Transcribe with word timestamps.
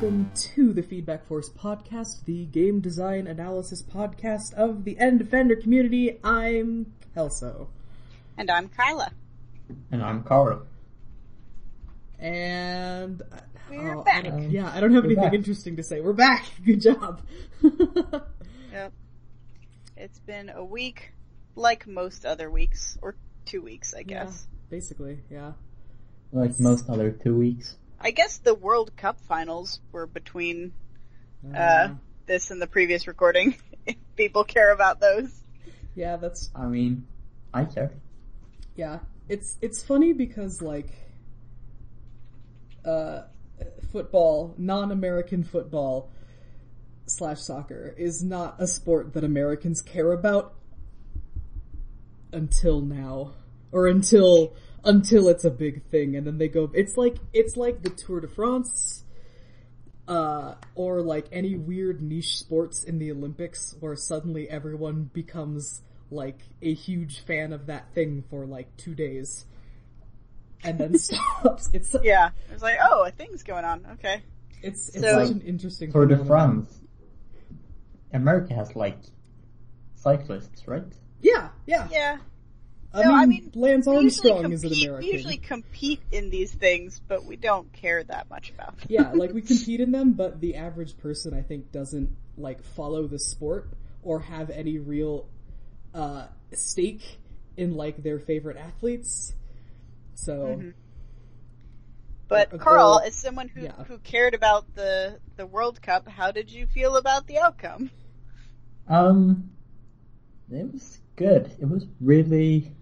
welcome 0.00 0.30
to 0.34 0.72
the 0.72 0.82
Feedback 0.82 1.26
Force 1.26 1.50
podcast, 1.50 2.24
the 2.24 2.46
game 2.46 2.80
design 2.80 3.26
analysis 3.26 3.82
podcast 3.82 4.54
of 4.54 4.84
the 4.84 4.98
End 4.98 5.18
Defender 5.18 5.54
community. 5.54 6.18
I'm 6.24 6.94
Kelso. 7.12 7.68
And 8.38 8.50
I'm 8.50 8.68
Kyla. 8.68 9.12
And 9.92 10.02
I'm 10.02 10.22
Carl. 10.22 10.62
And 12.18 13.20
uh, 13.20 13.40
We're 13.68 13.96
oh, 13.96 14.02
back. 14.02 14.24
don't- 14.24 14.50
yeah, 14.50 14.72
I 14.74 14.80
don't 14.80 14.94
have 14.94 15.04
We're 15.04 15.10
anything 15.10 15.24
back. 15.24 15.34
interesting 15.34 15.76
to 15.76 15.82
say. 15.82 16.00
We're 16.00 16.14
back. 16.14 16.46
Good 16.64 16.80
job. 16.80 17.20
Yep. 18.72 18.92
It's 19.98 20.18
been 20.20 20.48
a 20.48 20.64
week, 20.64 21.12
like 21.56 21.86
most 21.86 22.24
other 22.24 22.50
weeks, 22.50 22.96
or 23.02 23.16
two 23.44 23.60
weeks, 23.60 23.92
I 23.92 24.04
guess. 24.04 24.46
Basically, 24.70 25.18
yeah. 25.28 25.52
Like 26.32 26.58
most 26.58 26.88
other 26.88 27.10
two 27.10 27.36
weeks. 27.36 27.76
I 28.00 28.12
guess 28.12 28.38
the 28.38 28.54
World 28.54 28.96
Cup 28.96 29.20
finals 29.28 29.80
were 29.92 30.06
between 30.06 30.72
uh, 31.54 31.90
this 32.26 32.50
and 32.50 32.60
the 32.60 32.66
previous 32.66 33.06
recording, 33.06 33.56
if 33.86 33.96
people 34.16 34.44
care 34.44 34.72
about 34.72 35.00
those. 35.00 35.30
yeah, 35.94 36.16
that's 36.16 36.50
I 36.54 36.66
mean, 36.66 37.06
I 37.52 37.64
care. 37.64 37.92
yeah. 38.74 39.00
It's 39.28 39.56
it's 39.60 39.82
funny 39.82 40.12
because 40.12 40.60
like 40.60 40.90
uh 42.84 43.22
football, 43.92 44.54
non-American 44.56 45.44
football 45.44 46.10
slash 47.06 47.40
soccer 47.40 47.94
is 47.98 48.22
not 48.22 48.56
a 48.58 48.66
sport 48.66 49.12
that 49.14 49.24
Americans 49.24 49.82
care 49.82 50.12
about 50.12 50.54
until 52.32 52.80
now. 52.80 53.34
Or 53.72 53.86
until 53.86 54.54
until 54.84 55.28
it's 55.28 55.44
a 55.44 55.50
big 55.50 55.82
thing 55.90 56.16
and 56.16 56.26
then 56.26 56.38
they 56.38 56.48
go 56.48 56.70
it's 56.74 56.96
like 56.96 57.16
it's 57.32 57.56
like 57.56 57.82
the 57.82 57.90
Tour 57.90 58.20
de 58.20 58.28
France 58.28 59.04
uh 60.08 60.54
or 60.74 61.02
like 61.02 61.26
any 61.32 61.54
weird 61.54 62.00
niche 62.02 62.38
sports 62.38 62.82
in 62.84 62.98
the 62.98 63.12
Olympics 63.12 63.74
where 63.80 63.94
suddenly 63.94 64.48
everyone 64.48 65.10
becomes 65.12 65.82
like 66.10 66.40
a 66.62 66.72
huge 66.74 67.20
fan 67.20 67.52
of 67.52 67.66
that 67.66 67.92
thing 67.94 68.24
for 68.30 68.46
like 68.46 68.74
2 68.78 68.94
days 68.94 69.44
and 70.64 70.78
then 70.78 70.98
stops. 70.98 71.70
It's 71.72 71.94
Yeah. 72.02 72.30
It 72.48 72.52
was 72.54 72.62
like, 72.62 72.78
oh, 72.82 73.04
a 73.04 73.10
thing's 73.10 73.42
going 73.44 73.64
on. 73.64 73.86
Okay. 73.92 74.22
it's 74.62 74.88
it's 74.88 75.00
So- 75.00 75.24
such 75.24 75.30
an 75.32 75.40
interesting 75.42 75.92
Tour 75.92 76.06
de. 76.06 76.24
France. 76.24 76.80
America 78.12 78.54
has 78.54 78.74
like 78.74 78.98
cyclists, 79.94 80.66
right? 80.66 80.82
Yeah, 81.22 81.50
yeah. 81.66 81.86
Yeah. 81.92 82.16
I, 82.92 83.02
No, 83.02 83.08
mean, 83.10 83.18
I 83.18 83.26
mean, 83.26 83.52
Lance 83.54 83.86
We 83.86 83.98
usually 83.98 84.32
Armstrong 84.32 84.52
is 84.52 84.64
an 84.64 84.70
compete, 84.70 84.86
American. 84.88 85.06
we 85.08 85.12
usually 85.12 85.36
compete 85.36 86.00
in 86.10 86.30
these 86.30 86.52
things, 86.52 87.00
but 87.06 87.24
we 87.24 87.36
don't 87.36 87.72
care 87.72 88.02
that 88.04 88.28
much 88.30 88.50
about 88.50 88.76
them. 88.78 88.86
yeah, 88.88 89.12
like 89.14 89.32
we 89.32 89.42
compete 89.52 89.80
in 89.80 89.92
them, 89.92 90.12
but 90.12 90.40
the 90.40 90.56
average 90.56 90.96
person 90.98 91.32
I 91.34 91.42
think 91.42 91.70
doesn't 91.72 92.10
like 92.36 92.62
follow 92.62 93.06
the 93.06 93.18
sport 93.18 93.68
or 94.02 94.20
have 94.20 94.50
any 94.50 94.78
real 94.78 95.26
uh 95.94 96.26
stake 96.52 97.18
in 97.56 97.74
like 97.76 98.02
their 98.02 98.18
favorite 98.18 98.56
athletes. 98.56 99.34
So 100.14 100.32
Mm-hmm. 100.58 100.70
But 102.28 102.52
A 102.52 102.58
Carl, 102.58 102.98
goal- 102.98 103.00
as 103.00 103.16
someone 103.16 103.48
who, 103.48 103.62
yeah. 103.62 103.72
who 103.88 103.98
cared 103.98 104.34
about 104.34 104.72
the 104.76 105.18
the 105.36 105.46
World 105.46 105.82
Cup, 105.82 106.06
how 106.08 106.30
did 106.30 106.50
you 106.50 106.66
feel 106.66 106.96
about 106.96 107.26
the 107.26 107.38
outcome? 107.38 107.90
Um, 108.88 109.50
it 110.50 110.72
was 110.72 111.00
good. 111.16 111.50
It 111.60 111.68
was 111.68 111.86
really. 112.00 112.72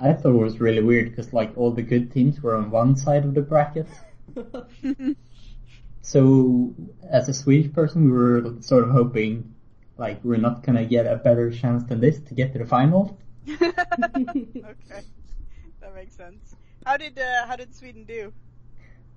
I 0.00 0.12
thought 0.12 0.30
it 0.30 0.44
was 0.44 0.60
really 0.60 0.82
weird 0.82 1.10
because 1.10 1.32
like 1.32 1.56
all 1.56 1.70
the 1.72 1.82
good 1.82 2.12
teams 2.12 2.40
were 2.40 2.56
on 2.56 2.70
one 2.70 2.96
side 2.96 3.24
of 3.24 3.34
the 3.34 3.42
bracket. 3.42 3.88
So 6.08 6.74
as 7.10 7.28
a 7.28 7.34
Swedish 7.34 7.70
person, 7.74 8.06
we 8.06 8.10
were 8.10 8.54
sort 8.60 8.82
of 8.84 8.90
hoping 8.92 9.54
like 9.98 10.24
we're 10.24 10.38
not 10.38 10.62
gonna 10.62 10.86
get 10.86 11.06
a 11.06 11.16
better 11.16 11.50
chance 11.50 11.84
than 11.84 12.00
this 12.00 12.18
to 12.20 12.34
get 12.34 12.54
to 12.54 12.58
the 12.58 12.64
final. 12.64 13.18
okay, 13.50 15.02
that 15.80 15.94
makes 15.94 16.14
sense. 16.16 16.56
How 16.86 16.96
did 16.96 17.18
uh, 17.18 17.46
how 17.46 17.56
did 17.56 17.74
Sweden 17.74 18.04
do? 18.04 18.32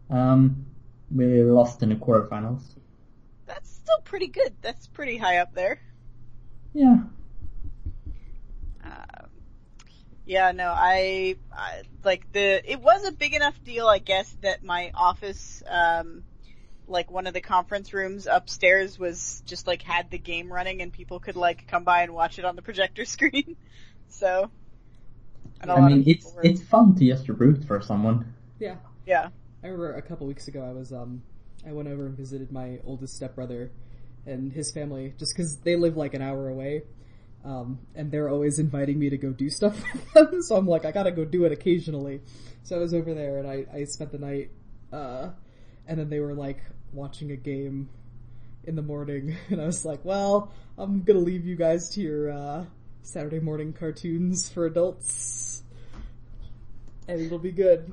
Um, 0.09 0.65
we 1.09 1.43
lost 1.43 1.81
in 1.81 1.87
the 1.87 1.95
quarterfinals. 1.95 2.63
That's 3.45 3.69
still 3.71 4.01
pretty 4.03 4.27
good. 4.27 4.53
That's 4.61 4.87
pretty 4.87 5.15
high 5.15 5.37
up 5.37 5.53
there. 5.53 5.79
Yeah. 6.73 7.03
Um, 8.83 9.30
yeah, 10.25 10.51
no, 10.51 10.67
I, 10.75 11.35
I 11.51 11.81
like 12.03 12.31
the. 12.31 12.61
It 12.69 12.79
was 12.81 13.03
a 13.05 13.11
big 13.11 13.33
enough 13.33 13.61
deal, 13.63 13.87
I 13.87 13.99
guess, 13.99 14.35
that 14.41 14.63
my 14.63 14.91
office, 14.93 15.63
um, 15.67 16.23
like 16.87 17.09
one 17.11 17.27
of 17.27 17.33
the 17.33 17.41
conference 17.41 17.93
rooms 17.93 18.27
upstairs, 18.27 18.99
was 18.99 19.41
just 19.45 19.67
like 19.67 19.81
had 19.81 20.11
the 20.11 20.17
game 20.17 20.51
running, 20.51 20.81
and 20.81 20.91
people 20.93 21.19
could 21.19 21.35
like 21.35 21.67
come 21.67 21.83
by 21.83 22.03
and 22.03 22.13
watch 22.13 22.39
it 22.39 22.45
on 22.45 22.55
the 22.55 22.61
projector 22.61 23.05
screen. 23.15 23.55
so, 24.09 24.49
and 25.61 25.71
a 25.71 25.73
I 25.73 25.79
lot 25.79 25.91
mean, 25.91 26.01
of 26.01 26.07
it's 26.07 26.33
were- 26.33 26.43
it's 26.43 26.61
fun 26.61 26.95
to 26.95 27.05
just 27.05 27.27
root 27.29 27.65
for 27.65 27.81
someone. 27.81 28.33
yeah. 28.59 28.75
yeah. 29.05 29.29
I 29.63 29.67
remember 29.67 29.93
a 29.93 30.01
couple 30.01 30.25
weeks 30.27 30.47
ago 30.47 30.63
I 30.67 30.71
was 30.71 30.91
um 30.91 31.21
I 31.67 31.71
went 31.71 31.87
over 31.87 32.07
and 32.07 32.17
visited 32.17 32.51
my 32.51 32.79
oldest 32.83 33.15
stepbrother 33.15 33.71
and 34.25 34.51
his 34.51 34.71
family 34.71 35.13
just 35.19 35.35
because 35.35 35.57
they 35.59 35.75
live 35.75 35.95
like 35.97 36.13
an 36.15 36.21
hour 36.21 36.49
away. 36.49 36.83
Um, 37.43 37.79
and 37.95 38.11
they're 38.11 38.29
always 38.29 38.59
inviting 38.59 38.99
me 38.99 39.09
to 39.09 39.17
go 39.17 39.31
do 39.31 39.49
stuff 39.49 39.81
with 39.93 40.13
them, 40.13 40.41
so 40.43 40.55
I'm 40.55 40.67
like, 40.67 40.85
I 40.85 40.91
gotta 40.91 41.11
go 41.11 41.25
do 41.25 41.45
it 41.45 41.51
occasionally. 41.51 42.21
So 42.63 42.75
I 42.75 42.79
was 42.79 42.93
over 42.93 43.13
there 43.15 43.39
and 43.39 43.47
I, 43.47 43.65
I 43.73 43.83
spent 43.85 44.11
the 44.11 44.19
night, 44.19 44.51
uh, 44.93 45.29
and 45.87 45.97
then 45.99 46.09
they 46.09 46.19
were 46.19 46.35
like 46.35 46.59
watching 46.93 47.31
a 47.31 47.35
game 47.35 47.89
in 48.63 48.75
the 48.75 48.83
morning, 48.83 49.35
and 49.49 49.59
I 49.59 49.65
was 49.65 49.83
like, 49.85 50.05
well, 50.05 50.51
I'm 50.77 51.01
gonna 51.01 51.19
leave 51.19 51.45
you 51.45 51.55
guys 51.55 51.89
to 51.95 52.01
your, 52.01 52.31
uh, 52.31 52.65
Saturday 53.03 53.39
morning 53.39 53.73
cartoons 53.73 54.47
for 54.47 54.67
adults. 54.67 55.63
And 57.07 57.19
it'll 57.19 57.39
be 57.39 57.51
good. 57.51 57.91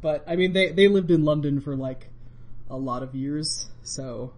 But 0.00 0.22
I 0.28 0.36
mean, 0.36 0.52
they 0.52 0.70
they 0.70 0.86
lived 0.86 1.10
in 1.10 1.24
London 1.24 1.60
for 1.60 1.74
like 1.74 2.08
a 2.70 2.76
lot 2.76 3.02
of 3.02 3.14
years, 3.16 3.66
so 3.82 4.32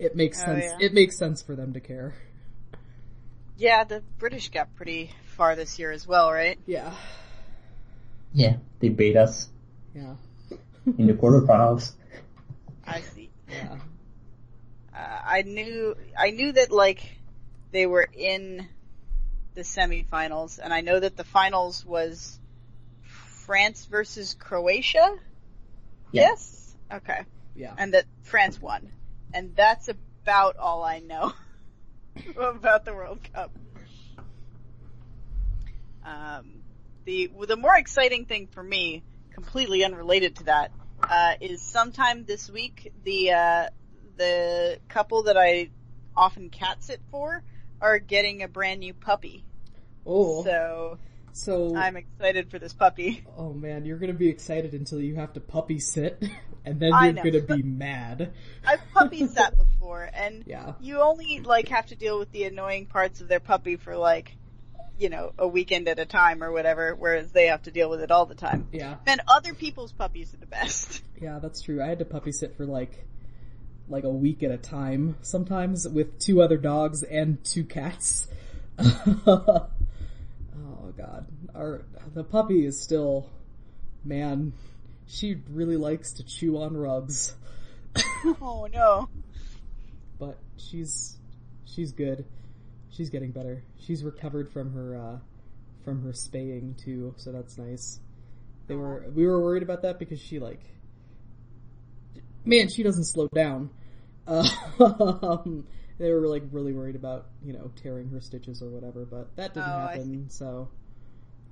it 0.00 0.16
makes 0.16 0.42
Oh, 0.42 0.46
sense. 0.46 0.64
yeah. 0.64 0.86
It 0.86 0.92
makes 0.94 1.16
sense 1.16 1.40
for 1.42 1.54
them 1.54 1.72
to 1.74 1.80
care. 1.80 2.14
Yeah, 3.56 3.84
the 3.84 4.02
British 4.18 4.50
got 4.50 4.74
pretty 4.76 5.10
far 5.36 5.54
this 5.56 5.78
year 5.78 5.90
as 5.92 6.06
well, 6.06 6.32
right? 6.32 6.58
Yeah, 6.66 6.92
Yeah, 8.32 8.56
they 8.80 8.88
beat 8.88 9.16
us 9.16 9.48
yeah, 9.94 10.14
in 10.98 11.06
the 11.06 11.14
quarterfinals. 11.14 11.92
I 12.86 13.00
see. 13.00 13.30
yeah. 13.48 13.76
Uh, 14.94 15.20
I 15.26 15.42
knew 15.42 15.94
I 16.18 16.30
knew 16.30 16.52
that 16.52 16.70
like 16.70 17.00
they 17.72 17.86
were 17.86 18.06
in 18.12 18.68
the 19.54 19.62
semifinals, 19.62 20.58
and 20.62 20.72
I 20.72 20.80
know 20.80 20.98
that 20.98 21.16
the 21.16 21.24
finals 21.24 21.84
was 21.84 22.38
France 23.02 23.84
versus 23.86 24.34
Croatia. 24.38 25.16
Yeah. 26.12 26.22
Yes. 26.22 26.74
Okay. 26.92 27.20
Yeah. 27.56 27.74
And 27.78 27.94
that 27.94 28.04
France 28.22 28.60
won, 28.60 28.90
and 29.32 29.54
that's 29.56 29.88
about 29.88 30.56
all 30.56 30.82
I 30.82 30.98
know 31.00 31.32
about 32.36 32.84
the 32.84 32.94
World 32.94 33.20
Cup. 33.32 33.50
Um, 36.04 36.62
the 37.04 37.30
the 37.48 37.56
more 37.56 37.76
exciting 37.76 38.26
thing 38.26 38.48
for 38.48 38.62
me, 38.62 39.02
completely 39.32 39.84
unrelated 39.84 40.36
to 40.36 40.44
that, 40.44 40.70
uh, 41.02 41.34
is 41.40 41.62
sometime 41.62 42.24
this 42.24 42.50
week 42.50 42.92
the 43.04 43.32
uh, 43.32 43.66
the 44.16 44.78
couple 44.88 45.24
that 45.24 45.36
I 45.36 45.70
often 46.16 46.50
cat 46.50 46.82
sit 46.82 47.00
for 47.10 47.42
are 47.80 47.98
getting 47.98 48.42
a 48.42 48.48
brand 48.48 48.80
new 48.80 48.94
puppy. 48.94 49.44
Oh, 50.06 50.44
So 50.44 50.98
so 51.32 51.74
I'm 51.76 51.96
excited 51.96 52.50
for 52.50 52.58
this 52.58 52.72
puppy. 52.72 53.24
oh 53.36 53.52
man, 53.52 53.84
you're 53.84 53.98
gonna 53.98 54.12
be 54.12 54.28
excited 54.28 54.72
until 54.74 55.00
you 55.00 55.16
have 55.16 55.32
to 55.34 55.40
puppy 55.40 55.78
sit, 55.78 56.22
and 56.64 56.80
then 56.80 56.92
I 56.92 57.06
you're 57.06 57.12
know. 57.14 57.22
gonna 57.24 57.40
be 57.40 57.62
mad. 57.64 58.32
I've 58.66 58.80
puppy 58.92 59.26
sat 59.26 59.56
before, 59.80 60.08
and 60.12 60.44
Yeah. 60.46 60.74
you 60.80 61.00
only 61.00 61.40
like 61.40 61.68
have 61.68 61.86
to 61.86 61.96
deal 61.96 62.18
with 62.18 62.32
the 62.32 62.44
annoying 62.44 62.86
parts 62.86 63.20
of 63.20 63.28
their 63.28 63.40
puppy 63.40 63.76
for 63.76 63.96
like, 63.96 64.36
you 64.98 65.08
know, 65.10 65.32
a 65.38 65.46
weekend 65.46 65.88
at 65.88 65.98
a 65.98 66.06
time 66.06 66.42
or 66.42 66.52
whatever, 66.52 66.94
whereas 66.94 67.32
they 67.32 67.46
have 67.46 67.62
to 67.64 67.70
deal 67.70 67.90
with 67.90 68.00
it 68.00 68.10
all 68.10 68.26
the 68.26 68.34
time. 68.34 68.68
Yeah, 68.72 68.96
And 69.06 69.20
other 69.28 69.52
people's 69.54 69.92
puppies 69.92 70.32
are 70.32 70.38
the 70.38 70.46
best. 70.46 71.02
yeah, 71.20 71.38
that's 71.40 71.60
true. 71.62 71.82
I 71.82 71.86
had 71.88 71.98
to 71.98 72.04
puppy 72.04 72.32
sit 72.32 72.56
for 72.56 72.64
like 72.66 73.04
like 73.88 74.04
a 74.04 74.10
week 74.10 74.42
at 74.42 74.50
a 74.50 74.56
time, 74.56 75.16
sometimes 75.20 75.86
with 75.86 76.18
two 76.18 76.40
other 76.40 76.56
dogs 76.56 77.02
and 77.02 77.44
two 77.44 77.64
cats. 77.64 78.28
oh 78.78 79.68
god, 80.96 81.26
our 81.54 81.82
the 82.14 82.24
puppy 82.24 82.64
is 82.64 82.80
still, 82.80 83.28
man, 84.04 84.52
she 85.06 85.36
really 85.50 85.76
likes 85.76 86.14
to 86.14 86.24
chew 86.24 86.58
on 86.58 86.76
rugs, 86.76 87.34
oh 88.40 88.68
no. 88.72 89.08
but 90.18 90.38
she's 90.56 91.16
she's 91.64 91.92
good. 91.92 92.24
She's 92.90 93.10
getting 93.10 93.32
better. 93.32 93.62
She's 93.80 94.02
recovered 94.04 94.48
from 94.52 94.72
her 94.72 94.96
uh 94.96 95.18
from 95.84 96.02
her 96.02 96.12
spaying 96.12 96.76
too, 96.82 97.14
so 97.16 97.32
that's 97.32 97.58
nice. 97.58 98.00
They 98.66 98.74
were 98.76 99.04
we 99.14 99.26
were 99.26 99.40
worried 99.40 99.62
about 99.62 99.82
that 99.82 99.98
because 99.98 100.20
she 100.20 100.38
like 100.38 100.60
man, 102.44 102.68
she 102.68 102.82
doesn't 102.82 103.04
slow 103.04 103.28
down. 103.34 103.70
Um, 104.26 105.66
they 105.98 106.10
were 106.10 106.26
like 106.26 106.42
really 106.50 106.72
worried 106.72 106.96
about 106.96 107.26
you 107.44 107.52
know 107.52 107.70
tearing 107.82 108.08
her 108.08 108.20
stitches 108.20 108.62
or 108.62 108.68
whatever, 108.70 109.04
but 109.04 109.36
that 109.36 109.54
didn't 109.54 109.68
Oh, 109.68 109.78
happen. 109.86 110.30
So 110.30 110.68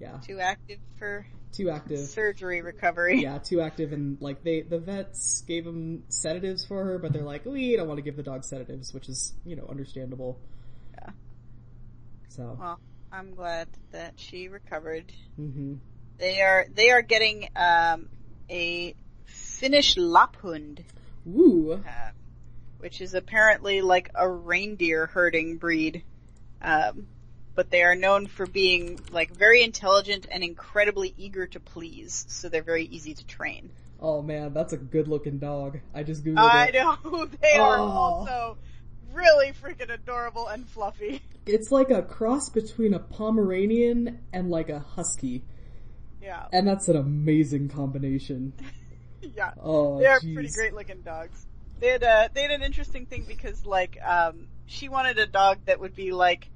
yeah, 0.02 0.19
Too 0.19 0.40
active 0.40 0.78
for 0.99 1.25
too 1.52 1.70
active. 1.70 2.00
surgery 2.00 2.60
recovery. 2.60 3.22
Yeah, 3.22 3.38
too 3.38 3.60
active, 3.60 3.93
and 3.93 4.20
like 4.20 4.43
they 4.43 4.62
the 4.62 4.78
vets 4.81 5.43
gave 5.46 5.64
them 5.64 6.02
sedatives 6.08 6.64
for 6.64 6.84
her, 6.84 6.99
but 6.99 7.12
they're 7.12 7.22
like, 7.22 7.44
we 7.46 7.76
don't 7.76 7.87
want 7.87 7.99
to 7.99 8.02
give 8.02 8.16
the 8.16 8.22
dog 8.25 8.43
sedatives, 8.44 8.93
which 8.93 9.08
is 9.08 9.32
you 9.44 9.54
know 9.54 9.66
understandable. 9.70 10.40
Yeah. 10.94 11.10
So. 12.31 12.56
Well, 12.60 12.81
I'm 13.12 13.34
glad 13.34 13.69
that 13.93 14.14
she 14.16 14.49
recovered. 14.49 15.12
hmm 15.37 15.75
They 16.19 16.40
are 16.40 16.66
they 16.75 16.90
are 16.90 17.02
getting 17.02 17.49
um, 17.54 18.08
a 18.50 18.94
Finnish 19.26 19.94
Lapphund, 19.94 20.81
Woo. 21.25 21.75
uh, 21.75 22.10
which 22.78 23.00
is 23.00 23.14
apparently 23.14 23.82
like 23.82 24.10
a 24.16 24.28
reindeer 24.28 25.06
herding 25.06 25.58
breed. 25.58 26.02
Um, 26.60 27.06
but 27.54 27.70
they 27.70 27.82
are 27.82 27.94
known 27.96 28.26
for 28.26 28.46
being 28.46 29.04
like 29.10 29.31
very 29.32 29.62
intelligent 29.62 30.26
and 30.31 30.44
incredibly 30.44 31.14
eager 31.16 31.46
to 31.49 31.60
please, 31.60 32.25
so 32.28 32.49
they're 32.49 32.62
very 32.62 32.84
easy 32.87 33.14
to 33.14 33.26
train. 33.26 33.72
Oh 34.00 34.20
man, 34.22 34.52
that's 34.52 34.72
a 34.72 34.76
good 34.76 35.08
looking 35.08 35.38
dog. 35.38 35.81
I 35.94 36.02
just 36.02 36.25
googled 36.25 36.54
I 36.54 36.69
it. 36.69 36.75
I 36.75 36.96
know 37.04 37.25
they 37.40 37.58
are 37.58 37.81
Oh. 37.81 37.94
also 37.94 38.58
really 39.12 39.52
freaking 39.52 39.90
adorable 39.93 40.49
and 40.49 40.69
fluffy. 40.69 41.22
It's 41.46 41.70
like 41.72 41.90
a 41.90 42.02
cross 42.02 42.49
between 42.49 42.94
a 42.94 42.99
Pomeranian 42.99 44.20
and 44.32 44.50
like 44.50 44.69
a 44.69 44.81
husky, 44.81 45.44
Yeah, 46.20 46.49
and 46.52 46.66
that's 46.66 46.88
an 46.88 46.96
amazing 46.96 47.69
combination. 47.69 48.52
yeah. 49.22 49.52
Oh, 49.62 49.99
They're 49.99 50.20
jeez. 50.20 50.34
pretty 50.34 50.50
great 50.50 50.75
looking 50.75 51.02
dogs. 51.02 51.46
They 51.81 51.88
had 51.88 52.02
a 52.02 52.31
they 52.34 52.43
had 52.43 52.50
an 52.52 52.62
interesting 52.62 53.06
thing 53.06 53.25
because 53.26 53.66
like 53.66 53.99
um 54.04 54.49
she 54.66 54.88
wanted 54.88 55.19
a 55.19 55.26
dog 55.26 55.64
that 55.66 55.81
would 55.81 55.94
be 55.94 56.12
like 56.12 56.51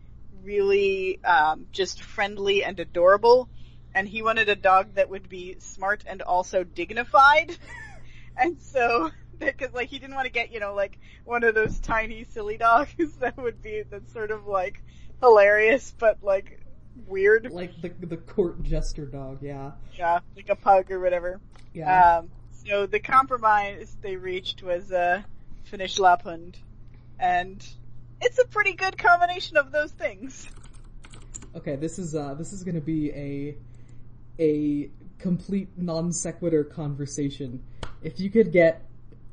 really 0.46 1.22
um 1.24 1.66
just 1.72 2.02
friendly 2.02 2.64
and 2.64 2.78
adorable 2.80 3.48
and 3.96 4.06
he 4.06 4.22
wanted 4.22 4.48
a 4.50 4.54
dog 4.54 4.94
that 4.94 5.08
would 5.08 5.28
be 5.28 5.56
smart 5.58 6.04
and 6.06 6.20
also 6.20 6.62
dignified. 6.62 7.50
and 8.36 8.60
so 8.60 9.10
because 9.40 9.72
like 9.72 9.88
he 9.88 9.98
didn't 9.98 10.14
want 10.14 10.26
to 10.26 10.32
get, 10.32 10.52
you 10.52 10.60
know, 10.60 10.74
like 10.74 10.98
one 11.24 11.42
of 11.44 11.54
those 11.54 11.80
tiny 11.80 12.24
silly 12.24 12.58
dogs 12.58 12.92
that 13.20 13.36
would 13.38 13.62
be 13.62 13.82
that's 13.90 14.12
sort 14.12 14.30
of 14.30 14.46
like 14.46 14.82
hilarious 15.22 15.94
but 15.98 16.18
like 16.22 16.60
weird. 17.08 17.50
Like 17.52 17.80
the 17.80 17.88
the 18.06 18.18
court 18.18 18.62
jester 18.62 19.06
dog. 19.06 19.38
Yeah, 19.42 19.72
Yeah, 19.98 20.20
like 20.36 20.50
a 20.50 20.56
pug 20.56 20.90
or 20.90 21.00
whatever. 21.00 21.40
yeah. 21.72 22.18
Um, 22.18 22.28
so 22.64 22.86
the 22.86 23.00
compromise 23.00 23.96
they 24.02 24.16
reached 24.16 24.62
was 24.62 24.92
uh, 24.92 25.22
Finnish 25.64 25.96
Lapphund, 25.96 26.56
and 27.18 27.66
it's 28.20 28.38
a 28.38 28.46
pretty 28.46 28.72
good 28.72 28.96
combination 28.98 29.56
of 29.56 29.72
those 29.72 29.90
things. 29.92 30.48
Okay, 31.54 31.76
this 31.76 31.98
is 31.98 32.14
uh 32.14 32.34
this 32.34 32.52
is 32.52 32.62
gonna 32.64 32.80
be 32.80 33.10
a 33.12 33.56
a 34.38 34.90
complete 35.18 35.68
non 35.76 36.12
sequitur 36.12 36.64
conversation. 36.64 37.62
If 38.02 38.20
you 38.20 38.30
could 38.30 38.52
get 38.52 38.84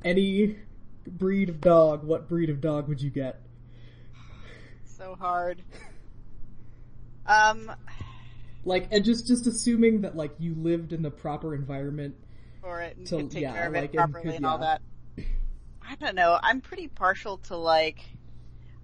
any 0.05 0.57
breed 1.05 1.49
of 1.49 1.59
dog, 1.59 2.03
what 2.03 2.29
breed 2.29 2.49
of 2.49 2.61
dog 2.61 2.87
would 2.87 3.01
you 3.01 3.09
get? 3.09 3.41
So 4.85 5.15
hard. 5.15 5.61
Um, 7.25 7.71
Like, 8.65 8.87
and 8.91 9.03
just 9.03 9.27
just 9.27 9.47
assuming 9.47 10.01
that 10.01 10.15
like 10.15 10.31
you 10.39 10.55
lived 10.55 10.93
in 10.93 11.01
the 11.01 11.11
proper 11.11 11.53
environment. 11.55 12.15
for 12.61 12.79
it 12.81 12.95
and 12.95 13.05
To- 13.07 13.17
could 13.17 13.31
take 13.31 13.41
yeah, 13.41 13.53
care 13.53 13.67
of 13.67 13.73
like, 13.73 13.83
it 13.93 13.97
and 13.97 14.11
properly 14.13 14.23
could- 14.23 14.35
and 14.35 14.45
all 14.45 14.59
that. 14.59 14.81
I 15.85 15.95
don't 15.95 16.15
know. 16.15 16.39
I'm 16.41 16.61
pretty 16.61 16.87
partial 16.87 17.37
to 17.49 17.57
like. 17.57 17.99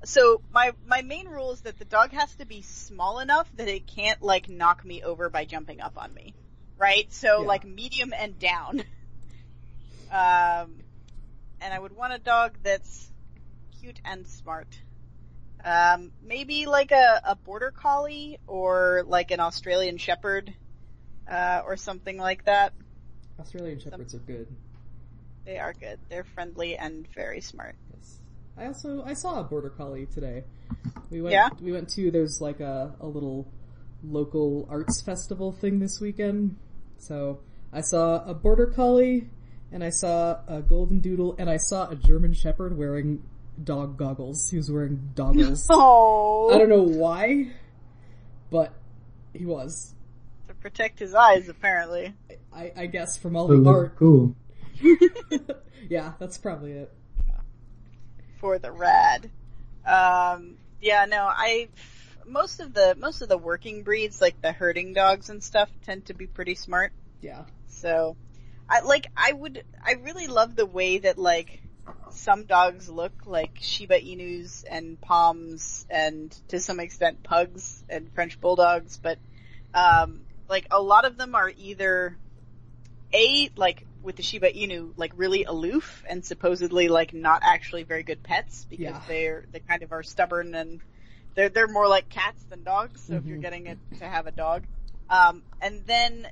So 0.05 0.41
my 0.51 0.73
my 0.85 1.01
main 1.01 1.27
rule 1.27 1.51
is 1.51 1.61
that 1.61 1.77
the 1.77 1.85
dog 1.85 2.11
has 2.13 2.33
to 2.35 2.45
be 2.45 2.61
small 2.61 3.19
enough 3.19 3.49
that 3.55 3.67
it 3.67 3.85
can't 3.87 4.21
like 4.21 4.49
knock 4.49 4.83
me 4.85 5.03
over 5.03 5.29
by 5.29 5.45
jumping 5.45 5.81
up 5.81 5.97
on 5.97 6.13
me, 6.13 6.33
right? 6.77 7.11
So 7.11 7.41
Yeah. 7.41 7.47
like 7.47 7.65
medium 7.65 8.13
and 8.17 8.37
down. 8.39 8.83
Um, 10.11 10.73
and 11.61 11.71
I 11.71 11.77
would 11.77 11.95
want 11.95 12.13
a 12.13 12.17
dog 12.17 12.57
that's 12.63 13.11
cute 13.79 14.01
and 14.03 14.25
smart. 14.25 14.81
Um, 15.63 16.11
maybe 16.25 16.65
like 16.65 16.91
a, 16.91 17.21
a 17.23 17.35
border 17.35 17.69
collie 17.69 18.39
or 18.47 19.03
like 19.05 19.29
an 19.29 19.39
Australian 19.39 19.97
shepherd, 19.99 20.51
uh, 21.29 21.61
or 21.65 21.77
something 21.77 22.17
like 22.17 22.45
that. 22.45 22.73
Australian 23.39 23.79
shepherds 23.79 24.15
are 24.15 24.19
good. 24.19 24.47
They 25.45 25.59
are 25.59 25.73
good. 25.73 25.99
They're 26.09 26.23
friendly 26.23 26.77
and 26.77 27.07
very 27.15 27.41
smart. 27.41 27.75
Yes. 28.59 28.63
I 28.63 28.67
also 28.67 29.03
I 29.05 29.13
saw 29.13 29.39
a 29.39 29.43
border 29.43 29.69
collie 29.69 30.05
today. 30.05 30.43
We 31.09 31.21
went 31.21 31.33
Yeah? 31.33 31.49
we 31.61 31.71
went 31.71 31.89
to 31.89 32.11
there's 32.11 32.39
like 32.41 32.59
a 32.59 32.93
a 32.99 33.07
little 33.07 33.47
local 34.03 34.67
arts 34.69 35.01
festival 35.01 35.51
thing 35.51 35.79
this 35.79 35.99
weekend. 36.01 36.55
So 36.97 37.39
I 37.73 37.81
saw 37.81 38.23
a 38.25 38.33
border 38.33 38.67
collie 38.67 39.29
and 39.71 39.83
I 39.83 39.89
saw 39.89 40.39
a 40.47 40.61
golden 40.61 40.99
doodle 40.99 41.35
and 41.37 41.49
I 41.49 41.57
saw 41.57 41.89
a 41.89 41.95
German 41.95 42.33
shepherd 42.33 42.77
wearing 42.77 43.23
dog 43.63 43.97
goggles. 43.97 44.49
He 44.49 44.57
was 44.57 44.71
wearing 44.71 45.11
goggles. 45.15 45.67
Oh, 45.71 46.51
I 46.53 46.57
don't 46.57 46.69
know 46.69 46.81
why, 46.83 47.51
but 48.49 48.73
he 49.33 49.45
was. 49.45 49.93
to 50.47 50.53
protect 50.55 50.97
his 50.99 51.13
eyes, 51.13 51.47
apparently. 51.49 52.13
I, 52.51 52.71
I 52.75 52.85
guess 52.87 53.17
from 53.17 53.35
all 53.35 53.47
the 53.47 53.55
look 53.55 53.75
art. 53.75 53.95
cool. 53.97 54.35
yeah, 55.89 56.13
that's 56.19 56.37
probably 56.37 56.71
it. 56.71 56.91
For 58.39 58.57
the 58.59 58.71
rad. 58.71 59.29
Um, 59.85 60.55
yeah, 60.81 61.05
no, 61.05 61.27
I 61.29 61.69
most 62.25 62.59
of 62.59 62.73
the 62.73 62.95
most 62.97 63.21
of 63.21 63.29
the 63.29 63.37
working 63.37 63.83
breeds, 63.83 64.21
like 64.21 64.41
the 64.41 64.51
herding 64.51 64.93
dogs 64.93 65.29
and 65.29 65.43
stuff, 65.43 65.69
tend 65.85 66.05
to 66.05 66.13
be 66.13 66.27
pretty 66.27 66.55
smart. 66.55 66.91
Yeah. 67.21 67.43
So, 67.67 68.15
I 68.69 68.81
like 68.81 69.07
I 69.15 69.33
would 69.33 69.63
I 69.83 69.93
really 69.93 70.27
love 70.27 70.55
the 70.55 70.65
way 70.65 70.99
that 70.99 71.17
like 71.17 71.61
some 72.11 72.45
dogs 72.45 72.89
look 72.89 73.13
like 73.25 73.57
Shiba 73.61 73.99
Inus 73.99 74.63
and 74.69 74.99
Poms 75.01 75.85
and 75.89 76.35
to 76.49 76.59
some 76.59 76.79
extent 76.79 77.23
pugs 77.23 77.83
and 77.89 78.11
French 78.13 78.39
bulldogs, 78.39 78.99
but 79.01 79.17
um, 79.73 80.21
like 80.47 80.67
a 80.71 80.81
lot 80.81 81.05
of 81.05 81.17
them 81.17 81.35
are 81.35 81.51
either 81.57 82.17
a 83.13 83.49
like 83.55 83.85
with 84.01 84.15
the 84.15 84.23
Shiba 84.23 84.51
Inu 84.51 84.93
like 84.97 85.11
really 85.15 85.43
aloof 85.43 86.03
and 86.09 86.23
supposedly 86.23 86.87
like 86.87 87.13
not 87.13 87.41
actually 87.43 87.83
very 87.83 88.03
good 88.03 88.23
pets 88.23 88.65
because 88.69 88.83
Yeah. 88.95 89.01
they're 89.07 89.45
they 89.51 89.59
kind 89.59 89.83
of 89.83 89.91
are 89.91 90.03
stubborn 90.03 90.55
and 90.55 90.81
they're 91.35 91.49
they're 91.49 91.67
more 91.67 91.87
like 91.87 92.09
cats 92.09 92.43
than 92.49 92.63
dogs. 92.63 93.01
So 93.01 93.13
if 93.15 93.25
you're 93.25 93.37
Mhm. 93.37 93.41
getting 93.41 93.67
it 93.67 93.77
to 93.99 94.05
have 94.07 94.27
a 94.27 94.31
dog, 94.31 94.63
um, 95.09 95.43
and 95.61 95.85
then 95.85 96.27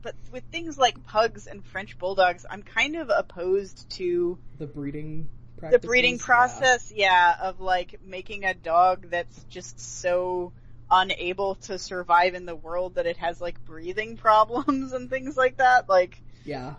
but 0.00 0.14
with 0.32 0.44
things 0.52 0.78
like 0.78 1.04
pugs 1.06 1.46
and 1.48 1.64
French 1.64 1.98
bulldogs, 1.98 2.46
I'm 2.48 2.62
kind 2.62 2.96
of 2.96 3.10
opposed 3.10 3.90
to 3.90 4.38
The 4.58 4.66
breeding 4.66 5.28
the 5.56 5.60
practices. 5.60 5.86
breeding 5.86 6.16
yeah. 6.18 6.24
process, 6.24 6.92
yeah. 6.94 7.34
of 7.42 7.60
like 7.60 7.98
making 8.04 8.44
a 8.44 8.54
dog 8.54 9.10
that's 9.10 9.42
just 9.50 9.80
so 9.80 10.52
unable 10.90 11.56
to 11.56 11.78
survive 11.78 12.34
in 12.34 12.46
the 12.46 12.54
world 12.56 12.94
that 12.94 13.06
it 13.06 13.16
has 13.18 13.40
like 13.40 13.62
breathing 13.64 14.16
problems 14.26 14.92
and 14.92 15.10
things 15.10 15.36
like 15.36 15.56
that. 15.58 15.88
Like, 15.88 16.22
Yeah. 16.44 16.76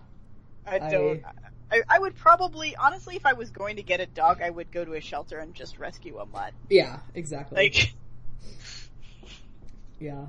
I 0.70 0.88
I- 0.88 0.92
don't. 0.92 1.24
I, 1.72 1.82
I 1.88 2.00
would 2.00 2.16
probably, 2.16 2.76
honestly, 2.76 3.16
if 3.16 3.28
I 3.28 3.34
was 3.34 3.52
going 3.52 3.76
to 3.76 3.84
get 3.84 4.00
a 4.00 4.08
dog, 4.08 4.42
I 4.42 4.50
would 4.50 4.72
go 4.72 4.84
to 4.84 4.94
a 4.94 5.02
shelter 5.02 5.38
and 5.38 5.54
just 5.54 5.78
rescue 5.78 6.18
a 6.18 6.26
mutt. 6.26 6.54
Yeah, 6.68 6.98
exactly. 7.14 7.56
Like, 7.64 7.94
Yeah. 10.00 10.28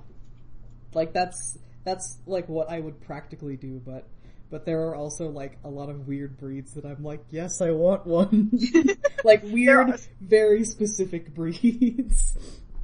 Like 0.92 1.12
that's 1.12 1.58
that's 1.84 2.18
like 2.26 2.48
what 2.48 2.70
I 2.70 2.80
would 2.80 3.00
practically 3.00 3.56
do, 3.56 3.80
but 3.84 4.06
but 4.50 4.66
there 4.66 4.88
are 4.88 4.96
also 4.96 5.28
like 5.30 5.58
a 5.64 5.68
lot 5.70 5.88
of 5.88 6.08
weird 6.08 6.36
breeds 6.38 6.74
that 6.74 6.84
I'm 6.84 7.04
like, 7.04 7.20
yes, 7.30 7.60
I 7.60 7.70
want 7.70 8.06
one. 8.06 8.50
like 9.24 9.42
weird, 9.44 9.90
are- 9.90 9.98
very 10.20 10.64
specific 10.64 11.32
breeds. 11.34 12.36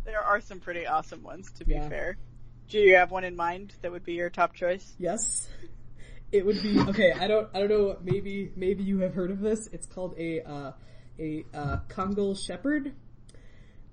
there 0.05 0.21
are 0.23 0.41
some 0.41 0.61
pretty 0.61 0.87
awesome 0.87 1.23
ones, 1.25 1.51
to 1.59 1.65
be 1.65 1.75
Yeah. 1.75 1.89
fair. 1.89 2.17
Do 2.69 2.79
you 2.79 2.97
have 2.97 3.11
one 3.11 3.25
in 3.25 3.35
mind 3.37 3.73
that 3.83 3.91
would 3.93 4.05
be 4.05 4.15
your 4.15 4.31
top 4.31 4.55
choice? 4.55 4.95
yes. 4.99 5.49
It 6.33 6.45
would 6.45 6.63
be 6.63 6.79
okay, 6.81 7.13
I 7.13 7.27
don't 7.27 7.49
I 7.55 7.61
don't 7.61 7.69
know, 7.69 7.97
maybe 8.03 8.53
maybe 8.57 8.83
you 8.83 8.99
have 9.01 9.15
heard 9.15 9.31
of 9.31 9.41
this. 9.41 9.69
It's 9.73 9.87
called 9.87 10.15
a 10.19 10.43
uh 10.43 10.73
a 11.19 11.45
uh 11.55 11.79
Kangal 11.89 12.37
shepherd. 12.37 12.95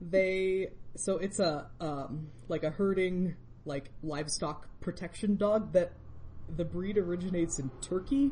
They 0.02 0.70
so 0.96 1.18
it's 1.18 1.40
a 1.40 1.70
um 1.80 2.28
like 2.48 2.64
a 2.64 2.70
herding 2.70 3.36
like 3.66 3.92
livestock 4.02 4.68
protection 4.82 5.38
dog 5.38 5.74
that 5.74 5.94
the 6.56 6.66
breed 6.66 6.98
originates 6.98 7.60
in 7.60 7.72
Turkey 7.82 8.32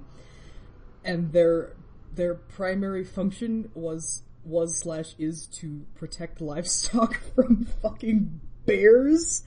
and 1.04 1.32
their 1.32 1.76
their 2.14 2.36
primary 2.36 3.04
function 3.04 3.70
was 3.74 4.24
was 4.44 4.80
slash 4.80 5.16
is 5.18 5.48
to 5.48 5.86
protect 5.96 6.42
livestock 6.42 7.20
from 7.36 7.66
fucking 7.82 8.42
bears. 8.66 9.44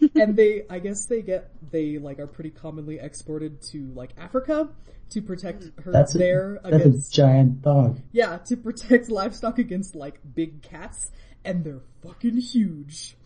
and 0.14 0.36
they, 0.36 0.62
I 0.68 0.78
guess 0.78 1.06
they 1.06 1.22
get, 1.22 1.50
they 1.70 1.98
like 1.98 2.18
are 2.18 2.26
pretty 2.26 2.50
commonly 2.50 2.98
exported 2.98 3.62
to 3.72 3.92
like 3.94 4.10
Africa 4.18 4.68
to 5.10 5.22
protect 5.22 5.64
hmm. 5.64 5.82
her 5.82 5.92
That's 5.92 6.14
a, 6.14 6.18
there 6.18 6.60
that's 6.62 6.76
against, 6.76 7.12
a 7.12 7.16
giant 7.16 7.62
dog. 7.62 8.00
yeah, 8.12 8.38
to 8.38 8.56
protect 8.56 9.08
livestock 9.08 9.58
against 9.58 9.94
like 9.94 10.20
big 10.34 10.62
cats, 10.62 11.10
and 11.44 11.64
they're 11.64 11.82
fucking 12.02 12.38
huge. 12.38 13.16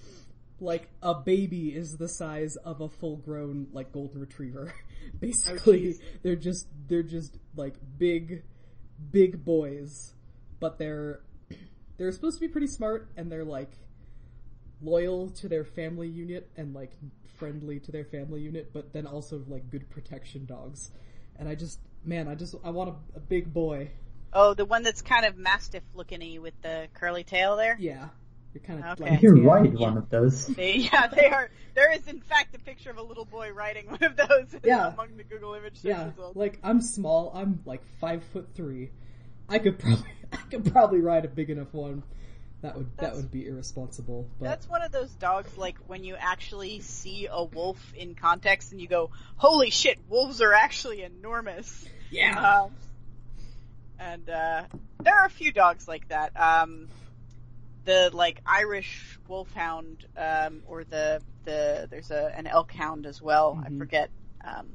Like 0.61 0.89
a 1.03 1.15
baby 1.15 1.69
is 1.69 1.99
the 1.99 2.09
size 2.09 2.57
of 2.57 2.81
a 2.81 2.89
full 2.89 3.17
grown 3.17 3.69
like 3.73 3.93
golden 3.93 4.21
retriever. 4.21 4.75
Basically, 5.21 5.89
oh, 5.89 5.91
jeez. 5.91 6.01
they're 6.23 6.37
just 6.37 6.67
they're 6.89 7.05
just 7.05 7.39
like 7.55 7.75
big 7.97 8.43
big 9.11 9.45
boys, 9.45 10.15
but 10.59 10.79
they're 10.79 11.21
they're 11.97 12.13
supposed 12.13 12.39
to 12.39 12.41
be 12.41 12.49
pretty 12.49 12.67
smart 12.67 13.09
and 13.17 13.31
they're 13.31 13.45
like 13.45 13.71
loyal 14.83 15.31
to 15.31 15.49
their 15.49 15.65
family 15.65 16.09
unit 16.09 16.49
and 16.57 16.75
like 16.75 16.93
friendly 17.37 17.79
to 17.81 17.93
their 17.93 18.05
family 18.05 18.41
unit, 18.41 18.71
but 18.73 18.93
then 18.93 19.07
also 19.07 19.43
like 19.49 19.71
good 19.71 19.89
protection 19.91 20.45
dogs. 20.47 20.91
And 21.39 21.49
I 21.49 21.55
just 21.55 21.79
man, 22.05 22.29
I 22.29 22.35
just 22.35 22.55
I 22.65 22.71
want 22.71 22.91
a, 22.91 23.17
a 23.17 23.21
big 23.21 23.53
boy. 23.53 23.91
Oh, 24.33 24.55
the 24.55 24.65
one 24.65 24.83
that's 24.83 25.01
kind 25.03 25.25
of 25.25 25.37
mastiff 25.37 25.83
looking 25.95 26.41
with 26.43 26.55
the 26.63 26.89
curly 26.95 27.25
tail 27.25 27.57
there. 27.57 27.77
Yeah. 27.81 28.09
You're 28.55 28.63
kind 28.63 28.83
of 28.85 29.01
Okay. 29.01 29.11
like 29.13 29.23
You 29.23 29.37
yeah. 29.43 29.49
ride 29.49 29.75
one 29.79 29.97
of 29.99 30.09
those. 30.11 30.47
They, 30.57 30.77
yeah, 30.77 31.07
they 31.07 31.27
are. 31.27 31.51
There 31.75 31.93
is 31.93 32.07
in 32.09 32.21
fact 32.21 32.55
a 32.55 32.59
picture 32.59 32.91
of 32.91 32.99
a 32.99 33.03
little 33.03 33.25
boy 33.25 33.51
riding 33.53 33.87
one 33.91 34.03
of 34.03 34.17
those 34.17 34.55
Yeah. 34.65 34.93
among 34.93 35.17
the 35.17 35.25
Google 35.25 35.55
image 35.55 35.77
search 35.77 35.91
Yeah, 35.91 36.07
results. 36.09 36.37
like 36.37 36.59
I'm 36.63 36.81
small. 36.81 37.31
I'm 37.35 37.61
like 37.65 37.83
five 38.01 38.23
foot 38.33 38.49
three. 38.55 38.91
I 39.49 39.59
could 39.59 39.79
probably 39.79 40.05
I 40.33 40.37
could 40.51 40.73
probably 40.73 41.01
ride 41.01 41.25
a 41.25 41.29
big 41.29 41.51
enough 41.51 41.73
one. 41.73 42.03
That 42.61 42.77
would 42.77 42.97
that 42.97 43.15
would 43.15 43.31
be 43.31 43.47
irresponsible. 43.47 44.29
But 44.39 44.47
That's 44.47 44.69
one 44.69 44.83
of 44.83 44.91
those 44.91 45.11
dogs, 45.15 45.57
like 45.57 45.77
when 45.87 46.03
you 46.03 46.17
actually 46.19 46.81
see 46.81 47.29
a 47.31 47.45
wolf 47.45 47.93
in 47.95 48.17
context 48.17 48.73
and 48.73 48.81
you 48.81 48.89
go, 48.89 49.11
"Holy 49.37 49.71
shit, 49.71 49.99
wolves 50.09 50.41
are 50.41 50.53
actually 50.53 51.03
enormous." 51.03 51.87
yeah, 52.11 52.65
Um, 52.65 52.73
and 54.01 54.29
uh, 54.29 54.65
there 55.01 55.15
are 55.21 55.27
a 55.27 55.31
few 55.31 55.53
dogs 55.53 55.87
like 55.87 56.09
that. 56.09 56.33
Um, 56.35 56.89
the 57.85 58.11
like 58.13 58.41
Irish 58.45 59.19
wolfhound, 59.29 60.05
um, 60.17 60.63
or 60.67 60.83
the 60.83 61.23
the 61.45 61.87
there's 61.89 62.11
a 62.11 62.33
an 62.37 62.49
elk 62.49 62.73
hound 62.73 63.07
as 63.07 63.23
well. 63.23 63.61
I 63.65 63.69
Mhm. 63.69 63.79
forget 63.79 64.11
um, 64.45 64.67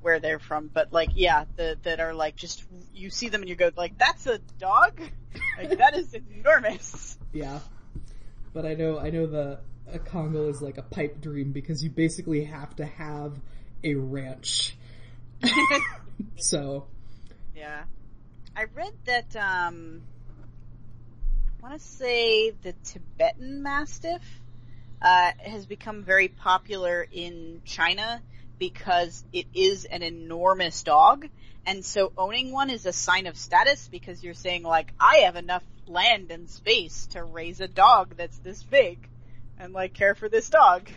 where 0.00 0.18
they're 0.18 0.40
from, 0.40 0.66
but 0.66 0.92
like 0.92 1.10
yeah, 1.14 1.44
the 1.54 1.78
that 1.84 2.00
are 2.00 2.12
like 2.12 2.34
just 2.34 2.64
you 2.92 3.08
see 3.10 3.28
them 3.28 3.42
and 3.42 3.48
you 3.48 3.54
go 3.54 3.70
like, 3.76 3.96
"That's 3.98 4.26
a 4.26 4.38
dog." 4.58 5.00
Like 5.58 5.78
that 5.78 5.96
is 5.96 6.14
enormous. 6.14 7.18
yeah. 7.32 7.60
But 8.52 8.66
I 8.66 8.74
know 8.74 8.98
I 8.98 9.10
know 9.10 9.26
the 9.26 9.60
a 9.92 9.98
Kangal 9.98 10.48
is 10.48 10.62
like 10.62 10.78
a 10.78 10.82
pipe 10.82 11.20
dream 11.20 11.52
because 11.52 11.82
you 11.84 11.90
basically 11.90 12.44
have 12.44 12.74
to 12.76 12.84
have 12.86 13.38
a 13.82 13.94
ranch. 13.94 14.76
so 16.36 16.86
Yeah. 17.54 17.84
I 18.56 18.64
read 18.72 18.92
that, 19.06 19.34
um, 19.34 20.02
I 21.58 21.68
want 21.68 21.80
to 21.80 21.84
say 21.84 22.50
the 22.50 22.72
Tibetan 22.84 23.62
Mastiff, 23.64 24.22
uh, 25.02 25.32
has 25.44 25.66
become 25.66 26.04
very 26.04 26.28
popular 26.28 27.06
in 27.10 27.60
China 27.64 28.22
because 28.58 29.24
it 29.32 29.46
is 29.54 29.84
an 29.84 30.02
enormous 30.02 30.82
dog. 30.82 31.26
And 31.66 31.84
so 31.84 32.12
owning 32.16 32.52
one 32.52 32.70
is 32.70 32.86
a 32.86 32.92
sign 32.92 33.26
of 33.26 33.36
status 33.36 33.88
because 33.88 34.22
you're 34.22 34.34
saying 34.34 34.62
like, 34.62 34.92
I 35.00 35.18
have 35.18 35.36
enough 35.36 35.64
land 35.86 36.30
and 36.30 36.48
space 36.48 37.06
to 37.08 37.22
raise 37.22 37.60
a 37.60 37.68
dog 37.68 38.16
that's 38.16 38.38
this 38.38 38.62
big 38.62 39.08
and 39.58 39.72
like 39.72 39.94
care 39.94 40.14
for 40.14 40.28
this 40.28 40.48
dog. 40.50 40.88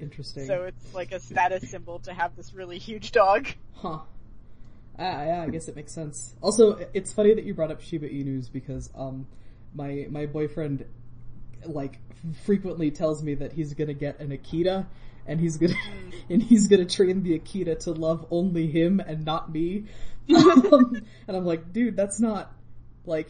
interesting. 0.00 0.46
So 0.46 0.64
it's 0.64 0.94
like 0.94 1.12
a 1.12 1.20
status 1.20 1.68
symbol 1.70 1.98
to 2.00 2.12
have 2.12 2.36
this 2.36 2.54
really 2.54 2.78
huge 2.78 3.12
dog. 3.12 3.48
Huh. 3.76 4.00
Ah, 4.98 5.24
yeah, 5.24 5.42
I 5.42 5.48
guess 5.48 5.68
it 5.68 5.76
makes 5.76 5.92
sense. 5.92 6.34
Also, 6.42 6.86
it's 6.92 7.12
funny 7.12 7.32
that 7.32 7.44
you 7.44 7.54
brought 7.54 7.70
up 7.70 7.80
Shiba 7.80 8.08
Inus 8.08 8.52
because 8.52 8.90
um, 8.94 9.26
my 9.74 10.06
my 10.10 10.26
boyfriend 10.26 10.84
like 11.64 11.98
frequently 12.44 12.90
tells 12.90 13.22
me 13.22 13.34
that 13.34 13.52
he's 13.52 13.72
gonna 13.72 13.94
get 13.94 14.20
an 14.20 14.28
Akita 14.28 14.86
and 15.26 15.40
he's 15.40 15.56
gonna 15.56 15.74
and 16.30 16.42
he's 16.42 16.68
gonna 16.68 16.84
train 16.84 17.22
the 17.22 17.38
Akita 17.38 17.78
to 17.80 17.92
love 17.92 18.26
only 18.30 18.66
him 18.66 19.00
and 19.00 19.24
not 19.24 19.52
me. 19.52 19.84
um, 20.36 21.02
and 21.26 21.36
I'm 21.36 21.44
like, 21.44 21.72
dude, 21.72 21.96
that's 21.96 22.20
not 22.20 22.52
like 23.04 23.28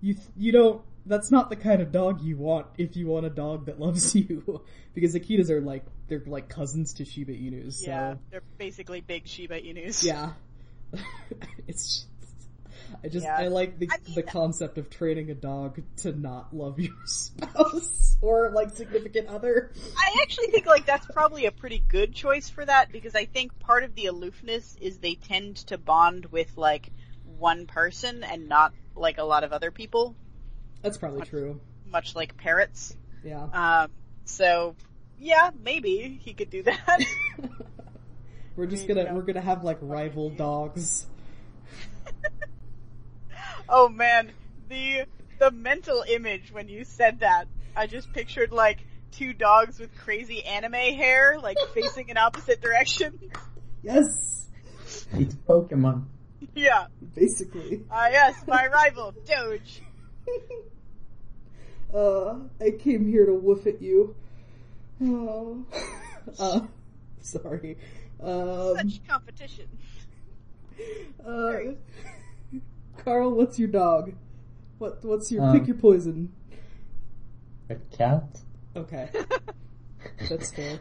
you 0.00 0.16
you 0.36 0.52
don't. 0.52 0.82
That's 1.08 1.30
not 1.30 1.50
the 1.50 1.56
kind 1.56 1.80
of 1.80 1.92
dog 1.92 2.20
you 2.22 2.36
want 2.36 2.66
if 2.78 2.96
you 2.96 3.06
want 3.06 3.26
a 3.26 3.30
dog 3.30 3.66
that 3.66 3.78
loves 3.78 4.14
you, 4.14 4.62
because 4.94 5.14
Akitas 5.14 5.50
are 5.50 5.60
like 5.60 5.84
they're 6.08 6.22
like 6.26 6.48
cousins 6.48 6.94
to 6.94 7.04
Shiba 7.04 7.32
Inus. 7.32 7.74
So. 7.74 7.90
Yeah, 7.90 8.14
they're 8.30 8.42
basically 8.58 9.00
big 9.00 9.28
Shiba 9.28 9.60
Inus. 9.60 10.04
Yeah. 10.04 10.32
it's 11.68 12.06
I 13.04 13.08
just, 13.08 13.24
Yeah. 13.24 13.36
I 13.36 13.48
like 13.48 13.78
the, 13.78 13.88
I 13.92 13.96
mean- 14.06 14.14
the 14.14 14.22
concept 14.22 14.78
of 14.78 14.90
training 14.90 15.30
a 15.30 15.34
dog 15.34 15.80
to 15.98 16.12
not 16.12 16.54
love 16.54 16.78
your 16.80 16.94
spouse 17.06 18.16
or 18.20 18.50
like 18.50 18.70
significant 18.70 19.28
other. 19.28 19.70
I 19.96 20.20
actually 20.22 20.48
think 20.48 20.66
like 20.66 20.86
that's 20.86 21.06
probably 21.06 21.46
a 21.46 21.52
pretty 21.52 21.82
good 21.88 22.14
choice 22.14 22.48
for 22.48 22.64
that 22.64 22.90
because 22.92 23.14
I 23.14 23.26
think 23.26 23.58
part 23.60 23.84
of 23.84 23.94
the 23.94 24.06
aloofness 24.06 24.76
is 24.80 24.98
they 24.98 25.14
tend 25.14 25.56
to 25.68 25.78
bond 25.78 26.26
with 26.26 26.56
like 26.56 26.90
one 27.38 27.66
person 27.66 28.24
and 28.24 28.48
not 28.48 28.72
like 28.94 29.18
a 29.18 29.24
lot 29.24 29.44
of 29.44 29.52
other 29.52 29.70
people, 29.70 30.14
That's 30.82 30.96
probably 30.96 31.26
true. 31.26 31.60
much 31.86 32.14
like 32.14 32.36
parrots. 32.36 32.96
Yeah. 33.24 33.42
Um, 33.52 33.90
so 34.24 34.74
yeah, 35.18 35.50
maybe 35.62 36.18
he 36.22 36.32
could 36.34 36.50
do 36.50 36.62
that. 36.62 37.04
we're 38.56 38.66
just 38.66 38.86
mean, 38.86 38.96
gonna, 38.96 39.00
you 39.00 39.06
know. 39.08 39.14
we're 39.16 39.22
gonna 39.26 39.40
have 39.40 39.64
like 39.64 39.78
rival 39.80 40.30
dogs. 40.30 41.06
Oh 43.68 43.88
man, 43.88 44.32
the 44.68 45.04
the 45.38 45.50
mental 45.50 46.04
image 46.08 46.52
when 46.52 46.68
you 46.68 46.84
said 46.84 47.20
that, 47.20 47.46
I 47.76 47.86
just 47.86 48.12
pictured 48.12 48.52
like 48.52 48.78
two 49.12 49.32
dogs 49.32 49.78
with 49.78 49.96
crazy 49.98 50.44
anime 50.44 50.72
hair, 50.72 51.38
like 51.42 51.56
facing 51.74 52.08
in 52.08 52.16
opposite 52.16 52.60
directions. 52.60 53.20
Yes! 53.82 54.48
It's 55.12 55.34
Pokemon. 55.34 56.04
yeah. 56.54 56.86
Basically. 57.14 57.84
Ah 57.90 58.08
yes, 58.08 58.36
my 58.46 58.66
rival, 58.66 59.14
Doge. 59.26 59.82
Uh, 61.94 62.40
I 62.60 62.72
came 62.72 63.06
here 63.06 63.26
to 63.26 63.32
woof 63.32 63.66
at 63.66 63.80
you. 63.80 64.16
Oh. 65.02 65.64
uh, 66.38 66.60
sorry. 67.20 67.78
Um, 68.20 68.74
Such 68.76 69.06
competition. 69.06 69.68
uh, 71.24 71.58
Carl, 73.06 73.30
what's 73.34 73.56
your 73.56 73.68
dog? 73.68 74.14
What, 74.78 75.02
what's 75.04 75.30
your, 75.30 75.44
Um, 75.44 75.56
pick 75.56 75.68
your 75.68 75.76
poison. 75.76 76.32
A 77.70 77.76
cat? 77.96 78.40
Okay. 78.74 79.08
That's 80.28 80.50
fair. 80.50 80.80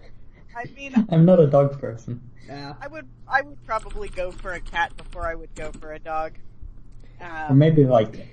I 0.58 0.64
mean, 0.76 0.94
I'm 1.12 1.24
not 1.24 1.40
a 1.40 1.46
dog 1.46 1.80
person. 1.80 2.20
Nah. 2.48 2.74
I 2.82 2.88
would 2.88 3.08
I 3.28 3.42
would 3.44 3.64
probably 3.64 4.10
go 4.10 4.32
for 4.32 4.54
a 4.54 4.60
cat 4.60 4.98
before 4.98 5.28
I 5.28 5.36
would 5.36 5.54
go 5.54 5.72
for 5.72 5.94
a 5.94 6.00
dog. 6.00 6.34
Or 7.22 7.28
Um, 7.52 7.58
maybe 7.60 7.86
like 7.86 8.28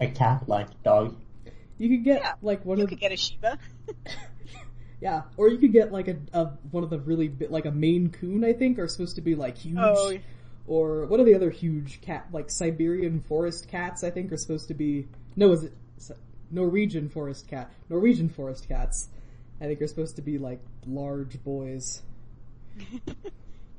a 0.00 0.06
cat-like 0.08 0.82
dog. 0.82 1.16
You 1.78 1.88
could 1.88 2.04
get 2.04 2.20
Yeah, 2.20 2.34
like 2.42 2.64
one 2.66 2.76
you 2.78 2.84
of 2.84 2.90
could 2.90 3.00
get 3.00 3.10
a 3.12 3.16
Shiba. 3.16 3.58
yeah, 5.00 5.22
or 5.38 5.48
you 5.48 5.56
could 5.56 5.72
get 5.72 5.92
like 5.92 6.08
a, 6.08 6.16
a 6.34 6.44
one 6.70 6.84
of 6.84 6.90
the 6.90 6.98
really 7.00 7.28
bi- 7.28 7.46
like 7.48 7.64
a 7.64 7.70
Maine 7.70 8.10
Coon. 8.10 8.44
I 8.44 8.52
think 8.52 8.78
are 8.78 8.86
supposed 8.88 9.16
to 9.16 9.22
be 9.22 9.34
like 9.34 9.56
huge. 9.56 9.78
Oh, 9.78 10.12
Or 10.70 11.04
what 11.06 11.18
are 11.18 11.24
the 11.24 11.34
other 11.34 11.50
huge 11.50 12.00
cat 12.00 12.28
like 12.30 12.48
Siberian 12.48 13.22
forest 13.22 13.66
cats? 13.66 14.04
I 14.04 14.10
think 14.10 14.30
are 14.30 14.36
supposed 14.36 14.68
to 14.68 14.74
be 14.74 15.08
no, 15.34 15.50
is 15.50 15.64
it 15.64 15.72
Norwegian 16.52 17.08
forest 17.08 17.48
cat? 17.48 17.72
Norwegian 17.88 18.28
forest 18.28 18.68
cats. 18.68 19.08
I 19.60 19.64
think 19.64 19.82
are 19.82 19.88
supposed 19.88 20.14
to 20.16 20.22
be 20.22 20.38
like 20.38 20.60
large 20.86 21.42
boys. 21.42 22.02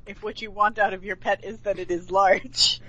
if 0.06 0.22
what 0.22 0.42
you 0.42 0.52
want 0.52 0.80
out 0.80 0.94
of 0.94 1.06
your 1.06 1.16
pet 1.16 1.46
is 1.46 1.60
that 1.60 1.80
it 1.80 1.92
is 1.92 2.12
large. 2.12 2.82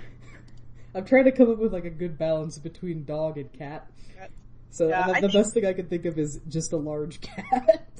I'm 0.93 1.05
trying 1.05 1.23
to 1.23 1.31
come 1.31 1.49
up 1.49 1.57
with 1.57 1.71
like 1.71 1.85
a 1.85 1.89
good 1.89 2.17
balance 2.17 2.57
between 2.57 3.05
dog 3.05 3.37
and 3.37 3.53
cat. 3.53 3.87
So 4.73 4.87
Yeah, 4.89 5.05
the, 5.05 5.13
the 5.13 5.19
think- 5.21 5.33
best 5.33 5.53
thing 5.53 5.65
I 5.67 5.73
could 5.73 5.87
think 5.87 6.05
of 6.05 6.17
is 6.17 6.39
just 6.49 6.73
a 6.73 6.77
large 6.77 7.21
cat. 7.21 7.91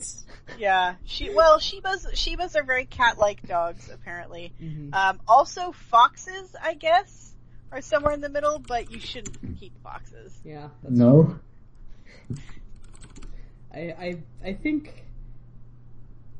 Yeah, 0.57 0.95
she 1.05 1.29
well 1.33 1.59
Shibas 1.59 2.05
Shibas 2.13 2.55
are 2.55 2.63
very 2.63 2.85
cat-like 2.85 3.47
dogs 3.47 3.89
apparently. 3.93 4.53
Mhm. 4.61 4.91
Um, 4.93 5.21
also 5.27 5.71
foxes, 5.71 6.55
I 6.61 6.73
guess, 6.73 7.31
are 7.71 7.81
somewhere 7.81 8.13
in 8.13 8.21
the 8.21 8.29
middle, 8.29 8.57
but 8.59 8.91
you 8.91 8.99
shouldn't 8.99 9.59
keep 9.59 9.77
foxes. 9.83 10.35
Yeah, 10.43 10.69
that's 10.81 10.97
No? 10.97 11.39
I, 13.73 13.79
I 13.79 14.17
I 14.43 14.53
think 14.53 15.05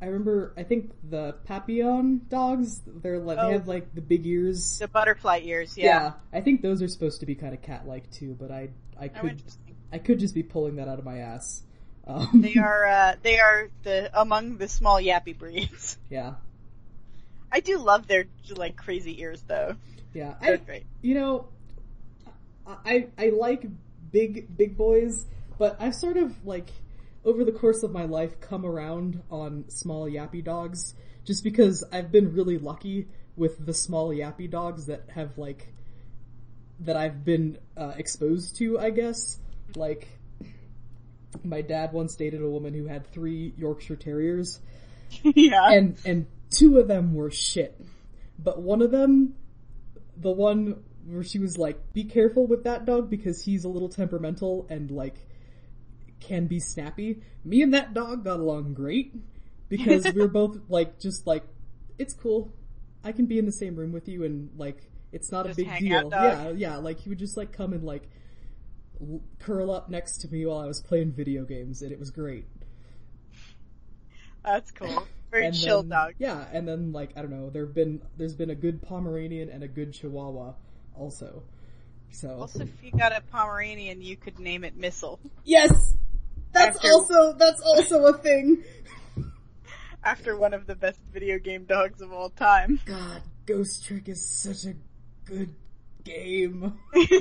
I 0.01 0.05
remember 0.07 0.53
I 0.57 0.63
think 0.63 0.91
the 1.09 1.35
Papillon 1.45 2.21
dogs 2.27 2.81
they're 2.85 3.19
like 3.19 3.37
Oh. 3.39 3.47
they 3.47 3.53
have 3.53 3.67
like 3.67 3.93
the 3.95 4.01
big 4.01 4.25
ears. 4.25 4.79
The 4.79 4.87
butterfly 4.87 5.41
ears, 5.43 5.77
yeah. 5.77 5.85
yeah. 5.85 6.11
I 6.31 6.41
think 6.41 6.61
those 6.63 6.81
are 6.81 6.87
supposed 6.87 7.19
to 7.21 7.25
be 7.25 7.35
kind 7.35 7.53
of 7.53 7.61
cat 7.61 7.87
like 7.87 8.09
too, 8.11 8.35
but 8.39 8.51
I 8.51 8.69
I 8.99 9.07
could 9.07 9.31
interesting. 9.31 9.62
I 9.93 9.99
could 9.99 10.19
just 10.19 10.33
be 10.33 10.43
pulling 10.43 10.77
that 10.77 10.87
out 10.87 10.99
of 10.99 11.05
my 11.05 11.19
ass. 11.19 11.61
Um, 12.05 12.41
They 12.41 12.55
are 12.55 12.85
uh, 12.85 13.15
they 13.21 13.39
are 13.39 13.69
the 13.83 14.09
among 14.19 14.57
the 14.57 14.67
small 14.67 14.99
yappy 14.99 15.37
breeds. 15.37 15.97
yeah, 16.09 16.33
I 17.51 17.59
do 17.61 17.77
love 17.77 18.07
their 18.07 18.25
like 18.55 18.75
crazy 18.75 19.21
ears 19.21 19.41
though. 19.47 19.75
yeah. 20.13 20.33
They're 20.41 20.55
I, 20.55 20.57
great. 20.57 20.85
you 21.01 21.15
know, 21.15 21.47
I 22.67 23.07
I 23.17 23.29
like 23.29 23.65
big 24.11 24.57
big 24.57 24.75
boys, 24.75 25.25
but 25.57 25.77
I've 25.79 25.95
sort 25.95 26.17
of 26.17 26.45
like 26.45 26.69
over 27.23 27.45
the 27.45 27.53
course 27.53 27.83
of 27.83 27.91
my 27.91 28.03
life 28.05 28.41
come 28.41 28.65
around 28.65 29.21
on 29.31 29.65
small 29.69 30.09
yappy 30.09 30.43
dogs 30.43 30.93
just 31.23 31.43
because 31.43 31.83
I've 31.91 32.11
been 32.11 32.33
really 32.33 32.57
lucky 32.57 33.07
with 33.37 33.65
the 33.65 33.73
small 33.73 34.09
yappy 34.09 34.49
dogs 34.49 34.87
that 34.87 35.03
have 35.15 35.37
like 35.37 35.73
that 36.81 36.97
I've 36.97 37.23
been 37.23 37.59
uh, 37.77 37.93
exposed 37.95 38.57
to, 38.57 38.77
I 38.77 38.89
guess. 38.89 39.37
Like 39.75 40.07
my 41.43 41.61
dad 41.61 41.93
once 41.93 42.15
dated 42.15 42.41
a 42.41 42.49
woman 42.49 42.73
who 42.73 42.85
had 42.87 43.11
three 43.11 43.53
Yorkshire 43.57 43.95
Terriers 43.95 44.59
yeah. 45.23 45.71
and 45.71 45.97
and 46.05 46.27
two 46.49 46.77
of 46.77 46.87
them 46.87 47.13
were 47.13 47.31
shit. 47.31 47.79
But 48.37 48.61
one 48.61 48.81
of 48.81 48.91
them, 48.91 49.35
the 50.17 50.31
one 50.31 50.83
where 51.05 51.23
she 51.23 51.39
was 51.39 51.57
like, 51.57 51.93
"Be 51.93 52.03
careful 52.03 52.47
with 52.47 52.63
that 52.63 52.85
dog 52.85 53.09
because 53.09 53.43
he's 53.43 53.63
a 53.63 53.69
little 53.69 53.89
temperamental 53.89 54.67
and 54.69 54.89
like 54.91 55.15
can 56.19 56.47
be 56.47 56.59
snappy." 56.59 57.21
Me 57.43 57.61
and 57.61 57.73
that 57.73 57.93
dog 57.93 58.23
got 58.23 58.39
along 58.39 58.73
great 58.73 59.13
because 59.69 60.05
we 60.05 60.21
were 60.21 60.27
both 60.27 60.57
like 60.69 60.99
just 60.99 61.27
like 61.27 61.43
it's 61.97 62.13
cool. 62.13 62.51
I 63.03 63.11
can 63.11 63.25
be 63.25 63.37
in 63.37 63.45
the 63.45 63.51
same 63.51 63.75
room 63.75 63.91
with 63.91 64.07
you 64.07 64.23
and 64.23 64.49
like 64.57 64.89
it's 65.11 65.31
not 65.31 65.45
Just 65.45 65.59
a 65.59 65.63
big 65.63 65.79
deal. 65.79 66.11
out. 66.11 66.11
Yeah, 66.11 66.49
yeah, 66.51 66.77
like 66.77 66.99
he 66.99 67.09
would 67.09 67.19
just 67.19 67.37
like 67.37 67.51
come 67.51 67.73
and 67.73 67.83
like 67.83 68.09
curl 69.39 69.71
up 69.71 69.89
next 69.89 70.17
to 70.21 70.27
me 70.29 70.45
while 70.45 70.59
I 70.59 70.65
was 70.67 70.81
playing 70.81 71.11
video 71.11 71.43
games 71.45 71.81
and 71.81 71.91
it 71.91 71.99
was 71.99 72.11
great. 72.11 72.45
That's 74.43 74.71
cool. 74.71 75.07
Very 75.31 75.47
And 75.47 75.55
chill 75.55 75.81
then- 75.83 75.89
dog. 75.89 76.13
Yeah, 76.19 76.45
and 76.51 76.67
then 76.67 76.91
like 76.91 77.11
I 77.15 77.21
don't 77.21 77.31
know, 77.31 77.49
there've 77.49 77.73
been 77.73 78.01
there's 78.17 78.35
been 78.35 78.49
a 78.49 78.55
good 78.55 78.81
Pomeranian 78.81 79.49
and 79.49 79.63
a 79.63 79.67
good 79.67 79.93
Chihuahua 79.93 80.53
also. 80.95 81.43
So 82.11 82.29
Also, 82.41 82.61
if 82.63 82.83
you 82.83 82.91
got 82.91 83.11
a 83.11 83.21
Pomeranian, 83.31 84.01
you 84.01 84.15
could 84.17 84.37
name 84.39 84.63
it 84.63 84.75
Missile. 84.77 85.19
yes, 85.43 85.95
that's 86.51 86.77
After- 86.77 86.89
also 86.91 87.33
that's 87.33 87.61
also 87.61 88.05
a 88.05 88.17
thing. 88.17 88.63
After 90.03 90.37
one 90.37 90.53
of 90.53 90.67
the 90.67 90.75
best 90.75 90.99
video 91.13 91.39
game 91.39 91.63
dogs 91.63 92.01
of 92.01 92.11
all 92.11 92.29
time. 92.29 92.79
God, 92.85 93.21
Ghost 93.45 93.85
Trick 93.85 94.09
is 94.09 94.23
such 94.23 94.65
a 94.65 94.75
good 95.25 95.55
game. 96.03 96.77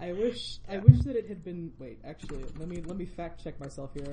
I 0.00 0.12
wish 0.12 0.58
I 0.68 0.78
wish 0.78 0.98
that 1.00 1.16
it 1.16 1.28
had 1.28 1.44
been. 1.44 1.72
Wait, 1.78 1.98
actually, 2.04 2.44
let 2.58 2.68
me 2.68 2.80
let 2.82 2.96
me 2.96 3.04
fact 3.04 3.42
check 3.42 3.58
myself 3.60 3.92
here. 3.94 4.12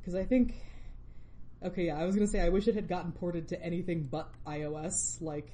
Because 0.00 0.14
I 0.14 0.24
think. 0.24 0.54
Okay, 1.62 1.86
yeah, 1.86 1.98
I 1.98 2.04
was 2.04 2.14
gonna 2.14 2.28
say 2.28 2.40
I 2.40 2.48
wish 2.50 2.68
it 2.68 2.74
had 2.76 2.88
gotten 2.88 3.12
ported 3.12 3.48
to 3.48 3.62
anything 3.62 4.04
but 4.04 4.30
iOS, 4.46 5.20
like 5.20 5.48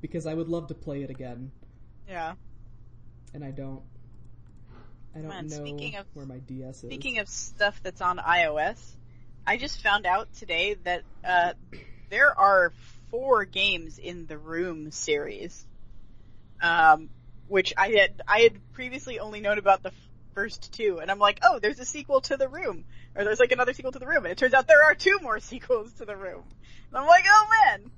because 0.00 0.26
I 0.26 0.32
would 0.32 0.48
love 0.48 0.68
to 0.68 0.74
play 0.74 1.02
it 1.02 1.10
again, 1.10 1.50
yeah. 2.08 2.34
and 3.34 3.44
I 3.44 3.50
don't. 3.50 3.82
I 5.16 5.18
don't 5.18 5.28
Man, 5.28 5.46
know 5.48 5.56
speaking 5.56 5.96
of- 5.96 6.06
where 6.14 6.26
my 6.26 6.38
DS 6.38 6.76
is. 6.76 6.90
Speaking 6.90 7.18
of 7.18 7.28
stuff 7.28 7.80
that's 7.82 8.00
on 8.00 8.18
iOS, 8.18 8.78
I 9.46 9.56
just 9.56 9.82
found 9.82 10.06
out 10.06 10.32
today 10.34 10.74
that 10.84 11.02
uh, 11.24 11.54
there 12.08 12.38
are 12.38 12.72
four 13.10 13.44
games 13.44 13.98
in 13.98 14.26
the 14.26 14.38
Room 14.38 14.92
series, 14.92 15.66
um, 16.62 17.08
which 17.48 17.74
I 17.76 17.88
had 17.88 18.22
I 18.28 18.40
had 18.40 18.72
previously 18.72 19.18
only 19.18 19.40
known 19.40 19.58
about 19.58 19.82
the 19.82 19.92
first 20.34 20.72
two, 20.72 20.98
and 21.00 21.10
I'm 21.10 21.18
like, 21.18 21.40
oh, 21.42 21.58
there's 21.58 21.80
a 21.80 21.84
sequel 21.84 22.20
to 22.22 22.36
the 22.36 22.48
Room, 22.48 22.84
or 23.16 23.24
there's 23.24 23.40
like 23.40 23.52
another 23.52 23.72
sequel 23.72 23.92
to 23.92 23.98
the 23.98 24.06
Room, 24.06 24.24
and 24.24 24.32
it 24.32 24.38
turns 24.38 24.54
out 24.54 24.68
there 24.68 24.84
are 24.84 24.94
two 24.94 25.18
more 25.22 25.40
sequels 25.40 25.92
to 25.94 26.04
the 26.04 26.16
Room. 26.16 26.44
And 26.90 26.98
I'm 26.98 27.06
like, 27.06 27.24
oh 27.28 27.46
man, 27.64 27.90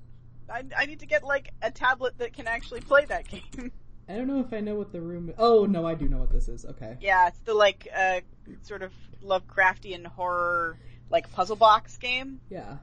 I, 0.49 0.63
I 0.83 0.85
need 0.87 0.99
to 1.01 1.05
get 1.05 1.23
like 1.23 1.53
a 1.61 1.71
tablet 1.71 2.17
that 2.17 2.33
can 2.33 2.47
actually 2.47 2.81
play 2.81 3.05
that 3.05 3.27
game. 3.29 3.71
I 4.09 4.15
don't 4.15 4.27
know 4.27 4.39
if 4.41 4.51
I 4.51 4.59
know 4.59 4.75
what 4.75 4.91
the 4.91 4.99
room. 4.99 5.31
Oh 5.37 5.65
no, 5.65 5.85
I 5.85 5.93
do 5.93 6.09
know 6.09 6.17
what 6.17 6.31
this 6.31 6.49
is. 6.49 6.65
Okay. 6.65 6.97
Yeah, 6.99 7.27
it's 7.27 7.39
the 7.39 7.53
like 7.53 7.87
uh 7.95 8.21
sort 8.63 8.81
of 8.81 8.91
Lovecraftian 9.23 10.05
horror 10.05 10.77
like 11.09 11.31
puzzle 11.31 11.55
box 11.55 11.97
game. 11.97 12.39
Yeah. 12.49 12.77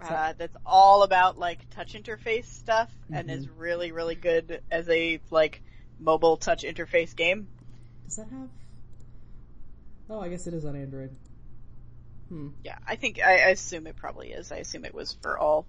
Uh, 0.00 0.32
that's 0.36 0.56
all 0.66 1.04
about 1.04 1.38
like 1.38 1.60
touch 1.70 1.92
interface 1.92 2.46
stuff 2.46 2.90
and 3.12 3.28
Mhm. 3.28 3.36
is 3.36 3.48
really 3.48 3.92
really 3.92 4.16
good 4.16 4.60
as 4.68 4.88
a 4.88 5.20
like 5.30 5.62
mobile 6.02 6.36
touch 6.36 6.62
interface 6.64 7.14
game. 7.14 7.48
Does 8.06 8.16
that 8.16 8.28
have? 8.28 8.48
Oh, 10.10 10.20
I 10.20 10.28
guess 10.28 10.46
it 10.46 10.54
is 10.54 10.64
on 10.64 10.76
Android. 10.76 11.10
Hmm. 12.28 12.48
Yeah, 12.64 12.78
I 12.86 12.96
think 12.96 13.20
I, 13.24 13.32
I 13.34 13.48
assume 13.50 13.86
it 13.86 13.96
probably 13.96 14.32
is. 14.32 14.52
I 14.52 14.56
assume 14.56 14.84
it 14.84 14.94
was 14.94 15.16
for 15.22 15.38
all 15.38 15.66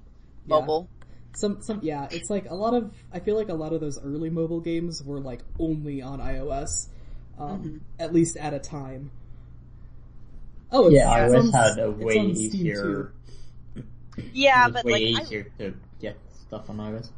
Yeah. 0.47 0.55
mobile. 0.59 0.89
Some, 1.35 1.61
some, 1.61 1.79
yeah. 1.81 2.07
It's 2.11 2.29
like 2.29 2.49
a 2.49 2.53
lot 2.55 2.73
of. 2.73 2.93
I 3.11 3.19
feel 3.19 3.35
like 3.35 3.49
a 3.49 3.53
lot 3.55 3.73
of 3.73 3.81
those 3.81 3.99
early 4.03 4.29
mobile 4.29 4.59
games 4.59 5.01
were 5.03 5.19
like 5.19 5.41
only 5.59 6.01
on 6.01 6.19
iOS, 6.19 6.87
um, 7.39 7.49
Mm-hmm. 7.59 7.77
at 7.99 8.13
least 8.13 8.37
at 8.37 8.53
a 8.53 8.59
time. 8.59 9.11
Oh, 10.71 10.87
it's, 10.87 10.95
Yeah, 10.95 11.25
it's 11.25 11.33
iOS 11.33 11.39
on- 11.39 11.51
had 11.51 11.79
a 11.79 11.91
way 11.91 12.15
easier. 12.27 13.13
too. 13.75 13.83
Yeah, 14.31 14.65
it 14.67 14.73
was 14.73 14.83
but 14.83 14.85
way 14.85 14.91
like 15.13 15.21
I, 15.21 15.25
easier 15.25 15.43
to 15.59 15.73
get 15.99 16.17
stuff 16.47 16.69
on 16.69 16.77
iOS. 16.77 17.09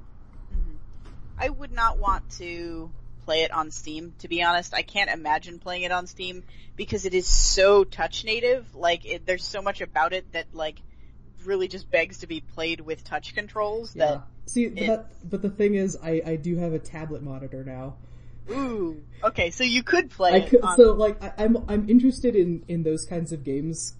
I 1.38 1.49
would 1.49 1.73
not 1.73 1.97
want 1.99 2.30
to 2.38 2.89
play 3.26 3.44
it 3.44 3.52
on 3.52 3.72
Steam. 3.72 4.14
To 4.20 4.28
be 4.28 4.44
honest, 4.44 4.74
I 4.74 4.84
can't 4.84 5.10
imagine 5.10 5.60
playing 5.60 5.84
it 5.84 5.92
on 5.92 6.08
Steam 6.08 6.44
because 6.76 7.06
it 7.06 7.14
is 7.14 7.28
so 7.28 7.84
touch 7.84 8.24
native. 8.24 8.76
Like, 8.76 9.06
it, 9.06 9.26
there's 9.26 9.46
so 9.46 9.62
much 9.62 9.82
about 9.82 10.14
it 10.14 10.32
that 10.34 10.48
like 10.54 10.80
really 11.44 11.68
just 11.68 11.90
begs 11.92 12.20
to 12.20 12.28
be 12.28 12.42
played 12.42 12.82
with 12.82 13.04
touch 13.04 13.36
controls. 13.36 13.96
Yeah. 13.96 14.22
See, 14.46 14.68
but, 14.68 14.88
that, 14.88 15.30
but 15.30 15.42
the 15.42 15.50
thing 15.50 15.76
is, 15.76 15.98
I, 16.02 16.22
I 16.26 16.36
do 16.36 16.58
have 16.58 16.74
a 16.74 16.80
tablet 16.80 17.24
monitor 17.24 17.64
now. 17.64 17.96
Ooh, 18.50 19.04
okay, 19.24 19.50
so 19.50 19.64
you 19.64 19.82
could 19.82 20.12
play 20.12 20.48
could, 20.48 20.62
on, 20.62 20.78
so 20.78 20.94
like 20.94 21.22
I, 21.24 21.34
I'm 21.40 21.66
I'm 21.68 21.90
interested 21.90 22.36
in 22.36 22.64
in 22.68 22.84
those 22.84 23.04
kinds 23.04 23.32
of 23.32 23.44
games, 23.44 23.96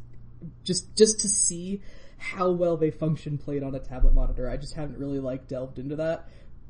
just 0.64 0.96
just 0.96 1.22
to 1.22 1.28
see 1.28 1.82
how 2.18 2.52
well 2.52 2.78
they 2.78 2.92
function 2.92 3.40
played 3.40 3.64
on 3.64 3.74
a 3.74 3.80
tablet 3.80 4.14
monitor. 4.14 4.48
I 4.48 4.58
just 4.58 4.76
haven't 4.76 5.00
really 5.00 5.20
like 5.20 5.48
delved 5.48 5.80
into 5.80 5.96
that, 5.96 6.30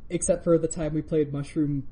except 0.10 0.46
for 0.46 0.58
the 0.58 0.70
time 0.70 0.94
we 0.94 1.02
played 1.02 1.34
Mushroom 1.34 1.86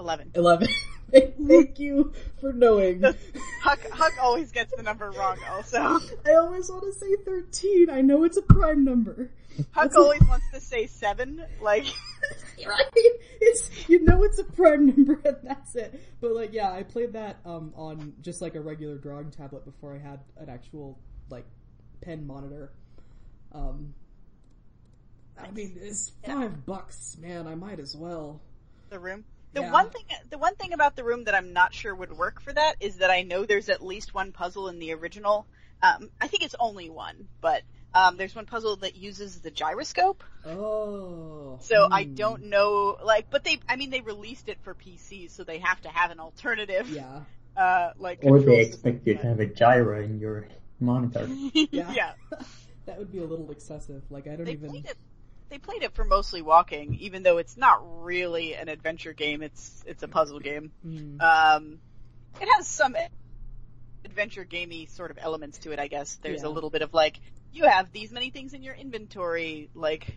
Eleven. 0.00 0.30
Eleven. 0.34 0.68
Thank 1.12 1.78
you 1.78 2.12
for 2.40 2.52
knowing. 2.54 3.02
Huck 3.62 3.80
Huck 3.92 4.14
always 4.20 4.50
gets 4.50 4.74
the 4.74 4.82
number 4.82 5.10
wrong. 5.10 5.36
Also, 5.50 5.78
I 6.26 6.34
always 6.34 6.70
want 6.70 6.84
to 6.84 6.92
say 6.98 7.16
thirteen. 7.24 7.90
I 7.90 8.00
know 8.00 8.24
it's 8.24 8.38
a 8.38 8.42
prime 8.42 8.84
number. 8.84 9.30
Huck 9.72 9.94
always 9.94 10.22
wants 10.22 10.46
to 10.54 10.60
say 10.60 10.86
seven. 10.86 11.44
Like, 11.60 11.84
right? 12.66 12.90
It's 13.42 13.70
you 13.88 14.02
know 14.04 14.22
it's 14.22 14.38
a 14.38 14.44
prime 14.44 14.86
number 14.86 15.20
and 15.24 15.36
that's 15.42 15.74
it. 15.76 16.00
But 16.22 16.32
like 16.32 16.54
yeah, 16.54 16.72
I 16.72 16.82
played 16.82 17.12
that 17.12 17.40
um 17.44 17.72
on 17.76 18.14
just 18.22 18.40
like 18.40 18.54
a 18.54 18.60
regular 18.60 18.96
drawing 18.96 19.30
tablet 19.30 19.66
before 19.66 19.94
I 19.94 19.98
had 19.98 20.20
an 20.38 20.48
actual 20.48 20.98
like 21.28 21.44
pen 22.00 22.26
monitor. 22.26 22.72
Um 23.52 23.92
I 25.38 25.50
mean 25.50 25.76
it's 25.80 26.12
five 26.24 26.64
bucks, 26.64 27.18
man, 27.20 27.46
I 27.46 27.54
might 27.54 27.80
as 27.80 27.94
well. 27.94 28.40
the 28.88 28.98
room. 28.98 29.24
The 29.52 29.62
Yeah. 29.62 29.72
one 29.72 29.90
thing, 29.90 30.04
the 30.28 30.38
one 30.38 30.54
thing 30.54 30.72
about 30.72 30.96
the 30.96 31.04
room 31.04 31.24
that 31.24 31.34
I'm 31.34 31.52
not 31.52 31.74
sure 31.74 31.94
would 31.94 32.16
work 32.16 32.40
for 32.40 32.52
that 32.52 32.76
is 32.80 32.98
that 32.98 33.10
I 33.10 33.22
know 33.22 33.44
there's 33.44 33.68
at 33.68 33.82
least 33.82 34.14
one 34.14 34.32
puzzle 34.32 34.68
in 34.68 34.78
the 34.78 34.92
original. 34.94 35.46
Um, 35.82 36.10
I 36.20 36.28
think 36.28 36.44
it's 36.44 36.54
only 36.60 36.90
one, 36.90 37.28
but 37.40 37.62
um, 37.92 38.16
there's 38.16 38.34
one 38.34 38.46
puzzle 38.46 38.76
that 38.76 38.96
uses 38.96 39.40
the 39.40 39.50
gyroscope. 39.50 40.22
Oh. 40.46 41.58
So 41.62 41.88
I 41.90 42.04
hmm. 42.04 42.14
don't 42.14 42.42
know, 42.44 42.96
like, 43.02 43.30
but 43.30 43.44
they, 43.44 43.58
I 43.68 43.76
mean, 43.76 43.90
they 43.90 44.00
released 44.00 44.48
it 44.48 44.58
for 44.62 44.74
PC, 44.74 45.30
so 45.30 45.42
they 45.42 45.58
have 45.58 45.80
to 45.82 45.88
have 45.88 46.10
an 46.10 46.20
alternative, 46.20 46.88
Yeah. 46.88 47.22
uh, 47.56 47.90
like. 47.98 48.20
Or 48.22 48.36
control 48.36 48.56
they 48.56 48.62
expect 48.62 49.06
you 49.06 49.16
to 49.16 49.26
have 49.26 49.40
a 49.40 49.46
gyro 49.46 50.02
in 50.02 50.20
your 50.20 50.46
monitor. 50.78 51.26
that. 51.26 51.68
Yeah. 51.72 51.92
yeah. 51.92 52.12
that 52.86 52.98
would 52.98 53.10
be 53.10 53.18
a 53.18 53.24
little 53.24 53.50
excessive. 53.50 54.02
Like 54.10 54.26
I 54.26 54.36
don't 54.36 54.44
They 54.44 54.52
even 54.52 54.70
played 54.70 54.86
it. 54.86 54.96
They 55.50 55.58
played 55.58 55.82
it 55.82 55.92
for 55.94 56.04
mostly 56.04 56.42
walking, 56.42 56.94
even 57.00 57.22
though 57.24 57.38
it's 57.38 57.56
not 57.56 57.80
really 58.04 58.54
an 58.54 58.68
adventure 58.68 59.12
game. 59.12 59.42
It's 59.42 59.82
it's 59.86 60.02
a 60.02 60.08
puzzle 60.08 60.38
game. 60.40 60.70
Hmm. 60.82 61.20
Um, 61.20 61.78
it 62.40 62.48
has 62.56 62.66
some 62.68 62.94
adventure 64.04 64.44
gamey 64.44 64.86
sort 64.86 65.10
of 65.10 65.18
elements 65.20 65.58
to 65.58 65.72
it, 65.72 65.78
I 65.78 65.88
guess. 65.88 66.14
There's 66.22 66.42
Yeah. 66.42 66.48
a 66.48 66.50
little 66.50 66.70
bit 66.70 66.82
of 66.82 66.94
like, 66.94 67.18
you 67.52 67.64
have 67.66 67.92
these 67.92 68.12
many 68.12 68.30
things 68.30 68.54
in 68.54 68.62
your 68.62 68.74
inventory, 68.74 69.68
like, 69.74 70.16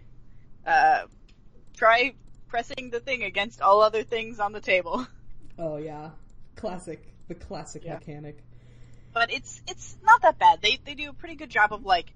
uh, 0.65 1.03
try 1.75 2.13
pressing 2.47 2.91
the 2.91 2.99
thing 2.99 3.23
against 3.23 3.59
all 3.61 3.81
other 3.81 4.03
things 4.03 4.39
on 4.39 4.51
the 4.53 4.61
table. 4.61 5.05
Oh 5.59 5.77
yeah. 5.77 6.09
Classic. 6.55 6.99
The 7.27 7.35
classic 7.35 7.83
Yeah. 7.83 7.93
mechanic. 7.93 8.39
But 9.13 9.31
it's, 9.31 9.61
it's 9.67 9.95
not 10.03 10.23
that 10.23 10.39
bad. 10.39 10.63
They, 10.63 10.79
they 10.83 10.95
do 10.95 11.11
a 11.11 11.13
pretty 11.13 11.35
good 11.35 11.51
job 11.51 11.73
of 11.73 11.85
like, 11.85 12.07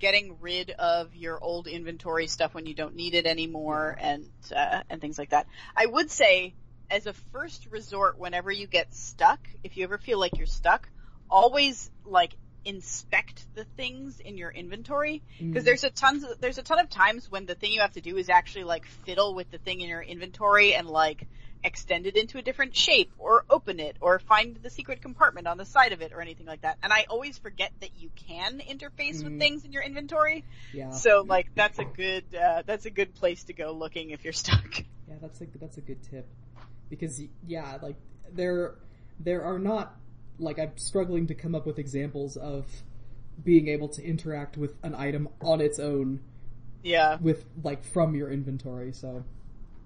getting 0.00 0.38
rid 0.40 0.70
of 0.70 1.14
your 1.14 1.42
old 1.42 1.66
inventory 1.66 2.26
stuff 2.26 2.54
when 2.54 2.66
you 2.66 2.74
don't 2.74 2.96
need 2.96 3.14
it 3.14 3.26
anymore 3.26 3.96
and, 4.00 4.24
uh, 4.54 4.82
and 4.90 5.00
things 5.00 5.18
like 5.18 5.30
that. 5.30 5.46
I 5.76 5.86
would 5.86 6.10
say, 6.10 6.56
as 6.90 7.06
a 7.06 7.12
first 7.32 7.66
resort, 7.70 8.18
whenever 8.18 8.50
you 8.50 8.66
get 8.66 8.92
stuck, 8.94 9.40
if 9.62 9.76
you 9.76 9.84
ever 9.84 9.98
feel 9.98 10.18
like 10.18 10.38
you're 10.38 10.46
stuck, 10.46 10.88
always 11.30 11.88
like 12.04 12.34
inspect 12.64 13.46
the 13.54 13.64
things 13.76 14.20
in 14.20 14.36
your 14.36 14.50
inventory 14.50 15.22
because 15.50 15.62
Mm. 15.62 15.66
there's 15.66 15.84
a 15.84 15.90
tons 15.90 16.24
of, 16.24 16.30
there's 16.40 16.58
a 16.58 16.62
ton 16.62 16.78
of 16.78 16.90
times 16.90 17.30
when 17.30 17.46
the 17.46 17.54
thing 17.54 17.72
you 17.72 17.80
have 17.80 17.92
to 17.92 18.00
do 18.00 18.16
is 18.16 18.28
actually 18.28 18.64
like 18.64 18.84
fiddle 19.06 19.34
with 19.34 19.50
the 19.50 19.58
thing 19.58 19.80
in 19.80 19.88
your 19.88 20.02
inventory 20.02 20.74
and 20.74 20.88
like 20.88 21.26
extend 21.62 22.06
it 22.06 22.16
into 22.16 22.38
a 22.38 22.42
different 22.42 22.74
shape 22.74 23.12
or 23.18 23.44
open 23.50 23.80
it 23.80 23.96
or 24.00 24.18
find 24.18 24.56
the 24.62 24.70
secret 24.70 25.02
compartment 25.02 25.46
on 25.46 25.58
the 25.58 25.64
side 25.64 25.92
of 25.92 26.00
it 26.00 26.12
or 26.12 26.20
anything 26.20 26.46
like 26.46 26.62
that. 26.62 26.78
And 26.82 26.92
I 26.92 27.04
always 27.10 27.36
forget 27.38 27.72
that 27.80 27.90
you 27.98 28.10
can 28.28 28.60
interface 28.60 29.20
Mm. 29.20 29.24
with 29.24 29.38
things 29.38 29.64
in 29.64 29.72
your 29.72 29.82
inventory. 29.82 30.44
Yeah, 30.72 30.90
So 30.90 31.24
like 31.26 31.54
that's 31.54 31.78
a 31.78 31.84
good 31.84 32.24
uh, 32.34 32.62
that's 32.66 32.86
a 32.86 32.90
good 32.90 33.14
place 33.14 33.44
to 33.44 33.52
go 33.52 33.72
looking 33.72 34.10
if 34.10 34.24
you're 34.24 34.32
stuck. 34.32 34.78
yeah, 35.08 35.16
that's 35.20 35.40
a 35.40 35.46
that's 35.58 35.76
a 35.76 35.82
good 35.82 36.02
tip 36.02 36.26
because 36.88 37.22
yeah, 37.46 37.78
like 37.82 37.96
there 38.32 38.74
there 39.18 39.44
are 39.44 39.58
not 39.58 39.94
like 40.38 40.58
I'm 40.58 40.76
struggling 40.78 41.26
to 41.26 41.34
come 41.34 41.54
up 41.54 41.66
with 41.66 41.78
examples 41.78 42.36
of 42.36 42.64
being 43.44 43.68
able 43.68 43.88
to 43.88 44.02
interact 44.02 44.56
with 44.56 44.74
an 44.82 44.94
item 44.94 45.28
on 45.42 45.60
its 45.60 45.78
own 45.78 46.20
Yeah. 46.82 47.18
with 47.20 47.44
like 47.62 47.84
from 47.84 48.14
your 48.14 48.30
inventory. 48.30 48.92
So 48.92 49.24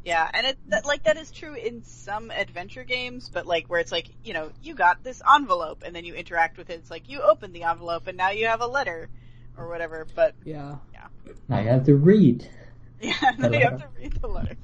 Yeah, 0.04 0.28
and 0.34 0.46
it 0.48 0.58
that, 0.68 0.84
like 0.84 1.04
that 1.04 1.16
is 1.16 1.30
true 1.30 1.54
in 1.54 1.82
some 1.82 2.30
adventure 2.30 2.84
games, 2.84 3.30
but 3.32 3.46
like 3.46 3.66
where 3.68 3.80
it's 3.80 3.90
like 3.90 4.10
you 4.22 4.34
know 4.34 4.50
you 4.62 4.74
got 4.74 5.02
this 5.02 5.22
envelope 5.34 5.82
and 5.84 5.96
then 5.96 6.04
you 6.04 6.14
interact 6.14 6.58
with 6.58 6.68
it. 6.68 6.74
It's 6.74 6.90
like 6.90 7.08
you 7.08 7.22
open 7.22 7.52
the 7.52 7.62
envelope 7.62 8.06
and 8.06 8.16
now 8.16 8.30
you 8.30 8.46
have 8.46 8.60
a 8.60 8.66
letter 8.66 9.08
or 9.56 9.68
whatever. 9.68 10.06
But 10.14 10.34
yeah, 10.44 10.76
Now 11.48 11.60
you 11.60 11.68
have 11.68 11.84
to 11.84 11.94
read. 11.94 12.46
yeah, 13.00 13.14
then 13.38 13.54
you 13.54 13.60
have 13.60 13.80
to 13.80 13.88
read 13.98 14.12
the 14.20 14.28
letter. 14.28 14.56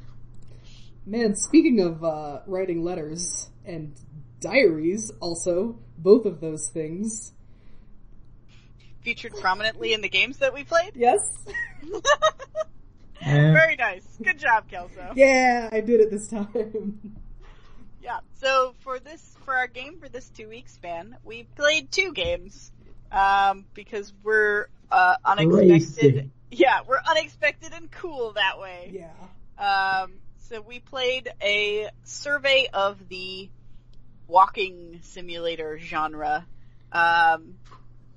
man. 1.07 1.35
Speaking 1.35 1.81
of 1.81 2.05
uh, 2.05 2.40
writing 2.46 2.85
letters 2.85 3.48
and 3.64 3.94
diaries, 4.40 5.11
also 5.20 5.79
both 5.96 6.26
of 6.26 6.40
those 6.40 6.68
things. 6.68 7.33
Featured 9.00 9.35
prominently 9.40 9.94
in 9.94 10.03
the 10.03 10.11
games 10.11 10.38
that 10.38 10.53
we 10.53 10.64
played. 10.64 10.92
Yes. 10.94 11.20
Very 13.24 13.76
nice. 13.76 14.06
Good 14.22 14.38
job, 14.38 14.68
Kelso. 14.68 15.12
yeah, 15.14 15.68
I 15.72 15.80
did 15.80 16.00
it 16.00 16.11
this 16.11 16.28
time. 16.28 17.16
Yeah. 18.02 18.20
So 18.37 18.74
for 18.78 18.98
this, 18.98 19.37
for 19.44 19.52
our 19.54 19.66
game 19.66 19.98
for 20.00 20.09
this 20.09 20.30
two 20.30 20.48
week 20.48 20.70
span, 20.70 21.18
we 21.22 21.42
played 21.42 21.92
two 21.92 22.14
games, 22.14 22.72
um, 23.12 23.66
because 23.74 24.11
we're, 24.24 24.68
uh, 24.90 25.16
unexpected. 25.22 26.14
Crazy. 26.14 26.30
Yeah, 26.50 26.80
we're 26.88 27.02
unexpected 27.06 27.74
and 27.74 27.90
cool 27.90 28.33
that 28.33 28.59
way. 28.59 28.90
yeah. 28.90 30.02
Um, 30.02 30.14
so 30.48 30.62
we 30.62 30.80
played 30.80 31.28
a 31.42 31.90
survey 32.04 32.68
of 32.72 33.06
the 33.11 33.50
walking 34.26 35.00
simulator 35.02 35.78
genre. 35.78 36.46
Um, 36.90 37.56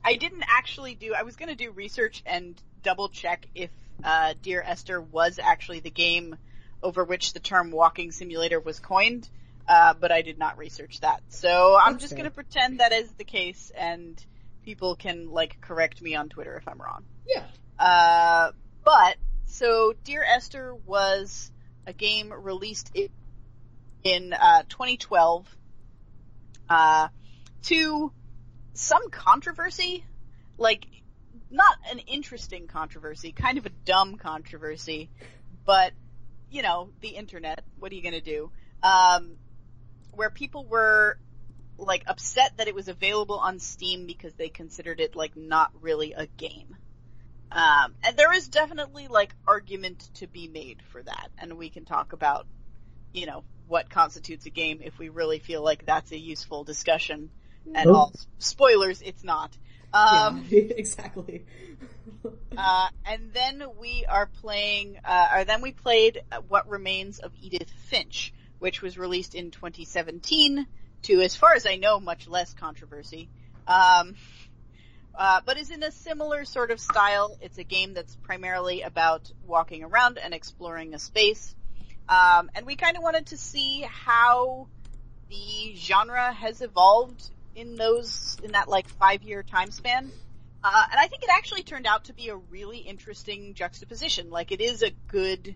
I 0.03 0.15
didn't 0.15 0.45
actually 0.47 0.95
do, 0.95 1.13
I 1.13 1.23
was 1.23 1.35
gonna 1.35 1.55
do 1.55 1.71
research 1.71 2.23
and 2.25 2.55
double 2.83 3.09
check 3.09 3.47
if, 3.53 3.69
uh, 4.03 4.33
Dear 4.41 4.63
Esther 4.65 5.01
was 5.01 5.39
actually 5.39 5.79
the 5.79 5.89
game 5.89 6.35
over 6.81 7.03
which 7.03 7.33
the 7.33 7.39
term 7.39 7.71
walking 7.71 8.11
simulator 8.11 8.59
was 8.59 8.79
coined, 8.79 9.29
uh, 9.67 9.93
but 9.93 10.11
I 10.11 10.21
did 10.21 10.37
not 10.37 10.57
research 10.57 10.99
that. 11.01 11.21
So 11.29 11.77
I'm 11.79 11.93
That's 11.93 12.03
just 12.03 12.17
gonna 12.17 12.31
pretend 12.31 12.79
that 12.79 12.91
is 12.91 13.09
the 13.13 13.23
case 13.23 13.71
and 13.75 14.23
people 14.63 14.95
can, 14.95 15.31
like, 15.31 15.59
correct 15.61 16.01
me 16.01 16.15
on 16.15 16.29
Twitter 16.29 16.57
if 16.57 16.67
I'm 16.67 16.81
wrong. 16.81 17.03
Yeah. 17.27 17.43
Uh, 17.79 18.51
but 18.83 19.17
so 19.45 19.93
Dear 20.03 20.23
Esther 20.23 20.75
was 20.75 21.51
a 21.85 21.93
game 21.93 22.33
released 22.33 22.91
in, 22.93 23.09
in 24.03 24.33
uh, 24.33 24.63
2012 24.69 25.47
uh, 26.69 27.07
to 27.63 28.11
some 28.73 29.09
controversy, 29.09 30.05
like 30.57 30.85
not 31.53 31.77
an 31.91 31.99
interesting 31.99 32.67
controversy, 32.67 33.31
kind 33.31 33.57
of 33.57 33.65
a 33.65 33.69
dumb 33.85 34.17
controversy, 34.17 35.09
but 35.65 35.93
you 36.49 36.61
know 36.61 36.89
the 37.01 37.09
internet. 37.09 37.63
What 37.79 37.91
are 37.91 37.95
you 37.95 38.01
gonna 38.01 38.21
do? 38.21 38.51
Um, 38.81 39.37
where 40.11 40.29
people 40.29 40.65
were 40.65 41.17
like 41.77 42.03
upset 42.07 42.57
that 42.57 42.67
it 42.67 42.75
was 42.75 42.87
available 42.87 43.39
on 43.39 43.59
Steam 43.59 44.05
because 44.05 44.33
they 44.33 44.49
considered 44.49 44.99
it 44.99 45.15
like 45.15 45.35
not 45.35 45.71
really 45.79 46.13
a 46.13 46.27
game. 46.27 46.75
Um, 47.51 47.93
and 48.03 48.17
there 48.17 48.33
is 48.33 48.47
definitely 48.47 49.07
like 49.07 49.33
argument 49.47 50.09
to 50.15 50.27
be 50.27 50.47
made 50.47 50.81
for 50.91 51.03
that, 51.03 51.29
and 51.37 51.57
we 51.57 51.69
can 51.69 51.85
talk 51.85 52.13
about, 52.13 52.47
you 53.13 53.27
know, 53.27 53.43
what 53.67 53.89
constitutes 53.89 54.47
a 54.47 54.49
game 54.49 54.81
if 54.83 54.97
we 54.97 55.09
really 55.09 55.39
feel 55.39 55.63
like 55.63 55.85
that's 55.85 56.11
a 56.11 56.17
useful 56.17 56.63
discussion. 56.63 57.29
And 57.75 57.89
all 57.89 58.11
spoilers, 58.39 59.01
it's 59.01 59.23
not. 59.23 59.55
Um, 59.93 60.45
yeah, 60.49 60.61
exactly. 60.77 61.45
uh, 62.57 62.89
and 63.05 63.31
then 63.33 63.63
we 63.79 64.05
are 64.07 64.25
playing, 64.41 64.99
uh, 65.05 65.27
or 65.35 65.43
then 65.43 65.61
we 65.61 65.71
played 65.71 66.21
What 66.47 66.67
Remains 66.69 67.19
of 67.19 67.31
Edith 67.41 67.69
Finch, 67.87 68.33
which 68.59 68.81
was 68.81 68.97
released 68.97 69.35
in 69.35 69.51
2017 69.51 70.65
to, 71.03 71.21
as 71.21 71.35
far 71.35 71.53
as 71.53 71.65
I 71.65 71.75
know, 71.75 71.99
much 71.99 72.27
less 72.27 72.53
controversy. 72.53 73.29
Um, 73.67 74.15
uh, 75.15 75.41
but 75.45 75.57
is 75.57 75.69
in 75.69 75.83
a 75.83 75.91
similar 75.91 76.43
sort 76.43 76.71
of 76.71 76.79
style. 76.79 77.37
It's 77.41 77.57
a 77.57 77.63
game 77.63 77.93
that's 77.93 78.15
primarily 78.15 78.81
about 78.81 79.31
walking 79.45 79.83
around 79.83 80.17
and 80.17 80.33
exploring 80.33 80.93
a 80.93 80.99
space. 80.99 81.55
Um, 82.09 82.49
and 82.55 82.65
we 82.65 82.75
kind 82.75 82.97
of 82.97 83.03
wanted 83.03 83.27
to 83.27 83.37
see 83.37 83.85
how 83.87 84.67
the 85.29 85.75
genre 85.75 86.33
has 86.33 86.61
evolved 86.61 87.29
in 87.55 87.75
those, 87.75 88.37
in 88.43 88.51
that 88.53 88.67
like 88.69 88.87
five 88.87 89.23
year 89.23 89.43
time 89.43 89.71
span. 89.71 90.11
Uh, 90.63 90.85
and 90.91 90.99
I 90.99 91.07
think 91.07 91.23
it 91.23 91.29
actually 91.31 91.63
turned 91.63 91.85
out 91.85 92.05
to 92.05 92.13
be 92.13 92.29
a 92.29 92.35
really 92.35 92.77
interesting 92.77 93.53
juxtaposition. 93.53 94.29
Like 94.29 94.51
it 94.51 94.61
is 94.61 94.81
a 94.81 94.91
good, 95.07 95.55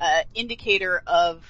uh, 0.00 0.22
indicator 0.34 1.02
of 1.06 1.44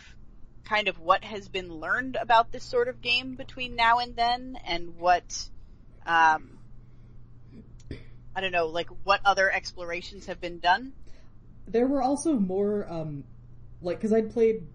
kind 0.65 0.89
of 0.89 0.99
what 0.99 1.23
has 1.23 1.49
been 1.49 1.73
learned 1.73 2.17
about 2.21 2.51
this 2.51 2.65
sort 2.65 2.89
of 2.89 3.01
game 3.01 3.37
between 3.37 3.77
now 3.77 4.01
and 4.01 4.17
then 4.17 4.59
and 4.67 4.97
what, 4.97 5.49
um, 6.05 6.59
I 8.35 8.41
don't 8.41 8.53
know, 8.53 8.67
like 8.67 8.89
what 9.05 9.21
other 9.25 9.51
explorations 9.51 10.27
have 10.27 10.41
been 10.41 10.59
done. 10.59 10.93
there 11.69 11.87
were 11.87 12.03
also 12.03 12.35
more, 12.35 12.87
um, 12.91 13.25
like, 13.83 14.01
cause 14.01 14.13
I'd 14.13 14.33
played 14.33 14.67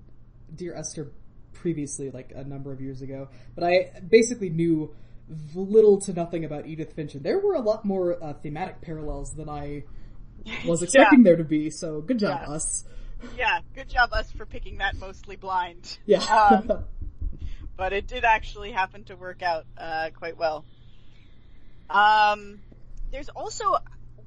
Dear 0.55 0.75
Esther 0.75 1.11
previously, 1.53 2.11
like 2.11 2.31
a 2.35 2.43
number 2.43 2.71
of 2.71 2.81
years 2.81 3.01
ago, 3.01 3.29
but 3.55 3.63
I 3.63 3.91
basically 4.07 4.49
knew 4.49 4.93
little 5.55 5.99
to 6.01 6.13
nothing 6.13 6.45
about 6.45 6.65
Edith 6.67 6.93
Finch, 6.93 7.13
and 7.15 7.23
there 7.23 7.39
were 7.39 7.53
a 7.55 7.61
lot 7.61 7.85
more 7.85 8.21
uh, 8.23 8.33
thematic 8.33 8.81
parallels 8.81 9.33
than 9.33 9.49
I 9.49 9.83
was 10.65 10.81
expecting 10.83 11.23
there 11.23 11.35
to 11.37 11.43
be, 11.43 11.69
so 11.69 12.01
good 12.01 12.19
job, 12.19 12.41
Yeah. 12.43 12.51
us. 12.53 12.85
Yeah, 13.37 13.59
good 13.75 13.87
job 13.89 14.09
us 14.13 14.31
for 14.31 14.45
picking 14.45 14.79
that 14.79 14.95
mostly 14.97 15.35
blind. 15.35 15.97
Yeah. 16.05 16.19
Um, 16.23 16.83
but 17.77 17.93
it 17.93 18.07
did 18.07 18.23
actually 18.25 18.71
happen 18.71 19.03
to 19.05 19.15
work 19.15 19.41
out 19.43 19.65
uh, 19.77 20.09
quite 20.17 20.37
well. 20.37 20.65
Um, 21.89 22.59
there's 23.11 23.29
also 23.29 23.75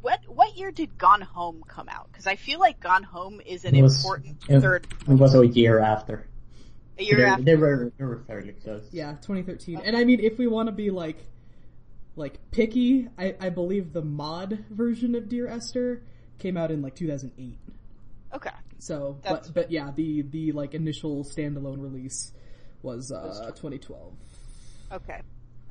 what 0.02 0.20
what 0.28 0.56
year 0.56 0.70
did 0.70 0.98
Gone 0.98 1.22
Home 1.22 1.64
come 1.66 1.88
out? 1.88 2.08
Because 2.12 2.26
I 2.26 2.36
feel 2.36 2.60
like 2.60 2.78
Gone 2.78 3.02
Home 3.04 3.40
is 3.44 3.64
an 3.64 3.74
It 3.74 3.82
was- 3.82 3.96
important 3.96 4.36
it- 4.48 4.60
third 4.60 4.86
It 5.08 5.14
was 5.14 5.34
a 5.34 5.46
year 5.46 5.78
after. 5.80 6.26
A 6.98 7.02
year 7.04 7.16
they, 7.18 7.24
after. 7.24 7.42
they 7.44 7.56
were 7.56 7.92
they 7.98 8.04
were 8.04 8.18
fairly 8.26 8.52
close. 8.52 8.86
yeah, 8.92 9.12
2013. 9.22 9.80
And 9.84 9.96
I 9.96 10.04
mean, 10.04 10.20
if 10.20 10.38
we 10.38 10.46
want 10.46 10.68
to 10.68 10.72
be 10.72 10.90
like, 10.90 11.18
like 12.16 12.38
picky, 12.50 13.08
I, 13.18 13.34
I 13.40 13.48
believe 13.50 13.92
the 13.92 14.02
mod 14.02 14.64
version 14.70 15.14
of 15.14 15.28
Dear 15.28 15.48
Esther 15.48 16.02
came 16.38 16.56
out 16.56 16.70
in 16.70 16.82
like 16.82 16.94
2008. 16.94 17.58
Okay, 18.34 18.50
So, 18.78 19.18
That's- 19.22 19.46
but 19.48 19.54
but 19.54 19.70
yeah, 19.70 19.92
the 19.94 20.22
the 20.22 20.52
like 20.52 20.74
initial 20.74 21.24
standalone 21.24 21.80
release 21.80 22.32
was 22.82 23.10
uh 23.12 23.50
2012. 23.54 24.12
okay. 24.92 25.20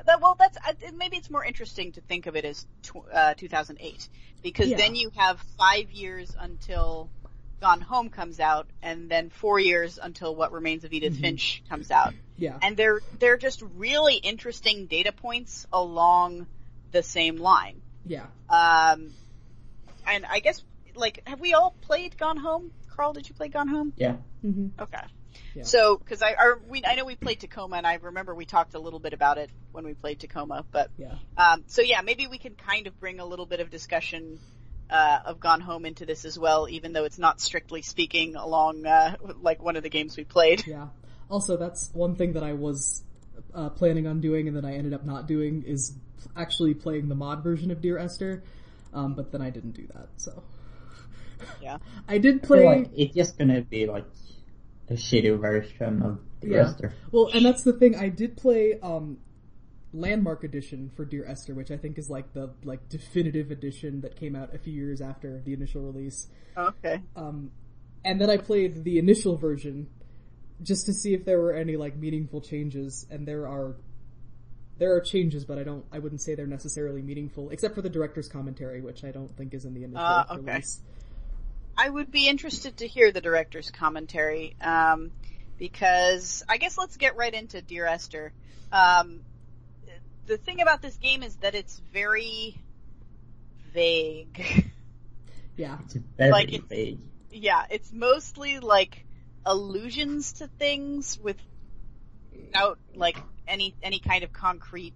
That, 0.06 0.20
well, 0.20 0.36
that's 0.38 0.58
I- 0.62 0.76
maybe 0.98 1.16
it's 1.18 1.30
more 1.30 1.46
interesting 1.46 1.92
to 1.94 2.02
think 2.02 2.26
of 2.26 2.36
it 2.36 2.44
as 2.44 2.66
tw- 2.82 3.08
uh, 3.14 3.34
2008 3.36 4.10
because 4.42 4.68
Yeah. 4.68 4.78
then 4.78 4.96
you 4.96 5.12
have 5.16 5.40
five 5.58 5.92
years 5.92 6.36
until 6.38 7.10
Gone 7.64 7.80
Home 7.82 8.10
comes 8.10 8.40
out, 8.42 8.68
and 8.82 9.10
then 9.10 9.30
four 9.30 9.58
years 9.58 9.98
until 10.02 10.36
What 10.36 10.52
Remains 10.52 10.84
of 10.84 10.92
Edith 10.92 11.14
Mm-hmm. 11.14 11.22
Finch 11.22 11.64
comes 11.70 11.90
out. 11.92 12.14
Yeah. 12.36 12.58
and 12.62 12.76
they're 12.76 13.00
they're 13.20 13.38
just 13.38 13.62
really 13.78 14.16
interesting 14.16 14.88
data 14.88 15.12
points 15.14 15.66
along 15.72 16.48
the 16.92 17.02
same 17.04 17.38
line. 17.38 17.82
yeah. 18.06 18.26
Um, 18.50 19.12
and 20.06 20.26
I 20.30 20.40
guess 20.40 20.62
like 20.96 21.22
have 21.26 21.40
we 21.40 21.54
all 21.54 21.74
played 21.82 22.18
Gone 22.18 22.38
Home? 22.38 22.72
Carl, 22.96 23.14
did 23.14 23.30
you 23.30 23.36
play 23.36 23.48
Gone 23.48 23.70
Home? 23.70 23.94
Yeah. 23.96 24.18
hmm 24.42 24.68
Okay. 24.80 25.06
Yeah. 25.56 25.64
So, 25.64 25.98
because 25.98 26.22
I 26.22 26.34
are, 26.34 26.60
we 26.68 26.84
I 26.86 26.96
know 26.96 27.06
we 27.06 27.16
played 27.16 27.40
Tacoma, 27.40 27.78
and 27.78 27.88
I 27.88 27.96
remember 27.96 28.36
we 28.36 28.46
talked 28.46 28.74
a 28.76 28.80
little 28.80 29.00
bit 29.00 29.14
about 29.14 29.38
it 29.38 29.50
when 29.72 29.86
we 29.86 29.94
played 29.94 30.20
Tacoma. 30.20 30.66
But 30.72 30.90
Yeah. 30.98 31.16
um, 31.38 31.64
so 31.68 31.82
yeah, 31.82 32.02
maybe 32.02 32.28
we 32.28 32.38
can 32.38 32.56
kind 32.56 32.86
of 32.88 33.00
bring 33.00 33.20
a 33.20 33.26
little 33.26 33.46
bit 33.48 33.60
of 33.62 33.70
discussion 33.72 34.40
uh, 34.90 35.20
of 35.26 35.40
Gone 35.40 35.62
Home 35.62 35.86
into 35.86 36.06
this 36.06 36.26
as 36.26 36.38
well, 36.38 36.68
even 36.70 36.94
though 36.94 37.04
it's 37.06 37.18
not 37.20 37.42
strictly 37.42 37.82
speaking 37.82 38.36
along 38.36 38.86
uh, 38.86 39.16
like 39.42 39.62
one 39.62 39.76
of 39.76 39.84
the 39.84 39.90
games 39.90 40.18
we 40.18 40.24
played. 40.24 40.64
Yeah. 40.74 40.88
Also, 41.30 41.58
that's 41.58 41.90
one 41.94 42.16
thing 42.16 42.34
that 42.34 42.44
I 42.44 42.54
was 42.54 43.04
uh, 43.56 43.70
planning 43.70 44.06
on 44.08 44.22
doing, 44.22 44.48
and 44.48 44.56
then 44.56 44.66
I 44.66 44.76
ended 44.76 44.94
up 44.94 45.04
not 45.06 45.28
doing 45.28 45.64
is 45.66 45.94
actually 46.36 46.74
playing 46.74 47.08
the 47.10 47.16
mod 47.16 47.44
version 47.44 47.72
of 47.72 47.82
Dear 47.82 47.98
Esther. 47.98 48.44
Um, 48.94 49.16
but 49.16 49.32
then 49.32 49.42
I 49.42 49.50
didn't 49.50 49.72
do 49.72 49.88
that. 49.96 50.10
So 50.18 50.44
Yeah. 51.62 51.78
I 52.08 52.20
did 52.20 52.44
I 52.44 52.48
play. 52.48 52.66
like 52.66 52.90
it's 52.96 53.16
just 53.16 53.38
gonna 53.38 53.62
be 53.62 53.88
like 53.88 54.06
a 54.90 54.94
shitty 54.94 55.40
version 55.40 56.02
of 56.04 56.20
Dear 56.42 56.52
Yeah. 56.58 56.68
Esther. 56.70 56.94
Well, 57.12 57.30
and 57.34 57.44
that's 57.44 57.64
the 57.64 57.74
thing. 57.74 57.96
I 57.96 58.10
did 58.10 58.38
play 58.38 58.80
um, 58.82 59.18
Landmark 59.94 60.44
Edition 60.44 60.92
for 60.96 61.06
Dear 61.06 61.26
Esther, 61.26 61.54
which 61.54 61.70
I 61.72 61.78
think 61.78 61.98
is 61.98 62.10
like 62.10 62.34
the 62.34 62.52
like 62.64 62.90
definitive 62.90 63.52
edition 63.52 64.02
that 64.02 64.16
came 64.16 64.36
out 64.36 64.54
a 64.54 64.58
few 64.58 64.74
years 64.74 65.02
after 65.02 65.42
the 65.46 65.54
initial 65.54 65.82
release. 65.82 66.28
Okay. 66.58 67.02
Um, 67.16 67.52
and 68.04 68.20
then 68.20 68.30
I 68.30 68.38
played 68.38 68.84
the 68.84 68.98
initial 68.98 69.38
version 69.38 69.88
just 70.62 70.86
to 70.88 70.94
see 70.94 71.14
if 71.14 71.26
there 71.26 71.40
were 71.40 71.54
any 71.54 71.76
like 71.78 71.96
meaningful 71.96 72.42
changes, 72.42 73.06
and 73.10 73.28
there 73.28 73.48
are 73.48 73.76
there 74.80 74.96
are 74.96 75.02
changes, 75.02 75.46
but 75.46 75.60
I 75.60 75.64
don't 75.64 75.86
I 75.92 76.00
wouldn't 76.00 76.22
say 76.22 76.34
they're 76.36 76.48
necessarily 76.48 77.02
meaningful, 77.02 77.52
except 77.52 77.76
for 77.76 77.82
the 77.82 77.90
director's 77.90 78.28
commentary, 78.28 78.82
which 78.82 79.04
I 79.04 79.12
don't 79.12 79.36
think 79.38 79.54
is 79.54 79.66
in 79.66 79.74
the 79.74 79.84
initial 79.84 80.04
Ah, 80.04 80.26
okay. 80.32 80.42
release. 80.54 80.82
I 81.78 81.90
would 81.90 82.12
be 82.12 82.28
interested 82.28 82.78
to 82.78 82.88
hear 82.88 83.12
the 83.12 83.22
director's 83.22 83.72
commentary, 83.72 84.56
um, 84.62 85.12
because 85.58 86.44
I 86.50 86.58
guess 86.58 86.78
let's 86.78 86.98
get 86.98 87.16
right 87.16 87.34
into 87.34 87.62
Dear 87.62 87.86
Esther. 87.86 88.32
Um, 88.72 89.22
the 90.26 90.38
thing 90.38 90.62
about 90.62 90.82
this 90.82 90.98
game 90.98 91.24
is 91.24 91.36
that 91.38 91.56
it's 91.56 91.80
very 91.92 92.56
vague. 93.74 94.70
Yeah, 95.56 95.78
It's 95.86 95.94
very 96.18 96.32
Like, 96.32 96.48
it's- 96.52 96.68
vague. 96.68 96.98
yeah, 97.30 97.66
it's 97.70 97.94
mostly 97.94 98.60
like 98.60 99.06
allusions 99.46 100.34
to 100.34 100.48
things 100.48 101.20
without 101.20 102.80
like 102.96 103.18
any 103.48 103.76
any 103.84 104.00
kind 104.00 104.24
of 104.24 104.34
concrete 104.34 104.96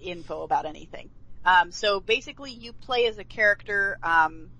info 0.00 0.42
about 0.42 0.66
anything. 0.66 1.08
Um, 1.44 1.70
so 1.70 2.00
basically, 2.00 2.50
you 2.50 2.72
play 2.72 3.06
as 3.06 3.18
a 3.18 3.24
character, 3.24 3.96
um, 4.02 4.50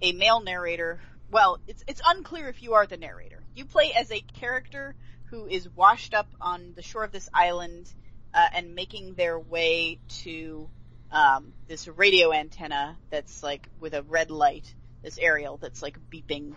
a 0.00 0.12
male 0.12 0.40
narrator. 0.40 1.00
Well, 1.28 1.58
it's 1.66 1.82
it's 1.88 2.00
unclear 2.06 2.48
if 2.48 2.62
you 2.62 2.74
are 2.74 2.86
the 2.86 2.96
narrator. 2.96 3.42
You 3.56 3.64
play 3.64 3.92
as 3.94 4.12
a 4.12 4.20
character 4.20 4.94
who 5.30 5.46
is 5.46 5.68
washed 5.70 6.14
up 6.14 6.28
on 6.40 6.72
the 6.76 6.82
shore 6.82 7.02
of 7.02 7.10
this 7.10 7.28
island 7.34 7.92
uh, 8.36 8.48
and 8.52 8.74
making 8.74 9.14
their 9.14 9.38
way 9.38 9.98
to 10.08 10.68
um, 11.10 11.54
this 11.68 11.88
radio 11.88 12.32
antenna 12.32 12.98
that's 13.10 13.42
like 13.42 13.66
with 13.80 13.94
a 13.94 14.02
red 14.02 14.30
light, 14.30 14.74
this 15.02 15.18
aerial 15.18 15.56
that's 15.56 15.80
like 15.80 15.96
beeping, 16.12 16.52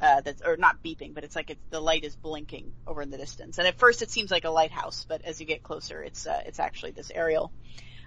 uh, 0.00 0.20
that's 0.20 0.42
or 0.42 0.56
not 0.56 0.80
beeping, 0.84 1.12
but 1.12 1.24
it's 1.24 1.34
like 1.34 1.50
it's 1.50 1.60
the 1.70 1.80
light 1.80 2.04
is 2.04 2.14
blinking 2.14 2.72
over 2.86 3.02
in 3.02 3.10
the 3.10 3.18
distance. 3.18 3.58
And 3.58 3.66
at 3.66 3.78
first 3.80 4.00
it 4.00 4.12
seems 4.12 4.30
like 4.30 4.44
a 4.44 4.50
lighthouse, 4.50 5.04
but 5.08 5.22
as 5.24 5.40
you 5.40 5.46
get 5.46 5.64
closer, 5.64 6.00
it's 6.02 6.24
uh, 6.24 6.40
it's 6.46 6.60
actually 6.60 6.92
this 6.92 7.10
aerial. 7.12 7.50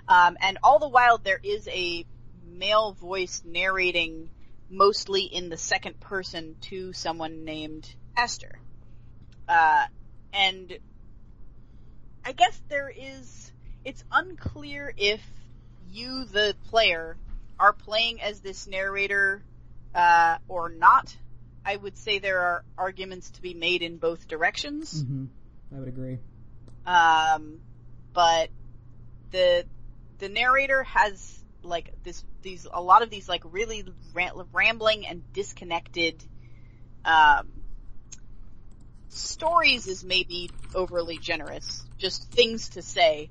Um, 0.08 0.38
and 0.40 0.58
all 0.64 0.80
the 0.80 0.88
while 0.88 1.18
there 1.18 1.40
is 1.44 1.68
a 1.68 2.06
male 2.46 2.94
voice 2.94 3.44
narrating 3.46 4.30
mostly 4.70 5.24
in 5.24 5.50
the 5.50 5.58
second 5.58 6.00
person 6.00 6.56
to 6.62 6.94
someone 6.94 7.44
named 7.44 7.94
Esther. 8.16 8.58
Uh, 9.50 9.86
and 10.34 10.78
I 12.26 12.34
guess 12.34 12.62
there 12.70 12.90
is, 12.90 13.52
it's 13.86 14.04
unclear 14.12 14.94
if 14.98 15.22
you, 15.90 16.26
the 16.26 16.56
player, 16.70 17.18
are 17.60 17.74
playing 17.74 18.22
as 18.22 18.40
this 18.42 18.68
narrator, 18.68 19.42
uh, 19.96 20.38
or 20.48 20.70
not. 20.70 21.16
I 21.66 21.76
would 21.76 21.98
say 21.98 22.20
there 22.20 22.40
are 22.40 22.64
arguments 22.78 23.32
to 23.32 23.42
be 23.42 23.54
made 23.54 23.82
in 23.82 23.98
both 23.98 24.28
directions. 24.28 25.02
hmm 25.02 25.26
I 25.76 25.80
would 25.80 25.90
agree. 25.90 26.20
Um, 26.86 27.60
but 28.14 28.50
the 29.32 29.66
the 30.20 30.30
narrator 30.30 30.84
has 30.84 31.44
like 31.62 31.92
this 32.04 32.24
these 32.42 32.66
a 32.72 32.82
lot 32.82 33.04
of 33.04 33.10
these 33.10 33.28
like 33.28 33.44
really 33.46 33.84
rambling 34.54 35.06
and 35.06 35.22
disconnected 35.34 36.24
um, 37.04 37.50
stories 39.18 39.88
is 39.88 40.04
maybe 40.04 40.50
overly 40.74 41.18
generous. 41.18 41.84
Just 41.98 42.32
things 42.32 42.70
to 42.70 42.82
say. 42.82 43.30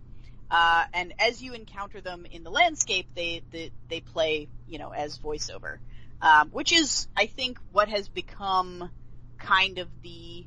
Uh, 0.51 0.85
and 0.93 1.13
as 1.19 1.43
you 1.43 1.55
encounter 1.55 2.01
them 2.01 2.27
in 2.31 2.45
the 2.45 2.51
landscape, 2.51 3.09
they, 3.15 3.43
they, 3.51 3.73
they 3.89 4.01
play, 4.01 4.49
you 4.69 4.79
know, 4.79 4.91
as 4.91 5.19
voiceover. 5.19 5.79
Um, 6.23 6.51
which 6.51 6.73
is, 6.73 7.09
I 7.17 7.27
think, 7.27 7.59
what 7.73 7.89
has 7.89 8.09
become 8.09 8.91
kind 9.39 9.79
of 9.79 9.89
the 10.03 10.47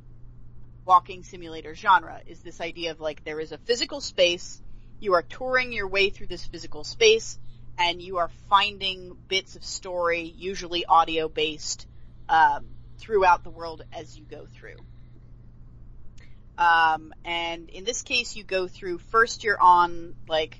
walking 0.86 1.23
simulator 1.23 1.75
genre 1.75 2.19
is 2.25 2.39
this 2.41 2.60
idea 2.60 2.91
of 2.91 2.99
like 2.99 3.23
there 3.23 3.39
is 3.39 3.52
a 3.52 3.58
physical 3.60 4.02
space, 4.02 4.62
you 4.99 5.13
are 5.13 5.21
touring 5.21 5.71
your 5.71 5.88
way 5.88 6.10
through 6.10 6.28
this 6.28 6.45
physical 6.45 6.84
space, 6.84 7.38
and 7.78 8.02
you 8.02 8.17
are 8.17 8.30
finding 8.49 9.15
bits 9.28 9.56
of 9.56 9.63
story, 9.63 10.34
usually 10.36 10.86
audio 10.86 11.30
based, 11.30 11.88
um, 12.28 12.65
throughout 12.97 13.43
the 13.43 13.49
world 13.49 13.84
as 13.93 14.17
you 14.17 14.25
go 14.25 14.47
through. 14.54 14.75
Um, 16.60 17.13
and 17.24 17.69
in 17.69 17.86
this 17.86 18.02
case, 18.02 18.36
you 18.36 18.43
go 18.43 18.67
through 18.67 18.98
first 18.98 19.45
you're 19.45 19.60
on 19.60 20.13
like 20.28 20.60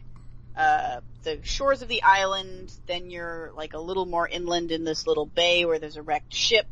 uh, 0.56 1.02
the 1.24 1.40
shores 1.44 1.82
of 1.82 1.90
the 1.90 2.04
island, 2.04 2.72
then 2.88 3.10
you're 3.10 3.52
like 3.54 3.74
a 3.74 3.80
little 3.80 4.06
more 4.06 4.26
inland 4.26 4.72
in 4.72 4.86
this 4.86 5.06
little 5.06 5.26
bay 5.26 5.66
where 5.66 5.78
there's 5.78 5.98
a 5.98 6.02
wrecked 6.02 6.34
ship. 6.34 6.68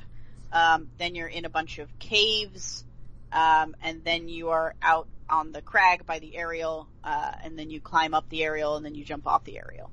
Um, 0.53 0.87
then 0.97 1.13
you're 1.13 1.27
in 1.27 1.43
a 1.43 1.49
bunch 1.49 1.77
of 1.77 1.89
caves, 1.99 2.85
um, 3.33 3.75
and 3.81 4.01
then 4.05 4.29
you 4.29 4.49
are 4.49 4.73
out 4.81 5.09
on 5.29 5.51
the 5.51 5.61
crag 5.61 6.05
by 6.05 6.19
the 6.19 6.37
aerial, 6.37 6.87
uh, 7.03 7.33
and 7.43 7.59
then 7.59 7.69
you 7.69 7.81
climb 7.81 8.13
up 8.13 8.29
the 8.29 8.45
aerial, 8.45 8.77
and 8.77 8.85
then 8.85 8.95
you 8.95 9.03
jump 9.03 9.27
off 9.27 9.43
the 9.43 9.57
aerial. 9.57 9.91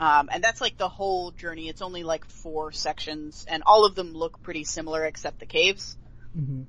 Um, 0.00 0.30
and 0.32 0.42
that's 0.42 0.62
like 0.62 0.78
the 0.78 0.88
whole 0.88 1.32
journey. 1.32 1.68
It's 1.68 1.82
only 1.82 2.02
like 2.02 2.24
four 2.24 2.72
sections, 2.72 3.44
and 3.46 3.62
all 3.66 3.84
of 3.84 3.94
them 3.94 4.14
look 4.14 4.42
pretty 4.42 4.64
similar 4.64 5.04
except 5.04 5.38
the 5.38 5.46
caves. 5.46 5.98
hmm 6.34 6.62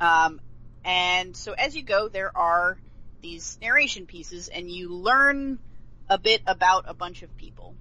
Um, 0.00 0.40
and 0.84 1.36
so 1.36 1.52
as 1.52 1.76
you 1.76 1.82
go, 1.82 2.08
there 2.08 2.36
are 2.36 2.78
these 3.20 3.58
narration 3.60 4.06
pieces, 4.06 4.48
and 4.48 4.70
you 4.70 4.88
learn 4.94 5.58
a 6.08 6.18
bit 6.18 6.42
about 6.46 6.84
a 6.88 6.94
bunch 6.94 7.22
of 7.22 7.36
people. 7.36 7.74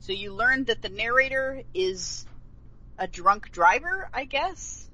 So 0.00 0.12
you 0.12 0.32
learn 0.32 0.64
that 0.64 0.80
the 0.80 0.88
narrator 0.88 1.62
is 1.74 2.26
a 2.98 3.06
drunk 3.06 3.50
driver, 3.52 4.08
I 4.12 4.24
guess, 4.24 4.88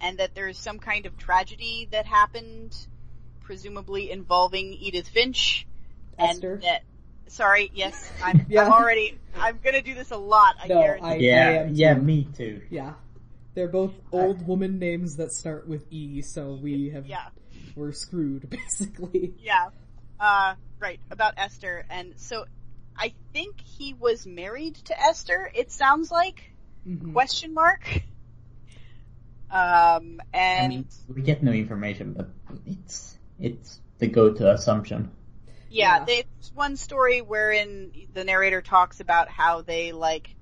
and 0.00 0.18
that 0.18 0.34
there's 0.34 0.58
some 0.58 0.78
kind 0.78 1.06
of 1.06 1.16
tragedy 1.16 1.88
that 1.92 2.06
happened, 2.06 2.76
presumably 3.40 4.10
involving 4.10 4.74
Edith 4.74 5.08
Finch. 5.08 5.66
Esther? 6.18 6.54
And 6.54 6.62
that, 6.62 6.82
sorry, 7.28 7.70
yes, 7.72 8.10
I'm, 8.22 8.44
Yeah. 8.48 8.64
I'm 8.64 8.72
already, 8.72 9.16
I'm 9.38 9.60
gonna 9.62 9.82
do 9.82 9.94
this 9.94 10.10
a 10.10 10.16
lot, 10.16 10.56
I 10.62 10.68
No, 10.68 10.80
guarantee. 10.80 11.04
I- 11.06 11.14
Yeah, 11.16 11.50
am 11.62 11.74
yeah, 11.74 11.94
too. 11.94 12.02
me 12.02 12.28
too. 12.36 12.62
Yeah, 12.70 12.94
they're 13.54 13.68
both 13.68 13.92
old 14.12 14.46
woman 14.46 14.78
names 14.78 15.16
that 15.16 15.32
start 15.32 15.66
with 15.66 15.84
E, 15.92 16.22
so 16.22 16.58
we 16.60 16.90
have 16.90 17.06
yeah. 17.06 17.28
we're 17.74 17.92
screwed 17.92 18.48
basically. 18.78 19.34
Yeah. 19.38 19.70
Uh, 20.18 20.54
right, 20.78 21.00
about 21.10 21.34
Esther. 21.36 21.84
And 21.88 22.14
so 22.16 22.44
I 22.96 23.14
think 23.32 23.60
he 23.60 23.94
was 23.94 24.26
married 24.26 24.74
to 24.86 25.00
Esther, 25.00 25.50
it 25.54 25.72
sounds 25.72 26.10
like. 26.10 26.52
Mhm. 26.86 27.12
Question 27.12 27.54
mark. 27.54 28.02
Um, 29.50 30.20
and 30.32 30.64
I 30.64 30.68
mean, 30.68 30.88
we 31.12 31.22
get 31.22 31.42
no 31.42 31.50
information, 31.50 32.12
but 32.12 32.28
it's 32.66 33.18
it's 33.40 33.80
the 33.98 34.06
go-to 34.06 34.52
assumption. 34.52 35.10
yeah, 35.70 35.98
yeah. 35.98 36.04
there's 36.04 36.52
one 36.54 36.76
story 36.76 37.20
wherein 37.20 37.90
the 38.14 38.24
narrator 38.24 38.62
talks 38.62 39.00
about 39.00 39.28
how 39.28 39.62
they 39.62 39.92
like, 39.92 40.36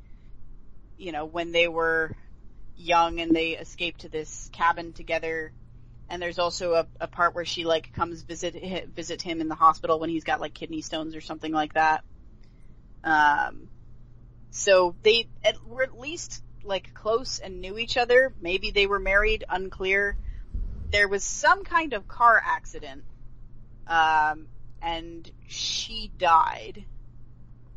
you 0.99 1.13
know, 1.13 1.25
when 1.25 1.53
they 1.53 1.69
were 1.69 2.15
young 2.79 3.21
and 3.21 3.35
they 3.35 3.51
escape 3.51 3.99
to 3.99 4.09
this 4.09 4.49
cabin 4.53 4.93
together. 4.93 5.53
And 6.09 6.23
there's 6.23 6.39
also 6.39 6.73
a, 6.75 6.87
a 7.01 7.07
part 7.07 7.35
where 7.35 7.45
she 7.45 7.65
like 7.65 7.93
comes 7.93 8.23
visit 8.23 8.89
visit 8.95 9.21
him 9.21 9.41
in 9.41 9.49
the 9.49 9.55
hospital 9.55 9.99
when 10.01 10.09
he's 10.09 10.25
got 10.25 10.41
like 10.41 10.55
kidney 10.55 10.81
stones 10.81 11.15
or 11.15 11.21
something 11.21 11.53
like 11.53 11.75
that. 11.75 12.03
Um, 13.05 13.69
so 14.51 14.95
they 15.03 15.29
at, 15.45 15.63
were 15.67 15.83
at 15.83 15.99
least 15.99 16.43
like 16.65 16.95
close 16.95 17.39
and 17.39 17.61
knew 17.61 17.79
each 17.79 17.97
other. 17.97 18.35
Maybe 18.41 18.71
they 18.71 18.87
were 18.87 18.99
married, 18.99 19.45
unclear. 19.49 20.17
There 20.91 21.09
was 21.09 21.25
some 21.25 21.65
kind 21.65 21.93
of 21.93 22.09
car 22.09 22.41
accident, 22.43 23.05
um, 23.87 24.47
and 24.81 25.31
she 25.47 26.11
died. 26.17 26.85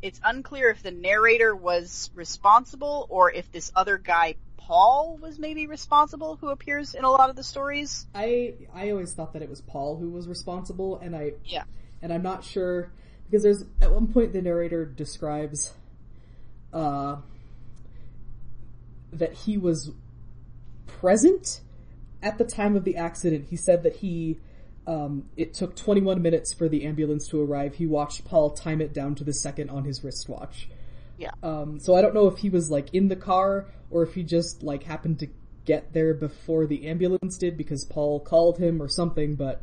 It's 0.00 0.20
unclear 0.24 0.70
if 0.70 0.82
the 0.82 0.90
narrator 0.90 1.54
was 1.54 2.10
responsible 2.14 3.06
or 3.10 3.30
if 3.30 3.50
this 3.52 3.70
other 3.76 3.98
guy, 3.98 4.36
Paul, 4.66 5.18
was 5.20 5.38
maybe 5.38 5.66
responsible, 5.66 6.36
who 6.36 6.48
appears 6.48 6.94
in 6.94 7.04
a 7.04 7.10
lot 7.10 7.30
of 7.30 7.36
the 7.36 7.44
stories. 7.44 8.06
I 8.14 8.54
I 8.74 8.90
always 8.90 9.12
thought 9.12 9.32
that 9.32 9.42
it 9.42 9.50
was 9.50 9.60
Paul 9.60 9.96
who 9.96 10.10
was 10.10 10.28
responsible, 10.28 10.98
and 10.98 11.14
I 11.16 11.32
Yeah. 11.44 11.64
and 12.00 12.12
I'm 12.12 12.22
not 12.22 12.44
sure 12.44 12.90
because 13.24 13.42
there's 13.42 13.64
at 13.80 13.92
one 13.92 14.06
point 14.08 14.32
the 14.32 14.42
narrator 14.42 14.84
describes 14.84 15.74
uh 16.72 17.16
that 19.12 19.32
he 19.34 19.58
was 19.58 19.90
present 20.86 21.60
at 22.22 22.38
the 22.38 22.44
time 22.44 22.76
of 22.76 22.84
the 22.84 22.96
accident, 22.96 23.46
he 23.50 23.56
said 23.56 23.82
that 23.82 23.96
he, 23.96 24.38
um, 24.86 25.24
it 25.36 25.52
took 25.54 25.74
21 25.74 26.22
minutes 26.22 26.52
for 26.52 26.68
the 26.68 26.84
ambulance 26.84 27.26
to 27.28 27.42
arrive. 27.42 27.74
He 27.74 27.86
watched 27.86 28.24
Paul 28.24 28.50
time 28.50 28.80
it 28.80 28.92
down 28.92 29.14
to 29.16 29.24
the 29.24 29.34
second 29.34 29.70
on 29.70 29.84
his 29.84 30.04
wristwatch. 30.04 30.68
Yeah. 31.18 31.32
Um, 31.42 31.78
so 31.78 31.94
I 31.94 32.00
don't 32.00 32.14
know 32.14 32.28
if 32.28 32.38
he 32.38 32.48
was 32.48 32.70
like 32.70 32.94
in 32.94 33.08
the 33.08 33.16
car 33.16 33.66
or 33.92 34.02
if 34.02 34.14
he 34.14 34.22
just 34.22 34.62
like 34.62 34.82
happened 34.82 35.20
to 35.20 35.28
get 35.64 35.92
there 35.92 36.14
before 36.14 36.66
the 36.66 36.88
ambulance 36.88 37.38
did 37.38 37.56
because 37.56 37.84
Paul 37.84 38.20
called 38.20 38.58
him 38.58 38.82
or 38.82 38.88
something, 38.88 39.36
but. 39.36 39.62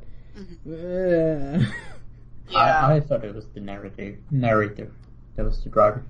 Uh, 0.65 1.65
Yeah. 2.49 2.87
I, 2.87 2.95
I 2.95 2.99
thought 2.99 3.23
it 3.23 3.35
was 3.35 3.45
the 3.53 3.59
narrator, 3.59 4.17
narrator 4.31 4.91
that 5.35 5.45
was 5.45 5.63
the 5.63 5.69
driver. 5.69 6.03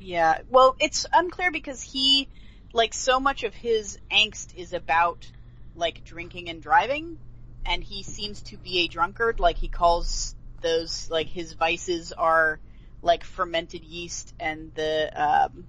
Yeah. 0.00 0.40
Well, 0.50 0.74
it's 0.80 1.06
unclear 1.12 1.52
because 1.52 1.80
he, 1.80 2.28
like, 2.72 2.92
so 2.92 3.20
much 3.20 3.44
of 3.44 3.54
his 3.54 3.98
angst 4.10 4.56
is 4.56 4.72
about, 4.72 5.30
like, 5.76 6.04
drinking 6.04 6.50
and 6.50 6.60
driving, 6.60 7.18
and 7.64 7.84
he 7.84 8.02
seems 8.02 8.42
to 8.42 8.56
be 8.56 8.80
a 8.80 8.88
drunkard. 8.88 9.38
Like, 9.38 9.58
he 9.58 9.68
calls 9.68 10.34
those, 10.60 11.08
like, 11.08 11.28
his 11.28 11.52
vices 11.52 12.12
are, 12.12 12.58
like, 13.00 13.22
fermented 13.22 13.84
yeast 13.84 14.34
and 14.40 14.72
the, 14.74 15.10
um, 15.14 15.66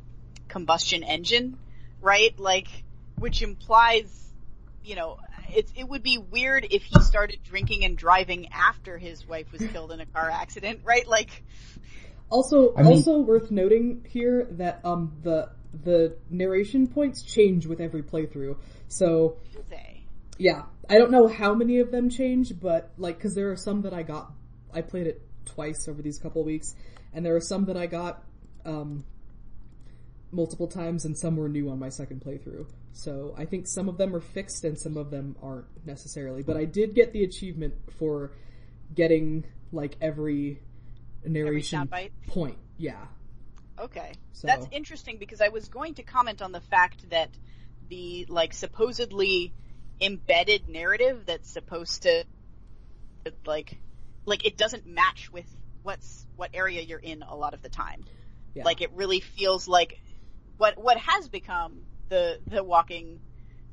combustion 0.48 1.04
engine, 1.04 1.60
right? 2.02 2.38
Like, 2.40 2.68
which 3.18 3.42
implies, 3.42 4.32
you 4.84 4.96
know, 4.96 5.18
it's, 5.50 5.72
it 5.76 5.88
would 5.88 6.04
be 6.04 6.18
weird 6.18 6.68
if 6.70 6.84
he 6.84 7.02
started 7.02 7.40
drinking 7.44 7.86
and 7.86 7.98
driving 7.98 8.50
after 8.52 8.98
his 8.98 9.28
wife 9.28 9.52
was 9.52 9.62
killed 9.72 9.92
in 9.92 10.00
a 10.00 10.06
car 10.06 10.30
accident, 10.30 10.82
right? 10.84 11.08
Like, 11.08 11.44
Also, 12.30 12.76
I 12.76 12.84
mean- 12.84 12.94
also 12.94 13.20
worth 13.20 13.52
noting 13.52 14.06
here 14.10 14.48
that 14.52 14.82
um 14.84 15.14
the 15.24 15.50
the 15.84 16.16
narration 16.30 16.88
points 16.88 17.22
change 17.24 17.66
with 17.66 17.80
every 17.80 18.02
playthrough. 18.02 18.58
So 18.88 19.38
they. 19.70 20.04
yeah, 20.38 20.64
I 20.90 20.98
don't 20.98 21.12
know 21.12 21.28
how 21.28 21.54
many 21.54 21.80
of 21.80 21.92
them 21.92 22.10
change, 22.10 22.60
but 22.60 22.92
like 22.98 23.18
because 23.18 23.36
there 23.36 23.52
are 23.52 23.58
some 23.58 23.82
that 23.84 23.94
I 23.94 24.04
got, 24.04 24.32
I 24.74 24.82
played 24.82 25.08
it 25.08 25.22
twice 25.46 25.88
over 25.88 26.02
these 26.02 26.18
couple 26.20 26.44
weeks, 26.44 26.74
and 27.14 27.26
there 27.26 27.36
are 27.36 27.42
some 27.42 27.66
that 27.66 27.78
I 27.78 27.86
got 27.86 28.24
um 28.66 29.04
multiple 30.32 30.68
times, 30.68 31.06
and 31.06 31.18
some 31.18 31.38
were 31.38 31.50
new 31.50 31.70
on 31.70 31.80
my 31.80 31.90
second 31.90 32.22
playthrough. 32.22 32.68
So 32.94 33.36
I 33.38 33.46
think 33.46 33.68
some 33.68 33.88
of 33.90 33.98
them 33.98 34.16
are 34.16 34.20
fixed 34.20 34.63
and 34.63 34.78
some 34.78 34.98
of 34.98 35.12
them 35.12 35.36
aren't 35.42 35.68
necessarily. 35.86 36.44
But 36.44 36.58
I 36.58 36.66
hmm. 36.66 36.72
did 36.72 36.96
get 36.96 37.13
the 37.13 37.24
achievement 37.24 37.76
for 37.98 38.32
getting 38.94 39.46
like 39.72 39.96
every 40.02 40.60
narration 41.26 41.88
soundbite? 41.88 42.12
point. 42.28 42.58
Yeah. 42.78 43.06
Okay. 43.80 44.13
So- 44.34 44.48
That's 44.48 44.68
interesting 44.72 45.18
because 45.18 45.42
I 45.42 45.50
was 45.50 45.68
going 45.68 45.96
to 45.96 46.04
comment 46.04 46.42
on 46.42 46.52
the 46.52 46.62
fact 46.62 47.10
that 47.10 47.30
the 47.90 48.26
like 48.28 48.54
supposedly 48.54 49.54
embedded 50.02 50.68
narrative 50.68 51.24
that's 51.26 51.50
supposed 51.50 52.04
to 52.04 52.26
like 53.46 53.78
like 54.26 54.46
it 54.46 54.58
doesn't 54.58 54.86
match 54.86 55.32
with 55.32 55.46
what's 55.84 56.26
what 56.36 56.52
area 56.54 56.82
you're 56.82 57.00
in 57.00 57.24
a 57.24 57.36
lot 57.36 57.54
of 57.54 57.62
the 57.62 57.70
time. 57.70 58.04
Yeah. 58.54 58.63
Like 58.63 58.82
it 58.82 58.92
really 58.94 59.20
feels 59.20 59.68
like 59.68 60.00
what 60.58 60.78
what 60.78 60.98
has 60.98 61.28
become 61.30 61.74
the 62.10 62.39
the 62.48 62.63
walking 62.63 63.20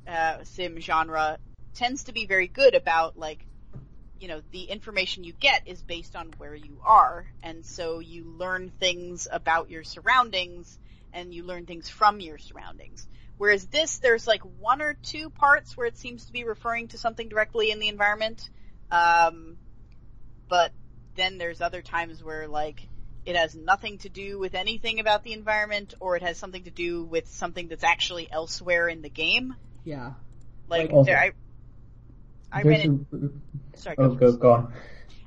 uh, 0.07 0.37
sim 0.43 0.81
genre 0.81 1.39
tends 1.75 2.05
to 2.05 2.13
be 2.13 2.27
very 2.27 2.47
good 2.47 2.75
about 2.75 3.19
like 3.19 3.45
you 4.21 4.29
know 4.29 4.41
the 4.53 4.63
information 4.63 5.25
you 5.25 5.33
get 5.41 5.63
is 5.67 5.83
based 5.83 6.17
on 6.17 6.33
where 6.39 6.55
you 6.55 6.79
are. 6.85 7.27
And 7.43 7.65
so 7.65 7.99
you 7.99 8.25
learn 8.25 8.71
things 8.81 9.29
about 9.31 9.71
your 9.71 9.85
surroundings 9.85 10.79
and 11.13 11.33
you 11.33 11.45
learn 11.45 11.67
things 11.67 11.89
from 11.89 12.21
your 12.21 12.39
surroundings. 12.39 13.07
Whereas 13.37 13.67
this 13.67 13.99
there's 13.99 14.27
like 14.27 14.43
one 14.61 14.81
or 14.81 14.97
two 15.03 15.31
parts 15.31 15.77
where 15.77 15.87
it 15.87 15.99
seems 15.99 16.27
to 16.27 16.33
be 16.33 16.45
referring 16.45 16.89
to 16.89 16.99
something 16.99 17.29
directly 17.29 17.71
in 17.71 17.81
the 17.81 17.89
environment. 17.89 18.49
Um, 18.91 19.57
but 20.49 20.73
then 21.17 21.39
there's 21.39 21.61
other 21.61 21.83
times 21.83 22.23
where 22.23 22.47
like 22.47 22.89
it 23.27 23.37
has 23.37 23.55
nothing 23.55 23.99
to 23.99 24.09
do 24.09 24.39
with 24.39 24.55
anything 24.55 25.01
about 25.01 25.23
the 25.25 25.33
environment 25.33 25.95
or 26.01 26.17
it 26.17 26.23
has 26.23 26.37
something 26.39 26.65
to 26.65 26.71
do 26.71 27.05
with 27.05 27.27
something 27.29 27.69
that's 27.69 27.85
actually 27.85 28.31
elsewhere 28.31 28.89
in 28.89 29.03
the 29.03 29.09
game 29.11 29.55
Yeah. 29.85 30.13
like 30.69 30.91
Also- 30.93 31.05
there, 31.05 31.19
I, 31.19 31.33
I 32.53 32.63
There's 32.63 32.85
ran 32.87 33.07
it 33.13 33.19
a, 33.75 33.79
sorry 33.79 33.97
oh, 33.99 34.09
go 34.11 34.33
go, 34.33 34.37
go 34.37 34.53
on. 34.53 34.73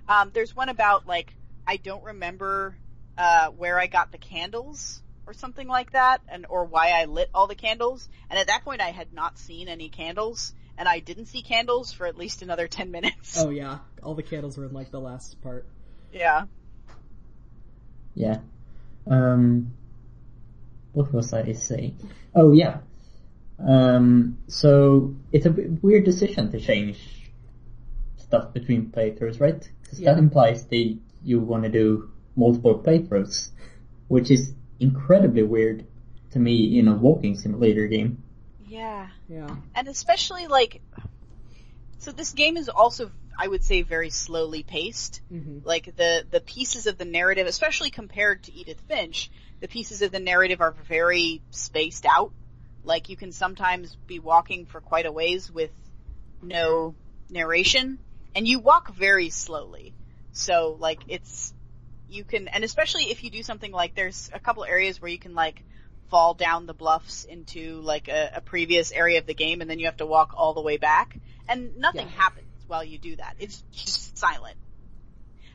Um, 0.07 0.31
there's 0.33 0.55
one 0.55 0.69
about 0.69 1.05
like 1.07 1.33
I 1.65 1.75
don't 1.77 2.03
remember 2.03 2.77
uh, 3.17 3.47
where 3.49 3.77
I 3.79 3.87
got 3.87 4.11
the 4.13 4.17
candles 4.17 5.01
or 5.25 5.33
something 5.33 5.67
like 5.67 5.91
that, 5.91 6.21
and 6.29 6.45
or 6.47 6.63
why 6.63 6.91
I 6.91 7.03
lit 7.05 7.29
all 7.33 7.47
the 7.47 7.55
candles. 7.55 8.07
And 8.29 8.39
at 8.39 8.47
that 8.47 8.63
point, 8.63 8.79
I 8.79 8.91
had 8.91 9.11
not 9.11 9.37
seen 9.37 9.67
any 9.67 9.89
candles, 9.89 10.53
and 10.77 10.87
I 10.87 10.99
didn't 10.99 11.25
see 11.25 11.41
candles 11.41 11.91
for 11.91 12.07
at 12.07 12.15
least 12.17 12.41
another 12.43 12.67
ten 12.69 12.91
minutes. 12.91 13.37
Oh 13.37 13.49
yeah. 13.49 13.79
All 14.01 14.15
the 14.15 14.23
candles 14.23 14.57
were 14.57 14.63
in 14.65 14.71
like 14.73 14.91
the 14.91 15.01
last 15.01 15.41
part. 15.41 15.65
Yeah. 16.13 16.45
Yeah. 18.17 18.39
Um, 19.05 19.71
what 20.93 21.13
was 21.13 21.31
I 21.33 21.53
saying? 21.53 21.97
Oh 22.33 22.51
yeah. 22.51 22.79
Um, 23.59 24.37
so 24.47 25.15
it's 25.31 25.45
a 25.45 25.51
weird 25.51 26.03
decision 26.03 26.51
to 26.51 26.59
change 26.59 26.97
stuff 28.17 28.53
between 28.53 28.87
playthroughs, 28.91 29.39
right? 29.39 29.61
Because 29.81 29.99
Yeah. 29.99 30.13
that 30.13 30.19
implies 30.19 30.65
that 30.65 30.97
you 31.23 31.39
want 31.39 31.63
to 31.63 31.69
do 31.69 32.09
multiple 32.35 32.77
playthroughs, 32.79 33.51
which 34.07 34.31
is 34.31 34.53
incredibly 34.79 35.43
weird 35.43 35.85
to 36.31 36.39
me 36.39 36.79
in 36.79 36.87
a 36.87 36.95
walking 36.95 37.35
simulator 37.37 37.87
game. 37.87 38.21
Yeah. 38.67 39.07
Yeah. 39.29 39.55
And 39.75 39.87
especially 39.87 40.47
like, 40.47 40.81
so 41.99 42.11
this 42.11 42.31
game 42.33 42.57
is 42.57 42.69
also, 42.69 43.11
I 43.37 43.47
would 43.47 43.63
say, 43.63 43.81
very 43.83 44.09
slowly 44.09 44.63
paced. 44.63 45.21
hmm 45.29 45.59
like 45.63 45.95
the 45.97 46.25
the 46.29 46.39
pieces 46.39 46.87
of 46.87 46.97
the 46.97 47.05
narrative, 47.05 47.45
especially 47.47 47.89
compared 47.89 48.43
to 48.43 48.53
Edith 48.53 48.81
Finch, 48.87 49.29
the 49.59 49.67
pieces 49.67 50.01
of 50.01 50.11
the 50.11 50.19
narrative 50.19 50.61
are 50.61 50.73
very 50.87 51.41
spaced 51.51 52.05
out. 52.05 52.31
Like 52.83 53.09
you 53.09 53.17
can 53.17 53.31
sometimes 53.31 53.97
be 54.07 54.19
walking 54.19 54.65
for 54.65 54.79
quite 54.79 55.05
a 55.05 55.11
ways 55.11 55.51
with 55.51 55.71
no 56.41 56.95
narration, 57.29 57.99
and 58.35 58.47
you 58.47 58.59
walk 58.59 58.93
very 58.95 59.29
slowly. 59.29 59.93
So 60.31 60.77
like 60.79 60.99
it's 61.07 61.53
you 62.07 62.23
can, 62.23 62.47
and 62.47 62.63
especially 62.63 63.05
if 63.11 63.23
you 63.23 63.29
do 63.29 63.43
something 63.43 63.71
like 63.71 63.93
there's 63.95 64.29
a 64.33 64.39
couple 64.39 64.63
areas 64.63 65.01
where 65.01 65.11
you 65.11 65.19
can 65.19 65.35
like 65.35 65.61
fall 66.09 66.33
down 66.33 66.65
the 66.65 66.73
bluffs 66.73 67.25
into 67.25 67.81
like 67.81 68.07
a, 68.07 68.31
a 68.35 68.41
previous 68.41 68.91
area 68.93 69.19
of 69.19 69.25
the 69.25 69.33
game, 69.33 69.59
and 69.61 69.69
then 69.69 69.79
you 69.79 69.85
have 69.87 69.97
to 69.97 70.05
walk 70.05 70.33
all 70.37 70.53
the 70.53 70.61
way 70.61 70.77
back, 70.77 71.19
and 71.49 71.75
nothing 71.77 72.07
Yeah. 72.07 72.15
happens 72.15 72.46
while 72.67 72.83
you 72.83 72.97
do 72.97 73.15
that. 73.15 73.35
It's 73.39 73.63
just 73.71 74.17
silent. 74.17 74.55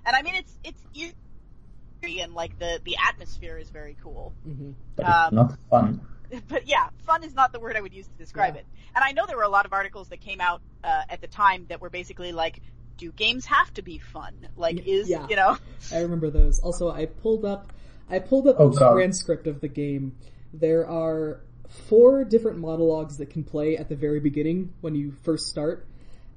And 0.04 0.16
I 0.16 0.22
mean, 0.22 0.34
it's 0.34 0.58
it's 0.64 0.82
eerie 0.94 2.20
and 2.20 2.34
like 2.34 2.58
the 2.58 2.80
the 2.84 2.96
atmosphere 3.08 3.58
is 3.58 3.70
very 3.70 3.96
cool. 4.02 4.32
hmm 4.44 4.72
But 4.96 5.06
Um, 5.06 5.34
not 5.34 5.58
fun. 5.70 6.00
But 6.48 6.66
yeah, 6.66 6.88
fun 7.06 7.24
is 7.24 7.34
not 7.34 7.52
the 7.52 7.60
word 7.60 7.76
I 7.76 7.80
would 7.82 7.92
use 7.92 8.06
to 8.06 8.14
describe 8.18 8.54
Yeah. 8.54 8.60
it. 8.60 8.66
And 8.96 9.04
I 9.04 9.12
know 9.12 9.26
there 9.26 9.36
were 9.36 9.42
a 9.42 9.48
lot 9.50 9.66
of 9.66 9.72
articles 9.74 10.08
that 10.08 10.20
came 10.20 10.40
out 10.40 10.62
uh, 10.82 11.02
at 11.10 11.20
the 11.20 11.26
time 11.26 11.66
that 11.68 11.80
were 11.82 11.90
basically 11.90 12.32
like, 12.32 12.60
"Do 12.96 13.12
games 13.12 13.44
have 13.46 13.72
to 13.74 13.82
be 13.82 13.98
fun? 13.98 14.32
Like, 14.56 14.86
is 14.86 15.08
yeah. 15.10 15.26
you 15.28 15.36
know?" 15.36 15.58
I 15.92 15.98
remember 15.98 16.30
those. 16.30 16.58
Also, 16.60 16.90
I 16.90 17.04
pulled 17.04 17.44
up, 17.44 17.70
I 18.08 18.18
pulled 18.18 18.48
up 18.48 18.56
Oh, 18.58 18.70
the 18.70 18.78
God. 18.78 18.94
transcript 18.94 19.46
of 19.46 19.60
the 19.60 19.68
game. 19.68 20.16
There 20.54 20.86
are 20.88 21.40
four 21.68 22.24
different 22.24 22.58
monologues 22.58 23.18
that 23.18 23.28
can 23.30 23.44
play 23.44 23.76
at 23.76 23.88
the 23.90 23.96
very 23.96 24.20
beginning 24.20 24.72
when 24.80 24.94
you 24.94 25.12
first 25.24 25.48
start, 25.48 25.86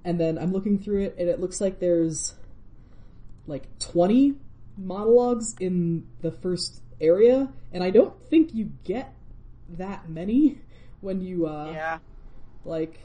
and 0.05 0.17
then 0.19 0.37
I'm 0.37 0.53
looking 0.53 0.79
through 0.79 1.01
it, 1.03 1.15
and 1.17 1.27
it 1.27 1.41
looks 1.41 1.59
like 1.59 1.79
there's 1.79 2.35
like 3.47 3.67
20 3.79 4.35
monologues 4.77 5.55
in 5.59 6.07
the 6.21 6.31
first 6.31 6.81
area, 7.01 7.49
and 7.73 7.83
I 7.83 7.89
don't 7.89 8.13
think 8.29 8.53
you 8.53 8.71
get 8.85 9.13
that 9.67 10.07
many 10.07 10.59
when 11.01 11.19
you 11.21 11.47
uh 11.47 11.71
Yeah. 11.73 11.97
like 12.63 12.99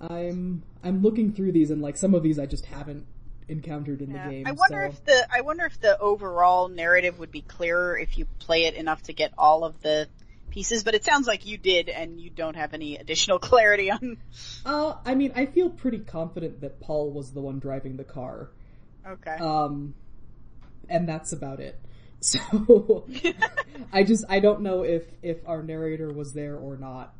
I'm 0.00 0.62
I'm 0.82 1.02
looking 1.02 1.32
through 1.32 1.52
these 1.52 1.70
and 1.70 1.80
like 1.82 1.96
some 1.96 2.14
of 2.14 2.22
these 2.22 2.38
I 2.38 2.46
just 2.46 2.66
haven't 2.66 3.06
encountered 3.48 4.00
in 4.02 4.10
Yeah. 4.10 4.26
the 4.28 4.30
game. 4.34 4.46
I 4.46 4.52
wonder 4.52 4.82
so- 4.82 4.88
if 4.88 5.04
the 5.04 5.26
I 5.32 5.40
wonder 5.42 5.64
if 5.66 5.80
the 5.80 5.98
overall 5.98 6.68
narrative 6.68 7.18
would 7.18 7.30
be 7.30 7.42
clearer 7.42 7.96
if 7.98 8.18
you 8.18 8.26
play 8.38 8.64
it 8.64 8.74
enough 8.74 9.02
to 9.04 9.12
get 9.12 9.32
all 9.38 9.64
of 9.64 9.80
the 9.82 10.08
pieces. 10.50 10.84
But 10.84 10.94
it 10.94 11.04
sounds 11.04 11.26
like 11.26 11.46
you 11.46 11.56
did, 11.58 11.88
and 11.88 12.20
you 12.20 12.30
don't 12.30 12.56
have 12.56 12.74
any 12.74 12.96
additional 12.96 13.38
clarity 13.50 13.90
on. 13.90 14.18
Uh, 14.64 14.94
I 15.04 15.14
mean, 15.14 15.32
I 15.34 15.46
feel 15.46 15.70
pretty 15.70 16.00
confident 16.00 16.60
that 16.60 16.80
Paul 16.80 17.12
was 17.12 17.32
the 17.32 17.40
one 17.40 17.58
driving 17.58 17.96
the 17.96 18.04
car. 18.04 18.50
Okay. 19.06 19.36
Um, 19.36 19.94
and 20.88 21.08
that's 21.08 21.32
about 21.32 21.60
it. 21.60 21.80
So, 22.22 23.06
I 23.94 24.02
just, 24.04 24.26
I 24.28 24.40
don't 24.40 24.60
know 24.60 24.82
if, 24.82 25.04
if 25.22 25.38
our 25.46 25.62
narrator 25.62 26.12
was 26.12 26.34
there 26.34 26.54
or 26.54 26.76
not. 26.76 27.14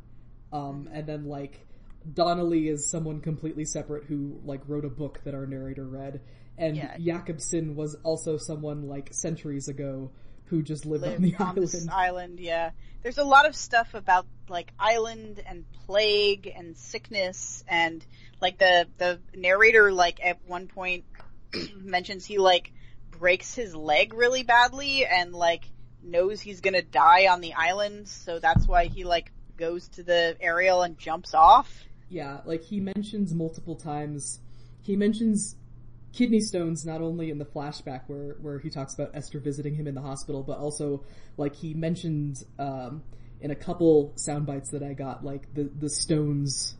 Um, 0.53 0.87
and 0.93 1.07
then 1.07 1.25
like, 1.25 1.65
Donnelly 2.13 2.67
is 2.67 2.87
someone 2.87 3.19
completely 3.19 3.65
separate 3.65 4.03
who 4.03 4.39
like 4.45 4.61
wrote 4.67 4.85
a 4.85 4.89
book 4.89 5.19
that 5.23 5.33
our 5.33 5.47
narrator 5.47 5.85
read. 5.85 6.21
And 6.55 6.77
Yeah. 6.77 6.95
Jakobsen 6.99 7.75
was 7.75 7.95
also 8.03 8.37
someone 8.37 8.87
like 8.87 9.09
centuries 9.11 9.67
ago 9.67 10.11
who 10.51 10.61
just 10.61 10.85
lived, 10.85 11.03
live 11.03 11.15
on 11.15 11.21
the 11.21 11.35
on 11.37 11.47
island. 11.47 11.67
this 11.67 11.87
island. 11.89 12.39
Yeah, 12.39 12.71
there's 13.01 13.17
a 13.17 13.23
lot 13.23 13.47
of 13.47 13.55
stuff 13.55 13.95
about 13.95 14.27
like 14.47 14.71
island 14.77 15.41
and 15.47 15.65
plague 15.87 16.51
and 16.55 16.77
sickness 16.77 17.63
and 17.67 18.05
like 18.41 18.59
the 18.59 18.87
the 18.97 19.19
narrator 19.33 19.91
like 19.91 20.19
at 20.23 20.39
one 20.45 20.67
point 20.67 21.05
mentions 21.75 22.25
he 22.25 22.37
like 22.37 22.71
breaks 23.11 23.55
his 23.55 23.73
leg 23.73 24.13
really 24.13 24.43
badly 24.43 25.05
and 25.05 25.33
like 25.33 25.63
knows 26.03 26.41
he's 26.41 26.61
gonna 26.61 26.81
die 26.81 27.27
on 27.27 27.41
the 27.41 27.53
island, 27.53 28.07
so 28.07 28.39
that's 28.39 28.67
why 28.67 28.85
he 28.85 29.05
like 29.05 29.31
goes 29.57 29.87
to 29.89 30.03
the 30.03 30.35
aerial 30.41 30.81
and 30.81 30.97
jumps 30.97 31.33
off. 31.33 31.71
Yeah, 32.09 32.41
like 32.45 32.63
he 32.63 32.81
mentions 32.81 33.33
multiple 33.33 33.75
times. 33.75 34.41
He 34.81 34.97
mentions 34.97 35.55
kidney 36.13 36.41
stones 36.41 36.85
not 36.85 37.01
only 37.01 37.29
in 37.29 37.37
the 37.37 37.45
flashback 37.45 38.01
where 38.07 38.35
where 38.41 38.59
he 38.59 38.69
talks 38.69 38.93
about 38.93 39.11
Esther 39.13 39.39
visiting 39.39 39.75
him 39.75 39.87
in 39.87 39.95
the 39.95 40.01
hospital, 40.01 40.43
but 40.43 40.57
also 40.57 41.03
like 41.37 41.55
he 41.55 41.73
mentioned 41.73 42.43
um, 42.59 43.03
in 43.39 43.51
a 43.51 43.55
couple 43.55 44.13
sound 44.15 44.45
bites 44.45 44.71
that 44.71 44.83
I 44.83 44.93
got, 44.93 45.23
like 45.23 45.53
the 45.53 45.63
the 45.63 45.89
stones 45.89 46.75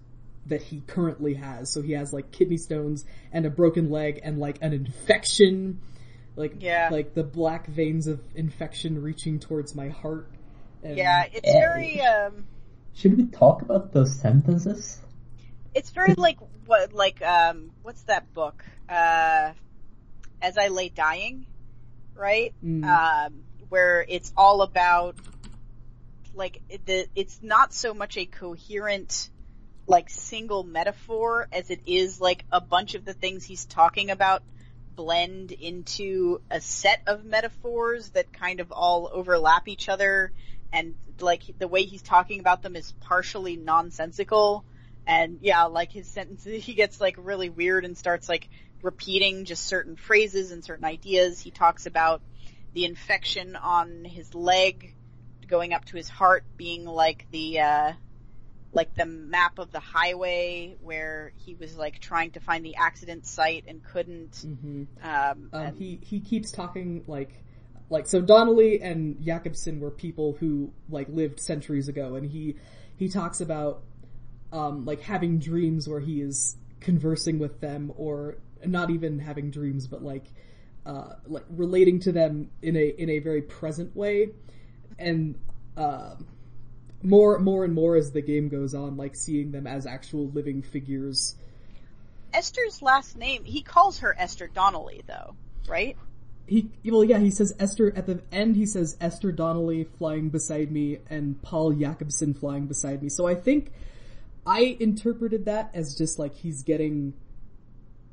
that 0.48 0.62
he 0.62 0.82
currently 0.82 1.36
has. 1.36 1.72
So 1.72 1.82
he 1.82 1.94
has 1.94 2.12
like 2.12 2.32
kidney 2.32 2.58
stones 2.58 3.06
and 3.32 3.46
a 3.46 3.50
broken 3.50 3.90
leg 3.90 4.20
and 4.24 4.40
like 4.40 4.58
an 4.62 4.74
infection, 4.74 5.80
like 6.36 6.56
Yeah. 6.60 6.90
like 6.92 7.14
the 7.14 7.24
black 7.24 7.68
veins 7.68 8.08
of 8.08 8.20
infection 8.36 9.02
reaching 9.02 9.40
towards 9.40 9.76
my 9.76 9.90
heart. 9.90 10.30
And 10.84 10.98
Yeah, 10.98 11.26
it's 11.32 11.48
Yeah. 11.48 11.60
very 11.60 12.02
um 12.02 12.48
Should 12.94 13.18
we 13.18 13.28
talk 13.28 13.62
about 13.62 13.94
those 13.94 14.14
sentences? 14.16 15.00
It's 15.74 15.90
very 15.90 16.14
like 16.16 16.38
what 16.66 16.94
like 16.94 17.22
um 17.22 17.72
what's 17.82 18.04
that 18.04 18.34
book? 18.34 18.64
Uh 18.90 19.52
As 20.42 20.58
I 20.58 20.68
Lay 20.68 20.90
Dying, 20.90 21.46
right? 22.16 22.54
Mm. 22.64 22.86
Um 22.86 23.44
where 23.70 24.06
it's 24.08 24.34
all 24.36 24.62
about 24.62 25.16
like 26.34 26.62
the 26.86 27.08
it's 27.16 27.40
not 27.42 27.74
so 27.74 27.94
much 27.94 28.18
a 28.18 28.26
coherent 28.26 29.30
like 29.88 30.10
single 30.10 30.64
metaphor 30.64 31.48
as 31.52 31.70
it 31.70 31.82
is 31.86 32.22
like 32.22 32.46
a 32.52 32.62
bunch 32.62 32.96
of 32.96 33.04
the 33.06 33.14
things 33.14 33.44
he's 33.44 33.66
talking 33.66 34.12
about 34.12 34.44
blend 34.96 35.52
into 35.52 36.42
a 36.50 36.62
set 36.62 37.02
of 37.08 37.26
metaphors 37.26 38.10
that 38.12 38.32
kind 38.32 38.60
of 38.60 38.72
all 38.72 39.10
overlap 39.12 39.68
each 39.68 39.90
other 39.90 40.32
and 40.72 40.96
like 41.20 41.44
the 41.60 41.68
way 41.68 41.84
he's 41.84 42.02
talking 42.02 42.40
about 42.40 42.62
them 42.62 42.76
is 42.76 42.94
partially 43.02 43.56
nonsensical 43.58 44.64
and 45.12 45.40
yeah 45.42 45.66
like 45.66 45.92
his 45.92 46.08
sentences 46.08 46.64
he 46.64 46.74
gets 46.74 47.02
like 47.02 47.16
really 47.18 47.50
weird 47.50 47.84
and 47.86 47.98
starts 47.98 48.30
like 48.30 48.48
repeating 48.82 49.46
just 49.46 49.66
certain 49.66 49.96
phrases 49.96 50.52
and 50.52 50.64
certain 50.64 50.86
ideas 50.86 51.40
he 51.40 51.52
talks 51.52 51.86
about 51.86 52.22
the 52.74 52.86
infection 52.86 53.56
on 53.56 54.06
his 54.06 54.34
leg 54.34 54.96
going 55.48 55.74
up 55.74 55.84
to 55.86 55.98
his 55.98 56.08
heart 56.08 56.44
being 56.56 56.86
like 56.86 57.28
the 57.32 57.60
uh 57.60 57.92
like 58.74 58.96
the 58.96 59.06
map 59.06 59.60
of 59.60 59.70
the 59.74 59.82
highway 59.82 60.78
where 60.82 61.34
he 61.46 61.56
was 61.56 61.76
like 61.76 62.00
trying 62.00 62.32
to 62.32 62.40
find 62.40 62.64
the 62.64 62.76
accident 62.78 63.26
site 63.26 63.66
and 63.68 63.84
couldn't 63.84 64.32
Mhm. 64.32 64.88
um, 65.04 65.50
Um, 65.52 65.62
and- 65.62 65.78
he 65.78 66.00
he 66.02 66.22
keeps 66.22 66.52
talking 66.52 67.04
like 67.06 67.44
like 67.90 68.08
so 68.08 68.22
Donnelly 68.22 68.82
and 68.82 69.22
Jakobsen 69.22 69.82
were 69.82 69.92
people 69.92 70.38
who 70.40 70.72
like 70.90 71.10
lived 71.10 71.42
centuries 71.42 71.90
ago, 71.90 72.16
and 72.16 72.26
he 72.32 72.56
he 72.96 73.10
talks 73.10 73.42
about 73.42 73.82
um, 74.52 74.86
like 74.86 75.02
having 75.02 75.40
dreams 75.40 75.88
where 75.88 76.00
he 76.00 76.22
is 76.22 76.56
conversing 76.80 77.40
with 77.40 77.60
them, 77.62 77.92
or 77.96 78.38
not 78.66 78.90
even 78.90 79.20
having 79.20 79.52
dreams, 79.52 79.88
but 79.88 80.04
like 80.04 80.26
uh, 80.86 81.14
like 81.28 81.46
relating 81.50 82.00
to 82.02 82.12
them 82.12 82.50
in 82.62 82.76
a 82.76 82.88
in 82.88 83.10
a 83.10 83.20
very 83.20 83.42
present 83.42 83.96
way, 83.96 84.30
and 84.98 85.36
um 85.78 86.26
more 87.04 87.40
more 87.40 87.64
and 87.66 87.74
more 87.74 87.96
as 87.96 88.12
the 88.12 88.22
game 88.22 88.50
goes 88.50 88.74
on, 88.74 88.98
like 88.98 89.16
seeing 89.16 89.52
them 89.52 89.68
as 89.68 89.86
actual 89.86 90.30
living 90.30 90.62
figures. 90.62 91.36
Esther's 92.34 92.82
last 92.82 93.18
name 93.18 93.44
he 93.44 93.62
calls 93.62 94.00
her 94.00 94.16
Esther 94.18 94.48
Donnelly 94.48 95.02
though 95.06 95.36
right 95.68 95.98
He 96.48 96.70
well, 96.86 97.04
yeah, 97.04 97.20
he 97.20 97.32
says 97.32 97.54
Esther 97.60 97.94
at 97.96 98.08
the 98.08 98.22
end. 98.32 98.56
He 98.56 98.66
says 98.66 98.98
Esther 99.00 99.32
Donnelly 99.32 99.84
flying 99.98 100.30
beside 100.30 100.72
me 100.72 101.00
and 101.10 101.42
Paul 101.42 101.74
Jakobsen 101.74 102.34
flying 102.34 102.68
beside 102.68 103.02
me. 103.02 103.10
So 103.10 103.28
I 103.28 103.36
think 103.36 103.72
I 104.46 104.78
interpreted 104.80 105.46
that 105.46 105.72
as 105.74 105.96
just 105.96 106.18
like 106.20 106.36
he's 106.36 106.64
getting 106.64 107.14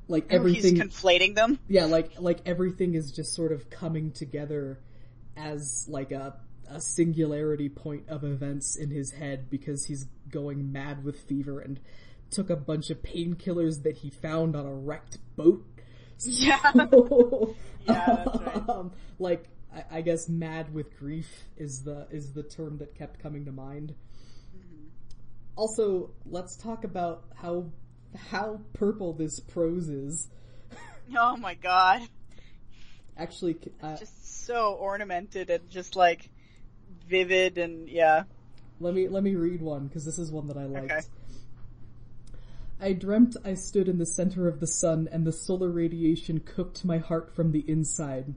like 0.09 0.26
everything. 0.31 0.76
he's 0.76 0.85
conflating 0.85 1.35
them 1.35 1.59
yeah, 1.68 1.85
like 1.85 2.12
like 2.18 2.41
everything 2.47 2.95
is 2.95 3.12
just 3.12 3.35
sort 3.35 3.53
of 3.53 3.68
coming 3.70 4.11
together 4.12 4.79
as 5.37 5.87
like 5.89 6.12
a 6.12 6.35
a 6.70 6.81
singularity 6.81 7.68
point 7.68 8.09
of 8.09 8.24
events 8.24 8.76
in 8.76 8.91
his 8.91 9.12
head 9.12 9.49
because 9.49 9.87
he's 9.87 10.07
going 10.31 10.70
mad 10.70 11.03
with 11.05 11.18
fever 11.20 11.61
and 11.61 11.81
took 12.31 12.51
a 12.51 12.57
bunch 12.57 12.91
of 12.91 13.03
painkillers 13.03 13.83
that 13.85 13.97
he 13.99 14.11
found 14.11 14.55
on 14.55 14.66
a 14.66 14.74
wrecked 14.74 15.18
boat. 15.37 15.64
yeah 16.18 16.59
Yeah, 17.87 18.24
that's 18.24 18.41
right. 18.41 18.68
um, 18.68 18.93
like 19.18 19.49
I, 19.74 19.99
I 19.99 20.01
guess 20.03 20.29
mad 20.29 20.74
with 20.74 20.99
grief 20.99 21.45
is 21.57 21.85
the 21.85 22.07
is 22.11 22.33
the 22.33 22.43
term 22.43 22.79
that 22.79 22.95
kept 22.95 23.20
coming 23.22 23.45
to 23.47 23.53
mind. 23.53 23.95
Also, 25.59 26.11
let's 26.24 26.56
talk 26.56 26.84
about 26.84 27.24
how 27.34 27.66
how 28.30 28.61
purple 28.74 29.12
this 29.12 29.40
prose 29.40 29.88
is. 29.88 30.28
oh 31.18 31.36
my 31.36 31.54
god 31.54 32.02
Actually, 33.16 33.56
uh, 33.82 33.96
just 33.96 34.46
so 34.46 34.74
ornamented 34.74 35.50
and 35.50 35.68
just 35.68 35.96
like 35.96 36.30
vivid 37.09 37.59
and 37.59 37.88
yeah 37.88 38.22
let 38.78 38.94
me 38.94 39.09
let 39.09 39.24
me 39.24 39.34
read 39.34 39.61
one 39.61 39.88
because 39.88 40.04
this 40.04 40.20
is 40.20 40.30
one 40.30 40.46
that 40.46 40.56
I 40.56 40.66
liked. 40.66 40.92
Okay. 40.92 41.00
I 42.80 42.92
dreamt 42.92 43.36
I 43.44 43.54
stood 43.54 43.88
in 43.88 43.98
the 43.98 44.06
center 44.06 44.46
of 44.46 44.61
the 44.61 44.66
sun 44.68 45.09
and 45.11 45.26
the 45.26 45.32
solar 45.32 45.70
radiation 45.70 46.38
cooked 46.38 46.84
my 46.84 46.98
heart 46.98 47.34
from 47.34 47.50
the 47.50 47.68
inside. 47.68 48.32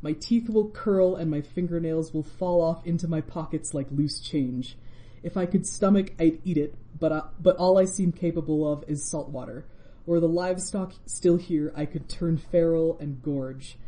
My 0.00 0.14
teeth 0.14 0.48
will 0.48 0.70
curl 0.70 1.14
and 1.14 1.30
my 1.30 1.42
fingernails 1.42 2.14
will 2.14 2.22
fall 2.22 2.62
off 2.62 2.86
into 2.86 3.06
my 3.06 3.20
pockets 3.20 3.74
like 3.74 3.88
loose 3.90 4.18
change. 4.18 4.78
If 5.24 5.38
I 5.38 5.46
could 5.46 5.66
stomach, 5.66 6.12
I'd 6.20 6.38
eat 6.44 6.58
it, 6.58 6.74
but 7.00 7.10
uh, 7.10 7.22
but 7.40 7.56
all 7.56 7.78
I 7.78 7.86
seem 7.86 8.12
capable 8.12 8.70
of 8.70 8.84
is 8.86 9.02
salt 9.02 9.30
water. 9.30 9.64
Were 10.04 10.20
the 10.20 10.28
livestock 10.28 10.92
still 11.06 11.38
here, 11.38 11.72
I 11.74 11.86
could 11.86 12.10
turn 12.10 12.36
feral 12.36 12.98
and 13.00 13.22
gorge. 13.22 13.78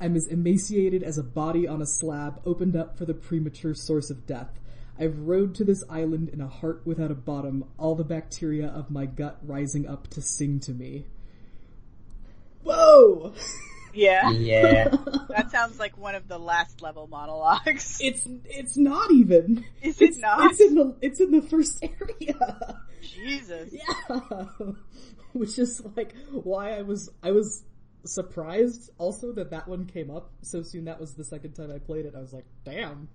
I'm 0.00 0.16
as 0.16 0.26
emaciated 0.26 1.02
as 1.02 1.18
a 1.18 1.22
body 1.22 1.68
on 1.68 1.82
a 1.82 1.86
slab 1.86 2.40
opened 2.46 2.74
up 2.74 2.96
for 2.96 3.04
the 3.04 3.12
premature 3.12 3.74
source 3.74 4.08
of 4.08 4.26
death. 4.26 4.58
I've 4.98 5.18
rowed 5.18 5.54
to 5.56 5.64
this 5.64 5.84
island 5.90 6.30
in 6.30 6.40
a 6.40 6.48
heart 6.48 6.80
without 6.86 7.10
a 7.10 7.14
bottom, 7.14 7.64
all 7.78 7.94
the 7.94 8.02
bacteria 8.02 8.68
of 8.68 8.90
my 8.90 9.04
gut 9.04 9.38
rising 9.42 9.86
up 9.86 10.08
to 10.08 10.22
sing 10.22 10.58
to 10.60 10.72
me. 10.72 11.04
Whoa! 12.64 13.34
yeah 13.94 14.30
Yeah. 14.30 14.88
that 15.28 15.50
sounds 15.50 15.78
like 15.78 15.96
one 15.98 16.14
of 16.14 16.28
the 16.28 16.38
last 16.38 16.82
level 16.82 17.06
monologues 17.06 17.98
It's 18.00 18.26
it's 18.44 18.76
not 18.76 19.10
even. 19.12 19.64
Is 19.82 20.00
it 20.00 20.10
It's- 20.10 20.18
not? 20.20 20.50
It's 20.50 20.60
in 20.60 20.74
the 20.74 20.96
it's 21.00 21.20
in 21.20 21.30
the 21.30 21.42
first 21.42 21.78
area. 21.82 22.78
Jesus 23.00 23.72
Yeah, 23.72 24.44
which 25.32 25.58
is 25.58 25.82
like 25.96 26.14
why 26.32 26.72
I 26.76 26.82
was 26.82 27.10
I 27.22 27.30
was 27.32 27.62
surprised 28.04 28.90
also 28.98 29.32
that 29.32 29.50
that 29.50 29.68
one 29.68 29.86
came 29.86 30.10
up 30.10 30.30
so 30.42 30.62
soon. 30.62 30.84
That 30.86 31.00
was 31.00 31.14
the 31.14 31.24
second 31.24 31.52
time 31.54 31.70
I 31.72 31.78
played 31.78 32.06
it. 32.06 32.14
I 32.16 32.20
was 32.20 32.32
like, 32.32 32.46
damn, 32.64 33.08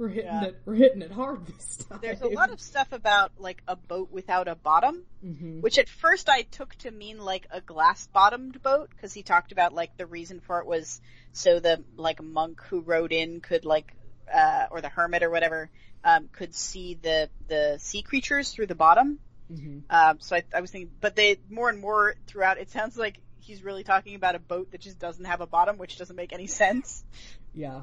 we're 0.00 0.08
hitting 0.08 0.24
Yeah. 0.32 0.44
it. 0.46 0.60
We're 0.64 0.74
hitting 0.74 1.02
it 1.02 1.12
hard 1.12 1.46
this 1.46 1.76
time. 1.76 1.98
there's 2.02 2.22
a 2.22 2.26
lot 2.28 2.50
of 2.50 2.60
stuff 2.60 2.92
about 2.92 3.32
like 3.38 3.62
a 3.68 3.76
boat 3.76 4.10
without 4.10 4.48
a 4.48 4.54
bottom 4.54 5.04
Mhm. 5.24 5.60
which 5.60 5.78
at 5.78 5.88
first 5.88 6.28
I 6.28 6.42
took 6.42 6.74
to 6.76 6.90
mean 6.90 7.18
like 7.18 7.46
a 7.50 7.60
glass 7.60 8.06
bottomed 8.08 8.62
boat 8.62 8.90
because 8.90 9.12
he 9.12 9.22
talked 9.22 9.52
about 9.52 9.72
like 9.74 9.96
the 9.96 10.06
reason 10.06 10.40
for 10.40 10.58
it 10.60 10.66
was 10.66 11.00
so 11.32 11.60
the 11.60 11.84
like 11.96 12.22
monk 12.22 12.60
who 12.70 12.80
rode 12.80 13.12
in 13.12 13.40
could 13.40 13.64
like 13.64 13.94
uh 14.32 14.66
or 14.70 14.80
the 14.80 14.88
hermit 14.88 15.22
or 15.22 15.30
whatever 15.30 15.70
um 16.02 16.28
could 16.32 16.54
see 16.54 16.94
the 16.94 17.28
the 17.48 17.76
sea 17.78 18.02
creatures 18.02 18.50
through 18.52 18.66
the 18.66 18.74
bottom 18.74 19.18
Mhm. 19.52 19.82
um 19.90 20.20
so 20.20 20.36
I, 20.36 20.44
I 20.54 20.60
was 20.62 20.70
thinking 20.70 20.90
but 21.00 21.14
they 21.16 21.38
more 21.50 21.68
and 21.68 21.78
more 21.80 22.14
throughout 22.26 22.56
it 22.58 22.70
sounds 22.70 22.96
like 22.96 23.18
he's 23.40 23.62
really 23.62 23.82
talking 23.84 24.14
about 24.14 24.34
a 24.36 24.38
boat 24.38 24.70
that 24.70 24.80
just 24.80 24.98
doesn't 24.98 25.24
have 25.24 25.40
a 25.40 25.46
bottom 25.46 25.76
which 25.76 25.98
doesn't 25.98 26.16
make 26.16 26.32
any 26.32 26.46
sense 26.62 27.04
Yeah. 27.52 27.82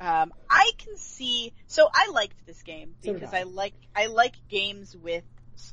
Um, 0.00 0.32
I 0.48 0.70
can 0.78 0.96
see. 0.96 1.52
So 1.66 1.88
I 1.92 2.10
liked 2.10 2.46
this 2.46 2.62
game 2.62 2.94
So 3.04 3.12
because 3.14 3.32
I. 3.32 3.40
I. 3.40 3.42
like 3.44 3.74
I 3.94 4.06
like 4.06 4.34
games 4.48 4.96
with 4.96 5.24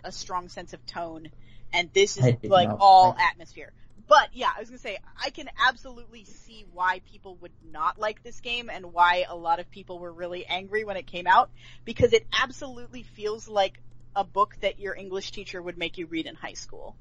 a 0.04 0.12
strong 0.12 0.50
sense 0.50 0.74
of 0.74 0.86
tone, 0.86 1.30
and 1.74 1.90
this 1.94 2.18
is 2.18 2.24
like 2.44 2.70
not 2.70 2.78
all 2.80 3.10
like- 3.10 3.20
atmosphere. 3.20 3.72
But 4.08 4.30
yeah, 4.34 4.50
I 4.56 4.60
was 4.60 4.70
gonna 4.70 4.78
say 4.78 5.00
I 5.24 5.32
can 5.32 5.50
absolutely 5.68 6.26
see 6.26 6.66
why 6.72 7.02
people 7.12 7.38
would 7.38 7.52
not 7.72 8.00
like 8.00 8.22
this 8.24 8.40
game 8.40 8.70
and 8.70 8.94
why 8.94 9.26
a 9.28 9.36
lot 9.36 9.60
of 9.60 9.70
people 9.72 9.98
were 9.98 10.12
really 10.12 10.46
angry 10.46 10.84
when 10.84 10.96
it 10.96 11.08
came 11.08 11.26
out 11.26 11.50
because 11.86 12.14
it 12.14 12.28
absolutely 12.40 13.02
feels 13.02 13.48
like 13.48 13.80
a 14.16 14.24
book 14.24 14.56
that 14.62 14.80
your 14.80 14.96
English 14.96 15.32
teacher 15.32 15.60
would 15.62 15.78
make 15.78 15.98
you 15.98 16.06
read 16.06 16.28
in 16.28 16.36
high 16.36 16.54
school, 16.54 16.96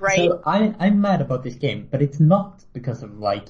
right? 0.00 0.28
So 0.28 0.42
I, 0.44 0.74
I'm 0.80 1.00
mad 1.00 1.20
about 1.20 1.44
this 1.44 1.54
game, 1.54 1.86
but 1.88 2.02
it's 2.02 2.18
not 2.18 2.64
because 2.72 3.02
of 3.04 3.18
like 3.18 3.48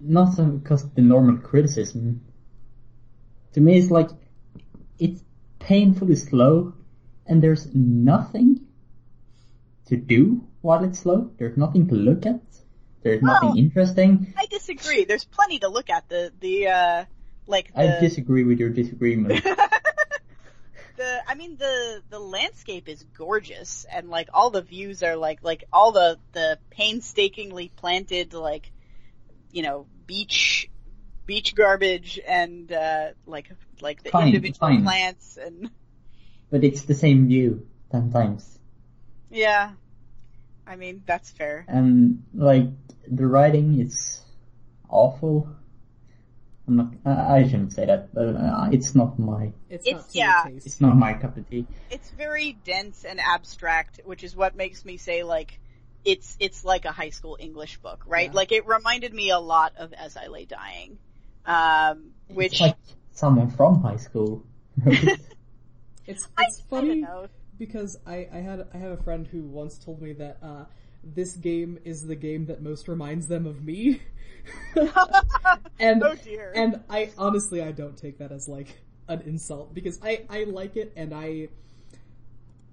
not 0.00 0.34
so 0.34 0.44
because 0.44 0.88
the 0.90 1.02
normal 1.02 1.38
criticism. 1.38 2.22
To 3.52 3.60
me, 3.60 3.78
it's 3.78 3.90
like 3.90 4.10
it's 4.98 5.22
painfully 5.58 6.16
slow, 6.16 6.74
and 7.26 7.42
there's 7.42 7.74
nothing 7.74 8.66
to 9.86 9.96
do 9.96 10.46
while 10.60 10.84
it's 10.84 11.00
slow. 11.00 11.30
There's 11.38 11.56
nothing 11.56 11.88
to 11.88 11.94
look 11.94 12.26
at. 12.26 12.40
There's 13.02 13.22
nothing 13.22 13.56
interesting. 13.56 14.34
I 14.36 14.46
disagree. 14.46 15.04
There's 15.04 15.24
plenty 15.24 15.60
to 15.60 15.68
look 15.68 15.90
at. 15.90 16.08
The 16.08 16.32
the 16.40 16.68
uh 16.68 17.04
like 17.46 17.72
the 17.72 17.98
I 17.98 18.00
disagree 18.00 18.44
with 18.44 18.58
your 18.58 18.70
disagreement. 18.70 19.44
the 20.96 21.22
I 21.26 21.34
mean 21.34 21.56
the 21.56 22.02
the 22.10 22.18
landscape 22.18 22.88
is 22.88 23.04
gorgeous 23.16 23.86
and 23.90 24.08
like 24.10 24.28
all 24.34 24.50
the 24.50 24.62
views 24.62 25.02
are 25.02 25.16
like 25.16 25.38
like 25.42 25.64
all 25.72 25.92
the 25.92 26.18
the 26.32 26.58
painstakingly 26.70 27.70
planted 27.76 28.34
like 28.34 28.72
you 29.56 29.62
know 29.62 29.86
beach 30.06 30.68
beach 31.24 31.54
garbage 31.54 32.20
and 32.28 32.70
uh 32.70 33.08
like 33.26 33.48
like 33.80 34.02
the 34.04 34.10
Fine, 34.10 34.28
individual 34.28 34.68
fine. 34.68 34.82
plants 34.84 35.38
and 35.44 35.70
but 36.50 36.62
it's 36.62 36.82
the 36.82 36.94
same 36.94 37.26
view 37.28 37.66
ten 37.90 38.12
times. 38.12 38.44
yeah 39.30 39.72
I 40.66 40.76
mean 40.76 41.02
that's 41.06 41.30
fair 41.30 41.64
And 41.68 42.22
like 42.34 42.68
the 43.08 43.26
writing 43.26 43.80
is 43.80 44.20
awful. 44.90 45.48
I'm 46.68 46.76
not. 46.76 46.88
I 47.04 47.36
I 47.38 47.42
shouldn't 47.48 47.72
say 47.72 47.86
that, 47.86 48.12
but 48.12 48.34
uh, 48.34 48.68
it's 48.72 48.90
not 49.00 49.10
my. 49.18 49.52
It's, 49.70 49.86
It's- 49.86 50.02
not 50.02 50.14
yeah. 50.22 50.42
taste. 50.50 50.66
It's 50.66 50.80
not 50.80 50.96
my 50.96 51.12
cup 51.14 51.36
of 51.38 51.48
tea. 51.48 51.64
it's 51.96 52.10
very 52.10 52.58
dense 52.64 53.04
and 53.10 53.20
abstract 53.20 54.00
which 54.04 54.22
is 54.24 54.34
what 54.34 54.56
makes 54.56 54.84
me 54.84 54.96
say 54.96 55.22
like 55.22 55.60
it's 56.04 56.36
it's 56.40 56.64
like 56.64 56.84
a 56.84 56.92
high 56.92 57.10
school 57.10 57.36
English 57.40 57.78
book 57.78 58.02
right 58.06 58.30
Yeah. 58.30 58.36
like 58.36 58.52
it 58.52 58.66
reminded 58.66 59.12
me 59.12 59.30
a 59.30 59.38
lot 59.38 59.72
of 59.78 59.92
As 59.92 60.16
I 60.16 60.26
Lay 60.28 60.44
Dying 60.44 60.98
um 61.44 62.10
which 62.28 62.52
It's 62.52 62.60
like 62.60 62.76
someone 63.12 63.50
from 63.50 63.80
high 63.82 63.96
school. 63.96 64.44
wrote. 64.84 65.18
It's 66.06 66.28
I, 66.38 66.44
it's 66.44 66.62
I 66.72 66.80
don't 66.82 66.88
funny 66.88 67.00
know 67.00 67.26
because 67.58 67.96
I, 68.06 68.28
I 68.32 68.38
had 68.38 68.68
I 68.72 68.78
have 68.78 68.92
a 68.92 69.02
friend 69.02 69.26
who 69.26 69.42
once 69.42 69.78
told 69.78 70.00
me 70.00 70.12
that 70.14 70.38
uh, 70.42 70.64
this 71.02 71.34
game 71.34 71.78
is 71.84 72.06
the 72.06 72.14
game 72.14 72.46
that 72.46 72.62
most 72.62 72.86
reminds 72.88 73.26
them 73.26 73.46
of 73.46 73.64
me. 73.64 74.00
and 75.80 76.02
oh 76.04 76.14
dear. 76.22 76.52
and 76.54 76.80
I 76.88 77.10
honestly 77.18 77.60
I 77.62 77.72
don't 77.72 77.96
take 77.96 78.18
that 78.18 78.30
as 78.30 78.46
like 78.48 78.68
an 79.08 79.22
insult 79.22 79.74
because 79.74 79.98
I 80.02 80.24
I 80.30 80.44
like 80.44 80.76
it 80.76 80.92
and 80.96 81.12
I 81.12 81.48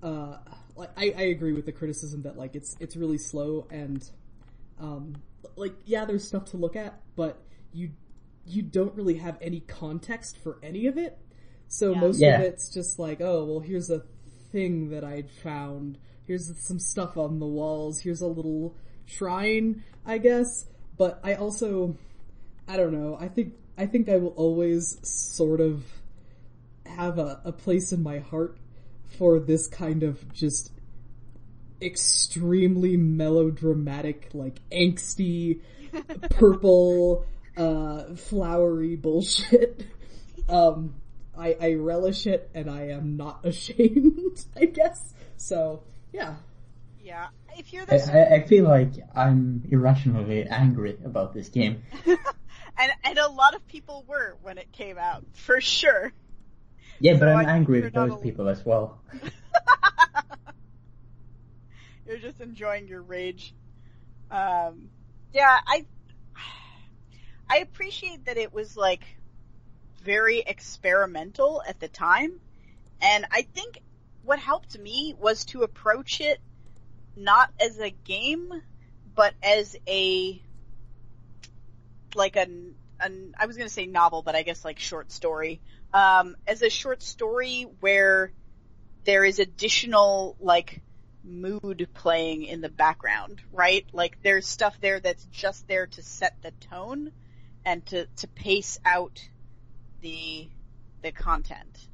uh 0.03 0.37
like 0.75 0.89
I, 0.97 1.13
I 1.17 1.21
agree 1.23 1.53
with 1.53 1.65
the 1.65 1.71
criticism 1.71 2.23
that 2.23 2.37
like 2.37 2.55
it's 2.55 2.75
it's 2.79 2.95
really 2.95 3.17
slow 3.17 3.67
and 3.69 4.07
um 4.79 5.15
like 5.55 5.73
yeah 5.85 6.05
there's 6.05 6.27
stuff 6.27 6.45
to 6.45 6.57
look 6.57 6.75
at 6.75 6.99
but 7.15 7.37
you 7.73 7.91
you 8.45 8.61
don't 8.61 8.93
really 8.95 9.15
have 9.15 9.37
any 9.41 9.59
context 9.61 10.37
for 10.37 10.57
any 10.63 10.87
of 10.87 10.97
it 10.97 11.17
so 11.67 11.93
Yeah. 11.93 11.99
most 12.01 12.19
Yeah. 12.19 12.35
of 12.39 12.41
it's 12.41 12.69
just 12.73 12.99
like 12.99 13.21
oh 13.21 13.45
well 13.45 13.59
here's 13.59 13.89
a 13.89 14.03
thing 14.51 14.89
that 14.89 15.03
I'd 15.03 15.29
found 15.29 15.97
here's 16.25 16.51
some 16.59 16.79
stuff 16.79 17.17
on 17.17 17.39
the 17.39 17.45
walls 17.45 17.99
here's 18.01 18.21
a 18.21 18.27
little 18.27 18.75
shrine 19.05 19.83
I 20.05 20.17
guess 20.17 20.65
but 20.97 21.19
I 21.23 21.35
also 21.35 21.95
I 22.67 22.77
don't 22.77 22.93
know. 22.93 23.17
I 23.19 23.27
think 23.27 23.55
I 23.77 23.85
think 23.87 24.07
I 24.07 24.17
will 24.17 24.29
always 24.37 24.97
sort 25.07 25.59
of 25.59 25.83
have 26.85 27.17
a, 27.19 27.41
a 27.43 27.51
place 27.51 27.91
in 27.91 28.01
my 28.03 28.19
heart 28.19 28.57
for 29.17 29.39
this 29.39 29.67
kind 29.67 30.03
of 30.03 30.31
just 30.33 30.71
extremely 31.81 32.97
melodramatic, 32.97 34.29
like 34.33 34.59
angsty, 34.71 35.61
purple, 36.29 37.25
uh, 37.57 38.15
flowery 38.15 38.95
bullshit. 38.95 39.85
Um, 40.49 40.95
I, 41.37 41.55
I 41.59 41.73
relish 41.73 42.27
it 42.27 42.49
and 42.53 42.69
I 42.69 42.89
am 42.89 43.17
not 43.17 43.41
ashamed, 43.45 44.45
I 44.55 44.65
guess. 44.65 45.13
So, 45.37 45.83
yeah. 46.11 46.35
yeah. 47.01 47.27
If 47.57 47.73
you're 47.73 47.83
I, 47.83 47.97
the 47.97 48.31
I, 48.31 48.35
I 48.35 48.43
feel 48.47 48.65
like 48.65 48.93
I'm 49.15 49.63
irrationally 49.69 50.45
angry 50.49 50.97
about 51.03 51.33
this 51.33 51.49
game. 51.49 51.83
and 52.05 52.91
and 53.03 53.17
a 53.19 53.29
lot 53.29 53.53
of 53.53 53.67
people 53.67 54.05
were 54.07 54.37
when 54.41 54.57
it 54.57 54.71
came 54.71 54.97
out 54.97 55.23
for 55.33 55.61
sure. 55.61 56.11
Yeah, 57.03 57.13
but 57.15 57.19
So 57.19 57.33
I'm 57.33 57.49
angry 57.49 57.81
with 57.81 57.93
those 57.93 58.15
people 58.21 58.47
as 58.47 58.65
well. 58.65 59.01
You're 62.07 62.17
just 62.17 62.39
enjoying 62.39 62.87
your 62.87 63.01
rage. 63.01 63.53
Um, 64.31 64.87
yeah, 65.33 65.59
I 65.67 65.85
I 67.49 67.57
appreciate 67.57 68.23
that 68.25 68.37
it 68.37 68.53
was 68.53 68.77
like 68.77 69.03
very 70.01 70.39
experimental 70.47 71.61
at 71.67 71.81
the 71.81 71.89
time, 71.89 72.31
and 73.01 73.25
I 73.29 73.41
think 73.53 73.79
what 74.23 74.39
helped 74.39 74.79
me 74.79 75.13
was 75.19 75.43
to 75.47 75.63
approach 75.63 76.21
it 76.21 76.39
not 77.17 77.51
as 77.59 77.79
a 77.79 77.89
game, 77.89 78.47
but 79.13 79.33
as 79.43 79.75
a 79.89 80.41
like 82.15 82.37
an 82.37 82.75
an 82.99 83.33
I 83.37 83.45
was 83.45 83.57
gonna 83.57 83.69
say 83.69 83.85
novel, 83.85 84.21
but 84.21 84.35
I 84.35 84.43
guess 84.43 84.63
like 84.63 84.79
short 84.79 85.11
story. 85.11 85.61
Um, 85.93 86.35
as 86.47 86.61
a 86.61 86.69
short 86.69 87.01
story 87.03 87.67
where 87.79 88.31
there 89.05 89.23
is 89.23 89.39
additional 89.39 90.35
like 90.39 90.81
mood 91.23 91.87
playing 91.93 92.43
in 92.43 92.61
the 92.61 92.69
background, 92.69 93.41
right? 93.51 93.85
Like 93.93 94.21
there's 94.23 94.47
stuff 94.47 94.77
there 94.81 94.99
that's 94.99 95.25
just 95.25 95.67
there 95.67 95.87
to 95.87 96.01
set 96.01 96.35
the 96.41 96.51
tone 96.69 97.11
and 97.65 97.85
to, 97.87 98.07
to 98.17 98.27
pace 98.27 98.79
out 98.85 99.21
the 100.01 100.49
the 101.01 101.11
content 101.11 101.87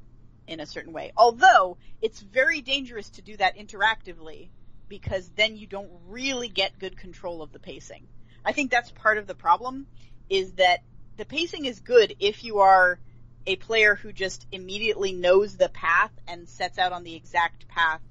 in 0.48 0.60
a 0.60 0.66
certain 0.66 0.94
way. 0.94 1.12
Although 1.16 1.78
it's 2.02 2.20
very 2.20 2.62
dangerous 2.62 3.10
to 3.12 3.22
do 3.22 3.38
that 3.38 3.58
interactively 3.58 4.50
because 4.88 5.30
then 5.36 5.56
you 5.56 5.68
don't 5.68 5.92
really 6.08 6.48
get 6.48 6.80
good 6.80 6.98
control 6.98 7.42
of 7.42 7.52
the 7.52 7.60
pacing. 7.60 8.08
I 8.44 8.52
think 8.54 8.72
that's 8.72 8.92
part 8.92 9.18
of 9.18 9.28
the 9.28 9.36
problem 9.36 9.86
is 10.30 10.54
that 10.54 10.80
the 11.18 11.26
pacing 11.26 11.66
is 11.66 11.80
good 11.80 12.16
if 12.20 12.44
you 12.44 12.60
are 12.60 13.00
a 13.46 13.56
player 13.56 13.96
who 13.96 14.12
just 14.12 14.46
immediately 14.52 15.12
knows 15.14 15.58
the 15.58 15.70
path 15.70 16.12
and 16.28 16.48
sets 16.48 16.78
out 16.78 16.92
on 16.92 17.04
the 17.04 17.16
exact 17.16 17.68
path 17.68 18.02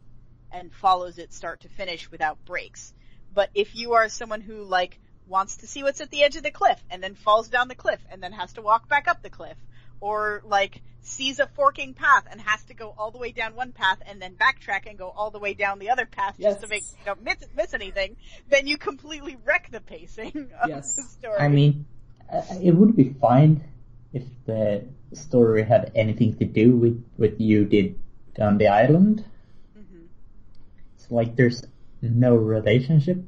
and 0.51 0.73
follows 0.73 1.19
it 1.19 1.33
start 1.33 1.61
to 1.61 1.69
finish 1.69 2.11
without 2.11 2.45
breaks. 2.45 2.93
But 3.33 3.51
if 3.55 3.77
you 3.77 3.95
are 3.95 4.09
someone 4.09 4.41
who 4.41 4.65
like 4.65 4.99
wants 5.27 5.59
to 5.59 5.67
see 5.67 5.83
what's 5.83 6.01
at 6.01 6.11
the 6.11 6.23
edge 6.23 6.37
of 6.37 6.43
the 6.43 6.51
cliff 6.51 6.83
and 6.91 7.03
then 7.03 7.15
falls 7.15 7.49
down 7.49 7.69
the 7.69 7.75
cliff 7.75 8.01
and 8.11 8.23
then 8.23 8.33
has 8.33 8.55
to 8.55 8.63
walk 8.63 8.89
back 8.89 9.07
up 9.09 9.23
the 9.23 9.31
cliff 9.31 9.57
or 10.01 10.43
like 10.45 10.81
sees 11.03 11.39
a 11.39 11.47
forking 11.47 11.95
path 11.95 12.25
and 12.31 12.41
has 12.41 12.65
to 12.65 12.75
go 12.75 12.95
all 12.97 13.11
the 13.11 13.19
way 13.19 13.31
down 13.31 13.55
one 13.55 13.73
path 13.73 13.99
and 14.07 14.21
then 14.21 14.35
backtrack 14.35 14.89
and 14.89 14.99
go 14.99 15.09
all 15.09 15.31
the 15.31 15.39
way 15.39 15.55
down 15.55 15.79
the 15.79 15.91
other 15.91 16.07
path 16.07 16.37
just 16.41 16.61
to 16.61 16.69
make 16.69 16.83
you 16.83 17.05
don't 17.05 17.23
miss, 17.23 17.37
miss 17.55 17.75
anything, 17.75 18.17
then 18.49 18.67
you 18.67 18.79
completely 18.79 19.37
wreck 19.45 19.69
the 19.71 19.81
pacing 19.81 20.51
of 20.61 20.69
Yes. 20.69 20.97
the 20.97 21.03
story. 21.03 21.39
I 21.39 21.49
mean, 21.49 21.87
it 22.63 22.75
would 22.75 22.95
be 22.97 23.15
fine 23.21 23.65
if 24.13 24.25
the 24.47 24.85
story 25.15 25.63
had 25.63 25.91
anything 25.95 26.37
to 26.39 26.45
do 26.45 26.77
with 26.77 27.03
what 27.17 27.41
you 27.41 27.65
did 27.65 27.99
on 28.41 28.59
the 28.59 28.69
island. 28.69 29.25
Mhm. 29.79 30.07
It's 30.97 31.11
like 31.11 31.37
there's 31.37 31.65
no 32.03 32.35
relationship. 32.37 33.19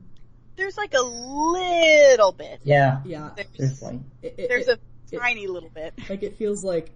There's 0.56 0.76
like 0.76 0.94
a 0.94 1.02
little 1.02 2.32
bit. 2.32 2.60
Yeah, 2.64 3.00
Yeah. 3.04 3.30
there's 3.34 3.48
There's, 3.56 3.82
like 3.82 4.00
It- 4.22 4.34
it- 4.38 4.48
there's 4.48 4.68
it- 4.68 4.80
a 5.12 5.16
tiny 5.16 5.46
little 5.48 5.70
bit. 5.70 5.94
like 6.08 6.22
it 6.22 6.36
feels 6.36 6.62
like 6.62 6.92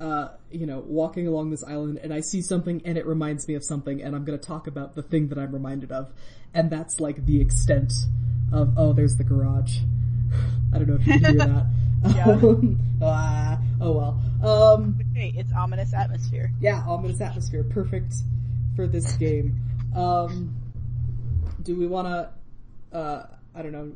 uh 0.00 0.28
you 0.52 0.64
know 0.66 0.78
walking 0.86 1.26
along 1.26 1.50
this 1.50 1.64
island 1.64 1.98
and 2.04 2.14
i 2.14 2.20
see 2.20 2.40
something 2.40 2.80
and 2.84 2.96
it 2.96 3.04
reminds 3.04 3.48
me 3.48 3.54
of 3.54 3.64
something 3.64 4.00
and 4.00 4.14
i'm 4.14 4.24
going 4.24 4.38
to 4.38 4.46
talk 4.46 4.68
about 4.68 4.94
the 4.94 5.02
thing 5.02 5.26
that 5.26 5.38
i'm 5.38 5.50
reminded 5.50 5.90
of 5.90 6.12
and 6.54 6.70
that's 6.70 7.00
like 7.00 7.24
the 7.26 7.40
extent 7.40 7.92
of 8.52 8.74
oh 8.76 8.92
there's 8.92 9.16
the 9.16 9.24
garage 9.24 9.78
i 10.74 10.78
don't 10.78 10.88
know 10.88 10.94
if 10.96 11.06
you 11.06 11.12
can 11.20 11.24
hear 11.24 11.38
that 11.38 11.66
Yeah. 12.14 12.26
Um, 12.40 12.78
ah, 13.02 13.58
oh 13.80 13.92
well 13.92 14.20
um 14.74 15.00
Hey, 15.14 15.32
it's 15.36 15.52
ominous 15.52 15.92
atmosphere. 15.94 16.50
yeah 16.60 16.82
ominous 16.86 17.20
atmosphere 17.20 17.64
perfect 17.64 18.14
for 18.76 18.86
this 18.86 19.12
game 19.24 19.60
um 19.96 20.54
do 21.62 21.76
we 21.76 21.86
want 21.86 22.06
to 22.08 22.96
uh 22.96 23.26
i 23.54 23.62
don't 23.62 23.72
know 23.72 23.92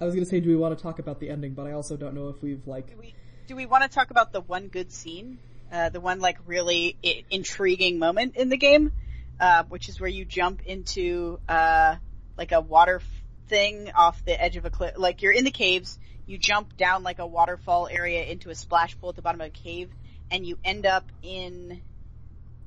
i 0.00 0.04
was 0.04 0.14
going 0.14 0.24
to 0.24 0.30
say 0.30 0.40
do 0.40 0.48
we 0.48 0.56
want 0.56 0.76
to 0.76 0.82
talk 0.82 0.98
about 0.98 1.20
the 1.20 1.30
ending 1.30 1.52
but 1.54 1.66
i 1.66 1.72
also 1.72 1.96
don't 1.96 2.14
know 2.14 2.28
if 2.28 2.42
we've 2.42 2.66
like 2.66 2.88
Do 2.90 2.96
we, 2.98 3.14
do 3.46 3.56
we 3.56 3.66
want 3.66 3.82
to 3.84 3.88
talk 3.88 4.10
about 4.10 4.32
the 4.32 4.40
one 4.40 4.66
good 4.68 4.90
scene? 4.92 5.38
Uh, 5.72 5.88
the 5.88 6.00
one 6.00 6.20
like 6.20 6.38
really 6.46 6.96
I- 7.04 7.24
intriguing 7.30 7.98
moment 7.98 8.36
in 8.36 8.48
the 8.50 8.56
game, 8.56 8.92
uh, 9.40 9.64
which 9.68 9.88
is 9.88 10.00
where 10.00 10.08
you 10.10 10.24
jump 10.24 10.62
into, 10.66 11.38
uh, 11.48 11.96
like 12.36 12.52
a 12.52 12.60
water 12.60 13.00
thing 13.48 13.90
off 13.94 14.24
the 14.24 14.40
edge 14.40 14.56
of 14.56 14.64
a 14.64 14.70
cliff. 14.70 14.94
Like 14.96 15.22
you're 15.22 15.32
in 15.32 15.44
the 15.44 15.50
caves, 15.50 15.98
you 16.26 16.38
jump 16.38 16.76
down 16.76 17.02
like 17.02 17.18
a 17.18 17.26
waterfall 17.26 17.88
area 17.88 18.24
into 18.24 18.50
a 18.50 18.54
splash 18.54 18.98
pool 18.98 19.10
at 19.10 19.16
the 19.16 19.22
bottom 19.22 19.40
of 19.40 19.48
a 19.48 19.50
cave, 19.50 19.90
and 20.30 20.46
you 20.46 20.58
end 20.64 20.86
up 20.86 21.04
in 21.22 21.80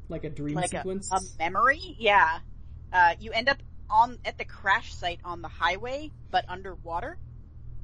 like 0.08 0.24
a 0.24 0.30
dream 0.30 0.56
like 0.56 0.72
sequence 0.72 1.12
a 1.12 1.20
memory. 1.38 1.96
Yeah. 2.00 2.40
Uh, 2.92 3.14
you 3.20 3.32
end 3.32 3.50
up 3.50 3.58
on, 3.90 4.18
at 4.26 4.38
the 4.38 4.46
crash 4.46 4.94
site 4.94 5.20
on 5.24 5.42
the 5.42 5.48
highway, 5.48 6.12
but 6.32 6.46
underwater. 6.48 7.18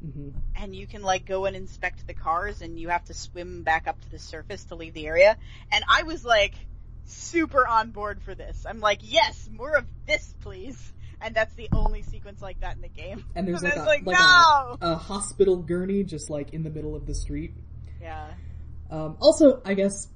hmm 0.01 0.29
and 0.57 0.75
you 0.75 0.87
can 0.87 1.03
like 1.03 1.25
go 1.25 1.45
and 1.45 1.55
inspect 1.55 2.07
the 2.07 2.13
cars 2.13 2.61
and 2.61 2.79
you 2.79 2.89
have 2.89 3.03
to 3.05 3.13
swim 3.13 3.63
back 3.63 3.87
up 3.87 3.99
to 4.01 4.09
the 4.09 4.17
surface 4.17 4.63
to 4.65 4.75
leave 4.75 4.93
the 4.93 5.05
area. 5.05 5.37
And 5.71 5.83
I 5.87 6.03
was 6.03 6.23
like 6.23 6.55
super 7.05 7.67
on 7.67 7.91
board 7.91 8.21
for 8.21 8.33
this. 8.35 8.65
I'm 8.67 8.79
like, 8.79 8.99
yes, 9.01 9.49
more 9.51 9.75
of 9.75 9.85
this, 10.07 10.33
please. 10.41 10.93
And 11.25 11.33
that's 11.33 11.55
the 11.55 11.67
only 11.73 12.03
sequence 12.03 12.39
like 12.39 12.59
that 12.59 12.75
in 12.75 12.83
the 12.83 12.87
game. 12.87 13.25
And 13.33 13.47
there's 13.47 13.63
like, 13.63 13.75
a, 13.75 13.79
like, 13.79 14.05
like 14.05 14.19
no! 14.19 14.77
a, 14.79 14.91
a 14.91 14.95
hospital 14.95 15.57
gurney 15.57 16.03
just 16.03 16.29
like 16.29 16.53
in 16.53 16.61
the 16.61 16.69
middle 16.69 16.95
of 16.95 17.07
the 17.07 17.15
street. 17.15 17.55
Yeah. 17.99 18.27
Um, 18.91 19.17
also, 19.19 19.59
I 19.65 19.73
guess, 19.73 20.07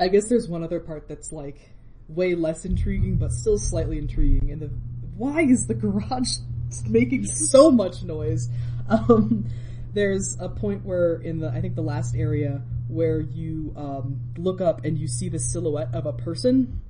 I 0.00 0.08
guess 0.08 0.28
there's 0.28 0.48
one 0.48 0.64
other 0.64 0.80
part 0.80 1.06
that's 1.06 1.30
like 1.30 1.70
way 2.08 2.34
less 2.34 2.64
intriguing, 2.64 3.14
but 3.14 3.30
still 3.30 3.58
slightly 3.58 3.96
intriguing. 3.96 4.50
And 4.50 4.60
the 4.60 4.70
why 5.16 5.42
is 5.42 5.68
the 5.68 5.74
garage 5.74 6.38
making 6.88 7.26
so 7.26 7.70
much 7.70 8.02
noise? 8.02 8.48
Um, 8.88 9.46
there's 9.92 10.36
a 10.40 10.48
point 10.48 10.84
where 10.84 11.14
in 11.14 11.38
the 11.38 11.48
I 11.48 11.60
think 11.60 11.76
the 11.76 11.82
last 11.82 12.16
area 12.16 12.60
where 12.88 13.20
you 13.20 13.72
um, 13.76 14.20
look 14.36 14.60
up 14.60 14.84
and 14.84 14.98
you 14.98 15.06
see 15.06 15.28
the 15.28 15.38
silhouette 15.38 15.94
of 15.94 16.06
a 16.06 16.12
person, 16.12 16.80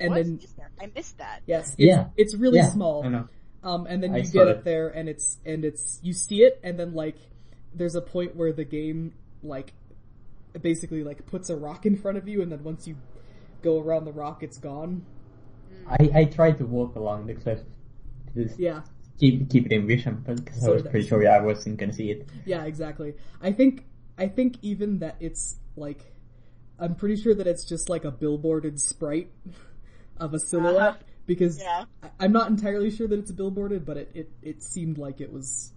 and 0.00 0.10
What? 0.10 0.24
then 0.24 0.40
I 0.80 0.90
missed 0.94 1.18
that. 1.18 1.42
yes, 1.46 1.70
it's, 1.78 1.78
Yeah. 1.78 2.06
it's 2.16 2.34
really 2.34 2.58
yeah, 2.58 2.70
small. 2.70 3.04
I 3.04 3.08
know. 3.08 3.28
Um, 3.62 3.86
and 3.86 4.02
then 4.02 4.14
I 4.14 4.18
you 4.18 4.24
saw 4.24 4.32
get 4.44 4.48
it. 4.48 4.56
up 4.58 4.64
there 4.64 4.88
and 4.88 5.08
it's, 5.08 5.36
and 5.44 5.64
it's, 5.64 6.00
you 6.02 6.12
see 6.14 6.42
it 6.42 6.58
and 6.62 6.78
then 6.78 6.94
like, 6.94 7.16
there's 7.74 7.94
a 7.94 8.00
point 8.00 8.34
where 8.34 8.52
the 8.52 8.64
game, 8.64 9.12
like, 9.42 9.74
basically 10.60 11.04
like 11.04 11.26
puts 11.26 11.50
a 11.50 11.56
rock 11.56 11.86
in 11.86 11.96
front 11.96 12.16
of 12.18 12.26
you 12.26 12.42
and 12.42 12.50
then 12.50 12.64
once 12.64 12.88
you 12.88 12.96
go 13.62 13.78
around 13.80 14.04
the 14.06 14.12
rock, 14.12 14.42
it's 14.42 14.56
gone. 14.58 15.04
I, 15.86 16.10
I 16.14 16.24
tried 16.24 16.58
to 16.58 16.66
walk 16.66 16.96
along 16.96 17.26
the 17.26 17.34
cliff 17.34 17.60
just 18.34 18.58
Yeah. 18.58 18.82
keep 19.18 19.50
keep 19.50 19.66
it 19.66 19.72
in 19.72 19.86
vision, 19.86 20.22
but 20.26 20.42
because 20.42 20.64
I 20.64 20.70
was 20.70 20.82
pretty 20.82 21.06
sure 21.06 21.28
I 21.28 21.40
wasn't 21.40 21.78
gonna 21.78 21.92
see 21.92 22.10
it. 22.10 22.28
Yeah, 22.46 22.64
exactly. 22.64 23.14
I 23.42 23.52
think, 23.52 23.84
I 24.16 24.28
think 24.28 24.56
even 24.62 25.00
that 25.00 25.16
it's 25.20 25.56
like, 25.76 26.12
I'm 26.78 26.94
pretty 26.94 27.16
sure 27.16 27.34
that 27.34 27.46
it's 27.46 27.64
just 27.64 27.88
like 27.90 28.04
a 28.06 28.10
billboarded 28.12 28.80
sprite 28.80 29.30
of 30.20 30.34
a 30.34 30.38
silhouette 30.38 30.76
Uh-huh. 30.76 30.96
because 31.26 31.58
Yeah. 31.58 31.84
I- 32.02 32.10
I'm 32.20 32.32
not 32.32 32.48
entirely 32.50 32.90
sure 32.90 33.08
that 33.08 33.18
it's 33.18 33.32
billboarded, 33.32 33.84
but 33.84 33.96
it, 33.96 34.10
it, 34.14 34.32
it 34.42 34.62
seemed 34.62 34.98
like 34.98 35.20
it 35.20 35.32
was 35.32 35.72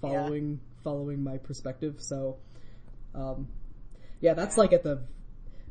following 0.00 0.60
following 0.84 1.22
my 1.22 1.38
perspective. 1.38 1.96
So, 2.00 2.38
um, 3.14 3.48
yeah, 4.20 4.34
that's 4.34 4.56
Yeah. 4.56 4.60
like 4.62 4.72
at 4.72 4.82
the 4.82 5.02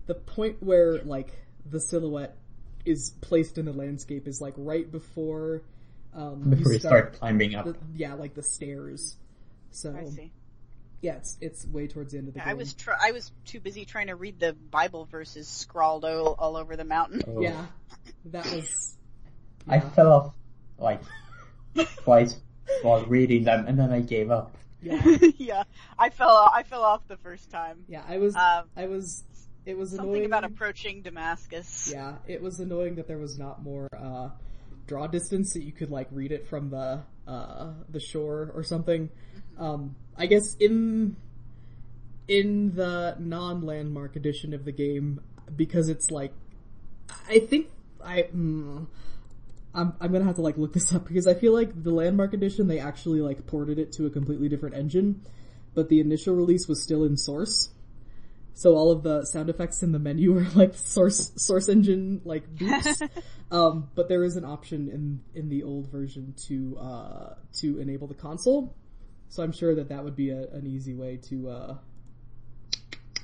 the 0.05 0.16
point 0.16 0.64
where 0.64 0.99
like 1.03 1.32
the 1.70 1.80
silhouette 1.80 2.36
is 2.86 3.12
placed 3.22 3.58
in 3.58 3.66
the 3.66 3.74
landscape 3.74 4.28
is 4.28 4.39
like 4.41 4.53
right 4.58 4.89
before 4.89 5.64
um, 6.14 6.49
Before 6.49 6.74
you 6.74 6.80
start 6.80 7.14
climbing 7.14 7.53
up. 7.53 7.66
the, 7.66 7.76
yeah, 7.93 8.14
like 8.16 8.34
the 8.34 8.41
stairs. 8.41 9.18
So 9.72 9.95
I 9.95 10.05
see. 10.05 10.32
Yeah, 11.02 11.16
it's 11.16 11.38
it's 11.41 11.66
way 11.66 11.88
towards 11.88 12.14
the 12.14 12.18
end 12.18 12.28
of 12.28 12.34
the 12.34 12.41
I 12.41 12.50
game. 12.50 12.58
was 12.58 12.74
tr- 12.74 12.91
I 13.00 13.12
was 13.12 13.32
too 13.45 13.60
busy 13.60 13.86
trying 13.86 14.08
to 14.08 14.16
read 14.16 14.39
the 14.39 14.54
Bible 14.54 15.06
verses 15.06 15.48
scrawled 15.48 16.06
all, 16.06 16.36
all 16.39 16.58
over 16.58 16.76
the 16.76 16.86
mountain. 16.86 17.22
Oh. 17.28 17.41
yeah, 17.41 17.66
that 18.26 18.45
was. 18.52 18.98
I 19.68 19.80
fell 19.80 20.12
off 20.12 20.34
like 20.78 21.02
twice 22.04 22.36
while 22.82 23.06
reading 23.06 23.43
them, 23.43 23.68
and 23.68 23.78
then 23.78 23.91
I 23.91 24.00
gave 24.00 24.32
up. 24.32 24.56
Yeah, 24.82 25.04
yeah, 25.38 25.64
I 25.98 26.10
fell 26.10 26.30
off, 26.30 26.52
I 26.54 26.64
fell 26.64 26.84
off 26.84 27.08
the 27.08 27.18
first 27.18 27.50
time. 27.52 27.84
yeah, 27.88 28.04
I 28.08 28.18
was. 28.18 28.36
Um, 28.36 28.66
I 28.76 28.88
was. 28.88 29.24
It 29.66 29.78
was 29.78 29.89
something 29.89 30.10
annoying. 30.10 30.26
about 30.26 30.45
approaching 30.45 31.02
Damascus. 31.02 31.91
Yeah, 31.93 32.16
it 32.26 32.41
was 32.41 32.60
annoying 32.62 32.95
that 32.95 33.08
there 33.08 33.18
was 33.18 33.38
not 33.38 33.62
more 33.62 33.89
uh, 33.93 34.30
draw 34.88 35.08
distance 35.08 35.54
that 35.54 35.64
you 35.64 35.74
could 35.74 35.91
like 35.91 36.08
read 36.12 36.32
it 36.32 36.48
from 36.48 36.70
the 36.70 37.04
uh, 37.28 37.74
the 37.89 38.00
shore 38.00 38.52
or 38.56 38.64
something. 38.64 39.10
Um, 39.58 39.95
I 40.18 40.26
guess 40.26 40.55
in 40.55 41.16
in 42.28 42.76
the 42.76 43.16
non 43.20 43.62
landmark 43.62 44.16
edition 44.16 44.53
of 44.53 44.66
the 44.66 44.72
game 44.72 45.22
because 45.55 45.89
it's 45.89 46.12
like 46.12 46.34
I 47.30 47.39
think 47.39 47.68
I 48.03 48.24
mm, 48.24 48.88
I'm 49.74 49.93
I'm 50.01 50.12
gonna 50.12 50.26
have 50.26 50.36
to 50.36 50.41
like 50.41 50.58
look 50.58 50.74
this 50.74 50.93
up 50.93 51.08
because 51.08 51.28
I 51.28 51.34
feel 51.34 51.53
like 51.53 51.84
the 51.84 51.91
landmark 51.91 52.34
edition 52.34 52.68
they 52.68 52.80
actually 52.80 53.22
like 53.22 53.45
ported 53.47 53.80
it 53.80 53.91
to 53.93 54.05
a 54.05 54.10
completely 54.10 54.49
different 54.49 54.76
engine, 54.76 55.22
but 55.74 55.89
the 55.89 55.99
initial 55.99 56.36
release 56.36 56.68
was 56.68 56.82
still 56.82 57.03
in 57.03 57.18
source. 57.18 57.70
So 58.53 58.76
all 58.76 58.91
of 58.91 59.03
the 59.03 59.24
sound 59.24 59.51
effects 59.51 59.84
in 59.84 59.91
the 59.91 59.99
menu 59.99 60.36
are 60.39 60.49
like 60.55 60.74
source 60.74 61.32
source 61.38 61.70
engine 61.70 62.22
like 62.26 62.53
beeps. 62.55 63.08
um, 63.51 63.89
but 63.93 64.10
there 64.10 64.24
is 64.24 64.36
an 64.36 64.45
option 64.45 64.89
in 64.89 65.22
in 65.39 65.49
the 65.49 65.64
old 65.64 65.88
version 65.91 66.34
to 66.47 66.78
uh, 66.78 67.36
to 67.60 67.80
enable 67.80 68.08
the 68.08 68.16
console. 68.16 68.76
So 69.30 69.44
I'm 69.44 69.52
sure 69.52 69.76
that 69.76 69.90
that 69.90 70.04
would 70.04 70.16
be 70.16 70.30
a, 70.32 70.48
an 70.52 70.66
easy 70.68 70.94
way 70.96 71.18
to 71.30 71.50
uh, 71.50 71.78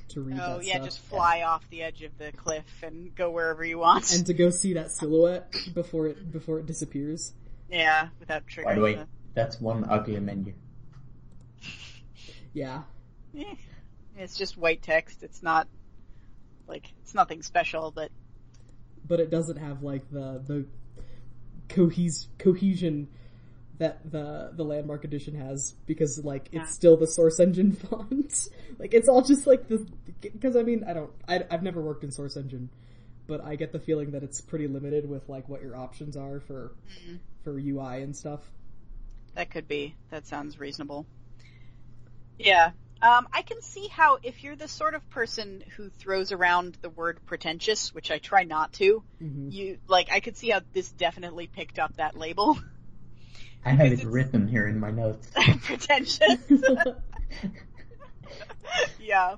to 0.10 0.22
read 0.22 0.38
Oh 0.40 0.58
that 0.58 0.66
yeah, 0.66 0.74
stuff. 0.76 0.86
just 0.86 1.00
fly 1.00 1.42
off 1.44 1.68
the 1.70 1.82
edge 1.82 2.02
of 2.04 2.18
the 2.18 2.32
cliff 2.34 2.66
and 2.84 3.14
go 3.16 3.32
wherever 3.32 3.64
you 3.66 3.80
want. 3.80 4.14
and 4.14 4.26
to 4.28 4.34
go 4.34 4.50
see 4.50 4.74
that 4.74 4.92
silhouette 4.92 5.54
before 5.74 6.08
it 6.08 6.32
before 6.32 6.60
it 6.60 6.66
disappears. 6.66 7.34
yeah, 7.70 8.10
without 8.20 8.44
triggering. 8.48 8.66
By 8.66 8.76
the 8.76 8.82
way, 8.82 8.96
the- 8.96 9.08
that's 9.34 9.60
one 9.60 9.86
ugly 9.90 10.20
menu. 10.20 10.54
Yeah, 12.54 12.84
Eh, 13.36 13.56
it's 14.16 14.38
just 14.38 14.58
white 14.58 14.84
text. 14.84 15.24
It's 15.24 15.42
not 15.42 15.68
like 16.68 16.86
it's 17.02 17.16
nothing 17.16 17.42
special, 17.42 17.90
but 17.90 18.12
but 19.08 19.20
it 19.20 19.32
doesn't 19.32 19.58
have 19.58 19.82
like 19.82 20.08
the 20.12 20.40
the 20.46 20.66
cohes 21.70 22.28
cohesion 22.38 23.08
that 23.84 24.12
the 24.12 24.52
the 24.56 24.64
landmark 24.64 25.04
edition 25.04 25.36
has 25.36 25.74
because 25.86 26.24
like 26.24 26.46
it's 26.52 26.54
Yeah. 26.54 26.66
still 26.80 26.98
the 26.98 27.08
source 27.08 27.40
engine 27.40 27.72
font. 27.84 28.48
like 28.80 28.94
it's 28.94 29.10
all 29.10 29.22
just 29.22 29.46
like 29.46 29.68
the 29.68 29.86
because 30.22 30.56
I 30.56 30.64
mean 30.64 30.84
I 30.88 30.94
don't 30.94 31.12
I, 31.28 31.44
I've 31.52 31.64
never 31.64 31.82
worked 31.82 32.04
in 32.04 32.12
source 32.12 32.38
engine, 32.38 32.70
but 33.28 33.44
I 33.44 33.56
get 33.56 33.72
the 33.72 33.80
feeling 33.80 34.12
that 34.12 34.24
it's 34.24 34.40
pretty 34.42 34.68
limited 34.68 35.08
with 35.10 35.28
like 35.30 35.50
what 35.50 35.62
your 35.62 35.76
options 35.76 36.16
are 36.18 36.40
for 36.40 36.72
for 37.44 37.54
UI 37.60 38.02
and 38.02 38.16
stuff. 38.16 38.42
that 39.36 39.50
could 39.50 39.68
be. 39.68 39.96
That 40.12 40.26
sounds 40.28 40.60
reasonable. 40.60 41.06
Yeah. 42.40 42.72
Um, 43.02 43.28
I 43.34 43.42
can 43.42 43.62
see 43.62 43.88
how 43.88 44.18
if 44.24 44.44
you're 44.46 44.56
the 44.56 44.68
sort 44.70 44.94
of 44.94 45.10
person 45.10 45.62
who 45.76 45.90
throws 45.90 46.32
around 46.32 46.78
the 46.82 46.90
word 46.90 47.20
pretentious, 47.26 47.94
which 47.94 48.12
I 48.12 48.18
try 48.20 48.44
not 48.46 48.72
to, 48.74 49.04
hmm 49.20 49.50
you 49.50 49.78
like 49.88 50.10
I 50.12 50.22
could 50.22 50.38
see 50.38 50.50
how 50.52 50.62
this 50.72 50.90
definitely 50.92 51.48
picked 51.48 51.80
up 51.80 51.98
that 51.98 52.16
label. 52.18 52.58
I 53.66 53.72
have 53.72 53.92
it 53.92 54.04
written 54.04 54.48
here 54.48 54.68
in 54.68 54.80
my 54.80 54.92
notes. 54.92 55.30
pretentious. 55.64 56.38
yeah. 59.00 59.36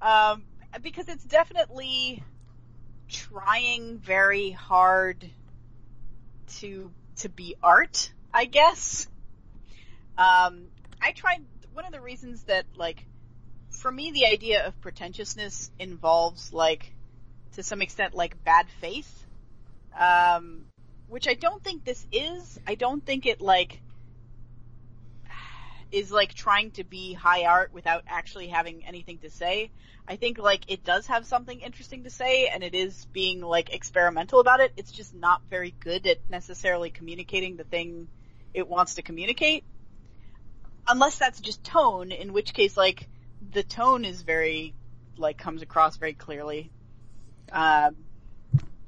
Um, 0.00 0.44
because 0.82 1.08
it's 1.08 1.24
definitely 1.24 2.22
trying 3.08 3.98
very 3.98 4.50
hard 4.50 5.28
to 6.58 6.90
to 7.16 7.28
be 7.28 7.56
art, 7.62 8.12
I 8.32 8.44
guess. 8.44 9.08
Um, 10.18 10.68
I 11.02 11.12
tried 11.12 11.44
one 11.72 11.84
of 11.84 11.92
the 11.92 12.00
reasons 12.00 12.42
that 12.44 12.66
like 12.76 13.04
for 13.70 13.90
me 13.90 14.12
the 14.12 14.26
idea 14.26 14.66
of 14.66 14.80
pretentiousness 14.80 15.70
involves 15.78 16.52
like 16.52 16.92
to 17.52 17.62
some 17.62 17.82
extent 17.82 18.14
like 18.14 18.42
bad 18.44 18.66
faith. 18.80 19.26
Um, 19.98 20.65
which 21.08 21.28
I 21.28 21.34
don't 21.34 21.62
think 21.62 21.84
this 21.84 22.06
is. 22.12 22.58
I 22.66 22.74
don't 22.74 23.04
think 23.04 23.26
it 23.26 23.40
like 23.40 23.80
is 25.92 26.10
like 26.10 26.34
trying 26.34 26.72
to 26.72 26.84
be 26.84 27.12
high 27.12 27.44
art 27.44 27.72
without 27.72 28.02
actually 28.08 28.48
having 28.48 28.84
anything 28.84 29.18
to 29.18 29.30
say. 29.30 29.70
I 30.08 30.16
think 30.16 30.38
like 30.38 30.70
it 30.70 30.84
does 30.84 31.06
have 31.06 31.26
something 31.26 31.60
interesting 31.60 32.04
to 32.04 32.10
say 32.10 32.48
and 32.48 32.62
it 32.62 32.74
is 32.74 33.06
being 33.12 33.40
like 33.40 33.72
experimental 33.72 34.40
about 34.40 34.60
it. 34.60 34.72
It's 34.76 34.92
just 34.92 35.14
not 35.14 35.42
very 35.48 35.74
good 35.80 36.06
at 36.06 36.18
necessarily 36.28 36.90
communicating 36.90 37.56
the 37.56 37.64
thing 37.64 38.08
it 38.52 38.68
wants 38.68 38.94
to 38.94 39.02
communicate. 39.02 39.64
Unless 40.88 41.18
that's 41.18 41.40
just 41.40 41.64
tone, 41.64 42.12
in 42.12 42.32
which 42.32 42.52
case 42.52 42.76
like 42.76 43.08
the 43.52 43.62
tone 43.62 44.04
is 44.04 44.22
very 44.22 44.74
like 45.16 45.38
comes 45.38 45.62
across 45.62 45.96
very 45.96 46.14
clearly. 46.14 46.70
Um, 47.50 47.96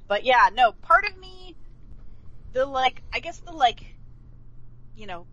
but 0.07 0.23
yeah, 0.23 0.49
no, 0.53 0.71
part 0.71 1.05
of 1.05 1.17
me, 1.17 1.48
the 2.53 2.65
like, 2.65 3.01
I 3.13 3.19
guess 3.19 3.37
the 3.39 3.51
like, 3.51 3.85
you 4.95 5.07
know, 5.07 5.25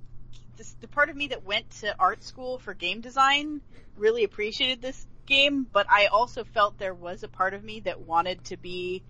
the 0.81 0.89
part 0.89 1.11
of 1.11 1.17
me 1.17 1.29
that 1.29 1.45
went 1.45 1.69
to 1.81 1.95
art 1.99 2.25
school 2.25 2.59
for 2.59 2.75
game 2.75 3.01
design 3.01 3.61
really 3.97 4.25
appreciated 4.25 4.81
this 4.81 5.07
game, 5.27 5.67
but 5.71 5.87
I 5.91 6.07
also 6.07 6.45
felt 6.45 6.79
there 6.79 6.95
was 6.95 7.23
a 7.23 7.29
part 7.29 7.55
of 7.55 7.63
me 7.63 7.81
that 7.81 8.01
wanted 8.01 8.45
to 8.45 8.57
be 8.57 9.03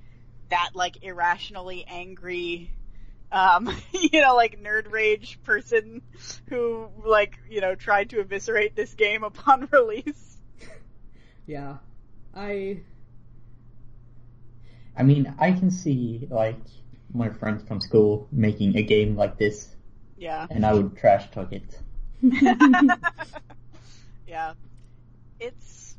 that 0.48 0.70
like 0.74 1.02
irrationally 1.02 1.84
angry, 1.86 2.72
um, 3.30 3.70
you 3.92 4.20
know, 4.20 4.34
like 4.34 4.61
nerd 4.61 4.90
rage 4.90 5.38
person 5.44 6.02
who 6.48 6.88
like, 7.04 7.38
you 7.48 7.61
know, 7.61 7.74
tried 7.74 8.11
to 8.11 8.20
eviscerate 8.20 8.74
this 8.74 8.94
game 8.94 9.24
upon 9.24 9.68
release. 9.72 10.38
Yeah, 11.46 11.76
I 12.34 12.80
I 14.96 15.02
mean, 15.02 15.32
I 15.38 15.52
can 15.52 15.70
see 15.70 16.26
like 16.30 16.59
my 17.16 17.30
friends 17.30 17.62
from 17.66 17.80
school 17.80 18.28
making 18.30 18.76
a 18.76 18.82
game 18.82 19.16
like 19.16 19.38
this, 19.38 19.74
Yeah. 20.16 20.46
and 20.50 20.64
I 20.66 20.74
would 20.74 20.96
trash 20.96 21.30
talk 21.30 21.52
it 21.52 21.78
yeah. 24.26 24.54
It's, 25.38 25.96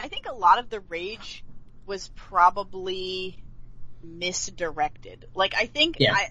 I 0.00 0.08
think 0.08 0.26
a 0.28 0.34
lot 0.34 0.58
of 0.58 0.70
the 0.70 0.80
rage 0.80 1.44
was 1.86 2.08
probably 2.14 3.42
misdirected. 4.02 5.26
Like, 5.34 5.54
I 5.54 5.66
think 5.66 5.96
Yeah. 5.98 6.14
I, 6.14 6.28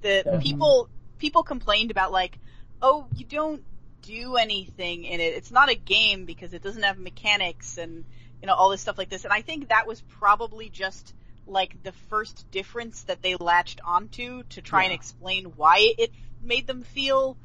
the 0.00 0.08
Definitely. 0.24 0.42
people, 0.42 0.88
people 1.18 1.42
complained 1.42 1.90
about 1.90 2.12
like, 2.12 2.38
oh, 2.80 3.06
you 3.16 3.24
don't 3.26 3.62
do 4.02 4.36
anything 4.36 5.04
in 5.04 5.20
it. 5.20 5.34
It's 5.34 5.50
not 5.50 5.70
a 5.70 5.74
game 5.74 6.24
because 6.24 6.54
it 6.54 6.62
doesn't 6.62 6.82
have 6.82 6.98
mechanics 6.98 7.76
and, 7.78 8.04
you 8.40 8.46
know, 8.46 8.54
all 8.54 8.70
this 8.70 8.80
stuff 8.80 8.96
like 8.98 9.10
this. 9.10 9.24
And 9.24 9.32
I 9.32 9.42
think 9.42 9.68
that 9.68 9.86
was 9.86 10.00
probably 10.00 10.68
just 10.68 11.12
like 11.48 11.82
the 11.82 11.92
first 12.10 12.50
difference 12.50 13.02
that 13.04 13.22
they 13.22 13.36
latched 13.36 13.80
onto 13.84 14.42
to 14.50 14.62
try 14.62 14.84
and 14.84 14.92
explain 14.92 15.46
why 15.56 15.94
it 15.98 16.10
made 16.42 16.66
them 16.66 16.82
feel 16.82 17.36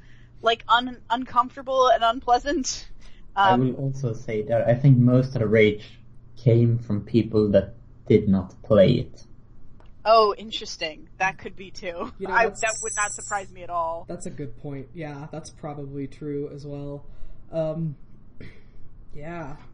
like 0.42 0.64
un- 0.68 1.02
uncomfortable 1.10 1.88
and 1.88 2.04
unpleasant. 2.04 2.88
I 3.36 3.52
Um, 3.52 3.62
will 3.62 3.76
also 3.76 4.14
say 4.14 4.44
that 4.44 4.68
I 4.68 4.76
think 4.76 4.98
most 4.98 5.36
of 5.36 5.42
the 5.42 5.48
rage 5.48 6.00
came 6.38 6.78
from 6.78 7.02
people 7.02 7.50
that 7.52 7.76
did 8.08 8.28
not 8.28 8.62
play 8.64 8.92
it. 8.96 9.26
oh, 10.06 10.36
interesting. 10.38 11.08
That 11.18 11.38
could 11.38 11.56
be 11.56 11.72
too. 11.72 12.12
You 12.20 12.28
know, 12.28 12.34
I, 12.34 12.46
that 12.48 12.76
would 12.82 12.92
not 12.98 13.12
surprise 13.14 13.50
me 13.52 13.64
at 13.64 13.70
all. 13.70 14.06
That's 14.08 14.26
a 14.26 14.30
good 14.30 14.58
point. 14.58 14.88
Yeah, 14.94 15.28
that's 15.32 15.50
probably 15.50 16.08
true 16.08 16.50
as 16.54 16.66
well. 16.68 17.06
Um, 17.52 17.96
yeah. 19.16 19.56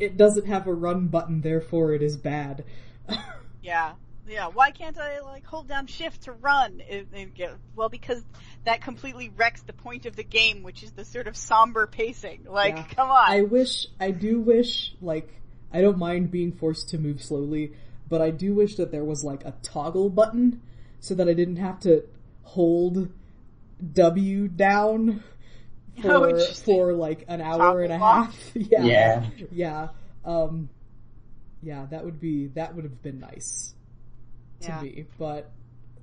It 0.00 0.16
doesn't 0.16 0.46
have 0.46 0.66
a 0.66 0.74
run 0.74 1.06
button, 1.08 1.40
therefore 1.42 1.92
it 1.92 2.02
is 2.02 2.16
bad. 2.16 2.64
Yeah. 3.62 3.92
Yeah, 4.28 4.48
why 4.48 4.72
can't 4.72 4.98
I 4.98 5.20
like 5.20 5.46
hold 5.46 5.68
down 5.68 5.86
shift 5.86 6.22
to 6.22 6.32
run? 6.32 6.82
It, 6.88 7.06
it 7.12 7.34
get- 7.34 7.54
well, 7.76 7.88
because 7.88 8.24
that 8.64 8.80
completely 8.82 9.28
wrecks 9.36 9.62
the 9.62 9.72
point 9.72 10.04
of 10.06 10.16
the 10.16 10.24
game, 10.24 10.64
which 10.64 10.82
is 10.82 10.90
the 10.92 11.04
sort 11.04 11.28
of 11.28 11.36
somber 11.36 11.86
pacing. 11.86 12.44
Like, 12.48 12.74
Yeah. 12.74 12.84
come 12.96 13.08
on. 13.10 13.24
I 13.30 13.42
wish, 13.42 13.86
I 14.00 14.10
do 14.10 14.40
wish, 14.40 14.94
like, 15.00 15.32
I 15.72 15.80
don't 15.80 15.98
mind 15.98 16.32
being 16.32 16.50
forced 16.52 16.88
to 16.88 16.98
move 16.98 17.22
slowly, 17.22 17.72
but 18.08 18.20
I 18.20 18.30
do 18.30 18.52
wish 18.54 18.74
that 18.76 18.90
there 18.90 19.04
was 19.04 19.22
like 19.22 19.44
a 19.44 19.54
toggle 19.62 20.10
button 20.10 20.60
so 20.98 21.14
that 21.14 21.28
I 21.28 21.34
didn't 21.34 21.56
have 21.56 21.78
to 21.80 22.02
hold 22.42 23.08
W 23.92 24.48
down 24.48 25.22
Oh, 25.98 26.02
for, 26.02 26.28
interesting. 26.30 26.74
for 26.74 26.92
like 26.94 27.24
an 27.28 27.40
hour 27.40 27.80
and 27.82 27.92
a 27.92 27.98
Toggle 27.98 28.24
half. 28.32 28.50
yeah. 28.54 28.82
Yeah. 28.84 29.26
Yeah. 29.52 29.88
Um, 30.24 30.68
yeah, 31.62 31.86
that 31.90 32.04
would 32.04 32.20
be, 32.20 32.48
that 32.48 32.74
would 32.74 32.84
have 32.84 33.02
been 33.02 33.20
nice 33.20 33.74
to 34.60 34.68
Yeah. 34.68 34.82
me, 34.82 35.06
but 35.18 35.50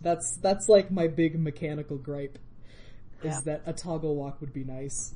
that's, 0.01 0.38
that's 0.38 0.68
like 0.70 0.91
my 0.91 1.08
big 1.08 1.39
mechanical 1.39 1.97
gripe. 1.97 2.38
Is 3.24 3.36
Yeah. 3.36 3.39
that 3.45 3.62
a 3.66 3.72
toggle 3.74 4.16
walk 4.16 4.41
would 4.41 4.51
be 4.51 4.66
nice. 4.66 5.16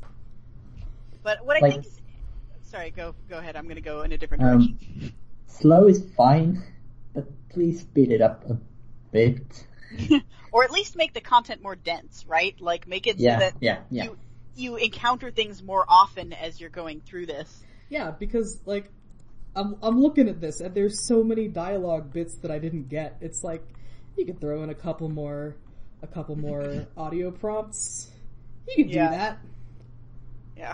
But 1.24 1.46
what 1.46 1.58
I 1.58 1.60
Like- 1.60 1.74
think 1.74 1.86
is, 1.86 2.02
sorry, 2.64 2.92
go, 2.92 3.16
go 3.28 3.38
ahead. 3.38 3.56
I'm 3.58 3.68
gonna 3.68 3.82
go 3.82 4.04
in 4.04 4.14
a 4.14 4.18
different 4.18 4.44
Um, 4.44 4.60
direction. 4.60 5.14
Slow 5.48 5.88
is 5.88 6.04
fine, 6.16 6.64
but 7.14 7.26
please 7.50 7.82
speed 7.82 8.12
it 8.12 8.22
up 8.22 8.50
a 8.50 8.58
bit. 9.12 9.66
or 10.54 10.64
at 10.64 10.72
least 10.72 10.96
make 10.96 11.14
the 11.14 11.22
content 11.22 11.62
more 11.62 11.76
dense, 11.76 12.26
right? 12.28 12.60
Like 12.62 12.88
make 12.88 13.08
it 13.08 13.18
so 13.18 13.24
Yeah, 13.24 13.40
that 13.40 13.54
yeah, 13.60 13.80
yeah. 13.90 14.04
you 14.06 14.18
you 14.56 14.76
encounter 14.78 15.30
things 15.30 15.62
more 15.62 15.86
often 15.88 16.34
as 16.34 16.60
you're 16.60 16.70
going 16.70 17.02
through 17.02 17.26
this. 17.28 17.64
Yeah, 17.90 18.12
because 18.12 18.60
like 18.66 18.90
I'm 19.58 19.76
I'm 19.82 20.02
looking 20.02 20.30
at 20.30 20.40
this 20.40 20.62
and 20.62 20.74
there's 20.76 21.04
so 21.04 21.24
many 21.24 21.48
dialogue 21.48 22.14
bits 22.14 22.36
that 22.36 22.52
I 22.52 22.60
didn't 22.60 22.90
get. 22.90 23.18
It's 23.22 23.44
like 23.44 23.64
you 24.16 24.26
could 24.26 24.40
throw 24.40 24.64
in 24.64 24.70
a 24.70 24.76
couple 24.76 25.10
more 25.10 25.56
a 26.02 26.08
couple 26.08 26.36
more 26.38 26.86
audio 26.98 27.32
prompts. 27.32 28.10
You 28.68 28.84
could 28.86 28.94
Yeah. 28.94 29.10
do 29.10 29.16
that. 29.16 29.38
Yeah. 30.58 30.74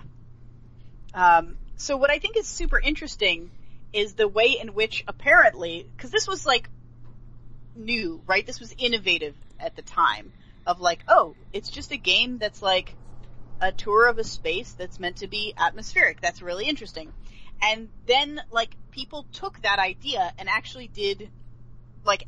Um, 1.13 1.57
so 1.77 1.97
what 1.97 2.09
I 2.09 2.19
think 2.19 2.37
is 2.37 2.47
super 2.47 2.79
interesting 2.79 3.51
is 3.93 4.13
the 4.13 4.27
way 4.27 4.57
in 4.59 4.73
which 4.73 5.03
apparently, 5.07 5.87
because 5.95 6.11
this 6.11 6.27
was 6.27 6.45
like 6.45 6.69
new, 7.75 8.21
right? 8.27 8.45
This 8.45 8.59
was 8.59 8.73
innovative 8.77 9.35
at 9.59 9.75
the 9.75 9.81
time 9.81 10.31
of 10.65 10.79
like, 10.81 11.03
oh, 11.07 11.35
it's 11.51 11.69
just 11.69 11.91
a 11.91 11.97
game 11.97 12.37
that's 12.37 12.61
like 12.61 12.95
a 13.61 13.71
tour 13.71 14.07
of 14.07 14.17
a 14.17 14.23
space 14.23 14.73
that's 14.73 14.99
meant 14.99 15.17
to 15.17 15.27
be 15.27 15.53
atmospheric. 15.57 16.21
That's 16.21 16.41
really 16.41 16.67
interesting. 16.67 17.11
And 17.63 17.87
then 18.05 18.41
like 18.51 18.75
people 18.91 19.25
took 19.31 19.61
that 19.61 19.79
idea 19.79 20.33
and 20.37 20.49
actually 20.49 20.87
did 20.87 21.29
like 22.03 22.27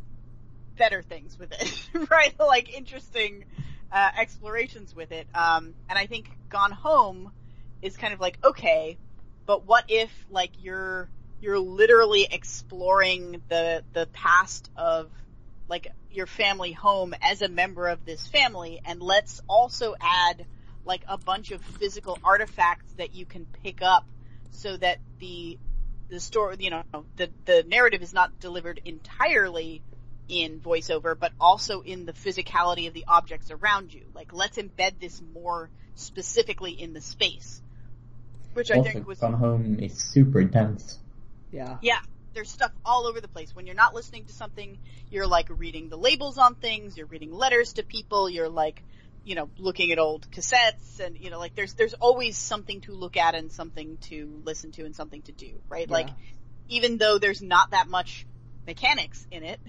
better 0.77 1.01
things 1.01 1.37
with 1.37 1.51
it, 1.51 1.89
right? 2.09 2.33
like 2.39 2.73
interesting 2.73 3.45
uh, 3.91 4.11
explorations 4.17 4.95
with 4.95 5.11
it. 5.11 5.27
Um, 5.33 5.73
and 5.89 5.99
I 5.99 6.05
think 6.05 6.29
Gone 6.49 6.71
Home 6.71 7.31
is 7.81 7.97
kind 7.97 8.13
of 8.13 8.21
like 8.21 8.37
okay, 8.43 8.97
but 9.45 9.65
what 9.65 9.85
if 9.89 10.11
like 10.29 10.51
you're 10.59 11.09
you're 11.41 11.59
literally 11.59 12.27
exploring 12.29 13.41
the 13.49 13.83
the 13.93 14.07
past 14.13 14.69
of 14.77 15.11
like 15.67 15.87
your 16.11 16.27
family 16.27 16.71
home 16.71 17.13
as 17.21 17.41
a 17.41 17.49
member 17.49 17.89
of 17.89 18.05
this 18.05 18.25
family, 18.25 18.79
and 18.85 19.01
let's 19.01 19.41
also 19.49 19.95
add 19.99 20.45
like 20.85 21.03
a 21.09 21.17
bunch 21.17 21.51
of 21.51 21.61
physical 21.61 22.17
artifacts 22.23 22.93
that 22.93 23.13
you 23.13 23.25
can 23.25 23.45
pick 23.63 23.81
up 23.81 24.05
so 24.55 24.77
that 24.77 24.99
the 25.19 25.57
the 26.09 26.19
story, 26.19 26.57
you 26.59 26.69
know, 26.69 26.83
the 27.15 27.29
the 27.45 27.63
narrative 27.67 28.01
is 28.01 28.13
not 28.13 28.39
delivered 28.39 28.81
entirely 28.85 29.81
in 30.27 30.59
voiceover, 30.59 31.17
but 31.17 31.31
also 31.39 31.81
in 31.81 32.05
the 32.05 32.13
physicality 32.13 32.87
of 32.87 32.93
the 32.93 33.05
objects 33.07 33.51
around 33.51 33.93
you. 33.93 34.05
Like, 34.13 34.33
let's 34.33 34.57
embed 34.57 34.99
this 34.99 35.21
more 35.33 35.69
specifically 35.95 36.71
in 36.71 36.93
the 36.93 37.01
space, 37.01 37.61
which 38.53 38.71
I 38.71 38.77
also, 38.77 38.91
think 38.91 39.07
was 39.07 39.19
Gone 39.19 39.33
Home 39.33 39.79
is 39.79 39.97
super 39.97 40.43
dense. 40.43 40.99
Yeah. 41.51 41.77
yeah. 41.81 41.99
There's 42.33 42.49
stuff 42.49 42.71
all 42.83 43.07
over 43.07 43.21
the 43.21 43.29
place. 43.29 43.55
When 43.55 43.65
you're 43.65 43.75
not 43.75 43.93
listening 43.93 44.25
to 44.25 44.33
something, 44.33 44.77
you're 45.09 45.27
like 45.27 45.47
reading 45.49 45.87
the 45.87 45.97
labels 45.97 46.37
on 46.37 46.55
things, 46.55 46.97
you're 46.97 47.07
reading 47.07 47.31
letters 47.31 47.73
to 47.73 47.83
people, 47.83 48.29
you're 48.29 48.49
like, 48.49 48.83
you 49.25 49.35
know, 49.35 49.49
looking 49.57 49.91
at 49.91 49.99
old 49.99 50.29
cassettes 50.31 50.99
and, 50.99 51.17
you 51.17 51.31
know, 51.31 51.39
like 51.39 51.55
there's, 51.55 51.73
there's 51.73 51.95
always 51.95 52.37
something 52.37 52.81
to 52.81 52.93
look 52.93 53.17
at 53.17 53.35
and 53.35 53.51
something 53.51 53.97
to 53.97 54.41
listen 54.45 54.71
to 54.73 54.85
and 54.85 54.95
something 54.95 55.23
to 55.23 55.31
do, 55.31 55.59
right? 55.67 55.89
Like, 55.89 56.09
even 56.69 56.97
though 56.97 57.17
there's 57.17 57.41
not 57.41 57.71
that 57.71 57.89
much 57.89 58.25
mechanics 58.67 59.25
in 59.31 59.43
it, 59.43 59.59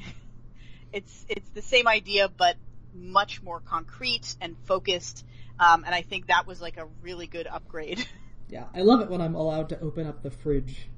it's, 0.92 1.26
it's 1.28 1.48
the 1.50 1.62
same 1.62 1.88
idea, 1.88 2.28
but 2.28 2.56
much 2.94 3.42
more 3.42 3.60
concrete 3.60 4.36
and 4.40 4.56
focused. 4.66 5.24
Um, 5.58 5.84
and 5.84 5.94
I 5.94 6.02
think 6.02 6.26
that 6.26 6.46
was 6.46 6.60
like 6.60 6.76
a 6.76 6.86
really 7.02 7.26
good 7.26 7.46
upgrade. 7.46 8.06
Yeah. 8.48 8.66
I 8.72 8.82
love 8.82 9.00
it 9.00 9.10
when 9.10 9.20
I'm 9.20 9.34
allowed 9.34 9.70
to 9.70 9.80
open 9.80 10.06
up 10.06 10.22
the 10.22 10.30
fridge. 10.30 10.88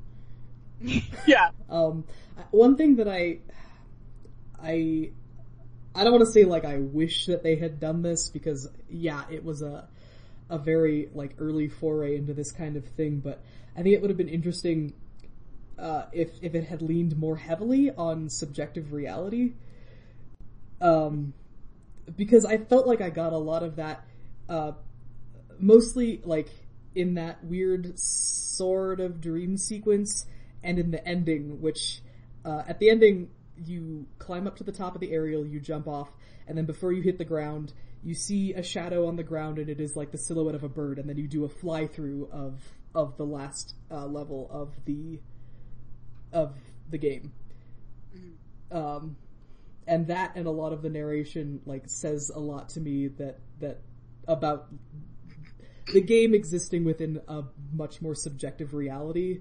yeah. 1.27 1.51
Um, 1.71 2.05
one 2.51 2.77
thing 2.77 2.97
that 2.97 3.09
I, 3.09 3.39
I, 4.63 5.13
I 5.95 6.05
don't 6.05 6.12
want 6.12 6.26
to 6.26 6.32
say 6.32 6.45
like 6.45 6.64
I 6.64 6.78
wish 6.78 7.26
that 7.26 7.43
they 7.43 7.57
had 7.57 7.80
done 7.80 8.03
this 8.03 8.28
because 8.28 8.68
yeah, 8.89 9.24
it 9.30 9.45
was 9.45 9.62
a, 9.62 9.89
a 10.49 10.59
very 10.59 11.09
like 11.14 11.34
early 11.39 11.68
foray 11.68 12.16
into 12.16 12.34
this 12.34 12.53
kind 12.53 12.76
of 12.76 12.84
thing, 12.84 13.20
but 13.20 13.43
I 13.76 13.82
think 13.82 13.95
it 13.95 14.01
would 14.01 14.11
have 14.11 14.16
been 14.16 14.28
interesting, 14.28 14.93
uh, 15.78 16.05
if, 16.12 16.30
if 16.43 16.55
it 16.55 16.64
had 16.64 16.82
leaned 16.82 17.16
more 17.16 17.36
heavily 17.36 17.91
on 17.91 18.28
subjective 18.28 18.93
reality. 18.93 19.53
Um, 20.80 21.32
because 22.16 22.45
I 22.45 22.59
felt 22.59 22.86
like 22.86 23.01
I 23.01 23.11
got 23.11 23.32
a 23.32 23.39
lot 23.39 23.62
of 23.62 23.76
that, 23.76 24.05
uh, 24.49 24.72
mostly 25.59 26.20
like 26.24 26.49
in 26.95 27.14
that 27.14 27.45
weird 27.45 27.99
sort 27.99 29.01
of 29.01 29.20
dream 29.20 29.57
sequence 29.57 30.26
and 30.62 30.78
in 30.78 30.91
the 30.91 31.07
ending, 31.07 31.61
which 31.61 32.01
uh, 32.45 32.62
at 32.66 32.78
the 32.78 32.91
ending 32.91 33.30
you 33.65 34.07
climb 34.19 34.47
up 34.47 34.57
to 34.57 34.65
the 34.65 34.73
top 34.73 34.95
of 34.95 35.01
the 35.01 35.13
aerial, 35.13 35.47
you 35.47 35.61
jump 35.61 35.89
off, 35.89 36.11
and 36.47 36.57
then 36.57 36.65
before 36.65 36.93
you 36.93 37.03
hit 37.03 37.19
the 37.19 37.25
ground, 37.25 37.73
you 38.03 38.15
see 38.15 38.55
a 38.55 38.63
shadow 38.63 39.07
on 39.07 39.17
the 39.17 39.23
ground, 39.23 39.59
and 39.59 39.69
it 39.69 39.81
is 39.81 39.97
like 39.97 40.11
the 40.11 40.19
silhouette 40.19 40.55
of 40.55 40.65
a 40.65 40.69
bird, 40.69 40.99
and 40.99 41.09
then 41.09 41.17
you 41.17 41.27
do 41.27 41.45
a 41.45 41.49
fly 41.49 41.87
through 41.87 42.29
of 42.33 42.61
of 42.95 43.17
the 43.17 43.25
last 43.25 43.75
uh, 43.91 44.07
level 44.07 44.49
of 44.51 44.75
the 44.85 45.21
of 46.33 46.55
the 46.91 46.99
game. 46.99 47.33
Um, 48.71 49.17
and 49.87 50.07
that 50.09 50.33
and 50.37 50.47
a 50.47 50.51
lot 50.51 50.73
of 50.73 50.83
the 50.83 50.91
narration 50.91 51.61
like 51.65 51.85
says 51.87 52.31
a 52.35 52.39
lot 52.39 52.69
to 52.71 52.81
me 52.81 53.09
that 53.09 53.39
that 53.61 53.81
about 54.27 54.69
the 55.93 56.03
game 56.03 56.35
existing 56.35 56.85
within 56.85 57.21
a 57.29 57.45
much 57.73 58.03
more 58.03 58.15
subjective 58.15 58.75
reality 58.75 59.41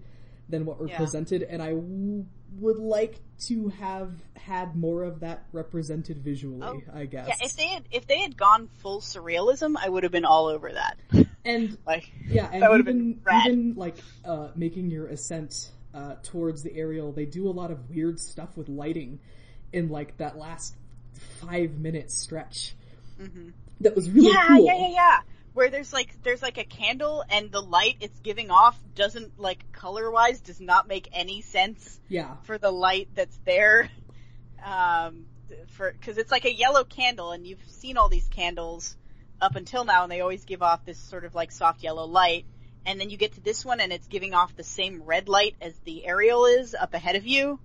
than 0.49 0.65
what 0.65 0.79
we're 0.79 0.87
Yeah. 0.87 0.97
presented 0.97 1.43
and 1.43 1.61
I 1.61 1.71
w- 1.71 2.25
would 2.59 2.79
like 2.79 3.19
to 3.47 3.67
have 3.69 4.13
had 4.35 4.75
more 4.75 5.03
of 5.03 5.19
that 5.19 5.45
represented 5.51 6.19
visually 6.19 6.61
Oh, 6.63 6.81
I 6.93 7.05
guess 7.05 7.27
Yeah, 7.27 7.45
if 7.45 7.55
they 7.55 7.67
had 7.67 7.83
if 7.91 8.07
they 8.07 8.19
had 8.19 8.37
gone 8.37 8.67
full 8.79 9.01
surrealism, 9.01 9.75
I 9.77 9.89
would 9.89 10.03
have 10.03 10.11
been 10.11 10.25
all 10.25 10.47
over 10.47 10.71
that. 10.71 10.97
and 11.45 11.77
Like, 11.85 12.11
yeah 12.27 12.49
and 12.51 12.63
even 12.63 12.85
been 12.85 13.19
rad. 13.23 13.47
even 13.47 13.73
like 13.75 13.97
uh, 14.25 14.49
making 14.55 14.89
your 14.89 15.07
ascent 15.07 15.71
uh, 15.93 16.15
towards 16.23 16.63
the 16.63 16.73
aerial 16.75 17.11
they 17.11 17.25
do 17.25 17.47
a 17.49 17.51
lot 17.51 17.71
of 17.71 17.89
weird 17.89 18.19
stuff 18.19 18.55
with 18.55 18.69
lighting 18.69 19.19
in 19.73 19.89
like 19.89 20.15
that 20.17 20.37
last 20.37 20.75
five 21.41 21.77
minute 21.77 22.09
stretch 22.11 22.75
that 23.81 23.95
was 23.95 24.09
really 24.09 24.29
Mm-hmm. 24.29 24.35
yeah, 24.35 24.47
cool 24.57 24.65
yeah, 24.65 24.75
yeah, 24.75 24.89
yeah. 24.89 25.19
Where 25.57 25.71
there's 25.71 25.91
like 25.91 26.21
there's 26.21 26.43
like 26.43 26.59
a 26.59 26.63
candle 26.63 27.23
and 27.31 27.51
the 27.51 27.59
light 27.59 27.97
it's 27.99 28.19
giving 28.19 28.51
off 28.51 28.79
doesn't 28.93 29.39
like 29.39 29.71
color 29.71 30.11
wise 30.11 30.39
does 30.39 30.61
not 30.61 30.87
make 30.87 31.09
any 31.11 31.41
sense 31.41 31.99
Yeah. 32.09 32.35
for 32.43 32.59
the 32.59 32.69
light 32.69 33.09
that's 33.15 33.35
there. 33.43 33.89
Um, 34.63 35.25
for 35.69 35.91
because 35.91 36.19
it's 36.19 36.31
like 36.31 36.45
a 36.45 36.53
yellow 36.53 36.83
candle, 36.83 37.31
and 37.31 37.47
you've 37.47 37.63
seen 37.69 37.97
all 37.97 38.07
these 38.07 38.27
candles 38.27 38.95
up 39.41 39.55
until 39.55 39.83
now, 39.83 40.03
and 40.03 40.11
they 40.11 40.21
always 40.21 40.45
give 40.45 40.61
off 40.61 40.85
this 40.85 40.99
sort 40.99 41.25
of 41.25 41.33
like 41.33 41.51
soft 41.51 41.81
yellow 41.81 42.05
light. 42.05 42.45
And 42.85 43.01
then 43.01 43.09
you 43.09 43.17
get 43.17 43.33
to 43.33 43.41
this 43.41 43.65
one, 43.65 43.79
and 43.79 43.91
it's 43.91 44.07
giving 44.07 44.35
off 44.35 44.55
the 44.55 44.63
same 44.63 45.01
red 45.03 45.27
light 45.27 45.55
as 45.59 45.73
the 45.85 46.05
aerial 46.05 46.45
is 46.45 46.75
up 46.75 46.93
ahead 46.93 47.15
of 47.15 47.25
you, 47.25 47.59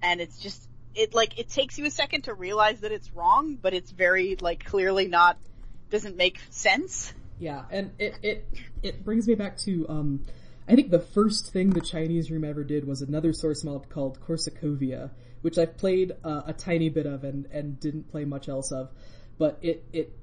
and 0.00 0.20
it's 0.20 0.38
just 0.38 0.68
it 0.94 1.12
like 1.12 1.40
it 1.40 1.48
takes 1.48 1.76
you 1.76 1.86
a 1.86 1.90
second 1.90 2.22
to 2.22 2.34
realize 2.34 2.80
that 2.80 2.92
it's 2.92 3.12
wrong, 3.12 3.56
but 3.60 3.74
it's 3.74 3.90
very 3.90 4.36
like 4.40 4.64
clearly 4.64 5.08
not 5.08 5.38
doesn't 5.90 6.16
make 6.16 6.38
sense. 6.50 7.12
Yeah, 7.42 7.64
and 7.72 7.90
it 7.98 8.14
it 8.22 8.46
it 8.84 9.04
brings 9.04 9.26
me 9.26 9.34
back 9.34 9.56
to 9.58 9.84
um, 9.88 10.24
I 10.68 10.76
think 10.76 10.92
the 10.92 11.00
first 11.00 11.52
thing 11.52 11.70
the 11.70 11.80
Chinese 11.80 12.30
room 12.30 12.44
ever 12.44 12.62
did 12.62 12.86
was 12.86 13.02
another 13.02 13.32
source 13.32 13.64
mod 13.64 13.88
called 13.88 14.20
Korsakovia, 14.20 15.10
which 15.40 15.58
I've 15.58 15.76
played 15.76 16.12
uh, 16.22 16.42
a 16.46 16.52
tiny 16.52 16.88
bit 16.88 17.04
of 17.04 17.24
and 17.24 17.46
and 17.46 17.80
didn't 17.80 18.08
play 18.12 18.24
much 18.24 18.48
else 18.48 18.70
of, 18.70 18.90
but 19.38 19.58
it 19.60 19.84
it 19.92 20.16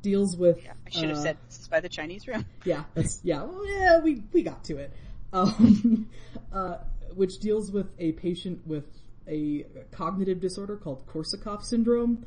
deals 0.00 0.34
with. 0.34 0.64
Yeah, 0.64 0.72
I 0.86 0.90
should 0.90 1.10
have 1.10 1.18
uh, 1.18 1.22
said 1.22 1.36
this 1.46 1.60
is 1.60 1.68
by 1.68 1.80
the 1.80 1.90
Chinese 1.90 2.26
room. 2.26 2.46
Yeah, 2.64 2.84
that's 2.94 3.20
yeah. 3.22 3.42
Well, 3.42 3.68
yeah, 3.68 4.00
we 4.00 4.22
we 4.32 4.42
got 4.42 4.64
to 4.64 4.78
it. 4.78 4.92
Um, 5.34 6.10
uh, 6.52 6.76
which 7.14 7.38
deals 7.38 7.70
with 7.72 7.88
a 7.98 8.12
patient 8.12 8.66
with 8.66 8.84
a 9.26 9.64
cognitive 9.90 10.40
disorder 10.40 10.76
called 10.76 11.06
Korsakoff 11.06 11.64
syndrome, 11.64 12.24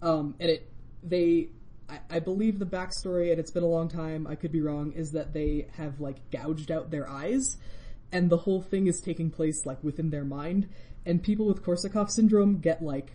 um, 0.00 0.36
and 0.38 0.50
it 0.50 0.68
they. 1.02 1.50
I, 1.90 2.16
I 2.16 2.18
believe 2.20 2.58
the 2.58 2.66
backstory, 2.66 3.30
and 3.30 3.40
it's 3.40 3.50
been 3.50 3.62
a 3.62 3.68
long 3.68 3.88
time. 3.88 4.26
I 4.26 4.34
could 4.34 4.52
be 4.52 4.60
wrong. 4.60 4.92
Is 4.92 5.12
that 5.12 5.32
they 5.32 5.66
have 5.76 6.00
like 6.00 6.30
gouged 6.30 6.70
out 6.70 6.90
their 6.90 7.08
eyes, 7.08 7.56
and 8.12 8.30
the 8.30 8.38
whole 8.38 8.62
thing 8.62 8.86
is 8.86 9.00
taking 9.00 9.30
place 9.30 9.66
like 9.66 9.82
within 9.82 10.10
their 10.10 10.24
mind. 10.24 10.68
And 11.04 11.22
people 11.22 11.46
with 11.46 11.64
Korsakoff 11.64 12.10
syndrome 12.10 12.58
get 12.58 12.82
like 12.82 13.12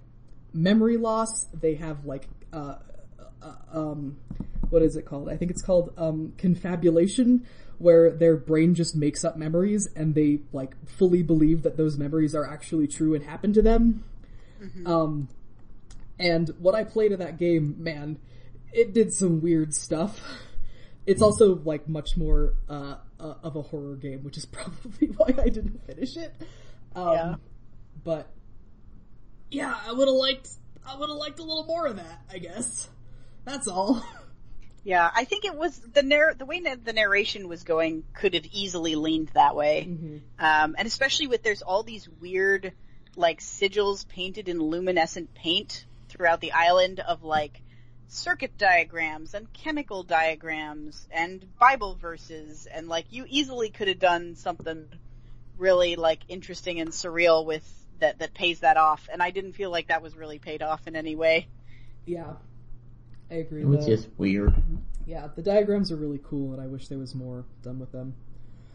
memory 0.53 0.97
loss. 0.97 1.45
They 1.53 1.75
have 1.75 2.05
like 2.05 2.27
uh, 2.51 2.75
uh, 3.41 3.55
um, 3.71 4.17
what 4.69 4.81
is 4.81 4.95
it 4.95 5.05
called? 5.05 5.29
I 5.29 5.37
think 5.37 5.51
it's 5.51 5.61
called 5.61 5.93
um, 5.97 6.33
confabulation, 6.37 7.45
where 7.77 8.11
their 8.11 8.35
brain 8.35 8.73
just 8.73 8.95
makes 8.95 9.23
up 9.23 9.37
memories 9.37 9.87
and 9.95 10.15
they 10.15 10.39
like 10.51 10.75
fully 10.87 11.23
believe 11.23 11.63
that 11.63 11.77
those 11.77 11.97
memories 11.97 12.33
are 12.33 12.49
actually 12.49 12.87
true 12.87 13.13
and 13.13 13.23
happen 13.23 13.53
to 13.53 13.61
them. 13.61 14.03
Um, 14.85 15.27
and 16.17 16.49
what 16.59 16.75
I 16.75 16.83
played 16.83 17.11
of 17.11 17.19
that 17.19 17.37
game, 17.37 17.75
man, 17.77 18.19
it 18.75 18.93
did 18.93 19.13
some 19.13 19.41
weird 19.41 19.73
stuff. 19.73 20.19
It's 21.05 21.21
also 21.21 21.55
like 21.55 21.87
much 21.87 22.17
more 22.17 22.53
uh, 22.69 22.95
uh, 23.19 23.33
of 23.43 23.55
a 23.55 23.61
horror 23.61 23.95
game, 23.95 24.23
which 24.23 24.37
is 24.37 24.45
probably 24.57 25.07
why 25.07 25.27
I 25.37 25.49
didn't 25.49 25.85
finish 25.85 26.17
it. 26.17 26.33
Um, 26.95 27.11
Yeah. 27.13 27.35
But 28.03 28.29
yeah, 29.49 29.73
I 29.87 29.91
would 29.93 30.07
have 30.07 30.15
liked 30.15 30.49
I 30.87 30.97
would 30.97 31.09
have 31.09 31.17
liked 31.17 31.39
a 31.39 31.43
little 31.43 31.65
more 31.65 31.87
of 31.87 31.95
that. 31.95 32.21
I 32.31 32.37
guess 32.37 32.87
that's 33.43 33.67
all. 33.67 34.03
Yeah, 34.87 35.09
I 35.15 35.23
think 35.25 35.45
it 35.45 35.55
was 35.55 35.75
the 35.79 36.03
narr- 36.03 36.35
the 36.35 36.45
way 36.45 36.59
the 36.61 36.93
narration 36.93 37.47
was 37.47 37.63
going 37.63 38.03
could 38.13 38.35
have 38.35 38.45
easily 38.45 38.93
leaned 38.93 39.29
that 39.33 39.55
way. 39.55 39.81
Um, 40.37 40.75
and 40.77 40.85
especially 40.87 41.25
with 41.25 41.41
there's 41.41 41.63
all 41.63 41.81
these 41.81 42.07
weird 42.21 42.71
like 43.15 43.39
sigils 43.39 44.07
painted 44.07 44.47
in 44.47 44.59
luminescent 44.59 45.33
paint 45.33 45.87
throughout 46.09 46.39
the 46.39 46.51
island 46.51 46.99
of 46.99 47.23
like 47.23 47.63
circuit 48.07 48.57
diagrams 48.57 49.33
and 49.33 49.51
chemical 49.53 50.03
diagrams 50.03 51.07
and 51.11 51.45
Bible 51.59 51.95
verses 51.95 52.67
and 52.71 52.87
like 52.87 53.05
you 53.11 53.25
easily 53.27 53.69
could 53.69 53.87
have 53.87 53.99
done 53.99 54.35
something 54.35 54.87
really 55.57 55.95
like 55.95 56.19
interesting 56.27 56.79
and 56.79 56.91
surreal 56.91 57.45
with 57.45 57.67
that 57.99 58.19
that 58.19 58.33
pays 58.33 58.59
that 58.59 58.77
off 58.77 59.07
and 59.11 59.23
I 59.23 59.31
didn't 59.31 59.53
feel 59.53 59.71
like 59.71 59.87
that 59.87 60.01
was 60.01 60.15
really 60.15 60.39
paid 60.39 60.61
off 60.61 60.87
in 60.87 60.95
any 60.95 61.15
way. 61.15 61.47
yeah, 62.05 62.33
I 63.31 63.35
agree. 63.35 63.61
It 63.61 63.67
was 63.67 63.85
The- 63.85 63.95
just 63.95 64.09
weird. 64.17 64.53
yeah, 65.07 65.27
the 65.35 65.41
diagrams 65.41 65.91
are 65.91 65.95
really 65.95 66.19
cool, 66.23 66.53
and 66.53 66.61
I 66.61 66.67
wish 66.67 66.87
there 66.89 66.99
was 66.99 67.15
more 67.15 67.43
done 67.63 67.79
with 67.79 67.91
them. 67.91 68.13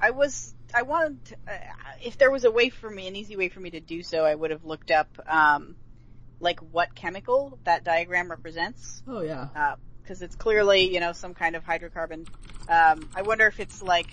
I 0.01 0.11
was 0.11 0.55
I 0.75 0.83
wanted 0.83 1.25
to, 1.27 1.35
uh, 1.47 1.59
if 2.03 2.17
there 2.19 2.31
was 2.31 2.45
a 2.45 2.51
way 2.51 2.69
for 2.71 2.89
me, 2.91 3.07
an 3.07 3.15
easy 3.17 3.37
way 3.37 3.49
for 3.49 3.61
me 3.61 3.71
to 3.71 3.81
do 3.81 4.03
so, 4.03 4.25
I 4.25 4.35
would 4.35 4.51
have 4.51 4.65
looked 4.65 4.91
up 4.91 5.09
um, 5.27 5.77
like 6.41 6.61
what 6.61 6.95
chemical 6.95 7.59
that 7.65 7.85
diagram 7.85 8.31
represents 8.31 9.03
Oh 9.07 9.21
yeah, 9.21 9.75
because 10.03 10.23
it's 10.23 10.35
clearly 10.35 10.93
you 10.93 11.01
know 11.01 11.13
some 11.13 11.35
kind 11.35 11.55
of 11.57 11.65
hydrocarbon. 11.65 12.27
Um, 12.69 13.09
I 13.15 13.23
wonder 13.23 13.47
if 13.47 13.61
it's 13.61 13.83
like 13.83 14.11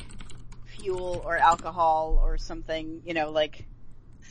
fuel 0.65 1.21
or 1.25 1.37
alcohol 1.37 2.19
or 2.21 2.37
something. 2.37 3.01
You 3.05 3.13
know, 3.13 3.31
like 3.31 3.65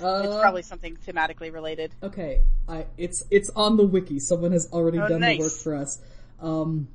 uh, 0.01 0.22
it's 0.24 0.36
probably 0.40 0.62
something 0.62 0.97
thematically 1.07 1.53
related. 1.53 1.94
okay. 2.03 2.42
I 2.68 2.86
it's 2.99 3.22
it's 3.30 3.51
on 3.57 3.76
the 3.76 3.84
wiki. 3.86 4.18
Someone 4.20 4.53
has 4.53 4.68
already 4.72 4.99
Oh, 4.99 5.09
done 5.09 5.20
nice. 5.20 5.38
the 5.38 5.44
work 5.44 5.53
for 5.53 5.74
us. 5.76 5.99
Um, 6.40 6.88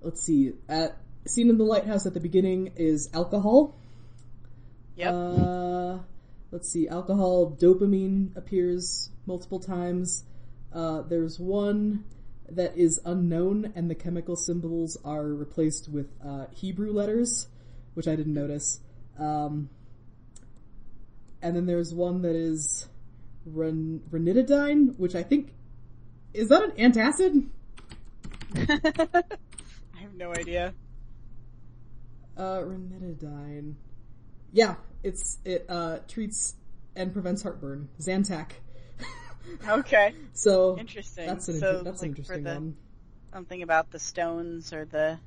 let's 0.00 0.22
see. 0.22 0.52
At 0.68 0.96
scene 1.26 1.50
in 1.50 1.58
the 1.58 1.64
lighthouse 1.64 2.06
at 2.06 2.14
the 2.14 2.20
beginning 2.20 2.72
is 2.76 3.10
alcohol. 3.12 3.74
Yep. 4.96 5.12
Uh, 5.14 5.98
let's 6.50 6.68
see. 6.70 6.88
Alcohol, 6.88 7.50
dopamine 7.60 8.36
appears 8.36 9.10
multiple 9.28 9.60
times. 9.60 10.24
Uh, 10.72 11.02
there's 11.02 11.38
one 11.38 12.04
that 12.50 12.76
is 12.76 13.00
unknown, 13.04 13.72
and 13.76 13.88
the 13.88 13.94
chemical 13.94 14.34
symbols 14.34 14.96
are 15.04 15.26
replaced 15.26 15.88
with 15.88 16.08
uh, 16.24 16.46
Hebrew 16.52 16.92
letters, 16.92 17.46
which 17.94 18.08
I 18.08 18.16
didn't 18.16 18.34
notice. 18.34 18.80
Um, 19.18 19.68
and 21.42 21.54
then 21.54 21.66
there's 21.66 21.94
one 21.94 22.22
that 22.22 22.34
is 22.34 22.88
ran- 23.44 24.00
ranitidine, 24.10 24.98
which 24.98 25.14
I 25.14 25.22
think 25.22 25.52
is 26.34 26.48
that 26.48 26.62
an 26.62 26.70
antacid? 26.72 27.48
I 28.56 30.00
have 30.00 30.14
no 30.14 30.32
idea. 30.32 30.74
Uh, 32.36 32.60
ranitidine. 32.60 33.74
Yeah, 34.52 34.76
it's 35.02 35.38
it 35.44 35.66
uh 35.68 35.98
treats 36.08 36.54
and 36.96 37.12
prevents 37.12 37.42
heartburn. 37.42 37.88
Zantac. 38.00 38.52
Okay, 39.68 40.14
so 40.32 40.76
interesting. 40.78 41.26
that's 41.26 41.48
an 41.48 41.58
so, 41.60 41.82
that's 41.82 42.02
like, 42.02 42.12
for 42.12 42.18
interesting 42.20 42.44
the, 42.44 42.54
one. 42.54 42.76
Something 43.32 43.62
about 43.62 43.90
the 43.90 43.98
stones 43.98 44.72
or 44.72 44.84
the 44.86 45.18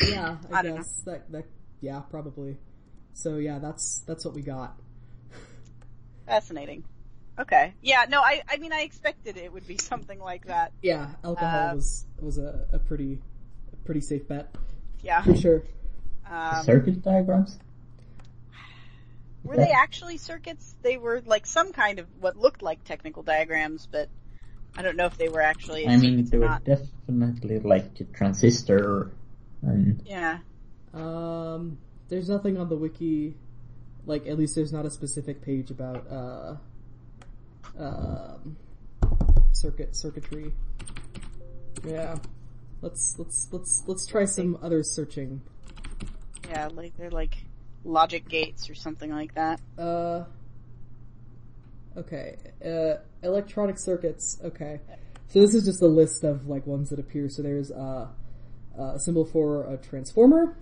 Yeah, 0.08 0.36
I, 0.52 0.58
I 0.58 0.62
guess 0.62 1.02
that 1.06 1.30
that 1.32 1.44
yeah 1.80 2.00
probably. 2.00 2.56
So 3.12 3.36
yeah, 3.36 3.58
that's 3.58 4.02
that's 4.06 4.24
what 4.24 4.34
we 4.34 4.42
got. 4.42 4.74
Fascinating. 6.26 6.84
Okay. 7.38 7.74
Yeah, 7.82 8.04
no, 8.08 8.20
I, 8.20 8.42
I 8.48 8.58
mean, 8.58 8.72
I 8.72 8.82
expected 8.82 9.36
it 9.36 9.52
would 9.52 9.66
be 9.66 9.76
something 9.80 10.18
like 10.18 10.46
that. 10.46 10.72
Yeah, 10.82 11.08
alcohol 11.24 11.68
Uh, 11.70 11.74
was 11.74 12.06
was 12.20 12.38
a, 12.38 12.66
a 12.72 12.78
pretty 12.78 13.18
a 13.72 13.76
pretty 13.84 14.00
safe 14.00 14.26
bet 14.28 14.54
Yeah. 15.02 15.22
for 15.22 15.36
sure. 15.36 15.62
Um, 16.30 16.64
Circuit 16.64 17.02
diagrams? 17.02 17.58
Were 19.44 19.56
they 19.56 19.70
actually 19.70 20.18
circuits? 20.18 20.74
They 20.82 20.96
were 20.96 21.22
like 21.24 21.46
some 21.46 21.72
kind 21.72 21.98
of 21.98 22.06
what 22.20 22.36
looked 22.36 22.62
like 22.62 22.84
technical 22.84 23.22
diagrams, 23.22 23.86
but 23.90 24.08
I 24.76 24.82
don't 24.82 24.96
know 24.96 25.06
if 25.06 25.16
they 25.16 25.28
were 25.28 25.40
actually 25.40 25.86
I 25.86 25.96
mean, 25.96 26.24
they 26.26 26.38
were 26.38 26.46
not. 26.46 26.64
definitely 26.64 27.58
like 27.60 28.00
a 28.00 28.04
transistor 28.04 29.10
and 29.62 30.02
Yeah. 30.06 30.38
Um, 30.92 31.78
there's 32.08 32.28
nothing 32.28 32.58
on 32.58 32.68
the 32.68 32.76
wiki, 32.76 33.34
like 34.06 34.26
at 34.26 34.38
least 34.38 34.54
there's 34.54 34.72
not 34.72 34.84
a 34.84 34.90
specific 34.90 35.42
page 35.42 35.70
about 35.70 36.06
uh, 36.10 36.56
um, 37.78 38.56
circuit 39.52 39.96
circuitry. 39.96 40.52
Yeah, 41.84 42.18
let's 42.82 43.14
let's 43.18 43.48
let's 43.52 43.84
let's 43.86 44.06
try 44.06 44.24
some 44.24 44.58
other 44.62 44.82
searching. 44.82 45.40
Yeah, 46.48 46.68
like 46.74 46.96
they're 46.96 47.10
like 47.10 47.44
logic 47.84 48.28
gates 48.28 48.68
or 48.68 48.74
something 48.74 49.10
like 49.10 49.34
that. 49.34 49.60
Uh, 49.78 50.24
okay, 51.96 52.36
uh, 52.64 53.00
electronic 53.22 53.78
circuits. 53.78 54.38
Okay, 54.44 54.80
so 55.28 55.40
this 55.40 55.54
is 55.54 55.64
just 55.64 55.82
a 55.82 55.86
list 55.86 56.24
of 56.24 56.46
like 56.46 56.66
ones 56.66 56.90
that 56.90 56.98
appear. 56.98 57.28
So 57.28 57.42
there's 57.42 57.70
uh, 57.70 58.08
a 58.78 58.98
symbol 58.98 59.24
for 59.24 59.72
a 59.72 59.76
transformer. 59.76 60.56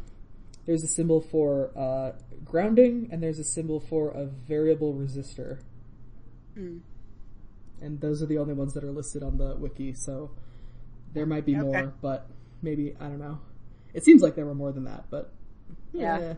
There's 0.67 0.85
a 0.85 0.89
symbol 0.89 1.21
for 1.23 1.71
uh, 1.77 2.13
grounding, 2.45 3.09
and 3.11 3.23
there's 3.23 3.39
a 3.39 3.45
symbol 3.45 3.81
for 3.81 4.11
a 4.11 4.27
variable 4.27 4.95
resistor. 4.95 5.61
Hmm. 6.55 6.79
And 7.81 8.01
those 8.01 8.23
are 8.23 8.27
the 8.27 8.39
only 8.39 8.55
ones 8.55 8.75
that 8.75 8.85
are 8.85 8.91
listed 8.91 9.23
on 9.23 9.39
the 9.39 9.57
wiki. 9.57 9.95
So 9.95 10.31
there 11.15 11.27
might 11.27 11.47
be 11.47 11.57
Okay. 11.57 11.63
more, 11.65 11.95
but 12.03 12.29
maybe 12.61 12.95
I 13.01 13.05
don't 13.05 13.21
know. 13.21 13.39
It 13.95 14.05
seems 14.05 14.21
like 14.21 14.35
there 14.35 14.45
were 14.45 14.55
more 14.55 14.73
than 14.73 14.85
that, 14.85 15.05
but 15.11 15.33
Yeah. 15.93 16.19
yeah. 16.19 16.35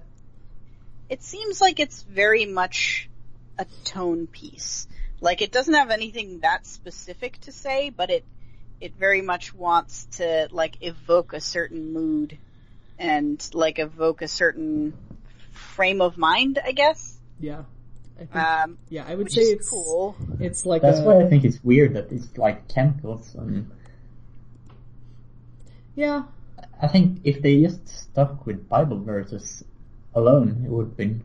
It 1.10 1.22
seems 1.24 1.60
like 1.60 1.80
it's 1.80 2.02
very 2.02 2.46
much 2.46 3.10
a 3.58 3.66
tone 3.84 4.28
piece. 4.28 4.86
Like 5.20 5.42
it 5.42 5.50
doesn't 5.52 5.74
have 5.74 5.90
anything 5.90 6.40
that 6.40 6.64
specific 6.64 7.38
to 7.42 7.52
say, 7.52 7.90
but 7.90 8.10
it 8.10 8.24
it 8.80 8.94
very 8.94 9.20
much 9.20 9.52
wants 9.52 10.06
to 10.12 10.48
like 10.52 10.78
evoke 10.80 11.32
a 11.34 11.40
certain 11.40 11.92
mood 11.92 12.38
and 12.98 13.46
like 13.52 13.78
evoke 13.78 14.22
a 14.22 14.28
certain 14.28 14.94
frame 15.52 16.00
of 16.00 16.16
mind, 16.16 16.58
I 16.64 16.72
guess. 16.72 17.18
Yeah. 17.40 17.64
I 18.16 18.24
think, 18.24 18.36
Um, 18.36 18.78
yeah, 18.88 19.04
I 19.06 19.14
would 19.14 19.24
which 19.24 19.34
say 19.34 19.40
is 19.42 19.50
it's 19.50 19.70
cool. 19.70 20.14
it's 20.38 20.64
like 20.64 20.82
That's 20.82 21.00
a, 21.00 21.02
why 21.02 21.24
I 21.24 21.28
think 21.28 21.44
it's 21.44 21.62
weird 21.64 21.94
that 21.94 22.12
it's 22.12 22.38
like 22.38 22.68
chemicals 22.68 23.34
and 23.34 23.70
yeah, 25.96 26.22
I 26.80 26.86
think 26.86 27.20
if 27.24 27.42
they 27.42 27.60
just 27.62 27.88
stuck 27.88 28.46
with 28.46 28.68
Bible 28.68 29.00
verses 29.00 29.64
alone, 30.14 30.62
it 30.64 30.70
would 30.70 30.86
have 30.88 30.96
been 30.96 31.22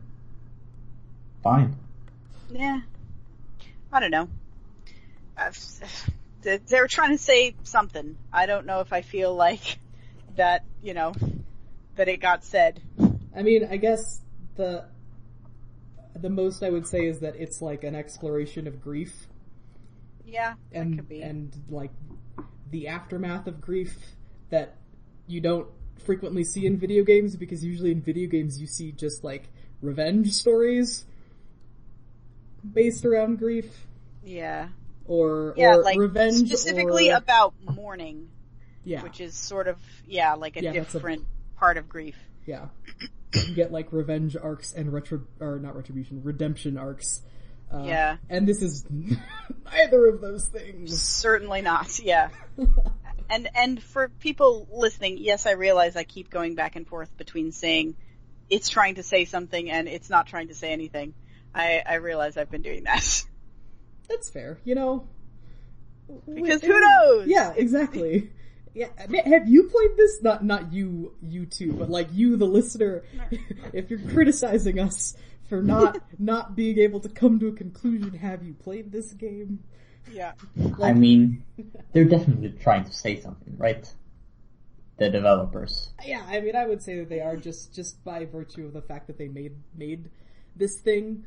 fine. 1.42 1.76
Yeah. 2.48 2.80
I 3.92 4.00
don't 4.00 4.10
know. 4.10 4.28
I've, 5.36 5.58
they 6.42 6.58
they 6.58 6.80
were 6.80 6.88
trying 6.88 7.10
to 7.12 7.18
say 7.22 7.56
something. 7.64 8.16
I 8.32 8.46
don't 8.46 8.66
know 8.66 8.80
if 8.80 8.92
I 8.92 9.02
feel 9.02 9.34
like 9.34 9.78
that, 10.36 10.64
you 10.82 10.94
know, 10.94 11.14
that 11.96 12.08
it 12.08 12.18
got 12.20 12.44
said. 12.44 12.82
I 13.34 13.42
mean, 13.42 13.66
I 13.70 13.76
guess 13.76 14.22
the 14.56 14.86
the 16.14 16.30
most 16.30 16.62
I 16.62 16.70
would 16.70 16.86
say 16.86 17.06
is 17.06 17.20
that 17.20 17.36
it's 17.36 17.60
like 17.60 17.84
an 17.84 17.94
exploration 17.94 18.66
of 18.66 18.80
grief 18.80 19.26
Yeah, 20.24 20.54
that 20.76 20.78
and 20.80 20.92
could 20.92 21.08
be. 21.08 21.22
and 21.22 21.56
like 21.68 21.92
the 22.70 22.88
aftermath 22.88 23.46
of 23.46 23.60
grief 23.60 24.16
that 24.50 24.76
you 25.26 25.40
don't 25.40 25.68
frequently 26.04 26.44
see 26.44 26.66
in 26.66 26.76
video 26.78 27.02
games 27.04 27.36
because 27.36 27.64
usually 27.64 27.90
in 27.92 28.00
video 28.00 28.28
games 28.28 28.60
you 28.60 28.66
see 28.66 28.92
just 28.92 29.24
like 29.24 29.48
revenge 29.82 30.32
stories 30.32 31.04
based 32.72 33.04
around 33.04 33.38
grief 33.38 33.86
yeah. 34.24 34.68
or 35.06 35.54
Yeah, 35.56 35.74
or 35.76 35.82
like 35.82 35.98
revenge 35.98 36.48
specifically 36.48 37.10
or, 37.10 37.16
about 37.16 37.54
mourning, 37.74 38.28
yeah 38.84 39.02
which 39.02 39.20
is 39.20 39.34
sort 39.34 39.68
of, 39.68 39.78
yeah, 40.06 40.34
like 40.34 40.56
a 40.56 40.62
Yeah, 40.62 40.72
that's 40.72 40.94
a- 40.94 40.98
different 40.98 41.24
part 41.56 41.76
of 41.76 41.88
grief. 41.88 42.16
yeah 42.46 42.66
you 43.34 43.54
get 43.54 43.70
like 43.72 43.92
revenge 43.92 44.36
arcs 44.40 44.72
and 44.72 44.92
retro 44.92 45.22
or 45.40 45.58
not 45.58 45.76
retribution 45.76 46.22
redemption 46.24 46.76
arcs 46.78 47.22
uh, 47.72 47.82
Yeah. 47.84 48.16
and 48.30 48.46
this 48.48 48.62
is 48.62 48.84
neither 49.72 50.06
of 50.06 50.20
those 50.20 50.46
things 50.48 51.00
Certainly 51.02 51.62
not, 51.62 51.98
yeah. 51.98 52.28
And 53.28 53.48
and 53.54 53.82
for 53.82 54.08
people 54.08 54.68
listening, 54.70 55.18
yes, 55.18 55.46
I 55.46 55.52
realize 55.52 55.96
I 55.96 56.04
keep 56.04 56.30
going 56.30 56.54
back 56.54 56.76
and 56.76 56.86
forth 56.86 57.14
between 57.16 57.52
saying 57.52 57.96
it's 58.48 58.68
trying 58.68 58.96
to 58.96 59.02
say 59.02 59.24
something 59.24 59.70
and 59.70 59.88
it's 59.88 60.08
not 60.08 60.26
trying 60.26 60.48
to 60.48 60.54
say 60.54 60.72
anything. 60.72 61.14
I 61.54 61.82
I 61.86 61.94
realize 61.94 62.36
I've 62.36 62.50
been 62.50 62.62
doing 62.62 62.84
that 62.84 63.24
That's 64.08 64.28
fair, 64.28 64.58
you 64.64 64.74
know. 64.74 65.08
because 66.32 66.62
who 66.62 66.80
knows? 66.80 67.26
Yeah, 67.26 67.52
exactly. 67.56 68.30
Yeah, 68.74 68.88
have 68.98 69.48
you 69.48 69.70
played 69.70 69.96
this? 69.96 70.22
Not 70.22 70.44
not 70.44 70.72
you, 70.72 71.14
you 71.22 71.46
two, 71.46 71.72
but 71.72 71.88
like 71.88 72.08
you, 72.12 72.36
the 72.36 72.46
listener. 72.46 73.04
If 73.72 73.90
you're 73.90 73.98
criticizing 73.98 74.78
us 74.78 75.14
for 75.48 75.62
not 75.62 75.98
not 76.18 76.54
being 76.54 76.78
able 76.78 77.00
to 77.00 77.08
come 77.08 77.40
to 77.40 77.48
a 77.48 77.52
conclusion, 77.52 78.12
have 78.14 78.42
you 78.42 78.54
played 78.54 78.92
this 78.92 79.12
game? 79.12 79.64
Yeah. 80.06 80.32
I 80.82 80.92
mean, 80.92 81.44
they're 81.92 82.04
definitely 82.04 82.50
trying 82.50 82.84
to 82.84 82.92
say 82.92 83.20
something, 83.20 83.56
right? 83.56 83.92
The 84.98 85.10
developers. 85.10 85.92
Yeah, 86.04 86.24
I 86.26 86.40
mean, 86.40 86.56
I 86.56 86.66
would 86.66 86.82
say 86.82 86.98
that 86.98 87.08
they 87.08 87.20
are 87.20 87.36
just 87.36 87.74
just 87.74 88.02
by 88.04 88.24
virtue 88.24 88.64
of 88.66 88.72
the 88.72 88.82
fact 88.82 89.06
that 89.08 89.18
they 89.18 89.28
made 89.28 89.56
made 89.74 90.10
this 90.54 90.78
thing. 90.80 91.26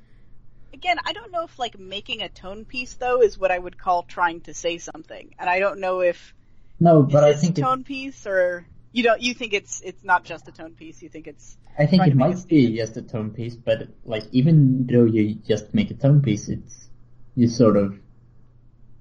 Again, 0.73 0.97
I 1.05 1.13
don't 1.13 1.31
know 1.31 1.43
if 1.43 1.59
like 1.59 1.77
making 1.79 2.21
a 2.21 2.29
tone 2.29 2.65
piece 2.65 2.93
though 2.95 3.21
is 3.21 3.37
what 3.37 3.51
I 3.51 3.59
would 3.59 3.77
call 3.77 4.03
trying 4.03 4.41
to 4.41 4.53
say 4.53 4.77
something, 4.79 5.35
and 5.39 5.49
I 5.49 5.59
don't 5.59 5.79
know 5.79 6.01
if 6.01 6.33
No, 6.79 7.05
is 7.07 7.13
but 7.13 7.23
I 7.23 7.33
think 7.33 7.57
a 7.57 7.61
it, 7.61 7.65
tone 7.65 7.83
piece 7.83 8.25
or 8.27 8.67
you 8.91 9.03
don't. 9.03 9.21
You 9.21 9.33
think 9.33 9.53
it's 9.53 9.81
it's 9.81 10.03
not 10.03 10.23
just 10.25 10.47
a 10.47 10.51
tone 10.51 10.75
piece. 10.75 11.01
You 11.01 11.09
think 11.09 11.27
it's 11.27 11.57
I 11.77 11.85
think 11.85 12.07
it 12.07 12.11
to 12.11 12.15
might 12.15 12.47
be 12.47 12.75
just 12.77 12.97
a 12.97 13.01
tone 13.01 13.31
piece, 13.31 13.55
but 13.55 13.89
like 14.03 14.25
even 14.31 14.85
though 14.87 15.05
you 15.05 15.35
just 15.35 15.73
make 15.73 15.91
a 15.91 15.95
tone 15.95 16.21
piece, 16.21 16.49
it's 16.49 16.89
you 17.35 17.47
sort 17.47 17.77
of 17.77 17.99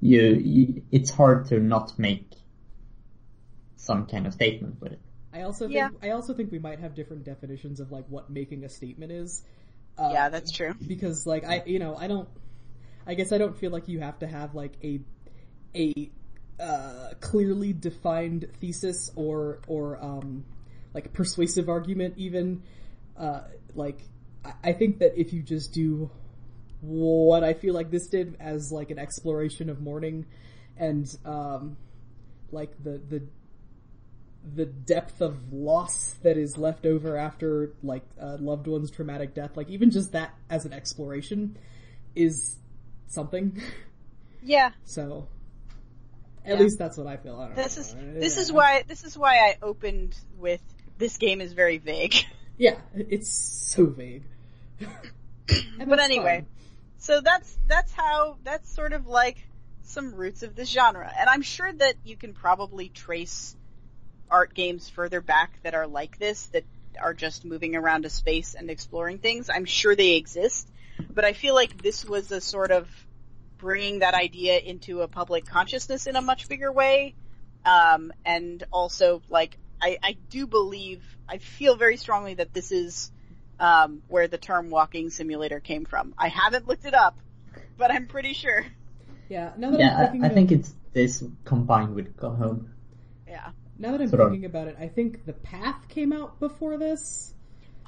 you, 0.01 0.21
you 0.21 0.83
it's 0.91 1.11
hard 1.11 1.47
to 1.47 1.59
not 1.59 1.99
make 1.99 2.31
some 3.77 4.07
kind 4.07 4.27
of 4.27 4.35
statement 4.35 4.81
with 4.81 4.93
it. 4.93 5.01
I 5.33 5.43
also 5.43 5.67
think 5.67 5.77
Yeah. 5.77 5.91
I 6.03 6.11
also 6.11 6.35
think 6.35 6.51
we 6.51 6.59
might 6.59 6.81
have 6.81 6.95
different 6.95 7.25
definitions 7.25 7.81
of 7.81 7.93
like 7.93 8.05
what 8.09 8.31
making 8.31 8.65
a 8.65 8.69
statement 8.69 9.13
is. 9.13 9.43
Uh, 9.97 10.11
yeah, 10.13 10.29
that's 10.29 10.53
true. 10.53 10.75
because 10.87 11.27
like 11.27 11.45
I 11.45 11.63
you 11.67 11.79
know 11.79 11.97
I 11.97 12.07
don't 12.07 12.29
I 13.07 13.15
guess 13.15 13.33
I 13.33 13.39
don't 13.39 13.57
feel 13.57 13.71
like 13.71 13.89
you 13.89 14.01
have 14.01 14.19
to 14.21 14.27
have 14.27 14.55
like 14.55 14.73
a 14.83 15.01
a 15.75 16.11
uh, 16.61 17.11
clearly 17.21 17.73
defined 17.73 18.49
thesis 18.61 19.11
or 19.17 19.61
or 19.67 20.03
um 20.03 20.45
like 20.93 21.13
persuasive 21.13 21.69
argument 21.69 22.15
even 22.17 22.63
uh 23.17 23.43
like 23.75 24.01
I, 24.45 24.53
I 24.65 24.73
think 24.73 24.99
that 24.99 25.19
if 25.19 25.33
you 25.33 25.43
just 25.43 25.73
do 25.73 26.11
what 26.81 27.43
I 27.45 27.55
feel 27.55 27.74
like 27.74 27.91
this 27.91 28.07
did 28.07 28.37
as 28.41 28.70
like 28.72 28.91
an 28.91 28.99
exploration 28.99 29.68
of 29.70 29.81
mourning 29.81 30.26
and 30.76 31.12
um 31.24 31.76
like 32.53 32.70
the 32.83 32.99
the 33.09 33.22
the 34.55 34.64
depth 34.64 35.20
of 35.20 35.53
loss 35.53 36.14
that 36.22 36.37
is 36.39 36.57
left 36.57 36.87
over 36.87 37.16
after 37.16 37.72
like 37.83 38.05
a 38.18 38.37
loved 38.37 38.66
one's 38.66 38.91
traumatic 38.91 39.35
death 39.35 39.57
like 39.57 39.68
even 39.68 39.91
just 39.91 40.12
that 40.12 40.33
as 40.49 40.64
an 40.64 40.72
exploration 40.72 41.57
is 42.14 42.57
something 43.09 43.61
Yeah, 44.41 44.70
so 44.85 45.26
at 46.45 46.55
Yeah. 46.57 46.62
least 46.62 46.79
that's 46.79 46.97
what 46.97 47.09
I 47.09 47.16
feel 47.16 47.39
I 47.41 47.47
don't 47.47 47.57
this 47.57 47.76
know. 47.76 47.81
is 47.83 48.20
this 48.20 48.37
is 48.39 48.53
why 48.53 48.85
this 48.87 49.03
is 49.03 49.18
why 49.18 49.39
I 49.39 49.57
opened 49.61 50.16
with 50.39 50.61
this 50.97 51.16
game 51.16 51.41
is 51.41 51.53
very 51.53 51.79
vague. 51.79 52.14
yeah 52.57 52.76
it's 52.95 53.29
so 53.29 53.87
vague 53.87 54.22
But 55.87 55.99
anyway, 56.01 56.45
fine. 56.45 56.47
So 56.99 57.21
that's 57.21 57.59
that's 57.67 57.93
how 57.93 58.37
that's 58.45 58.73
sort 58.73 58.93
of 58.93 59.07
like 59.07 59.39
some 59.83 60.15
roots 60.15 60.43
of 60.43 60.55
this 60.55 60.69
genre, 60.69 61.11
and 61.19 61.29
I'm 61.29 61.43
sure 61.43 61.73
that 61.73 61.95
you 62.05 62.17
can 62.17 62.35
probably 62.35 62.89
trace 62.89 63.57
art 64.31 64.53
games 64.53 64.89
further 64.91 65.21
back 65.21 65.59
that 65.63 65.75
are 65.75 65.87
like 65.87 66.19
this 66.19 66.47
that 66.47 66.65
are 67.01 67.15
just 67.15 67.45
moving 67.45 67.77
around 67.77 68.05
a 68.05 68.11
space 68.11 68.55
and 68.55 68.69
exploring 68.69 69.19
things. 69.19 69.49
I'm 69.49 69.65
sure 69.65 69.97
they 69.97 70.17
exist, 70.17 70.71
but 71.15 71.25
I 71.25 71.33
feel 71.33 71.55
like 71.55 71.81
this 71.81 72.05
was 72.05 72.31
a 72.33 72.41
sort 72.41 72.71
of 72.71 72.89
bringing 73.57 74.01
that 74.01 74.15
idea 74.15 74.59
into 74.59 75.01
a 75.01 75.09
public 75.09 75.47
consciousness 75.47 76.07
in 76.07 76.17
a 76.17 76.23
much 76.23 76.49
bigger 76.49 76.71
way, 76.71 77.15
um, 77.65 78.13
and 78.25 78.63
also 78.73 79.23
like 79.29 79.57
I, 79.81 79.99
I 80.03 80.17
do 80.31 80.47
believe 80.47 81.05
I 81.29 81.39
feel 81.39 81.77
very 81.77 81.97
strongly 81.97 82.35
that 82.35 82.53
this 82.53 82.73
is 82.73 83.13
um, 83.61 84.03
where 84.09 84.29
the 84.29 84.39
term 84.39 84.71
walking 84.71 85.11
simulator 85.11 85.61
came 85.61 85.85
from. 85.85 86.15
I 86.19 86.29
haven't 86.29 86.67
looked 86.69 86.85
it 86.85 86.95
up, 86.95 87.19
but 87.77 87.91
I'm 87.91 88.07
pretty 88.07 88.33
sure. 88.35 88.65
yeah 89.29 89.53
now 89.59 89.71
that 89.71 89.81
I'm 89.81 89.87
Yeah, 89.87 89.99
thinking 90.07 90.25
I, 90.25 90.27
I 90.27 90.31
think 90.31 90.53
it's 90.53 90.75
this 90.93 91.23
combined 91.45 91.95
with 91.95 92.17
Gone 92.17 92.37
Home. 92.37 92.71
Yeah. 93.27 93.51
now 93.79 93.93
that 93.93 94.01
I'm 94.01 94.09
sort 94.09 94.23
of- 94.23 94.31
thinking 94.31 94.47
about 94.47 94.69
it 94.69 94.77
I 94.81 94.89
think 94.89 95.25
the 95.27 95.33
path 95.35 95.89
came 95.89 96.13
out 96.13 96.41
before 96.41 96.79
this 96.79 97.35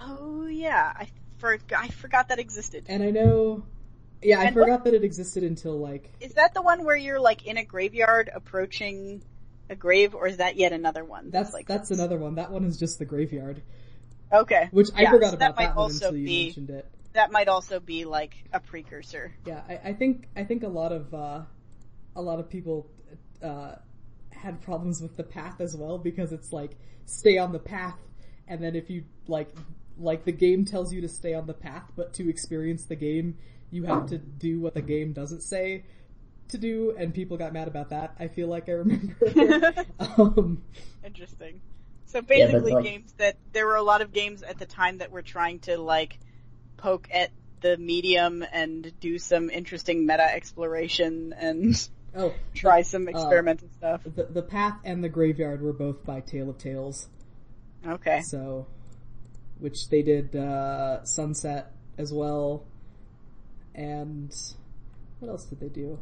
Oh 0.02 0.46
yeah, 0.46 0.92
I 0.96 1.08
for, 1.38 1.58
I 1.76 1.88
forgot 1.88 2.28
that 2.28 2.38
existed. 2.38 2.84
and 2.88 3.02
I 3.02 3.10
know 3.10 3.64
yeah 4.22 4.40
I 4.40 4.44
And 4.44 4.56
what- 4.56 4.64
forgot 4.64 4.84
that 4.84 4.94
it 4.94 5.04
existed 5.04 5.42
until 5.44 5.78
like 5.78 6.10
Is 6.20 6.34
that 6.34 6.52
the 6.54 6.62
one 6.62 6.84
where 6.84 6.96
you're 6.96 7.20
like 7.20 7.46
in 7.46 7.56
a 7.56 7.64
graveyard 7.64 8.30
approaching 8.34 9.22
a 9.70 9.76
grave, 9.76 10.14
or 10.16 10.26
is 10.26 10.38
that 10.38 10.56
yet 10.56 10.72
another 10.72 11.04
one? 11.04 11.30
that's 11.30 11.52
like 11.54 11.66
that's 11.66 11.90
another 11.90 12.18
one 12.18 12.34
that 12.34 12.50
one 12.50 12.64
is 12.64 12.76
just 12.76 12.98
the 12.98 13.04
graveyard 13.04 13.62
Okay. 14.32 14.68
which 14.70 14.88
I 14.94 15.02
Yeah, 15.02 15.10
forgot 15.10 15.30
so 15.30 15.36
about 15.36 15.56
that 15.56 15.56
might 15.56 15.66
that, 15.68 15.76
one 15.76 15.90
also 15.90 16.06
until 16.06 16.16
you 16.16 16.26
be 16.26 16.44
mentioned 16.44 16.70
it 16.70 16.86
that 17.12 17.32
might 17.32 17.48
also 17.48 17.80
be 17.80 18.04
like 18.04 18.34
a 18.52 18.60
precursor. 18.60 19.34
Yeah, 19.44 19.62
I, 19.68 19.90
I 19.90 19.92
think 19.92 20.28
I 20.36 20.44
think 20.44 20.62
a 20.62 20.68
lot 20.68 20.92
of 20.92 21.12
uh, 21.12 21.42
a 22.14 22.22
lot 22.22 22.38
of 22.38 22.48
people 22.48 22.88
uh, 23.42 23.76
had 24.30 24.60
problems 24.60 25.00
with 25.00 25.16
the 25.16 25.24
path 25.24 25.60
as 25.60 25.76
well 25.76 25.98
because 25.98 26.32
it's 26.32 26.52
like 26.52 26.76
stay 27.06 27.38
on 27.38 27.52
the 27.52 27.58
path, 27.58 27.98
and 28.46 28.62
then 28.62 28.76
if 28.76 28.90
you 28.90 29.04
like 29.26 29.48
like 29.98 30.24
the 30.24 30.32
game 30.32 30.64
tells 30.64 30.92
you 30.92 31.00
to 31.00 31.08
stay 31.08 31.34
on 31.34 31.46
the 31.46 31.54
path, 31.54 31.90
but 31.96 32.14
to 32.14 32.28
experience 32.28 32.84
the 32.84 32.96
game, 32.96 33.36
you 33.70 33.84
have 33.84 34.06
to 34.08 34.18
do 34.18 34.60
what 34.60 34.74
the 34.74 34.82
game 34.82 35.12
doesn't 35.12 35.42
say 35.42 35.84
to 36.48 36.58
do, 36.58 36.94
and 36.96 37.14
people 37.14 37.36
got 37.36 37.52
mad 37.52 37.68
about 37.68 37.90
that. 37.90 38.14
I 38.18 38.28
feel 38.28 38.48
like 38.48 38.68
I 38.68 38.72
remember. 38.72 39.16
um, 40.18 40.62
Interesting. 41.04 41.60
So 42.10 42.22
basically, 42.22 42.72
like- 42.72 42.84
games 42.84 43.12
that 43.18 43.36
there 43.52 43.66
were 43.66 43.76
a 43.76 43.82
lot 43.82 44.02
of 44.02 44.12
games 44.12 44.42
at 44.42 44.58
the 44.58 44.66
time 44.66 44.98
that 44.98 45.12
were 45.12 45.22
trying 45.22 45.60
to 45.60 45.78
like 45.78 46.18
poke 46.76 47.08
at 47.12 47.30
the 47.60 47.76
medium 47.76 48.44
and 48.52 48.92
do 49.00 49.18
some 49.18 49.48
interesting 49.48 50.06
meta 50.06 50.24
exploration 50.34 51.32
and 51.38 51.88
oh, 52.16 52.34
try 52.54 52.82
some 52.82 53.06
experimental 53.06 53.68
stuff. 53.76 54.00
the 54.04 54.24
the 54.24 54.42
path 54.42 54.78
and 54.84 55.04
the 55.04 55.08
graveyard 55.08 55.62
were 55.62 55.72
both 55.72 56.04
by 56.04 56.20
Tale 56.20 56.50
of 56.50 56.58
Tales. 56.58 57.08
Okay. 57.86 58.22
So, 58.22 58.66
which 59.58 59.88
they 59.88 60.02
did 60.02 60.34
uh, 60.34 61.04
Sunset 61.04 61.70
as 61.96 62.12
well, 62.12 62.64
and 63.72 64.34
what 65.20 65.28
else 65.28 65.44
did 65.44 65.60
they 65.60 65.68
do? 65.68 65.98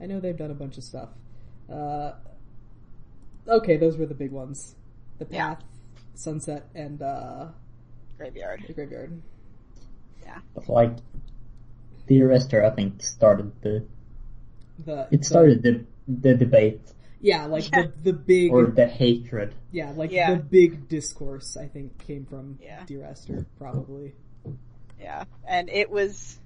I 0.00 0.06
know 0.06 0.20
they've 0.20 0.36
done 0.36 0.52
a 0.52 0.54
bunch 0.54 0.78
of 0.78 0.84
stuff. 0.84 1.08
Uh, 1.68 2.12
okay, 3.48 3.76
those 3.76 3.96
were 3.96 4.06
the 4.06 4.14
big 4.14 4.30
ones. 4.30 4.76
The 5.20 5.26
Yeah. 5.30 5.54
Path, 5.54 5.64
Sunset, 6.14 6.66
and 6.74 7.00
uh, 7.02 7.48
Graveyard. 8.18 8.64
the 8.66 8.72
Graveyard. 8.72 9.22
But 10.54 10.68
like, 10.68 10.96
Dear 12.06 12.30
Esther, 12.32 12.64
I 12.64 12.70
think 12.70 13.02
started 13.02 13.52
the 13.62 13.84
The 14.84 15.06
it 15.10 15.24
started 15.24 15.62
the 15.62 15.84
the 16.08 16.34
debate 16.34 16.80
yeah, 17.20 17.44
like 17.46 17.70
Yeah. 17.70 17.82
the 17.82 17.92
the 18.04 18.12
big 18.14 18.50
or 18.52 18.66
the 18.66 18.86
hatred. 18.86 19.54
yeah, 19.70 19.90
like 19.94 20.10
Yeah. 20.10 20.34
the 20.34 20.40
big 20.42 20.88
discourse. 20.88 21.56
I 21.56 21.66
think 21.68 21.98
came 21.98 22.24
from 22.26 22.58
Yeah. 22.62 22.84
Dear 22.86 23.04
Esther, 23.04 23.44
probably. 23.58 24.14
Yeah, 25.00 25.24
and 25.46 25.68
it 25.68 25.90
was, 25.90 26.38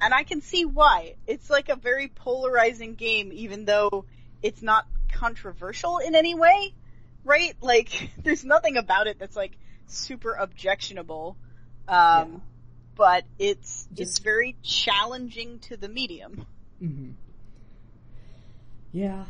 and 0.00 0.12
I 0.14 0.24
can 0.24 0.40
see 0.40 0.64
why. 0.64 1.14
It's 1.26 1.48
like 1.50 1.68
a 1.68 1.76
very 1.76 2.08
polarizing 2.08 2.94
game, 2.94 3.30
even 3.32 3.64
though 3.66 4.04
it's 4.42 4.62
not 4.62 4.86
controversial 5.12 5.98
in 5.98 6.14
any 6.14 6.34
way, 6.34 6.74
right? 7.24 7.54
Like, 7.60 8.10
there's 8.22 8.44
nothing 8.44 8.76
about 8.76 9.06
it 9.06 9.18
that's 9.18 9.36
like 9.36 9.56
super 9.86 10.32
objectionable. 10.34 11.36
Um, 11.88 11.96
Yeah. 11.96 12.26
but 12.96 13.24
it's, 13.38 13.88
it's 13.96 14.18
very 14.20 14.56
challenging 14.62 15.58
to 15.60 15.76
the 15.76 15.88
medium. 15.88 16.46
hmm 16.78 17.10
Yeah, 18.92 19.24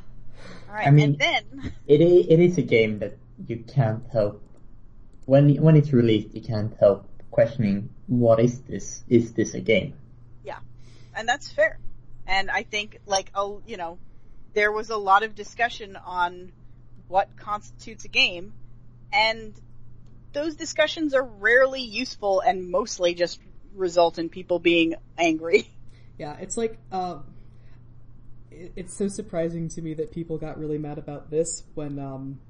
Alright, 0.69 0.87
I 0.87 0.91
mean- 0.91 1.05
and 1.11 1.19
then, 1.19 1.73
It 1.87 2.01
i- 2.01 2.33
it 2.33 2.41
is 2.41 2.59
a 2.59 2.63
game 2.63 2.99
that 2.99 3.17
you 3.49 3.65
can't 3.67 4.05
help 4.13 4.43
when 5.27 5.55
when 5.57 5.77
it's 5.77 5.93
released. 5.93 6.35
You 6.35 6.43
can't 6.43 6.75
help 6.79 7.09
questioning 7.31 7.89
what 8.07 8.39
is 8.41 8.61
this? 8.63 9.03
Is 9.09 9.33
this 9.33 9.55
a 9.55 9.61
game? 9.61 9.95
Yeah, 10.45 10.59
and 11.15 11.27
that's 11.29 11.51
fair. 11.51 11.79
And 12.27 12.51
I 12.51 12.63
think, 12.63 13.01
like, 13.07 13.31
oh, 13.35 13.63
you 13.67 13.77
know, 13.79 13.99
there 14.53 14.71
was 14.71 14.91
a 14.91 14.97
lot 14.97 15.23
of 15.23 15.35
discussion 15.35 15.97
on 15.97 16.53
what 17.09 17.37
constitutes 17.37 18.05
a 18.05 18.09
game, 18.09 18.53
and 19.13 19.55
those 20.33 20.57
discussions 20.57 21.15
are 21.15 21.25
rarely 21.25 21.83
useful 21.83 22.41
and 22.41 22.71
mostly 22.71 23.15
just 23.15 23.41
result 23.75 24.19
in 24.19 24.29
people 24.29 24.59
being 24.59 24.95
angry. 25.17 25.69
yeah. 26.19 26.37
It's 26.41 26.57
like 26.57 26.79
um, 26.93 27.25
it, 28.51 28.73
it's 28.77 28.97
so 28.97 29.09
surprising 29.09 29.69
to 29.71 29.83
me 29.83 29.95
that 29.95 30.13
people 30.13 30.39
got 30.39 30.59
really 30.59 30.79
mad 30.79 30.99
about 30.99 31.31
this 31.31 31.65
when 31.75 31.99
um, 31.99 32.41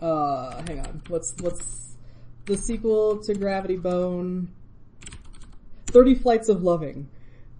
uh, 0.00 0.62
hang 0.66 0.80
on, 0.80 1.02
what's 1.08 1.34
what's 1.40 1.96
the 2.46 2.56
sequel 2.56 3.22
to 3.24 3.34
Gravity 3.34 3.76
Bone? 3.76 4.48
Thirty 5.86 6.14
Flights 6.14 6.48
of 6.48 6.62
Loving. 6.62 7.08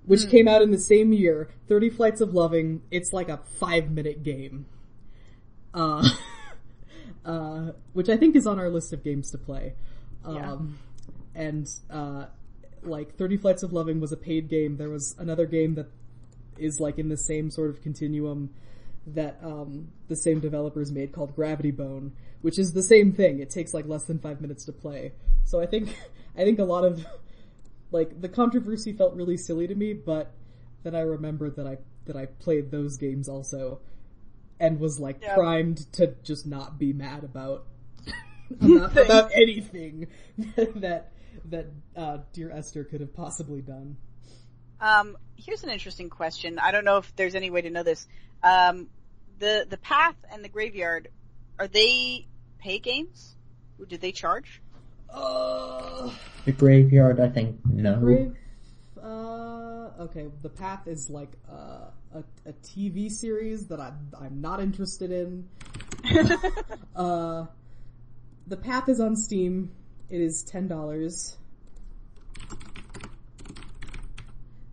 Which 0.06 0.30
came 0.30 0.48
out 0.48 0.62
in 0.62 0.70
the 0.70 0.78
same 0.78 1.12
year, 1.12 1.50
30 1.68 1.90
Flights 1.90 2.22
of 2.22 2.32
Loving, 2.32 2.80
it's 2.90 3.12
like 3.12 3.28
a 3.28 3.40
five 3.60 3.90
minute 3.90 4.22
game. 4.22 4.64
Uh, 5.74 6.08
uh, 7.24 7.72
which 7.92 8.08
I 8.08 8.16
think 8.16 8.36
is 8.36 8.46
on 8.46 8.58
our 8.58 8.70
list 8.70 8.92
of 8.92 9.04
games 9.04 9.30
to 9.32 9.38
play. 9.38 9.74
Yeah. 10.26 10.52
Um, 10.52 10.78
and, 11.34 11.68
uh, 11.90 12.26
like 12.82 13.16
30 13.16 13.36
Flights 13.36 13.62
of 13.62 13.72
Loving 13.72 14.00
was 14.00 14.12
a 14.12 14.16
paid 14.16 14.48
game. 14.48 14.76
There 14.76 14.88
was 14.88 15.14
another 15.18 15.46
game 15.46 15.74
that 15.74 15.88
is 16.58 16.80
like 16.80 16.98
in 16.98 17.08
the 17.08 17.16
same 17.16 17.50
sort 17.50 17.70
of 17.70 17.82
continuum 17.82 18.50
that, 19.06 19.38
um, 19.42 19.88
the 20.08 20.16
same 20.16 20.40
developers 20.40 20.90
made 20.90 21.12
called 21.12 21.34
Gravity 21.34 21.70
Bone, 21.70 22.12
which 22.40 22.58
is 22.58 22.72
the 22.72 22.82
same 22.82 23.12
thing. 23.12 23.40
It 23.40 23.50
takes 23.50 23.74
like 23.74 23.86
less 23.86 24.04
than 24.04 24.18
five 24.18 24.40
minutes 24.40 24.64
to 24.66 24.72
play. 24.72 25.12
So 25.44 25.60
I 25.60 25.66
think, 25.66 25.94
I 26.36 26.44
think 26.44 26.58
a 26.58 26.64
lot 26.64 26.84
of, 26.84 27.04
like, 27.90 28.20
the 28.20 28.28
controversy 28.28 28.92
felt 28.92 29.14
really 29.14 29.36
silly 29.36 29.66
to 29.66 29.74
me, 29.74 29.92
but 29.92 30.32
then 30.82 30.94
I 30.94 31.00
remembered 31.00 31.56
that 31.56 31.66
I, 31.66 31.78
that 32.06 32.16
I 32.16 32.26
played 32.26 32.70
those 32.70 32.96
games 32.96 33.28
also 33.28 33.80
and 34.60 34.78
was 34.80 34.98
like 35.00 35.18
Yeah. 35.22 35.34
primed 35.34 35.90
to 35.94 36.14
just 36.22 36.46
not 36.46 36.78
be 36.78 36.92
mad 36.92 37.24
about 37.24 37.66
about, 38.60 38.96
about 38.96 39.30
anything 39.34 40.06
that 40.76 41.12
that 41.46 41.66
uh, 41.96 42.18
dear 42.32 42.50
Esther 42.50 42.84
could 42.84 43.00
have 43.00 43.14
possibly 43.14 43.60
done. 43.60 43.96
Um, 44.80 45.16
here's 45.36 45.64
an 45.64 45.70
interesting 45.70 46.08
question. 46.10 46.58
I 46.58 46.70
don't 46.70 46.84
know 46.84 46.98
if 46.98 47.16
there's 47.16 47.34
any 47.34 47.50
way 47.50 47.62
to 47.62 47.70
know 47.70 47.82
this. 47.82 48.06
Um, 48.42 48.88
the, 49.38 49.66
the 49.68 49.76
Path 49.78 50.14
and 50.30 50.44
the 50.44 50.48
Graveyard, 50.48 51.08
are 51.58 51.66
they 51.68 52.26
pay 52.58 52.78
games? 52.78 53.34
Or 53.78 53.86
Did 53.86 54.00
they 54.00 54.12
charge? 54.12 54.60
Uh, 55.12 56.10
The 56.44 56.52
graveyard, 56.52 57.18
I 57.20 57.28
think 57.28 57.58
no. 57.64 57.98
Grave, 57.98 58.36
uh, 59.02 59.90
okay, 60.00 60.26
the 60.42 60.48
Path 60.48 60.86
is 60.86 61.08
like 61.10 61.30
uh, 61.50 61.90
a 62.14 62.24
a 62.48 62.52
TV 62.64 63.10
series 63.10 63.66
that 63.68 63.80
I 63.80 63.92
I'm 64.18 64.40
not 64.40 64.60
interested 64.60 65.10
in. 65.10 65.48
Uh, 66.96 67.46
the 68.48 68.56
Path 68.56 68.88
is 68.88 68.98
on 68.98 69.14
Steam. 69.14 69.70
It 70.10 70.20
is 70.20 70.42
ten 70.42 70.66
dollars. 70.66 71.36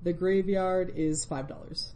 The 0.01 0.13
Graveyard 0.13 0.93
is 0.95 1.25
five 1.25 1.47
dollars. 1.47 1.93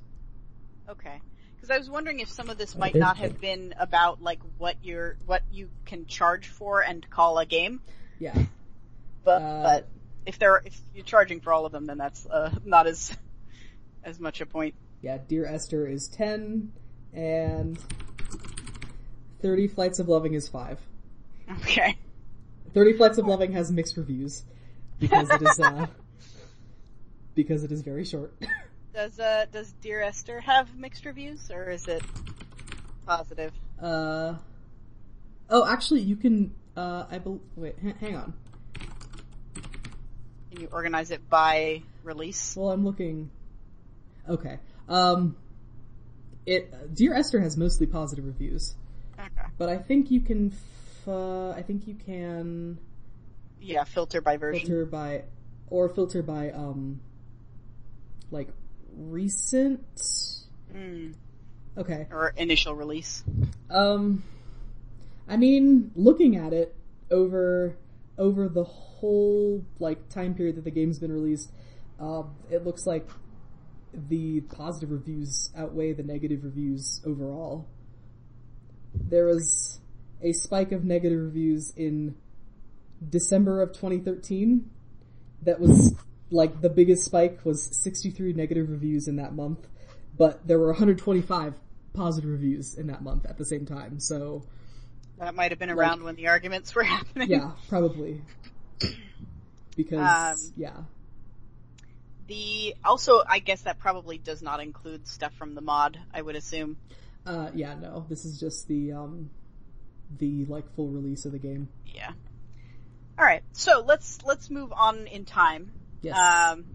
Okay. 0.87 1.21
Because 1.55 1.69
I 1.71 1.77
was 1.77 1.89
wondering 1.89 2.19
if 2.19 2.29
some 2.29 2.49
of 2.49 2.57
this 2.57 2.75
might 2.75 2.95
not 2.95 3.17
have 3.17 3.39
been 3.41 3.73
about 3.79 4.21
like 4.21 4.39
what 4.57 4.75
you're 4.83 5.17
what 5.25 5.43
you 5.51 5.69
can 5.85 6.05
charge 6.05 6.47
for 6.47 6.81
and 6.81 7.07
call 7.09 7.37
a 7.37 7.45
game, 7.45 7.81
Yeah. 8.19 8.35
but 9.23 9.41
Uh, 9.41 9.63
but 9.63 9.87
if 10.25 10.39
they're 10.39 10.61
if 10.65 10.79
you're 10.93 11.03
charging 11.05 11.41
for 11.41 11.51
all 11.53 11.65
of 11.65 11.71
them, 11.71 11.85
then 11.85 11.97
that's 11.97 12.25
uh, 12.25 12.51
not 12.65 12.87
as 12.87 13.15
as 14.03 14.19
much 14.19 14.41
a 14.41 14.45
point. 14.45 14.75
Yeah, 15.01 15.17
Dear 15.27 15.45
Esther 15.45 15.87
is 15.87 16.07
10, 16.09 16.71
and 17.13 17.77
30 19.41 19.67
Flights 19.67 19.99
of 19.99 20.09
Loving 20.09 20.33
is 20.33 20.47
5. 20.49 20.79
Okay. 21.61 21.95
30 22.73 22.93
Flights 22.97 23.17
of 23.17 23.25
Loving 23.25 23.53
has 23.53 23.71
mixed 23.71 23.97
reviews, 23.97 24.43
because 24.99 25.29
it 25.29 25.41
is, 25.41 25.59
uh, 25.59 25.87
because 27.35 27.63
it 27.63 27.71
is 27.71 27.81
very 27.81 28.05
short. 28.05 28.33
Does 28.91 29.19
uh 29.19 29.45
does 29.51 29.71
Dear 29.81 30.01
Esther 30.01 30.39
have 30.41 30.75
mixed 30.75 31.05
reviews 31.05 31.51
or 31.51 31.69
is 31.69 31.87
it 31.87 32.01
positive? 33.05 33.53
Uh, 33.79 34.33
oh, 35.49 35.65
actually, 35.65 36.01
you 36.01 36.15
can, 36.15 36.53
uh, 36.75 37.05
I 37.09 37.19
bel 37.19 37.39
wait, 37.55 37.75
h- 37.85 37.95
hang 38.01 38.15
on. 38.17 38.33
Can 40.51 40.61
you 40.61 40.67
organize 40.71 41.11
it 41.11 41.29
by 41.29 41.83
release? 42.03 42.55
Well, 42.57 42.71
I'm 42.71 42.83
looking, 42.83 43.29
okay. 44.27 44.57
Um, 44.89 45.35
it, 46.45 46.93
Dear 46.95 47.13
Esther 47.13 47.39
has 47.39 47.55
mostly 47.57 47.85
positive 47.87 48.25
reviews, 48.25 48.75
Okay. 49.19 49.47
but 49.57 49.69
I 49.69 49.77
think 49.77 50.09
you 50.11 50.19
can, 50.21 50.51
f- 50.51 51.07
uh, 51.07 51.51
I 51.51 51.61
think 51.61 51.87
you 51.87 51.93
can 51.95 52.79
Yeah, 53.61 53.83
filter 53.83 54.19
by 54.21 54.37
version. 54.37 54.65
filter 54.67 54.85
by 54.85 55.23
or 55.69 55.89
filter 55.89 56.23
by 56.23 56.49
um 56.51 56.99
like 58.31 58.47
recent 58.97 59.81
Mm. 60.75 61.13
okay 61.77 62.07
Or 62.11 62.33
initial 62.37 62.73
release. 62.75 63.23
um 63.69 64.23
i 65.27 65.35
mean 65.37 65.91
looking 65.95 66.35
at 66.35 66.53
it 66.53 66.75
over 67.11 67.75
over 68.17 68.47
the 68.49 68.63
whole 68.63 69.63
like 69.79 70.09
time 70.09 70.33
period 70.35 70.55
that 70.57 70.63
the 70.63 70.71
game's 70.71 70.99
been 70.99 71.11
released 71.11 71.51
um 71.99 72.29
it 72.51 72.63
looks 72.65 72.85
like 72.87 73.07
the 73.93 74.41
positive 74.41 74.91
reviews 74.91 75.49
outweigh 75.57 75.93
the 75.93 76.03
negative 76.03 76.43
reviews 76.43 77.01
overall 77.05 77.67
there 78.93 79.25
was 79.25 79.79
a 80.21 80.33
spike 80.33 80.71
of 80.71 80.83
negative 80.83 81.19
reviews 81.19 81.71
in 81.75 82.15
December 83.07 83.61
of 83.61 83.69
2013 83.69 84.69
that 85.43 85.59
was 85.59 85.95
like 86.31 86.61
the 86.61 86.69
biggest 86.69 87.05
spike 87.05 87.39
was 87.45 87.63
63 87.81 88.33
negative 88.33 88.69
reviews 88.69 89.07
in 89.07 89.15
that 89.15 89.33
month, 89.33 89.67
but 90.17 90.45
there 90.45 90.59
were 90.59 90.67
125 90.67 91.53
positive 91.93 92.29
reviews 92.29 92.75
in 92.75 92.87
that 92.87 93.01
month 93.01 93.25
at 93.25 93.37
the 93.37 93.45
same 93.45 93.65
time. 93.65 93.99
So 93.99 94.43
That 95.17 95.33
might 95.33 95.51
have 95.51 95.59
been 95.59 95.69
around 95.69 96.03
when 96.03 96.15
the 96.15 96.27
arguments 96.27 96.75
were 96.75 96.83
happening. 96.95 97.29
yeah, 97.29 97.51
probably 97.69 98.21
because 99.77 100.45
Um, 100.47 100.53
yeah, 100.57 100.77
The 102.29 102.75
also, 102.85 103.23
I 103.27 103.39
guess 103.39 103.63
that 103.63 103.79
probably 103.79 104.19
does 104.19 104.43
not 104.43 104.59
include 104.59 105.07
stuff 105.07 105.33
from 105.33 105.55
the 105.55 105.61
mod. 105.61 105.99
I 106.13 106.21
would 106.21 106.35
assume. 106.35 106.77
uh, 107.25 107.49
yeah, 107.55 107.73
no, 107.73 108.05
this 108.07 108.23
is 108.23 108.39
just 108.39 108.67
the 108.67 108.93
um 108.93 109.31
the 110.15 110.45
like 110.45 110.71
full 110.75 110.89
release 110.89 111.25
of 111.25 111.31
the 111.31 111.39
game. 111.39 111.69
Yeah. 111.87 112.11
All 113.17 113.25
right. 113.25 113.41
So 113.53 113.83
let's 113.85 114.19
let's 114.23 114.51
move 114.51 114.71
on 114.71 115.07
in 115.07 115.25
time. 115.25 115.71
Yes. 116.03 116.15
Um, 116.15 116.65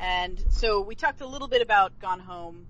and 0.00 0.42
so 0.48 0.80
we 0.80 0.94
talked 0.94 1.20
a 1.20 1.26
little 1.26 1.48
bit 1.48 1.60
about 1.60 1.98
Gone 2.00 2.20
Home. 2.20 2.66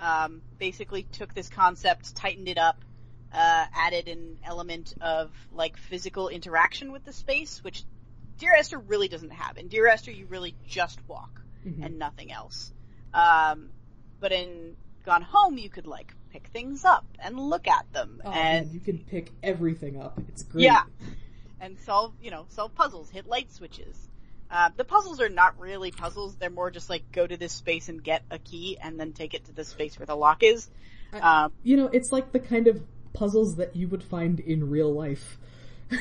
Um, 0.00 0.42
basically 0.58 1.02
took 1.02 1.34
this 1.34 1.48
concept, 1.48 2.14
tightened 2.14 2.48
it 2.48 2.58
up, 2.58 2.84
uh, 3.32 3.66
added 3.74 4.06
an 4.06 4.38
element 4.44 4.94
of 5.00 5.32
like 5.52 5.76
physical 5.76 6.28
interaction 6.28 6.92
with 6.92 7.04
the 7.04 7.12
space, 7.12 7.64
which 7.64 7.82
Dear 8.38 8.54
Esther 8.54 8.78
really 8.78 9.08
doesn't 9.08 9.32
have. 9.32 9.58
In 9.58 9.66
Dear 9.66 9.88
Esther, 9.88 10.12
you 10.12 10.26
really 10.26 10.54
just 10.68 11.00
walk 11.08 11.40
Mhm. 11.66 11.84
and 11.84 11.98
nothing 11.98 12.30
else. 12.32 12.72
Um, 13.12 13.70
but 14.20 14.32
in 14.32 14.76
Gone 15.04 15.22
Home, 15.22 15.58
you 15.58 15.68
could 15.70 15.86
like 15.86 16.14
pick 16.30 16.48
things 16.48 16.84
up 16.84 17.04
and 17.18 17.38
look 17.38 17.68
at 17.68 17.90
them 17.92 18.20
Oh, 18.24 18.30
and 18.32 18.66
man, 18.66 18.74
you 18.74 18.80
can 18.80 18.98
pick 18.98 19.30
everything 19.42 20.00
up. 20.00 20.18
It's 20.28 20.42
great. 20.42 20.64
yeah, 20.64 20.82
and 21.60 21.78
solve 21.80 22.12
you 22.20 22.30
know 22.30 22.46
solve 22.50 22.74
puzzles, 22.74 23.10
hit 23.10 23.26
light 23.26 23.52
switches. 23.52 23.96
Uh, 24.50 24.70
the 24.76 24.84
puzzles 24.84 25.20
are 25.20 25.28
not 25.28 25.58
really 25.58 25.90
puzzles; 25.90 26.36
they're 26.36 26.50
more 26.50 26.70
just 26.70 26.90
like 26.90 27.10
go 27.12 27.26
to 27.26 27.36
this 27.36 27.52
space 27.52 27.88
and 27.88 28.02
get 28.02 28.22
a 28.30 28.38
key, 28.38 28.78
and 28.80 28.98
then 29.00 29.12
take 29.12 29.34
it 29.34 29.44
to 29.46 29.52
the 29.52 29.64
space 29.64 29.98
where 29.98 30.06
the 30.06 30.16
lock 30.16 30.42
is. 30.42 30.68
I- 31.12 31.44
Um, 31.44 31.52
You 31.62 31.76
know, 31.76 31.86
it's 31.86 32.12
like 32.12 32.32
the 32.32 32.40
kind 32.40 32.66
of 32.66 32.82
puzzles 33.14 33.56
that 33.56 33.76
you 33.76 33.88
would 33.88 34.02
find 34.02 34.40
in 34.40 34.68
real 34.70 34.92
life. 34.92 35.38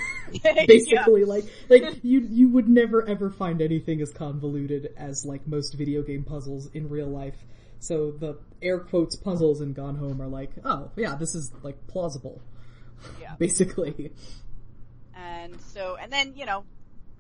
Basically, 0.68 1.22
Yeah. 1.22 1.26
like 1.28 1.46
like 1.70 2.00
you 2.04 2.22
you 2.22 2.50
would 2.50 2.68
never 2.68 3.08
ever 3.08 3.30
find 3.30 3.62
anything 3.62 4.02
as 4.02 4.12
convoluted 4.12 4.94
as 4.98 5.26
like 5.26 5.48
most 5.48 5.74
video 5.74 6.02
game 6.02 6.24
puzzles 6.24 6.68
in 6.74 6.90
real 6.90 7.08
life. 7.08 7.38
So 7.80 8.12
the 8.12 8.38
air 8.62 8.80
quotes 8.80 9.16
puzzles 9.16 9.62
in 9.62 9.74
Gone 9.74 9.96
Home 9.98 10.22
are 10.22 10.28
like, 10.28 10.52
oh 10.64 10.90
yeah, 10.96 11.16
this 11.16 11.36
is 11.36 11.52
like 11.64 11.88
plausible. 11.88 12.42
Yeah. 13.22 13.36
Basically. 13.40 14.12
And 15.16 15.60
so, 15.74 15.98
and 16.02 16.12
then, 16.12 16.34
you 16.36 16.46
know, 16.46 16.64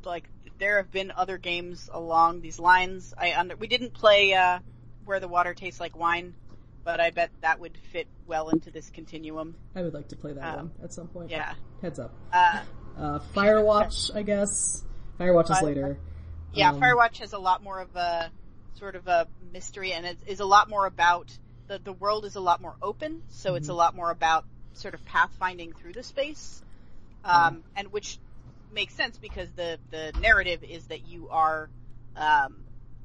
like, 0.04 0.28
there 0.58 0.78
have 0.78 0.92
been 0.92 1.12
other 1.12 1.38
games 1.38 1.90
along 1.92 2.42
these 2.42 2.60
lines. 2.60 3.14
I 3.18 3.34
under, 3.34 3.56
we 3.56 3.68
didn't 3.68 3.94
play, 3.94 4.34
uh, 4.34 4.60
Where 5.06 5.20
the 5.20 5.28
Water 5.28 5.54
Tastes 5.54 5.80
Like 5.80 5.96
Wine, 5.98 6.34
but 6.84 7.00
I 7.00 7.12
bet 7.12 7.32
that 7.42 7.60
would 7.60 7.78
fit 7.92 8.08
well 8.28 8.50
into 8.50 8.72
this 8.72 8.90
continuum. 8.90 9.56
I 9.76 9.82
would 9.82 9.94
like 9.94 10.10
to 10.10 10.16
play 10.16 10.34
that 10.34 10.44
Um, 10.44 10.56
one 10.56 10.72
at 10.84 10.94
some 10.94 11.08
point. 11.08 11.32
Yeah. 11.32 11.54
Heads 11.82 12.00
up. 12.00 12.14
Uh, 12.32 12.62
Uh, 12.98 13.20
Firewatch, 13.34 14.16
I 14.16 14.22
guess. 14.22 14.84
Firewatch 15.20 15.50
is 15.50 15.62
later. 15.64 15.98
yeah, 16.54 16.70
Um, 16.70 16.80
Firewatch 16.80 17.18
has 17.20 17.34
a 17.34 17.40
lot 17.40 17.64
more 17.64 17.80
of 17.80 17.96
a, 17.96 18.30
sort 18.76 18.96
of 18.96 19.08
a 19.08 19.28
mystery 19.52 19.94
and 19.94 20.06
it 20.06 20.18
is 20.28 20.40
a 20.40 20.46
lot 20.46 20.70
more 20.70 20.86
about, 20.86 21.36
the, 21.68 21.80
the 21.80 21.94
world 21.94 22.26
is 22.26 22.36
a 22.36 22.40
lot 22.42 22.62
more 22.62 22.76
open, 22.82 23.24
so 23.30 23.56
it's 23.56 23.70
a 23.70 23.74
lot 23.74 23.96
more 23.96 24.12
about 24.12 24.46
sort 24.74 24.94
of 24.94 25.04
pathfinding 25.06 25.76
through 25.76 25.94
the 25.94 26.04
space. 26.04 26.62
Um, 27.24 27.64
and 27.76 27.92
which 27.94 28.20
makes 28.74 28.94
sense 28.96 29.18
because 29.18 29.50
the, 29.56 29.80
the 29.92 30.12
narrative 30.20 30.64
is 30.64 30.86
that 30.88 31.08
you 31.08 31.30
are, 31.30 31.70
um, 32.18 32.58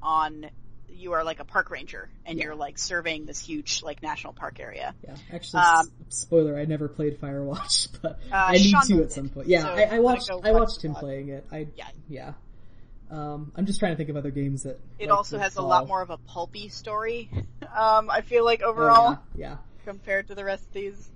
on, 0.03 0.49
you 0.91 1.13
are 1.13 1.23
like 1.23 1.39
a 1.39 1.45
park 1.45 1.69
ranger 1.71 2.09
and 2.25 2.37
Yeah. 2.37 2.45
you're 2.45 2.55
like 2.55 2.77
surveying 2.77 3.25
this 3.25 3.39
huge 3.39 3.81
like 3.83 4.01
national 4.03 4.33
park 4.33 4.59
area. 4.59 4.93
Yeah, 5.03 5.15
actually, 5.31 5.61
Um, 5.63 5.91
spoiler, 6.09 6.57
I 6.57 6.65
never 6.65 6.87
played 6.87 7.19
Firewatch, 7.21 7.87
but 8.01 8.19
Uh, 8.31 8.35
I 8.35 8.53
need 8.53 8.69
Sean 8.69 8.81
to 8.81 8.93
did, 8.95 9.01
at 9.03 9.11
some 9.11 9.29
point. 9.29 9.47
Yeah, 9.47 9.63
so 9.63 9.69
I, 9.69 9.81
I 9.95 9.99
watched, 9.99 10.29
I 10.43 10.51
watched 10.51 10.83
him 10.83 10.93
that. 10.93 10.99
playing 10.99 11.29
it. 11.29 11.45
I, 11.51 11.67
Yeah. 11.75 11.87
yeah. 12.09 12.33
Um, 13.11 13.51
I'm 13.55 13.65
just 13.65 13.79
trying 13.79 13.93
to 13.93 13.97
think 13.97 14.09
of 14.09 14.17
other 14.17 14.29
games 14.29 14.63
that. 14.63 14.79
It 14.99 15.07
like 15.09 15.17
also 15.17 15.37
would 15.37 15.41
has 15.43 15.55
a 15.55 15.61
lot 15.63 15.87
more 15.87 16.01
of 16.01 16.09
a 16.11 16.17
pulpy 16.17 16.69
story. 16.69 17.29
Um, 17.75 18.09
I 18.09 18.21
feel 18.21 18.43
like 18.43 18.61
Oh, 18.63 18.69
overall. 18.71 19.19
yeah, 19.35 19.57
compared 19.85 20.27
to 20.29 20.35
the 20.35 20.43
rest 20.43 20.65
of 20.65 20.73
these. 20.73 21.11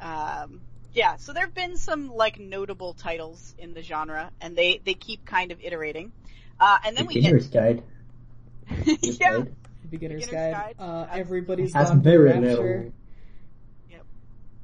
Um, 0.00 0.60
yeah, 0.92 1.16
so 1.16 1.32
there 1.32 1.44
have 1.44 1.54
been 1.54 1.76
some 1.76 2.08
like 2.08 2.38
notable 2.38 2.94
titles 2.94 3.54
in 3.58 3.74
the 3.74 3.82
genre, 3.82 4.30
and 4.40 4.56
they 4.56 4.80
they 4.84 4.94
keep 4.94 5.24
kind 5.26 5.52
of 5.52 5.60
iterating. 5.62 6.12
Uh, 6.58 6.78
and 6.84 6.96
then 6.96 7.06
we 7.06 7.14
Beginner's 7.14 7.48
Guide. 7.48 7.76
get 7.76 7.84
just 7.84 7.88
yeah, 9.02 9.30
played. 9.30 9.54
Beginner's, 9.90 10.26
Beginner's 10.26 10.26
Guide. 10.28 10.52
Guide. 10.52 10.74
Uh, 10.78 11.06
Has- 11.06 11.20
everybody's 11.20 11.74
Has 11.74 11.88
gone 11.88 11.98
to 11.98 12.02
very 12.02 12.24
Rapture, 12.26 12.40
little, 12.42 12.92
Yep. 13.90 14.04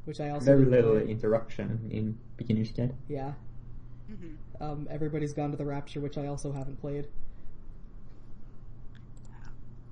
which 0.04 0.20
I 0.20 0.30
also 0.30 0.44
very 0.44 0.64
little 0.64 1.00
play. 1.00 1.10
interaction 1.10 1.88
in 1.90 2.18
Beginner's 2.36 2.70
Guide. 2.72 2.94
Yeah. 3.08 3.32
Mhm. 4.10 4.36
Um, 4.60 4.88
everybody's 4.90 5.32
gone 5.32 5.50
to 5.50 5.56
the 5.56 5.64
Rapture, 5.64 6.00
which 6.00 6.18
I 6.18 6.26
also 6.26 6.52
haven't 6.52 6.80
played. 6.80 7.06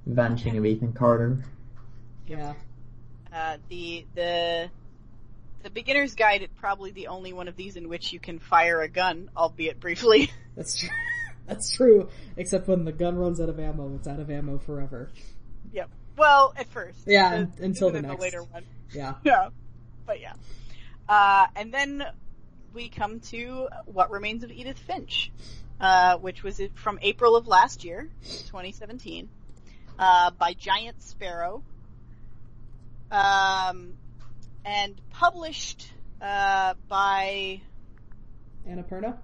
Vanishing 0.06 0.56
of 0.59 0.66
Ethan 0.66 0.93
Carter. 0.93 1.44
Yeah. 2.26 2.55
Uh, 3.32 3.56
the 3.68 4.05
the 4.14 4.70
the 5.62 5.70
beginner's 5.70 6.14
guide 6.16 6.43
is 6.43 6.48
probably 6.56 6.90
the 6.90 7.06
only 7.06 7.32
one 7.32 7.47
of 7.48 7.56
these 7.56 7.76
in 7.76 7.89
which 7.89 8.12
you 8.12 8.18
can 8.20 8.39
fire 8.40 8.80
a 8.80 8.89
gun, 8.89 9.30
albeit 9.36 9.78
briefly. 9.80 10.30
That's 10.56 10.78
true. 10.78 10.89
That's 11.53 11.70
true. 11.77 12.09
Except 12.37 12.66
when 12.69 12.85
the 12.85 12.93
gun 12.93 13.16
runs 13.16 13.41
out 13.41 13.49
of 13.49 13.61
ammo, 13.61 13.95
it's 13.97 14.09
out 14.09 14.20
of 14.20 14.31
ammo 14.31 14.59
forever. 14.59 15.11
yep. 15.73 15.91
Well, 16.16 16.53
at 16.57 16.66
first. 16.69 16.99
Yeah, 17.07 17.29
un- 17.35 17.53
until 17.59 17.91
the 17.91 18.03
next. 18.03 18.20
later 18.20 18.43
one. 18.43 18.65
Yeah. 18.93 19.15
Yeah. 19.24 19.49
But 20.07 20.20
yeah. 20.20 20.33
Uh, 21.09 21.47
and 21.57 21.73
then 21.73 22.05
we 22.74 22.89
come 22.89 23.20
to 23.20 23.69
What 23.87 24.11
Remains 24.11 24.45
of 24.45 24.51
Edith 24.51 24.79
Finch, 24.79 25.31
uh, 25.81 26.16
which 26.19 26.43
was 26.43 26.61
from 26.74 26.99
April 27.03 27.37
of 27.37 27.47
last 27.47 27.85
year, 27.85 28.09
2017, 28.24 29.29
uh, 29.99 30.31
by 30.33 30.55
Giant 30.55 31.03
Sparrow, 31.03 31.62
um, 33.11 33.95
and 34.65 35.01
published 35.11 35.91
uh, 36.20 36.74
by 36.89 37.61
Annapurna? 38.69 39.16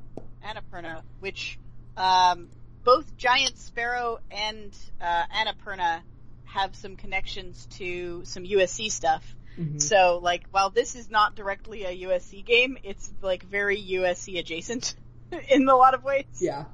Annapurna, 0.45 1.03
which 1.21 1.59
um, 1.99 2.49
both 2.85 3.17
Giant 3.17 3.59
Sparrow 3.59 4.21
and 4.31 4.75
uh, 5.01 5.25
Annapurna 5.35 6.01
have 6.45 6.75
some 6.75 6.97
connections 6.97 7.67
to 7.73 8.25
some 8.25 8.45
USC 8.45 8.91
stuff. 8.91 9.35
Mhm. 9.59 9.83
So, 9.83 10.21
like, 10.23 10.45
while 10.53 10.71
this 10.71 10.95
is 10.95 11.11
not 11.11 11.35
directly 11.35 11.85
a 11.85 11.91
USC 12.07 12.45
game, 12.45 12.79
it's 12.85 13.11
like 13.21 13.43
very 13.43 13.77
USC 13.77 14.39
adjacent 14.39 14.95
in 15.49 15.69
a 15.69 15.77
lot 15.77 15.95
of 15.95 16.05
ways. 16.05 16.25
Yeah. 16.39 16.65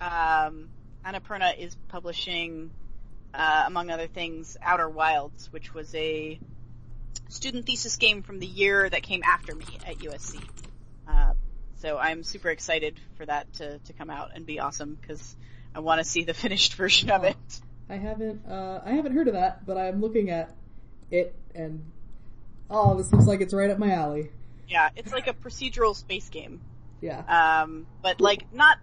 Um, 0.00 0.68
Annapurna 1.04 1.58
is 1.58 1.76
publishing, 1.88 2.70
uh, 3.34 3.64
among 3.66 3.90
other 3.90 4.06
things, 4.06 4.56
Outer 4.62 4.88
Wilds, 4.88 5.52
which 5.52 5.74
was 5.74 5.92
a 5.96 6.38
student 7.28 7.66
thesis 7.66 7.96
game 7.96 8.22
from 8.22 8.38
the 8.38 8.46
year 8.46 8.88
that 8.88 9.02
came 9.02 9.22
after 9.24 9.54
me 9.54 9.66
at 9.84 9.98
USC. 9.98 10.40
Uh, 11.08 11.34
so 11.78 11.96
I'm 11.98 12.22
super 12.22 12.50
excited 12.50 13.00
for 13.16 13.26
that 13.26 13.52
to, 13.54 13.78
to 13.78 13.92
come 13.92 14.10
out 14.10 14.30
and 14.34 14.44
be 14.46 14.60
awesome 14.60 14.96
because 15.00 15.36
I 15.74 15.80
want 15.80 15.98
to 16.00 16.04
see 16.04 16.24
the 16.24 16.34
finished 16.44 16.74
version 16.74 17.10
of 17.10 17.22
Oh. 17.24 17.28
it. 17.28 17.60
I 17.90 17.96
haven't 17.96 18.44
uh 18.46 18.82
I 18.84 18.92
haven't 18.92 19.14
heard 19.14 19.28
of 19.28 19.34
that, 19.34 19.64
but 19.64 19.78
I'm 19.78 20.00
looking 20.00 20.28
at 20.30 20.54
it 21.10 21.34
and 21.54 21.82
oh, 22.68 22.94
this 22.96 23.10
looks 23.12 23.24
like 23.26 23.40
it's 23.40 23.54
right 23.54 23.70
up 23.70 23.78
my 23.78 23.92
alley. 23.92 24.30
Yeah, 24.68 24.90
it's 24.94 25.10
like 25.12 25.26
a 25.26 25.32
procedural 25.32 25.96
space 25.96 26.28
game. 26.28 26.60
Yeah. 27.00 27.62
Um, 27.62 27.86
but 28.02 28.20
like 28.20 28.52
not 28.52 28.76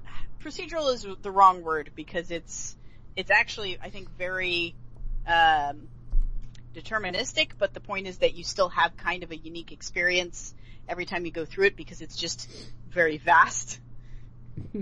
procedural 0.43 0.91
is 0.93 1.05
the 1.21 1.29
wrong 1.29 1.61
word 1.63 1.91
because 1.95 2.31
it's 2.31 2.75
it's 3.15 3.29
actually 3.29 3.77
I 3.79 3.91
think 3.91 4.09
very 4.17 4.73
um, 5.27 5.87
deterministic. 6.73 7.51
But 7.57 7.73
the 7.73 7.79
point 7.79 8.07
is 8.07 8.17
that 8.19 8.33
you 8.33 8.43
still 8.43 8.69
have 8.69 8.97
kind 8.97 9.23
of 9.23 9.31
a 9.31 9.37
unique 9.37 9.71
experience 9.71 10.53
every 10.87 11.05
time 11.05 11.25
you 11.25 11.31
go 11.31 11.45
through 11.45 11.65
it 11.65 11.75
because 11.75 12.01
it's 12.01 12.15
just 12.15 12.49
very 12.89 13.17
vast. 13.17 13.79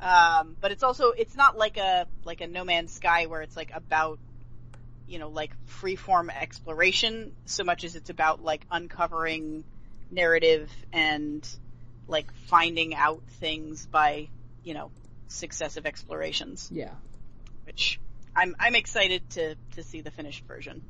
um, 0.00 0.56
but 0.60 0.70
it's 0.70 0.82
also 0.82 1.10
it's 1.10 1.36
not 1.36 1.56
like 1.56 1.76
a 1.76 2.06
like 2.24 2.40
a 2.40 2.46
No 2.46 2.64
Man's 2.64 2.92
Sky 2.92 3.26
where 3.26 3.42
it's 3.42 3.56
like 3.56 3.70
about 3.74 4.18
you 5.06 5.18
know 5.18 5.28
like 5.28 5.52
freeform 5.80 6.28
exploration 6.34 7.32
so 7.44 7.64
much 7.64 7.84
as 7.84 7.96
it's 7.96 8.10
about 8.10 8.42
like 8.42 8.64
uncovering 8.70 9.64
narrative 10.10 10.70
and 10.92 11.48
like 12.08 12.32
finding 12.46 12.94
out 12.94 13.22
things 13.40 13.86
by 13.86 14.28
you 14.62 14.74
know 14.74 14.90
successive 15.28 15.86
explorations 15.86 16.68
yeah. 16.72 16.90
which 17.64 18.00
i'm 18.34 18.54
i'm 18.58 18.74
excited 18.74 19.28
to 19.30 19.56
to 19.74 19.82
see 19.82 20.00
the 20.00 20.10
finished 20.10 20.44
version 20.46 20.82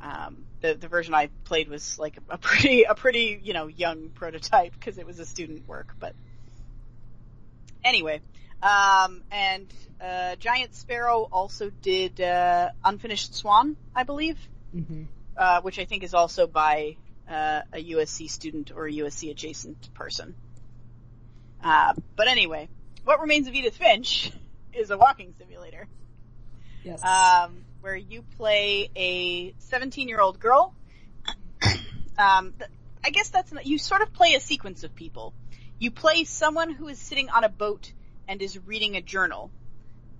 um 0.00 0.36
the 0.60 0.74
the 0.74 0.88
version 0.88 1.14
i 1.14 1.28
played 1.44 1.68
was 1.68 1.98
like 1.98 2.18
a 2.28 2.38
pretty 2.38 2.82
a 2.88 2.94
pretty 2.94 3.40
you 3.42 3.52
know 3.52 3.66
young 3.66 4.10
prototype 4.14 4.72
because 4.72 4.98
it 4.98 5.06
was 5.06 5.18
a 5.18 5.26
student 5.26 5.66
work 5.68 5.94
but 6.00 6.14
anyway 7.84 8.20
um 8.62 9.22
and 9.30 9.72
uh 10.00 10.36
giant 10.36 10.74
sparrow 10.74 11.26
also 11.30 11.70
did 11.82 12.20
uh 12.20 12.68
unfinished 12.84 13.34
swan 13.34 13.76
i 13.94 14.02
believe 14.02 14.38
hmm 14.72 15.04
uh, 15.36 15.60
which 15.62 15.78
I 15.78 15.84
think 15.84 16.04
is 16.04 16.14
also 16.14 16.46
by 16.46 16.96
uh, 17.28 17.62
a 17.72 17.90
USC 17.92 18.30
student 18.30 18.70
or 18.74 18.86
a 18.86 18.92
USC 18.92 19.30
adjacent 19.30 19.92
person. 19.94 20.36
Uh, 21.62 21.94
but 22.16 22.28
anyway, 22.28 22.68
What 23.04 23.20
Remains 23.20 23.48
of 23.48 23.54
Edith 23.54 23.76
Finch 23.76 24.30
is 24.72 24.90
a 24.90 24.98
walking 24.98 25.34
simulator 25.38 25.88
Yes. 26.84 27.02
um, 27.02 27.64
where 27.84 27.94
you 27.94 28.22
play 28.38 28.88
a 28.96 29.54
17 29.58 30.08
year 30.08 30.18
old 30.18 30.40
girl. 30.40 30.74
um, 32.18 32.54
I 33.04 33.10
guess 33.12 33.28
that's 33.28 33.52
not, 33.52 33.66
you 33.66 33.76
sort 33.76 34.00
of 34.00 34.10
play 34.14 34.32
a 34.34 34.40
sequence 34.40 34.84
of 34.84 34.94
people. 34.94 35.34
You 35.78 35.90
play 35.90 36.24
someone 36.24 36.70
who 36.72 36.88
is 36.88 36.98
sitting 36.98 37.28
on 37.28 37.44
a 37.44 37.50
boat 37.50 37.92
and 38.26 38.40
is 38.40 38.58
reading 38.66 38.96
a 38.96 39.02
journal 39.02 39.50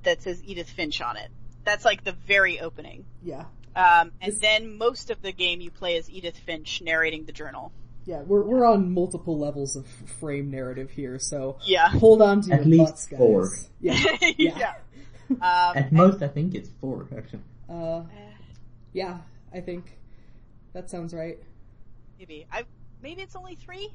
that 0.02 0.20
says 0.22 0.42
Edith 0.44 0.68
Finch 0.68 1.00
on 1.00 1.16
it. 1.16 1.30
That's 1.64 1.86
like 1.86 2.04
the 2.04 2.12
very 2.12 2.60
opening. 2.60 3.06
yeah. 3.22 3.46
Um, 3.74 4.12
and 4.20 4.32
This- 4.34 4.40
then 4.40 4.76
most 4.76 5.10
of 5.10 5.22
the 5.22 5.32
game 5.32 5.62
you 5.62 5.70
play 5.70 5.96
as 5.96 6.08
Edith 6.10 6.36
Finch 6.38 6.82
narrating 6.82 7.24
the 7.24 7.32
journal. 7.32 7.72
Yeah, 8.04 8.20
we're 8.20 8.42
we're 8.42 8.66
on 8.66 8.92
multiple 8.92 9.38
levels 9.38 9.74
of 9.76 9.86
frame 10.20 10.50
narrative 10.50 10.90
here, 10.90 11.18
so 11.18 11.56
Yeah. 11.64 11.88
hold 11.88 12.20
on 12.20 12.42
to 12.42 12.52
At 12.52 12.66
your 12.66 12.76
least 12.76 12.92
butts, 12.92 13.06
guys. 13.06 13.18
four. 13.18 13.50
Yeah. 13.80 14.16
yeah. 14.36 14.74
Um, 15.30 15.38
At 15.78 15.90
most, 15.90 16.22
I 16.22 16.28
think 16.28 16.54
it's 16.54 16.68
four, 16.82 17.08
actually. 17.16 17.40
Uh, 17.68 18.02
yeah. 18.92 19.18
I 19.52 19.60
think 19.60 19.98
that 20.72 20.90
sounds 20.90 21.14
right. 21.14 21.38
Maybe 22.18 22.46
I 22.52 22.64
maybe 23.02 23.22
it's 23.22 23.36
only 23.36 23.54
three. 23.54 23.90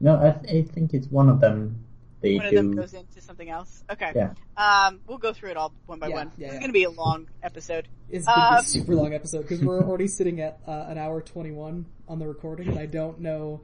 No, 0.00 0.16
I, 0.16 0.28
I 0.58 0.62
think 0.62 0.92
it's 0.94 1.06
one 1.08 1.28
of 1.28 1.40
them. 1.40 1.82
They 2.20 2.36
One 2.36 2.46
of 2.46 2.54
them 2.54 2.74
goes 2.74 2.94
into 2.94 3.20
something 3.20 3.48
else. 3.48 3.84
Okay. 3.90 4.12
Yeah. 4.14 4.32
Um, 4.56 5.00
we'll 5.06 5.18
go 5.18 5.32
through 5.34 5.50
it 5.50 5.56
all 5.56 5.72
one 5.86 5.98
by 5.98 6.08
Yeah, 6.08 6.14
one. 6.14 6.32
yeah, 6.38 6.46
It's 6.46 6.54
yeah. 6.54 6.60
going 6.60 6.70
to 6.70 6.74
be 6.74 6.84
a 6.84 6.90
long 6.90 7.28
episode. 7.42 7.88
It's 8.08 8.24
gonna 8.26 8.36
be 8.52 8.56
Um, 8.56 8.60
a 8.60 8.62
super 8.66 8.94
long 8.94 9.12
episode 9.14 9.42
because 9.42 9.62
we're 9.62 9.82
already 9.82 10.06
sitting 10.08 10.40
at 10.40 10.58
uh, 10.66 10.86
an 10.88 10.96
hour 10.98 11.20
twenty 11.20 11.50
one 11.50 11.86
on 12.08 12.18
the 12.18 12.26
recording, 12.26 12.68
and 12.68 12.78
I 12.78 12.86
don't 12.86 13.20
know 13.20 13.60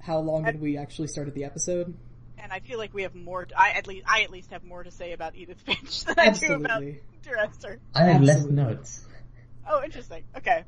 how 0.00 0.18
long 0.18 0.44
did 0.44 0.60
we 0.60 0.76
actually 0.76 1.08
started 1.08 1.34
the 1.34 1.44
episode. 1.44 1.94
And 2.40 2.52
I 2.52 2.60
feel 2.60 2.78
like 2.78 2.94
we 2.94 3.02
have 3.02 3.14
more. 3.14 3.46
I 3.56 3.70
at 3.70 3.86
least 3.86 4.06
I 4.08 4.22
at 4.22 4.30
least 4.30 4.50
have 4.50 4.64
more 4.64 4.82
to 4.82 4.90
say 4.90 5.12
about 5.12 5.34
Edith 5.34 5.60
Finch 5.60 6.04
than 6.06 6.18
I 6.18 6.30
do 6.30 6.54
about 6.54 6.82
Absolutely. 6.82 7.00
Dear 7.22 7.36
Esther. 7.36 7.80
I 7.94 8.04
have 8.04 8.22
less 8.22 8.44
notes. 8.44 9.06
Oh, 9.68 9.82
interesting. 9.84 10.22
Okay. 10.36 10.64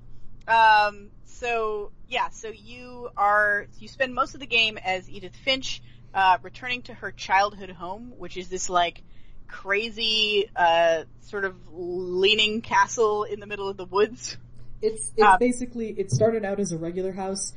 Um, 0.47 1.11
so 1.25 1.93
yeah, 2.09 2.29
so 2.31 2.49
you 2.49 3.09
are 3.17 3.67
you 3.79 3.89
spend 3.89 4.15
most 4.15 4.35
of 4.35 4.41
the 4.41 4.47
game 4.47 4.79
as 4.79 5.09
Edith 5.09 5.37
Finch, 5.37 5.81
uh, 6.13 6.39
returning 6.43 6.83
to 6.83 6.95
her 6.95 7.13
childhood 7.13 7.71
home, 7.71 8.13
which 8.19 8.37
is 8.37 8.49
this 8.49 8.69
like 8.69 9.03
crazy, 9.49 10.51
uh, 10.55 11.05
sort 11.23 11.45
of 11.45 11.55
leaning 11.73 12.63
castle 12.63 13.25
in 13.25 13.41
the 13.41 13.47
middle 13.47 13.69
of 13.69 13.77
the 13.77 13.85
woods. 13.85 14.37
It's 14.83 15.13
it's 15.17 15.23
Uh, 15.23 15.37
basically 15.39 15.89
it 15.91 16.11
started 16.11 16.45
out 16.45 16.61
as 16.61 16.73
a 16.73 16.79
regular 16.79 17.13
house, 17.13 17.53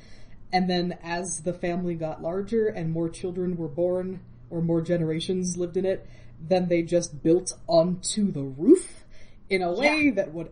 and 0.54 0.70
then 0.70 0.98
as 1.04 1.42
the 1.42 1.52
family 1.54 1.96
got 1.96 2.22
larger 2.22 2.68
and 2.68 2.92
more 2.92 3.10
children 3.10 3.58
were 3.58 3.68
born 3.68 4.22
or 4.50 4.62
more 4.62 4.82
generations 4.82 5.58
lived 5.58 5.76
in 5.76 5.86
it, 5.86 6.08
then 6.40 6.68
they 6.70 6.82
just 6.84 7.22
built 7.24 7.54
onto 7.68 8.32
the 8.32 8.44
roof 8.44 9.04
in 9.50 9.62
a 9.62 9.74
way 9.74 10.12
that 10.12 10.32
would 10.34 10.50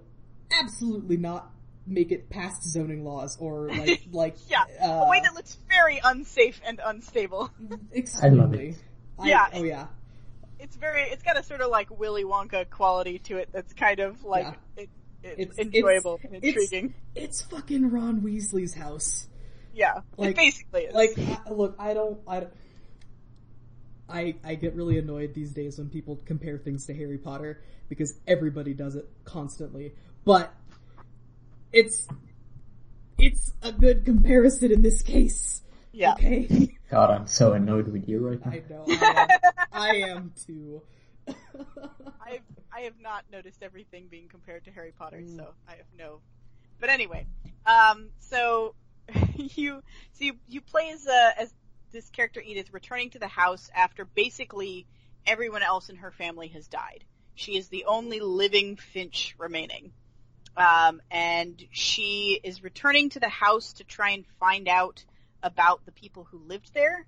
absolutely 0.60 1.15
not 1.18 1.52
make 1.88 2.11
it 2.11 2.30
past 2.30 2.64
zoning 2.64 3.03
laws 3.06 3.38
or 3.40 3.69
like 3.78 4.02
like 4.11 4.36
Yeah, 4.49 4.64
uh, 4.84 5.06
a 5.06 5.10
way 5.10 5.22
that 5.22 5.34
looks 5.36 5.57
very 5.69 5.99
unsafe 6.03 6.60
and 6.65 6.82
unstable. 6.84 7.52
extremely. 7.95 8.76
I- 9.19 9.28
Yeah. 9.30 9.48
oh 9.53 9.64
yeah. 9.64 9.88
It's 10.60 10.76
very, 10.76 11.02
it's 11.03 11.23
got 11.23 11.38
a 11.40 11.44
sort 11.44 11.61
of 11.61 11.72
like 11.72 11.90
Willy 11.99 12.23
Wonka 12.23 12.69
quality 12.69 13.18
to 13.19 13.38
it 13.38 13.49
that's 13.52 13.73
kind 13.73 13.99
of 13.99 14.23
like 14.23 14.45
Yeah. 14.45 14.84
it, 14.84 14.90
It's- 15.23 15.36
it's, 15.38 15.60
it's- 15.60 15.76
enjoyable 15.76 16.19
and 16.23 16.36
it's- 16.36 16.53
intriguing. 16.56 16.94
It's 17.15 17.41
fucking 17.44 17.90
Ron 17.91 18.22
Weasley's 18.22 18.73
house. 18.76 19.28
Yeah, 19.73 19.99
like- 20.18 20.31
it 20.31 20.35
basically 20.35 20.81
is. 20.84 20.93
Like, 20.93 21.18
look, 21.49 21.76
I 21.80 21.93
don't, 21.93 22.19
I, 22.27 22.39
don't- 22.41 22.53
I, 24.10 24.35
I 24.43 24.56
get 24.56 24.76
really 24.76 24.98
annoyed 24.98 25.34
these 25.34 25.52
days 25.53 25.77
when 25.77 25.89
people 25.89 26.19
compare 26.26 26.57
things 26.57 26.85
to 26.88 26.93
Harry 26.93 27.18
Potter 27.18 27.61
because 27.88 28.14
everybody 28.27 28.73
does 28.73 28.95
it 28.95 29.07
constantly. 29.23 29.93
But 30.26 30.53
it's, 31.72 32.07
it's 33.18 33.53
a 33.61 33.72
good 33.72 34.03
comparison 34.06 34.72
in 34.72 34.81
this 34.81 35.02
case. 35.02 35.61
yeah. 35.93 36.14
Okay. 36.14 36.76
God, 36.89 37.10
I'm 37.10 37.27
so 37.27 37.53
annoyed 37.53 37.88
with 37.88 38.10
you 38.10 38.19
right 38.27 38.45
now. 38.45 38.52
I 38.52 38.64
know. 38.69 38.85
I 38.91 39.15
am, 39.15 39.30
I 39.72 39.95
am 40.10 40.34
too. 40.45 40.81
I've 41.27 42.41
I 42.73 42.81
have 42.81 42.99
not 43.02 43.23
noticed 43.31 43.64
everything 43.64 44.07
being 44.10 44.27
compared 44.27 44.65
to 44.65 44.72
Harry 44.72 44.91
Potter, 44.98 45.18
Mm. 45.18 45.35
so 45.38 45.53
I 45.68 45.72
have 45.76 45.85
no. 45.98 46.19
But 46.81 46.89
anyway, 46.89 47.27
um, 47.65 48.10
so 48.19 48.76
you 49.36 49.82
so 50.14 50.26
you, 50.26 50.34
you 50.48 50.61
play 50.61 50.91
as 50.91 51.07
uh, 51.07 51.32
as 51.38 51.53
this 51.91 52.10
character 52.10 52.41
Edith 52.41 52.73
returning 52.73 53.10
to 53.11 53.19
the 53.19 53.28
house 53.28 53.69
after 53.76 54.06
basically 54.06 54.88
everyone 55.26 55.64
else 55.64 55.90
in 55.90 55.98
her 55.98 56.11
family 56.11 56.48
has 56.49 56.68
died. 56.68 57.03
She 57.36 57.57
is 57.57 57.69
the 57.69 57.86
only 57.86 58.19
living 58.19 58.76
Finch 58.78 59.36
remaining. 59.38 59.91
Um, 60.56 61.02
and 61.10 61.61
she 61.72 62.40
is 62.44 62.64
returning 62.64 63.10
to 63.11 63.19
the 63.19 63.30
house 63.30 63.73
to 63.73 63.84
try 63.84 64.11
and 64.11 64.26
find 64.40 64.68
out 64.68 65.03
about 65.41 65.86
the 65.86 65.91
people 65.91 66.26
who 66.26 66.40
lived 66.40 66.73
there. 66.73 67.06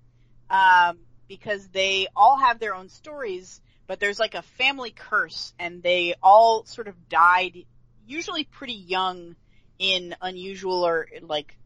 Um, 0.50 0.98
because 1.28 1.66
they 1.68 2.06
all 2.14 2.36
have 2.36 2.58
their 2.58 2.74
own 2.74 2.88
stories, 2.88 3.60
but 3.86 4.00
there's 4.00 4.18
like 4.18 4.34
a 4.34 4.42
family 4.42 4.90
curse 4.90 5.52
and 5.58 5.82
they 5.82 6.14
all 6.22 6.64
sort 6.64 6.88
of 6.88 7.08
died 7.08 7.64
usually 8.06 8.44
pretty 8.44 8.74
young 8.74 9.36
in 9.78 10.14
unusual 10.20 10.86
or 10.86 11.08
like 11.22 11.56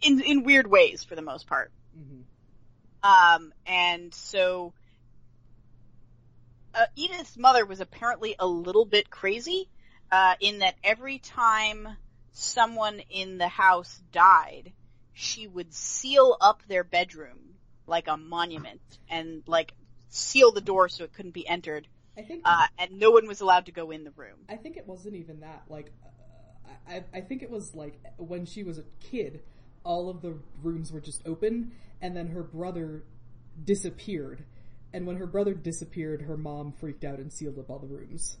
in 0.00 0.20
in 0.20 0.44
weird 0.44 0.66
ways 0.66 1.04
for 1.04 1.14
the 1.14 1.22
most 1.22 1.46
part. 1.46 1.72
Mhm. 1.96 2.24
Um, 3.02 3.52
and 3.66 4.12
so 4.12 4.72
uh, 6.74 6.86
Edith's 6.96 7.36
mother 7.36 7.64
was 7.64 7.80
apparently 7.80 8.36
a 8.38 8.46
little 8.46 8.84
bit 8.84 9.10
crazy 9.10 9.68
uh, 10.10 10.34
in 10.40 10.58
that 10.60 10.76
every 10.82 11.18
time 11.18 11.88
someone 12.32 13.00
in 13.10 13.38
the 13.38 13.48
house 13.48 14.00
died, 14.12 14.72
she 15.12 15.46
would 15.46 15.72
seal 15.74 16.36
up 16.40 16.62
their 16.68 16.84
bedroom 16.84 17.38
like 17.86 18.06
a 18.06 18.16
monument 18.16 18.80
and 19.08 19.42
like 19.46 19.72
seal 20.08 20.52
the 20.52 20.60
door 20.60 20.88
so 20.88 21.04
it 21.04 21.12
couldn't 21.12 21.34
be 21.34 21.46
entered, 21.48 21.88
I 22.16 22.22
think, 22.22 22.42
uh, 22.44 22.66
and 22.78 22.98
no 22.98 23.10
one 23.10 23.26
was 23.26 23.40
allowed 23.40 23.66
to 23.66 23.72
go 23.72 23.90
in 23.90 24.04
the 24.04 24.12
room. 24.12 24.38
I 24.48 24.56
think 24.56 24.76
it 24.76 24.86
wasn't 24.86 25.16
even 25.16 25.40
that. 25.40 25.64
Like, 25.68 25.92
I, 26.88 27.04
I 27.14 27.20
think 27.20 27.42
it 27.42 27.50
was 27.50 27.74
like 27.74 27.98
when 28.16 28.46
she 28.46 28.62
was 28.62 28.78
a 28.78 28.84
kid, 29.00 29.40
all 29.84 30.08
of 30.10 30.20
the 30.22 30.34
rooms 30.62 30.92
were 30.92 31.00
just 31.00 31.22
open, 31.26 31.72
and 32.00 32.16
then 32.16 32.28
her 32.28 32.42
brother 32.42 33.04
disappeared. 33.64 34.44
And 34.92 35.06
when 35.06 35.16
her 35.16 35.26
brother 35.26 35.52
disappeared, 35.54 36.22
her 36.22 36.36
mom 36.36 36.72
freaked 36.72 37.04
out 37.04 37.18
and 37.18 37.32
sealed 37.32 37.58
up 37.58 37.68
all 37.70 37.78
the 37.78 37.86
rooms. 37.86 38.38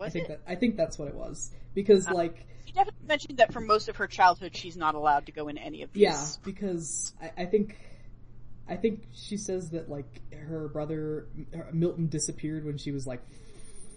I 0.00 0.08
think 0.08 0.24
it? 0.24 0.28
that 0.28 0.40
I 0.50 0.56
think 0.56 0.76
that's 0.76 0.98
what 0.98 1.06
it 1.06 1.14
was 1.14 1.50
because 1.74 2.08
Uh, 2.08 2.14
like 2.14 2.44
She 2.66 2.72
definitely 2.72 3.06
mentioned 3.06 3.38
that 3.38 3.52
for 3.52 3.60
most 3.60 3.88
of 3.88 3.96
her 3.96 4.08
childhood, 4.08 4.56
she's 4.56 4.76
not 4.76 4.96
allowed 4.96 5.26
to 5.26 5.32
go 5.32 5.46
in 5.46 5.58
any 5.58 5.82
of 5.82 5.92
these. 5.92 6.02
yeah 6.02 6.26
because 6.42 7.12
I, 7.22 7.42
I 7.42 7.44
think 7.46 7.78
I 8.68 8.76
think 8.76 9.04
she 9.12 9.36
says 9.36 9.70
that 9.70 9.88
like 9.88 10.20
her 10.34 10.66
brother 10.68 11.28
her- 11.54 11.68
Milton 11.72 12.08
disappeared 12.08 12.64
when 12.64 12.78
she 12.78 12.90
was 12.90 13.06
like 13.06 13.20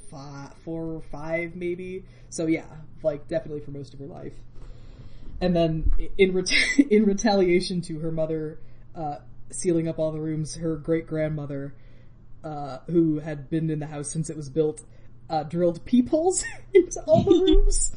five, 0.10 0.54
four 0.64 0.94
or 0.96 1.02
five 1.02 1.56
maybe. 1.56 2.06
So 2.30 2.48
yeah, 2.48 2.66
like 3.04 3.28
definitely 3.28 3.62
for 3.62 3.72
most 3.72 3.94
of 3.94 4.00
her 4.00 4.06
life. 4.06 4.34
And 5.42 5.56
then 5.56 5.92
in 6.18 6.34
reta- 6.34 6.88
in 6.90 7.06
retaliation 7.06 7.82
to 7.82 8.00
her 8.00 8.12
mother 8.12 8.60
uh, 8.96 9.18
sealing 9.52 9.88
up 9.88 10.00
all 10.00 10.12
the 10.12 10.20
rooms, 10.20 10.56
her 10.56 10.76
great 10.76 11.08
grandmother, 11.08 11.74
uh, 12.44 12.80
who 12.88 13.20
had 13.20 13.50
been 13.50 13.70
in 13.70 13.80
the 13.80 13.88
house 13.88 14.10
since 14.10 14.30
it 14.30 14.38
was 14.38 14.50
built, 14.50 14.82
uh, 15.30 15.44
drilled 15.44 15.84
peepholes 15.86 16.44
into 16.74 17.02
all 17.08 17.24
the 17.24 17.32
rooms. 17.58 17.92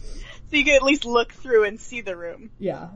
So 0.51 0.57
you 0.57 0.65
can 0.65 0.75
at 0.75 0.83
least 0.83 1.05
look 1.05 1.33
through 1.33 1.65
and 1.65 1.79
see 1.81 2.01
the 2.01 2.17
room. 2.17 2.51
Yeah, 2.59 2.89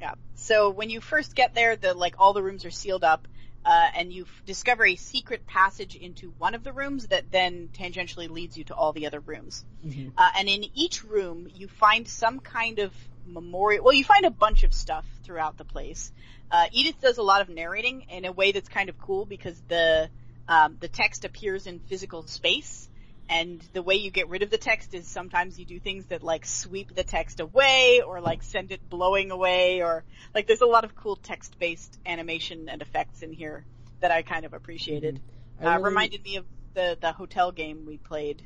Yeah. 0.00 0.14
So 0.34 0.70
when 0.70 0.90
you 0.90 1.00
first 1.00 1.34
get 1.34 1.54
there, 1.54 1.76
the 1.76 1.94
like 1.94 2.16
all 2.18 2.32
the 2.32 2.42
rooms 2.42 2.64
are 2.64 2.70
sealed 2.70 3.04
up, 3.04 3.28
uh, 3.66 3.88
and 3.96 4.12
you 4.12 4.22
f- 4.22 4.42
discover 4.46 4.86
a 4.86 4.94
secret 4.96 5.44
passage 5.46 5.96
into 5.96 6.32
one 6.38 6.54
of 6.54 6.62
the 6.62 6.72
rooms 6.72 7.08
that 7.08 7.30
then 7.32 7.68
tangentially 7.72 8.30
leads 8.30 8.56
you 8.56 8.64
to 8.64 8.74
all 8.74 8.92
the 8.92 9.06
other 9.06 9.20
rooms. 9.20 9.64
Mhm. 9.84 10.12
Uh, 10.16 10.30
and 10.38 10.48
in 10.48 10.64
each 10.74 11.02
room, 11.04 11.48
you 11.52 11.66
find 11.66 12.06
some 12.06 12.38
kind 12.38 12.78
of 12.78 12.92
memorial. 13.26 13.84
Well, 13.84 13.92
you 13.92 14.04
find 14.04 14.24
a 14.24 14.30
bunch 14.30 14.62
of 14.62 14.72
stuff 14.72 15.04
throughout 15.24 15.58
the 15.58 15.64
place. 15.64 16.12
Uh, 16.50 16.66
Edith 16.70 17.00
does 17.00 17.18
a 17.18 17.22
lot 17.22 17.40
of 17.40 17.48
narrating 17.48 18.02
in 18.02 18.24
a 18.24 18.30
way 18.32 18.52
that's 18.52 18.68
kind 18.68 18.88
of 18.88 18.96
cool 18.98 19.26
because 19.26 19.60
the 19.68 20.08
um, 20.48 20.76
the 20.80 20.86
text 20.86 21.24
appears 21.24 21.66
in 21.66 21.80
physical 21.80 22.22
space. 22.22 22.88
And 23.28 23.60
the 23.72 23.82
way 23.82 23.96
you 23.96 24.10
get 24.12 24.28
rid 24.28 24.42
of 24.42 24.50
the 24.50 24.58
text 24.58 24.94
is 24.94 25.06
sometimes 25.08 25.58
you 25.58 25.64
do 25.64 25.80
things 25.80 26.06
that 26.06 26.22
like 26.22 26.46
sweep 26.46 26.94
the 26.94 27.02
text 27.02 27.40
away 27.40 28.00
or 28.06 28.20
like 28.20 28.42
send 28.44 28.70
it 28.70 28.88
blowing 28.88 29.32
away 29.32 29.82
or 29.82 30.04
like 30.34 30.46
there's 30.46 30.60
a 30.60 30.66
lot 30.66 30.84
of 30.84 30.94
cool 30.94 31.16
text 31.16 31.58
based 31.58 31.98
animation 32.06 32.68
and 32.68 32.82
effects 32.82 33.22
in 33.22 33.32
here 33.32 33.64
that 34.00 34.12
I 34.12 34.22
kind 34.22 34.44
of 34.44 34.52
appreciated. 34.54 35.20
I 35.60 35.64
Uh, 35.64 35.70
really- 35.72 35.84
reminded 35.84 36.22
me 36.24 36.36
of 36.36 36.44
the, 36.74 36.96
the 37.00 37.12
hotel 37.12 37.50
game 37.50 37.84
we 37.86 37.96
played. 37.96 38.42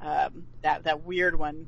Um, 0.00 0.44
that, 0.62 0.84
that 0.84 1.04
weird 1.04 1.38
one. 1.38 1.66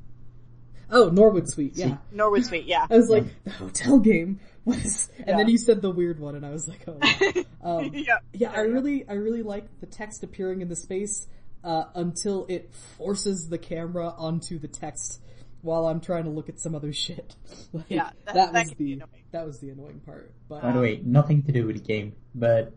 Oh, 0.91 1.09
Norwood 1.09 1.49
Suite. 1.49 1.77
Yeah. 1.77 1.97
Norwood 2.13 2.45
Suite, 2.45 2.65
yeah. 2.67 2.87
I 2.91 2.97
was 2.97 3.09
like, 3.09 3.25
the 3.45 3.51
hotel 3.51 3.99
game 4.01 4.39
was, 4.65 5.09
and 5.19 5.29
Yeah. 5.29 5.37
then 5.39 5.49
you 5.49 5.57
said 5.59 5.81
the 5.83 5.91
weird 5.91 6.19
one, 6.21 6.35
and 6.35 6.45
I 6.45 6.51
was 6.51 6.69
like, 6.69 6.81
oh. 6.87 6.99
yeah. 7.03 7.43
Um, 7.63 7.91
yeah. 7.93 8.19
yeah, 8.33 8.53
I 8.53 8.61
really, 8.61 9.07
I 9.09 9.13
really 9.13 9.43
like 9.43 9.67
the 9.81 9.87
text 9.87 10.25
appearing 10.25 10.63
in 10.63 10.69
the 10.69 10.77
space 10.77 11.27
uh, 11.65 11.85
until 11.95 12.47
it 12.49 12.73
forces 12.97 13.49
the 13.49 13.59
camera 13.59 14.15
onto 14.17 14.59
the 14.59 14.69
text 14.69 15.21
while 15.63 15.87
I'm 15.87 16.01
trying 16.01 16.25
to 16.25 16.31
look 16.31 16.49
at 16.49 16.59
some 16.59 16.75
other 16.75 16.93
shit. 16.93 17.37
Like, 17.73 17.85
Yeah, 17.89 18.11
that- 18.27 18.35
that, 18.35 18.53
that 18.53 18.65
was 18.67 18.75
the 18.79 18.93
annoying. 18.95 19.11
that 19.33 19.47
was 19.47 19.59
the 19.61 19.71
annoying 19.71 20.01
part. 20.01 20.33
But 20.49 20.63
By 20.63 20.73
the 20.73 20.81
way, 20.81 21.01
nothing 21.05 21.43
to 21.45 21.53
do 21.53 21.67
with 21.67 21.77
the 21.77 21.83
game, 21.83 22.15
but 22.35 22.73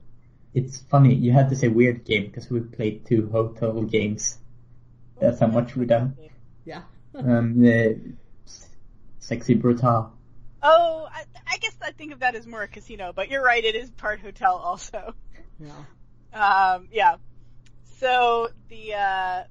it's 0.54 0.78
funny, 0.90 1.14
you 1.16 1.32
had 1.32 1.50
to 1.50 1.56
say 1.56 1.68
weird 1.68 2.04
game 2.06 2.26
because 2.26 2.50
we 2.50 2.60
played 2.60 3.06
two 3.06 3.30
hotel 3.32 3.82
games. 3.84 4.38
That's 5.20 5.40
how 5.40 5.48
much 5.48 5.76
we 5.76 5.86
done. 5.86 6.16
yeah, 6.66 6.82
Um, 7.16 7.60
the 7.62 8.00
Sexy 9.20 9.56
Brutale. 9.56 10.12
Oh, 10.62 11.08
I, 11.12 11.24
I 11.48 11.58
guess 11.58 11.76
I 11.82 11.92
think 11.92 12.14
of 12.14 12.20
that 12.20 12.36
as 12.36 12.46
more 12.46 12.62
a 12.64 12.68
casino, 12.68 13.14
but 13.16 13.30
you're 13.30 13.44
right, 13.44 13.64
it 13.64 13.76
is 13.76 13.90
part 13.92 14.20
hotel 14.22 14.56
also. 14.56 15.14
yeah, 15.60 15.84
Um, 16.34 16.88
yeah. 16.92 17.16
So 17.99 18.49
the 18.70 18.94
uh, 18.95 19.44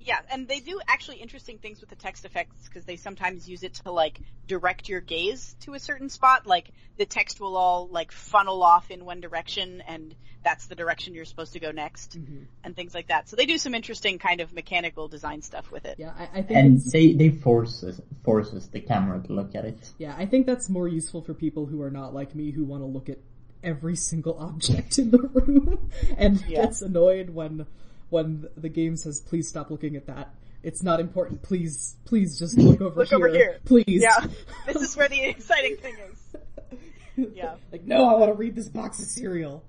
Yeah, 0.00 0.18
and 0.30 0.48
they 0.48 0.60
do 0.60 0.80
actually 0.88 1.18
interesting 1.18 1.58
things 1.58 1.80
with 1.80 1.88
the 1.90 1.96
text 1.96 2.24
effects 2.24 2.56
because 2.68 2.84
they 2.84 2.96
sometimes 2.96 3.48
use 3.48 3.62
it 3.62 3.74
to 3.84 3.92
like 3.92 4.20
direct 4.48 4.88
your 4.88 5.00
gaze 5.00 5.54
to 5.60 5.74
a 5.74 5.78
certain 5.78 6.08
spot. 6.08 6.46
Like 6.46 6.70
the 6.98 7.06
text 7.06 7.40
will 7.40 7.56
all 7.56 7.88
like 7.88 8.10
funnel 8.12 8.62
off 8.62 8.90
in 8.90 9.04
one 9.04 9.20
direction 9.20 9.82
and 9.86 10.14
that's 10.42 10.66
the 10.66 10.74
direction 10.74 11.14
you're 11.14 11.24
supposed 11.24 11.52
to 11.52 11.60
go 11.60 11.70
next 11.70 12.18
Mhm. 12.18 12.46
and 12.64 12.74
things 12.74 12.94
like 12.94 13.06
that. 13.08 13.28
So 13.28 13.36
they 13.36 13.46
do 13.46 13.56
some 13.58 13.76
interesting 13.76 14.18
kind 14.18 14.40
of 14.40 14.52
mechanical 14.52 15.06
design 15.06 15.40
stuff 15.40 15.70
with 15.70 15.84
it. 15.84 16.00
Yeah, 16.00 16.12
I, 16.18 16.40
I 16.40 16.42
think 16.42 16.50
And 16.58 16.66
it's- 16.78 16.90
they, 16.92 17.12
they 17.12 17.30
forces, 17.30 18.00
forces 18.24 18.68
the 18.68 18.80
camera 18.80 19.22
to 19.22 19.32
look 19.32 19.54
at 19.54 19.64
it. 19.64 19.92
Yeah, 19.98 20.16
I 20.18 20.26
think 20.26 20.46
that's 20.46 20.68
more 20.68 20.88
useful 20.88 21.22
for 21.22 21.32
people 21.32 21.66
who 21.66 21.80
are 21.80 21.92
not 21.92 22.12
like 22.12 22.34
me 22.34 22.50
who 22.50 22.64
want 22.64 22.82
to 22.82 22.86
look 22.86 23.08
at 23.08 23.18
every 23.62 23.96
single 23.96 24.38
object 24.38 24.98
in 24.98 25.10
the 25.10 25.18
room 25.18 25.90
and 26.18 26.40
Yeah. 26.46 26.62
gets 26.66 26.82
annoyed 26.82 27.30
when 27.30 27.66
when 28.10 28.46
the 28.56 28.68
game 28.68 28.96
says 28.96 29.20
please 29.20 29.48
stop 29.48 29.70
looking 29.70 29.96
at 29.96 30.06
that. 30.06 30.34
It's 30.62 30.82
not 30.82 31.00
important. 31.00 31.42
Please 31.42 31.96
please 32.04 32.38
just 32.38 32.56
look 32.58 32.80
over 32.80 33.04
here. 33.04 33.04
Look 33.04 33.08
here. 33.08 33.18
over 33.18 33.28
here. 33.30 33.60
Please. 33.64 34.02
Yeah, 34.02 34.26
this 34.66 34.82
is 34.82 34.96
where 34.96 35.08
the 35.08 35.22
exciting 35.24 35.76
thing 35.76 35.96
is. 36.10 36.18
Yeah. 37.34 37.56
like 37.70 37.84
no, 37.84 38.08
I 38.08 38.14
want 38.18 38.30
to 38.32 38.38
read 38.38 38.54
this 38.54 38.68
box 38.70 38.98
of 38.98 39.04
cereal. 39.04 39.62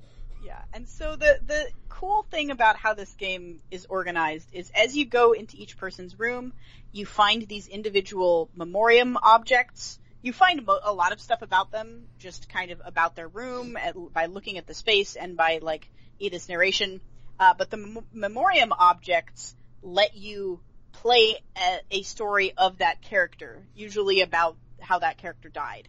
Yeah, 0.45 0.61
and 0.73 0.87
so 0.87 1.15
the 1.17 1.39
the 1.45 1.67
cool 1.89 2.25
thing 2.31 2.51
about 2.51 2.77
how 2.77 2.93
this 2.93 3.11
game 3.15 3.59
is 3.69 3.85
organized 3.89 4.47
is 4.53 4.71
as 4.73 4.95
you 4.95 5.05
go 5.05 5.33
into 5.33 5.57
each 5.57 5.77
person's 5.77 6.17
room, 6.17 6.53
you 6.93 7.05
find 7.05 7.41
these 7.47 7.67
individual 7.67 8.49
memoriam 8.55 9.17
objects. 9.21 9.99
You 10.23 10.33
find 10.33 10.67
a 10.67 10.93
lot 10.93 11.11
of 11.11 11.21
stuff 11.21 11.43
about 11.43 11.71
them, 11.71 12.07
just 12.17 12.49
kind 12.49 12.71
of 12.71 12.81
about 12.83 13.15
their 13.15 13.27
room 13.27 13.77
at, 13.77 13.95
by 14.11 14.25
looking 14.25 14.57
at 14.57 14.65
the 14.65 14.73
space 14.73 15.15
and 15.15 15.37
by 15.37 15.59
like 15.61 15.87
Edith's 16.17 16.49
narration. 16.49 17.01
Uh, 17.39 17.53
but 17.55 17.69
the 17.69 17.77
mem- 17.77 18.07
memoriam 18.11 18.71
objects 18.71 19.55
let 19.83 20.15
you 20.15 20.59
play 20.93 21.35
a, 21.57 21.79
a 21.91 22.01
story 22.03 22.53
of 22.57 22.77
that 22.77 23.01
character, 23.01 23.67
usually 23.75 24.21
about 24.21 24.57
how 24.79 24.99
that 24.99 25.17
character 25.17 25.49
died. 25.49 25.87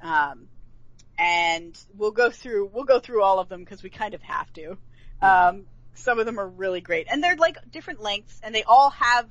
Um, 0.00 0.48
and 1.18 1.76
we'll 1.94 2.12
go 2.12 2.30
through 2.30 2.70
we'll 2.72 2.84
go 2.84 3.00
through 3.00 3.22
all 3.22 3.40
of 3.40 3.48
them 3.48 3.60
because 3.60 3.82
we 3.82 3.90
kind 3.90 4.14
of 4.14 4.22
have 4.22 4.52
to. 4.54 4.78
Um, 5.20 5.66
some 5.94 6.20
of 6.20 6.26
them 6.26 6.38
are 6.38 6.48
really 6.48 6.80
great, 6.80 7.08
and 7.10 7.22
they're 7.22 7.36
like 7.36 7.56
different 7.70 8.00
lengths, 8.00 8.40
and 8.42 8.54
they 8.54 8.62
all 8.62 8.90
have 8.90 9.28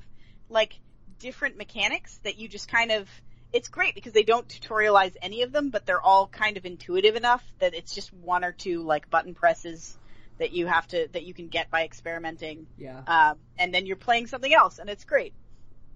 like 0.50 0.78
different 1.18 1.56
mechanics 1.56 2.20
that 2.24 2.38
you 2.38 2.48
just 2.48 2.68
kind 2.68 2.92
of. 2.92 3.08
It's 3.52 3.68
great 3.68 3.94
because 3.94 4.12
they 4.12 4.24
don't 4.24 4.46
tutorialize 4.46 5.14
any 5.22 5.42
of 5.42 5.52
them, 5.52 5.70
but 5.70 5.86
they're 5.86 6.00
all 6.00 6.26
kind 6.26 6.56
of 6.56 6.66
intuitive 6.66 7.16
enough 7.16 7.42
that 7.60 7.74
it's 7.74 7.94
just 7.94 8.12
one 8.12 8.44
or 8.44 8.52
two 8.52 8.82
like 8.82 9.08
button 9.08 9.34
presses 9.34 9.96
that 10.38 10.52
you 10.52 10.66
have 10.66 10.86
to 10.88 11.08
that 11.12 11.24
you 11.24 11.34
can 11.34 11.48
get 11.48 11.70
by 11.70 11.84
experimenting, 11.84 12.66
Yeah. 12.76 13.02
um, 13.06 13.38
and 13.58 13.74
then 13.74 13.86
you're 13.86 13.96
playing 13.96 14.26
something 14.26 14.52
else, 14.52 14.78
and 14.78 14.88
it's 14.88 15.04
great. 15.04 15.32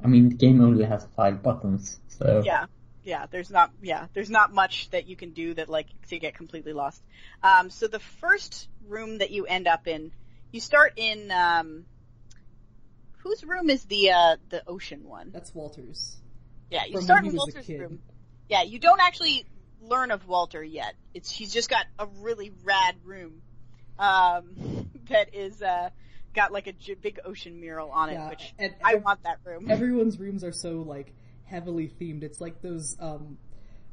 I 0.03 0.09
mean, 0.09 0.31
the 0.31 0.35
game 0.35 0.61
only 0.61 0.85
has 0.85 1.07
five 1.17 1.43
buttons, 1.43 2.01
so 2.09 2.43
Yeah. 2.45 2.67
Yeah, 3.05 3.27
there's 3.31 3.51
not 3.51 3.73
yeah, 3.83 4.07
there's 4.15 4.31
not 4.31 4.53
much 4.53 4.89
that 4.91 5.09
you 5.09 5.17
can 5.17 5.31
do 5.33 5.55
that 5.55 5.69
like 5.69 5.89
to 6.09 6.19
get 6.21 6.35
completely 6.35 6.73
lost. 6.73 7.03
Um 7.43 7.69
so 7.69 7.89
the 7.89 7.99
first 7.99 8.69
room 8.89 9.19
that 9.19 9.31
you 9.31 9.45
end 9.45 9.67
up 9.67 9.89
in, 9.89 10.13
you 10.53 10.61
start 10.61 10.93
in 10.97 11.31
um 11.33 11.85
whose 13.19 13.43
room 13.45 13.71
is 13.71 13.85
the 13.85 14.13
uh 14.13 14.37
the 14.51 14.63
ocean 14.69 15.03
one? 15.05 15.31
That's 15.33 15.53
Walter's. 15.53 16.22
Yeah, 16.73 16.85
you 16.89 17.01
start 17.03 17.19
in 17.25 17.31
he 17.31 17.37
was 17.37 17.55
a 17.55 17.59
Walter's 17.59 17.69
room. 17.69 17.99
Yeah, 18.49 18.63
you 18.63 18.79
don't 18.79 19.01
actually 19.01 19.45
learn 19.83 20.11
of 20.11 20.27
Walter 20.27 20.65
yet. 20.65 20.95
It's 21.13 21.31
he's 21.31 21.53
just 21.53 21.69
got 21.69 21.85
a 21.99 22.07
really 22.21 22.51
rad 22.65 22.97
room 23.05 23.43
um 23.99 24.89
that 25.11 25.35
is 25.35 25.61
uh 25.61 25.91
got 26.35 26.51
like 26.51 26.67
a 26.67 26.73
j- 26.73 26.95
big 26.95 27.21
ocean 27.27 27.61
mural 27.61 27.91
on 27.91 28.09
it, 28.09 28.15
Yeah, 28.15 28.31
which 28.31 28.55
and 28.59 28.75
I 28.83 28.95
want 28.97 29.23
that 29.25 29.39
room. 29.45 29.67
Everyone's 29.71 30.19
rooms 30.19 30.43
are 30.45 30.53
so 30.53 30.81
like 30.81 31.13
heavily 31.45 31.89
themed. 32.01 32.23
It's 32.23 32.41
like 32.41 32.63
those 32.63 32.97
um 32.99 33.37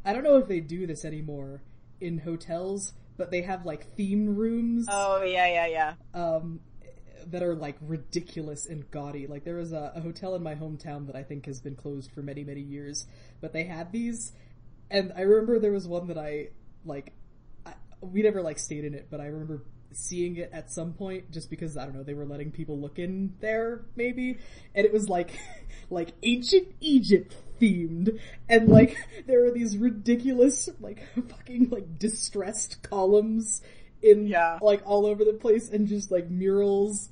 I 0.05 0.13
don't 0.13 0.23
know 0.23 0.37
if 0.37 0.47
they 0.47 0.61
do 0.61 0.87
this 0.87 1.03
anymore 1.03 1.61
in 1.99 2.19
hotels, 2.19 2.93
but 3.17 3.29
they 3.29 3.41
have 3.41 3.65
like 3.65 3.93
theme 3.97 4.35
rooms 4.35 4.85
oh 4.89 5.21
yeah, 5.21 5.47
yeah, 5.47 5.65
yeah. 5.67 5.93
um 6.13 6.61
that 7.27 7.43
are 7.43 7.55
like 7.55 7.77
ridiculous 7.81 8.65
and 8.65 8.89
gaudy. 8.91 9.27
Like 9.27 9.43
there 9.43 9.55
was 9.55 9.71
a, 9.73 9.93
a 9.95 10.01
hotel 10.01 10.35
in 10.35 10.43
my 10.43 10.55
hometown 10.55 11.07
that 11.07 11.15
I 11.15 11.23
think 11.23 11.45
has 11.45 11.61
been 11.61 11.75
closed 11.75 12.11
for 12.11 12.21
many, 12.21 12.43
many 12.43 12.61
years, 12.61 13.05
but 13.41 13.53
they 13.53 13.63
had 13.63 13.91
these 13.91 14.33
and 14.91 15.13
I 15.15 15.21
remember 15.21 15.59
there 15.59 15.71
was 15.71 15.87
one 15.87 16.07
that 16.07 16.17
I 16.17 16.49
like 16.85 17.13
I, 17.65 17.73
we 18.01 18.21
never 18.21 18.41
like 18.41 18.59
stayed 18.59 18.85
in 18.85 18.93
it, 18.93 19.07
but 19.09 19.19
I 19.19 19.25
remember 19.25 19.63
seeing 19.91 20.35
it 20.35 20.51
at 20.53 20.71
some 20.71 20.93
point 20.93 21.31
just 21.31 21.49
because 21.49 21.75
I 21.75 21.83
don't 21.83 21.95
know 21.95 22.03
they 22.03 22.13
were 22.13 22.25
letting 22.25 22.51
people 22.51 22.79
look 22.79 22.99
in 22.99 23.35
there 23.39 23.85
maybe, 23.95 24.37
and 24.73 24.85
it 24.85 24.93
was 24.93 25.09
like 25.09 25.37
like 25.89 26.13
ancient 26.23 26.69
Egypt 26.79 27.35
themed, 27.59 28.19
and 28.47 28.67
like 28.67 28.97
there 29.27 29.41
were 29.41 29.51
these 29.51 29.77
ridiculous 29.77 30.69
like 30.79 31.03
fucking 31.29 31.69
like 31.69 31.99
distressed 31.99 32.81
columns 32.81 33.61
in 34.01 34.27
Yeah. 34.27 34.59
like 34.61 34.81
all 34.85 35.05
over 35.05 35.23
the 35.25 35.33
place, 35.33 35.69
and 35.69 35.87
just 35.87 36.11
like 36.11 36.29
murals 36.29 37.09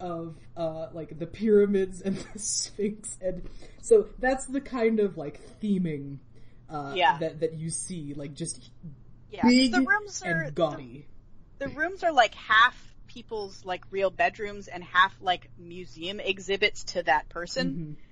of 0.00 0.36
uh 0.56 0.88
like 0.92 1.18
the 1.18 1.26
pyramids 1.26 2.00
and 2.02 2.16
the 2.32 2.38
Sphinx, 2.38 3.16
and 3.20 3.42
so 3.80 4.06
that's 4.18 4.46
the 4.46 4.60
kind 4.60 5.00
of 5.00 5.16
like 5.16 5.40
theming 5.60 6.18
uh 6.68 6.92
Yeah. 6.96 7.18
that 7.18 7.40
that 7.40 7.54
you 7.54 7.70
see 7.70 8.14
like 8.14 8.34
just 8.34 8.70
Yeah, 9.30 9.42
big 9.46 9.72
the 9.72 9.82
rooms 9.82 10.22
are 10.24 10.42
and 10.44 10.54
gaudy. 10.54 11.06
The, 11.58 11.68
the 11.68 11.74
rooms 11.74 12.02
are 12.02 12.12
like 12.12 12.34
half 12.34 12.76
people's 13.06 13.64
like 13.64 13.82
real 13.90 14.10
bedrooms 14.10 14.66
and 14.66 14.82
half 14.82 15.14
like 15.20 15.48
museum 15.58 16.18
exhibits 16.20 16.84
to 16.84 17.02
that 17.04 17.28
person. 17.28 17.96
Mhm. 17.98 18.04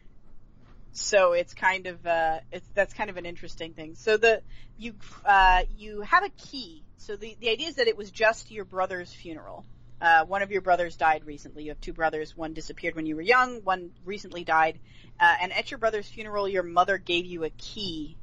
So 0.92 1.32
it's 1.32 1.54
kind 1.54 1.86
of 1.86 2.06
uh 2.06 2.40
it's 2.50 2.68
that's 2.74 2.92
kind 2.94 3.10
of 3.10 3.16
an 3.16 3.26
interesting 3.26 3.72
thing. 3.72 3.94
So 3.94 4.16
the 4.16 4.42
you 4.78 4.94
uh 5.24 5.62
you 5.76 6.02
have 6.02 6.24
a 6.24 6.28
key. 6.30 6.84
So 6.98 7.16
the 7.16 7.36
the 7.40 7.48
idea 7.48 7.68
is 7.68 7.76
that 7.76 7.88
it 7.88 7.96
was 7.96 8.10
just 8.10 8.50
your 8.50 8.64
brother's 8.64 9.12
funeral. 9.12 9.64
Uh, 10.00 10.24
one 10.24 10.42
of 10.42 10.50
your 10.50 10.62
brothers 10.62 10.96
died 10.96 11.24
recently. 11.24 11.62
You 11.62 11.70
have 11.70 11.80
two 11.80 11.92
brothers. 11.92 12.36
One 12.36 12.54
disappeared 12.54 12.96
when 12.96 13.06
you 13.06 13.14
were 13.14 13.22
young. 13.22 13.62
One 13.62 13.92
recently 14.04 14.42
died. 14.42 14.80
Uh, 15.20 15.36
and 15.40 15.52
at 15.52 15.70
your 15.70 15.78
brother's 15.78 16.08
funeral, 16.08 16.48
your 16.48 16.64
mother 16.64 16.98
gave 16.98 17.24
you 17.24 17.44
a 17.44 17.50
key. 17.50 18.16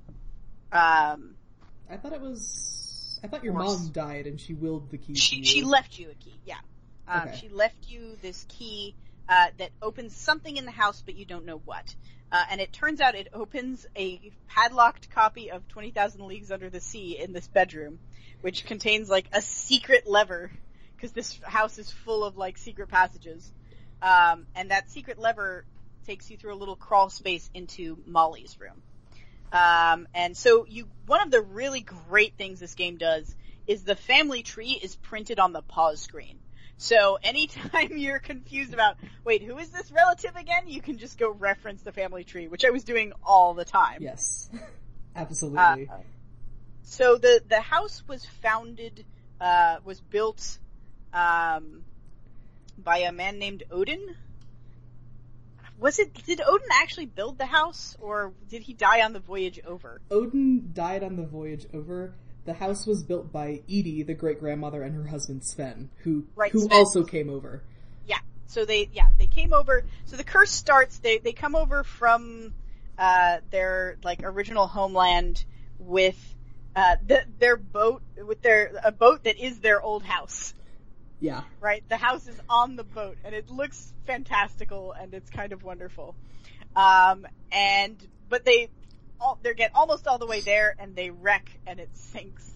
Um, 0.74 1.36
I 1.90 1.96
thought 1.96 2.12
it 2.12 2.20
was. 2.20 3.18
I 3.24 3.28
thought 3.28 3.46
your 3.46 3.54
mom 3.54 3.90
died 3.94 4.28
and 4.28 4.40
she 4.40 4.54
willed 4.54 4.92
the 4.92 4.98
key. 4.98 5.16
she 5.16 5.44
she 5.44 5.64
left 5.64 5.98
you 5.98 6.10
a 6.10 6.14
key. 6.16 6.38
Yeah, 6.46 6.56
um, 7.08 7.30
Okay. 7.30 7.38
she 7.40 7.50
left 7.50 7.90
you 7.90 8.18
this 8.22 8.46
key 8.50 8.96
uh, 9.30 9.48
that 9.58 9.70
opens 9.82 10.16
something 10.16 10.58
in 10.58 10.66
the 10.66 10.72
house, 10.72 11.04
but 11.06 11.16
you 11.16 11.24
don't 11.24 11.46
know 11.46 11.62
what. 11.64 11.96
Uh, 12.32 12.44
and 12.52 12.60
it 12.60 12.74
turns 12.74 13.00
out 13.00 13.16
it 13.16 13.28
opens 13.34 13.86
a 13.96 14.32
padlocked 14.48 15.10
copy 15.12 15.52
of 15.52 15.68
Twenty 15.68 15.92
Thousand 15.92 16.26
Leagues 16.26 16.52
Under 16.52 16.70
the 16.70 16.80
Sea 16.80 17.18
in 17.18 17.32
this 17.32 17.48
bedroom, 17.48 18.00
which 18.42 18.66
contains 18.66 19.10
like 19.10 19.28
a 19.32 19.42
secret 19.42 20.08
lever 20.08 20.52
because 20.96 21.12
this 21.12 21.40
house 21.44 21.78
is 21.78 21.90
full 21.90 22.24
of 22.24 22.38
like 22.38 22.58
secret 22.58 22.90
passages. 22.90 23.52
Um, 24.02 24.48
and 24.56 24.72
that 24.72 24.90
secret 24.92 25.20
lever 25.20 25.66
takes 26.06 26.30
you 26.30 26.38
through 26.38 26.54
a 26.54 26.56
little 26.56 26.76
crawl 26.76 27.10
space 27.10 27.50
into 27.54 27.98
Molly's 28.06 28.60
room. 28.60 28.82
Um, 29.52 30.08
and 30.14 30.36
so 30.38 30.66
you, 30.68 30.88
one 31.06 31.22
of 31.22 31.32
the 31.32 31.42
really 31.42 31.82
great 31.82 32.36
things 32.38 32.60
this 32.60 32.76
game 32.76 32.98
does 32.98 33.36
is 33.68 33.84
the 33.84 33.96
family 33.96 34.44
tree 34.44 34.80
is 34.82 34.96
printed 34.96 35.40
on 35.40 35.54
the 35.54 35.62
pause 35.62 36.02
screen. 36.02 36.40
So 36.80 37.20
anytime 37.22 37.90
you're 37.98 38.20
confused 38.20 38.74
about, 38.74 38.96
wait, 39.26 39.44
who 39.44 39.58
is 39.58 39.70
this 39.70 39.92
relative 39.92 40.36
again? 40.38 40.64
You 40.68 40.82
can 40.82 40.98
just 40.98 41.20
go 41.20 41.30
reference 41.30 41.82
the 41.82 41.92
family 41.92 42.24
tree, 42.24 42.48
which 42.48 42.64
I 42.64 42.70
was 42.70 42.86
doing 42.86 43.12
all 43.22 43.54
the 43.54 43.66
time. 43.66 44.02
Yes, 44.02 44.50
Uh, 45.16 45.22
absolutely. 45.22 45.90
so 46.84 47.18
the 47.18 47.42
the 47.48 47.60
house 47.60 48.04
was 48.08 48.24
founded, 48.42 49.06
uh, 49.42 49.78
was 49.84 50.00
built, 50.00 50.60
um, 51.12 51.84
by 52.78 53.00
a 53.00 53.12
man 53.12 53.40
named 53.40 53.64
Odin. 53.72 54.00
Was 55.80 56.00
it? 56.00 56.14
Did 56.26 56.40
Odin 56.48 56.68
actually 56.74 57.08
build 57.08 57.38
the 57.38 57.48
house, 57.48 57.98
or 58.00 58.34
did 58.48 58.62
he 58.62 58.74
die 58.74 59.02
on 59.02 59.12
the 59.12 59.20
voyage 59.20 59.60
over? 59.66 60.00
Odin 60.12 60.70
died 60.74 61.04
on 61.04 61.18
the 61.18 61.26
voyage 61.26 61.66
over. 61.74 62.14
The 62.46 62.54
house 62.54 62.88
was 62.88 63.04
built 63.04 63.32
by 63.32 63.62
Edie, 63.68 64.04
the 64.04 64.14
great 64.14 64.40
grandmother, 64.40 64.82
and 64.82 64.96
her 64.96 65.08
husband 65.08 65.44
Sven, 65.44 65.90
who 66.04 66.26
Right, 66.36 66.52
who 66.52 66.62
Sven. 66.62 66.72
also 66.78 67.04
came 67.04 67.30
over. 67.30 67.64
Yeah. 68.08 68.18
So 68.48 68.66
they, 68.66 68.90
yeah, 68.94 69.10
they 69.20 69.28
came 69.28 69.54
over. 69.54 69.84
So 70.06 70.16
the 70.16 70.24
curse 70.24 70.52
starts. 70.52 70.98
They 71.00 71.20
they 71.20 71.34
come 71.34 71.56
over 71.56 71.84
from 71.84 72.54
uh, 72.98 73.38
their 73.52 73.98
like 74.04 74.22
original 74.24 74.68
homeland 74.68 75.44
with 75.78 76.18
uh, 76.76 76.96
the, 77.06 77.24
their 77.40 77.58
boat 77.58 78.02
with 78.26 78.42
their 78.42 78.72
a 78.84 78.92
boat 78.92 79.24
that 79.26 79.38
is 79.38 79.60
their 79.60 79.82
old 79.82 80.04
house. 80.04 80.54
Yeah, 81.22 81.42
Right. 81.60 81.84
The 81.90 81.98
house 81.98 82.28
is 82.28 82.40
on 82.50 82.78
the 82.78 82.86
boat, 82.86 83.18
and 83.26 83.36
it 83.36 83.50
looks 83.50 83.94
fantastical, 84.08 84.94
and 84.94 85.14
it's 85.14 85.30
kind 85.30 85.52
of 85.52 85.64
wonderful. 85.64 86.16
Um, 86.78 87.28
and 87.52 87.98
but 88.30 88.46
they 88.46 88.70
all, 89.20 89.40
they 89.42 89.54
get 89.54 89.72
almost 89.76 90.08
all 90.08 90.18
the 90.18 90.26
way 90.28 90.42
there, 90.42 90.76
and 90.80 90.96
they 90.96 91.10
wreck, 91.10 91.50
and 91.68 91.80
it 91.80 91.90
sinks. 91.94 92.50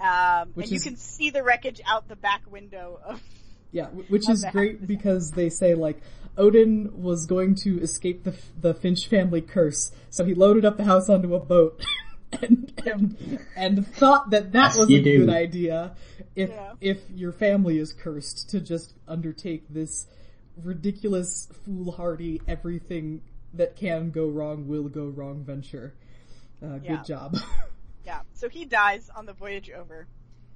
Um, 0.00 0.50
Which 0.54 0.66
and 0.66 0.72
you 0.74 0.80
can 0.80 0.96
see 0.96 1.30
the 1.30 1.42
wreckage 1.42 1.80
out 1.86 2.08
the 2.08 2.16
back 2.16 2.42
window 2.50 2.98
of 3.04 3.20
Yeah, 3.72 3.86
which 3.86 4.24
Of 4.28 4.34
is 4.34 4.44
great 4.52 4.80
house. 4.80 4.86
because 4.86 5.30
they 5.30 5.48
say 5.48 5.74
like 5.74 6.00
Odin 6.36 7.02
was 7.02 7.24
going 7.26 7.54
to 7.62 7.80
escape 7.80 8.24
the 8.24 8.34
the 8.60 8.74
Finch 8.74 9.06
family 9.06 9.40
curse, 9.40 9.92
so 10.10 10.24
he 10.24 10.34
loaded 10.34 10.64
up 10.64 10.76
the 10.76 10.84
house 10.84 11.08
onto 11.08 11.34
a 11.34 11.40
boat. 11.40 11.82
And, 12.40 12.72
and 12.86 13.38
and 13.54 13.86
thought 13.86 14.30
that 14.30 14.52
that 14.52 14.68
Yes, 14.68 14.78
was 14.78 14.90
a 14.90 15.02
do. 15.02 15.26
good 15.26 15.28
idea 15.28 15.94
if 16.34 16.48
Yeah. 16.48 16.72
if 16.80 17.10
your 17.10 17.30
family 17.30 17.76
is 17.78 17.92
cursed 17.92 18.48
to 18.50 18.60
just 18.60 18.94
undertake 19.06 19.68
this 19.68 20.06
ridiculous 20.56 21.48
foolhardy 21.64 22.40
everything 22.48 23.20
that 23.52 23.76
can 23.76 24.10
go 24.10 24.28
wrong 24.28 24.66
will 24.66 24.88
go 24.88 25.06
wrong 25.08 25.44
venture. 25.44 25.92
Uh, 26.62 26.78
good 26.78 26.84
Yeah. 26.84 27.02
job. 27.02 27.36
Yeah. 28.04 28.22
So 28.34 28.48
he 28.48 28.64
dies 28.64 29.08
on 29.14 29.26
the 29.26 29.32
voyage 29.32 29.70
over. 29.70 30.08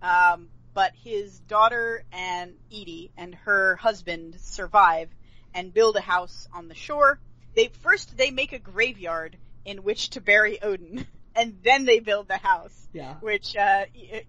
Um, 0.02 0.48
but 0.74 0.92
his 0.96 1.38
daughter 1.38 2.02
and 2.12 2.54
Edie 2.72 3.12
and 3.16 3.36
her 3.36 3.76
husband 3.76 4.34
survive 4.40 5.08
and 5.54 5.72
build 5.72 5.94
a 5.96 6.00
house 6.00 6.48
on 6.52 6.66
the 6.66 6.74
shore. 6.74 7.20
They 7.54 7.68
first 7.82 8.16
they 8.16 8.32
make 8.32 8.52
a 8.52 8.58
graveyard 8.58 9.36
in 9.64 9.84
which 9.84 10.10
to 10.10 10.20
bury 10.20 10.60
Odin, 10.60 11.06
and 11.36 11.58
then 11.62 11.84
they 11.84 12.00
build 12.00 12.26
the 12.26 12.36
house, 12.36 12.88
yeah, 12.92 13.14
which 13.20 13.56
uh, 13.56 13.84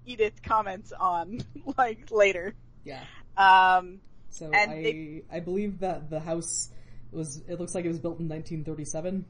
Edith 0.06 0.44
comments 0.44 0.92
on 0.94 1.40
like 1.78 2.12
later. 2.12 2.54
yeah. 2.86 3.04
Um, 3.36 4.00
So 4.30 4.52
And 4.54 4.72
I 4.72 4.84
they- 4.84 5.24
I 5.32 5.40
believe 5.40 5.80
that 5.80 6.12
the 6.12 6.20
house 6.20 6.70
was 7.12 7.42
it 7.48 7.60
looks 7.60 7.74
like 7.74 7.84
it 7.86 7.90
was 7.90 8.00
built 8.00 8.20
in 8.20 8.28
1937 8.30 9.26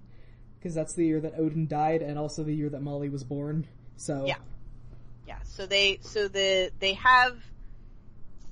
because 0.67 0.75
that's 0.75 0.95
the 0.95 1.05
year 1.05 1.21
that 1.21 1.39
Odin 1.39 1.65
died 1.67 2.01
and 2.01 2.19
also 2.19 2.43
the 2.43 2.53
year 2.53 2.67
that 2.69 2.81
Molly 2.81 3.07
was 3.07 3.23
born. 3.23 3.65
So 3.95 4.25
Yeah. 4.25 4.35
yeah. 5.25 5.37
So 5.45 5.65
they 5.65 5.99
so 6.01 6.27
the 6.27 6.71
they 6.79 6.93
have 6.95 7.37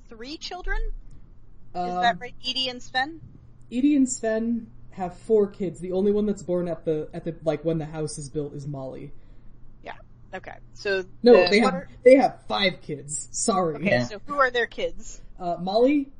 three 0.07 0.37
children. 0.37 0.79
Is 1.73 1.81
um, 1.81 2.01
that 2.01 2.21
right? 2.21 2.33
Edie 2.47 2.69
and 2.69 2.81
Sven. 2.81 3.19
Edie 3.69 3.97
and 3.97 4.07
Sven 4.07 4.67
have 4.91 5.17
four 5.17 5.47
kids. 5.47 5.81
The 5.81 5.91
only 5.91 6.13
one 6.13 6.25
that's 6.25 6.41
born 6.41 6.69
at 6.69 6.85
the 6.85 7.09
at 7.13 7.25
the 7.25 7.35
like 7.43 7.65
when 7.65 7.79
the 7.79 7.85
house 7.85 8.17
is 8.17 8.29
built 8.29 8.53
is 8.53 8.65
Molly. 8.65 9.11
Yeah. 9.83 9.95
Okay. 10.33 10.55
So 10.73 11.03
No, 11.21 11.33
the- 11.43 11.49
they 11.49 11.59
have 11.59 11.73
are- 11.73 11.89
they 12.05 12.15
have 12.15 12.43
five 12.47 12.81
kids. 12.81 13.27
Sorry. 13.33 13.75
Okay, 13.75 13.89
Yeah. 13.89 14.03
so 14.05 14.19
who 14.25 14.35
are 14.39 14.51
their 14.51 14.67
kids? 14.67 15.19
Uh, 15.37 15.57
Molly 15.59 16.13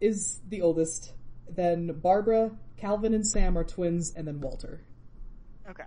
is 0.00 0.38
the 0.48 0.62
oldest. 0.62 1.12
Then 1.50 1.88
Barbara, 1.88 2.52
Calvin, 2.76 3.14
and 3.14 3.26
Sam 3.26 3.56
are 3.56 3.64
twins, 3.64 4.12
and 4.14 4.26
then 4.26 4.40
Walter. 4.40 4.80
Okay. 5.68 5.84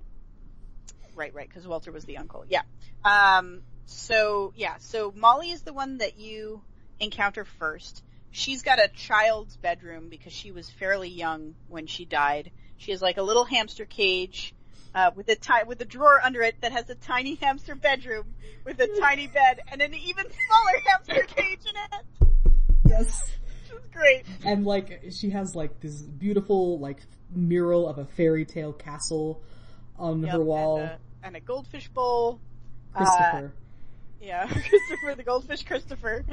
Right, 1.15 1.33
right, 1.33 1.47
because 1.47 1.67
Walter 1.67 1.91
was 1.91 2.05
the 2.05 2.17
uncle. 2.17 2.45
Yeah. 2.47 2.61
Um. 3.03 3.61
So 3.85 4.53
yeah. 4.55 4.75
So 4.79 5.13
Molly 5.15 5.51
is 5.51 5.61
the 5.61 5.73
one 5.73 5.99
that 5.99 6.19
you 6.19 6.61
encounter 6.99 7.45
first. 7.45 8.03
She's 8.31 8.61
got 8.61 8.79
a 8.79 8.87
child's 8.89 9.57
bedroom 9.57 10.09
because 10.09 10.33
she 10.33 10.51
was 10.51 10.69
fairly 10.69 11.09
young 11.09 11.55
when 11.69 11.87
she 11.87 12.05
died. 12.05 12.51
She 12.77 12.91
has 12.91 13.01
like 13.01 13.17
a 13.17 13.23
little 13.23 13.45
hamster 13.45 13.85
cage. 13.85 14.53
Uh, 14.95 15.11
with 15.15 15.29
a 15.29 15.35
ti- 15.35 15.63
with 15.67 15.79
a 15.81 15.85
drawer 15.85 16.19
under 16.23 16.41
it 16.41 16.55
that 16.61 16.71
has 16.71 16.89
a 16.89 16.95
tiny 16.95 17.35
hamster 17.35 17.75
bedroom 17.75 18.33
with 18.65 18.79
a 18.79 18.87
tiny 18.99 19.27
bed 19.27 19.59
and 19.71 19.81
an 19.81 19.93
even 19.93 20.25
smaller 20.25 20.81
hamster 20.85 21.23
cage 21.35 21.59
in 21.69 21.75
it. 21.75 22.05
Yes. 22.87 23.29
Great. 23.93 24.25
and 24.45 24.65
like 24.65 25.03
she 25.11 25.29
has 25.31 25.55
like 25.55 25.79
this 25.79 26.01
beautiful 26.01 26.79
like 26.79 26.99
mural 27.33 27.87
of 27.87 27.97
a 27.97 28.05
fairy 28.05 28.45
tale 28.45 28.73
castle 28.73 29.41
on 29.97 30.21
Yep, 30.23 30.31
her 30.31 30.43
wall. 30.43 30.77
And 30.79 30.89
a, 30.89 30.99
and 31.23 31.35
a 31.35 31.39
goldfish 31.39 31.87
bowl. 31.89 32.39
Uh, 32.95 33.43
Yeah, 34.21 34.47
Christopher, 34.47 35.15
the 35.15 35.23
goldfish 35.23 35.63
Christopher. 35.63 36.25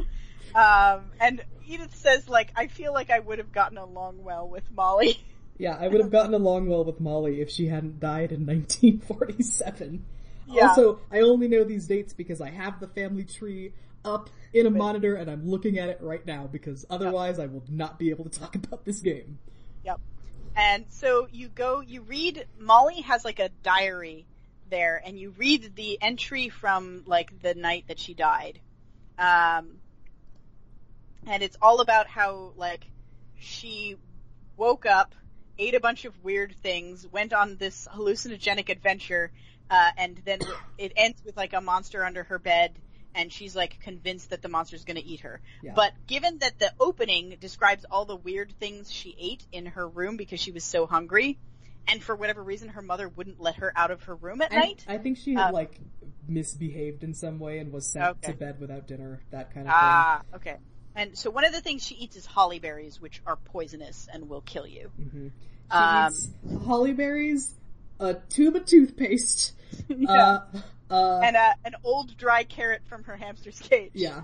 Um, 0.55 1.11
and 1.21 1.43
Edith 1.67 1.95
says, 1.97 2.29
like, 2.29 2.53
I 2.57 2.69
feel 2.69 2.93
like 2.93 3.11
I 3.11 3.19
would 3.19 3.39
have 3.39 3.53
gotten 3.53 3.77
along 3.77 4.23
well 4.23 4.49
with 4.49 4.71
Molly. 4.71 5.19
yeah, 5.59 5.77
I 5.79 5.89
would 5.89 6.01
have 6.01 6.11
gotten 6.19 6.33
along 6.35 6.69
well 6.69 6.85
with 6.85 7.01
Molly 7.01 7.41
if 7.41 7.51
she 7.51 7.67
hadn't 7.67 8.01
died 8.01 8.33
in 8.33 8.47
1947. 8.47 10.05
Yeah. 10.47 10.69
Also, 10.69 11.01
I 11.11 11.21
only 11.21 11.49
know 11.49 11.65
these 11.65 11.87
dates 11.87 12.13
because 12.13 12.41
I 12.41 12.51
have 12.51 12.79
the 12.81 12.89
family 12.89 13.25
tree 13.25 13.73
up 14.05 14.31
in 14.53 14.67
a 14.67 14.71
monitor 14.71 15.17
and 15.17 15.31
I'm 15.31 15.49
looking 15.49 15.79
at 15.79 15.89
it 15.89 15.99
right 16.01 16.25
now 16.25 16.49
because 16.51 16.87
otherwise 16.89 17.39
I 17.39 17.47
will 17.47 17.65
not 17.69 17.99
be 17.99 18.11
able 18.11 18.25
to 18.25 18.39
talk 18.39 18.55
about 18.55 18.85
this 18.85 19.01
game. 19.01 19.39
Yep. 19.85 20.01
And 20.57 20.87
so 20.91 21.27
you 21.31 21.49
go, 21.49 21.81
you 21.81 22.03
read, 22.03 22.47
Molly 22.59 23.01
has 23.03 23.25
like 23.25 23.41
a 23.41 23.51
diary 23.63 24.27
there, 24.71 25.01
and 25.05 25.19
you 25.19 25.31
read 25.37 25.75
the 25.75 25.99
entry 26.01 26.49
from 26.49 27.03
like 27.07 27.41
the 27.43 27.55
night 27.55 27.85
that 27.89 27.99
she 27.99 28.15
died. 28.15 28.61
Um, 29.19 29.79
and 31.27 31.43
it's 31.43 31.57
all 31.61 31.81
about 31.81 32.07
how 32.07 32.53
like 32.57 32.87
she 33.39 33.97
woke 34.57 34.87
up, 34.87 35.15
ate 35.59 35.75
a 35.75 35.81
bunch 35.81 36.05
of 36.05 36.25
weird 36.25 36.55
things, 36.63 37.07
went 37.07 37.33
on 37.33 37.57
this 37.57 37.89
hallucinogenic 37.93 38.69
adventure, 38.69 39.31
uh, 39.71 39.91
and 39.97 40.21
then 40.25 40.39
it 40.79 40.93
ends 40.97 41.23
with 41.25 41.37
like 41.37 41.53
a 41.53 41.61
monster 41.61 42.05
under 42.05 42.25
her 42.25 42.39
bed, 42.39 42.75
and 43.15 43.33
she's 43.33 43.55
like 43.55 43.81
convinced 43.81 44.31
that 44.31 44.43
the 44.43 44.49
monster's 44.49 44.85
gonna 44.85 45.03
eat 45.05 45.21
her. 45.21 45.41
Yeah. 45.63 45.73
But 45.75 45.93
given 46.07 46.39
that 46.39 46.59
the 46.59 46.73
opening 46.81 47.37
describes 47.41 47.85
all 47.91 48.05
the 48.05 48.17
weird 48.17 48.53
things 48.59 48.93
she 48.93 49.15
ate 49.19 49.43
in 49.53 49.67
her 49.67 49.87
room 49.89 50.17
because 50.17 50.41
she 50.41 50.51
was 50.53 50.65
so 50.65 50.87
hungry, 50.87 51.39
and 51.89 52.03
for 52.03 52.15
whatever 52.17 52.43
reason 52.43 52.69
her 52.71 52.83
mother 52.83 53.09
wouldn't 53.09 53.41
let 53.41 53.57
her 53.57 53.73
out 53.77 53.91
of 53.91 54.03
her 54.05 54.15
room 54.15 54.41
at 54.43 54.51
And 54.53 54.61
night. 54.63 54.85
I 54.89 54.99
think 54.99 55.19
she 55.19 55.35
had 55.35 55.49
Um, 55.49 55.53
like 55.55 55.79
misbehaved 56.29 57.05
in 57.05 57.15
some 57.15 57.39
way 57.39 57.59
and 57.59 57.73
was 57.73 57.87
sent 57.87 58.07
Okay. 58.23 58.33
to 58.33 58.39
bed 58.39 58.59
without 58.61 58.87
dinner, 58.87 59.21
that 59.31 59.53
kind 59.53 59.67
of 59.69 59.73
thing. 59.73 59.81
Ah, 59.83 60.23
okay. 60.37 60.57
And 60.97 61.19
so 61.19 61.29
one 61.31 61.45
of 61.45 61.53
the 61.53 61.61
things 61.61 61.85
she 61.85 61.97
eats 61.97 62.17
is 62.17 62.25
holly 62.25 62.59
berries, 62.61 63.01
which 63.01 63.21
are 63.27 63.37
poisonous 63.37 64.09
and 64.13 64.29
will 64.29 64.41
kill 64.43 64.67
you. 64.67 64.91
thing. 64.97 65.09
hmm 65.11 65.29
She 65.71 65.77
Um, 65.77 66.07
eats 66.07 66.29
holly 66.67 66.93
berries, 66.93 67.55
a 68.01 68.15
tube 68.15 68.57
of 68.57 68.65
toothpaste, 68.65 69.53
Yeah. 69.89 70.39
uh, 70.55 70.61
uh, 70.91 71.21
and 71.21 71.37
a, 71.37 71.55
an 71.65 71.75
old 71.85 72.17
dry 72.17 72.45
carrot 72.45 72.83
from 72.89 73.05
her 73.05 73.17
hamster's 73.17 73.59
cage. 73.59 73.93
Yeah. 73.95 74.23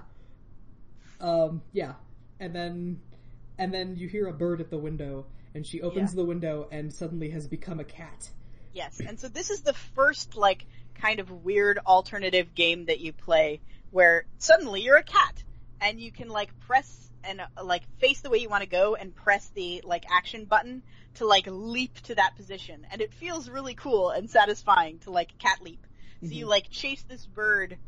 Um, 1.20 1.62
yeah. 1.72 1.94
And 2.38 2.54
then, 2.54 3.00
and 3.58 3.72
then 3.72 3.96
you 3.96 4.08
hear 4.08 4.26
a 4.26 4.32
bird 4.32 4.60
at 4.60 4.70
the 4.70 4.78
window, 4.78 5.26
and 5.54 5.66
she 5.66 5.82
opens 5.82 6.12
Yeah. 6.12 6.16
the 6.16 6.24
window 6.24 6.68
and 6.70 6.92
suddenly 6.92 7.30
has 7.30 7.46
become 7.46 7.80
a 7.80 7.84
cat. 7.84 8.30
Yes, 8.72 9.00
and 9.00 9.18
so 9.18 9.28
this 9.28 9.50
is 9.50 9.62
the 9.62 9.72
first 9.94 10.36
like 10.36 10.64
kind 10.94 11.18
of 11.18 11.30
weird 11.44 11.78
alternative 11.84 12.54
game 12.54 12.86
that 12.86 13.00
you 13.00 13.12
play 13.12 13.60
where 13.90 14.26
suddenly 14.38 14.82
you're 14.82 14.96
a 14.96 15.02
cat 15.02 15.42
and 15.80 16.00
you 16.00 16.12
can 16.12 16.28
like 16.28 16.50
press 16.60 17.10
and 17.24 17.40
uh, 17.40 17.64
like 17.64 17.82
face 17.98 18.20
the 18.20 18.30
way 18.30 18.38
you 18.38 18.48
want 18.48 18.62
to 18.62 18.68
go 18.68 18.94
and 18.94 19.14
press 19.14 19.50
the 19.54 19.82
like 19.84 20.04
action 20.08 20.44
button 20.44 20.82
to 21.14 21.26
like 21.26 21.46
leap 21.48 21.98
to 22.02 22.14
that 22.14 22.36
position 22.36 22.86
and 22.92 23.00
it 23.00 23.12
feels 23.14 23.48
really 23.48 23.74
cool 23.74 24.10
and 24.10 24.30
satisfying 24.30 24.98
to 25.00 25.10
like 25.10 25.36
cat 25.38 25.58
leap. 25.62 25.84
So 26.22 26.28
you 26.28 26.46
like 26.46 26.70
chase 26.70 27.02
this 27.08 27.24
bird 27.26 27.78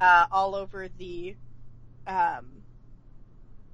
uh 0.00 0.26
all 0.30 0.54
over 0.54 0.88
the 0.98 1.36
um 2.06 2.62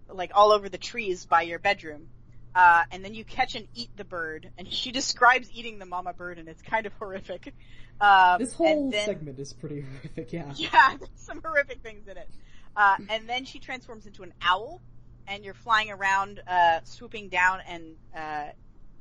like 0.09 0.32
all 0.35 0.53
over 0.53 0.69
the 0.69 0.78
trees 0.78 1.27
by 1.27 1.43
your 1.43 1.59
bedroom. 1.59 2.09
Uh, 2.55 2.82
and 2.90 3.05
then 3.05 3.15
you 3.15 3.24
catch 3.24 3.55
and 3.55 3.69
eat 3.74 3.90
the 3.97 4.05
bird, 4.05 4.51
and 4.59 4.66
she 4.73 4.90
describes 4.90 5.51
eating 5.53 5.78
the 5.78 5.86
mama 5.86 6.12
bird, 6.12 6.39
and 6.39 6.49
it's 6.49 6.62
kind 6.62 6.86
of 6.86 6.93
horrific. 6.95 7.55
Um, 8.01 8.39
This 8.40 8.53
whole 8.53 8.90
then, 8.90 9.05
segment 9.07 9.39
is 9.39 9.53
pretty 9.53 9.81
horrific, 10.03 10.32
yeah. 10.32 10.53
yeah, 10.57 10.97
there's 10.99 11.11
some 11.16 11.40
horrific 11.45 11.82
things 11.82 12.09
in 12.09 12.16
it. 12.16 12.28
Uh, 12.77 12.97
and 13.11 13.28
then 13.28 13.45
she 13.45 13.59
transforms 13.59 14.07
into 14.07 14.23
an 14.23 14.32
owl, 14.43 14.81
and 15.27 15.45
you're 15.45 15.55
flying 15.55 15.90
around, 15.90 16.40
uh, 16.47 16.81
swooping 16.85 17.28
down 17.28 17.61
and 17.69 17.97
uh, 18.16 18.47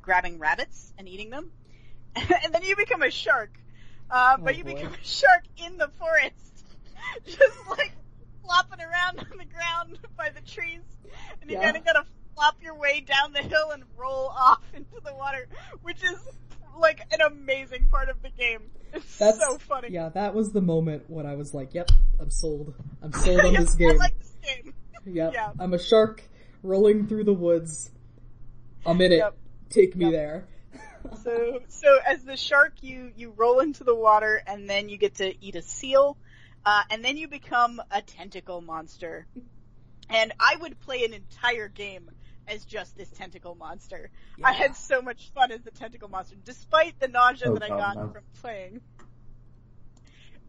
grabbing 0.01 0.39
rabbits 0.39 0.93
and 0.97 1.07
eating 1.07 1.29
them. 1.29 1.49
and 2.15 2.53
then 2.53 2.63
you 2.63 2.75
become 2.75 3.01
a 3.01 3.11
shark, 3.11 3.51
uh, 4.09 4.37
but 4.37 4.53
Oh, 4.53 4.57
you 4.57 4.63
boy. 4.63 4.73
become 4.75 4.93
a 4.93 5.05
shark 5.05 5.43
in 5.65 5.77
the 5.77 5.89
forest, 5.99 6.65
just 7.25 7.69
like 7.69 7.93
flopping 8.43 8.79
around 8.81 9.19
on 9.19 9.37
the 9.37 9.45
ground 9.45 9.99
by 10.17 10.29
the 10.29 10.41
trees, 10.41 10.81
and 11.41 11.49
you 11.49 11.57
Yeah. 11.57 11.63
kind 11.63 11.77
of 11.77 11.85
gotta 11.85 12.05
flop 12.35 12.55
your 12.61 12.75
way 12.75 13.01
down 13.01 13.33
the 13.33 13.41
hill 13.41 13.71
and 13.71 13.83
roll 13.97 14.27
off 14.27 14.63
into 14.73 14.99
the 15.03 15.13
water, 15.15 15.47
which 15.81 16.03
is 16.03 16.19
like 16.77 17.01
an 17.11 17.21
amazing 17.21 17.89
part 17.89 18.07
of 18.09 18.21
the 18.21 18.29
game. 18.29 18.61
It's 18.93 19.17
That's 19.17 19.39
so 19.39 19.57
funny. 19.57 19.89
Yeah, 19.91 20.09
that 20.09 20.33
was 20.33 20.51
the 20.53 20.61
moment 20.61 21.03
when 21.09 21.25
I 21.25 21.35
was 21.35 21.53
like, 21.53 21.73
"Yep, 21.73 21.89
I'm 22.19 22.29
sold. 22.29 22.73
I'm 23.01 23.11
sold 23.23 23.41
on 23.41 23.53
this 23.53 23.75
I 23.75 23.77
game. 23.79 23.97
like 23.97 24.17
this 24.19 24.33
game. 24.43 24.73
Yep, 25.05 25.33
yeah. 25.33 25.51
I'm 25.57 25.73
a 25.73 25.79
shark 25.79 26.21
rolling 26.63 27.07
through 27.07 27.23
the 27.23 27.33
woods. 27.33 27.89
I'm 28.85 28.99
in 29.01 29.11
it. 29.13 29.17
Yep. 29.17 29.35
Take 29.69 29.95
me 29.95 30.05
Yep. 30.05 30.13
there." 30.13 30.47
So, 31.23 31.59
so 31.69 31.99
as 32.07 32.23
the 32.23 32.37
shark, 32.37 32.73
you 32.81 33.11
you 33.15 33.31
roll 33.35 33.59
into 33.59 33.83
the 33.83 33.95
water, 33.95 34.41
and 34.47 34.69
then 34.69 34.89
you 34.89 34.97
get 34.97 35.15
to 35.15 35.33
eat 35.45 35.55
a 35.55 35.61
seal, 35.61 36.17
uh, 36.65 36.83
and 36.89 37.03
then 37.03 37.17
you 37.17 37.27
become 37.27 37.81
a 37.91 38.01
tentacle 38.01 38.61
monster. 38.61 39.27
And 40.09 40.33
I 40.39 40.55
would 40.61 40.79
play 40.79 41.03
an 41.03 41.13
entire 41.13 41.67
game 41.67 42.09
as 42.47 42.65
just 42.65 42.95
this 42.97 43.09
tentacle 43.11 43.55
monster. 43.55 44.09
I 44.43 44.53
had 44.53 44.75
so 44.75 45.01
much 45.01 45.31
fun 45.33 45.51
as 45.51 45.61
the 45.63 45.71
tentacle 45.71 46.07
monster, 46.09 46.35
despite 46.43 46.97
the 46.99 47.07
nausea 47.09 47.49
Oh, 47.49 47.53
that 47.53 47.63
I 47.63 47.69
got 47.69 47.95
no. 47.95 48.13
from 48.13 48.23
playing. 48.41 48.81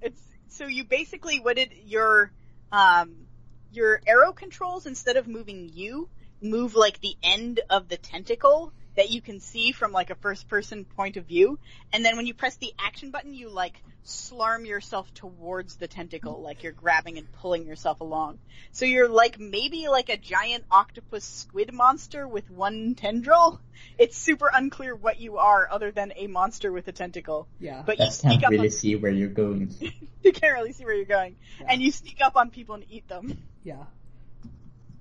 It's 0.00 0.22
so 0.48 0.66
you 0.66 0.84
basically 0.84 1.40
what 1.40 1.56
did 1.56 1.72
your 1.84 2.32
um 2.72 3.26
your 3.70 4.00
arrow 4.06 4.32
controls 4.32 4.86
instead 4.86 5.16
of 5.16 5.26
moving 5.26 5.68
you, 5.72 6.08
move 6.40 6.74
like 6.74 7.00
the 7.00 7.16
end 7.22 7.60
of 7.68 7.88
the 7.88 7.96
tentacle 7.96 8.72
that 8.98 9.10
you 9.10 9.20
can 9.20 9.38
see 9.38 9.70
from 9.70 9.92
like 9.92 10.10
a 10.10 10.16
first 10.16 10.48
person 10.48 10.84
point 10.84 11.16
of 11.16 11.24
view. 11.24 11.56
And 11.92 12.04
then 12.04 12.16
when 12.16 12.26
you 12.26 12.34
press 12.34 12.56
the 12.56 12.72
action 12.80 13.12
button, 13.12 13.32
you 13.32 13.48
like 13.48 13.80
slarm 14.02 14.64
yourself 14.64 15.12
towards 15.14 15.76
the 15.76 15.86
tentacle, 15.86 16.42
like 16.42 16.64
you're 16.64 16.72
grabbing 16.72 17.16
and 17.16 17.30
pulling 17.30 17.64
yourself 17.64 18.00
along. 18.00 18.40
So 18.72 18.86
you're 18.86 19.08
like 19.08 19.38
maybe 19.38 19.86
like 19.86 20.08
a 20.08 20.16
giant 20.16 20.64
octopus 20.68 21.24
squid 21.24 21.72
monster 21.72 22.26
with 22.26 22.50
one 22.50 22.96
tendril. 22.96 23.60
It's 23.98 24.18
super 24.18 24.50
unclear 24.52 24.96
what 24.96 25.20
you 25.20 25.36
are 25.38 25.68
other 25.70 25.92
than 25.92 26.12
a 26.16 26.26
monster 26.26 26.72
with 26.72 26.88
a 26.88 26.92
tentacle. 26.92 27.46
Yeah. 27.60 27.84
But 27.86 28.00
you 28.00 28.10
sneak 28.10 28.40
can't 28.40 28.46
up 28.46 28.50
really 28.50 28.66
on, 28.66 28.72
see 28.72 28.96
where 28.96 29.12
you're 29.12 29.28
going. 29.28 29.72
you 30.24 30.32
can't 30.32 30.54
really 30.54 30.72
see 30.72 30.84
where 30.84 30.94
you're 30.94 31.04
going. 31.04 31.36
Yeah. 31.60 31.66
And 31.70 31.80
you 31.80 31.92
sneak 31.92 32.18
up 32.20 32.34
on 32.34 32.50
people 32.50 32.74
and 32.74 32.84
eat 32.90 33.06
them. 33.06 33.38
yeah. 33.62 33.84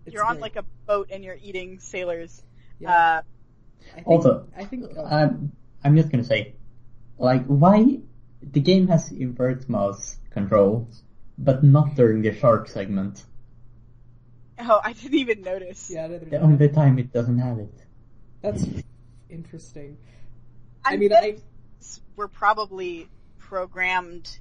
It's 0.05 0.13
you're 0.13 0.23
on 0.23 0.33
great. 0.35 0.41
like 0.41 0.55
a 0.57 0.65
boat 0.85 1.09
and 1.11 1.23
you're 1.23 1.39
eating 1.41 1.79
sailors. 1.79 2.43
Yeah. 2.79 2.91
Uh, 2.91 3.21
I 3.21 3.21
think, 3.95 4.07
Also, 4.07 4.47
I 4.55 4.63
think 4.65 4.85
uh, 4.97 5.03
um, 5.03 5.51
I'm 5.83 5.95
just 5.95 6.09
gonna 6.09 6.23
say, 6.23 6.55
like, 7.17 7.45
why 7.45 7.99
the 8.41 8.59
game 8.59 8.87
has 8.87 9.11
invert 9.11 9.67
mouse 9.69 10.17
control, 10.31 10.87
but 11.37 11.63
not 11.63 11.95
during 11.95 12.21
the 12.21 12.33
shark 12.33 12.67
segment. 12.67 13.23
oh, 14.59 14.79
I 14.83 14.93
didn't 14.93 15.15
even 15.19 15.41
notice. 15.41 15.89
yeah, 15.89 16.07
neither 16.07 16.19
did 16.19 16.31
The 16.31 16.37
I. 16.37 16.41
only 16.41 16.69
time 16.69 16.99
it 16.99 17.11
doesn't 17.13 17.39
have 17.39 17.59
it. 17.59 17.73
that's 18.41 18.65
interesting. 19.29 19.97
I, 20.85 20.93
I 20.93 20.97
mean, 20.97 21.13
I 21.13 21.37
we're 22.15 22.27
probably 22.27 23.09
programmed 23.39 24.39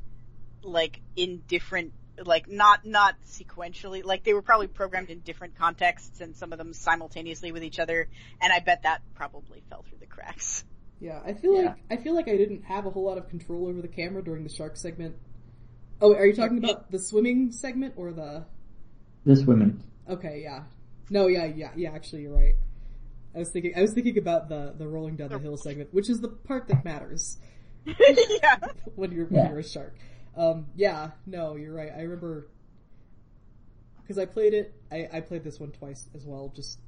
like 0.62 1.00
in 1.16 1.42
different 1.48 1.92
like 2.24 2.48
not 2.48 2.84
not 2.86 3.14
sequentially 3.26 4.04
like 4.04 4.24
they 4.24 4.32
were 4.34 4.42
probably 4.42 4.66
programmed 4.66 5.10
in 5.10 5.20
different 5.20 5.56
contexts 5.56 6.20
and 6.20 6.34
some 6.36 6.52
of 6.52 6.58
them 6.58 6.72
simultaneously 6.72 7.52
with 7.52 7.62
each 7.62 7.78
other 7.78 8.08
and 8.40 8.52
I 8.52 8.60
bet 8.60 8.82
that 8.84 9.02
probably 9.14 9.62
fell 9.68 9.82
through 9.88 9.98
the 9.98 10.06
cracks. 10.06 10.64
Yeah, 11.00 11.20
I 11.24 11.34
feel 11.34 11.54
Yeah. 11.54 11.62
like 11.68 11.76
I 11.90 11.96
feel 11.96 12.14
like 12.14 12.28
I 12.28 12.36
didn't 12.36 12.62
have 12.64 12.86
a 12.86 12.90
whole 12.90 13.04
lot 13.04 13.18
of 13.18 13.28
control 13.28 13.68
over 13.68 13.82
the 13.82 13.88
camera 13.88 14.22
during 14.22 14.44
the 14.44 14.48
shark 14.50 14.76
segment. 14.76 15.16
Oh, 16.00 16.14
are 16.14 16.26
you 16.26 16.34
talking 16.34 16.58
about 16.58 16.90
the 16.90 16.98
swimming 16.98 17.52
segment 17.52 17.94
or 17.96 18.12
the? 18.12 18.44
This 19.24 19.42
women. 19.44 19.82
Okay, 20.08 20.40
yeah. 20.42 20.62
No, 21.10 21.26
yeah, 21.26 21.46
yeah, 21.46 21.70
yeah. 21.76 21.90
Actually, 21.92 22.22
you're 22.22 22.34
right. 22.36 22.54
I 23.34 23.38
was 23.40 23.50
thinking. 23.50 23.72
I 23.76 23.80
was 23.82 23.92
thinking 23.92 24.16
about 24.18 24.48
the 24.48 24.74
the 24.76 24.86
rolling 24.86 25.16
down 25.16 25.28
the 25.30 25.38
hill 25.38 25.56
segment, 25.56 25.92
which 25.92 26.08
is 26.08 26.20
the 26.20 26.28
part 26.28 26.68
that 26.68 26.84
matters 26.84 27.38
yeah. 27.86 28.56
when 28.94 29.12
you're 29.12 29.26
when 29.26 29.42
Yeah. 29.44 29.50
you're 29.50 29.58
a 29.58 29.64
shark. 29.64 29.96
Um, 30.36 30.66
yeah, 30.76 31.10
no, 31.26 31.56
you're 31.56 31.74
right. 31.74 31.90
I 31.96 32.02
remember 32.02 32.48
because 34.02 34.18
I 34.18 34.26
played 34.26 34.54
it. 34.54 34.74
I, 34.92 35.08
I 35.12 35.20
played 35.20 35.42
this 35.42 35.58
one 35.58 35.72
twice 35.72 36.06
as 36.14 36.24
well, 36.24 36.52
just 36.54 36.78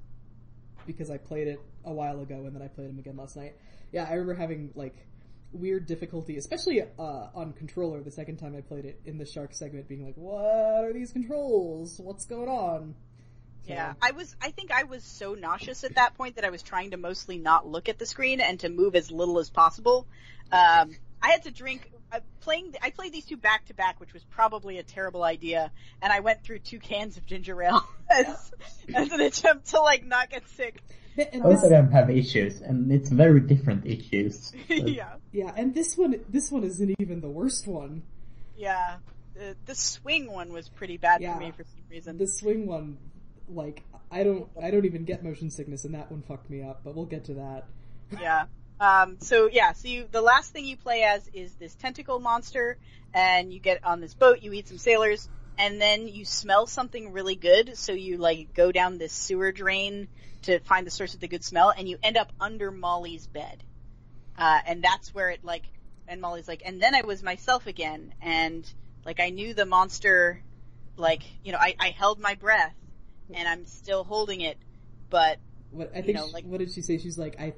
because 0.87 1.11
I 1.11 1.19
played 1.19 1.49
it 1.49 1.61
a 1.85 1.93
while 1.93 2.21
ago 2.21 2.45
and 2.47 2.55
then 2.55 2.63
I 2.63 2.69
played 2.69 2.89
them 2.89 2.99
again 2.99 3.17
last 3.17 3.37
night. 3.37 3.55
Yeah, 3.93 4.05
I 4.05 4.13
remember 4.13 4.35
having 4.35 4.71
like 4.75 5.07
weird 5.53 5.87
difficulty, 5.87 6.37
especially 6.37 6.83
uh, 6.83 7.29
on 7.35 7.53
controller. 7.55 8.03
The 8.03 8.11
second 8.11 8.37
time 8.37 8.55
I 8.57 8.61
played 8.61 8.85
it 8.85 9.01
in 9.05 9.19
the 9.19 9.25
shark 9.25 9.55
segment, 9.55 9.89
being 9.89 10.05
like, 10.05 10.15
"What 10.17 10.85
are 10.85 10.93
these 10.93 11.13
controls? 11.13 11.99
What's 11.99 12.27
going 12.27 12.49
on?" 12.49 12.95
So, 13.67 13.73
Yeah, 13.73 13.95
I 14.01 14.13
was. 14.13 14.37
I 14.41 14.51
think 14.51 14.71
I 14.71 14.85
was 14.85 15.03
so 15.05 15.35
nauseous 15.35 15.85
at 15.85 15.95
that 15.95 16.17
point 16.17 16.37
that 16.37 16.45
I 16.45 16.51
was 16.51 16.63
trying 16.63 16.93
to 16.93 16.97
mostly 16.97 17.39
not 17.39 17.67
look 17.67 17.89
at 17.89 17.99
the 17.99 18.07
screen 18.07 18.41
and 18.41 18.61
to 18.61 18.69
move 18.69 18.95
as 18.95 19.11
little 19.11 19.39
as 19.39 19.51
possible. 19.51 20.07
Um, 20.53 20.91
I 21.23 21.31
had 21.31 21.45
to 21.45 21.51
drink. 21.51 21.91
Uh, 22.11 22.21
playing, 22.41 22.75
I 22.83 22.91
played 22.91 23.13
these 23.13 23.27
two 23.27 23.37
back 23.37 23.67
to 23.67 23.75
back, 23.75 24.01
which 24.01 24.13
was 24.15 24.25
probably 24.25 24.79
a 24.79 24.83
terrible 24.83 25.23
idea. 25.23 25.71
And 26.01 26.13
I 26.13 26.21
went 26.21 26.43
through 26.43 26.61
two 26.61 26.79
cans 26.79 27.17
of 27.19 27.27
ginger 27.27 27.63
ale 27.63 27.87
as, 28.11 28.53
as 28.95 29.13
an 29.13 29.21
attempt 29.21 29.69
to 29.69 29.81
like 29.81 30.05
not 30.05 30.31
get 30.31 30.49
sick. 30.51 30.81
And 31.33 31.43
Both 31.43 31.65
of 31.65 31.71
them 31.71 31.91
have 31.91 32.09
issues, 32.11 32.61
and 32.61 32.91
it's 32.93 33.11
very 33.11 33.41
different 33.41 33.85
issues. 33.87 34.53
Yeah, 34.69 35.15
yeah, 35.33 35.53
and 35.57 35.75
this 35.75 35.99
one, 35.99 36.15
this 36.29 36.51
one 36.51 36.63
isn't 36.65 36.95
even 37.01 37.21
the 37.21 37.29
worst 37.29 37.67
one. 37.67 38.03
yeah. 38.57 38.97
The, 39.35 39.55
the 39.67 39.75
swing 39.77 40.33
one 40.33 40.53
was 40.53 40.69
pretty 40.69 40.97
bad 40.97 41.21
Yeah. 41.21 41.35
for 41.35 41.41
me 41.41 41.53
for 41.53 41.63
some 41.63 41.83
reason. 41.91 42.19
The 42.19 42.27
swing 42.27 42.67
one, 42.67 42.99
like, 43.49 43.85
I 44.11 44.25
don't, 44.25 44.49
I 44.61 44.71
don't 44.73 44.85
even 44.85 45.05
get 45.05 45.23
motion 45.23 45.51
sickness, 45.51 45.85
and 45.85 45.95
that 45.95 46.11
one 46.11 46.23
fucked 46.23 46.51
me 46.51 46.63
up. 46.63 46.81
But 46.85 46.97
we'll 46.97 47.05
get 47.07 47.25
to 47.27 47.35
that. 47.35 47.67
Yeah. 48.21 48.47
Um, 48.81 49.19
so 49.21 49.49
yeah, 49.51 49.73
so 49.73 49.89
you, 49.89 50.07
the 50.11 50.21
last 50.23 50.53
thing 50.53 50.65
you 50.65 50.77
play 50.77 51.03
as 51.03 51.27
is 51.33 51.55
this 51.57 51.75
tentacle 51.75 52.21
monster, 52.21 52.79
and 53.13 53.53
you 53.53 53.61
get 53.61 53.85
on 53.85 54.01
this 54.01 54.15
boat, 54.15 54.39
you 54.43 54.53
eat 54.53 54.69
some 54.69 54.79
sailors, 54.79 55.29
and 55.59 55.81
then 55.81 56.07
you 56.07 56.25
smell 56.25 56.67
something 56.67 57.13
really 57.13 57.35
good, 57.35 57.77
so 57.77 57.93
you 57.93 58.19
like 58.19 58.55
go 58.55 58.71
down 58.71 58.99
this 58.99 59.13
sewer 59.13 59.51
drain 59.51 60.09
to 60.43 60.61
find 60.61 60.87
the 60.87 60.91
source 60.93 61.15
of 61.15 61.21
the 61.21 61.27
good 61.29 61.43
smell, 61.45 61.73
and 61.77 61.89
you 61.89 61.99
end 62.03 62.17
up 62.17 62.33
under 62.39 62.71
Molly's 62.71 63.27
bed. 63.27 63.63
Uh, 64.37 64.61
and 64.67 64.85
that's 64.85 65.13
where 65.13 65.31
it 65.31 65.43
like, 65.43 65.65
and 66.07 66.21
Molly's 66.21 66.47
like, 66.47 66.63
and 66.65 66.81
then 66.81 66.95
I 66.95 67.03
was 67.03 67.23
myself 67.25 67.67
again, 67.67 68.15
and 68.23 68.65
like 69.05 69.19
I 69.19 69.31
knew 69.31 69.55
the 69.55 69.67
monster, 69.67 70.41
like, 70.97 71.23
you 71.43 71.51
know, 71.51 71.59
I, 71.61 71.75
I 71.81 71.89
held 71.91 72.21
my 72.21 72.35
breath, 72.37 72.75
and 73.35 73.49
I'm 73.49 73.67
still 73.67 74.05
holding 74.05 74.41
it, 74.43 74.57
but 75.11 75.39
What 75.71 75.91
I 75.93 75.99
You 75.99 76.05
think, 76.05 76.17
know, 76.19 76.27
she- 76.29 76.33
like- 76.35 76.45
what 76.45 76.59
did 76.59 76.71
she 76.71 76.83
say? 76.83 76.99
She's 76.99 77.19
like, 77.19 77.35
I, 77.41 77.55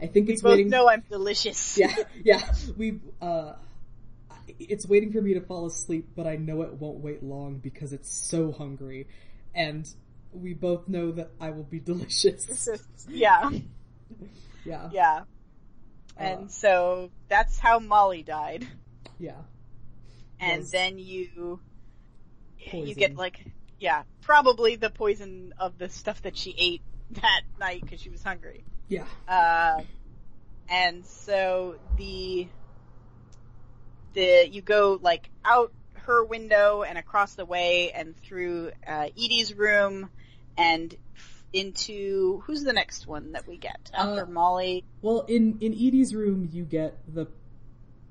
I 0.00 0.06
think 0.06 0.26
we 0.28 0.34
it's 0.34 0.42
both 0.42 0.52
waiting. 0.52 0.68
know 0.70 0.88
I'm 0.88 1.02
delicious. 1.08 1.78
yeah, 1.78 1.94
yeah. 2.22 2.52
We, 2.76 3.00
uh, 3.22 3.54
it's 4.58 4.86
waiting 4.86 5.12
for 5.12 5.20
me 5.22 5.34
to 5.34 5.40
fall 5.40 5.66
asleep, 5.66 6.08
but 6.16 6.26
I 6.26 6.36
know 6.36 6.62
it 6.62 6.74
won't 6.74 6.98
wait 6.98 7.22
long 7.22 7.58
because 7.58 7.92
it's 7.92 8.10
so 8.10 8.52
hungry, 8.52 9.06
and 9.54 9.88
we 10.32 10.52
both 10.54 10.88
know 10.88 11.12
that 11.12 11.30
I 11.40 11.50
will 11.50 11.62
be 11.64 11.80
delicious. 11.92 12.68
yeah. 13.08 13.50
Yeah, 14.64 14.88
Yeah. 14.92 15.20
And 16.16 16.44
Uh. 16.46 16.48
so 16.48 17.10
that's 17.28 17.58
how 17.58 17.78
Molly 17.80 18.22
died. 18.22 18.66
yeah. 19.18 19.42
And 20.40 20.60
Was 20.60 20.70
then 20.70 20.98
you 20.98 21.60
you 22.72 22.94
get 22.94 23.16
like 23.16 23.44
yeah, 23.80 24.02
probably 24.22 24.76
the 24.76 24.90
poison 24.90 25.52
of 25.58 25.78
the 25.78 25.88
stuff 25.88 26.22
that 26.22 26.36
she 26.36 26.54
ate 26.58 26.82
that 27.22 27.42
night 27.58 27.80
because 27.82 28.00
she 28.00 28.10
was 28.10 28.22
hungry. 28.22 28.64
Yeah, 28.88 29.04
Uh, 29.26 29.80
and 30.68 31.04
so 31.06 31.76
the 31.96 32.48
the 34.14 34.48
you 34.50 34.62
go 34.62 34.98
like 35.00 35.30
out 35.44 35.72
her 35.94 36.24
window 36.24 36.82
and 36.82 36.98
across 36.98 37.34
the 37.34 37.44
way 37.46 37.90
and 37.92 38.14
through 38.22 38.72
uh, 38.86 39.08
Edie's 39.16 39.54
room 39.54 40.10
and 40.56 40.94
into 41.52 42.42
who's 42.46 42.62
the 42.62 42.72
next 42.72 43.06
one 43.06 43.32
that 43.32 43.46
we 43.48 43.56
get 43.56 43.90
after 43.94 44.24
Uh, 44.24 44.30
Molly? 44.30 44.84
Well, 45.02 45.22
in 45.22 45.58
in 45.60 45.72
Edie's 45.72 46.14
room, 46.14 46.48
you 46.52 46.64
get 46.64 46.98
the 47.12 47.26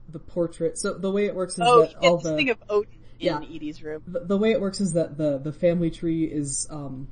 the 0.10 0.20
portrait. 0.20 0.78
So 0.78 0.94
the 0.94 1.12
way 1.12 1.26
it 1.26 1.36
works 1.36 1.54
is 1.54 1.60
Oh, 1.62 1.82
that 1.82 1.96
all 1.98 2.18
the 2.18 2.36
thing 2.36 2.50
of 2.50 2.58
Odin 2.70 2.92
in 3.20 3.26
Yeah. 3.28 3.42
Edie's 3.42 3.82
room. 3.84 4.02
the, 4.08 4.22
the 4.22 4.38
way 4.38 4.52
it 4.52 4.62
works 4.62 4.82
is 4.82 4.94
that 4.94 5.18
the 5.18 5.38
the 5.38 5.54
family 5.54 5.92
tree 5.92 6.24
is 6.26 6.68
um 6.70 7.08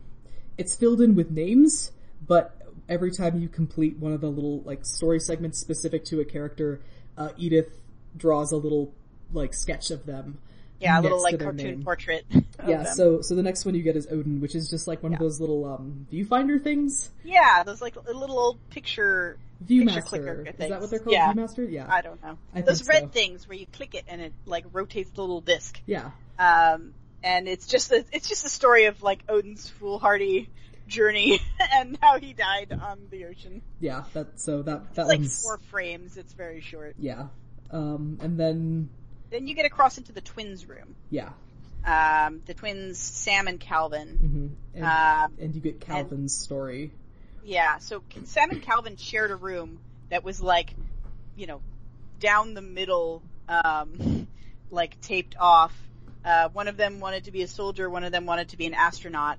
it's 0.57 0.76
filled 0.76 1.02
in 1.02 1.15
with 1.15 1.32
names, 1.32 1.91
but 2.26 2.57
every 2.90 3.11
time 3.11 3.40
you 3.40 3.48
complete 3.48 3.98
one 3.98 4.11
of 4.14 4.22
the 4.22 4.30
little 4.30 4.61
like 4.61 4.86
story 4.86 5.19
segments 5.19 5.60
specific 5.60 6.06
to 6.06 6.19
a 6.19 6.26
character, 6.26 6.82
uh, 7.18 7.30
Edith 7.38 7.78
draws 8.18 8.52
a 8.52 8.57
little 8.57 8.94
like 9.34 9.53
sketch 9.53 9.91
of 9.91 10.06
them. 10.06 10.40
Yeah, 10.80 10.99
a 10.99 11.02
little 11.02 11.22
like 11.22 11.40
cartoon 11.40 11.57
name. 11.57 11.84
portrait. 11.84 12.26
Yeah, 12.68 12.84
them. 12.84 12.94
so 12.94 13.22
so 13.22 13.34
the 13.34 13.41
next 13.41 13.65
one 13.65 13.73
you 13.73 13.82
get 13.82 13.95
is 13.95 14.06
Odin, 14.11 14.40
which 14.40 14.53
is 14.53 14.69
just 14.69 14.88
like 14.88 15.02
one 15.02 15.14
of 15.15 15.19
those 15.19 15.40
little 15.40 15.65
um 15.65 16.06
viewfinder 16.14 16.64
things. 16.64 17.10
yeah, 17.23 17.64
those 17.64 17.82
like 17.82 17.95
little 18.06 18.38
old 18.38 18.69
picture. 18.69 19.40
Viewmaster. 19.65 20.06
clicker 20.06 20.45
Is 20.48 20.69
that 20.69 20.80
what 20.82 20.90
they're 20.91 20.99
called? 20.99 21.14
Yeah. 21.14 21.34
Viewmaster? 21.34 21.72
Yeah. 21.72 21.88
I 21.90 22.02
don't 22.02 22.22
know. 22.22 22.38
I 22.53 22.61
those 22.61 22.88
red 22.88 23.03
so. 23.03 23.07
things 23.07 23.48
where 23.48 23.57
you 23.57 23.65
click 23.68 23.95
it 23.95 24.06
and 24.07 24.22
it 24.22 24.34
like 24.45 24.65
rotates 24.72 25.10
the 25.11 25.22
little 25.22 25.41
disc. 25.41 25.80
yeah. 25.88 26.11
Um, 26.38 26.94
and 27.23 27.48
it's 27.48 27.68
just 27.68 27.91
a, 27.91 28.03
it's 28.11 28.27
just 28.30 28.45
a 28.45 28.49
story 28.49 28.85
of 28.85 29.02
like 29.03 29.19
Odin's 29.30 29.68
foolhardy 29.69 30.49
journey 30.88 31.39
and 31.73 31.98
how 32.02 32.19
he 32.19 32.34
died 32.34 32.72
on 32.81 32.99
the 33.10 33.26
ocean. 33.26 33.61
Yeah, 33.80 34.03
that 34.14 34.39
so 34.39 34.61
that 34.64 34.95
that 34.95 35.07
It's 35.10 35.10
like 35.10 35.23
four 35.43 35.57
frames. 35.69 36.18
It's 36.18 36.34
very 36.34 36.61
short. 36.61 36.95
yeah. 36.99 37.27
Um 37.72 38.18
and 38.22 38.38
then 38.39 38.89
Then 39.30 39.48
you 39.48 39.56
get 39.56 39.65
across 39.65 39.98
into 39.98 40.11
the 40.11 40.22
twins' 40.22 40.68
room. 40.68 40.95
yeah. 41.10 41.30
Um, 41.84 42.43
the 42.45 42.53
twins, 42.53 42.99
Sam 42.99 43.48
and 43.48 43.60
Calvin. 43.60 44.07
hmm 44.18 44.48
And, 44.76 44.85
Um, 44.85 45.34
and 45.41 45.56
you 45.56 45.61
get 45.61 45.80
Calvin's 45.81 46.38
story. 46.38 46.91
Yeah, 47.43 47.80
so 47.80 48.03
Sam 48.26 48.52
and 48.52 48.61
Calvin 48.61 48.98
shared 48.98 49.31
a 49.31 49.35
room 49.35 49.80
that 50.10 50.23
was 50.23 50.39
like, 50.43 50.76
you 51.35 51.48
know, 51.48 51.60
down 52.19 52.53
the 52.53 52.61
middle, 52.61 53.23
um, 53.49 54.27
like 54.69 55.02
taped 55.02 55.35
off. 55.39 55.73
Uh, 56.23 56.49
one 56.49 56.68
of 56.68 56.77
them 56.77 56.99
wanted 56.99 57.26
to 57.26 57.31
be 57.31 57.41
a 57.41 57.48
soldier, 57.48 57.89
one 57.89 58.03
of 58.03 58.11
them 58.11 58.26
wanted 58.26 58.49
to 58.49 58.57
be 58.57 58.68
an 58.68 58.73
astronaut. 58.73 59.38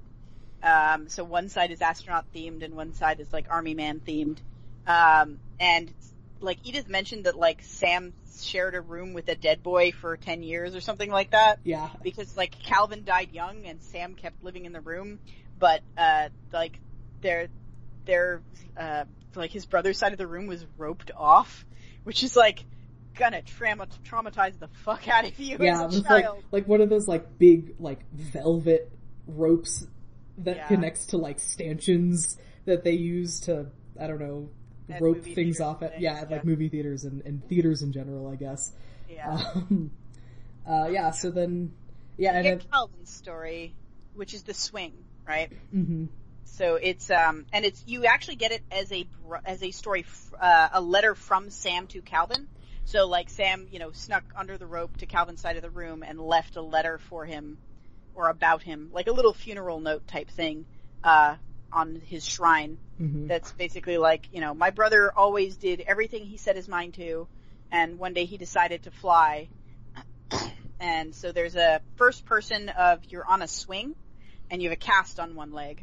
Um, 0.63 1.09
so 1.09 1.25
one 1.25 1.49
side 1.49 1.71
is 1.71 1.81
astronaut 1.81 2.27
themed 2.35 2.65
and 2.65 2.75
one 2.75 2.93
side 2.95 3.21
is 3.21 3.33
like 3.33 3.47
army 3.51 3.75
man 3.75 4.01
themed. 4.01 4.39
Um, 4.87 5.39
and 5.61 5.93
like 6.41 6.59
Edith 6.65 6.89
mentioned 6.89 7.25
that 7.25 7.37
like 7.37 7.63
Sam 7.63 8.13
shared 8.41 8.75
a 8.75 8.81
room 8.81 9.13
with 9.13 9.29
a 9.29 9.35
dead 9.35 9.63
boy 9.63 9.93
for 9.93 10.17
10 10.17 10.43
years 10.43 10.75
or 10.75 10.81
something 10.81 11.11
like 11.11 11.31
that. 11.31 11.61
Yeah. 11.65 11.89
Because 12.03 12.37
like 12.37 12.59
Calvin 12.63 13.05
died 13.05 13.33
young 13.33 13.67
and 13.67 13.83
Sam 13.83 14.15
kept 14.15 14.43
living 14.43 14.65
in 14.65 14.73
the 14.73 14.81
room, 14.81 15.21
but, 15.59 15.83
uh, 15.97 16.29
like 16.53 16.79
their, 17.21 17.49
their, 18.05 18.43
uh, 18.77 19.05
like 19.35 19.51
his 19.51 19.67
brother's 19.67 19.99
side 19.99 20.13
of 20.13 20.19
the 20.19 20.27
room 20.27 20.47
was 20.47 20.65
roped 20.77 21.11
off, 21.17 21.65
which 22.05 22.23
is 22.23 22.37
like 22.37 22.65
gonna 23.17 23.43
trauma- 23.43 23.87
traumatize 24.05 24.59
the 24.59 24.69
fuck 24.69 25.07
out 25.09 25.25
of 25.25 25.39
you 25.39 25.57
Yeah, 25.61 25.85
as 25.87 25.95
a 25.95 25.99
with 26.01 26.11
like 26.11 26.27
like 26.51 26.69
one 26.69 26.81
of 26.81 26.89
those 26.89 27.07
like 27.09 27.39
big 27.39 27.75
like 27.79 28.01
velvet 28.13 28.91
ropes 29.27 29.87
that 30.39 30.57
Yeah. 30.57 30.67
connects 30.69 31.07
to 31.07 31.19
like 31.19 31.39
stanchions 31.39 32.39
that 32.65 32.85
they 32.85 32.93
use 32.93 33.41
to 33.41 33.67
I 34.01 34.07
don't 34.07 34.21
know 34.21 34.49
At 34.89 35.01
rope 35.03 35.23
things 35.23 35.61
off 35.61 35.83
at 35.83 36.01
yeah 36.01 36.15
things, 36.15 36.25
at 36.25 36.31
like 36.31 36.45
movie 36.45 36.69
theaters 36.69 37.05
and, 37.05 37.23
and 37.27 37.47
theaters 37.49 37.83
in 37.83 37.93
general 37.93 38.29
I 38.29 38.37
guess. 38.37 38.73
yeah. 39.09 39.31
Um, 39.55 39.91
uh, 40.69 40.89
yeah, 40.91 41.11
so 41.11 41.31
then 41.31 41.73
yeah, 42.17 42.41
you 42.41 42.51
and 42.51 42.61
get 42.61 42.71
Calvin's 42.71 43.11
story, 43.11 43.75
which 44.15 44.33
is 44.35 44.43
the 44.45 44.55
swing, 44.55 44.93
right? 45.27 45.51
Mm-hmm. 45.75 46.05
So 46.45 46.77
it's 46.77 47.11
um 47.11 47.47
and 47.53 47.65
it's 47.65 47.83
you 47.87 48.05
actually 48.05 48.37
get 48.37 48.53
it 48.53 48.63
as 48.71 48.93
a 48.93 49.07
br- 49.27 49.37
as 49.45 49.63
a 49.63 49.71
story 49.71 50.05
uh, 50.41 50.69
a 50.75 50.81
letter 50.81 51.15
from 51.15 51.51
Sam 51.51 51.87
to 51.89 52.01
Calvin. 52.03 52.47
So 52.93 53.07
like 53.07 53.31
Sam, 53.31 53.67
you 53.71 53.79
know, 53.79 53.91
snuck 53.93 54.23
under 54.37 54.59
the 54.59 54.67
rope 54.67 54.95
to 54.99 55.07
Calvin's 55.07 55.41
side 55.41 55.57
of 55.57 55.63
the 55.63 55.71
room 55.71 56.05
and 56.07 56.21
left 56.21 56.57
a 56.57 56.61
letter 56.61 56.99
for 56.99 57.25
him 57.25 57.57
or 58.15 58.29
about 58.29 58.63
him, 58.63 58.91
like 58.93 59.07
a 59.07 59.13
little 59.13 59.33
funeral 59.33 59.81
note 59.81 60.07
type 60.07 60.29
thing 60.29 60.67
uh 61.03 61.37
on 61.73 62.03
his 62.07 62.27
shrine. 62.27 62.77
Mhm. 63.01 63.29
That's 63.29 63.51
basically 63.53 63.97
like, 63.97 64.29
you 64.31 64.43
know, 64.43 64.53
my 64.53 64.69
brother 64.69 65.11
always 65.17 65.57
did 65.57 65.81
everything 65.87 66.27
he 66.27 66.37
set 66.37 66.55
his 66.55 66.69
mind 66.69 66.93
to 66.95 67.27
and 67.71 67.99
one 67.99 68.13
day 68.13 68.27
he 68.27 68.37
decided 68.37 68.83
to 68.83 68.91
fly. 68.91 69.49
and 70.79 71.15
so 71.15 71.33
there's 71.33 71.57
a 71.57 71.81
first 71.97 72.27
person 72.27 72.69
of 72.69 73.01
you're 73.09 73.27
on 73.27 73.41
a 73.41 73.49
swing 73.49 73.95
and 74.51 74.61
you 74.61 74.69
have 74.69 74.77
a 74.77 74.85
cast 74.85 75.19
on 75.19 75.35
one 75.35 75.53
leg 75.53 75.83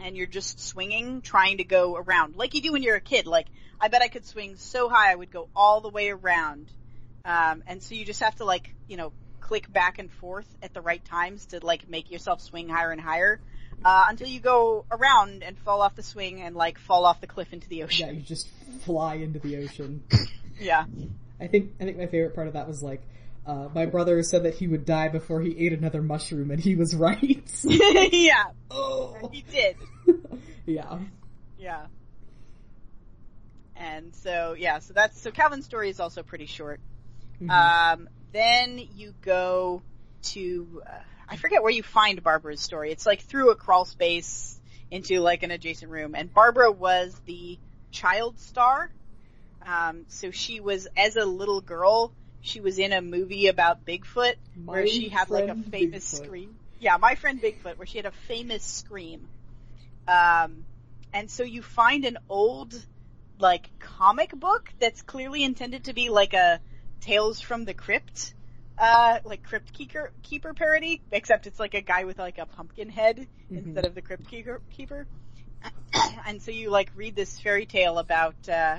and 0.00 0.16
you're 0.16 0.26
just 0.26 0.60
swinging, 0.60 1.20
trying 1.22 1.58
to 1.58 1.64
go 1.64 1.96
around, 1.96 2.36
like 2.36 2.54
you 2.54 2.62
do 2.62 2.72
when 2.72 2.82
you're 2.82 2.96
a 2.96 3.00
kid. 3.00 3.26
Like, 3.26 3.46
I 3.80 3.88
bet 3.88 4.02
I 4.02 4.08
could 4.08 4.26
swing 4.26 4.56
so 4.56 4.88
high 4.88 5.12
I 5.12 5.14
would 5.14 5.30
go 5.30 5.48
all 5.54 5.80
the 5.80 5.88
way 5.88 6.10
around. 6.10 6.70
Um, 7.24 7.62
and 7.66 7.82
so 7.82 7.94
you 7.94 8.04
just 8.04 8.20
have 8.20 8.36
to 8.36 8.44
like, 8.44 8.74
you 8.88 8.96
know, 8.96 9.12
click 9.40 9.72
back 9.72 9.98
and 9.98 10.10
forth 10.10 10.46
at 10.62 10.74
the 10.74 10.80
right 10.80 11.04
times 11.04 11.46
to 11.46 11.64
like 11.64 11.88
make 11.88 12.10
yourself 12.10 12.40
swing 12.40 12.68
higher 12.68 12.90
and 12.90 13.00
higher, 13.00 13.40
uh, 13.84 14.06
until 14.08 14.28
you 14.28 14.40
go 14.40 14.84
around 14.90 15.42
and 15.42 15.56
fall 15.58 15.82
off 15.82 15.94
the 15.94 16.02
swing 16.02 16.40
and 16.42 16.56
like 16.56 16.78
fall 16.78 17.04
off 17.04 17.20
the 17.20 17.26
cliff 17.26 17.52
into 17.52 17.68
the 17.68 17.82
ocean. 17.82 18.08
yeah, 18.08 18.12
you 18.12 18.22
just 18.22 18.48
fly 18.84 19.14
into 19.14 19.38
the 19.38 19.56
ocean. 19.58 20.02
Yeah. 20.60 20.86
I 21.40 21.46
think 21.46 21.74
I 21.80 21.84
think 21.84 21.98
my 21.98 22.06
favorite 22.06 22.34
part 22.34 22.48
of 22.48 22.54
that 22.54 22.66
was 22.66 22.82
like 22.82 23.00
uh, 23.48 23.68
my 23.74 23.86
brother 23.86 24.22
said 24.22 24.42
that 24.42 24.54
he 24.54 24.68
would 24.68 24.84
die 24.84 25.08
before 25.08 25.40
he 25.40 25.56
ate 25.58 25.72
another 25.72 26.02
mushroom, 26.02 26.50
and 26.50 26.60
he 26.60 26.76
was 26.76 26.94
right. 26.94 27.50
yeah. 27.64 28.44
oh, 28.70 29.30
He 29.32 29.40
did. 29.40 29.76
yeah. 30.66 30.98
Yeah. 31.58 31.86
And 33.74 34.14
so, 34.14 34.54
yeah, 34.58 34.80
so 34.80 34.92
that's, 34.92 35.18
so 35.18 35.30
Calvin's 35.30 35.64
story 35.64 35.88
is 35.88 35.98
also 35.98 36.22
pretty 36.22 36.44
short. 36.44 36.78
Mhm. 37.40 37.50
Um, 37.50 38.08
then 38.32 38.86
you 38.96 39.14
go 39.22 39.80
to, 40.24 40.82
uh, 40.86 40.98
I 41.26 41.36
forget 41.36 41.62
where 41.62 41.72
you 41.72 41.82
find 41.82 42.22
Barbara's 42.22 42.60
story. 42.60 42.92
It's 42.92 43.06
like 43.06 43.22
through 43.22 43.50
a 43.50 43.54
crawl 43.56 43.86
space 43.86 44.60
into 44.90 45.20
like 45.20 45.42
an 45.42 45.50
adjacent 45.50 45.90
room. 45.90 46.14
And 46.14 46.32
Barbara 46.34 46.70
was 46.70 47.18
the 47.24 47.58
child 47.92 48.38
star. 48.40 48.90
Um, 49.64 50.04
so 50.08 50.30
she 50.32 50.60
was, 50.60 50.86
as 50.98 51.16
a 51.16 51.24
little 51.24 51.62
girl, 51.62 52.12
she 52.40 52.60
was 52.60 52.78
in 52.78 52.92
a 52.92 53.00
movie 53.00 53.48
about 53.48 53.84
Bigfoot 53.84 54.34
where 54.64 54.86
she 54.86 55.08
had 55.08 55.30
like 55.30 55.48
a 55.48 55.54
famous 55.70 56.04
Bigfoot. 56.04 56.24
scream. 56.24 56.54
Yeah, 56.80 56.96
My 56.96 57.14
Friend 57.16 57.40
Bigfoot, 57.40 57.76
where 57.76 57.86
she 57.86 57.98
had 57.98 58.06
a 58.06 58.12
famous 58.28 58.62
scream. 58.62 59.28
Um, 60.06 60.64
and 61.12 61.30
so 61.30 61.42
you 61.42 61.62
find 61.62 62.04
an 62.04 62.18
old, 62.28 62.74
like, 63.38 63.68
comic 63.80 64.30
book 64.30 64.70
that's 64.78 65.02
clearly 65.02 65.42
intended 65.44 65.84
to 65.84 65.92
be 65.92 66.08
like 66.08 66.34
a 66.34 66.60
Tales 67.00 67.40
from 67.40 67.64
the 67.64 67.74
Crypt, 67.74 68.34
uh, 68.78 69.18
like 69.24 69.42
Crypt 69.42 69.72
Keeper, 69.72 70.12
Keeper 70.22 70.54
parody, 70.54 71.00
except 71.10 71.46
it's 71.46 71.58
like 71.60 71.74
a 71.74 71.80
guy 71.80 72.04
with 72.04 72.18
like 72.18 72.38
a 72.38 72.46
pumpkin 72.46 72.88
head 72.88 73.26
Mhm. 73.50 73.66
instead 73.66 73.84
of 73.86 73.94
the 73.94 74.02
Crypt 74.02 74.28
Keeper. 74.28 74.60
Keeper. 74.70 75.06
and 76.26 76.40
so 76.42 76.50
you 76.50 76.70
like 76.70 76.90
read 76.94 77.16
this 77.16 77.38
fairy 77.40 77.66
tale 77.66 77.98
about, 77.98 78.48
uh, 78.48 78.78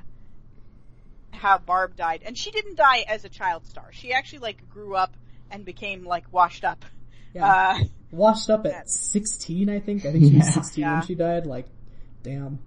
how 1.31 1.57
Barb 1.57 1.95
died. 1.95 2.21
And 2.25 2.37
she 2.37 2.51
didn't 2.51 2.75
die 2.75 3.05
as 3.07 3.25
a 3.25 3.29
child 3.29 3.65
star. 3.67 3.89
She 3.91 4.13
actually 4.13 4.39
like 4.39 4.69
grew 4.69 4.95
up 4.95 5.15
and 5.51 5.65
became 5.65 6.05
like 6.05 6.31
washed 6.31 6.63
up. 6.63 6.83
Yeah. 7.33 7.45
Uh, 7.45 7.83
Washed 8.11 8.49
up 8.49 8.65
at 8.65 8.89
16, 8.89 9.69
I 9.69 9.79
think. 9.79 10.03
I 10.03 10.11
think 10.11 10.31
she 10.31 10.37
was 10.37 10.51
16 10.53 10.81
Yeah. 10.81 10.93
when 10.93 11.05
she 11.05 11.13
died. 11.15 11.45
Like, 11.45 11.67
damn. 12.23 12.59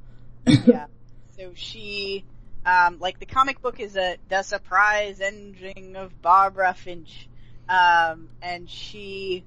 yeah. 0.46 0.86
So 1.36 1.52
she, 1.56 2.24
um, 2.64 2.98
like 3.00 3.18
the 3.18 3.26
comic 3.26 3.60
book 3.62 3.80
is 3.80 3.96
a 3.96 4.18
the 4.28 4.42
surprise 4.42 5.20
ending 5.20 5.96
of 5.96 6.20
Barbara 6.22 6.74
Finch, 6.74 7.26
um, 7.68 8.28
and 8.42 8.68
she, 8.70 9.42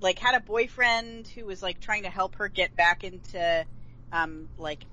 like, 0.00 0.18
had 0.18 0.34
a 0.34 0.40
boyfriend 0.40 1.28
who 1.28 1.46
was 1.46 1.62
like 1.62 1.80
trying 1.80 2.02
to 2.02 2.10
help 2.10 2.34
her 2.34 2.48
get 2.48 2.76
back 2.76 3.04
into, 3.04 3.64
um, 4.12 4.48
like 4.58 4.84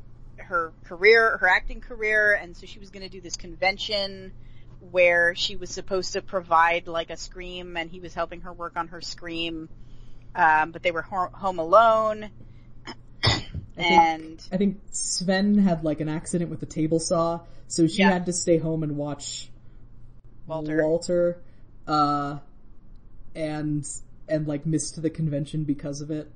her 0.43 0.73
career, 0.85 1.38
her 1.38 1.47
acting 1.47 1.81
career, 1.81 2.34
and 2.34 2.55
so 2.55 2.65
she 2.65 2.80
was 2.80 2.89
going 2.89 3.03
to 3.03 3.09
do 3.09 3.22
this 3.22 3.35
convention 3.35 4.31
where 4.91 5.35
she 5.35 5.55
was 5.55 5.69
supposed 5.69 6.13
to 6.13 6.22
provide 6.22 6.88
like 6.88 7.09
a 7.09 7.18
scream, 7.18 7.77
and 7.77 7.89
he 7.89 7.99
was 7.99 8.13
helping 8.13 8.41
her 8.41 8.53
work 8.53 8.73
on 8.76 8.88
her 8.89 9.01
scream, 9.01 9.69
um, 10.35 10.72
but 10.72 10.81
they 10.84 10.91
were 10.91 11.03
ho- 11.03 11.30
home 11.34 11.59
alone. 11.59 12.30
and 13.77 14.41
I 14.51 14.57
think 14.57 14.80
Sven 14.91 15.57
had 15.57 15.84
like 15.84 16.01
an 16.01 16.09
accident 16.09 16.49
with 16.49 16.59
the 16.59 16.65
table 16.65 16.99
saw, 16.99 17.41
so 17.68 17.88
she 17.88 17.99
Yeah. 17.99 18.11
had 18.11 18.26
to 18.26 18.34
stay 18.34 18.57
home 18.57 18.84
and 18.84 18.97
watch 18.97 19.49
Walter. 20.47 20.84
Walter, 20.84 21.38
uh, 21.88 22.39
and 23.35 23.88
and 24.27 24.47
like 24.47 24.65
missed 24.65 25.01
the 25.01 25.09
convention 25.09 25.63
because 25.63 26.01
of 26.01 26.11
it. 26.11 26.30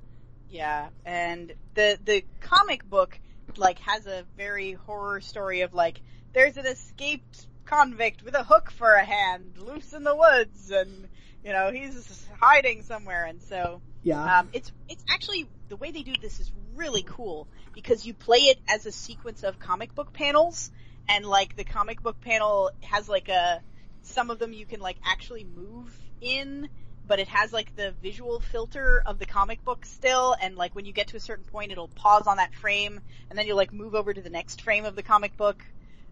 Yeah, 0.49 0.90
and 1.03 1.52
the 1.73 1.98
the 2.06 2.23
comic 2.40 2.88
book 2.90 3.19
like 3.57 3.80
has 3.80 4.06
a 4.06 4.26
very 4.38 4.73
horror 4.73 5.22
story 5.22 5.61
of 5.61 5.73
like 5.73 6.02
there's 6.34 6.57
an 6.57 6.65
escaped 6.65 7.48
convict 7.65 8.23
with 8.23 8.36
a 8.36 8.44
hook 8.44 8.72
for 8.72 8.94
a 8.94 9.03
hand 9.03 9.57
loose 9.57 9.94
in 9.94 10.03
the 10.03 10.15
woods 10.15 10.72
and 10.72 11.07
you 11.44 11.52
know 11.52 11.72
he's 11.72 12.27
hiding 12.40 12.84
somewhere. 12.84 13.26
And 13.26 13.41
so 13.41 13.82
Yeah, 14.03 14.40
um, 14.40 14.49
it's 14.53 14.72
it's 14.90 15.03
actually 15.10 15.48
the 15.69 15.76
way 15.76 15.91
they 15.91 16.03
do 16.03 16.14
this 16.22 16.40
is 16.40 16.52
really 16.76 17.03
cool 17.03 17.48
because 17.73 18.06
you 18.06 18.14
play 18.14 18.40
it 18.40 18.60
as 18.68 18.86
a 18.86 18.91
sequence 18.91 19.44
of 19.44 19.60
comic 19.60 19.95
book 19.95 20.14
panels. 20.14 20.72
And 21.07 21.26
like 21.26 21.56
the 21.56 21.64
comic 21.64 22.02
book 22.02 22.19
panel 22.19 22.72
has 22.82 23.07
like 23.07 23.30
a 23.30 23.61
some 24.02 24.30
of 24.30 24.40
them 24.40 24.53
you 24.53 24.65
can 24.65 24.80
like 24.80 24.98
actually 25.06 25.44
move 25.44 25.95
in 26.22 26.68
but 27.07 27.19
it 27.19 27.27
has 27.27 27.53
like 27.53 27.76
the 27.76 27.94
visual 28.02 28.40
filter 28.40 29.02
of 29.06 29.19
the 29.19 29.26
comic 29.26 29.64
book 29.64 29.86
still 29.86 30.36
and 30.41 30.56
like 30.56 30.76
when 30.76 30.86
you 30.86 30.94
get 30.94 31.07
to 31.07 31.18
a 31.18 31.19
certain 31.19 31.45
point 31.45 31.72
it'll 31.72 31.88
pause 31.90 32.27
on 32.27 32.38
that 32.38 32.53
frame 32.53 32.99
and 33.30 33.38
then 33.38 33.45
you'll 33.48 33.57
like 33.57 33.73
move 33.73 33.95
over 33.95 34.14
to 34.14 34.22
the 34.22 34.30
next 34.30 34.61
frame 34.61 34.86
of 34.86 34.95
the 34.95 35.03
comic 35.03 35.36
book 35.38 35.64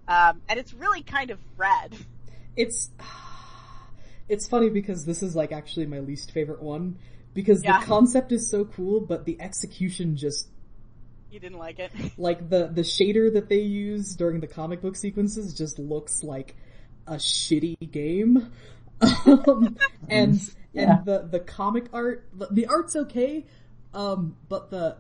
um, 0.08 0.42
and 0.50 0.60
it's 0.60 0.74
really 0.74 1.02
kind 1.02 1.32
of 1.32 1.40
rad 1.58 1.96
it's 2.56 2.90
it's 4.30 4.48
funny 4.48 4.70
because 4.70 5.06
this 5.06 5.24
is 5.24 5.36
like 5.36 5.52
actually 5.52 5.86
my 5.86 6.00
least 6.00 6.32
favorite 6.32 6.62
one 6.62 6.98
because 7.34 7.64
Yeah. 7.64 7.80
the 7.80 7.86
concept 7.86 8.32
is 8.32 8.50
so 8.50 8.66
cool, 8.66 9.02
but 9.02 9.26
the 9.26 9.40
execution 9.42 10.16
just 10.16 10.48
you 11.32 11.40
didn't 11.40 11.58
like 11.58 11.80
it 11.80 11.92
like 12.18 12.50
the 12.50 12.68
the 12.68 12.82
shader 12.82 13.34
that 13.34 13.50
they 13.50 13.62
use 13.62 14.16
during 14.16 14.40
the 14.40 14.48
comic 14.48 14.82
book 14.82 14.96
sequences 14.96 15.54
just 15.54 15.80
looks 15.80 16.24
like 16.24 16.56
a 17.08 17.16
shitty 17.16 17.76
game. 17.92 18.52
um, 19.26 19.78
and 20.10 20.40
Yeah. 20.74 20.98
and 20.98 21.06
the 21.06 21.28
the 21.32 21.40
comic 21.40 21.86
art 21.94 22.28
the, 22.34 22.48
the 22.52 22.66
art's 22.66 22.96
okay, 22.96 23.46
um, 23.94 24.38
but 24.50 24.72
the 24.72 24.98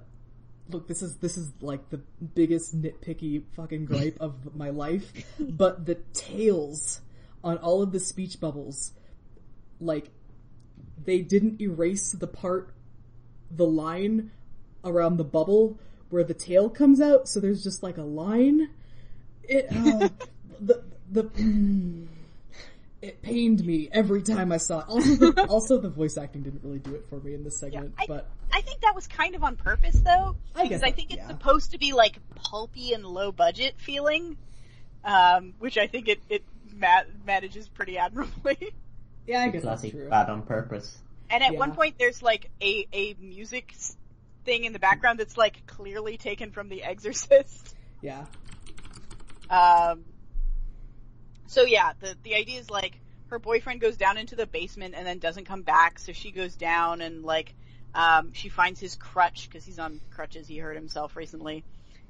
look 0.70 0.88
this 0.88 1.02
is 1.02 1.18
this 1.18 1.38
is 1.38 1.52
like 1.62 1.90
the 1.90 1.98
biggest 2.36 2.80
nitpicky 2.80 3.44
fucking 3.56 3.86
gripe 3.86 4.18
of 4.20 4.56
my 4.56 4.70
life, 4.70 5.12
but 5.40 5.86
the 5.86 5.96
tails 6.14 7.02
on 7.44 7.58
all 7.58 7.82
of 7.82 7.92
the 7.92 8.00
speech 8.00 8.40
bubbles, 8.40 8.94
like 9.80 10.10
they 11.04 11.22
didn't 11.22 11.60
erase 11.60 12.12
the 12.12 12.28
part 12.28 12.74
the 13.52 13.66
line 13.66 14.32
around 14.84 15.18
the 15.18 15.24
bubble 15.24 15.80
where 16.10 16.24
the 16.24 16.34
tail 16.34 16.70
comes 16.70 17.02
out, 17.02 17.28
so 17.28 17.40
there's 17.40 17.64
just 17.64 17.82
like 17.82 17.98
a 17.98 18.04
line. 18.04 18.70
It 19.44 19.68
uh, 19.72 20.10
the 20.60 20.84
the 21.10 21.24
mm, 21.24 22.08
it 23.04 23.22
pained 23.22 23.64
me 23.66 23.90
every 23.92 24.22
time 24.24 24.52
I 24.52 24.58
saw 24.58 24.80
it. 24.80 24.86
Also, 24.88 25.16
the, 25.16 25.46
also 25.50 25.78
the 25.80 25.90
voice 25.90 26.18
acting 26.18 26.42
didn't 26.44 26.64
really 26.64 26.80
do 26.80 26.96
it 26.96 27.06
for 27.10 27.20
me 27.20 27.34
in 27.34 27.44
this 27.44 27.58
segment, 27.60 27.94
I- 28.00 28.06
but 28.08 28.30
I 28.52 28.62
think 28.62 28.82
that 28.82 28.96
was 28.96 29.08
kind 29.08 29.36
of 29.36 29.44
on 29.44 29.56
purpose 29.56 30.00
though, 30.00 30.36
I 30.56 30.64
because 30.64 30.70
guess 30.82 30.84
I 30.84 30.92
think 30.92 31.10
it's 31.12 31.18
yeah. 31.18 31.28
supposed 31.28 31.72
to 31.72 31.78
be 31.78 31.94
like 31.94 32.18
pulpy 32.36 32.94
and 32.94 33.06
low 33.06 33.32
budget 33.32 33.76
feeling. 33.78 34.38
um, 35.04 35.54
which 35.60 35.78
I 35.78 35.88
think 35.88 36.08
it 36.08 36.22
it 36.30 36.44
ma- 36.74 37.04
manages 37.26 37.68
pretty 37.68 37.98
admirably. 37.98 38.58
Yeah, 39.26 39.42
I 39.44 39.50
guess 39.50 39.64
that's 39.64 39.90
true. 39.90 40.10
bad 40.10 40.30
on 40.30 40.42
purpose. 40.42 40.98
And 41.30 41.42
at 41.42 41.54
Yeah. 41.54 41.60
one 41.60 41.72
point, 41.74 41.96
there's 41.98 42.22
like 42.22 42.50
a 42.62 42.86
a 42.94 43.16
music 43.22 43.74
thing 44.44 44.66
in 44.66 44.74
the 44.74 44.80
background 44.80 45.18
that's 45.20 45.38
like 45.38 45.66
clearly 45.66 46.18
taken 46.18 46.52
from 46.52 46.68
The 46.68 46.84
Exorcist. 46.84 47.74
Yeah. 48.02 48.26
Um, 49.50 50.04
so 51.48 51.64
yeah, 51.64 51.94
the 52.00 52.16
the 52.24 52.36
idea 52.36 52.60
is 52.60 52.70
like 52.70 53.00
her 53.28 53.40
boyfriend 53.40 53.82
goes 53.82 53.98
down 53.98 54.18
into 54.18 54.36
the 54.36 54.46
basement 54.46 54.94
and 54.96 55.06
then 55.06 55.20
doesn't 55.20 55.46
come 55.46 55.62
back, 55.64 56.00
so 56.00 56.12
she 56.12 56.32
goes 56.32 56.56
down 56.56 57.02
and 57.02 57.24
like 57.24 57.54
um, 57.96 58.34
she 58.34 58.50
finds 58.50 58.80
his 58.80 58.96
crutch 58.96 59.48
because 59.50 59.66
he's 59.66 59.80
on 59.80 60.00
crutches. 60.12 60.48
He 60.48 60.58
hurt 60.58 60.76
himself 60.76 61.16
recently, 61.16 61.64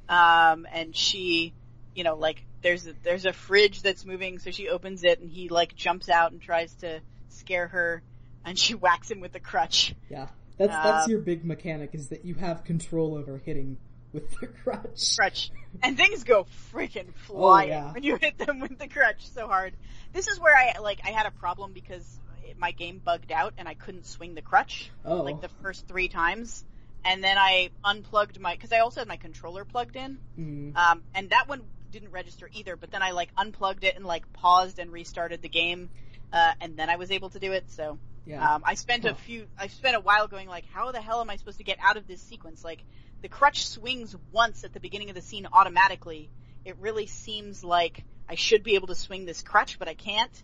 um, 0.10 0.68
and 0.72 0.96
she, 0.96 1.54
you 1.96 2.04
know, 2.04 2.16
like 2.16 2.44
there's 2.62 2.88
a, 2.88 2.94
there's 3.04 3.26
a 3.26 3.34
fridge 3.34 3.82
that's 3.82 4.06
moving, 4.06 4.40
so 4.40 4.52
she 4.52 4.70
opens 4.70 5.04
it 5.04 5.20
and 5.20 5.30
he 5.30 5.50
like 5.50 5.76
jumps 5.76 6.10
out 6.10 6.32
and 6.32 6.42
tries 6.42 6.74
to 6.76 7.02
scare 7.30 7.68
her, 7.68 8.04
and 8.46 8.58
she 8.58 8.74
whacks 8.76 9.12
him 9.12 9.20
with 9.20 9.34
the 9.34 9.40
crutch. 9.40 9.96
Yeah. 10.10 10.28
That's 10.58 10.72
that's 10.72 11.08
Uh, 11.08 11.12
your 11.12 11.20
big 11.20 11.44
mechanic 11.44 11.92
is 11.94 12.10
that 12.10 12.26
you 12.26 12.36
have 12.36 12.64
control 12.64 13.16
over 13.16 13.40
hitting 13.44 13.78
with 14.14 14.30
the 14.40 14.48
crutch. 14.48 15.16
crutch. 15.18 15.52
And 15.82 15.98
things 15.98 16.24
go 16.24 16.46
freaking 16.72 17.14
flying 17.26 17.70
yeah. 17.70 17.92
when 17.94 18.04
you 18.04 18.16
hit 18.18 18.38
them 18.38 18.60
with 18.60 18.78
the 18.78 18.88
crutch 18.88 19.28
so 19.30 19.48
hard. 19.48 19.74
This 20.14 20.28
is 20.28 20.40
where 20.40 20.56
I, 20.56 20.80
like, 20.80 21.00
I 21.04 21.10
had 21.12 21.26
a 21.26 21.32
problem 21.32 21.74
because 21.74 22.20
my 22.60 22.72
game 22.72 23.02
bugged 23.04 23.32
out 23.32 23.54
and 23.58 23.68
I 23.68 23.74
couldn't 23.74 24.06
swing 24.06 24.36
the 24.36 24.42
crutch, 24.42 24.92
Oh. 25.04 25.24
like 25.24 25.42
the 25.42 25.50
first 25.62 25.88
three 25.88 26.08
times. 26.08 26.64
And 27.04 27.24
then 27.24 27.38
I 27.38 27.72
unplugged 27.84 28.40
my, 28.40 28.56
cause 28.56 28.72
I 28.72 28.80
also 28.80 29.02
had 29.02 29.08
my 29.08 29.18
controller 29.18 29.66
plugged 29.66 29.96
in, 29.98 30.20
Mhm. 30.40 30.78
um, 30.78 31.04
and 31.14 31.32
that 31.32 31.50
one 31.50 31.64
didn't 31.92 32.12
register 32.12 32.50
either, 32.54 32.76
but 32.78 32.92
then 32.92 33.02
I 33.02 33.12
like 33.12 33.30
unplugged 33.36 33.84
it 33.84 33.96
and 33.98 34.06
like 34.06 34.32
paused 34.32 34.80
and 34.80 34.90
restarted 34.92 35.42
the 35.42 35.50
game, 35.50 35.90
uh, 36.32 36.54
and 36.62 36.78
then 36.78 36.90
I 36.90 36.96
was 36.96 37.12
able 37.12 37.30
to 37.32 37.40
do 37.40 37.52
it, 37.52 37.70
so. 37.72 38.00
Yeah. 38.26 38.56
Um, 38.56 38.64
I 38.66 38.76
spent 38.76 39.04
a 39.04 39.14
few, 39.16 39.48
I 39.60 39.68
spent 39.68 39.98
a 39.98 40.00
while 40.00 40.30
going 40.30 40.48
like, 40.48 40.64
how 40.74 40.94
the 40.94 41.02
hell 41.02 41.20
am 41.20 41.30
I 41.30 41.36
supposed 41.36 41.58
to 41.58 41.66
get 41.66 41.78
out 41.82 41.98
of 41.98 42.08
this 42.08 42.22
sequence? 42.22 42.64
Like, 42.64 42.82
the 43.24 43.30
crutch 43.30 43.66
swings 43.66 44.16
once 44.32 44.64
at 44.66 44.74
the 44.74 44.82
beginning 44.82 45.10
of 45.10 45.16
the 45.16 45.22
scene 45.22 45.48
automatically. 45.52 46.30
It 46.66 46.76
really 46.80 47.08
seems 47.08 47.64
like 47.64 48.04
I 48.30 48.36
should 48.36 48.64
be 48.64 48.76
able 48.76 48.88
to 48.88 48.96
swing 48.96 49.26
this 49.26 49.42
crutch, 49.42 49.80
but 49.80 49.88
I 49.88 49.96
can't. 49.96 50.44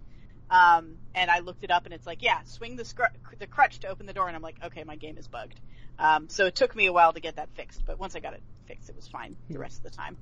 Um, 0.50 0.96
and 1.14 1.30
I 1.30 1.40
looked 1.40 1.64
it 1.64 1.72
up 1.72 1.86
and 1.86 1.94
it's 1.94 2.08
like, 2.08 2.24
yeah, 2.24 2.40
swing 2.46 2.78
the, 2.78 2.86
scr- 2.86 3.14
the 3.38 3.48
crutch 3.48 3.80
to 3.82 3.90
open 3.90 4.06
the 4.06 4.14
door. 4.14 4.28
And 4.28 4.36
I'm 4.36 4.42
like, 4.42 4.56
okay, 4.64 4.84
my 4.86 4.96
game 4.96 5.18
is 5.18 5.28
bugged. 5.28 5.60
Um, 6.00 6.30
so 6.30 6.46
it 6.46 6.56
took 6.56 6.74
me 6.74 6.86
a 6.86 6.94
while 6.94 7.12
to 7.12 7.20
get 7.20 7.36
that 7.36 7.50
fixed, 7.56 7.86
but 7.86 8.00
once 8.00 8.16
I 8.16 8.22
got 8.22 8.34
it 8.34 8.42
fixed, 8.66 8.90
it 8.90 8.96
was 8.96 9.08
fine 9.08 9.36
the 9.50 9.60
rest 9.60 9.78
of 9.78 9.84
the 9.84 9.90
time. 9.90 10.18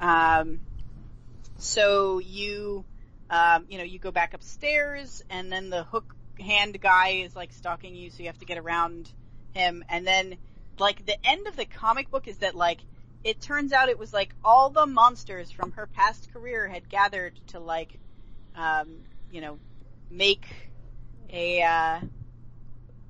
Um, 0.00 0.60
so 1.58 2.18
you, 2.18 2.86
um, 3.28 3.66
you 3.68 3.76
know, 3.76 3.84
you 3.84 3.98
go 3.98 4.10
back 4.10 4.32
upstairs 4.32 5.22
and 5.28 5.52
then 5.52 5.68
the 5.68 5.84
hook 5.84 6.16
hand 6.40 6.80
guy 6.80 7.22
is 7.24 7.36
like 7.36 7.52
stalking 7.52 7.94
you, 7.94 8.08
so 8.08 8.20
you 8.20 8.26
have 8.26 8.38
to 8.38 8.46
get 8.46 8.56
around 8.56 9.10
him. 9.52 9.84
And 9.90 10.06
then, 10.06 10.38
like, 10.82 11.06
the 11.06 11.16
end 11.26 11.46
of 11.46 11.56
the 11.56 11.64
comic 11.64 12.10
book 12.10 12.28
is 12.28 12.38
that, 12.38 12.54
like, 12.54 12.80
it 13.24 13.40
turns 13.40 13.72
out 13.72 13.88
it 13.88 13.98
was 13.98 14.12
like 14.12 14.34
all 14.44 14.70
the 14.70 14.84
monsters 14.84 15.50
from 15.50 15.72
her 15.72 15.86
past 15.86 16.32
career 16.32 16.68
had 16.68 16.88
gathered 16.88 17.38
to, 17.48 17.60
like, 17.60 17.98
um, 18.56 18.88
you 19.30 19.40
know, 19.40 19.58
make 20.10 20.44
a, 21.30 21.62
uh, 21.62 22.00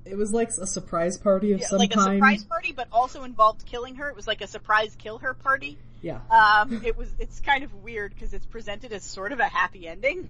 it 0.05 0.17
was 0.17 0.33
like 0.33 0.49
a 0.49 0.67
surprise 0.67 1.17
party 1.17 1.53
of 1.53 1.61
yeah, 1.61 1.67
some 1.67 1.79
like 1.79 1.93
a 1.93 1.95
kind. 1.95 2.17
surprise 2.17 2.43
party, 2.43 2.73
but 2.73 2.87
also 2.91 3.23
involved 3.23 3.65
killing 3.65 3.95
her. 3.95 4.09
It 4.09 4.15
was 4.15 4.27
like 4.27 4.41
a 4.41 4.47
surprise 4.47 4.95
kill 4.97 5.19
her 5.19 5.33
party. 5.33 5.77
Yeah. 6.01 6.19
Um, 6.29 6.81
it 6.85 6.97
was, 6.97 7.09
it's 7.19 7.39
kind 7.39 7.63
of 7.63 7.73
weird 7.73 8.13
because 8.13 8.33
it's 8.33 8.45
presented 8.45 8.91
as 8.91 9.03
sort 9.03 9.31
of 9.31 9.39
a 9.39 9.47
happy 9.47 9.87
ending. 9.87 10.29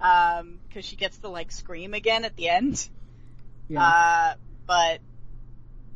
Um, 0.00 0.58
cause 0.74 0.84
she 0.84 0.96
gets 0.96 1.18
to 1.18 1.28
like 1.28 1.52
scream 1.52 1.94
again 1.94 2.24
at 2.24 2.34
the 2.36 2.48
end. 2.48 2.88
Yeah. 3.68 3.86
Uh, 3.86 4.34
but 4.66 5.00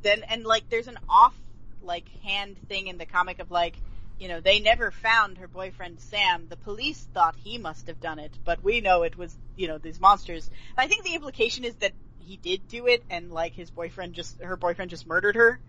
then, 0.02 0.22
and 0.28 0.44
like, 0.44 0.68
there's 0.68 0.88
an 0.88 0.98
off, 1.08 1.34
like, 1.82 2.08
hand 2.24 2.56
thing 2.68 2.86
in 2.88 2.98
the 2.98 3.06
comic 3.06 3.38
of 3.38 3.50
like, 3.50 3.76
you 4.18 4.28
know, 4.28 4.40
they 4.40 4.60
never 4.60 4.90
found 4.90 5.38
her 5.38 5.48
boyfriend 5.48 6.00
Sam. 6.00 6.46
The 6.48 6.56
police 6.56 7.06
thought 7.12 7.34
he 7.36 7.58
must 7.58 7.86
have 7.88 8.00
done 8.00 8.18
it, 8.18 8.32
but 8.44 8.64
we 8.64 8.80
know 8.80 9.02
it 9.02 9.16
was, 9.18 9.36
you 9.56 9.68
know, 9.68 9.78
these 9.78 10.00
monsters. 10.00 10.48
And 10.76 10.78
I 10.78 10.88
think 10.88 11.04
the 11.04 11.14
implication 11.14 11.64
is 11.64 11.74
that 11.76 11.92
he 12.20 12.36
did 12.38 12.66
do 12.68 12.86
it 12.86 13.04
and 13.10 13.30
like 13.30 13.52
his 13.52 13.70
boyfriend 13.70 14.14
just, 14.14 14.40
her 14.40 14.56
boyfriend 14.56 14.90
just 14.90 15.06
murdered 15.06 15.36
her. 15.36 15.60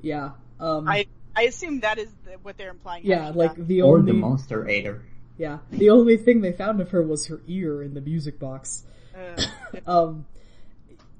yeah. 0.00 0.30
Um, 0.58 0.88
I, 0.88 1.06
I 1.36 1.42
assume 1.42 1.80
that 1.80 1.98
is 1.98 2.10
the, 2.24 2.32
what 2.42 2.56
they're 2.56 2.70
implying. 2.70 3.04
yeah, 3.06 3.30
like 3.34 3.54
done. 3.56 3.66
the 3.68 3.82
Or 3.82 3.98
only 3.98 4.12
the 4.12 4.18
monster 4.18 4.68
aider. 4.68 5.04
yeah 5.36 5.58
the 5.70 5.90
only 5.90 6.16
thing 6.16 6.40
they 6.40 6.50
found 6.52 6.80
of 6.80 6.90
her 6.90 7.02
was 7.02 7.26
her 7.26 7.40
ear 7.46 7.82
in 7.82 7.94
the 7.94 8.00
music 8.00 8.38
box. 8.40 8.82
Uh, 9.14 9.40
Um, 9.86 10.24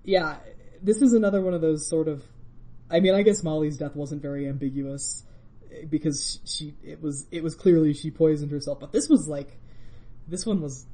yeah, 0.05 0.37
this 0.83 1.03
is 1.03 1.13
another 1.13 1.41
one 1.41 1.55
of 1.55 1.61
those 1.61 1.89
sort 1.89 2.09
of. 2.09 2.23
I 2.91 3.01
mean, 3.01 3.15
I 3.15 3.23
guess 3.23 3.43
Molly's 3.43 3.77
death 3.77 3.95
wasn't 3.95 4.23
very 4.23 4.49
ambiguous 4.49 5.23
eh, 5.73 5.85
because 5.89 6.41
she 6.45 6.75
it 6.83 7.03
was 7.03 7.27
it 7.31 7.43
was 7.43 7.55
clearly 7.55 7.93
she 7.93 8.11
poisoned 8.11 8.51
herself, 8.51 8.81
but 8.81 8.93
this 8.93 9.09
was 9.09 9.29
like 9.29 9.59
this 10.27 10.47
one 10.47 10.61
was 10.61 10.87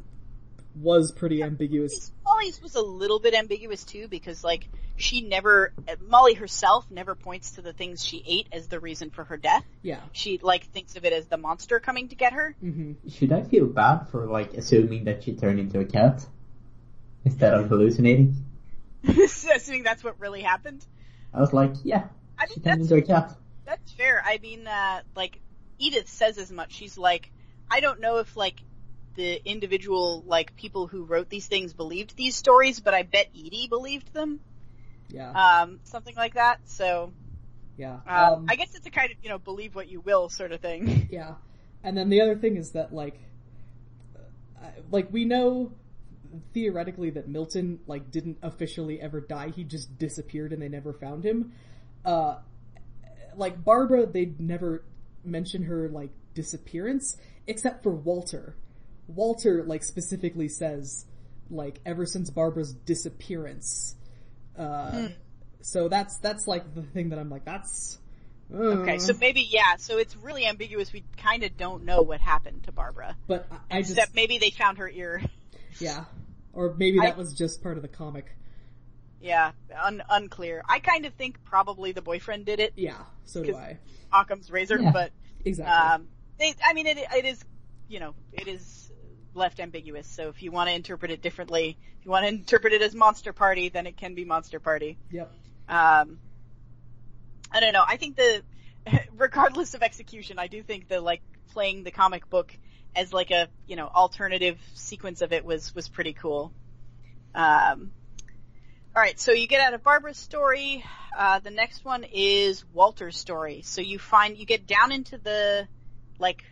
was 0.74 1.12
pretty 1.12 1.42
ambiguous. 1.42 2.10
Molly's 2.24 2.60
was 2.60 2.74
a 2.74 2.82
little 2.82 3.20
bit 3.20 3.34
ambiguous 3.34 3.84
too 3.84 4.08
because 4.08 4.42
like 4.42 4.68
she 4.96 5.20
never 5.20 5.72
Molly 6.08 6.34
herself 6.34 6.90
never 6.90 7.14
points 7.14 7.52
to 7.52 7.62
the 7.62 7.72
things 7.72 8.04
she 8.04 8.22
ate 8.26 8.48
as 8.52 8.68
the 8.68 8.80
reason 8.80 9.10
for 9.10 9.24
her 9.24 9.36
death. 9.36 9.64
Yeah. 9.82 10.00
She 10.12 10.38
like 10.42 10.66
thinks 10.70 10.96
of 10.96 11.04
it 11.04 11.12
as 11.12 11.26
the 11.26 11.36
monster 11.36 11.80
coming 11.80 12.08
to 12.08 12.16
get 12.16 12.32
her. 12.32 12.56
hmm 12.60 12.92
Should 13.08 13.32
I 13.32 13.42
feel 13.42 13.66
bad 13.66 14.08
for 14.10 14.26
like 14.26 14.54
assuming 14.54 15.04
that 15.04 15.22
she 15.22 15.34
turned 15.34 15.60
into 15.60 15.80
a 15.80 15.84
cat 15.84 16.26
instead 17.24 17.54
of 17.54 17.68
hallucinating? 17.68 18.34
Assuming 19.54 19.82
that's 19.82 20.02
what 20.02 20.18
really 20.20 20.42
happened. 20.42 20.84
I 21.32 21.40
was 21.40 21.52
like, 21.52 21.72
yeah, 21.82 22.08
I 22.38 22.46
she 22.46 22.54
think 22.54 22.64
turned 22.64 22.80
that's 22.80 22.90
into 22.90 23.02
a 23.02 23.06
cat. 23.06 23.36
that's 23.66 23.92
fair. 23.92 24.22
I 24.24 24.38
mean, 24.38 24.66
uh, 24.66 25.00
like 25.16 25.40
Edith 25.78 26.08
says 26.08 26.38
as 26.38 26.50
much. 26.52 26.72
She's 26.72 26.96
like, 26.96 27.30
I 27.70 27.80
don't 27.80 28.00
know 28.00 28.18
if 28.18 28.36
like 28.36 28.60
the 29.16 29.40
individual 29.48 30.24
like 30.26 30.56
people 30.56 30.86
who 30.86 31.04
wrote 31.04 31.28
these 31.28 31.46
things 31.46 31.72
believed 31.72 32.16
these 32.16 32.34
stories, 32.36 32.80
but 32.80 32.94
I 32.94 33.02
bet 33.02 33.28
Edie 33.34 33.66
believed 33.68 34.12
them. 34.12 34.40
Yeah. 35.08 35.30
Um, 35.30 35.80
something 35.84 36.14
like 36.16 36.34
that. 36.34 36.60
So 36.68 37.12
yeah. 37.76 37.98
um, 38.06 38.32
Um, 38.34 38.46
I 38.48 38.56
guess 38.56 38.74
it's 38.74 38.86
a 38.86 38.90
kind 38.90 39.10
of 39.10 39.16
you 39.22 39.28
know 39.28 39.38
believe 39.38 39.74
what 39.74 39.88
you 39.88 40.00
will 40.00 40.28
sort 40.28 40.52
of 40.52 40.60
thing. 40.60 41.08
Yeah, 41.10 41.34
and 41.82 41.96
then 41.96 42.08
the 42.08 42.20
other 42.22 42.34
thing 42.36 42.56
is 42.56 42.72
that 42.72 42.92
like, 42.94 43.18
uh, 44.16 44.66
like 44.90 45.12
we 45.12 45.24
know 45.24 45.72
theoretically 46.52 47.10
that 47.10 47.28
Milton 47.28 47.80
like 47.86 48.10
didn't 48.10 48.38
officially 48.42 49.00
ever 49.00 49.20
die. 49.20 49.50
He 49.50 49.64
just 49.64 49.98
disappeared 49.98 50.52
and 50.52 50.60
they 50.60 50.68
never 50.68 50.92
found 50.92 51.24
him. 51.24 51.52
Uh, 52.04 52.36
like 53.36 53.64
Barbara, 53.64 54.06
they'd 54.06 54.40
never 54.40 54.84
mention 55.24 55.64
her 55.64 55.88
like 55.88 56.10
disappearance 56.34 57.16
except 57.46 57.82
for 57.82 57.92
Walter. 57.92 58.54
Walter 59.06 59.62
like 59.64 59.82
specifically 59.84 60.48
says 60.48 61.04
like 61.50 61.80
ever 61.84 62.06
since 62.06 62.30
Barbara's 62.30 62.72
disappearance. 62.72 63.96
Uh, 64.58 65.08
so 65.60 65.88
that's 65.88 66.18
that's 66.18 66.46
like 66.46 66.74
the 66.74 66.82
thing 66.82 67.10
that 67.10 67.18
I'm 67.18 67.30
like 67.30 67.44
that's. 67.44 67.98
uh, 68.52 68.56
Okay, 68.56 68.98
so 68.98 69.12
maybe 69.20 69.40
yeah. 69.42 69.76
So 69.78 69.98
it's 69.98 70.16
really 70.16 70.46
ambiguous. 70.46 70.92
We 70.92 71.04
kind 71.16 71.42
of 71.42 71.56
don't 71.56 71.84
know 71.84 72.02
what 72.02 72.20
happened 72.20 72.64
to 72.64 72.72
Barbara, 72.72 73.16
but 73.26 73.46
I, 73.70 73.78
I 73.78 73.80
just 73.82 73.92
except 73.92 74.14
maybe 74.14 74.38
they 74.38 74.50
found 74.50 74.78
her 74.78 74.88
ear. 74.88 75.22
Yeah. 75.80 76.04
Or 76.54 76.74
maybe 76.76 76.98
that 77.00 77.14
I- 77.14 77.16
was 77.18 77.32
just 77.34 77.62
part 77.62 77.76
of 77.76 77.82
the 77.82 77.88
comic. 77.88 78.36
yeah, 79.20 79.52
un- 79.82 80.02
unclear. 80.10 80.62
I 80.68 80.78
kind 80.80 81.06
of 81.06 81.14
think 81.14 81.42
probably 81.44 81.92
the 81.92 82.02
boyfriend 82.02 82.46
did 82.46 82.60
it, 82.60 82.74
Yeah, 82.76 82.96
so 83.24 83.42
do 83.42 83.52
'Cause- 83.52 83.60
I. 83.60 83.78
Occam's 84.12 84.50
razor. 84.50 84.78
Yeah. 84.80 84.90
But 84.92 85.12
Exactly. 85.44 85.74
um, 85.74 86.08
they, 86.38 86.54
I 86.64 86.72
mean, 86.74 86.86
it, 86.86 86.98
it 86.98 87.24
is, 87.24 87.42
you 87.88 88.00
know, 88.00 88.14
it 88.32 88.46
is 88.48 88.92
left 89.34 89.58
ambiguous. 89.60 90.06
So 90.06 90.28
if 90.28 90.42
you 90.42 90.52
want 90.52 90.68
to 90.68 90.74
interpret 90.74 91.10
it 91.10 91.20
differently, 91.22 91.76
if 91.98 92.04
you 92.04 92.10
want 92.10 92.24
to 92.24 92.28
interpret 92.34 92.72
it 92.72 92.82
as 92.82 92.94
Monster 92.94 93.32
Party, 93.32 93.68
then 93.70 93.86
it 93.86 93.96
can 93.96 94.14
be 94.14 94.24
Monster 94.24 94.60
Party. 94.60 94.98
yep. 95.10 95.32
Um, 95.68 96.18
I 97.50 97.60
don't 97.60 97.72
know. 97.72 97.84
I 97.86 97.96
think 97.96 98.16
the, 98.16 98.42
regardless 99.16 99.74
of 99.74 99.82
execution, 99.82 100.38
I 100.38 100.46
do 100.48 100.62
think 100.62 100.88
the 100.88 101.00
like 101.00 101.22
playing 101.52 101.84
the 101.84 101.90
comic 101.90 102.28
book 102.28 102.56
as 102.96 103.12
like 103.12 103.30
a 103.30 103.48
you 103.66 103.76
know 103.76 103.86
alternative 103.86 104.58
sequence 104.74 105.22
of 105.22 105.32
it 105.32 105.44
was 105.44 105.74
was 105.74 105.88
pretty 105.88 106.12
cool. 106.12 106.52
Um, 107.34 107.90
all 108.96 109.02
right, 109.02 109.18
so 109.18 109.32
you 109.32 109.48
get 109.48 109.60
out 109.60 109.74
of 109.74 109.82
Barbara's 109.82 110.16
story. 110.16 110.84
Uh, 111.16 111.40
the 111.40 111.50
next 111.50 111.84
one 111.84 112.04
is 112.04 112.64
Walter's 112.72 113.16
story. 113.16 113.62
So 113.62 113.80
you 113.80 113.98
find 113.98 114.36
you 114.36 114.46
get 114.46 114.66
down 114.66 114.92
into 114.92 115.18
the 115.18 115.66
like 116.18 116.44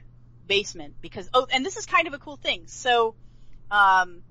basement 0.49 0.95
because 1.01 1.29
oh, 1.33 1.47
and 1.53 1.65
this 1.65 1.77
is 1.77 1.87
kind 1.87 2.09
of 2.09 2.15
a 2.15 2.19
cool 2.19 2.37
thing. 2.37 2.65
So, 2.67 3.15
um, 3.71 4.23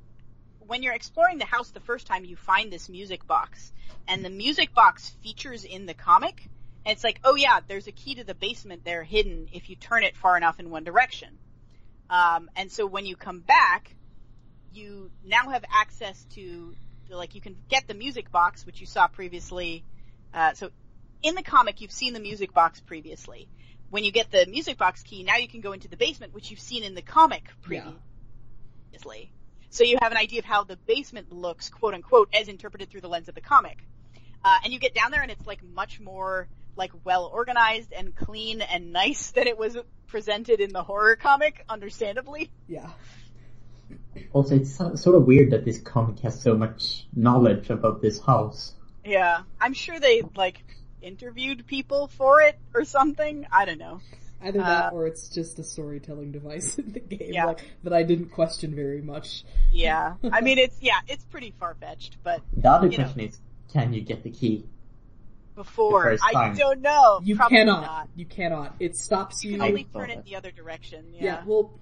when 0.60 0.84
you're 0.84 0.94
exploring 0.94 1.38
the 1.38 1.46
house 1.46 1.72
the 1.72 1.80
first 1.80 2.06
time, 2.06 2.26
you 2.26 2.36
find 2.36 2.72
this 2.72 2.90
music 2.90 3.26
box, 3.26 3.72
and 4.08 4.26
the 4.26 4.30
music 4.30 4.74
box 4.74 5.10
features 5.24 5.64
in 5.64 5.86
the 5.86 5.94
comic. 5.94 6.50
And 6.86 6.94
it's 6.94 7.04
like, 7.04 7.20
oh 7.24 7.36
yeah, 7.36 7.60
there's 7.66 7.88
a 7.88 7.92
key 7.92 8.16
to 8.16 8.24
the 8.24 8.34
basement 8.34 8.84
there 8.84 9.04
hidden 9.04 9.48
if 9.54 9.70
you 9.70 9.76
turn 9.76 10.04
it 10.04 10.18
far 10.18 10.36
enough 10.36 10.60
in 10.60 10.70
one 10.70 10.84
direction. 10.84 11.38
Um, 12.12 12.50
and 12.58 12.72
so 12.72 12.86
when 12.86 13.06
you 13.06 13.16
come 13.16 13.40
back, 13.40 13.96
you 14.74 15.10
now 15.26 15.50
have 15.50 15.64
access 15.72 16.26
to, 16.36 16.74
like, 17.10 17.36
you 17.36 17.42
can 17.42 17.56
get 17.70 17.88
the 17.88 17.94
music 17.94 18.32
box, 18.32 18.66
which 18.66 18.82
you 18.82 18.86
saw 18.86 19.08
previously. 19.08 19.84
Uh, 20.34 20.54
so 20.54 20.70
in 21.24 21.36
the 21.36 21.42
comic, 21.42 21.82
you've 21.82 21.92
seen 21.92 22.14
the 22.14 22.20
music 22.20 22.54
box 22.54 22.82
previously. 22.82 23.48
When 23.90 24.04
you 24.04 24.12
get 24.12 24.30
the 24.30 24.46
music 24.46 24.78
box 24.78 25.04
key, 25.04 25.24
now 25.24 25.38
you 25.38 25.48
can 25.48 25.62
go 25.62 25.72
into 25.72 25.88
the 25.88 25.98
basement, 25.98 26.34
which 26.34 26.52
you've 26.52 26.60
seen 26.60 26.84
in 26.84 26.96
the 26.96 27.02
comic 27.02 27.44
Yeah. 27.70 27.92
previously. 28.92 29.32
So 29.70 29.86
you 29.86 29.98
have 30.02 30.12
an 30.12 30.18
idea 30.18 30.40
of 30.40 30.46
how 30.46 30.66
the 30.66 30.78
basement 30.86 31.32
looks, 31.32 31.70
quote 31.70 31.94
unquote, 31.94 32.30
as 32.34 32.50
interpreted 32.50 32.90
through 32.90 33.02
the 33.02 33.10
lens 33.10 33.30
of 33.30 33.36
the 33.36 33.42
comic. 33.42 33.78
Uh, 34.44 34.58
and 34.64 34.74
you 34.74 34.80
get 34.80 34.94
down 34.94 35.12
there 35.12 35.22
and 35.22 35.32
it's 35.32 35.46
like 35.48 35.64
much 35.64 36.00
more 36.00 36.50
like 36.76 36.92
well 37.04 37.26
organized 37.34 37.92
and 37.94 38.16
clean 38.16 38.62
and 38.62 38.92
nice 38.94 39.32
than 39.32 39.48
it 39.48 39.58
was 39.58 39.78
presented 40.08 40.60
in 40.60 40.72
the 40.74 40.84
horror 40.84 41.16
comic, 41.16 41.64
understandably. 41.70 42.52
Yeah. 42.68 42.90
Also, 44.34 44.56
it's 44.56 44.76
sort 44.76 45.16
of 45.16 45.26
weird 45.26 45.52
that 45.52 45.66
this 45.66 45.80
comic 45.80 46.20
has 46.20 46.42
so 46.42 46.56
much 46.56 47.06
knowledge 47.16 47.70
about 47.70 48.02
this 48.02 48.20
house. 48.22 48.74
Yeah. 49.06 49.42
I'm 49.60 49.74
sure 49.74 50.00
they 50.00 50.22
like 50.36 50.64
interviewed 51.02 51.66
people 51.66 52.08
for 52.08 52.42
it 52.42 52.58
or 52.74 52.86
something. 52.86 53.46
I 53.52 53.66
don't 53.66 53.80
know. 53.80 54.00
Either 54.44 54.60
that 54.60 54.86
Uh, 54.92 54.96
or 54.96 55.08
it's 55.08 55.30
just 55.30 55.60
a 55.60 55.64
storytelling 55.64 56.32
device 56.32 56.78
in 56.80 56.92
the 56.94 57.00
game 57.00 57.32
Yeah. 57.34 57.46
like, 57.46 57.62
that 57.84 57.94
I 57.94 58.04
didn't 58.04 58.30
question 58.30 58.74
very 58.76 59.02
much. 59.02 59.44
Yeah. 59.72 60.16
I 60.32 60.42
mean 60.42 60.58
it's 60.58 60.78
yeah, 60.82 61.00
it's 61.08 61.24
pretty 61.26 61.54
far 61.60 61.76
fetched, 61.80 62.18
but 62.24 62.42
The 62.56 62.70
other 62.70 62.88
You 62.88 62.98
know. 62.98 63.04
question 63.06 63.22
is, 63.22 63.40
can 63.74 63.94
you 63.94 64.02
get 64.02 64.24
the 64.24 64.32
key? 64.32 64.66
Before 65.56 66.18
I 66.24 66.54
don't 66.54 66.82
know. 66.82 67.20
You 67.24 67.36
Probably 67.36 67.58
cannot. 67.58 67.82
not. 67.82 68.10
You 68.16 68.26
cannot. 68.26 68.76
It 68.80 68.96
stops 68.96 69.44
You 69.44 69.52
you. 69.52 69.58
can 69.58 69.68
only 69.68 69.84
turn 69.86 70.10
it 70.10 70.24
the 70.26 70.36
other 70.36 70.52
direction. 70.52 71.06
yeah. 71.14 71.24
Yeah. 71.24 71.44
well, 71.46 71.80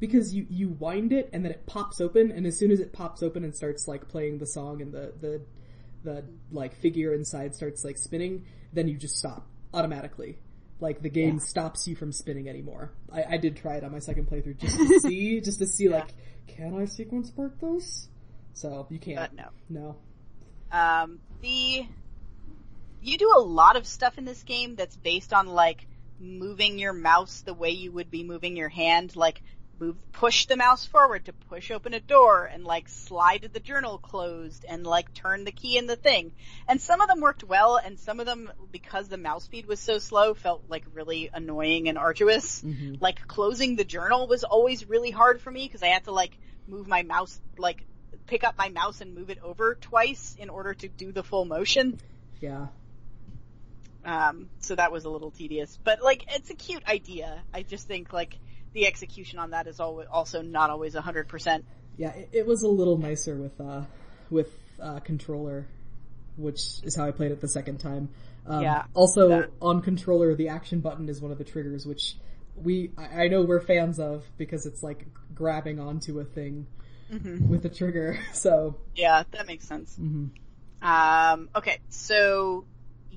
because 0.00 0.32
you 0.34 0.46
you 0.48 0.68
wind 0.68 1.12
it 1.12 1.28
and 1.32 1.44
then 1.44 1.50
it 1.52 1.66
pops 1.66 2.00
open, 2.00 2.30
and 2.30 2.46
as 2.46 2.56
soon 2.58 2.70
as 2.70 2.78
it 2.80 2.92
pops 2.92 3.22
open 3.22 3.42
and 3.44 3.54
starts 3.54 3.88
like 3.88 4.08
playing 4.08 4.38
the 4.38 4.46
song 4.46 4.80
and 4.82 4.92
the 4.92 5.12
the 5.20 5.40
the 6.04 6.24
like 6.52 6.76
figure 6.76 7.12
inside 7.14 7.54
starts 7.54 7.84
like 7.84 7.98
spinning, 7.98 8.44
then 8.72 8.86
you 8.88 8.96
just 8.96 9.16
stop 9.16 9.46
automatically. 9.74 10.38
Like 10.80 11.02
the 11.02 11.08
game 11.10 11.34
Yeah. 11.34 11.40
stops 11.40 11.88
you 11.88 11.96
from 11.96 12.12
spinning 12.12 12.48
anymore. 12.48 12.92
I, 13.12 13.24
I 13.30 13.36
did 13.38 13.56
try 13.56 13.74
it 13.78 13.82
on 13.84 13.90
my 13.90 13.98
second 13.98 14.26
playthrough 14.30 14.58
just 14.58 14.76
to 14.78 15.00
see, 15.00 15.40
just 15.40 15.58
to 15.58 15.66
see 15.66 15.88
like, 15.88 16.14
can 16.46 16.80
I 16.80 16.84
sequence 16.84 17.28
spark 17.28 17.60
those? 17.60 18.08
So 18.52 18.86
you 18.88 19.00
can't. 19.00 19.18
But 19.18 19.34
no. 19.34 19.48
No. 19.68 19.96
Um, 20.70 21.18
the 21.40 21.84
you 23.00 23.18
do 23.18 23.32
a 23.36 23.40
lot 23.40 23.76
of 23.76 23.86
stuff 23.86 24.18
in 24.18 24.24
this 24.24 24.42
game 24.42 24.74
that's 24.76 24.96
based 24.96 25.32
on 25.32 25.46
like 25.46 25.86
moving 26.18 26.78
your 26.78 26.92
mouse 26.92 27.42
the 27.42 27.54
way 27.54 27.70
you 27.70 27.92
would 27.92 28.10
be 28.10 28.24
moving 28.24 28.56
your 28.56 28.68
hand, 28.68 29.14
like 29.14 29.42
move 29.80 29.96
push 30.12 30.46
the 30.46 30.56
mouse 30.56 30.84
forward 30.84 31.24
to 31.24 31.32
push 31.32 31.70
open 31.70 31.94
a 31.94 32.00
door 32.00 32.46
and 32.52 32.64
like 32.64 32.88
slide 32.88 33.48
the 33.52 33.60
journal 33.60 33.98
closed 33.98 34.64
and 34.68 34.84
like 34.84 35.12
turn 35.14 35.44
the 35.44 35.52
key 35.52 35.78
in 35.78 35.86
the 35.86 35.96
thing. 35.96 36.32
And 36.66 36.80
some 36.80 37.00
of 37.00 37.08
them 37.08 37.20
worked 37.20 37.44
well 37.44 37.76
and 37.76 37.98
some 37.98 38.18
of 38.18 38.26
them 38.26 38.50
because 38.72 39.08
the 39.08 39.16
mouse 39.16 39.44
speed 39.44 39.66
was 39.66 39.78
so 39.80 39.98
slow 39.98 40.34
felt 40.34 40.64
like 40.68 40.84
really 40.92 41.30
annoying 41.32 41.88
and 41.88 41.96
arduous. 41.96 42.60
hmm 42.60 42.94
Like 43.00 43.26
closing 43.28 43.76
the 43.76 43.84
journal 43.84 44.26
was 44.26 44.44
always 44.44 44.88
really 44.88 45.10
hard 45.10 45.40
for 45.40 45.50
me 45.50 45.66
because 45.66 45.82
I 45.82 45.88
had 45.88 46.04
to 46.04 46.12
like 46.12 46.36
move 46.66 46.88
my 46.88 47.02
mouse 47.02 47.40
like 47.56 47.86
pick 48.26 48.44
up 48.44 48.56
my 48.58 48.68
mouse 48.68 49.00
and 49.00 49.14
move 49.14 49.30
it 49.30 49.38
over 49.42 49.76
twice 49.80 50.34
in 50.38 50.50
order 50.50 50.74
to 50.74 50.88
do 50.88 51.12
the 51.12 51.22
full 51.22 51.44
motion. 51.44 51.98
Yeah. 52.40 52.68
Um, 54.08 54.48
so 54.60 54.74
that 54.74 54.90
was 54.90 55.04
a 55.04 55.10
little 55.10 55.30
tedious, 55.30 55.78
but 55.84 56.02
like 56.02 56.24
it's 56.34 56.48
a 56.50 56.54
cute 56.54 56.82
idea. 56.88 57.42
I 57.52 57.62
just 57.62 57.86
think 57.86 58.12
like 58.12 58.38
the 58.72 58.86
execution 58.86 59.38
on 59.38 59.50
that 59.50 59.66
is 59.66 59.80
always 59.80 60.08
also 60.10 60.40
not 60.40 60.70
always 60.70 60.94
a 60.94 61.00
hundred 61.02 61.28
percent. 61.28 61.64
Yeah, 61.98 62.10
it, 62.14 62.28
it 62.32 62.46
was 62.46 62.62
a 62.62 62.68
little 62.68 62.96
nicer 62.96 63.36
with 63.36 63.60
uh 63.60 63.82
with 64.30 64.50
uh 64.80 65.00
controller, 65.00 65.66
which 66.36 66.60
is 66.84 66.96
how 66.96 67.04
I 67.04 67.10
played 67.10 67.32
it 67.32 67.40
the 67.42 67.48
second 67.48 67.78
time. 67.80 68.08
Um, 68.46 68.62
Yeah, 68.62 68.84
Also, 68.94 69.28
that- 69.28 69.50
on 69.60 69.82
controller, 69.82 70.34
the 70.34 70.48
action 70.48 70.80
button 70.80 71.08
is 71.10 71.20
one 71.20 71.30
of 71.32 71.36
the 71.38 71.44
triggers, 71.44 71.84
which 71.84 72.16
we 72.56 72.92
I, 72.96 73.24
I 73.24 73.28
know 73.28 73.42
we're 73.42 73.60
fans 73.60 74.00
of 74.00 74.24
because 74.38 74.64
it's 74.64 74.82
like 74.82 75.04
grabbing 75.34 75.80
onto 75.80 76.18
a 76.18 76.24
thing 76.24 76.66
with 77.10 77.62
the 77.62 77.68
trigger. 77.68 78.18
So, 78.32 78.76
Yeah, 78.94 79.24
that 79.32 79.46
makes 79.46 79.66
sense. 79.66 79.98
mhm. 80.00 80.30
Um, 80.80 81.48
okay, 81.56 81.78
so 81.90 82.64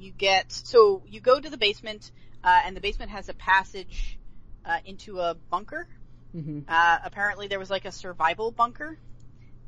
you 0.01 0.11
get 0.11 0.51
so 0.51 1.03
you 1.07 1.19
go 1.19 1.39
to 1.39 1.49
the 1.49 1.57
basement, 1.57 2.11
uh, 2.43 2.61
and 2.65 2.75
the 2.75 2.81
basement 2.81 3.11
has 3.11 3.29
a 3.29 3.33
passage 3.33 4.17
uh, 4.65 4.77
into 4.85 5.19
a 5.19 5.35
bunker. 5.49 5.87
Mhm. 6.35 6.63
Uh, 6.67 6.99
apparently, 7.03 7.47
there 7.47 7.59
was 7.59 7.69
like 7.69 7.85
a 7.85 7.91
survival 7.91 8.51
bunker 8.51 8.97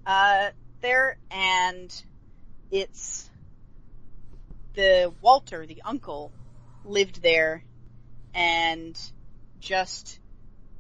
uh, 0.06 0.50
there, 0.82 1.18
and 1.30 2.04
it's 2.72 3.30
the 4.74 5.14
Walter, 5.22 5.66
the 5.66 5.82
uncle, 5.86 6.32
lived 6.84 7.22
there, 7.22 7.64
and 8.34 9.00
just 9.60 10.20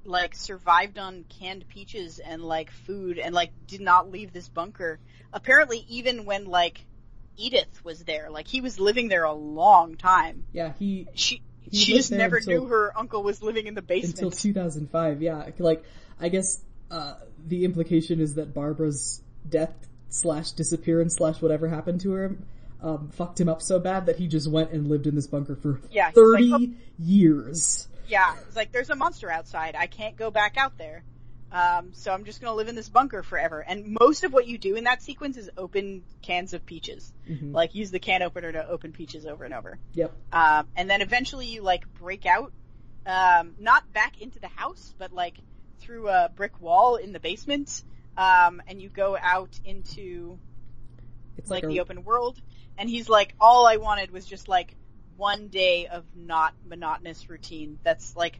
like 0.05 0.35
survived 0.35 0.97
on 0.97 1.23
canned 1.39 1.67
peaches 1.69 2.19
and 2.19 2.43
like 2.43 2.71
food, 2.71 3.19
and 3.19 3.33
like 3.33 3.51
did 3.67 3.81
not 3.81 4.11
leave 4.11 4.33
this 4.33 4.49
bunker. 4.49 4.99
Apparently, 5.31 5.85
even 5.87 6.25
when 6.25 6.45
like 6.45 6.85
Edith 7.37 7.83
was 7.83 8.03
there, 8.03 8.29
like 8.29 8.47
he 8.47 8.61
was 8.61 8.79
living 8.79 9.07
there 9.07 9.23
a 9.23 9.33
long 9.33 9.95
time. 9.95 10.45
yeah, 10.53 10.73
he 10.79 11.07
She 11.15 11.41
He 11.61 11.77
she 11.77 11.93
just 11.95 12.11
never 12.11 12.37
until- 12.37 12.61
knew 12.63 12.67
her 12.69 12.91
uncle 12.97 13.23
was 13.23 13.41
living 13.41 13.67
in 13.67 13.73
the 13.73 13.81
basement. 13.81 14.15
until 14.15 14.31
2005. 14.31 15.21
Yeah, 15.21 15.49
like 15.59 15.83
I 16.19 16.29
guess 16.29 16.61
uh, 16.91 17.15
the 17.47 17.65
implication 17.65 18.19
is 18.19 18.35
that 18.35 18.53
Barbara's 18.53 19.21
death 19.49 19.73
slash 20.09 20.51
disappearance 20.51 21.15
slash 21.15 21.41
whatever 21.41 21.67
happened 21.67 22.01
to 22.01 22.11
her 22.11 22.35
um, 22.81 23.09
fucked 23.09 23.39
him 23.39 23.49
up 23.49 23.61
so 23.61 23.79
bad 23.79 24.05
that 24.05 24.17
he 24.17 24.27
just 24.27 24.49
went 24.49 24.71
and 24.71 24.87
lived 24.87 25.07
in 25.07 25.15
this 25.15 25.25
bunker 25.25 25.55
for 25.55 25.81
Yeah, 25.89 26.09
he's 26.09 26.17
like, 26.17 26.41
30 26.41 26.51
"Oh." 26.53 26.73
years. 26.99 27.87
Yeah, 28.07 28.35
it's 28.45 28.55
like 28.55 28.71
there's 28.71 28.89
a 28.89 28.95
monster 28.95 29.31
outside. 29.31 29.75
I 29.75 29.87
can't 29.87 30.15
go 30.17 30.29
back 30.29 30.57
out 30.57 30.77
there. 30.77 31.03
Um, 31.53 31.93
so 31.93 32.11
I'm 32.11 32.25
just 32.25 32.41
gonna 32.41 32.55
live 32.55 32.67
in 32.67 32.75
this 32.75 32.89
bunker 32.89 33.21
forever. 33.21 33.61
And 33.61 33.95
most 33.99 34.23
of 34.23 34.33
what 34.33 34.47
you 34.47 34.57
do 34.57 34.75
in 34.75 34.85
that 34.85 35.03
sequence 35.03 35.37
is 35.37 35.51
open 35.55 36.03
cans 36.23 36.53
of 36.53 36.65
peaches. 36.65 37.13
Mhm. 37.29 37.53
Like 37.53 37.75
use 37.75 37.91
the 37.91 37.99
can 37.99 38.23
opener 38.23 38.51
to 38.51 38.67
open 38.67 38.91
peaches 38.91 39.27
over 39.27 39.43
and 39.43 39.53
over. 39.53 39.77
Yep. 39.93 40.11
Um, 40.31 40.67
and 40.75 40.89
then 40.89 41.01
eventually 41.01 41.45
you 41.45 41.61
like 41.61 41.91
break 41.93 42.25
out, 42.25 42.51
um, 43.05 43.53
not 43.59 43.91
back 43.93 44.19
into 44.19 44.39
the 44.39 44.47
house, 44.47 44.95
but 44.97 45.13
like 45.13 45.37
through 45.79 46.09
a 46.09 46.31
brick 46.35 46.59
wall 46.59 46.95
in 46.95 47.13
the 47.13 47.19
basement. 47.19 47.83
Um, 48.17 48.61
and 48.67 48.81
you 48.81 48.89
go 48.89 49.15
out 49.15 49.59
into 49.63 50.39
It's 51.37 51.49
like 51.51 51.63
like, 51.63 51.71
a, 51.71 51.73
the 51.73 51.79
open 51.81 52.03
world. 52.03 52.41
And 52.77 52.89
he's 52.89 53.07
like, 53.09 53.35
all 53.39 53.67
I 53.67 53.77
wanted 53.77 54.09
was 54.09 54.25
just 54.25 54.47
like 54.47 54.75
one 55.17 55.49
day 55.49 55.85
of 55.85 56.03
not 56.15 56.53
monotonous 56.65 57.29
routine. 57.29 57.77
That's 57.83 58.15
like, 58.15 58.39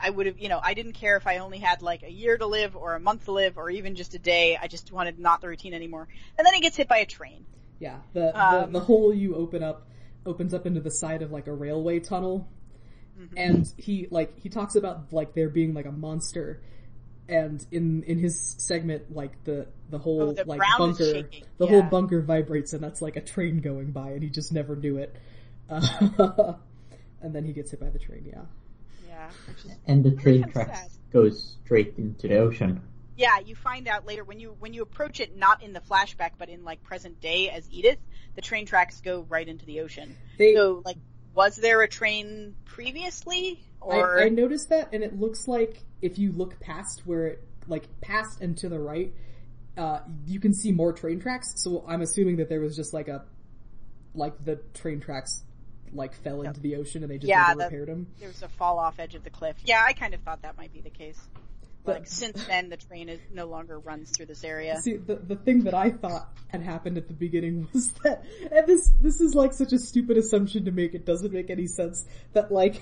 I 0.00 0.10
would 0.10 0.26
have, 0.26 0.38
you 0.38 0.48
know, 0.48 0.60
I 0.62 0.74
didn't 0.74 0.92
care 0.92 1.16
if 1.16 1.26
I 1.26 1.38
only 1.38 1.58
had 1.58 1.82
like 1.82 2.02
a 2.02 2.10
year 2.10 2.36
to 2.38 2.46
live 2.46 2.76
or 2.76 2.94
a 2.94 3.00
month 3.00 3.24
to 3.26 3.32
live 3.32 3.58
or 3.58 3.70
even 3.70 3.94
just 3.94 4.14
a 4.14 4.18
day. 4.18 4.56
I 4.60 4.68
just 4.68 4.92
wanted 4.92 5.18
not 5.18 5.40
the 5.40 5.48
routine 5.48 5.74
anymore. 5.74 6.08
And 6.38 6.46
then 6.46 6.54
he 6.54 6.60
gets 6.60 6.76
hit 6.76 6.88
by 6.88 6.98
a 6.98 7.06
train. 7.06 7.44
yeah, 7.80 7.98
the, 8.12 8.38
um, 8.38 8.72
the 8.72 8.78
the 8.78 8.84
hole 8.84 9.12
you 9.14 9.34
open 9.34 9.62
up 9.62 9.88
opens 10.24 10.54
up 10.54 10.66
into 10.66 10.80
the 10.80 10.90
side 10.90 11.22
of 11.22 11.32
like 11.32 11.46
a 11.48 11.52
railway 11.52 12.00
tunnel, 12.00 12.48
Mm-hmm. 13.20 13.36
and 13.36 13.68
he 13.76 14.08
like 14.10 14.38
he 14.40 14.48
talks 14.48 14.74
about 14.74 15.12
like 15.12 15.34
there 15.34 15.50
being 15.50 15.74
like 15.74 15.84
a 15.84 15.92
monster. 15.92 16.62
And 17.28 17.64
in 17.70 18.02
in 18.04 18.18
his 18.18 18.56
segment, 18.58 19.14
like 19.14 19.32
the 19.44 19.66
the 19.90 19.98
whole 19.98 20.22
Oh, 20.30 20.32
the 20.32 20.44
like 20.44 20.60
bunker, 20.78 21.28
the 21.58 21.66
whole 21.66 21.82
bunker 21.82 22.20
vibrates, 22.22 22.72
and 22.72 22.82
that's 22.82 23.00
like 23.02 23.16
a 23.16 23.20
train 23.20 23.60
going 23.60 23.92
by, 23.92 24.12
and 24.12 24.22
he 24.22 24.30
just 24.30 24.50
never 24.52 24.74
knew 24.76 24.96
it. 24.96 25.14
Uh, 25.70 26.54
and 27.22 27.34
then 27.34 27.44
he 27.44 27.52
gets 27.52 27.70
hit 27.70 27.80
by 27.80 27.90
the 27.90 27.98
train. 27.98 28.24
Yeah, 28.26 28.42
Yeah. 29.22 29.54
Is, 29.72 29.78
And 29.86 30.04
the 30.04 30.10
train 30.12 30.42
Kinda 30.42 30.52
tracks 30.52 30.80
sad. 30.80 30.90
goes 31.12 31.56
straight 31.64 31.94
into 31.98 32.28
the 32.28 32.38
ocean. 32.38 32.80
yeah, 33.16 33.38
you 33.38 33.54
find 33.54 33.86
out 33.88 34.06
later 34.06 34.24
when 34.24 34.40
you, 34.40 34.56
when 34.58 34.72
you 34.72 34.82
approach 34.82 35.20
it 35.20 35.36
not 35.36 35.62
in 35.62 35.72
the 35.72 35.80
flashback 35.80 36.32
but 36.38 36.48
in 36.48 36.64
like 36.64 36.82
present 36.82 37.20
day 37.20 37.50
as 37.50 37.68
Edith, 37.70 37.98
the 38.34 38.40
train 38.40 38.66
tracks 38.66 39.00
go 39.00 39.26
right 39.28 39.46
into 39.46 39.66
the 39.66 39.80
ocean. 39.80 40.16
they. 40.38 40.54
So 40.54 40.82
like, 40.84 40.96
was 41.34 41.56
there 41.56 41.82
a 41.82 41.88
train 41.88 42.54
previously? 42.64 43.62
Or, 43.80 44.20
I, 44.20 44.26
I 44.26 44.28
noticed 44.28 44.68
that, 44.68 44.90
and 44.92 45.02
it 45.02 45.18
looks 45.18 45.48
like 45.48 45.82
if 46.00 46.18
you 46.18 46.32
look 46.32 46.60
past 46.60 47.02
where 47.06 47.26
it, 47.26 47.44
like 47.66 47.84
past 48.00 48.40
and 48.40 48.56
to 48.58 48.68
the 48.68 48.78
right, 48.78 49.12
uh, 49.76 50.00
you 50.26 50.40
can 50.40 50.52
see 50.52 50.72
more 50.72 50.92
train 50.92 51.20
tracks. 51.20 51.54
So 51.56 51.84
I'm 51.88 52.02
assuming 52.02 52.36
that 52.36 52.48
there 52.48 52.60
was 52.60 52.76
just 52.76 52.92
like 52.92 53.08
a, 53.08 53.24
like 54.14 54.44
the 54.44 54.60
train 54.74 55.00
tracks, 55.00 55.42
like 55.92 56.14
fell 56.14 56.42
into 56.42 56.60
the 56.60 56.76
ocean 56.76 57.02
and 57.02 57.10
they 57.10 57.18
just 57.18 57.28
Yeah, 57.28 57.44
never 57.48 57.58
the- 57.58 57.64
repaired 57.64 57.88
them. 57.88 58.06
there 58.18 58.28
was 58.28 58.42
a 58.42 58.48
fall 58.48 58.78
off 58.78 58.98
edge 58.98 59.14
of 59.14 59.24
the 59.24 59.30
cliff. 59.30 59.56
Yeah, 59.64 59.82
I 59.86 59.92
kind 59.92 60.14
of 60.14 60.20
thought 60.20 60.42
that 60.42 60.56
might 60.56 60.72
be 60.72 60.80
the 60.80 60.90
case. 60.90 61.20
But- 61.84 61.94
Like 61.96 62.06
since 62.06 62.44
then, 62.46 62.68
the 62.68 62.76
train 62.76 63.08
is 63.08 63.18
no 63.32 63.46
longer 63.46 63.78
runs 63.78 64.10
through 64.10 64.26
this 64.26 64.44
area. 64.44 64.80
See, 64.80 64.96
the 64.98 65.16
the 65.16 65.34
thing 65.36 65.64
that 65.64 65.74
I 65.74 65.90
thought 65.90 66.28
had 66.48 66.62
happened 66.62 66.96
at 66.96 67.08
the 67.08 67.14
beginning 67.14 67.66
was 67.74 67.90
that, 68.04 68.24
and 68.52 68.66
this 68.66 68.88
this 69.00 69.20
is 69.20 69.34
like 69.34 69.52
such 69.52 69.72
a 69.72 69.78
stupid 69.78 70.16
assumption 70.16 70.64
to 70.66 70.70
make. 70.70 70.94
It 70.94 71.04
doesn't 71.04 71.32
make 71.32 71.50
any 71.50 71.66
sense 71.66 72.04
that 72.34 72.52
like 72.52 72.80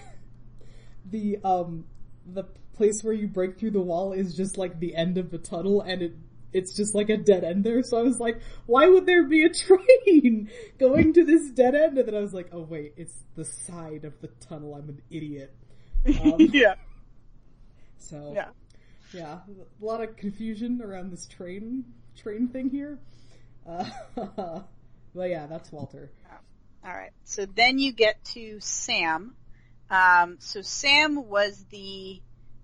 the 1.10 1.38
um 1.44 1.86
the 2.26 2.44
place 2.74 3.02
where 3.02 3.14
you 3.14 3.26
break 3.26 3.58
through 3.58 3.70
the 3.72 3.80
wall 3.80 4.12
is 4.12 4.36
just 4.36 4.56
like 4.58 4.78
the 4.80 4.94
end 4.94 5.18
of 5.18 5.30
the 5.30 5.38
tunnel 5.38 5.80
and 5.80 6.02
it 6.02 6.12
it's 6.52 6.74
just 6.74 6.94
like 6.94 7.08
a 7.10 7.16
dead 7.16 7.44
end 7.44 7.64
there. 7.64 7.82
So 7.82 7.98
I 7.98 8.02
was 8.02 8.18
like, 8.20 8.40
why 8.66 8.88
would 8.88 9.06
there 9.06 9.24
be 9.24 9.44
a 9.44 9.48
train 9.54 10.50
going 10.78 11.12
to 11.14 11.24
this 11.24 11.50
dead 11.50 11.74
end? 11.74 11.98
And 11.98 12.08
then 12.08 12.14
I 12.14 12.20
was 12.20 12.34
like, 12.34 12.48
oh 12.52 12.62
wait, 12.62 12.94
it's 12.96 13.14
the 13.36 13.44
side 13.44 14.04
of 14.04 14.20
the 14.20 14.28
tunnel. 14.48 14.74
I'm 14.74 14.88
an 14.88 15.02
idiot. 15.10 15.54
Um, 16.24 16.36
yeah. 16.38 16.74
So 17.98 18.32
Yeah. 18.34 18.48
yeah, 19.12 19.40
a 19.80 19.84
lot 19.84 20.02
of 20.02 20.16
confusion 20.16 20.80
around 20.82 21.12
this 21.12 21.26
train 21.26 21.84
train 22.16 22.48
thing 22.48 22.70
here. 22.70 22.98
Uh, 23.68 23.84
but 25.14 25.28
yeah, 25.28 25.46
that's 25.46 25.70
Walter. 25.70 26.10
All 26.82 26.92
right. 26.92 27.12
So 27.24 27.44
then 27.44 27.78
you 27.78 27.92
get 27.92 28.24
to 28.32 28.58
Sam. 28.60 29.34
Um, 29.90 30.36
so 30.38 30.62
Sam 30.62 31.28
was 31.28 31.62
the 31.70 32.22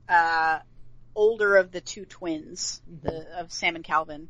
uh, 0.08 0.60
older 1.16 1.56
of 1.56 1.72
the 1.72 1.80
two 1.80 2.04
twins, 2.04 2.80
the, 3.02 3.26
of 3.38 3.50
Sam 3.50 3.74
and 3.74 3.84
Calvin, 3.84 4.28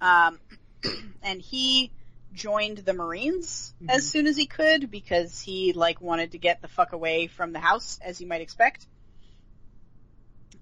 um, 0.00 0.38
and 1.22 1.40
he 1.42 1.90
joined 2.34 2.78
the 2.78 2.92
Marines 2.92 3.74
as 3.88 4.08
soon 4.08 4.26
as 4.26 4.36
he 4.36 4.46
could 4.46 4.90
because 4.90 5.40
he 5.40 5.72
like 5.72 6.00
wanted 6.00 6.32
to 6.32 6.38
get 6.38 6.60
the 6.62 6.68
fuck 6.68 6.92
away 6.92 7.26
from 7.26 7.52
the 7.52 7.58
house, 7.58 7.98
as 8.04 8.20
you 8.20 8.26
might 8.28 8.42
expect. 8.42 8.86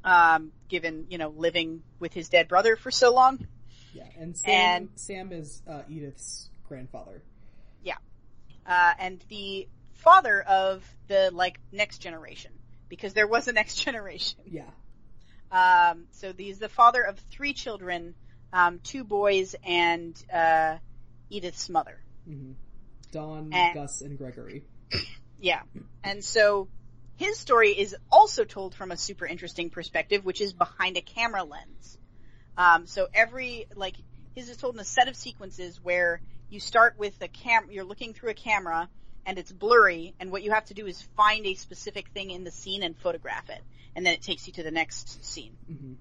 Um, 0.04 0.52
given 0.68 1.06
you 1.10 1.18
know 1.18 1.30
living 1.30 1.82
with 1.98 2.12
his 2.12 2.28
dead 2.28 2.46
brother 2.48 2.76
for 2.76 2.92
so 2.92 3.12
long. 3.12 3.44
Yeah, 3.92 4.04
and 4.18 4.36
Sam 4.36 4.52
And- 4.82 4.88
Sam 4.94 5.32
is 5.32 5.62
uh, 5.68 5.82
Edith's 5.88 6.48
grandfather. 6.68 7.22
Yeah, 7.82 7.96
uh, 8.66 8.92
and 9.00 9.24
the 9.28 9.68
father 9.94 10.40
of 10.42 10.84
the 11.08 11.30
like 11.32 11.58
next 11.72 11.98
generation 11.98 12.52
because 12.88 13.14
there 13.14 13.26
was 13.26 13.48
a 13.48 13.52
next 13.52 13.76
generation. 13.84 14.38
Yeah, 14.46 14.70
Um, 15.50 16.06
so 16.10 16.32
he's 16.36 16.58
the 16.58 16.68
father 16.68 17.02
of 17.02 17.18
three 17.30 17.52
children, 17.52 18.14
um, 18.52 18.80
two 18.82 19.04
boys 19.04 19.54
and 19.64 20.14
uh, 20.32 20.76
Edith's 21.30 21.68
mother. 21.68 21.98
hmm 22.26 22.52
Dawn, 23.12 23.50
And- 23.52 23.74
Gus, 23.74 24.00
and 24.02 24.18
Gregory. 24.18 24.64
Yeah, 25.38 25.60
and 26.02 26.24
so 26.24 26.66
his 27.16 27.38
story 27.38 27.70
is 27.72 27.94
also 28.10 28.44
told 28.44 28.74
from 28.74 28.90
a 28.90 28.96
super 28.96 29.26
interesting 29.26 29.68
perspective, 29.68 30.24
which 30.24 30.40
is 30.40 30.54
behind 30.54 30.96
a 30.96 31.02
camera 31.02 31.44
lens. 31.44 31.98
Um, 32.56 32.86
so 32.86 33.08
every 33.12 33.66
like 33.74 33.96
his 34.34 34.48
is 34.48 34.56
told 34.56 34.74
in 34.76 34.80
a 34.80 34.84
set 34.84 35.08
of 35.08 35.16
sequences 35.16 35.78
where 35.82 36.22
you 36.48 36.58
start 36.58 36.94
with 36.98 37.14
a 37.20 37.28
cam, 37.28 37.70
you're 37.70 37.84
looking 37.84 38.14
through 38.14 38.30
a 38.30 38.34
camera 38.34 38.88
and 39.26 39.38
it's 39.38 39.52
blurry, 39.52 40.14
and 40.20 40.30
what 40.30 40.42
you 40.44 40.52
have 40.52 40.64
to 40.66 40.74
do 40.74 40.86
is 40.86 41.02
find 41.16 41.44
a 41.44 41.54
specific 41.54 42.08
thing 42.10 42.30
in 42.30 42.44
the 42.44 42.50
scene 42.52 42.82
and 42.84 42.96
photograph 42.96 43.50
it, 43.50 43.60
and 43.94 44.06
then 44.06 44.14
it 44.14 44.22
takes 44.22 44.46
you 44.46 44.52
to 44.54 44.62
the 44.62 44.70
next 44.70 45.24
scene. 45.24 45.56
hmm 45.66 45.94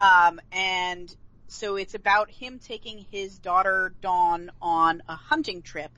Um, 0.00 0.40
and 0.52 1.14
so 1.46 1.76
it's 1.76 1.94
about 1.94 2.30
him 2.30 2.58
taking 2.58 3.06
his 3.10 3.38
daughter 3.38 3.94
Dawn 4.02 4.50
on 4.60 5.02
a 5.08 5.14
hunting 5.14 5.62
trip 5.62 5.92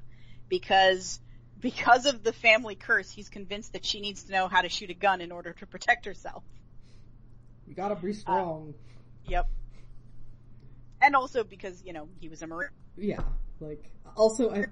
because 0.49 1.21
because 1.59 2.07
of 2.07 2.23
the 2.23 2.33
family 2.33 2.75
curse, 2.75 3.11
he's 3.11 3.29
convinced 3.29 3.73
that 3.73 3.85
she 3.85 4.01
needs 4.01 4.25
to 4.25 4.33
know 4.33 4.49
how 4.49 4.63
to 4.63 4.69
shoot 4.69 4.91
a 4.91 4.95
gun 4.95 5.21
in 5.21 5.33
order 5.33 5.53
to 5.55 5.67
protect 5.67 6.07
herself. 6.07 6.43
You 7.67 7.75
gotta 7.75 7.97
be 7.97 8.13
strong. 8.13 8.75
Yep. 9.27 9.47
And 11.03 11.17
also 11.17 11.45
because, 11.45 11.83
you 11.85 11.93
know, 11.93 12.09
he 12.19 12.29
was 12.29 12.43
a 12.43 12.47
marine, 12.47 12.71
yeah, 12.97 13.23
like 13.61 13.91
also 14.17 14.51
I. 14.51 14.67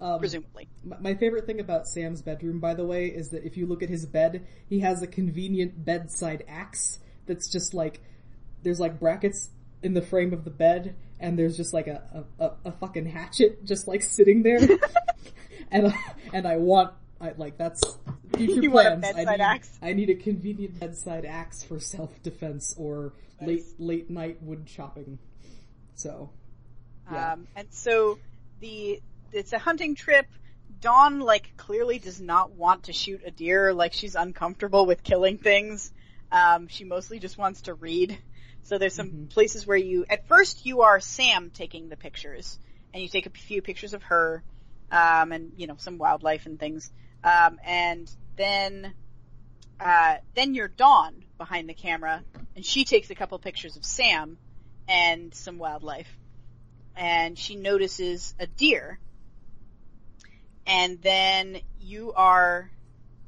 Um, 0.00 0.18
presumably. 0.18 0.68
My 0.84 1.14
favorite 1.14 1.46
thing 1.46 1.60
about 1.60 1.86
Sam's 1.88 2.20
bedroom, 2.20 2.60
by 2.60 2.74
the 2.74 2.84
way, 2.84 3.06
is 3.06 3.30
that 3.30 3.44
if 3.44 3.56
you 3.56 3.66
look 3.66 3.82
at 3.82 3.88
his 3.88 4.04
bed, 4.06 4.46
he 4.68 4.80
has 4.80 5.02
a 5.02 5.06
convenient 5.06 5.84
bedside 5.84 6.44
axe 6.48 6.98
that's 7.26 7.50
just 7.50 7.72
like, 7.72 8.00
there's 8.62 8.78
like 8.78 9.00
brackets 9.00 9.50
in 9.82 9.94
the 9.94 10.02
frame 10.02 10.32
of 10.32 10.44
the 10.44 10.50
bed, 10.50 10.96
and 11.18 11.38
there's 11.38 11.56
just 11.56 11.72
like 11.72 11.86
a, 11.86 12.24
a, 12.38 12.50
a, 12.66 12.72
fucking 12.72 13.06
hatchet 13.06 13.64
just 13.64 13.88
like 13.88 14.02
sitting 14.02 14.42
there. 14.42 14.58
and, 15.70 15.88
I- 15.88 16.14
and 16.32 16.46
I 16.46 16.56
want, 16.56 16.92
I, 17.20 17.32
like, 17.36 17.56
that's 17.56 17.82
future 18.36 18.60
You 18.60 18.70
want 18.70 18.88
a 18.88 18.96
plans. 18.98 19.16
I 19.16 19.24
need, 19.24 19.40
axe? 19.40 19.78
I 19.80 19.92
need 19.94 20.10
a 20.10 20.14
convenient 20.14 20.78
bedside 20.78 21.24
axe 21.24 21.62
for 21.62 21.80
self-defense 21.80 22.74
or 22.76 23.14
late, 23.40 23.64
late 23.78 24.10
night 24.10 24.42
wood 24.42 24.66
chopping. 24.66 25.18
So, 25.94 26.30
yeah. 27.10 27.32
Um, 27.32 27.46
and 27.56 27.68
so 27.70 28.18
the 28.60 29.00
it's 29.32 29.52
a 29.52 29.58
hunting 29.58 29.94
trip. 29.94 30.26
Dawn 30.80 31.20
like 31.20 31.56
clearly 31.56 31.98
does 31.98 32.20
not 32.20 32.52
want 32.52 32.84
to 32.84 32.92
shoot 32.92 33.22
a 33.24 33.30
deer. 33.30 33.72
Like 33.72 33.92
she's 33.92 34.14
uncomfortable 34.14 34.86
with 34.86 35.02
killing 35.02 35.38
things. 35.38 35.92
Um, 36.30 36.68
she 36.68 36.84
mostly 36.84 37.18
just 37.18 37.38
wants 37.38 37.62
to 37.62 37.74
read. 37.74 38.18
So 38.62 38.78
there's 38.78 38.94
some 38.94 39.28
places 39.30 39.66
where 39.66 39.76
you 39.76 40.04
at 40.08 40.26
first 40.26 40.66
you 40.66 40.82
are 40.82 40.98
Sam 41.00 41.50
taking 41.50 41.88
the 41.88 41.96
pictures, 41.96 42.58
and 42.92 43.02
you 43.02 43.08
take 43.08 43.26
a 43.26 43.30
few 43.30 43.62
pictures 43.62 43.94
of 43.94 44.02
her, 44.04 44.42
um, 44.90 45.32
and 45.32 45.52
you 45.56 45.66
know 45.66 45.76
some 45.78 45.98
wildlife 45.98 46.46
and 46.46 46.58
things. 46.58 46.90
Um, 47.22 47.58
and 47.64 48.10
then 48.36 48.92
uh, 49.78 50.16
then 50.34 50.54
you're 50.54 50.68
Dawn 50.68 51.24
behind 51.38 51.68
the 51.68 51.74
camera, 51.74 52.24
and 52.56 52.66
she 52.66 52.84
takes 52.84 53.08
a 53.10 53.14
couple 53.14 53.38
pictures 53.38 53.76
of 53.76 53.84
Sam 53.84 54.36
and 54.88 55.32
some 55.32 55.58
wildlife 55.58 56.08
and 56.96 57.38
she 57.38 57.56
notices 57.56 58.34
a 58.40 58.46
deer. 58.46 58.98
And 60.66 61.00
then 61.00 61.58
you 61.80 62.12
are 62.14 62.70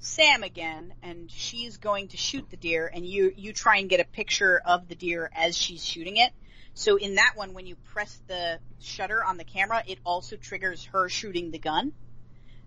Sam 0.01 0.43
again, 0.43 0.94
and 1.02 1.31
she's 1.31 1.77
going 1.77 2.09
to 2.09 2.16
shoot 2.16 2.48
the 2.51 2.56
deer, 2.56 2.90
and 2.93 3.05
you 3.06 3.32
you 3.36 3.52
try 3.52 3.78
and 3.78 3.89
get 3.89 4.01
a 4.01 4.05
picture 4.05 4.60
of 4.65 4.89
the 4.89 4.94
deer 4.94 5.31
as 5.35 5.56
she's 5.56 5.85
shooting 5.85 6.16
it. 6.16 6.32
So 6.74 6.97
in 6.97 7.16
that 7.16 7.32
one, 7.35 7.55
when 7.55 7.66
you 7.66 7.77
press 7.93 8.20
the 8.28 8.60
shutter 8.81 9.24
on 9.24 9.36
the 9.36 9.44
camera, 9.44 9.82
it 9.86 9.98
also 10.05 10.36
triggers 10.36 10.85
her 10.86 11.09
shooting 11.09 11.51
the 11.51 11.59
gun. 11.59 11.93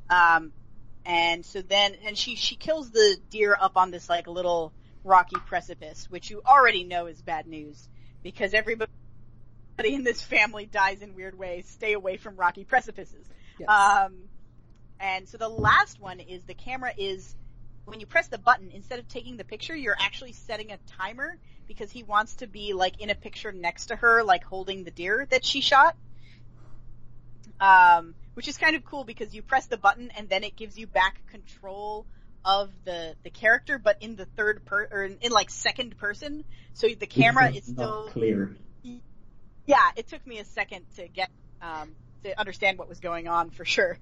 Um, 0.09 0.51
and 1.05 1.45
so 1.45 1.61
then, 1.61 1.95
and 2.05 2.17
she 2.17 2.35
she 2.35 2.55
kills 2.55 2.91
the 2.91 3.17
deer 3.29 3.57
up 3.59 3.77
on 3.77 3.91
this 3.91 4.09
like 4.09 4.27
little 4.27 4.73
rocky 5.03 5.37
precipice, 5.47 6.09
which 6.09 6.29
you 6.29 6.41
already 6.45 6.83
know 6.83 7.07
is 7.07 7.21
bad 7.21 7.47
news 7.47 7.87
because 8.23 8.53
everybody 8.53 8.91
in 9.83 10.03
this 10.03 10.21
family 10.21 10.65
dies 10.65 11.01
in 11.01 11.15
weird 11.15 11.37
ways. 11.37 11.67
Stay 11.67 11.93
away 11.93 12.17
from 12.17 12.35
rocky 12.35 12.65
precipices. 12.65 13.25
yes. 13.57 13.69
Um, 13.69 14.15
and 15.01 15.27
so 15.27 15.37
the 15.37 15.49
last 15.49 15.99
one 15.99 16.19
is 16.19 16.43
the 16.43 16.53
camera 16.53 16.93
is 16.97 17.35
when 17.85 17.99
you 17.99 18.05
press 18.05 18.27
the 18.27 18.37
button 18.37 18.69
instead 18.71 18.99
of 18.99 19.07
taking 19.07 19.37
the 19.37 19.43
picture, 19.43 19.75
you're 19.75 19.97
actually 19.99 20.33
setting 20.33 20.71
a 20.71 20.77
timer 20.97 21.37
because 21.67 21.91
he 21.91 22.03
wants 22.03 22.35
to 22.35 22.47
be 22.47 22.73
like 22.73 23.01
in 23.01 23.09
a 23.09 23.15
picture 23.15 23.51
next 23.51 23.87
to 23.87 23.95
her, 23.95 24.23
like 24.23 24.43
holding 24.43 24.83
the 24.83 24.91
deer 24.91 25.27
that 25.31 25.43
she 25.43 25.61
shot. 25.61 25.95
Um, 27.59 28.15
which 28.33 28.47
is 28.47 28.57
kind 28.57 28.75
of 28.75 28.83
cool 28.85 29.03
because 29.03 29.35
you 29.35 29.41
press 29.41 29.67
the 29.67 29.77
button 29.77 30.11
and 30.17 30.29
then 30.29 30.43
it 30.43 30.55
gives 30.55 30.77
you 30.77 30.87
back 30.87 31.21
control 31.27 32.05
of 32.43 32.71
the 32.85 33.15
the 33.23 33.29
character, 33.29 33.77
but 33.77 33.97
in 34.01 34.15
the 34.15 34.25
third 34.25 34.65
per 34.65 34.87
or 34.91 35.03
in, 35.03 35.17
in 35.21 35.31
like 35.31 35.49
second 35.49 35.97
person. 35.97 36.43
So 36.73 36.87
the 36.87 37.07
camera 37.07 37.51
is 37.51 37.65
still 37.65 38.09
clear. 38.09 38.55
yeah, 39.65 39.89
it 39.95 40.07
took 40.07 40.25
me 40.25 40.39
a 40.39 40.45
second 40.45 40.85
to 40.95 41.07
get 41.07 41.29
um, 41.61 41.91
to 42.23 42.39
understand 42.39 42.77
what 42.77 42.89
was 42.89 42.99
going 42.99 43.27
on 43.27 43.49
for 43.49 43.65
sure. 43.65 43.97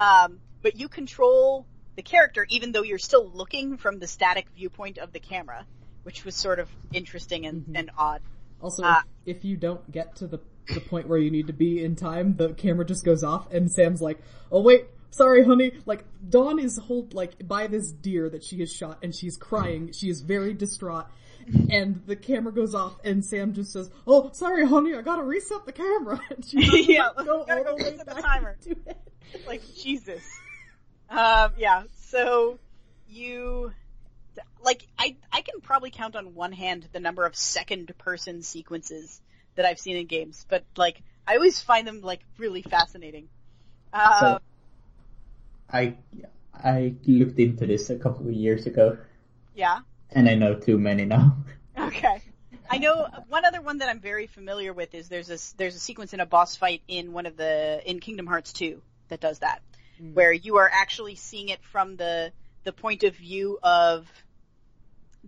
Um, 0.00 0.40
but 0.62 0.76
you 0.78 0.88
control 0.88 1.66
the 1.96 2.02
character 2.02 2.46
even 2.48 2.72
though 2.72 2.82
you're 2.82 2.98
still 2.98 3.30
looking 3.32 3.76
from 3.76 3.98
the 3.98 4.06
static 4.06 4.46
viewpoint 4.56 4.98
of 4.98 5.12
the 5.12 5.20
camera, 5.20 5.64
which 6.02 6.24
was 6.24 6.34
sort 6.34 6.58
of 6.58 6.68
interesting 6.92 7.46
and, 7.46 7.64
Mhm. 7.66 7.78
and 7.78 7.90
odd. 7.96 8.20
Also, 8.60 8.82
Uh, 8.82 9.02
if, 9.26 9.36
if 9.38 9.44
you 9.44 9.56
don't 9.56 9.90
get 9.90 10.16
to 10.16 10.26
the 10.26 10.40
the 10.72 10.80
point 10.80 11.06
where 11.06 11.18
you 11.18 11.30
need 11.30 11.48
to 11.48 11.52
be 11.52 11.84
in 11.84 11.94
time, 11.94 12.36
the 12.36 12.54
camera 12.54 12.86
just 12.86 13.04
goes 13.04 13.22
off, 13.22 13.52
and 13.52 13.70
Sam's 13.70 14.00
like, 14.00 14.18
"Oh 14.50 14.62
wait, 14.62 14.86
sorry, 15.10 15.44
honey." 15.44 15.72
Like 15.84 16.06
Dawn 16.26 16.58
is 16.58 16.78
hold 16.78 17.12
like 17.12 17.46
by 17.46 17.66
this 17.66 17.92
deer 17.92 18.30
that 18.30 18.42
she 18.42 18.60
has 18.60 18.72
shot, 18.72 18.98
and 19.02 19.14
she's 19.14 19.36
crying. 19.36 19.92
She 19.92 20.08
is 20.08 20.22
very 20.22 20.54
distraught, 20.54 21.04
and 21.70 22.00
the 22.06 22.16
camera 22.16 22.50
goes 22.50 22.74
off, 22.74 22.96
and 23.04 23.22
Sam 23.22 23.52
just 23.52 23.72
says, 23.72 23.90
"Oh, 24.06 24.30
sorry, 24.32 24.64
honey, 24.66 24.94
I 24.94 25.02
gotta 25.02 25.22
reset 25.22 25.66
the 25.66 25.72
camera." 25.72 26.18
And 26.30 26.42
she 26.42 26.56
Yeah, 26.94 27.10
go 27.14 27.44
gotta 27.44 27.68
all 27.68 27.76
the 27.76 27.84
way 27.84 27.90
reset 27.90 27.98
the 28.06 28.14
back 28.14 28.22
timer. 28.24 28.56
to 28.62 28.70
it. 28.70 28.96
like 29.46 29.62
Jesus. 29.76 30.22
Um, 31.10 31.52
yeah. 31.56 31.84
So 32.08 32.58
you 33.08 33.72
like 34.64 34.86
I 34.98 35.16
I 35.32 35.42
can 35.42 35.60
probably 35.60 35.90
count 35.90 36.16
on 36.16 36.34
one 36.34 36.52
hand 36.52 36.88
the 36.92 37.00
number 37.00 37.24
of 37.24 37.36
second 37.36 37.92
person 37.98 38.42
sequences 38.42 39.20
that 39.54 39.64
I've 39.64 39.78
seen 39.78 39.96
in 39.96 40.06
games, 40.06 40.46
but 40.48 40.64
like 40.76 41.02
I 41.26 41.36
always 41.36 41.60
find 41.60 41.86
them 41.86 42.00
like 42.00 42.20
really 42.38 42.62
fascinating. 42.62 43.28
So, 44.20 44.40
I 45.72 45.94
I 46.52 46.94
looked 47.06 47.38
into 47.38 47.66
this 47.66 47.90
a 47.90 47.96
couple 47.96 48.26
of 48.26 48.32
years 48.32 48.66
ago, 48.66 48.98
yeah. 49.54 49.80
and 50.10 50.28
I 50.28 50.34
know 50.34 50.54
too 50.54 50.78
many 50.78 51.04
now. 51.04 51.36
Okay. 51.76 52.22
I 52.70 52.78
know 52.78 53.08
one 53.28 53.44
other 53.44 53.60
one 53.60 53.78
that 53.78 53.88
I'm 53.88 53.98
very 53.98 54.28
familiar 54.28 54.72
with 54.72 54.94
is 54.94 55.08
there's 55.08 55.28
a 55.28 55.56
there's 55.56 55.74
a 55.74 55.80
sequence 55.80 56.14
in 56.14 56.20
a 56.20 56.26
boss 56.26 56.54
fight 56.54 56.82
in 56.86 57.12
one 57.12 57.26
of 57.26 57.36
the 57.36 57.82
in 57.84 57.98
Kingdom 57.98 58.28
Hearts 58.28 58.52
2 58.52 58.80
that 59.08 59.20
does 59.20 59.40
that, 59.40 59.62
where 60.12 60.32
you 60.32 60.56
are 60.56 60.70
actually 60.72 61.14
seeing 61.14 61.48
it 61.48 61.62
from 61.64 61.96
the 61.96 62.32
the 62.64 62.72
point 62.72 63.04
of 63.04 63.14
view 63.14 63.58
of 63.62 64.10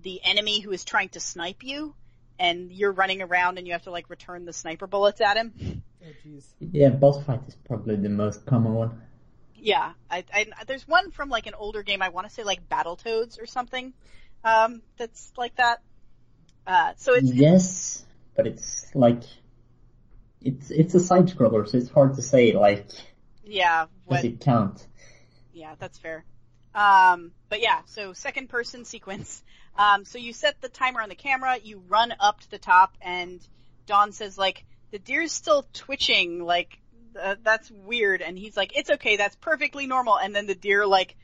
the 0.03 0.21
enemy 0.25 0.61
who 0.61 0.73
is 0.73 0.85
trying 0.85 1.11
to 1.11 1.21
snipe 1.21 1.63
you, 1.63 1.95
and 2.39 2.73
you're 2.73 2.93
running 2.93 3.23
around 3.23 3.59
and 3.59 3.67
you 3.67 3.73
have 3.73 3.83
to 3.83 3.91
like 3.91 4.11
return 4.11 4.45
the 4.45 4.53
sniper 4.53 4.87
bullets 4.87 5.21
at 5.21 5.37
him. 5.37 5.83
Oh. 6.07 6.39
Yeah, 6.61 6.91
boss 6.91 7.25
fight 7.25 7.41
is 7.49 7.57
probably 7.67 7.97
the 7.97 8.09
most 8.09 8.47
common 8.47 8.75
one. 8.75 9.03
Yeah, 9.57 9.93
I, 10.09 10.25
I, 10.33 10.47
there's 10.67 10.87
one 10.87 11.11
from 11.11 11.31
like 11.31 11.47
an 11.47 11.55
older 11.55 11.83
game. 11.83 12.03
I 12.03 12.11
want 12.11 12.29
to 12.29 12.33
say 12.33 12.45
like 12.45 12.69
Battletoads 12.69 13.41
or 13.41 13.47
something. 13.47 13.93
Um, 14.45 14.83
that's 14.99 15.33
like 15.37 15.57
that. 15.57 15.81
Uh, 16.67 16.93
so 16.97 17.15
it's 17.15 17.33
Yes, 17.33 18.05
but 18.37 18.47
it's 18.47 18.95
like 18.95 19.23
it's 20.41 20.71
it's 20.71 20.95
a 20.95 21.01
side 21.01 21.27
scroller, 21.27 21.67
so 21.67 21.79
it's 21.79 21.91
hard 21.91 22.15
to 22.15 22.23
say 22.23 22.53
like 22.53 22.89
yeah, 23.47 23.87
does 24.11 24.25
it 24.25 24.41
count? 24.41 24.87
yeah, 25.53 25.75
that's 25.79 25.99
fair. 25.99 26.25
Um, 26.75 27.33
but 27.49 27.63
yeah, 27.63 27.81
so 27.87 28.13
second 28.13 28.49
person 28.49 28.85
sequence. 28.85 29.43
Um, 29.79 30.05
so 30.05 30.19
you 30.19 30.33
set 30.33 30.61
the 30.61 30.69
timer 30.69 31.01
on 31.01 31.09
the 31.09 31.15
camera, 31.15 31.59
you 31.63 31.83
run 31.89 32.13
up 32.19 32.41
to 32.41 32.51
the 32.51 32.59
top, 32.59 32.97
and 33.01 33.41
Dawn 33.87 34.13
says 34.13 34.37
like 34.37 34.65
the 34.91 34.99
deer's 34.99 35.33
still 35.33 35.67
twitching, 35.73 36.43
like 36.43 36.79
uh, 37.21 37.37
that's 37.43 37.71
weird, 37.71 38.23
and 38.23 38.39
he's 38.39 38.57
like, 38.57 38.77
it's 38.77 38.91
okay, 38.91 39.17
that's 39.17 39.37
perfectly 39.37 39.87
normal, 39.87 40.19
and 40.19 40.35
then 40.35 40.47
the 40.47 40.55
deer 40.55 40.87
like 40.87 41.17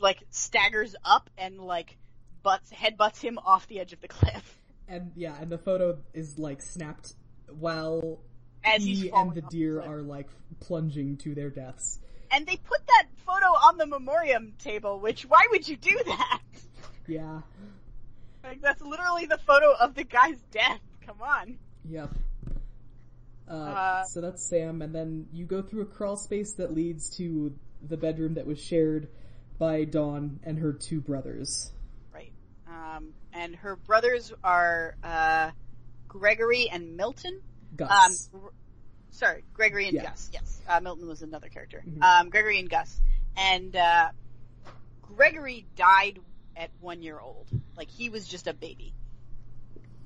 like 0.00 0.22
staggers 0.30 0.96
up 1.04 1.30
and 1.38 1.58
like 1.58 1.96
butts 2.42 2.70
head 2.70 2.96
butts 2.96 3.20
him 3.20 3.38
off 3.38 3.66
the 3.68 3.80
edge 3.80 3.92
of 3.92 4.00
the 4.00 4.08
cliff 4.08 4.58
And 4.88 5.12
yeah, 5.14 5.34
and 5.40 5.50
the 5.50 5.58
photo 5.58 5.98
is 6.12 6.38
like 6.38 6.60
snapped 6.60 7.14
while 7.48 8.20
as 8.20 8.20
he's 8.20 8.33
he 8.64 9.10
and 9.10 9.34
the 9.34 9.42
deer 9.42 9.80
cliff. 9.80 9.88
are 9.88 10.02
like 10.02 10.28
plunging 10.60 11.16
to 11.18 11.34
their 11.34 11.50
deaths. 11.50 11.98
And 12.30 12.46
they 12.46 12.56
put 12.56 12.86
that 12.86 13.06
photo 13.26 13.46
on 13.46 13.76
the 13.78 13.86
memoriam 13.86 14.54
table, 14.58 14.98
which 14.98 15.22
why 15.24 15.46
would 15.50 15.68
you 15.68 15.76
do 15.76 15.98
that? 16.06 16.40
Yeah. 17.06 17.40
Like 18.42 18.60
that's 18.60 18.80
literally 18.82 19.26
the 19.26 19.38
photo 19.38 19.74
of 19.78 19.94
the 19.94 20.04
guy's 20.04 20.40
death. 20.50 20.80
Come 21.06 21.20
on. 21.22 21.58
Yep. 21.88 22.10
Uh, 23.48 23.52
Uh, 23.52 24.04
so 24.04 24.20
that's 24.20 24.42
Sam, 24.48 24.80
and 24.82 24.94
then 24.94 25.26
you 25.32 25.44
go 25.44 25.60
through 25.62 25.82
a 25.82 25.86
crawl 25.86 26.16
space 26.16 26.54
that 26.54 26.72
leads 26.74 27.10
to 27.18 27.54
the 27.86 27.96
bedroom 27.96 28.34
that 28.34 28.46
was 28.46 28.58
shared 28.58 29.08
by 29.58 29.84
Dawn 29.84 30.40
and 30.44 30.58
her 30.58 30.72
two 30.72 31.00
brothers. 31.00 31.70
Right. 32.12 32.32
Um, 32.66 33.08
and 33.32 33.54
her 33.56 33.76
brothers 33.76 34.32
are 34.42 34.96
uh, 35.04 35.50
Gregory 36.08 36.68
and 36.70 36.96
Milton. 36.96 37.40
Gus. 37.76 38.28
Um, 38.34 38.40
sorry, 39.10 39.44
Gregory 39.52 39.86
and 39.86 39.94
Yeah. 39.94 40.04
Gus. 40.10 40.30
Yes, 40.32 40.60
uh, 40.68 40.80
Milton 40.80 41.06
was 41.06 41.22
another 41.22 41.48
character. 41.48 41.82
Mhm. 41.86 42.02
Um, 42.02 42.30
Gregory 42.30 42.58
and 42.60 42.68
Gus, 42.70 43.00
and 43.36 43.74
uh, 43.76 44.10
Gregory 45.02 45.66
died 45.76 46.18
at 46.56 46.70
one 46.80 47.02
year 47.02 47.18
old. 47.18 47.48
Like 47.76 47.90
he 47.90 48.08
was 48.10 48.26
just 48.26 48.46
a 48.46 48.54
baby, 48.54 48.94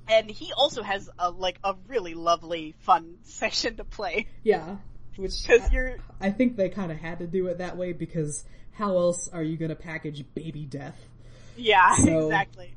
and 0.08 0.30
he 0.30 0.52
also 0.52 0.82
has 0.82 1.08
a 1.18 1.30
like 1.30 1.58
a 1.64 1.74
really 1.86 2.14
lovely, 2.14 2.74
fun 2.80 3.16
section 3.24 3.76
to 3.76 3.84
play 3.84 4.26
yeah. 4.42 4.76
Which 5.16 5.42
because 5.46 5.68
I, 5.68 5.72
you're 5.72 5.96
I 6.20 6.30
think 6.30 6.56
they 6.56 6.68
kind 6.68 6.92
of 6.92 6.98
had 6.98 7.18
to 7.20 7.26
do 7.26 7.46
it 7.48 7.58
that 7.58 7.76
way 7.76 7.92
because 7.92 8.44
how 8.72 8.96
else 8.96 9.28
are 9.28 9.42
you 9.42 9.56
going 9.56 9.70
to 9.70 9.74
package 9.76 10.24
baby 10.34 10.64
death? 10.64 10.96
Yeah, 11.56 11.96
So- 12.04 12.26
exactly. 12.26 12.74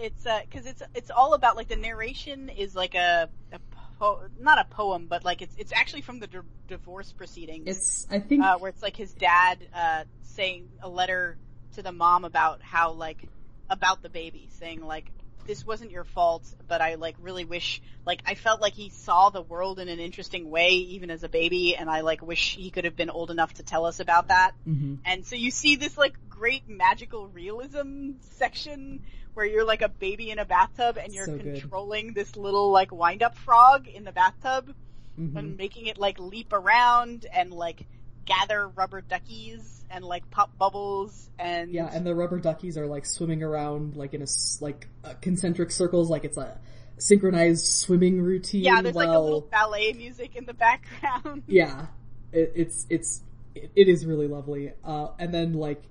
It's 0.00 0.24
uh, 0.26 0.42
cause 0.52 0.64
it's, 0.64 0.80
it's 0.94 1.10
all 1.10 1.34
about 1.34 1.56
like 1.56 1.66
the 1.66 1.74
narration 1.74 2.50
is 2.50 2.76
like 2.76 2.94
a, 2.94 3.28
a 3.50 3.58
po- 3.98 4.20
not 4.38 4.58
a 4.58 4.64
poem, 4.64 5.06
but 5.08 5.24
like 5.24 5.42
it's, 5.42 5.54
it's 5.56 5.72
actually 5.72 6.02
from 6.02 6.20
the 6.20 6.26
d- 6.26 6.38
divorce 6.68 7.12
proceedings. 7.12 7.64
It's 7.66 8.06
I 8.10 8.18
think 8.18 8.42
uh, 8.42 8.58
where 8.58 8.70
it's 8.70 8.82
like 8.82 8.96
his 8.96 9.12
dad, 9.12 9.58
uh, 9.74 10.04
saying 10.22 10.68
a 10.82 10.88
letter 10.88 11.36
to 11.74 11.82
the 11.82 11.92
mom 11.92 12.24
about 12.24 12.62
how 12.62 12.92
like, 12.92 13.28
about 13.70 14.02
the 14.02 14.08
baby, 14.08 14.48
saying 14.52 14.80
like, 14.80 15.10
this 15.48 15.66
wasn't 15.66 15.90
your 15.90 16.04
fault, 16.04 16.44
but 16.68 16.82
I 16.82 16.96
like 16.96 17.16
really 17.18 17.46
wish, 17.46 17.80
like 18.06 18.20
I 18.26 18.34
felt 18.34 18.60
like 18.60 18.74
he 18.74 18.90
saw 18.90 19.30
the 19.30 19.40
world 19.40 19.80
in 19.80 19.88
an 19.88 19.98
interesting 19.98 20.50
way 20.50 20.72
even 20.72 21.10
as 21.10 21.24
a 21.24 21.28
baby 21.28 21.74
and 21.74 21.88
I 21.90 22.02
like 22.02 22.20
wish 22.22 22.54
he 22.54 22.70
could 22.70 22.84
have 22.84 22.94
been 22.94 23.08
old 23.08 23.30
enough 23.30 23.54
to 23.54 23.62
tell 23.62 23.86
us 23.86 23.98
about 23.98 24.28
that. 24.28 24.52
Mhm. 24.68 24.98
And 25.06 25.26
so 25.26 25.36
you 25.36 25.50
see 25.50 25.76
this 25.76 25.96
like 25.96 26.14
great 26.28 26.68
magical 26.68 27.28
realism 27.28 28.10
section 28.36 29.00
where 29.32 29.46
you're 29.46 29.64
like 29.64 29.80
a 29.82 29.88
baby 29.88 30.30
in 30.30 30.38
a 30.38 30.44
bathtub 30.44 30.98
and 31.02 31.14
you're 31.14 31.24
So 31.24 31.38
good. 31.38 31.62
controlling 31.62 32.12
this 32.12 32.36
little 32.36 32.70
like 32.70 32.92
wind 32.92 33.22
up 33.22 33.34
frog 33.38 33.88
in 33.88 34.04
the 34.04 34.12
bathtub 34.12 34.74
Mhm. 35.18 35.36
and 35.36 35.56
making 35.56 35.86
it 35.86 35.96
like 35.96 36.18
leap 36.18 36.52
around 36.52 37.24
and 37.32 37.52
like 37.54 37.86
gather 38.28 38.68
rubber 38.68 39.00
duckies 39.00 39.84
and 39.90 40.04
like 40.04 40.28
pop 40.30 40.56
bubbles 40.58 41.30
and 41.38 41.72
Yeah, 41.72 41.88
and 41.92 42.06
the 42.06 42.14
rubber 42.14 42.38
duckies 42.38 42.76
are 42.76 42.86
like 42.86 43.06
swimming 43.06 43.42
around 43.42 43.96
like 43.96 44.14
in 44.14 44.22
a 44.22 44.26
like 44.60 44.86
uh, 45.04 45.14
concentric 45.20 45.70
circles, 45.70 46.10
like 46.10 46.24
it's 46.24 46.36
a 46.36 46.58
synchronized 46.98 47.66
swimming 47.66 48.20
routine. 48.20 48.62
yeah, 48.62 48.82
there's 48.82 48.94
like 48.94 49.08
a 49.08 49.18
little 49.18 49.40
ballet 49.40 49.92
music 49.92 50.36
in 50.36 50.44
the 50.44 50.54
background. 50.54 51.42
yeah, 51.46 51.86
it, 52.32 52.52
it's 52.54 52.86
it's 52.90 53.22
it, 53.54 53.70
it 53.74 53.88
is 53.88 54.04
really 54.04 54.28
lovely. 54.28 54.72
Uh, 54.84 55.08
and 55.18 55.32
then 55.32 55.54
like 55.54 55.82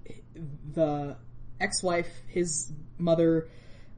the 0.74 1.16
ex-wife, 1.60 2.10
his 2.28 2.72
mother, 3.00 3.48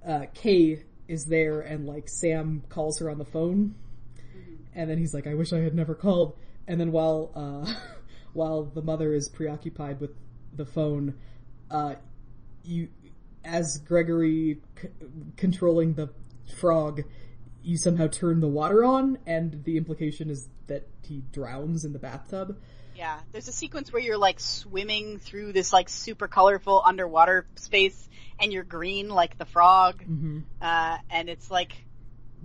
uh, 0.08 0.26
Kay 0.34 0.84
is 1.08 1.26
there, 1.26 1.62
and 1.62 1.86
like 1.86 2.08
Sam 2.08 2.64
calls 2.70 3.00
her 3.00 3.10
on 3.10 3.18
the 3.18 3.26
phone, 3.26 3.76
and 4.74 4.90
then 4.90 4.98
he's 4.98 5.14
like, 5.14 5.28
"I 5.28 5.34
wish 5.34 5.52
I 5.52 5.60
had 5.60 5.76
never 5.76 5.96
called." 5.96 6.38
And 6.68 6.80
then 6.80 6.92
while 6.92 7.32
uh, 7.36 7.74
while 8.40 8.64
the 8.64 8.82
mother 8.82 9.14
is 9.14 9.28
preoccupied 9.28 10.00
with 10.00 10.12
the 10.56 10.66
phone, 10.66 11.14
uh, 11.70 11.96
you 12.64 12.88
as 13.44 13.80
Gregory 13.80 14.62
c- 14.82 14.88
controlling 15.36 15.94
the 15.96 16.10
frog, 16.56 17.04
you 17.62 17.78
somehow 17.78 18.08
turn 18.08 18.40
the 18.40 18.48
water 18.48 18.86
on, 18.86 19.18
and 19.28 19.66
the 19.66 19.76
implication 19.76 20.30
is 20.30 20.48
that 20.68 20.88
he 21.04 21.22
drowns 21.34 21.84
in 21.84 21.92
the 21.92 22.00
bathtub. 22.00 22.58
Yeah, 22.96 23.20
there's 23.34 23.50
a 23.50 23.52
sequence 23.52 23.92
where 23.92 24.02
you're 24.02 24.18
like 24.18 24.40
swimming 24.40 25.20
through 25.20 25.52
this 25.52 25.74
like 25.74 25.90
super 25.90 26.30
colorful 26.30 26.82
underwater 26.86 27.46
space, 27.56 28.08
and 28.40 28.54
you're 28.54 28.64
green 28.64 29.10
like 29.10 29.38
the 29.38 29.46
frog, 29.46 30.02
hmm 30.02 30.40
uh, 30.62 30.98
and 31.10 31.28
it's 31.28 31.52
like, 31.52 31.74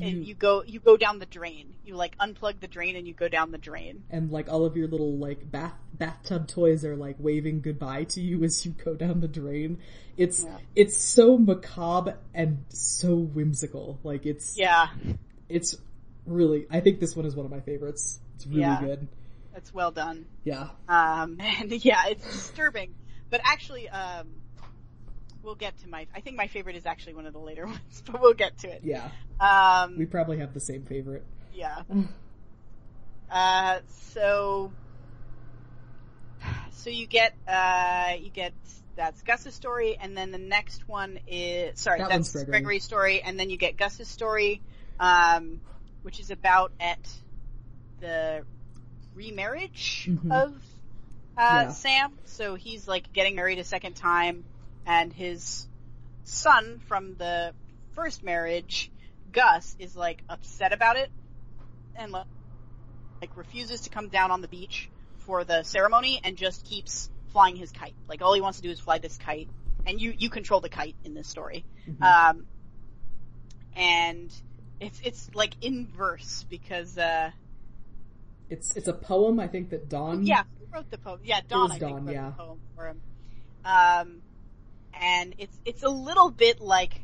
and 0.01 0.27
You- 0.27 0.35
go 0.35 0.63
you 0.65 0.81
go 0.81 0.97
down 0.97 1.19
the 1.19 1.27
drain. 1.27 1.75
You 1.85 1.95
like 1.97 2.17
unplug 2.19 2.61
the 2.61 2.67
drain 2.69 2.97
and 2.97 3.07
you 3.07 3.15
go 3.15 3.29
down 3.29 3.51
the 3.51 3.59
drain. 3.59 4.05
And 4.11 4.31
like 4.31 4.49
all 4.49 4.65
of 4.65 4.77
your 4.77 4.89
little 4.89 5.17
like 5.17 5.51
bath 5.51 5.75
bathtub 5.95 6.49
toys 6.49 6.85
are 6.85 6.97
like 6.97 7.17
waving 7.19 7.61
goodbye 7.61 8.05
to 8.05 8.21
you 8.21 8.43
as 8.45 8.65
you 8.67 8.73
go 8.73 8.95
down 8.95 9.21
the 9.21 9.29
drain. 9.29 9.79
It's 10.17 10.43
Yeah. 10.45 10.59
it's 10.75 10.97
so 10.97 11.39
macabre 11.39 12.17
and 12.33 12.65
so 12.69 13.15
whimsical. 13.15 13.99
Like 14.03 14.27
it's 14.27 14.57
Yeah, 14.59 14.89
it's 15.49 15.77
really 16.27 16.67
I 16.71 16.81
think 16.81 17.01
this 17.01 17.15
one 17.15 17.27
is 17.27 17.37
one 17.37 17.45
of 17.47 17.53
my 17.53 17.61
favorites. 17.61 18.19
It's 18.37 18.47
really 18.47 18.61
Yeah. 18.63 18.81
good. 18.81 19.09
It's 19.57 19.73
well 19.73 19.93
done. 19.93 20.27
Yeah. 20.43 20.71
Um, 20.89 21.37
and 21.41 21.71
yeah, 21.85 22.07
it's 22.09 22.25
disturbing, 22.27 22.95
but 23.31 23.41
actually, 23.45 23.89
um, 23.89 24.27
we'll 25.45 25.55
get 25.55 25.77
to 25.83 25.89
my. 25.89 26.07
I 26.15 26.21
think 26.21 26.37
my 26.37 26.47
favorite 26.47 26.77
is 26.77 26.87
actually 26.87 27.15
one 27.15 27.27
of 27.27 27.33
the 27.33 27.39
later 27.39 27.67
ones, 27.67 28.03
but 28.07 28.21
we'll 28.21 28.35
get 28.35 28.59
to 28.59 28.69
it. 28.69 28.81
Yeah. 28.85 29.11
Um, 29.41 29.97
We 29.99 30.07
probably 30.07 30.39
have 30.39 30.55
the 30.55 30.61
same 30.61 30.85
favorite. 30.85 31.25
Yeah. 31.53 31.83
Uh, 33.31 33.81
so, 34.13 34.71
so 36.71 36.91
you 36.91 37.07
get, 37.07 37.35
uh, 37.49 38.13
you 38.21 38.31
get, 38.31 38.53
that's 38.95 39.23
Gus's 39.23 39.55
story, 39.55 39.97
and 40.01 40.17
then 40.17 40.31
the 40.31 40.39
next 40.39 40.87
one 40.89 41.19
is, 41.27 41.81
sorry, 41.81 41.99
That 42.01 42.11
that's 42.11 42.31
Gregory. 42.31 42.51
Gregory's 42.53 42.85
story, 42.85 43.23
and 43.23 43.41
then 43.41 43.51
you 43.51 43.57
get 43.57 43.77
Gus's 43.77 44.07
story, 44.09 44.63
um, 45.01 45.61
which 46.03 46.21
is 46.21 46.31
about 46.31 46.71
at 46.79 47.01
the 48.01 48.45
remarriage 49.17 50.09
Mhm. 50.11 50.31
of, 50.31 50.53
uh, 51.37 51.65
Yeah. 51.65 51.69
Sam. 51.71 52.13
So 52.27 52.55
he's 52.55 52.87
like 52.87 53.13
getting 53.13 53.35
married 53.35 53.59
a 53.59 53.65
second 53.65 53.95
time, 53.95 54.45
and 54.87 55.13
his 55.13 55.67
son 56.25 56.81
from 56.87 57.17
the 57.17 57.53
first 57.93 58.23
marriage, 58.23 58.91
Gus, 59.33 59.77
is 59.79 59.97
like 59.97 60.23
upset 60.29 60.73
about 60.73 60.97
it, 60.97 61.11
and 61.97 62.13
like, 62.13 62.27
refuses 63.37 63.83
to 63.83 63.91
come 63.91 64.09
down 64.09 64.31
on 64.31 64.43
the 64.43 64.49
beach 64.49 64.91
for 65.19 65.45
the 65.45 65.63
ceremony 65.63 66.21
and 66.23 66.37
just 66.37 66.67
keeps 66.67 67.09
flying 67.33 67.57
his 67.57 67.73
kite. 67.73 67.95
Like 68.09 68.21
all 68.21 68.35
he 68.35 68.41
wants 68.41 68.59
to 68.59 68.63
do 68.63 68.71
is 68.71 68.81
fly 68.81 68.99
this 68.99 69.17
kite, 69.17 69.49
and 69.87 70.01
you 70.01 70.15
you 70.17 70.29
control 70.29 70.61
the 70.61 70.69
kite 70.69 70.97
in 71.05 71.15
this 71.15 71.29
story. 71.29 71.65
Mhm. 71.89 72.03
Um, 72.03 72.47
and 73.75 74.31
it's 74.81 75.01
it's 75.03 75.31
like 75.35 75.55
in 75.63 75.87
verse 75.87 76.45
because 76.49 76.99
uh, 76.99 77.31
It's 78.51 78.77
it's 78.77 78.89
a 78.89 78.93
poem 78.93 79.41
I 79.41 79.49
think 79.49 79.71
that 79.71 79.89
Dawn 79.89 80.27
yeah, 80.27 80.43
wrote 80.73 80.91
the 80.91 80.99
poem? 80.99 81.21
Yeah, 81.25 81.41
Dawn. 81.49 81.73
I 81.73 81.79
think 81.79 82.07
wrote 82.07 82.13
yeah. 82.13 82.31
the 82.31 82.37
poem 82.37 82.61
for 82.77 82.89
him. 82.89 83.01
Um, 83.65 84.23
and 85.01 85.35
it's 85.39 85.59
it's 85.65 85.83
a 85.83 85.89
little 85.89 86.31
bit 86.31 86.61
like 86.61 87.01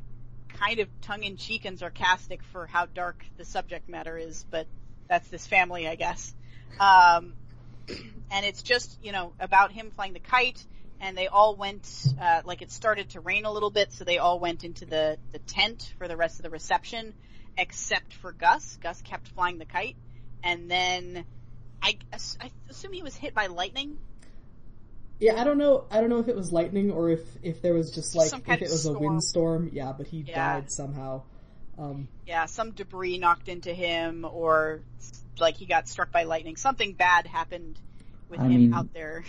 kind 0.49 0.81
of 0.81 0.89
tongue 1.01 1.23
in 1.23 1.37
cheek 1.37 1.65
and 1.65 1.79
sarcastic 1.79 2.43
for 2.53 2.67
how 2.67 2.87
dark 2.87 3.25
the 3.37 3.45
subject 3.45 3.89
matter 3.89 4.17
is, 4.17 4.45
but 4.51 4.67
that's 5.09 5.29
this 5.29 5.47
family, 5.47 5.89
I 5.89 5.95
guess. 5.95 6.35
Um, 6.79 7.35
and 8.31 8.47
it's 8.47 8.63
just 8.63 8.99
you 9.03 9.13
know 9.13 9.33
about 9.41 9.73
him 9.73 9.91
flying 9.91 10.13
the 10.13 10.21
kite 10.21 10.65
and 11.01 11.17
they 11.17 11.29
all 11.29 11.57
went, 11.57 11.89
uh, 12.21 12.43
like 12.45 12.61
it 12.61 12.71
started 12.71 13.11
to 13.11 13.21
rain 13.21 13.47
a 13.47 13.53
little 13.53 13.71
bit, 13.71 13.93
so 13.93 14.05
they 14.05 14.19
all 14.19 14.39
went 14.39 14.65
into 14.65 14.85
the, 14.85 15.19
the 15.33 15.39
tent 15.39 15.95
for 15.97 16.07
the 16.07 16.17
rest 16.17 16.39
of 16.39 16.43
the 16.43 16.51
reception, 16.51 17.15
except 17.57 18.13
for 18.13 18.33
Gus. 18.33 18.79
Gus 18.83 19.01
kept 19.01 19.29
flying 19.29 19.59
the 19.59 19.65
kite, 19.65 19.97
and 20.45 20.71
then 20.71 21.25
I, 21.83 21.99
I 22.13 22.51
assume 22.69 22.93
he 22.93 23.03
was 23.03 23.17
hit 23.17 23.35
by 23.35 23.47
lightning. 23.47 23.97
Yeah, 25.21 25.41
I 25.41 25.45
don't 25.45 25.59
know. 25.59 25.85
I 25.91 26.01
don't 26.01 26.09
know 26.09 26.19
if 26.19 26.29
it 26.29 26.37
was 26.37 26.51
lightning 26.51 26.91
or 26.91 27.11
if 27.11 27.21
if 27.43 27.61
there 27.63 27.75
was 27.75 27.91
just 27.91 28.15
like 28.15 28.29
Some 28.31 28.43
if 28.47 28.63
it 28.63 28.67
of 28.67 28.71
was 28.73 28.87
a 28.87 28.99
windstorm. 28.99 29.71
Yeah, 29.73 29.93
but 29.97 30.07
he 30.07 30.25
Yeah. 30.27 30.61
died 30.61 30.71
somehow. 30.73 31.23
Um, 31.79 32.09
Yeah, 32.27 32.47
some 32.47 32.73
debris 32.73 33.19
knocked 33.19 33.49
into 33.49 33.73
him, 33.73 34.25
or 34.31 34.81
like 35.39 35.57
he 35.57 35.67
got 35.67 35.89
struck 35.89 36.11
by 36.13 36.25
lightning. 36.25 36.57
Something 36.57 36.93
bad 36.95 37.27
happened 37.27 37.79
with 38.29 38.41
I 38.41 38.45
him 38.45 38.51
mean- 38.61 38.75
out 38.75 38.93
there. 38.93 39.25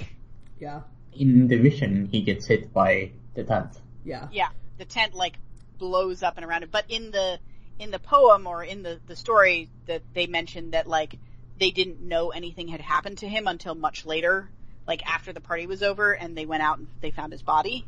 yeah, 0.60 0.82
In 1.14 1.48
the 1.48 1.58
vision, 1.58 2.06
he 2.12 2.22
gets 2.22 2.46
hit 2.46 2.74
by 2.74 3.12
the 3.34 3.44
tent. 3.44 3.80
yeah, 4.06 4.28
Yeah, 4.32 4.50
the 4.78 4.86
tent 4.86 5.14
like 5.14 5.38
blows 5.78 6.24
up 6.24 6.38
and 6.38 6.46
around 6.46 6.64
it. 6.64 6.72
But 6.72 6.86
in 6.90 7.12
the 7.12 7.40
in 7.80 7.90
the 7.92 8.00
poem 8.00 8.48
or 8.48 8.64
in 8.64 8.84
the 8.84 9.00
the 9.08 9.16
story 9.16 9.70
that 9.88 10.04
they 10.14 10.28
mentioned 10.28 10.74
that 10.74 10.88
like 10.88 11.18
they 11.60 11.72
didn't 11.72 12.00
know 12.02 12.30
anything 12.30 12.68
had 12.70 12.80
happened 12.82 13.18
to 13.20 13.28
him 13.28 13.48
until 13.48 13.76
much 13.76 14.06
later, 14.06 14.50
like 14.88 15.06
after 15.08 15.34
the 15.34 15.42
party 15.42 15.68
was 15.68 15.84
over, 15.84 16.12
and 16.12 16.38
they 16.38 16.46
went 16.46 16.64
out 16.64 16.80
and 16.80 16.88
they 17.02 17.12
found 17.12 17.32
his 17.32 17.42
body. 17.42 17.86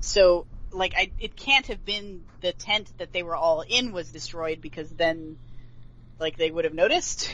So 0.00 0.46
like 0.72 0.94
I, 0.96 1.10
it 1.18 1.36
can't 1.36 1.66
have 1.68 1.84
been 1.84 2.24
the 2.40 2.52
tent 2.52 2.92
that 2.98 3.12
they 3.12 3.22
were 3.22 3.36
all 3.36 3.62
in 3.62 3.92
was 3.92 4.10
destroyed 4.10 4.60
because 4.60 4.90
then 4.90 5.38
like 6.18 6.36
they 6.36 6.50
would 6.50 6.64
have 6.64 6.74
noticed, 6.74 7.32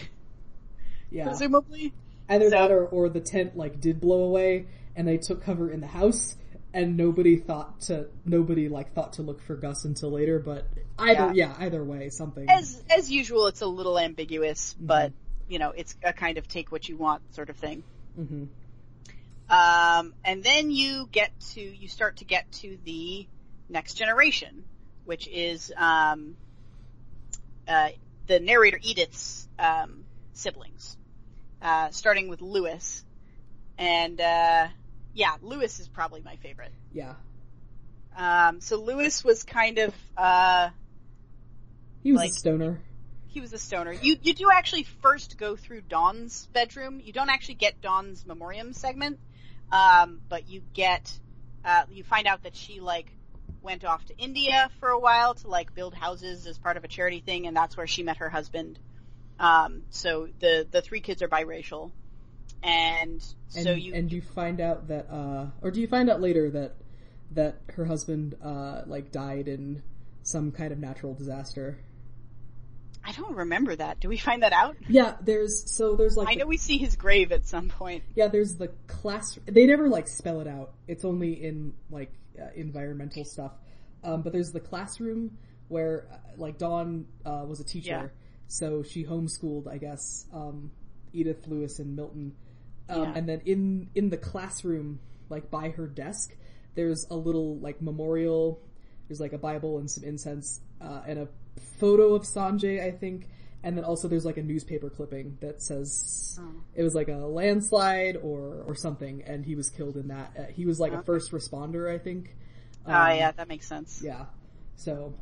yeah. 1.11 1.25
presumably. 1.25 1.93
Either 2.29 2.47
So- 2.47 2.51
that 2.51 2.71
or, 2.71 2.87
or 2.87 3.09
the 3.09 3.21
tent 3.21 3.57
like 3.57 3.81
did 3.81 4.01
blow 4.01 4.23
away 4.23 4.67
and 4.95 5.07
they 5.07 5.19
took 5.19 5.43
cover 5.43 5.71
in 5.71 5.81
the 5.81 5.87
house 5.87 6.37
and 6.75 6.97
nobody 6.97 7.37
thought 7.37 7.81
to 7.83 8.07
nobody 8.25 8.69
like 8.69 8.95
thought 8.95 9.15
to 9.15 9.23
look 9.23 9.43
for 9.43 9.57
Gus 9.57 9.85
until 9.85 10.11
later. 10.11 10.39
But 10.39 10.67
either 10.99 11.33
yeah, 11.35 11.55
either 11.59 11.85
way, 11.85 12.11
something. 12.11 12.49
As 12.49 12.83
as 12.91 13.11
usual, 13.11 13.47
it's 13.49 13.61
a 13.61 13.67
little 13.67 13.99
ambiguous, 13.99 14.75
mm-hmm. 14.75 14.87
but 14.87 15.13
you 15.49 15.59
know, 15.59 15.71
it's 15.71 15.95
a 16.03 16.13
kind 16.13 16.39
of 16.39 16.49
take 16.49 16.73
what 16.73 16.89
you 16.89 16.97
want 16.97 17.35
sort 17.35 17.51
of 17.51 17.57
thing. 17.57 17.83
Hmm 18.17 18.45
Um, 19.49 20.15
and 20.25 20.43
then 20.43 20.71
you 20.71 21.09
get 21.13 21.31
to, 21.55 21.61
you 21.61 21.89
start 21.89 22.19
to 22.19 22.25
get 22.25 22.51
to 22.53 22.79
the 22.85 23.27
next 23.69 23.95
generation, 23.95 24.65
which 25.05 25.29
is, 25.29 25.73
um, 25.77 26.37
uh, 27.69 27.91
the 28.27 28.41
narrator 28.41 28.79
Edith's, 28.83 29.47
um, 29.59 30.05
siblings, 30.33 30.97
uh, 31.61 31.91
starting 31.91 32.29
with 32.29 32.41
Lewis. 32.41 33.05
And, 33.79 34.21
uh, 34.21 34.69
yeah, 35.15 35.37
Lewis 35.43 35.81
is 35.81 35.89
probably 35.89 36.23
my 36.23 36.37
favorite. 36.37 36.73
Yeah, 36.93 37.15
Um, 38.17 38.61
so 38.61 38.77
Lewis 38.77 39.25
was 39.25 39.43
kind 39.45 39.79
of, 39.79 39.95
uh, 40.17 40.71
he 42.03 42.13
was 42.13 42.21
Like- 42.21 42.31
a 42.31 42.35
stoner. 42.35 42.81
He 43.33 43.41
was 43.41 43.53
a 43.53 43.59
stoner. 43.59 43.93
You 43.93 44.17
you 44.23 44.35
do 44.35 44.49
actually 44.53 44.85
first 44.85 45.39
go 45.39 45.57
through 45.57 45.83
Dawn's 45.83 46.47
bedroom. 46.53 47.01
You 47.03 47.13
don't 47.13 47.31
actually 47.31 47.55
get 47.55 47.81
Dawn's 47.81 48.27
memoriam 48.27 48.73
segment, 48.75 49.19
um, 49.71 50.21
but 50.29 50.49
you 50.49 50.63
get 50.75 51.13
uh, 51.65 51.85
you 51.91 52.05
find 52.05 52.27
out 52.27 52.43
that 52.43 52.55
she 52.55 52.81
like 52.81 53.07
went 53.63 53.85
off 53.85 54.05
to 54.07 54.17
India 54.19 54.71
for 54.81 54.91
a 54.91 54.99
while 54.99 55.35
to 55.35 55.49
like 55.49 55.75
build 55.75 55.95
houses 55.95 56.47
as 56.47 56.59
part 56.59 56.77
of 56.77 56.85
a 56.85 56.89
charity 56.89 57.21
thing, 57.21 57.47
and 57.47 57.57
that's 57.57 57.77
where 57.77 57.87
she 57.87 58.03
met 58.03 58.19
her 58.19 58.29
husband. 58.29 58.79
Um, 59.39 59.83
so 59.91 60.29
the 60.41 60.67
the 60.71 60.83
three 60.83 61.01
kids 61.01 61.23
are 61.23 61.29
biracial, 61.29 61.91
and 62.63 63.23
And, 63.55 63.65
so 63.65 63.73
you 63.73 63.95
and 63.95 64.13
you 64.13 64.21
find 64.21 64.61
out 64.61 64.89
that, 64.89 65.09
uh, 65.11 65.47
or 65.63 65.71
do 65.71 65.81
you 65.81 65.87
find 65.89 66.09
out 66.09 66.21
later 66.21 66.51
that 66.51 66.75
that 67.33 67.57
her 67.77 67.85
husband 67.87 68.35
uh, 68.43 68.83
like 68.87 69.11
died 69.11 69.49
in 69.49 69.83
some 70.23 70.53
kind 70.53 70.73
of 70.73 70.79
natural 70.79 71.15
disaster? 71.15 71.79
I 73.05 73.13
don't 73.13 73.35
remember 73.35 73.75
that. 73.75 73.99
Do 74.01 74.09
we 74.09 74.17
find 74.17 74.43
that 74.43 74.53
out? 74.53 74.77
Yeah, 74.89 75.17
there's 75.21 75.71
so 75.75 75.97
there's 75.97 76.17
like 76.17 76.29
I 76.29 76.35
know 76.35 76.47
we 76.47 76.57
see 76.57 76.79
his 76.79 76.95
grave 76.97 77.33
at 77.33 77.47
some 77.47 77.69
point. 77.69 78.05
Yeah, 78.15 78.29
there's 78.29 78.57
the 78.57 78.69
class. 78.87 79.39
They 79.47 79.67
never 79.67 79.89
like 79.89 80.07
spell 80.09 80.41
it 80.41 80.47
out. 80.47 80.73
It's 80.87 81.05
only 81.05 81.33
in 81.45 81.75
like 81.91 82.13
uh, 82.41 82.47
environmental 82.55 83.25
stuff. 83.25 83.53
Um, 84.05 84.23
but 84.23 84.33
there's 84.33 84.53
the 84.53 84.61
classroom 84.61 85.37
where 85.69 86.07
uh, 86.13 86.17
like 86.37 86.59
Dawn 86.59 87.07
uh, 87.25 87.45
was 87.47 87.61
a 87.61 87.65
teacher, 87.65 87.89
Yeah. 87.91 88.07
so 88.49 88.83
she 88.83 89.05
homeschooled, 89.05 89.67
I 89.69 89.79
guess, 89.79 90.27
um, 90.33 90.71
Edith 91.13 91.47
Lewis 91.47 91.79
and 91.79 91.97
Milton. 91.97 92.35
Um, 92.89 93.03
Yeah. 93.03 93.13
And 93.17 93.29
then 93.29 93.41
in 93.47 93.91
in 93.95 94.11
the 94.11 94.17
classroom, 94.17 95.01
like 95.29 95.51
by 95.51 95.71
her 95.71 95.87
desk, 95.87 96.35
there's 96.75 97.07
a 97.11 97.17
little 97.17 97.59
like 97.59 97.83
memorial. 97.83 98.61
There's 99.09 99.21
like 99.21 99.33
a 99.33 99.39
Bible 99.39 99.79
and 99.79 99.91
some 99.91 100.05
incense 100.05 100.61
uh, 100.81 101.03
and 101.07 101.19
a 101.19 101.29
photo 101.79 102.15
of 102.15 102.23
Sanjay, 102.23 102.83
I 102.83 102.91
think. 102.91 103.29
And 103.65 103.77
then 103.77 103.85
also 103.85 104.09
there's 104.09 104.25
like 104.25 104.39
a 104.39 104.43
newspaper 104.43 104.91
clipping 104.91 105.39
that 105.41 105.63
says 105.63 106.39
it 106.75 106.83
was 106.83 106.95
like 106.97 107.09
a 107.09 107.15
landslide 107.19 108.17
or 108.17 108.65
or 108.67 108.75
something, 108.75 109.23
and 109.25 109.45
he 109.45 109.55
was 109.55 109.71
killed 109.71 109.97
in 109.97 110.09
that. 110.09 110.33
Uh, 110.37 110.43
he 110.53 110.67
was 110.67 110.81
like 110.81 110.93
a 110.93 111.03
first 111.03 111.31
responder, 111.31 111.89
I 111.93 111.99
think. 111.99 112.35
Ah, 112.87 113.11
Um, 113.13 113.17
yeah, 113.19 113.31
that 113.31 113.47
makes 113.47 113.69
sense. 113.69 114.01
yeah. 114.05 114.25
So, 114.75 115.15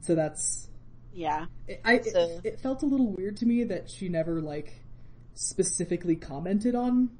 so 0.00 0.16
that's 0.16 0.68
Yeah. 1.12 1.46
it, 1.68 1.80
I. 1.84 2.00
So- 2.00 2.40
It, 2.42 2.54
it 2.54 2.60
felt 2.60 2.82
a 2.82 2.86
little 2.86 3.12
weird 3.12 3.36
to 3.38 3.46
me 3.46 3.62
that 3.64 3.88
she 3.90 4.08
never 4.08 4.40
like 4.40 4.72
specifically 5.34 6.16
commented 6.16 6.74
on 6.74 7.10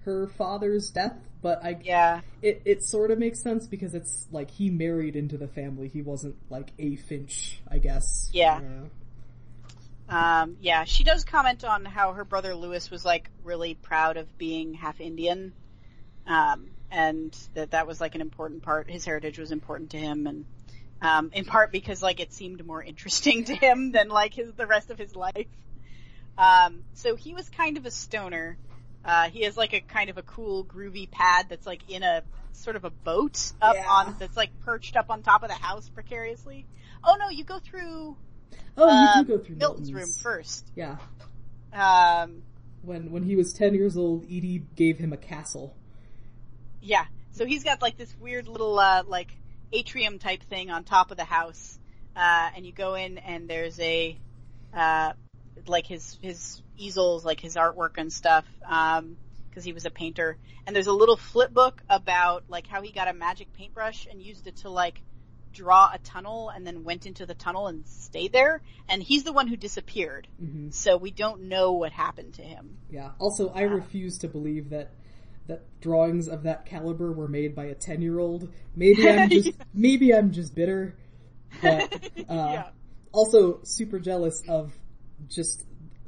her 0.00 0.26
father's 0.28 0.90
death, 0.90 1.16
but 1.42 1.64
I 1.64 1.78
Yeah. 1.82 2.20
it 2.42 2.62
it 2.64 2.82
sort 2.84 3.10
of 3.10 3.18
makes 3.18 3.40
sense 3.40 3.66
because 3.66 3.94
it's 3.94 4.26
like 4.32 4.50
he 4.50 4.70
married 4.70 5.16
into 5.16 5.36
the 5.36 5.48
family. 5.48 5.88
He 5.88 6.02
wasn't 6.02 6.36
like 6.50 6.70
a 6.78 6.96
Finch, 6.96 7.60
I 7.70 7.78
guess. 7.78 8.28
Yeah. 8.32 8.60
Uh, 8.60 8.88
Um, 10.10 10.56
yeah, 10.60 10.84
she 10.84 11.04
does 11.04 11.24
comment 11.24 11.64
on 11.64 11.84
how 11.84 12.14
her 12.14 12.24
brother 12.24 12.54
Lewis 12.54 12.90
was 12.90 13.04
like 13.04 13.28
really 13.44 13.74
proud 13.74 14.16
of 14.16 14.38
being 14.38 14.72
half 14.72 15.00
Indian, 15.02 15.52
um, 16.26 16.70
and 16.90 17.36
that 17.52 17.72
that 17.72 17.86
was 17.86 18.00
like 18.00 18.14
an 18.14 18.22
important 18.22 18.62
part. 18.62 18.88
His 18.90 19.04
heritage 19.04 19.38
was 19.38 19.52
important 19.52 19.90
to 19.90 19.98
him, 19.98 20.26
and 20.26 20.44
um, 21.02 21.30
in 21.34 21.44
part 21.44 21.72
because 21.72 22.02
like 22.02 22.20
it 22.20 22.32
seemed 22.32 22.64
more 22.66 22.82
interesting 22.82 23.44
to 23.50 23.54
him 23.54 23.92
than 23.92 24.08
like 24.08 24.32
his 24.32 24.50
the 24.54 24.66
rest 24.66 24.90
of 24.90 24.98
his 24.98 25.14
life. 25.14 25.46
Um, 26.38 26.84
so 26.94 27.14
he 27.16 27.34
was 27.34 27.48
kind 27.50 27.76
of 27.76 27.84
a 27.84 27.90
stoner. 27.90 28.56
Uh, 29.04 29.30
he 29.30 29.42
has 29.44 29.56
like 29.56 29.72
a 29.74 29.80
kind 29.80 30.10
of 30.10 30.18
a 30.18 30.22
cool 30.22 30.64
groovy 30.64 31.10
pad 31.10 31.46
that's 31.48 31.66
like 31.66 31.88
in 31.88 32.02
a 32.02 32.22
sort 32.52 32.76
of 32.76 32.84
a 32.84 32.90
boat 32.90 33.52
up 33.60 33.76
Yeah. 33.76 33.88
on 33.88 34.16
that's 34.18 34.36
like 34.36 34.50
perched 34.60 34.96
up 34.96 35.06
on 35.10 35.22
top 35.22 35.42
of 35.42 35.48
the 35.48 35.54
house 35.54 35.88
precariously. 35.88 36.66
Oh 37.04 37.16
no, 37.18 37.30
you 37.30 37.44
go 37.44 37.58
through 37.58 38.16
Oh, 38.76 38.90
you 38.90 39.08
um, 39.08 39.12
can 39.12 39.24
go 39.24 39.38
through 39.38 39.56
Milton's 39.56 39.90
Milton's 39.90 39.92
room 39.92 40.12
first. 40.22 40.70
Yeah. 40.74 40.96
Um, 41.72 42.42
When 42.82 43.10
when 43.10 43.22
he 43.22 43.36
was 43.36 43.52
ten 43.52 43.74
years 43.74 43.96
old, 43.96 44.24
Edie 44.24 44.64
gave 44.76 44.98
him 44.98 45.12
a 45.12 45.16
castle. 45.16 45.76
yeah. 46.80 47.04
So 47.32 47.44
he's 47.46 47.62
got 47.64 47.82
like 47.82 47.96
this 47.96 48.14
weird 48.18 48.48
little 48.48 48.78
uh, 48.78 49.02
like 49.06 49.30
atrium 49.72 50.18
type 50.18 50.42
thing 50.44 50.70
on 50.70 50.84
top 50.84 51.10
of 51.10 51.16
the 51.16 51.24
house, 51.24 51.78
uh, 52.16 52.50
and 52.56 52.64
you 52.66 52.72
go 52.72 52.94
in 52.94 53.18
and 53.18 53.48
there's 53.48 53.78
a 53.80 54.18
uh, 54.72 55.12
like 55.66 55.86
his 55.86 56.18
his 56.22 56.62
easels, 56.78 57.24
like 57.24 57.40
his 57.40 57.56
artwork 57.56 57.98
and 57.98 58.12
stuff, 58.12 58.44
because 58.60 59.64
he 59.64 59.72
was 59.72 59.84
a 59.84 59.90
painter. 59.90 60.38
And 60.66 60.74
there's 60.74 60.86
a 60.86 60.92
little 60.92 61.16
flip 61.16 61.52
book 61.52 61.82
about 61.88 62.44
like 62.48 62.66
how 62.66 62.82
he 62.82 62.92
got 62.92 63.08
a 63.08 63.12
magic 63.14 63.52
paintbrush 63.54 64.06
and 64.10 64.22
used 64.22 64.46
it 64.46 64.56
to 64.58 64.70
like 64.70 65.00
draw 65.52 65.90
a 65.92 65.98
tunnel 65.98 66.50
and 66.50 66.66
then 66.66 66.84
went 66.84 67.06
into 67.06 67.26
the 67.26 67.34
tunnel 67.34 67.66
and 67.68 67.86
stayed 67.86 68.32
there. 68.32 68.62
And 68.88 69.02
he's 69.02 69.24
the 69.24 69.32
one 69.32 69.48
who 69.48 69.56
disappeared, 69.56 70.28
hmm 70.38 70.70
so 70.70 70.96
we 70.98 71.10
don't 71.10 71.42
know 71.48 71.72
what 71.72 71.92
happened 71.92 72.34
to 72.34 72.42
him. 72.42 72.76
Yeah. 72.90 73.12
Also, 73.18 73.50
I 73.54 73.62
refuse 73.62 74.18
to 74.18 74.28
believe 74.28 74.70
that 74.70 74.90
that 75.46 75.62
drawings 75.80 76.28
of 76.28 76.42
that 76.42 76.66
caliber 76.66 77.10
were 77.10 77.28
made 77.28 77.54
by 77.54 77.66
a 77.66 77.74
ten 77.74 78.02
year 78.02 78.18
old. 78.18 78.52
Maybe 78.76 79.10
I'm 79.10 79.28
just 79.30 79.50
maybe 79.72 80.14
I'm 80.14 80.30
just 80.30 80.54
bitter, 80.54 80.94
but 81.62 81.90
uh, 82.28 82.52
Yeah. 82.52 82.68
also 83.12 83.60
super 83.62 83.98
jealous 83.98 84.42
of 84.46 84.72
just 85.26 85.64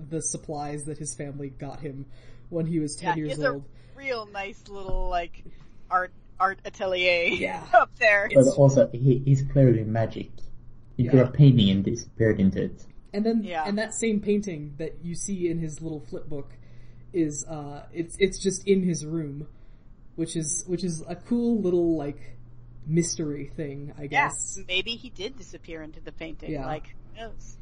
the 0.08 0.22
supplies 0.22 0.84
that 0.84 0.98
his 0.98 1.14
family 1.14 1.50
got 1.50 1.80
him 1.80 2.06
when 2.48 2.66
he 2.66 2.78
was 2.78 2.96
ten 2.96 3.10
Yeah, 3.10 3.24
years 3.24 3.32
it's 3.34 3.42
a 3.42 3.52
old. 3.52 3.64
real 3.94 4.26
nice 4.26 4.62
little 4.68 5.08
like 5.08 5.44
art 5.90 6.12
art 6.38 6.58
atelier 6.64 7.28
Yeah. 7.34 7.62
up 7.74 7.90
there. 7.98 8.28
But 8.34 8.46
also, 8.56 8.88
he, 8.92 9.22
he's 9.24 9.42
clearly 9.42 9.84
magic. 9.84 10.30
He 10.96 11.06
drew 11.08 11.20
a 11.20 11.30
painting 11.30 11.70
and 11.70 11.84
disappeared 11.84 12.40
into 12.40 12.62
it. 12.64 12.84
And 13.12 13.24
then 13.26 13.42
Yeah. 13.44 13.64
and 13.66 13.76
that 13.78 13.94
same 13.94 14.20
painting 14.20 14.74
that 14.78 15.04
you 15.04 15.14
see 15.14 15.48
in 15.48 15.58
his 15.58 15.80
little 15.82 16.00
flip 16.00 16.28
book 16.28 16.52
is 17.12 17.44
uh 17.46 17.84
it's 17.92 18.16
it's 18.20 18.38
just 18.42 18.66
in 18.68 18.82
his 18.84 19.04
room, 19.04 19.48
which 20.16 20.36
is 20.36 20.64
which 20.66 20.84
is 20.84 21.02
a 21.08 21.16
cool 21.16 21.60
little 21.60 21.96
like 21.96 22.36
mystery 22.86 23.50
thing, 23.56 23.92
I 23.98 24.02
Yeah, 24.02 24.08
guess. 24.28 24.58
maybe 24.66 24.92
he 24.92 25.10
did 25.10 25.36
disappear 25.36 25.82
into 25.82 26.00
the 26.00 26.12
painting. 26.12 26.52
Yeah. 26.52 26.66
Like, 26.66 26.94
who 27.14 27.20
knows? 27.22 27.56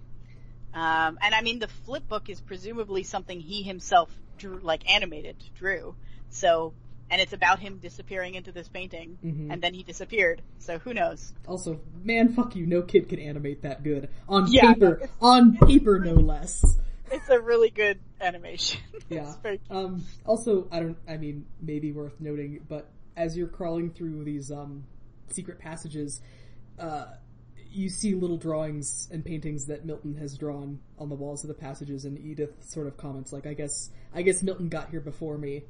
Um, 0.78 1.18
and 1.22 1.34
I 1.34 1.40
mean, 1.42 1.58
the 1.58 1.68
flip 1.68 2.08
book 2.08 2.28
is 2.28 2.40
presumably 2.40 3.02
something 3.02 3.40
he 3.40 3.62
himself 3.62 4.10
drew, 4.38 4.58
like 4.62 4.88
animated, 4.90 5.36
drew. 5.56 5.94
So 6.30 6.72
and 7.10 7.22
it's 7.22 7.32
about 7.32 7.58
him 7.58 7.78
disappearing 7.78 8.34
into 8.34 8.52
this 8.52 8.68
painting, 8.68 9.16
Mhm. 9.24 9.50
and 9.50 9.62
then 9.62 9.72
he 9.72 9.82
disappeared. 9.82 10.42
So 10.58 10.78
who 10.78 10.92
knows? 10.92 11.32
Also, 11.46 11.80
man, 12.04 12.28
fuck 12.28 12.54
you. 12.54 12.66
No 12.66 12.82
kid 12.82 13.08
can 13.08 13.18
animate 13.18 13.62
that 13.62 13.82
good 13.82 14.10
on 14.28 14.46
Yeah, 14.52 14.74
paper. 14.74 15.00
no, 15.00 15.26
on 15.26 15.56
paper, 15.56 15.98
no 16.00 16.12
less. 16.12 16.62
It's 17.10 17.28
a 17.30 17.40
really 17.40 17.70
good 17.70 17.98
animation. 18.20 18.80
Yeah. 19.08 19.22
it's 19.28 19.36
very 19.38 19.56
cute. 19.56 19.70
Um, 19.70 20.04
also, 20.26 20.68
I 20.70 20.80
don't, 20.80 20.98
I 21.08 21.16
mean, 21.16 21.46
maybe 21.62 21.92
worth 21.92 22.20
noting, 22.20 22.60
but 22.68 22.90
as 23.16 23.38
you're 23.38 23.48
crawling 23.48 23.88
through 23.90 24.22
these, 24.24 24.50
um, 24.52 24.84
secret 25.28 25.58
passages, 25.58 26.20
uh, 26.78 27.06
you 27.70 27.88
see 27.88 28.14
little 28.14 28.36
drawings 28.36 29.08
and 29.10 29.24
paintings 29.24 29.66
that 29.66 29.84
Milton 29.84 30.14
has 30.16 30.36
drawn 30.36 30.80
on 30.98 31.08
the 31.08 31.14
walls 31.14 31.44
of 31.44 31.48
the 31.48 31.54
passages, 31.54 32.04
and 32.04 32.18
Edith 32.18 32.64
sort 32.64 32.86
of 32.86 32.96
comments 32.96 33.32
like, 33.32 33.46
I 33.46 33.54
guess, 33.54 33.90
I 34.14 34.22
guess 34.22 34.42
Milton 34.42 34.68
got 34.68 34.90
here 34.90 35.00
before 35.00 35.36
me, 35.36 35.64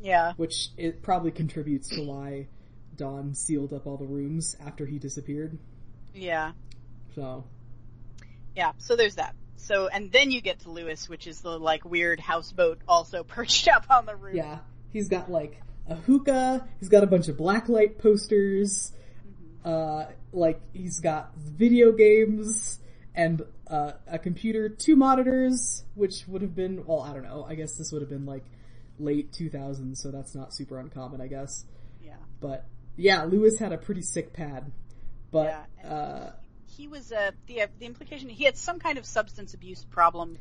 yeah. 0.00 0.32
which 0.36 0.68
it 0.76 1.02
probably 1.02 1.30
contributes 1.30 1.88
to 1.90 2.02
why 2.02 2.46
Dawn 2.96 3.34
sealed 3.34 3.72
up 3.72 3.86
all 3.86 3.96
the 3.96 4.06
rooms 4.06 4.56
after 4.64 4.86
he 4.86 4.98
disappeared. 4.98 5.58
Yeah. 6.14 6.52
So, 7.14 7.44
Yeah. 8.54 8.72
So 8.78 8.96
there's 8.96 9.16
that. 9.16 9.34
So, 9.56 9.86
and 9.86 10.10
then 10.10 10.30
you 10.30 10.40
get 10.40 10.60
to 10.60 10.70
Lewis, 10.70 11.08
which 11.08 11.26
is 11.26 11.40
the 11.40 11.58
like 11.58 11.84
weird 11.84 12.20
houseboat 12.20 12.80
also 12.88 13.22
perched 13.24 13.68
up 13.68 13.86
on 13.90 14.06
the 14.06 14.16
roof. 14.16 14.34
yeah, 14.34 14.58
he's 14.92 15.08
got 15.08 15.30
like 15.30 15.60
a 15.88 15.94
hookah, 15.94 16.66
he's 16.80 16.88
got 16.88 17.02
a 17.02 17.06
bunch 17.06 17.28
of 17.28 17.36
blacklight 17.36 17.98
posters, 17.98 18.92
uh, 19.64 20.06
like 20.32 20.60
he's 20.72 21.00
got 21.00 21.34
video 21.36 21.92
games 21.92 22.78
and 23.14 23.42
uh, 23.68 23.92
a 24.06 24.18
computer, 24.18 24.68
two 24.68 24.96
monitors, 24.96 25.84
which 25.94 26.24
would 26.26 26.42
have 26.42 26.54
been, 26.54 26.84
well, 26.86 27.00
I 27.02 27.12
don't 27.12 27.22
know, 27.24 27.44
I 27.48 27.54
guess 27.54 27.76
this 27.76 27.92
would 27.92 28.02
have 28.02 28.08
been 28.10 28.26
like 28.26 28.44
late 28.98 29.32
2000s, 29.32 29.96
so 29.98 30.10
that's 30.10 30.34
not 30.34 30.54
super 30.54 30.78
uncommon, 30.78 31.20
I 31.20 31.26
guess. 31.26 31.64
Yeah. 32.02 32.16
But 32.40 32.66
yeah, 32.96 33.24
Lewis 33.24 33.58
had 33.58 33.72
a 33.72 33.78
pretty 33.78 34.02
sick 34.02 34.32
pad, 34.32 34.70
but 35.30 35.64
Yeah, 35.82 35.90
uh, 35.90 36.30
He 36.66 36.88
was 36.88 37.12
uh, 37.12 37.32
the 37.46 37.62
the 37.78 37.86
implication 37.86 38.28
he 38.28 38.44
had 38.44 38.56
some 38.56 38.78
kind 38.78 38.98
of 38.98 39.04
substance 39.04 39.54
abuse 39.54 39.84
problem. 39.84 40.38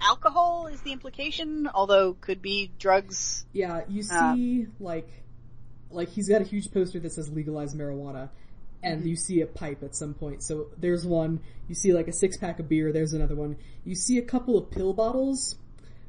Alcohol 0.00 0.66
is 0.66 0.80
the 0.82 0.92
implication, 0.92 1.68
although 1.72 2.14
could 2.14 2.40
be 2.40 2.70
drugs. 2.78 3.44
Yeah, 3.52 3.82
you 3.88 4.02
Uh, 4.10 4.34
see, 4.34 4.66
like, 4.78 5.08
like 5.90 6.08
he's 6.08 6.28
got 6.28 6.40
a 6.40 6.44
huge 6.44 6.70
poster 6.70 6.98
that 7.00 7.12
says 7.12 7.28
legalize 7.30 7.74
marijuana, 7.74 8.30
and 8.82 9.04
you 9.04 9.16
see 9.16 9.40
a 9.40 9.46
pipe 9.46 9.82
at 9.82 9.94
some 9.94 10.14
point. 10.14 10.42
So 10.42 10.68
there's 10.78 11.04
one. 11.04 11.40
You 11.68 11.74
see 11.74 11.92
like 11.92 12.08
a 12.08 12.12
six 12.12 12.36
pack 12.36 12.58
of 12.58 12.68
beer. 12.68 12.92
There's 12.92 13.12
another 13.12 13.34
one. 13.34 13.56
You 13.84 13.94
see 13.94 14.18
a 14.18 14.22
couple 14.22 14.56
of 14.56 14.70
pill 14.70 14.92
bottles, 14.92 15.56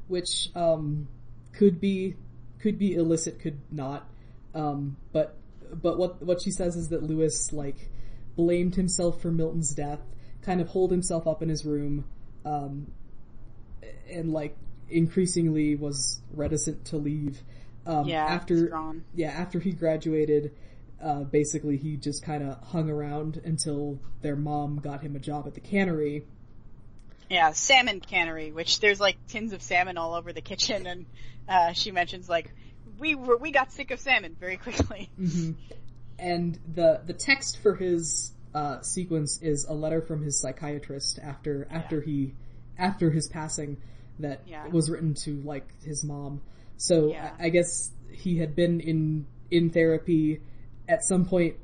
which 0.08 0.48
um, 0.54 1.08
could 1.52 1.80
be 1.80 2.14
could 2.60 2.78
be 2.78 2.94
illicit, 2.94 3.40
could 3.40 3.60
not. 3.70 4.08
Um, 4.54 4.96
but 5.12 5.36
but 5.72 5.98
what 5.98 6.22
what 6.22 6.40
she 6.42 6.50
says 6.50 6.76
is 6.76 6.88
that 6.88 7.02
Lewis 7.02 7.52
like 7.52 7.90
blamed 8.36 8.74
himself 8.74 9.20
for 9.20 9.30
Milton's 9.30 9.74
death, 9.74 10.00
kind 10.42 10.60
of 10.60 10.68
holed 10.68 10.90
himself 10.90 11.26
up 11.26 11.42
in 11.42 11.48
his 11.48 11.64
room, 11.64 12.04
um, 12.44 12.90
and 14.10 14.32
like 14.32 14.56
increasingly 14.88 15.74
was 15.74 16.20
reticent 16.32 16.84
to 16.86 16.96
leave. 16.96 17.42
Um, 17.86 18.06
Yeah, 18.06 18.24
after 18.24 18.74
yeah 19.14 19.30
after 19.30 19.60
he 19.60 19.72
graduated, 19.72 20.52
uh, 21.02 21.24
basically 21.24 21.76
he 21.76 21.96
just 21.96 22.22
kind 22.22 22.42
of 22.42 22.62
hung 22.62 22.88
around 22.88 23.40
until 23.44 23.98
their 24.20 24.36
mom 24.36 24.78
got 24.78 25.02
him 25.02 25.16
a 25.16 25.18
job 25.18 25.46
at 25.46 25.54
the 25.54 25.60
cannery. 25.60 26.24
Yeah, 27.28 27.52
salmon 27.52 28.00
cannery, 28.00 28.52
which 28.52 28.80
there's 28.80 29.00
like 29.00 29.16
tins 29.28 29.52
of 29.52 29.62
salmon 29.62 29.96
all 29.96 30.14
over 30.14 30.32
the 30.32 30.42
kitchen, 30.42 30.86
and 30.86 31.06
uh, 31.48 31.72
she 31.72 31.90
mentions 31.90 32.28
like 32.28 32.52
we 32.98 33.14
were 33.14 33.36
we 33.36 33.50
got 33.50 33.72
sick 33.72 33.90
of 33.90 34.00
salmon 34.00 34.36
very 34.38 34.56
quickly. 34.56 35.08
hmm 35.16 35.52
And 36.18 36.58
the 36.74 37.00
the 37.04 37.14
text 37.14 37.58
for 37.62 37.74
his 37.74 38.32
uh, 38.54 38.82
sequence 38.82 39.40
is 39.42 39.64
a 39.68 39.72
letter 39.74 40.02
from 40.02 40.22
his 40.22 40.40
psychiatrist 40.40 41.18
after 41.22 41.66
after 41.70 42.00
he 42.00 42.34
after 42.78 43.10
his 43.10 43.28
passing 43.28 43.78
that 44.18 44.42
Yeah. 44.46 44.68
was 44.68 44.90
written 44.90 45.14
to 45.24 45.40
like 45.42 45.66
his 45.82 46.04
mom. 46.04 46.42
So 46.76 47.08
Yeah. 47.08 47.30
I, 47.38 47.46
I 47.46 47.48
guess 47.48 47.90
he 48.10 48.38
had 48.38 48.54
been 48.54 48.80
in 48.80 49.26
in 49.50 49.70
therapy 49.70 50.40
at 50.88 51.04
some 51.04 51.24
point 51.24 51.56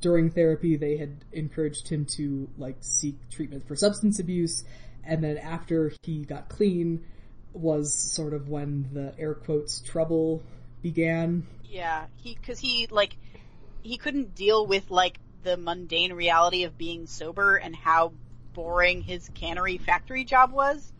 during 0.00 0.30
therapy 0.30 0.76
they 0.76 0.96
had 0.96 1.24
encouraged 1.32 1.88
him 1.88 2.04
to 2.04 2.48
like 2.58 2.76
seek 2.80 3.16
treatment 3.30 3.66
for 3.66 3.76
substance 3.76 4.18
abuse 4.18 4.64
and 5.04 5.22
then 5.22 5.36
after 5.38 5.92
he 6.02 6.24
got 6.24 6.48
clean 6.48 7.04
was 7.52 7.94
sort 7.94 8.34
of 8.34 8.48
when 8.48 8.88
the 8.92 9.14
air 9.18 9.34
quotes 9.34 9.80
trouble 9.80 10.42
began 10.82 11.46
Yeah, 11.68 12.06
he 12.16 12.34
because 12.34 12.60
he 12.60 12.86
like 12.90 13.16
he 13.82 13.96
couldn't 13.96 14.36
deal 14.36 14.66
with 14.66 14.90
like 14.90 15.18
the 15.42 15.56
mundane 15.56 16.12
reality 16.12 16.64
of 16.64 16.78
being 16.78 17.06
sober 17.06 17.56
and 17.56 17.74
how 17.74 18.12
boring 18.52 19.02
his 19.02 19.28
cannery 19.34 19.78
factory 19.78 20.24
job 20.24 20.52
was. 20.52 20.92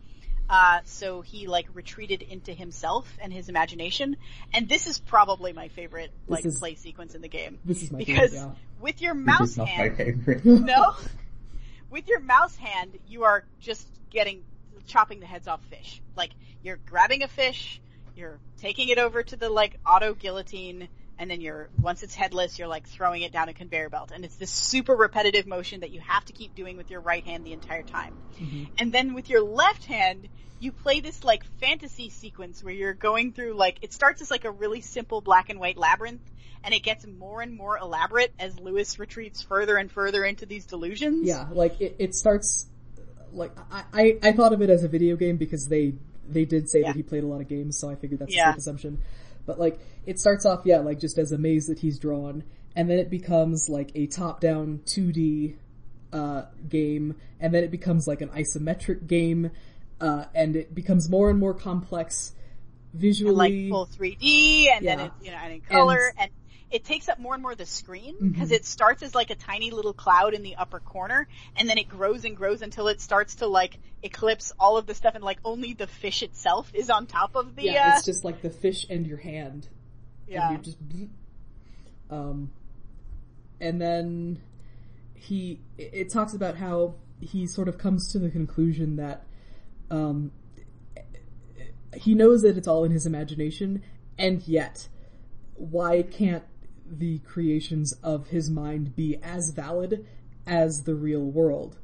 Uh, 0.49 0.79
so 0.85 1.21
he 1.21 1.47
like 1.47 1.67
retreated 1.73 2.21
into 2.21 2.53
himself 2.53 3.07
and 3.19 3.33
his 3.33 3.49
imagination, 3.49 4.15
and 4.53 4.69
this 4.69 4.85
is 4.85 4.99
probably 4.99 5.53
my 5.53 5.69
favorite 5.69 6.11
like 6.27 6.45
is- 6.45 6.59
play 6.59 6.75
sequence 6.75 7.15
in 7.15 7.21
the 7.21 7.27
game 7.27 7.57
this 7.65 7.81
is 7.81 7.91
my 7.91 7.97
because 7.97 8.31
favorite, 8.31 8.33
yeah. 8.33 8.51
with 8.79 9.01
your 9.01 9.15
This 9.15 9.25
mouse 9.25 9.49
is 9.51 9.57
not 9.57 9.65
my 9.65 9.71
hand, 9.71 9.97
favorite. 9.97 10.45
no, 10.45 10.93
with 11.89 12.07
your 12.07 12.19
mouse 12.19 12.55
hand, 12.57 12.91
you 13.07 13.23
are 13.23 13.43
just 13.59 13.87
getting 14.11 14.43
chopping 14.87 15.19
the 15.19 15.25
heads 15.25 15.47
off 15.47 15.63
fish. 15.65 16.01
Like 16.15 16.31
you're 16.63 16.77
grabbing 16.77 17.23
a 17.23 17.27
fish, 17.27 17.81
you're 18.15 18.39
taking 18.59 18.89
it 18.89 18.99
over 18.99 19.23
to 19.23 19.35
the 19.35 19.49
like 19.49 19.79
auto 19.85 20.13
guillotine, 20.13 20.87
and 21.17 21.29
then 21.29 21.41
you're 21.41 21.69
once 21.81 22.03
it's 22.03 22.15
headless, 22.15 22.57
you're 22.59 22.67
like 22.67 22.87
throwing 22.87 23.21
it 23.21 23.31
down 23.31 23.49
a 23.49 23.53
conveyor 23.53 23.89
belt, 23.89 24.11
and 24.13 24.25
it's 24.25 24.35
this 24.35 24.51
super 24.51 24.95
repetitive 24.95 25.47
motion 25.47 25.81
that 25.81 25.91
you 25.91 25.99
have 26.01 26.25
to 26.25 26.33
keep 26.33 26.55
doing 26.55 26.77
with 26.77 26.89
your 26.89 27.01
right 27.01 27.23
hand 27.25 27.45
the 27.45 27.53
entire 27.53 27.83
time. 27.83 28.15
Mm-hmm. 28.39 28.63
And 28.77 28.91
then 28.91 29.13
with 29.13 29.29
your 29.29 29.41
left 29.41 29.85
hand, 29.85 30.27
you 30.59 30.71
play 30.71 30.99
this 30.99 31.23
like 31.23 31.43
fantasy 31.59 32.09
sequence 32.09 32.63
where 32.63 32.73
you're 32.73 32.93
going 32.93 33.33
through 33.33 33.53
like 33.53 33.79
it 33.81 33.93
starts 33.93 34.21
as 34.21 34.31
like 34.31 34.45
a 34.45 34.51
really 34.51 34.81
simple 34.81 35.21
black 35.21 35.49
and 35.49 35.59
white 35.59 35.77
labyrinth 35.77 36.21
and 36.63 36.73
it 36.73 36.81
gets 36.81 37.05
more 37.05 37.41
and 37.41 37.55
more 37.55 37.77
elaborate 37.77 38.33
as 38.39 38.59
Lewis 38.59 38.97
retreats 38.97 39.41
further 39.41 39.77
and 39.77 39.91
further 39.91 40.25
into 40.25 40.45
these 40.45 40.65
delusions. 40.65 41.27
Yeah, 41.27 41.47
like 41.51 41.79
it, 41.79 41.95
it 41.99 42.15
starts 42.15 42.65
like 43.31 43.51
I, 43.71 43.83
I 43.93 44.17
I 44.23 44.31
thought 44.31 44.53
of 44.53 44.61
it 44.61 44.69
as 44.69 44.83
a 44.83 44.87
video 44.87 45.15
game 45.15 45.37
because 45.37 45.67
they 45.67 45.93
they 46.27 46.45
did 46.45 46.69
say 46.69 46.81
Yeah. 46.81 46.87
that 46.87 46.95
he 46.95 47.03
played 47.03 47.23
a 47.23 47.27
lot 47.27 47.41
of 47.41 47.47
games, 47.47 47.77
so 47.77 47.89
I 47.89 47.95
figured 47.95 48.19
that's 48.19 48.33
a 48.33 48.35
Yeah. 48.35 48.51
safe 48.51 48.57
assumption. 48.57 49.01
But 49.45 49.59
like 49.59 49.79
it 50.05 50.19
starts 50.19 50.45
off, 50.45 50.61
yeah, 50.65 50.79
like 50.79 50.99
just 50.99 51.17
as 51.17 51.31
a 51.31 51.37
maze 51.37 51.67
that 51.67 51.79
he's 51.79 51.99
drawn, 51.99 52.43
and 52.75 52.89
then 52.89 52.99
it 52.99 53.09
becomes 53.09 53.69
like 53.69 53.91
a 53.95 54.07
top-down 54.07 54.81
2D 54.85 55.55
uh, 56.13 56.43
game, 56.69 57.15
and 57.39 57.53
then 57.53 57.63
it 57.63 57.71
becomes 57.71 58.07
like 58.07 58.21
an 58.21 58.29
isometric 58.29 59.07
game, 59.07 59.51
uh, 60.01 60.25
and 60.33 60.55
it 60.55 60.73
becomes 60.73 61.09
more 61.09 61.29
and 61.29 61.39
more 61.39 61.53
complex 61.53 62.33
And 62.93 63.01
visually. 63.01 63.69
like 63.69 63.71
full 63.71 63.85
3D 63.87 64.67
and 64.73 64.85
then 64.85 64.99
Yeah. 64.99 65.05
it, 65.05 65.11
you 65.23 65.31
know, 65.31 65.37
and 65.37 65.53
in 65.53 65.61
color 65.61 66.13
And- 66.17 66.19
and, 66.19 66.31
it 66.71 66.83
takes 66.83 67.07
up 67.07 67.19
more 67.19 67.33
and 67.33 67.41
more 67.43 67.51
of 67.51 67.57
the 67.57 67.65
screen 67.65 68.15
Mm-hmm. 68.15 68.29
because 68.29 68.51
it 68.51 68.65
starts 68.65 69.03
as 69.03 69.13
like 69.15 69.29
a 69.29 69.35
tiny 69.35 69.71
little 69.71 69.93
cloud 69.93 70.33
in 70.33 70.43
the 70.43 70.55
upper 70.55 70.79
corner 70.79 71.27
and 71.55 71.69
then 71.69 71.77
it 71.77 71.87
grows 71.87 72.25
and 72.25 72.35
grows 72.35 72.61
until 72.61 72.87
it 72.87 72.99
starts 73.01 73.35
to 73.35 73.47
like 73.47 73.77
eclipse 74.03 74.51
all 74.59 74.77
of 74.77 74.85
the 74.85 74.93
stuff 74.93 75.15
and 75.15 75.23
like 75.23 75.39
only 75.45 75.73
the 75.73 75.87
fish 75.87 76.23
itself 76.23 76.71
is 76.73 76.89
on 76.89 77.05
top 77.07 77.35
of 77.35 77.55
the, 77.55 77.63
yeah, 77.63 77.93
uh, 77.93 77.97
it's 77.97 78.05
just 78.05 78.23
like 78.23 78.41
the 78.41 78.49
fish 78.49 78.85
and 78.89 79.05
your 79.07 79.17
hand. 79.17 79.67
yeah. 80.27 80.51
And 80.53 80.63
just, 80.63 80.77
um, 82.09 82.51
and 83.59 83.81
then 83.81 84.41
he, 85.13 85.59
it 85.77 85.91
it 85.93 86.09
talks 86.11 86.33
about 86.33 86.55
how 86.57 86.95
he 87.19 87.47
sort 87.47 87.67
of 87.67 87.77
comes 87.77 88.11
to 88.11 88.19
the 88.19 88.29
conclusion 88.29 88.97
that, 88.97 89.23
um, 89.89 90.31
he 91.95 92.13
knows 92.13 92.41
that 92.41 92.57
it's 92.57 92.67
all 92.67 92.83
in 92.83 92.91
his 92.91 93.05
imagination, 93.05 93.81
and 94.17 94.45
yet, 94.47 94.89
why 95.53 96.01
can't 96.01 96.43
the 96.89 97.19
creations 97.19 97.93
of 98.03 98.27
his 98.27 98.49
mind 98.49 98.95
be 98.95 99.17
as 99.23 99.51
valid 99.51 100.05
as 100.47 100.83
the 100.83 100.95
real 100.95 101.23
world? 101.23 101.77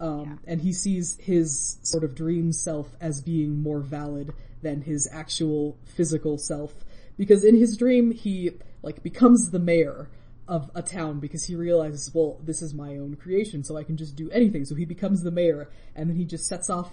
Um, 0.00 0.40
and 0.46 0.60
he 0.60 0.72
sees 0.72 1.16
his 1.20 1.78
sort 1.82 2.02
of 2.02 2.14
dream 2.14 2.52
self 2.52 2.88
as 3.00 3.20
being 3.20 3.62
more 3.62 3.78
valid 3.80 4.32
than 4.60 4.82
his 4.82 5.08
actual 5.12 5.78
physical 5.84 6.38
self. 6.38 6.72
Because 7.16 7.44
in 7.44 7.56
his 7.56 7.76
dream, 7.76 8.10
he, 8.10 8.50
like, 8.82 9.02
becomes 9.02 9.50
the 9.50 9.58
mayor 9.60 10.08
of 10.48 10.70
a 10.74 10.82
town 10.82 11.20
because 11.20 11.44
he 11.44 11.54
realizes, 11.54 12.12
well, 12.12 12.40
this 12.42 12.62
is 12.62 12.74
my 12.74 12.96
own 12.96 13.14
creation, 13.14 13.62
so 13.62 13.76
I 13.76 13.84
can 13.84 13.96
just 13.96 14.16
do 14.16 14.28
anything. 14.30 14.64
So 14.64 14.74
he 14.74 14.84
becomes 14.84 15.22
the 15.22 15.30
mayor, 15.30 15.70
and 15.94 16.10
then 16.10 16.16
he 16.16 16.24
just 16.24 16.46
sets 16.46 16.68
off 16.68 16.90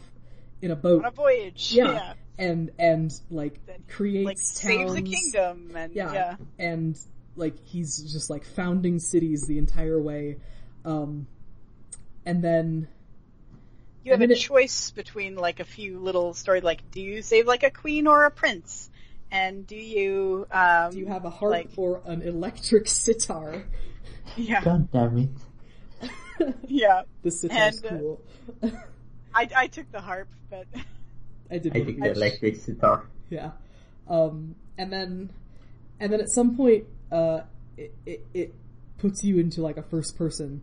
in 0.61 0.69
a 0.69 0.76
boat. 0.76 0.99
on 1.03 1.06
a 1.06 1.11
voyage. 1.11 1.72
yeah. 1.73 1.91
yeah. 1.94 2.14
And, 2.38 2.69
and, 2.77 3.11
like, 3.31 3.65
Then, 3.65 3.84
creates 3.88 4.26
like 4.26 4.38
towns. 4.38 4.91
saves 4.91 4.94
a 4.95 5.02
kingdom 5.02 5.72
and 5.76 5.94
Yeah. 5.94 6.14
yeah. 6.14 6.36
And 6.60 6.98
like 7.40 7.56
he's 7.66 7.98
just 8.14 8.30
like 8.30 8.45
founding 8.45 8.99
cities 8.99 9.45
the 9.48 9.57
entire 9.57 9.99
way. 10.02 10.38
Um 10.86 11.28
and 12.26 12.44
then 12.44 12.88
You 14.03 14.11
have 14.11 14.22
a 14.22 14.26
it- 14.32 14.36
choice 14.36 14.91
between 14.91 15.36
like 15.36 15.60
a 15.60 15.66
few 15.66 15.99
little 15.99 16.34
stories 16.34 16.64
like 16.64 16.90
do 16.91 17.02
you 17.02 17.22
save 17.22 17.48
like 17.48 17.64
a 17.64 17.72
queen 17.72 18.06
or 18.07 18.26
a 18.26 18.32
prince? 18.32 18.90
And 19.32 19.68
do 19.68 19.76
you, 19.76 20.48
um, 20.52 20.91
Do 20.91 20.98
you 20.98 21.06
have 21.06 21.24
a 21.24 21.30
harp 21.30 21.52
like- 21.52 21.70
or 21.78 22.02
an 22.06 22.24
electric 22.24 22.88
sitar? 22.88 23.64
yeah, 24.36 24.64
God 24.64 24.91
damn 24.91 25.18
it. 25.20 25.30
yeah. 26.68 27.03
The 27.22 27.30
sitar's 27.30 27.84
And, 27.84 27.86
uh, 27.86 27.99
cool. 27.99 28.22
I, 29.36 29.48
I 29.56 29.68
took 29.68 29.91
the 29.91 30.02
harp, 30.02 30.30
but 30.49 30.66
I 31.52 31.60
did. 31.60 31.76
I 31.76 31.80
one 31.80 31.86
think 31.86 31.99
the 32.02 32.11
electric 32.11 32.56
sitar. 32.56 33.06
Yeah. 33.30 33.52
Um, 34.07 34.56
and 34.80 34.91
then, 34.91 35.30
and 35.99 36.11
then 36.11 36.20
at 36.22 36.30
some 36.30 36.57
point, 36.57 36.86
uh, 37.11 37.41
it, 37.77 37.94
it, 38.06 38.26
it 38.34 38.53
puts 38.98 39.23
you 39.23 39.40
into 39.40 39.61
like 39.61 39.77
a 39.77 39.84
first 39.84 40.18
person 40.18 40.61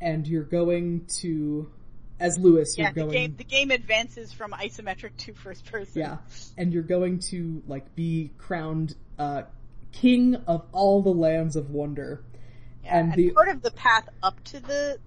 and 0.00 0.26
you're 0.26 0.42
going 0.44 1.06
to, 1.20 1.70
as 2.20 2.38
Lewis, 2.38 2.76
yeah, 2.76 2.84
you're 2.86 2.92
the 2.92 3.00
going, 3.00 3.10
game, 3.12 3.34
the 3.36 3.44
game 3.44 3.70
advances 3.70 4.32
from 4.32 4.52
isometric 4.52 5.16
to 5.18 5.34
first 5.34 5.64
person. 5.66 6.00
yeah, 6.00 6.18
and 6.56 6.72
you're 6.72 6.82
going 6.82 7.18
to 7.20 7.62
like 7.66 7.94
be 7.94 8.30
crowned, 8.38 8.94
uh, 9.18 9.42
king 9.92 10.36
of 10.46 10.64
all 10.72 11.02
the 11.02 11.10
lands 11.12 11.56
of 11.56 11.70
wonder. 11.70 12.22
Yeah, 12.84 12.98
And 12.98 13.12
and, 13.12 13.14
the- 13.18 13.30
part 13.30 13.48
of 13.48 13.62
the 13.62 13.70
path 13.70 14.08
up 14.22 14.42
to 14.44 14.60
the 14.60 14.98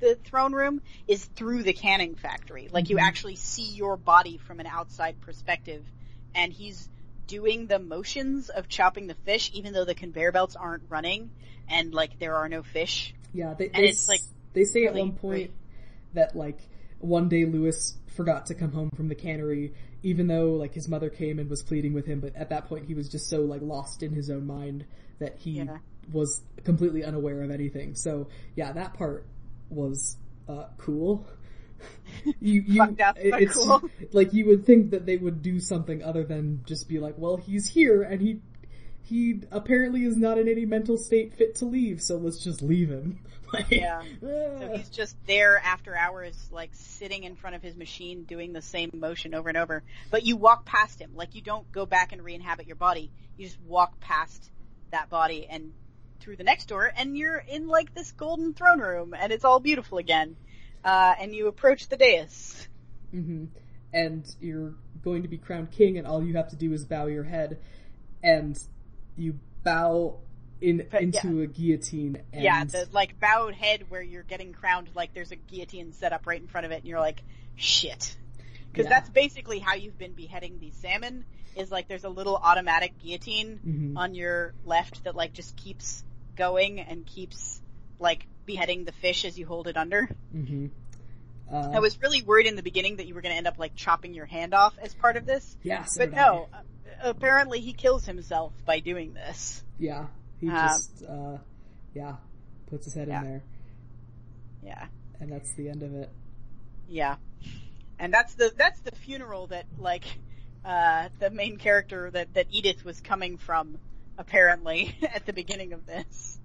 the 0.00 0.16
throne 0.24 0.52
room 0.52 0.82
is 1.08 1.24
through 1.24 1.62
the 1.62 1.72
canning 1.72 2.14
factory. 2.16 2.68
Like 2.70 2.90
you 2.90 2.96
Mhm. 2.96 3.02
actually 3.02 3.36
see 3.36 3.62
your 3.74 3.96
body 3.96 4.36
from 4.36 4.60
an 4.60 4.66
outside 4.66 5.18
perspective, 5.22 5.82
and 6.34 6.52
he's 6.52 6.88
doing 7.26 7.66
the 7.66 7.78
motions 7.78 8.48
of 8.48 8.68
chopping 8.68 9.06
the 9.06 9.14
fish, 9.14 9.50
even 9.54 9.72
though 9.72 9.84
the 9.84 9.94
conveyor 9.94 10.32
belts 10.32 10.56
aren't 10.56 10.84
running, 10.88 11.30
and 11.68 11.94
like 11.94 12.18
there 12.18 12.36
are 12.36 12.48
no 12.48 12.62
fish. 12.62 13.14
Yeah, 13.32 13.54
they, 13.54 13.66
And 13.66 13.84
they, 13.84 13.88
it's, 13.88 14.08
like, 14.08 14.20
they 14.52 14.64
say 14.64 14.84
at 14.86 14.94
one 14.94 15.12
point 15.12 15.32
great. 15.32 15.52
that 16.14 16.36
like 16.36 16.58
one 16.98 17.28
day 17.28 17.44
Lewis 17.44 17.94
forgot 18.16 18.46
to 18.46 18.54
come 18.54 18.72
home 18.72 18.90
from 18.94 19.08
the 19.08 19.14
cannery, 19.14 19.74
even 20.02 20.26
though 20.26 20.52
like 20.52 20.72
his 20.74 20.88
mother 20.88 21.10
came 21.10 21.38
and 21.38 21.50
was 21.50 21.62
pleading 21.62 21.92
with 21.92 22.06
him, 22.06 22.20
but 22.20 22.36
at 22.36 22.50
that 22.50 22.66
point 22.66 22.86
he 22.86 22.94
was 22.94 23.08
just 23.08 23.28
so 23.28 23.40
like 23.40 23.60
lost 23.62 24.02
in 24.02 24.12
his 24.12 24.30
own 24.30 24.46
mind 24.46 24.84
that 25.18 25.36
he 25.38 25.52
Yeah. 25.52 25.78
was 26.12 26.40
completely 26.64 27.04
unaware 27.04 27.42
of 27.42 27.50
anything. 27.50 27.94
So 27.96 28.28
yeah, 28.54 28.72
that 28.72 28.94
part 28.94 29.26
was 29.68 30.16
uh, 30.48 30.66
cool. 30.78 31.26
you, 32.40 32.62
you, 32.66 32.82
up, 32.82 33.16
it's 33.18 33.54
cool. 33.54 33.82
like 34.12 34.32
you 34.32 34.46
would 34.46 34.64
think 34.64 34.90
that 34.90 35.06
they 35.06 35.16
would 35.16 35.42
do 35.42 35.60
something 35.60 36.02
other 36.02 36.24
than 36.24 36.62
just 36.64 36.88
be 36.88 36.98
like, 36.98 37.14
well, 37.18 37.36
he's 37.36 37.66
here 37.66 38.02
and 38.02 38.20
he 38.20 38.40
he 39.02 39.42
apparently 39.50 40.04
is 40.04 40.16
not 40.16 40.38
in 40.38 40.48
any 40.48 40.64
mental 40.64 40.96
state 40.96 41.34
fit 41.34 41.56
to 41.56 41.66
leave, 41.66 42.00
so 42.00 42.16
let's 42.16 42.38
just 42.38 42.62
leave 42.62 42.88
him. 42.90 43.20
Like, 43.52 43.70
Yeah. 43.70 44.02
ah. 44.02 44.58
So 44.58 44.72
he's 44.74 44.88
just 44.88 45.16
there 45.28 45.58
after 45.58 45.94
hours, 45.94 46.34
like 46.50 46.70
sitting 46.72 47.22
in 47.22 47.36
front 47.36 47.54
of 47.54 47.62
his 47.62 47.76
machine 47.76 48.24
doing 48.24 48.52
the 48.52 48.62
same 48.62 48.90
motion 48.92 49.32
over 49.32 49.48
and 49.48 49.56
over. 49.56 49.84
But 50.10 50.24
you 50.24 50.36
walk 50.36 50.64
past 50.64 51.00
him, 51.00 51.12
like 51.14 51.36
you 51.36 51.40
don't 51.40 51.70
go 51.70 51.86
back 51.86 52.12
and 52.12 52.24
re-inhabit 52.24 52.66
your 52.66 52.74
body. 52.74 53.12
You 53.36 53.46
just 53.46 53.60
walk 53.60 54.00
past 54.00 54.50
that 54.90 55.08
body 55.08 55.46
and 55.48 55.72
through 56.18 56.36
the 56.36 56.42
next 56.42 56.66
door, 56.66 56.90
and 56.96 57.16
you're 57.16 57.36
in 57.36 57.68
like 57.68 57.94
this 57.94 58.10
golden 58.10 58.54
throne 58.54 58.80
room, 58.80 59.14
and 59.16 59.30
it's 59.30 59.44
all 59.44 59.60
beautiful 59.60 59.98
again. 59.98 60.34
Uh, 60.84 61.14
and 61.18 61.34
you 61.34 61.48
approach 61.48 61.88
the 61.88 61.96
dais. 61.96 62.68
hmm 63.10 63.46
And 63.92 64.24
you're 64.40 64.74
going 65.02 65.22
to 65.22 65.28
be 65.28 65.38
crowned 65.38 65.70
king, 65.70 65.98
and 65.98 66.06
all 66.06 66.22
you 66.22 66.36
have 66.36 66.48
to 66.50 66.56
do 66.56 66.72
is 66.72 66.84
bow 66.84 67.06
your 67.06 67.24
head, 67.24 67.58
and 68.22 68.58
you 69.16 69.38
bow 69.62 70.18
in 70.60 70.86
But, 70.90 71.02
into 71.02 71.40
a 71.42 71.46
guillotine. 71.46 72.22
And 72.32 72.42
Yeah, 72.42 72.64
the 72.64 72.88
like 72.92 73.18
bowed 73.20 73.54
head 73.54 73.90
where 73.90 74.02
you're 74.02 74.22
getting 74.22 74.52
crowned, 74.52 74.90
like 74.94 75.14
there's 75.14 75.30
a 75.32 75.36
guillotine 75.36 75.92
set 75.92 76.12
up 76.12 76.26
right 76.26 76.40
in 76.40 76.48
front 76.48 76.66
of 76.66 76.72
it, 76.72 76.76
and 76.80 76.86
you're 76.86 77.00
like, 77.00 77.22
shit. 77.56 78.16
Because 78.70 78.84
Yeah. 78.84 78.90
that's 78.90 79.10
basically 79.10 79.58
how 79.60 79.74
you've 79.74 79.98
been 79.98 80.12
beheading 80.14 80.58
these 80.60 80.74
salmon. 80.74 81.24
Is 81.56 81.70
like 81.70 81.86
there's 81.86 82.02
a 82.04 82.08
little 82.08 82.34
automatic 82.36 82.98
guillotine 83.00 83.60
Mhm. 83.64 83.96
on 83.96 84.14
your 84.14 84.54
left 84.64 85.04
that 85.04 85.14
like 85.14 85.32
just 85.32 85.56
keeps 85.56 86.02
going 86.34 86.80
and 86.80 87.06
keeps 87.06 87.60
like 88.00 88.26
beheading 88.46 88.84
the 88.84 88.92
fish 88.92 89.24
as 89.24 89.38
you 89.38 89.46
hold 89.46 89.66
it 89.68 89.76
under. 89.76 90.06
hmm 90.32 90.66
Uh, 91.50 91.70
I 91.74 91.78
was 91.80 92.00
really 92.00 92.22
worried 92.22 92.46
in 92.46 92.56
the 92.56 92.62
beginning 92.62 92.96
that 92.96 93.06
you 93.06 93.14
were 93.14 93.20
going 93.20 93.32
to 93.32 93.36
end 93.36 93.46
up 93.46 93.58
like 93.58 93.74
chopping 93.76 94.14
your 94.14 94.26
hand 94.26 94.54
off 94.54 94.74
as 94.80 94.94
part 94.94 95.16
of 95.16 95.26
this, 95.26 95.56
yeah, 95.62 95.84
so 95.84 96.00
but 96.00 96.10
did 96.10 96.18
I. 96.18 96.26
no. 96.26 96.48
uh, 96.52 96.58
Apparently, 97.02 97.60
he 97.60 97.72
kills 97.74 98.06
himself 98.06 98.52
by 98.64 98.80
doing 98.80 99.12
this. 99.12 99.62
Yeah, 99.78 100.06
he 100.40 100.48
Um, 100.48 100.54
just 100.68 101.02
uh, 101.04 101.36
yeah 101.94 102.16
puts 102.70 102.86
his 102.86 102.94
head 102.94 103.08
yeah. 103.08 103.20
in 103.20 103.24
there, 103.28 103.42
Yeah. 104.64 104.86
and 105.20 105.30
that's 105.30 105.52
the 105.52 105.68
end 105.68 105.82
of 105.82 105.94
it. 105.94 106.10
Yeah. 106.88 107.16
And 107.98 108.12
that's 108.12 108.34
the 108.34 108.52
that's 108.56 108.80
the 108.80 108.92
funeral 108.92 109.46
that 109.48 109.66
like 109.78 110.04
uh 110.64 111.08
the 111.20 111.30
main 111.30 111.58
character 111.58 112.10
that 112.10 112.32
that 112.34 112.46
Edith 112.50 112.84
was 112.84 113.00
coming 113.00 113.36
from 113.38 113.78
apparently 114.18 114.96
at 115.14 115.26
the 115.26 115.32
beginning 115.32 115.72
of 115.74 115.84
this. 115.86 116.38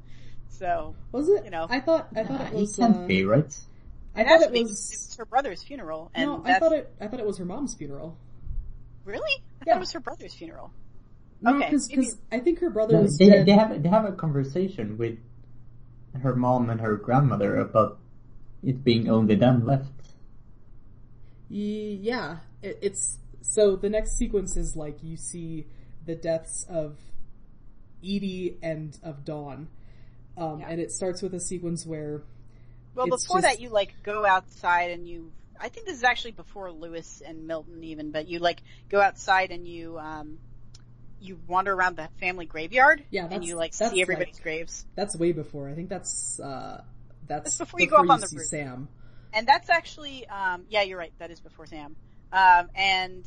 So 0.50 0.96
Was 1.12 1.30
it? 1.30 1.46
You 1.46 1.52
know. 1.52 1.68
I 1.70 1.80
thought 1.80 2.10
I 2.16 2.24
thought 2.24 2.40
Nah, 2.40 2.46
it 2.48 2.54
it 2.54 2.60
was. 2.60 2.76
can't 2.76 2.98
uh, 2.98 3.06
be, 3.08 3.24
right? 3.24 3.58
I 4.16 4.24
thought 4.26 4.42
it 4.42 4.52
was. 4.52 4.92
it's 4.92 5.16
her 5.18 5.26
brother's 5.26 5.64
funeral 5.64 6.12
and 6.14 6.26
No, 6.30 6.42
that's 6.44 6.58
I 6.58 6.60
thought 6.60 6.74
it. 6.74 6.92
I 7.00 7.08
thought 7.08 7.20
it 7.20 7.26
was 7.26 7.38
her 7.38 7.46
mom's 7.46 7.76
funeral. 7.76 8.18
really? 9.06 9.44
I 9.62 9.64
Yeah. 9.66 9.74
thought 9.74 9.78
it 9.78 9.80
was 9.80 9.92
her 9.94 10.00
brother's 10.02 10.36
funeral. 10.36 10.72
No, 11.42 11.56
Okay, 11.56 11.70
because 11.70 11.90
maybe- 11.90 12.10
I 12.32 12.40
think 12.40 12.60
her 12.60 12.70
brother 12.70 12.94
No, 12.96 13.02
was 13.04 13.18
they, 13.18 13.30
dead. 13.30 13.46
they 13.46 13.54
have 13.54 13.82
they 13.84 13.88
have 13.90 14.04
a 14.06 14.12
conversation 14.12 14.98
with 14.98 15.18
her 16.22 16.36
mom 16.36 16.70
and 16.70 16.82
her 16.82 16.98
grandmother 16.98 17.56
about 17.58 18.00
it 18.64 18.84
being 18.84 19.08
only 19.10 19.36
them 19.36 19.66
left. 19.66 19.92
Yeah, 21.48 22.38
it, 22.62 22.78
it's 22.82 23.20
so 23.42 23.76
the 23.76 23.90
next 23.90 24.18
sequence 24.18 24.58
is 24.58 24.76
like 24.76 25.02
you 25.04 25.16
see 25.18 25.66
the 26.06 26.16
deaths 26.16 26.66
of 26.70 26.98
Edie 28.04 28.58
and 28.62 28.98
of 29.04 29.24
Dawn, 29.26 29.68
um, 30.40 30.60
Yeah. 30.62 30.70
and 30.70 30.80
it 30.82 30.92
starts 30.92 31.22
with 31.22 31.34
a 31.34 31.40
sequence 31.40 31.86
where 31.86 32.22
Well, 32.96 33.06
before 33.08 33.42
just- 33.42 33.44
that 33.44 33.60
you 33.62 33.70
like 33.70 33.94
go 34.04 34.26
outside 34.26 34.92
and 34.92 35.08
you 35.08 35.32
I 35.62 35.68
think 35.68 35.86
this 35.88 35.98
is 35.98 36.04
actually 36.06 36.32
before 36.32 36.72
Lewis 36.72 37.22
and 37.26 37.46
Milton 37.46 37.84
even, 37.84 38.12
but 38.12 38.28
you 38.30 38.40
like 38.40 38.62
go 38.90 39.02
outside 39.02 39.52
and 39.52 39.68
you 39.68 40.00
um 40.00 40.40
you 41.22 41.38
wander 41.48 41.74
around 41.74 41.98
the 41.98 42.08
family 42.22 42.46
graveyard 42.46 43.04
Yeah, 43.10 43.28
and 43.30 43.44
you 43.44 43.56
like 43.58 43.74
see 43.74 44.02
everybody's 44.02 44.36
like- 44.36 44.44
graves. 44.44 44.86
that's 44.96 45.18
way 45.18 45.34
before. 45.34 45.68
I 45.70 45.74
think 45.76 45.90
that's 45.90 46.40
uh, 46.40 46.82
that's 47.28 47.44
That's 47.44 47.58
before 47.58 47.82
you 47.82 47.88
go 47.88 47.98
up 47.98 48.10
on 48.10 48.22
the 48.22 48.28
see 48.28 48.38
roof. 48.38 48.48
Sam. 48.48 48.88
And 49.34 49.46
that's 49.46 49.70
actually, 49.70 50.26
um, 50.28 50.64
yeah, 50.70 50.82
you're 50.84 50.98
right. 50.98 51.12
That 51.20 51.30
is 51.30 51.40
before 51.42 51.66
Sam. 51.68 51.96
Um, 52.32 52.70
and 52.74 53.24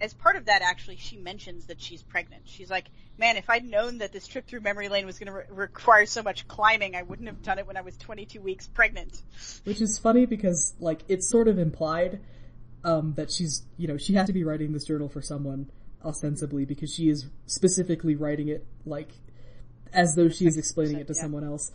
as 0.00 0.14
part 0.14 0.36
of 0.36 0.46
that, 0.46 0.62
actually, 0.62 0.96
she 0.96 1.16
mentions 1.16 1.66
that 1.66 1.80
she's 1.80 2.02
pregnant. 2.02 2.42
She's 2.46 2.70
like, 2.70 2.86
"Man, 3.18 3.36
if 3.36 3.50
I'd 3.50 3.64
known 3.64 3.98
that 3.98 4.12
this 4.12 4.26
trip 4.26 4.46
through 4.46 4.60
memory 4.60 4.88
lane 4.88 5.06
was 5.06 5.18
going 5.18 5.26
to 5.26 5.32
re- 5.32 5.44
require 5.50 6.06
so 6.06 6.22
much 6.22 6.48
climbing, 6.48 6.96
I 6.96 7.02
wouldn't 7.02 7.28
have 7.28 7.42
done 7.42 7.58
it 7.58 7.66
when 7.66 7.76
I 7.76 7.82
was 7.82 7.96
22 7.96 8.40
weeks 8.40 8.66
pregnant." 8.66 9.22
Which 9.64 9.80
is 9.80 9.98
funny 9.98 10.26
because 10.26 10.74
like 10.80 11.02
it's 11.08 11.28
sort 11.28 11.48
of 11.48 11.58
implied 11.58 12.20
um, 12.84 13.14
that 13.14 13.30
she's 13.30 13.62
you 13.76 13.88
know 13.88 13.96
she 13.96 14.14
has 14.14 14.26
to 14.26 14.32
be 14.32 14.44
writing 14.44 14.72
this 14.72 14.84
journal 14.84 15.08
for 15.08 15.22
someone 15.22 15.70
ostensibly 16.04 16.64
because 16.64 16.92
she 16.94 17.10
is 17.10 17.26
specifically 17.46 18.14
writing 18.14 18.48
it 18.48 18.66
like 18.86 19.10
as 19.92 20.14
though 20.14 20.28
she 20.28 20.46
is 20.46 20.56
explaining 20.56 20.98
it 20.98 21.06
to 21.06 21.14
yeah. 21.14 21.22
someone 21.22 21.44
else. 21.44 21.72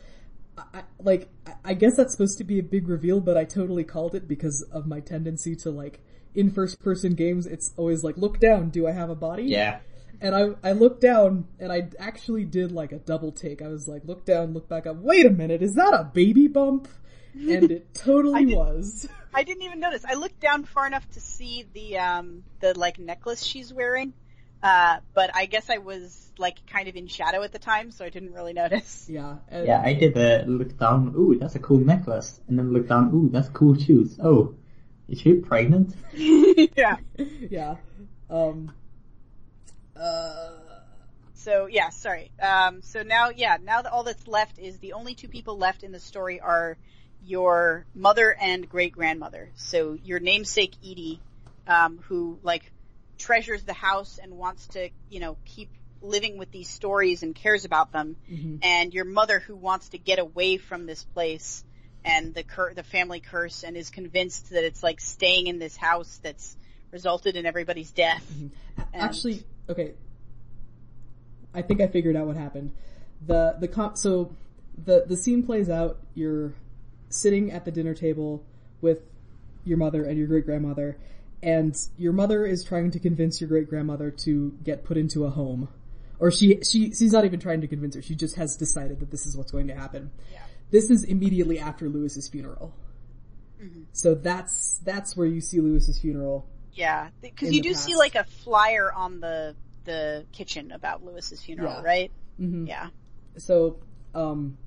I, 0.58 0.84
like 1.00 1.30
I 1.64 1.74
guess 1.74 1.96
that's 1.96 2.14
supposed 2.14 2.38
to 2.38 2.44
be 2.44 2.60
a 2.60 2.64
big 2.64 2.88
reveal, 2.88 3.20
but 3.20 3.38
I 3.38 3.44
totally 3.44 3.84
called 3.84 4.16
it 4.16 4.28
because 4.28 4.66
of 4.72 4.88
my 4.88 5.00
tendency 5.00 5.56
to 5.58 5.70
like 5.70 6.00
in 6.36 6.52
first 6.52 6.80
person 6.80 7.14
games. 7.16 7.48
It's 7.48 7.74
always 7.78 8.04
like 8.04 8.18
look 8.18 8.40
down, 8.40 8.70
do 8.70 8.88
I 8.88 8.92
have 8.92 9.10
a 9.10 9.16
body? 9.16 9.44
Yeah. 9.44 9.80
And 10.22 10.34
I 10.36 10.50
I 10.64 10.72
looked 10.74 11.02
down 11.02 11.48
and 11.60 11.72
I 11.72 11.90
actually 12.00 12.46
did 12.46 12.72
like 12.72 12.92
a 12.92 13.00
double 13.00 13.32
take. 13.32 13.62
I 13.62 13.68
was 13.68 13.88
like, 13.88 14.04
look 14.06 14.26
down, 14.26 14.54
look 14.54 14.68
back 14.70 14.88
up. 14.88 14.98
Wait 14.98 15.26
a 15.26 15.30
minute, 15.30 15.62
is 15.62 15.76
that 15.76 15.94
a 15.94 16.04
baby 16.04 16.48
bump? 16.48 16.88
And 17.34 17.70
it 17.72 17.94
totally 17.94 18.46
did- 18.46 18.56
was. 18.58 19.08
I 19.34 19.44
didn't 19.44 19.64
even 19.64 19.82
notice. 19.82 20.06
I 20.06 20.14
looked 20.14 20.40
down 20.40 20.64
far 20.64 20.88
enough 20.88 21.10
to 21.12 21.20
see 21.20 21.66
the 21.74 21.98
um, 21.98 22.44
the 22.62 22.78
like 22.80 22.98
necklace 22.98 23.44
she's 23.44 23.74
wearing, 23.74 24.14
uh, 24.64 25.00
but 25.14 25.32
I 25.36 25.46
guess 25.46 25.70
I 25.70 25.80
was 25.80 26.32
like 26.38 26.66
kind 26.68 26.88
of 26.88 26.96
in 26.96 27.08
shadow 27.08 27.44
at 27.44 27.52
the 27.52 27.60
time, 27.60 27.92
so 27.92 28.06
I 28.06 28.10
didn't 28.10 28.32
really 28.32 28.54
notice. 28.54 29.08
Yeah. 29.10 29.36
and- 29.50 29.68
Yeah, 29.68 29.82
I 29.84 29.94
did 29.94 30.18
uh, 30.18 30.46
look 30.48 30.78
down, 30.78 31.14
ooh, 31.18 31.38
that's 31.38 31.56
a 31.56 31.60
cool 31.60 31.80
necklace. 31.80 32.40
And 32.48 32.58
then 32.58 32.72
look 32.72 32.88
down, 32.88 33.12
ooh, 33.14 33.28
that's 33.30 33.50
cool 33.50 33.76
shoes. 33.78 34.18
Oh, 34.24 34.56
is 35.08 35.22
she 35.22 35.34
pregnant? 35.36 35.96
yeah. 36.14 36.98
yeah. 37.18 37.76
Um. 38.30 38.72
Uh. 39.96 40.52
So 41.36 41.68
yeah, 41.68 41.90
sorry. 41.90 42.32
Um, 42.42 42.82
so 42.82 43.04
now, 43.04 43.30
yeah, 43.30 43.58
now 43.62 43.84
that 43.84 43.92
all 43.92 44.04
that's 44.04 44.28
left 44.28 44.58
is 44.58 44.80
the 44.80 44.94
only 44.94 45.14
two 45.14 45.28
people 45.28 45.58
left 45.58 45.84
in 45.84 45.92
the 45.92 46.00
story 46.00 46.40
are 46.40 46.76
your 47.24 47.86
mother 47.94 48.36
and 48.40 48.68
great 48.68 48.94
grandmother. 48.94 49.52
So 49.56 49.98
your 50.04 50.20
namesake 50.20 50.74
Edie, 50.84 51.22
um, 51.68 52.00
who 52.08 52.40
like 52.42 52.72
treasures 53.18 53.64
the 53.64 53.74
house 53.74 54.20
and 54.22 54.34
wants 54.34 54.68
to, 54.70 54.90
you 55.10 55.20
know, 55.20 55.38
keep 55.46 55.70
living 56.02 56.38
with 56.38 56.52
these 56.52 56.70
stories 56.70 57.24
and 57.24 57.36
cares 57.36 57.66
about 57.66 57.92
them, 57.92 58.16
mhm. 58.32 58.60
and 58.64 58.94
your 58.94 59.06
mother 59.06 59.40
who 59.40 59.56
wants 59.56 59.90
to 59.90 59.98
get 59.98 60.20
away 60.20 60.58
from 60.58 60.86
this 60.86 61.04
place 61.04 61.64
and 62.06 62.34
the 62.34 62.44
cur- 62.44 62.74
the 62.74 62.84
family 62.84 63.20
curse 63.20 63.64
and 63.64 63.76
is 63.76 63.90
convinced 63.90 64.52
that 64.52 64.64
it's 64.64 64.84
like 64.84 65.02
staying 65.02 65.48
in 65.48 65.60
this 65.60 65.76
house 65.76 66.20
that's 66.24 66.56
resulted 66.92 67.36
in 67.36 67.46
everybody's 67.46 67.92
death. 67.92 68.26
Mm-hmm. 68.32 68.82
And- 68.94 69.02
Actually, 69.02 69.44
okay. 69.68 69.94
I 71.54 71.62
think 71.62 71.82
I 71.82 71.88
figured 71.88 72.16
out 72.16 72.28
what 72.28 72.38
happened. 72.38 72.72
The 73.26 73.56
the 73.60 73.68
com- 73.68 73.96
so 73.96 74.34
the 74.86 75.06
the 75.08 75.18
scene 75.18 75.44
plays 75.44 75.70
out. 75.70 75.98
You're 76.14 76.54
sitting 77.10 77.52
at 77.52 77.66
the 77.66 77.72
dinner 77.72 77.94
table 77.94 78.44
with 78.82 79.00
your 79.64 79.78
mother 79.78 80.04
and 80.04 80.18
your 80.18 80.28
great 80.28 80.46
grandmother, 80.46 80.98
and 81.42 81.76
your 81.98 82.14
mother 82.14 82.46
is 82.46 82.64
trying 82.64 82.92
to 82.92 83.00
convince 83.00 83.40
your 83.42 83.48
great 83.48 83.70
grandmother 83.70 84.12
to 84.12 84.54
get 84.64 84.84
put 84.84 84.98
into 84.98 85.26
a 85.26 85.30
home. 85.30 85.70
Or 86.20 86.32
she, 86.32 86.60
she, 86.64 86.92
she's 86.92 87.12
not 87.12 87.26
even 87.26 87.40
trying 87.40 87.62
to 87.62 87.68
convince 87.68 87.96
her, 87.96 88.02
she 88.02 88.16
just 88.16 88.36
has 88.38 88.56
decided 88.56 89.00
that 89.02 89.12
this 89.12 89.26
is 89.26 89.36
what's 89.36 89.52
going 89.52 89.68
to 89.68 89.76
happen. 89.76 90.12
Yeah. 90.32 90.40
This 90.72 90.90
is 90.90 91.04
immediately 91.04 91.60
after 91.60 91.90
Lewis's 91.90 92.28
funeral. 92.28 92.74
So 93.94 94.14
that's, 94.14 94.80
that's 94.84 95.16
where 95.16 95.26
you 95.26 95.42
see 95.42 95.60
Lewis's 95.60 96.00
funeral. 96.00 96.48
Yeah, 96.74 97.10
because 97.22 97.54
you 97.54 97.62
do 97.62 97.74
see 97.74 97.96
like 97.96 98.16
a 98.16 98.24
flyer 98.26 98.92
on 98.94 99.20
the 99.22 99.56
the 99.86 100.26
kitchen 100.34 100.72
about 100.72 101.06
Lewis's 101.06 101.42
funeral, 101.42 101.74
Yeah. 101.74 101.82
right? 101.84 102.12
Mhm. 102.40 102.68
Yeah. 102.68 102.90
So, 103.38 103.78
um, 104.14 104.58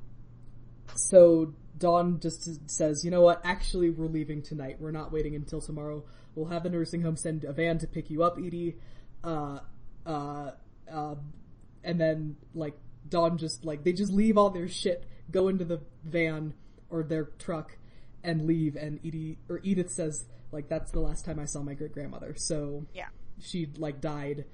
so 0.95 1.53
Dawn 1.77 2.20
just 2.20 2.70
says, 2.70 3.05
you 3.05 3.11
know 3.11 3.20
what, 3.23 3.41
actually 3.45 3.91
we're 3.91 4.07
leaving 4.07 4.43
tonight. 4.43 4.77
We're 4.81 4.93
not 4.93 5.12
waiting 5.12 5.35
until 5.35 5.61
tomorrow. 5.61 6.05
We'll 6.35 6.47
have 6.47 6.62
the 6.62 6.70
nursing 6.70 7.03
home 7.03 7.16
send 7.16 7.45
a 7.45 7.53
van 7.53 7.79
to 7.79 7.87
pick 7.87 8.11
you 8.11 8.23
up, 8.23 8.39
Edie. 8.39 8.77
Uh, 9.25 9.59
uh, 10.07 10.53
uh, 10.91 11.15
and 11.85 12.01
then, 12.01 12.37
like, 12.55 12.75
Dawn 13.09 13.39
just, 13.39 13.65
like, 13.65 13.83
they 13.85 13.93
just 13.93 14.12
leave 14.12 14.39
all 14.39 14.51
their 14.51 14.69
shit, 14.69 15.05
go 15.31 15.49
into 15.49 15.65
the 15.65 15.81
van 16.05 16.55
or 16.91 17.03
their 17.03 17.25
truck 17.39 17.77
and 18.25 18.47
leave 18.47 18.77
and 18.77 18.99
Edie, 19.05 19.39
or 19.49 19.61
Edith 19.63 19.91
says, 19.91 20.25
like, 20.53 20.69
that's 20.69 20.91
the 20.91 21.01
last 21.01 21.25
time 21.25 21.39
I 21.39 21.45
saw 21.45 21.61
my 21.63 21.75
great 21.75 21.93
grandmother. 21.93 22.35
So, 22.37 22.87
Yeah. 22.95 23.09
she, 23.41 23.69
like, 23.77 24.01
died 24.01 24.45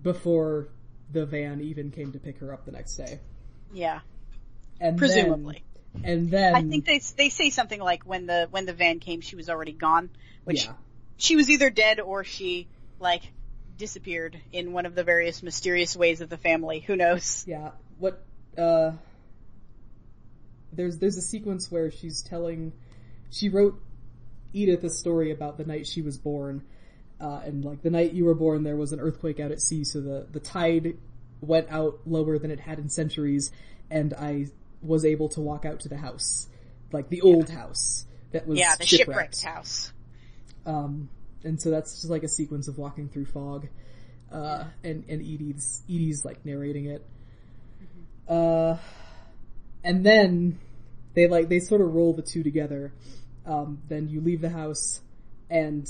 before 0.00 0.68
the 1.12 1.26
van 1.26 1.60
even 1.60 1.90
came 1.90 2.12
to 2.12 2.18
pick 2.18 2.38
her 2.38 2.52
up 2.52 2.64
the 2.64 2.72
next 2.72 2.96
day. 2.96 3.20
Yeah. 3.72 4.00
And 4.80 4.98
Presumably. 4.98 5.62
then, 5.94 6.04
and 6.04 6.30
then 6.30 6.54
I 6.56 6.62
think 6.62 6.84
they 6.86 6.98
they 7.16 7.28
say 7.28 7.50
something 7.50 7.80
like 7.80 8.02
when 8.04 8.26
the 8.26 8.48
when 8.50 8.66
the 8.66 8.72
van 8.72 8.98
came, 8.98 9.20
she 9.20 9.36
was 9.36 9.48
already 9.48 9.72
gone, 9.72 10.10
which 10.42 10.64
yeah, 10.64 10.72
she 11.16 11.36
was 11.36 11.48
either 11.48 11.70
dead 11.70 12.00
or 12.00 12.24
she 12.24 12.66
like 12.98 13.22
disappeared 13.76 14.40
in 14.52 14.72
one 14.72 14.86
of 14.86 14.96
the 14.96 15.04
various 15.04 15.42
mysterious 15.42 15.96
ways 15.96 16.20
of 16.20 16.28
the 16.28 16.36
family. 16.36 16.80
Who 16.80 16.96
knows? 16.96 17.44
yeah. 17.46 17.70
What 17.98 18.24
uh, 18.58 18.92
there's 20.76 20.98
there's 20.98 21.16
a 21.16 21.22
sequence 21.22 21.70
where 21.70 21.90
she's 21.90 22.22
telling, 22.22 22.72
she 23.30 23.48
wrote 23.48 23.80
Edith 24.52 24.84
a 24.84 24.90
story 24.90 25.30
about 25.30 25.56
the 25.58 25.64
night 25.64 25.86
she 25.86 26.02
was 26.02 26.18
born, 26.18 26.62
uh, 27.20 27.40
and 27.44 27.64
like 27.64 27.82
the 27.82 27.90
night 27.90 28.12
you 28.12 28.24
were 28.24 28.34
born, 28.34 28.62
there 28.62 28.76
was 28.76 28.92
an 28.92 29.00
earthquake 29.00 29.40
out 29.40 29.50
at 29.52 29.60
sea, 29.60 29.84
so 29.84 30.00
the 30.00 30.26
the 30.30 30.40
tide 30.40 30.96
went 31.40 31.70
out 31.70 32.00
lower 32.06 32.38
than 32.38 32.50
it 32.50 32.60
had 32.60 32.78
in 32.78 32.88
centuries, 32.88 33.50
and 33.90 34.14
I 34.14 34.46
was 34.82 35.04
able 35.04 35.28
to 35.30 35.40
walk 35.40 35.64
out 35.64 35.80
to 35.80 35.88
the 35.88 35.96
house, 35.96 36.48
like 36.92 37.08
the 37.08 37.20
old 37.22 37.50
house 37.50 38.06
that 38.32 38.46
was 38.46 38.58
Yeah, 38.58 38.74
the 38.76 38.86
shipwrecked. 38.86 39.36
shipwrecked 39.36 39.42
house. 39.42 39.92
Um, 40.66 41.08
and 41.42 41.60
so 41.60 41.70
that's 41.70 41.96
just 41.96 42.10
like 42.10 42.22
a 42.22 42.28
sequence 42.28 42.68
of 42.68 42.78
walking 42.78 43.08
through 43.08 43.26
fog, 43.26 43.68
uh, 44.32 44.64
and, 44.82 45.04
and 45.08 45.20
Edie's, 45.20 45.82
Edie's 45.88 46.24
like 46.24 46.44
narrating 46.46 46.86
it. 46.86 47.04
Uh, 48.28 48.78
and 49.84 50.04
then 50.04 50.58
they 51.14 51.28
like, 51.28 51.48
they 51.48 51.60
sort 51.60 51.80
of 51.80 51.94
roll 51.94 52.14
the 52.14 52.22
two 52.22 52.42
together. 52.42 52.92
Um, 53.46 53.82
then 53.88 54.08
you 54.08 54.20
leave 54.20 54.40
the 54.40 54.48
house 54.48 55.00
and 55.50 55.86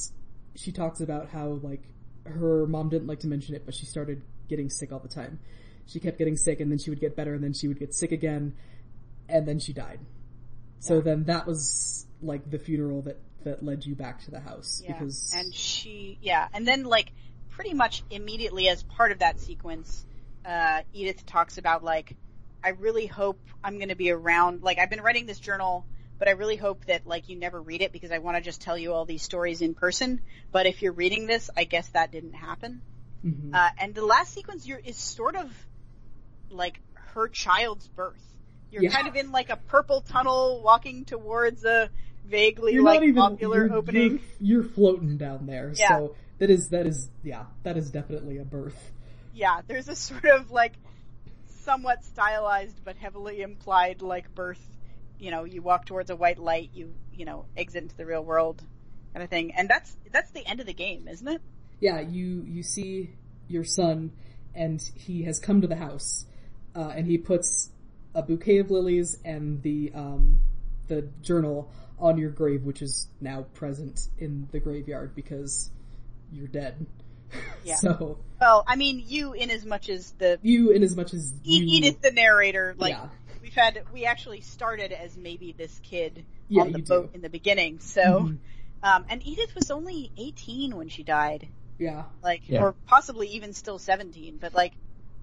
she 0.56 0.72
talks 0.72 1.00
about 1.00 1.28
how 1.28 1.60
like 1.62 1.82
her 2.24 2.66
mom 2.66 2.88
didn't 2.88 3.06
like 3.06 3.20
to 3.20 3.28
mention 3.28 3.54
it, 3.54 3.64
but 3.64 3.74
she 3.74 3.86
started 3.86 4.22
getting 4.48 4.68
sick 4.68 4.92
all 4.92 4.98
the 4.98 5.08
time. 5.08 5.38
She 5.86 6.00
kept 6.00 6.18
getting 6.18 6.36
sick 6.36 6.60
and 6.60 6.70
then 6.70 6.78
she 6.78 6.90
would 6.90 7.00
get 7.00 7.14
better 7.16 7.34
and 7.34 7.42
then 7.44 7.52
she 7.52 7.68
would 7.68 7.78
get 7.78 7.94
sick 7.94 8.12
again 8.12 8.54
and 9.28 9.46
then 9.46 9.58
she 9.60 9.72
died. 9.72 10.00
So 10.80 11.00
then 11.00 11.24
that 11.24 11.46
was 11.46 12.06
like 12.20 12.50
the 12.50 12.58
funeral 12.58 13.02
that, 13.02 13.18
that 13.44 13.62
led 13.64 13.86
you 13.86 13.94
back 13.94 14.24
to 14.24 14.30
the 14.30 14.40
house 14.40 14.82
Yeah. 14.84 14.92
because 14.92 15.32
And 15.34 15.54
she, 15.54 16.18
yeah, 16.20 16.48
and 16.52 16.66
then 16.66 16.84
like 16.84 17.12
pretty 17.50 17.74
much 17.74 18.02
immediately 18.10 18.68
as 18.68 18.82
part 18.82 19.12
of 19.12 19.20
that 19.20 19.38
sequence, 19.40 20.04
uh, 20.44 20.82
Edith 20.92 21.24
talks 21.24 21.56
about 21.56 21.84
like, 21.84 22.16
I 22.64 22.70
really 22.70 23.06
hope 23.06 23.38
I'm 23.62 23.76
going 23.76 23.90
to 23.90 23.94
be 23.94 24.10
around. 24.10 24.62
Like 24.62 24.78
I've 24.78 24.90
been 24.90 25.02
writing 25.02 25.26
this 25.26 25.38
journal, 25.38 25.84
but 26.18 26.28
I 26.28 26.32
really 26.32 26.56
hope 26.56 26.86
that 26.86 27.06
like 27.06 27.28
you 27.28 27.36
never 27.36 27.60
read 27.60 27.82
it 27.82 27.92
because 27.92 28.10
I 28.10 28.18
want 28.18 28.36
to 28.38 28.40
just 28.42 28.62
tell 28.62 28.78
you 28.78 28.92
all 28.94 29.04
these 29.04 29.22
stories 29.22 29.60
in 29.60 29.74
person. 29.74 30.20
But 30.50 30.66
if 30.66 30.80
you're 30.80 30.92
reading 30.92 31.26
this, 31.26 31.50
I 31.56 31.64
guess 31.64 31.86
that 31.88 32.10
didn't 32.10 32.32
happen. 32.32 32.80
Mhm. 33.24 33.54
Uh, 33.54 33.68
and 33.78 33.94
the 33.94 34.04
last 34.04 34.32
sequence 34.32 34.66
you're, 34.66 34.78
is 34.78 34.96
sort 34.96 35.36
of 35.36 35.50
like 36.50 36.80
her 37.14 37.28
child's 37.28 37.86
birth. 37.88 38.20
You're 38.70 38.84
Yeah. 38.84 38.90
kind 38.90 39.08
of 39.08 39.16
in 39.16 39.30
like 39.30 39.50
a 39.50 39.56
purple 39.56 40.00
tunnel 40.00 40.62
walking 40.62 41.04
towards 41.04 41.64
a 41.64 41.90
vaguely 42.26 42.72
you're 42.72 42.82
like 42.82 43.02
even 43.02 43.14
popular 43.16 43.66
you're, 43.66 43.74
opening. 43.76 44.20
You're, 44.40 44.62
you're 44.62 44.70
floating 44.70 45.18
down 45.18 45.46
there, 45.46 45.72
Yeah. 45.76 45.88
so 45.88 46.14
that 46.38 46.48
is 46.50 46.68
that 46.70 46.86
is 46.86 47.10
yeah 47.22 47.44
that 47.62 47.76
is 47.76 47.90
definitely 47.90 48.38
a 48.38 48.44
birth. 48.44 48.92
yeah, 49.34 49.60
there's 49.66 49.88
a 49.88 49.94
sort 49.96 50.24
of 50.24 50.50
like 50.50 50.72
somewhat 51.64 52.04
stylized 52.04 52.80
but 52.84 52.96
heavily 52.96 53.42
implied 53.42 54.02
like 54.02 54.34
birth. 54.34 54.64
You 55.18 55.30
know, 55.30 55.44
you 55.44 55.62
walk 55.62 55.86
towards 55.86 56.10
a 56.10 56.16
white 56.16 56.38
light, 56.38 56.70
you 56.74 56.94
you 57.12 57.24
know 57.24 57.46
exit 57.56 57.82
into 57.84 57.96
the 57.96 58.06
real 58.06 58.24
world, 58.24 58.62
kind 59.12 59.22
of 59.22 59.30
thing. 59.30 59.52
And 59.54 59.68
that's 59.68 59.96
that's 60.12 60.30
the 60.30 60.46
end 60.46 60.60
of 60.60 60.66
the 60.66 60.74
game, 60.74 61.08
isn't 61.08 61.26
it? 61.26 61.40
Yeah, 61.80 62.00
you 62.00 62.44
you 62.46 62.62
see 62.62 63.10
your 63.48 63.64
son, 63.64 64.12
and 64.54 64.80
he 64.94 65.22
has 65.24 65.38
come 65.38 65.60
to 65.60 65.66
the 65.66 65.76
house, 65.76 66.26
uh, 66.74 66.92
and 66.94 67.06
he 67.06 67.18
puts 67.18 67.70
a 68.14 68.22
bouquet 68.22 68.58
of 68.58 68.70
lilies 68.70 69.18
and 69.24 69.62
the 69.62 69.92
um, 69.94 70.40
the 70.88 71.08
journal 71.22 71.70
on 71.98 72.18
your 72.18 72.30
grave, 72.30 72.64
which 72.64 72.82
is 72.82 73.08
now 73.20 73.42
present 73.54 74.08
in 74.18 74.48
the 74.52 74.60
graveyard 74.60 75.14
because 75.14 75.70
you're 76.32 76.48
dead. 76.48 76.86
Yeah. 77.64 77.76
so 77.76 78.18
Well, 78.40 78.64
I 78.66 78.76
mean, 78.76 79.02
you 79.06 79.32
in 79.32 79.50
as 79.50 79.64
much 79.64 79.88
as 79.88 80.12
the 80.12 80.38
you, 80.42 80.70
in 80.70 80.82
as 80.82 80.96
much 80.96 81.14
as 81.14 81.32
E- 81.44 81.58
you, 81.58 81.78
Edith, 81.78 82.00
the 82.02 82.10
narrator, 82.12 82.74
like 82.78 82.90
Yeah. 82.92 83.08
we've 83.42 83.54
had, 83.54 83.82
we 83.92 84.04
actually 84.04 84.40
started 84.42 84.92
as 84.92 85.16
maybe 85.16 85.52
this 85.52 85.80
kid 85.82 86.24
Yeah, 86.48 86.62
on 86.62 86.72
the 86.72 86.78
boat 86.80 87.12
do. 87.12 87.16
in 87.16 87.22
the 87.22 87.30
beginning. 87.30 87.78
So, 87.80 88.02
Mhm. 88.02 88.38
um, 88.82 89.04
and 89.08 89.26
Edith 89.26 89.54
was 89.54 89.70
only 89.70 90.10
18 90.16 90.76
when 90.76 90.88
she 90.88 91.02
died, 91.04 91.48
yeah, 91.78 92.04
like, 92.22 92.42
Yeah. 92.48 92.62
or 92.62 92.74
possibly 92.86 93.28
even 93.28 93.52
still 93.54 93.78
17. 93.78 94.36
But 94.38 94.54
like, 94.54 94.72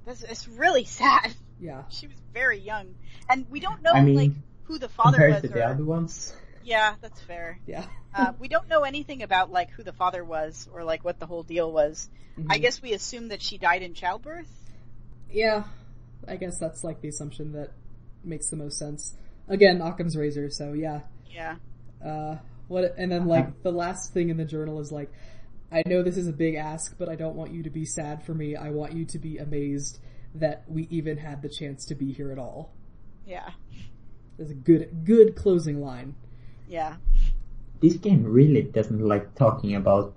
that's 0.05 0.23
it's 0.23 0.47
really 0.47 0.85
sad. 0.85 1.33
yeah. 1.59 1.83
She 1.89 2.07
was 2.07 2.17
very 2.33 2.59
young, 2.59 2.95
and 3.29 3.45
we 3.51 3.59
don't 3.59 3.83
know 3.83 3.91
I 3.93 4.01
mean, 4.01 4.15
like 4.15 4.31
who 4.63 4.79
the 4.79 4.89
father 4.89 5.17
Compared 5.17 5.33
was. 5.33 5.41
to 5.43 5.47
the 5.49 5.65
other 5.65 5.83
ones. 5.85 6.33
Yeah, 6.63 6.95
that's 7.01 7.19
fair. 7.21 7.59
Yeah. 7.65 7.85
Uh, 8.13 8.33
we 8.41 8.49
don't 8.49 8.67
know 8.67 8.81
anything 8.81 9.23
about 9.23 9.53
like 9.53 9.71
who 9.71 9.83
the 9.83 9.93
father 9.93 10.21
was 10.21 10.67
or 10.73 10.83
like 10.83 11.01
what 11.05 11.17
the 11.17 11.25
whole 11.25 11.43
deal 11.43 11.71
was. 11.71 12.09
I 12.49 12.57
Mhm. 12.57 12.61
guess 12.61 12.81
we 12.81 12.91
assume 12.91 13.29
that 13.29 13.41
she 13.41 13.57
died 13.57 13.83
in 13.83 13.93
childbirth. 13.93 14.51
Yeah, 15.31 15.63
I 16.27 16.35
guess 16.35 16.57
that's 16.59 16.83
like 16.83 16.99
the 16.99 17.07
assumption 17.07 17.53
that 17.53 17.71
makes 18.21 18.49
the 18.49 18.57
most 18.57 18.77
sense. 18.77 19.15
Again, 19.47 19.81
Occam's 19.81 20.17
razor, 20.17 20.49
so 20.49 20.73
yeah. 20.73 21.03
Yeah. 21.33 21.55
Uh, 22.05 22.39
what, 22.67 22.95
and 22.97 23.09
then 23.09 23.27
like 23.27 23.63
the 23.63 23.71
last 23.71 24.13
thing 24.13 24.27
in 24.29 24.35
the 24.35 24.43
journal 24.43 24.81
is 24.81 24.91
like, 24.91 25.09
I 25.71 25.83
know 25.85 26.03
this 26.03 26.17
is 26.17 26.27
a 26.27 26.33
big 26.33 26.55
ask, 26.55 26.97
but 26.97 27.07
I 27.07 27.15
don't 27.15 27.37
want 27.37 27.53
you 27.53 27.63
to 27.63 27.69
be 27.69 27.85
sad 27.85 28.25
for 28.25 28.33
me. 28.33 28.57
I 28.57 28.71
want 28.71 28.91
you 28.91 29.05
to 29.05 29.19
be 29.19 29.37
amazed 29.37 29.99
that 30.35 30.65
we 30.67 30.85
even 30.89 31.15
had 31.15 31.41
the 31.41 31.47
chance 31.49 31.85
to 31.85 31.95
be 31.95 32.11
here 32.11 32.29
at 32.33 32.37
all. 32.37 32.73
Yeah. 33.25 33.51
There's 34.35 34.51
a 34.51 34.53
good, 34.53 35.05
good 35.05 35.37
closing 35.37 35.79
line. 35.79 36.15
Yeah. 36.71 36.95
This 37.81 37.95
game 37.95 38.23
really 38.23 38.61
doesn't 38.61 39.05
like 39.05 39.35
talking 39.35 39.75
about 39.75 40.13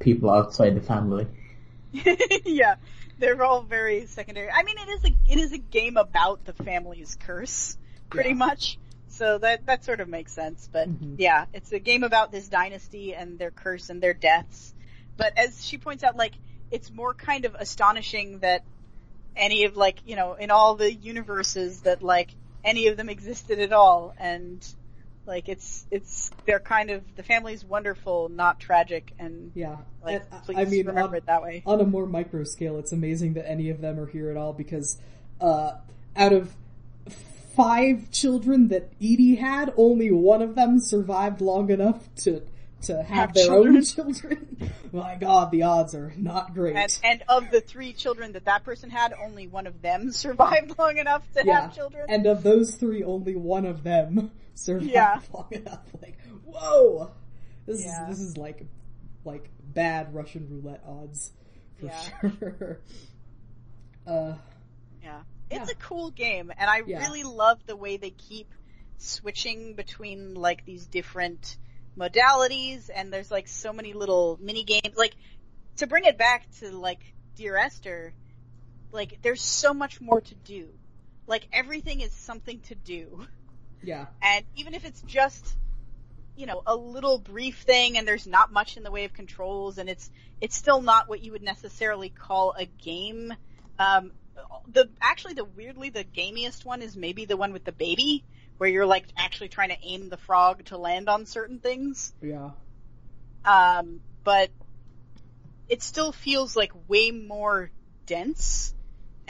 people 0.00 0.28
outside 0.30 0.74
the 0.74 0.80
family. 0.80 1.28
yeah, 2.44 2.74
they're 3.18 3.42
all 3.44 3.62
very 3.62 4.06
secondary. 4.06 4.50
I 4.50 4.64
mean, 4.64 4.76
it 4.78 4.88
is 4.88 5.04
a 5.04 5.32
it 5.32 5.38
is 5.38 5.52
a 5.52 5.58
game 5.58 5.96
about 5.96 6.44
the 6.44 6.52
family's 6.54 7.16
curse, 7.20 7.76
pretty 8.08 8.30
Yeah. 8.30 8.34
much. 8.34 8.78
So 9.08 9.38
that 9.38 9.66
that 9.66 9.84
sort 9.84 10.00
of 10.00 10.08
makes 10.08 10.32
sense. 10.32 10.68
But 10.72 10.88
Mhm. 10.88 11.14
yeah, 11.18 11.46
it's 11.52 11.70
a 11.72 11.78
game 11.78 12.02
about 12.02 12.32
this 12.32 12.48
dynasty 12.48 13.14
and 13.14 13.38
their 13.38 13.50
curse 13.52 13.90
and 13.90 14.02
their 14.02 14.14
deaths. 14.14 14.74
But 15.16 15.38
as 15.38 15.64
she 15.64 15.78
points 15.78 16.02
out, 16.02 16.16
like 16.16 16.34
it's 16.72 16.90
more 16.90 17.14
kind 17.14 17.44
of 17.44 17.54
astonishing 17.54 18.40
that 18.40 18.64
any 19.36 19.64
of 19.64 19.76
like 19.76 19.98
you 20.04 20.16
know 20.16 20.34
in 20.34 20.50
all 20.50 20.74
the 20.74 20.92
universes 20.92 21.82
that 21.82 22.02
like 22.02 22.30
any 22.64 22.88
of 22.88 22.96
them 22.96 23.08
existed 23.08 23.60
at 23.60 23.72
all 23.72 24.14
and 24.18 24.66
like 25.26 25.48
it's 25.48 25.86
it's 25.90 26.30
they're 26.46 26.60
kind 26.60 26.90
of 26.90 27.02
the 27.16 27.22
family's 27.22 27.64
wonderful 27.64 28.28
not 28.28 28.58
tragic 28.58 29.12
and 29.18 29.52
Yeah. 29.54 29.76
like 30.04 30.22
And, 30.32 30.42
please 30.44 30.58
I 30.58 30.64
mean, 30.64 30.86
remember 30.86 31.16
on, 31.16 31.22
it 31.22 31.26
that 31.26 31.42
way 31.42 31.62
on 31.66 31.80
a 31.80 31.86
more 31.86 32.06
micro 32.06 32.44
scale, 32.44 32.78
it's 32.78 32.92
amazing 32.92 33.34
that 33.34 33.48
any 33.48 33.70
of 33.70 33.80
them 33.80 33.98
are 33.98 34.06
here 34.06 34.30
at 34.30 34.36
all 34.36 34.52
because, 34.52 34.98
uh, 35.40 35.72
out 36.16 36.32
of 36.32 36.54
five 37.56 38.10
children 38.10 38.68
that 38.68 38.90
Edie 39.00 39.36
had, 39.36 39.72
only 39.76 40.10
one 40.10 40.42
of 40.42 40.54
them 40.54 40.78
survived 40.78 41.40
long 41.40 41.70
enough 41.70 42.08
to 42.16 42.42
to 42.82 42.96
have, 42.96 43.06
Have 43.08 43.34
their 43.34 43.44
children. 43.46 43.76
own 43.76 43.84
children. 43.84 44.70
My 44.92 45.14
god, 45.14 45.50
the 45.50 45.62
odds 45.64 45.94
are 45.94 46.14
not 46.16 46.54
great. 46.54 46.76
And, 46.76 46.98
and 47.04 47.22
of 47.28 47.50
the 47.50 47.60
three 47.60 47.92
children 47.92 48.32
that 48.32 48.46
that 48.46 48.64
person 48.64 48.88
had, 48.88 49.12
only 49.12 49.46
one 49.46 49.66
of 49.66 49.82
them 49.82 50.10
survived 50.12 50.78
long 50.78 50.96
enough 50.96 51.22
to 51.34 51.44
yeah. 51.44 51.60
have 51.62 51.74
children. 51.74 52.06
And 52.08 52.26
of 52.26 52.42
those 52.42 52.76
three, 52.76 53.02
only 53.04 53.36
one 53.36 53.66
of 53.66 53.82
them 53.82 54.30
survived 54.60 54.90
Yeah. 54.90 55.20
long 55.34 55.48
enough. 55.50 55.86
Like, 56.00 56.18
whoa! 56.44 57.10
This 57.66 57.84
Yeah. 57.84 58.08
is, 58.08 58.18
this 58.18 58.26
is 58.28 58.36
like, 58.36 58.66
like 59.24 59.50
bad 59.62 60.14
Russian 60.14 60.48
roulette 60.50 60.82
odds. 60.86 61.32
For 61.78 61.86
Yeah. 61.86 62.02
sure. 62.20 62.80
Uh, 64.06 64.34
Yeah. 65.02 65.22
It's 65.50 65.70
a 65.70 65.74
cool 65.76 66.10
game, 66.10 66.52
and 66.56 66.70
I 66.70 66.78
really 66.78 67.22
love 67.24 67.58
the 67.66 67.76
way 67.76 67.96
they 67.96 68.10
keep 68.10 68.48
switching 68.98 69.74
between 69.74 70.34
like 70.34 70.64
these 70.64 70.86
different 70.86 71.56
modalities, 71.98 72.88
and 72.94 73.12
there's 73.12 73.30
like 73.30 73.48
so 73.48 73.72
many 73.72 73.92
little 73.92 74.38
mini 74.40 74.62
games. 74.64 74.96
Like, 74.96 75.14
to 75.78 75.86
bring 75.86 76.04
it 76.04 76.16
back 76.18 76.46
to 76.60 76.70
like 76.70 77.00
Dear 77.34 77.56
Esther, 77.56 78.14
like 78.92 79.18
there's 79.22 79.42
so 79.42 79.74
much 79.74 80.00
more 80.00 80.20
to 80.20 80.34
do. 80.36 80.68
Like 81.26 81.48
everything 81.52 82.00
is 82.00 82.12
something 82.12 82.60
to 82.62 82.74
do. 82.74 83.26
yeah. 83.82 84.06
And 84.22 84.44
even 84.56 84.74
if 84.74 84.84
it's 84.84 85.00
just, 85.02 85.56
you 86.36 86.46
know, 86.46 86.62
a 86.66 86.74
little 86.74 87.18
brief 87.18 87.60
thing 87.62 87.96
and 87.98 88.06
there's 88.06 88.26
not 88.26 88.52
much 88.52 88.76
in 88.76 88.82
the 88.82 88.90
way 88.90 89.04
of 89.04 89.12
controls 89.12 89.78
and 89.78 89.88
it's, 89.88 90.10
it's 90.40 90.56
still 90.56 90.82
not 90.82 91.08
what 91.08 91.22
you 91.22 91.32
would 91.32 91.42
necessarily 91.42 92.08
call 92.08 92.54
a 92.58 92.66
game. 92.66 93.32
Um, 93.78 94.12
the, 94.72 94.88
actually 95.00 95.34
the 95.34 95.44
weirdly 95.44 95.90
the 95.90 96.04
gamiest 96.04 96.64
one 96.64 96.82
is 96.82 96.96
maybe 96.96 97.24
the 97.24 97.36
one 97.36 97.52
with 97.52 97.64
the 97.64 97.72
baby 97.72 98.24
where 98.58 98.68
you're 98.68 98.86
like 98.86 99.06
actually 99.16 99.48
trying 99.48 99.70
to 99.70 99.78
aim 99.82 100.08
the 100.08 100.16
frog 100.16 100.64
to 100.66 100.76
land 100.76 101.08
on 101.08 101.26
certain 101.26 101.58
things. 101.58 102.12
Yeah. 102.20 102.50
Um, 103.44 104.00
but 104.22 104.50
it 105.68 105.82
still 105.82 106.12
feels 106.12 106.56
like 106.56 106.72
way 106.88 107.10
more 107.10 107.70
dense 108.06 108.74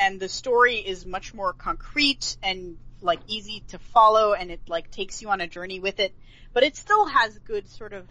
and 0.00 0.18
the 0.18 0.28
story 0.28 0.76
is 0.76 1.04
much 1.04 1.34
more 1.34 1.52
concrete 1.52 2.36
and 2.42 2.78
like 3.02 3.20
easy 3.26 3.64
to 3.68 3.78
follow 3.78 4.34
and 4.34 4.50
it 4.50 4.60
like 4.68 4.90
takes 4.90 5.22
you 5.22 5.30
on 5.30 5.40
a 5.40 5.46
journey 5.46 5.80
with 5.80 6.00
it. 6.00 6.14
But 6.52 6.62
it 6.62 6.76
still 6.76 7.06
has 7.06 7.38
good 7.40 7.68
sort 7.68 7.92
of 7.92 8.08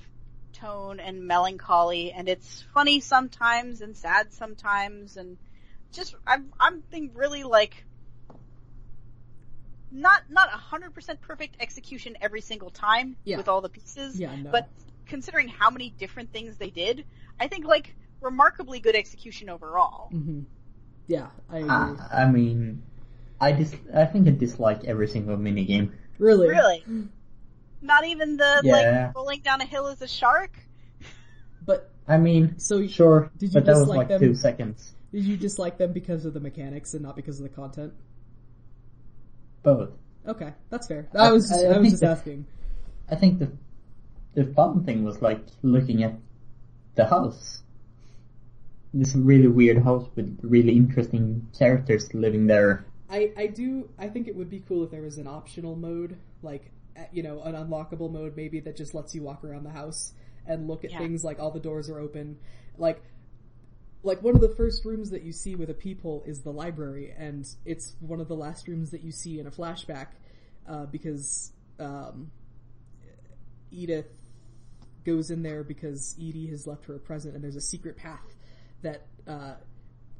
tone 0.53 0.99
and 0.99 1.27
melancholy 1.27 2.11
and 2.11 2.27
it's 2.27 2.63
funny 2.73 2.99
sometimes 2.99 3.81
and 3.81 3.95
sad 3.95 4.33
sometimes 4.33 5.15
and 5.15 5.37
just 5.93 6.15
I'm 6.25 6.51
I'm 6.59 6.81
being 6.91 7.11
really 7.13 7.43
like 7.43 7.85
not 9.91 10.21
not 10.29 10.49
a 10.53 10.57
hundred 10.57 10.93
percent 10.93 11.21
perfect 11.21 11.57
execution 11.59 12.15
every 12.21 12.41
single 12.41 12.69
time 12.69 13.15
Yeah. 13.25 13.37
with 13.37 13.47
all 13.47 13.61
the 13.61 13.69
pieces. 13.69 14.19
Yeah, 14.19 14.35
no. 14.43 14.51
But 14.51 14.69
considering 15.07 15.47
how 15.47 15.69
many 15.69 15.89
different 15.97 16.31
things 16.31 16.57
they 16.57 16.69
did, 16.69 17.05
I 17.39 17.47
think 17.47 17.65
like 17.65 17.95
remarkably 18.21 18.79
good 18.79 18.95
execution 18.95 19.49
overall. 19.49 20.09
hmm 20.09 20.41
Yeah, 21.07 21.27
I 21.49 21.57
agree. 21.59 21.69
Uh, 21.71 21.95
I 22.13 22.25
mean, 22.25 22.83
I 23.41 23.51
dis- 23.53 23.75
I 23.93 24.05
think 24.05 24.27
I 24.27 24.31
dislike 24.31 24.83
every 24.85 25.07
single 25.07 25.37
minigame. 25.37 25.91
really? 26.17 26.49
Really? 26.49 26.83
Mm. 26.89 27.07
Not 27.81 28.05
even 28.05 28.35
the 28.37 28.61
Yeah. 28.63 28.73
like 29.07 29.15
rolling 29.15 29.41
down 29.41 29.61
a 29.61 29.65
hill 29.65 29.87
as 29.87 30.01
a 30.01 30.07
shark? 30.07 30.51
But 31.65 31.91
I 32.07 32.17
mean, 32.17 32.57
So 32.59 32.77
you- 32.77 32.89
sure, 32.89 33.31
did 33.37 33.49
you 33.51 33.53
but 33.53 33.65
that 33.65 33.71
was 33.73 33.81
dislike 33.81 33.97
like 33.97 34.07
them? 34.09 34.19
two 34.21 34.35
seconds. 34.35 34.95
did 35.13 35.23
you 35.23 35.37
dislike 35.37 35.77
them 35.77 35.93
because 35.93 36.25
of 36.25 36.33
the 36.33 36.39
mechanics 36.39 36.93
and 36.93 37.01
not 37.03 37.15
because 37.15 37.39
of 37.39 37.43
the 37.43 37.49
content? 37.55 37.93
Both. 39.63 39.91
Okay, 40.27 40.53
that's 40.69 40.87
fair. 40.87 41.07
I 41.17 41.31
was 41.31 41.47
just, 41.49 41.65
I- 41.65 41.69
I 41.69 41.73
I, 41.75 41.77
was 41.79 41.89
just 41.91 42.01
that- 42.01 42.17
asking. 42.17 42.45
I 43.09 43.15
think 43.15 43.39
the 43.39 43.51
the 44.35 44.45
fun 44.53 44.83
thing 44.83 45.03
was 45.03 45.21
like 45.21 45.41
looking 45.63 46.03
at 46.03 46.15
the 46.95 47.05
house. 47.05 47.63
This 48.93 49.15
really 49.15 49.47
weird 49.47 49.83
house 49.83 50.07
with 50.15 50.39
really 50.43 50.75
interesting 50.75 51.47
characters 51.57 52.13
living 52.13 52.47
there. 52.47 52.85
I, 53.09 53.31
I 53.37 53.47
do, 53.47 53.89
I 53.97 54.07
think 54.07 54.27
it 54.27 54.35
would 54.35 54.49
be 54.49 54.59
cool 54.67 54.83
if 54.83 54.91
there 54.91 55.01
was 55.01 55.17
an 55.17 55.27
optional 55.27 55.75
mode, 55.75 56.17
like, 56.43 56.71
uh, 56.97 57.01
you 57.11 57.23
know, 57.23 57.41
an 57.41 57.55
unlockable 57.55 58.11
mode 58.11 58.35
maybe 58.35 58.59
that 58.61 58.75
just 58.75 58.93
lets 58.93 59.15
you 59.15 59.23
walk 59.23 59.43
around 59.43 59.63
the 59.63 59.71
house 59.71 60.13
and 60.45 60.67
look 60.67 60.83
at 60.85 60.91
Yeah. 60.91 60.99
things 60.99 61.23
like 61.23 61.39
all 61.39 61.51
the 61.51 61.59
doors 61.59 61.89
are 61.89 61.99
open. 61.99 62.37
Like, 62.77 63.01
like 64.03 64.21
one 64.21 64.35
of 64.35 64.41
the 64.41 64.49
first 64.55 64.85
rooms 64.85 65.09
that 65.09 65.23
you 65.23 65.31
see 65.31 65.55
with 65.55 65.69
a 65.69 65.73
peephole 65.73 66.23
is 66.25 66.41
the 66.41 66.53
library 66.53 67.13
and 67.17 67.47
it's 67.65 67.95
one 67.99 68.21
of 68.21 68.27
the 68.27 68.35
last 68.35 68.67
rooms 68.67 68.91
that 68.91 69.03
you 69.03 69.11
see 69.11 69.39
in 69.39 69.47
a 69.47 69.51
flashback, 69.51 70.07
uh, 70.67 70.85
because, 70.85 71.51
um, 71.79 72.31
Edith 73.71 74.07
goes 75.03 75.31
in 75.31 75.41
there 75.43 75.63
because 75.63 76.15
Edie 76.19 76.47
has 76.47 76.67
left 76.67 76.85
her 76.85 76.95
a 76.95 76.99
present 76.99 77.33
and 77.35 77.43
there's 77.43 77.55
a 77.55 77.61
secret 77.61 77.97
path 77.97 78.35
that, 78.81 79.07
uh, 79.27 79.55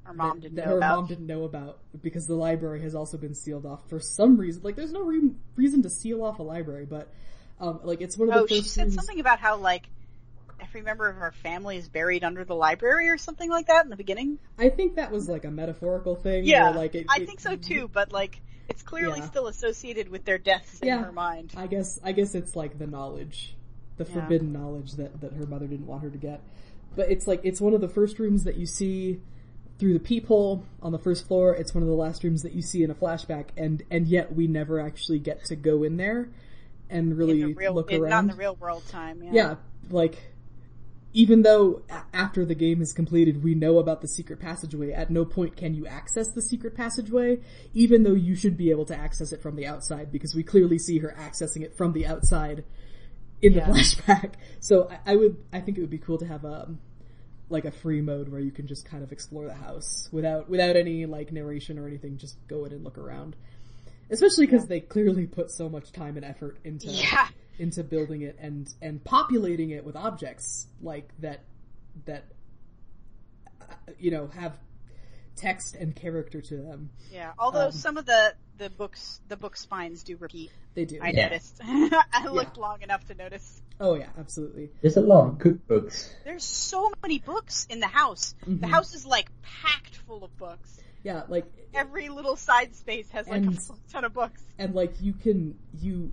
Our 0.10 0.16
mom 0.16 0.40
didn't 0.40 0.56
that 0.56 0.66
know 0.66 0.72
her 0.72 0.78
about. 0.78 0.96
mom 0.98 1.06
didn't 1.08 1.28
know 1.28 1.44
about 1.44 1.78
because 2.02 2.26
the 2.26 2.34
library 2.34 2.82
has 2.82 2.96
also 2.96 3.16
been 3.18 3.36
sealed 3.36 3.66
off 3.66 3.88
for 3.90 4.00
some 4.00 4.38
reason. 4.38 4.64
Like, 4.64 4.76
there's 4.76 4.92
no 4.92 5.04
re- 5.04 5.32
reason 5.56 5.84
to 5.84 5.90
seal 5.90 6.24
off 6.24 6.40
a 6.40 6.44
library, 6.44 6.86
but 6.86 7.10
um, 7.60 7.80
like 7.84 8.02
it's 8.02 8.18
one 8.18 8.30
of 8.30 8.36
Oh, 8.36 8.42
the 8.48 8.56
she 8.56 8.62
said 8.64 8.84
rooms. 8.86 8.96
something 8.96 9.20
about 9.20 9.40
how 9.40 9.58
like 9.58 9.88
every 10.60 10.82
member 10.82 11.08
of 11.08 11.18
our 11.22 11.32
family 11.32 11.78
is 11.78 11.88
buried 11.88 12.24
under 12.24 12.44
the 12.44 12.56
library 12.56 13.08
or 13.10 13.18
something 13.20 13.50
like 13.52 13.68
that 13.68 13.84
in 13.86 13.90
the 13.92 13.96
beginning. 13.96 14.40
I 14.58 14.70
think 14.70 14.96
that 14.96 15.12
was 15.12 15.30
like 15.30 15.46
a 15.46 15.52
metaphorical 15.52 16.16
thing. 16.16 16.44
Yeah, 16.46 16.72
like 16.72 16.96
it, 16.96 17.06
I 17.08 17.18
it- 17.22 17.28
think 17.28 17.40
so 17.40 17.56
too, 17.56 17.88
but 17.94 18.12
like 18.12 18.42
it's 18.68 18.82
clearly 18.82 19.20
Yeah. 19.20 19.28
still 19.28 19.48
associated 19.48 20.10
with 20.10 20.26
their 20.26 20.38
deaths 20.40 20.80
in 20.80 20.88
Yeah. 20.88 21.04
her 21.04 21.12
mind. 21.12 21.54
I 21.56 21.68
guess 21.68 22.00
I 22.04 22.14
guess 22.14 22.34
it's 22.34 22.56
like 22.56 22.80
the 22.80 22.88
knowledge, 22.88 23.56
the 23.98 24.06
Yeah. 24.06 24.14
forbidden 24.14 24.52
knowledge 24.54 24.94
that 24.94 25.22
that 25.22 25.34
her 25.34 25.46
mother 25.46 25.68
didn't 25.68 25.86
want 25.88 26.02
her 26.02 26.10
to 26.10 26.18
get. 26.18 26.42
But 26.96 27.12
it's 27.12 27.28
like 27.28 27.42
it's 27.44 27.62
one 27.62 27.74
of 27.76 27.82
the 27.82 27.88
first 27.90 28.18
rooms 28.20 28.44
that 28.46 28.56
you 28.58 28.66
see 28.66 29.22
through 29.80 29.93
the 29.93 29.99
peephole 29.99 30.64
on 30.82 30.91
the 30.91 30.99
first 30.99 31.27
floor. 31.27 31.56
It's 31.56 31.74
one 31.74 31.82
of 31.82 31.90
the 31.90 31.95
last 31.95 32.24
rooms 32.24 32.43
that 32.43 32.53
you 32.53 32.61
see 32.61 32.83
in 32.83 32.91
a 32.91 32.95
flashback, 32.95 33.48
and 33.58 33.82
and 33.90 34.08
yet 34.08 34.33
we 34.35 34.48
never 34.48 34.80
actually 34.80 35.19
get 35.19 35.45
to 35.45 35.56
go 35.56 35.83
in 35.83 35.98
there 35.98 36.30
and 36.90 37.17
really 37.17 37.53
real, 37.53 37.74
look 37.74 37.91
in, 37.91 38.01
around. 38.01 38.09
not 38.09 38.19
in 38.19 38.27
the 38.27 38.35
real 38.35 38.56
world 38.56 38.83
time. 38.88 39.24
Yeah. 39.24 39.32
yeah, 39.32 39.56
like 39.90 40.17
even 41.14 41.41
though 41.41 41.82
after 42.14 42.45
the 42.45 42.56
game 42.56 42.82
is 42.82 42.93
completed, 42.93 43.43
we 43.43 43.56
know 43.56 43.80
about 43.80 44.01
the 44.01 44.08
secret 44.08 44.40
passageway. 44.40 44.91
At 44.91 45.09
no 45.09 45.25
point 45.25 45.56
can 45.56 45.74
you 45.74 45.88
access 45.88 46.30
the 46.30 46.41
secret 46.41 46.75
passageway, 46.75 47.40
even 47.74 48.03
though 48.03 48.14
you 48.14 48.35
should 48.35 48.58
be 48.58 48.69
able 48.69 48.85
to 48.85 48.95
access 48.95 49.32
it 49.32 49.41
from 49.41 49.56
the 49.56 49.66
outside 49.66 50.11
because 50.11 50.35
we 50.35 50.43
clearly 50.43 50.77
see 50.77 50.99
her 50.99 51.16
accessing 51.17 51.64
it 51.64 51.75
from 51.75 51.93
the 51.93 52.06
outside 52.06 52.64
in 53.41 53.53
the 53.53 53.61
flashback. 53.61 54.33
So 54.59 54.90
I, 54.90 55.14
I 55.14 55.16
would, 55.16 55.38
I 55.51 55.61
think 55.61 55.77
it 55.77 55.82
would 55.82 55.90
be 55.90 55.98
cool 55.98 56.19
to 56.19 56.27
have 56.27 56.45
a 56.45 56.69
like 57.50 57.66
a 57.66 57.72
free 57.72 58.02
mode 58.02 58.30
where 58.30 58.40
you 58.42 58.52
can 58.52 58.68
just 58.68 58.86
kind 58.86 59.03
of 59.03 59.11
explore 59.11 59.45
the 59.45 59.53
house 59.53 60.08
without 60.11 60.50
without 60.50 60.76
any 60.76 61.06
like 61.06 61.32
narration 61.32 61.80
or 61.80 61.88
anything. 61.88 62.18
Just 62.18 62.36
go 62.48 62.66
in 62.66 62.72
and 62.74 62.84
look 62.84 62.98
around. 62.98 63.36
Especially 64.11 64.45
because 64.48 64.68
they 64.68 64.80
clearly 64.80 65.28
put 65.28 65.52
so 65.52 65.69
much 65.69 65.92
time 65.92 66.16
and 66.16 66.26
effort 66.26 66.58
into 66.64 66.88
Yeah. 66.88 67.28
into 67.58 67.84
building 67.84 68.22
it 68.22 68.38
and 68.40 68.68
and 68.82 69.03
populating 69.03 69.69
it 69.72 69.84
with 69.84 69.95
objects 69.95 70.68
like 70.82 71.10
that 71.19 71.42
that 72.06 72.26
uh, 73.61 73.66
you 74.00 74.11
know 74.11 74.28
have 74.28 74.53
text 75.36 75.76
and 75.76 75.95
character 75.95 76.42
to 76.42 76.58
them. 76.58 76.90
Yeah. 77.11 77.32
Although 77.40 77.68
Um, 77.68 77.72
some 77.72 77.98
of 77.98 78.06
the 78.06 78.34
the 78.58 78.69
books 78.69 79.22
the 79.28 79.38
book 79.38 79.56
spines 79.56 80.03
do 80.03 80.18
repeat. 80.18 80.52
They 80.74 80.86
do. 80.86 81.00
I 81.02 81.10
Yeah. 81.11 81.30
noticed. 81.30 81.60
I 81.64 82.28
looked 82.32 82.58
long 82.58 82.82
enough 82.82 83.06
to 83.08 83.16
notice. 83.16 83.61
Oh 83.80 83.95
yeah, 83.95 84.09
absolutely. 84.17 84.69
There's 84.82 84.98
a 84.98 85.01
lot 85.01 85.27
of 85.27 85.38
cookbooks. 85.38 86.09
There's 86.25 86.43
so 86.43 86.91
many 87.01 87.19
books 87.19 87.66
in 87.69 87.80
the 87.80 87.88
house. 87.88 88.35
The 88.45 88.51
Mhm. 88.56 88.69
house 88.69 88.93
is 88.93 89.06
like 89.06 89.30
packed 89.41 89.95
full 89.95 90.24
of 90.24 90.35
books. 90.38 90.80
Yeah, 91.03 91.24
like 91.30 91.45
Every 91.74 92.09
little 92.09 92.35
side 92.35 92.75
space 92.75 93.09
has 93.11 93.27
like 93.27 93.43
a 93.43 93.48
And- 93.48 93.61
full 93.64 93.77
ton 93.91 94.03
of 94.03 94.14
books. 94.14 94.41
and 94.58 94.74
like 94.75 94.99
you 95.01 95.14
can 95.14 95.58
you 95.80 96.11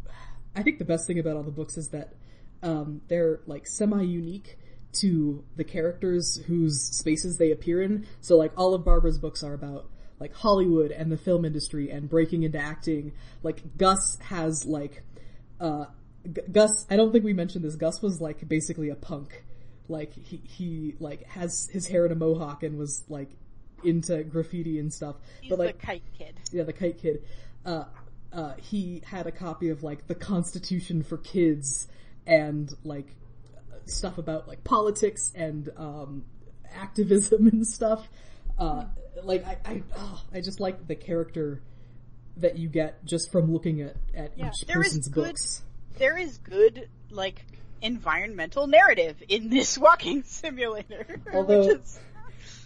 I 0.55 0.63
think 0.63 0.79
the 0.79 0.85
best 0.85 1.07
thing 1.07 1.19
about 1.19 1.37
all 1.37 1.43
the 1.43 1.51
books 1.51 1.77
is 1.77 1.89
that 1.89 2.15
um 2.63 3.01
they're 3.09 3.41
like 3.47 3.67
semi 3.67 4.03
unique 4.03 4.59
to 5.01 5.45
the 5.57 5.65
characters 5.65 6.37
whose 6.47 6.81
spaces 6.81 7.37
they 7.39 7.51
appear 7.51 7.83
in. 7.83 8.07
So 8.21 8.37
like 8.37 8.53
all 8.57 8.75
of 8.75 8.85
Barbara's 8.85 9.19
books 9.19 9.43
are 9.43 9.55
about 9.55 9.91
like 10.21 10.33
Hollywood 10.35 10.93
and 10.93 11.11
the 11.13 11.19
film 11.19 11.45
industry 11.45 11.91
and 11.91 12.09
breaking 12.09 12.45
into 12.45 12.59
acting. 12.59 13.13
Like 13.43 13.77
Gus 13.77 14.19
has 14.21 14.65
like 14.65 15.03
uh 15.61 15.87
G- 16.27 16.41
Gus 16.51 16.87
I 16.91 16.97
don't 16.97 17.13
think 17.13 17.25
we 17.25 17.33
mentioned 17.33 17.65
this. 17.65 17.77
Gus 17.77 18.01
was 18.03 18.21
like 18.21 18.47
basically 18.49 18.91
a 18.91 18.95
punk. 18.97 19.45
Like 19.89 20.13
he 20.15 20.41
he 20.45 20.95
like 20.99 21.25
has 21.29 21.69
his 21.73 21.87
hair 21.87 22.07
in 22.07 22.13
a 22.13 22.17
mohawk 22.17 22.63
and 22.63 22.77
was 22.79 23.05
like 23.09 23.31
into 23.85 24.25
graffiti 24.25 24.79
and 24.79 24.93
stuff. 24.93 25.17
He's 25.41 25.51
but 25.51 25.59
like 25.59 25.79
the 25.81 25.87
kite 25.87 26.03
kid. 26.19 26.35
yeah, 26.53 26.65
the 26.65 26.73
kite 26.73 26.99
kid. 26.99 27.23
Uh, 27.65 27.85
uh, 28.33 28.55
he 28.61 29.03
had 29.07 29.27
a 29.27 29.33
copy 29.33 29.69
of 29.69 29.83
like 29.83 30.07
the 30.09 30.15
Constitution 30.15 31.03
for 31.03 31.19
Kids 31.19 31.87
and 32.27 32.73
like 32.85 33.07
stuff 33.85 34.19
about 34.19 34.49
like 34.49 34.65
politics 34.65 35.31
and 35.35 35.69
um, 35.77 36.25
activism 36.75 37.47
and 37.53 37.67
stuff. 37.67 38.09
Uh, 38.59 38.87
like 39.23 39.47
I, 39.47 39.59
I, 39.65 39.83
oh, 39.97 40.23
I 40.35 40.41
just 40.41 40.59
like 40.61 40.87
the 40.89 40.97
character 40.97 41.63
that 42.39 42.59
you 42.59 42.69
get 42.69 43.05
just 43.05 43.31
from 43.33 43.53
looking 43.53 43.81
at 43.83 43.97
at 44.15 44.37
Yeah, 44.37 44.49
each 44.49 44.69
person's 44.69 45.09
good- 45.09 45.25
books. 45.27 45.63
There 45.99 46.17
is 46.17 46.39
good 46.39 46.89
like 47.11 47.45
environmental 47.83 48.67
narrative 48.67 49.17
in 49.29 49.49
this 49.51 49.77
walking 49.87 50.23
simulator. 50.25 51.21
Although- 51.33 51.71
is, 51.71 51.99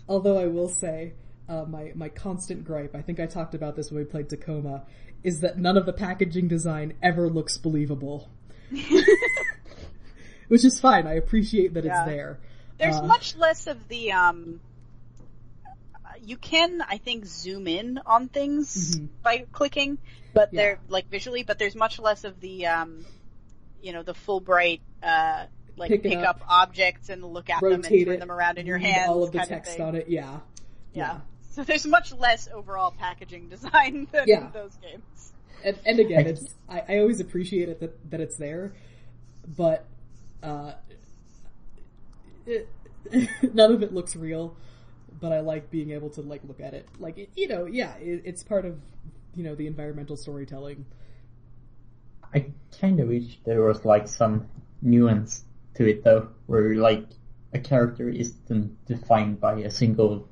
Although 0.08 0.38
I 0.38 0.46
will 0.46 0.68
say, 0.68 1.12
uh, 1.48 1.64
my 1.68 1.92
my 1.94 2.08
constant 2.08 2.64
gripe, 2.64 2.94
I 2.96 3.02
think 3.02 3.20
I 3.20 3.26
talked 3.26 3.54
about 3.54 3.76
this 3.76 3.90
when 3.90 3.98
we 4.02 4.04
played 4.04 4.28
Tacoma, 4.28 4.82
is 5.22 5.40
that 5.40 5.58
none 5.58 5.76
of 5.76 5.86
the 5.86 5.92
packaging 5.92 6.48
design 6.48 6.94
ever 7.02 7.28
looks 7.28 7.56
believable. 7.58 8.28
Which 10.48 10.64
is 10.64 10.80
fine. 10.80 11.06
I 11.06 11.14
appreciate 11.14 11.74
that 11.74 11.84
Yeah. 11.84 12.02
it's 12.02 12.10
there. 12.10 12.38
there's 12.78 12.96
Uh, 12.96 13.02
much 13.06 13.36
less 13.36 13.66
of 13.66 13.88
the 13.88 14.12
um. 14.12 14.60
You 16.22 16.36
can, 16.36 16.82
I 16.82 16.98
think, 16.98 17.24
zoom 17.24 17.66
in 17.66 17.98
on 18.04 18.28
things 18.28 18.96
Mhm. 18.98 19.08
by 19.22 19.46
clicking, 19.52 19.96
but 20.34 20.52
Yeah. 20.52 20.56
they're 20.60 20.78
like 20.88 21.08
visually. 21.08 21.44
But 21.44 21.58
there's 21.58 21.74
much 21.76 21.98
less 21.98 22.24
of 22.24 22.40
the, 22.40 22.66
um, 22.66 23.06
you 23.82 23.92
know, 23.92 24.02
the 24.02 24.14
Fullbright, 24.14 24.80
uh, 25.02 25.46
like 25.76 25.90
Pick 25.90 26.02
pick, 26.02 26.18
up. 26.18 26.36
up, 26.36 26.42
objects 26.48 27.08
and 27.08 27.24
look 27.24 27.48
at 27.50 27.60
them 27.60 27.72
and 27.72 27.84
turn 27.84 27.92
it, 27.92 28.20
them 28.20 28.30
around 28.30 28.58
in 28.58 28.66
your 28.66 28.78
hands. 28.78 29.08
all 29.08 29.24
of 29.24 29.32
the 29.32 29.38
text 29.40 29.72
thing. 29.76 29.82
on 29.86 29.94
it. 29.94 30.08
Yeah, 30.08 30.40
Yeah. 30.92 31.20
So 31.52 31.64
there's 31.64 31.84
much 31.86 32.12
less 32.12 32.48
overall 32.52 32.92
packaging 32.92 33.48
design 33.48 34.06
than 34.12 34.24
Yeah. 34.28 34.46
in 34.46 34.52
those 34.52 34.76
games. 34.76 35.32
And, 35.64 35.78
and 35.84 35.98
again, 35.98 36.26
it's 36.28 36.44
I, 36.68 36.82
I 36.88 36.98
always 36.98 37.20
appreciate 37.20 37.68
it 37.68 37.80
that, 37.80 38.10
that 38.10 38.20
it's 38.20 38.36
there, 38.36 38.72
but 39.56 39.84
uh, 40.42 40.72
it, 42.46 42.68
none 43.54 43.72
of 43.72 43.82
it 43.82 43.92
looks 43.92 44.16
real. 44.16 44.56
But 45.20 45.32
I 45.32 45.40
like 45.40 45.70
being 45.70 45.90
able 45.90 46.08
to 46.10 46.22
like 46.22 46.40
look 46.46 46.60
at 46.60 46.72
it, 46.72 46.88
like 46.98 47.18
it, 47.18 47.30
you 47.36 47.48
know, 47.48 47.66
yeah, 47.66 47.94
it, 47.96 48.22
it's 48.24 48.42
part 48.42 48.64
of 48.64 48.80
you 49.34 49.44
know 49.44 49.54
the 49.54 49.66
environmental 49.66 50.16
storytelling. 50.16 50.86
I 52.34 52.46
kind 52.80 53.00
of 53.00 53.08
wish 53.08 53.38
there 53.44 53.62
was 53.62 53.84
like 53.84 54.08
some 54.08 54.48
nuance 54.82 55.44
to 55.74 55.88
it 55.88 56.04
though, 56.04 56.28
where 56.46 56.74
like 56.74 57.06
a 57.52 57.58
character 57.58 58.08
isn't 58.08 58.86
defined 58.86 59.40
by 59.40 59.60
a 59.60 59.70
single 59.70 60.28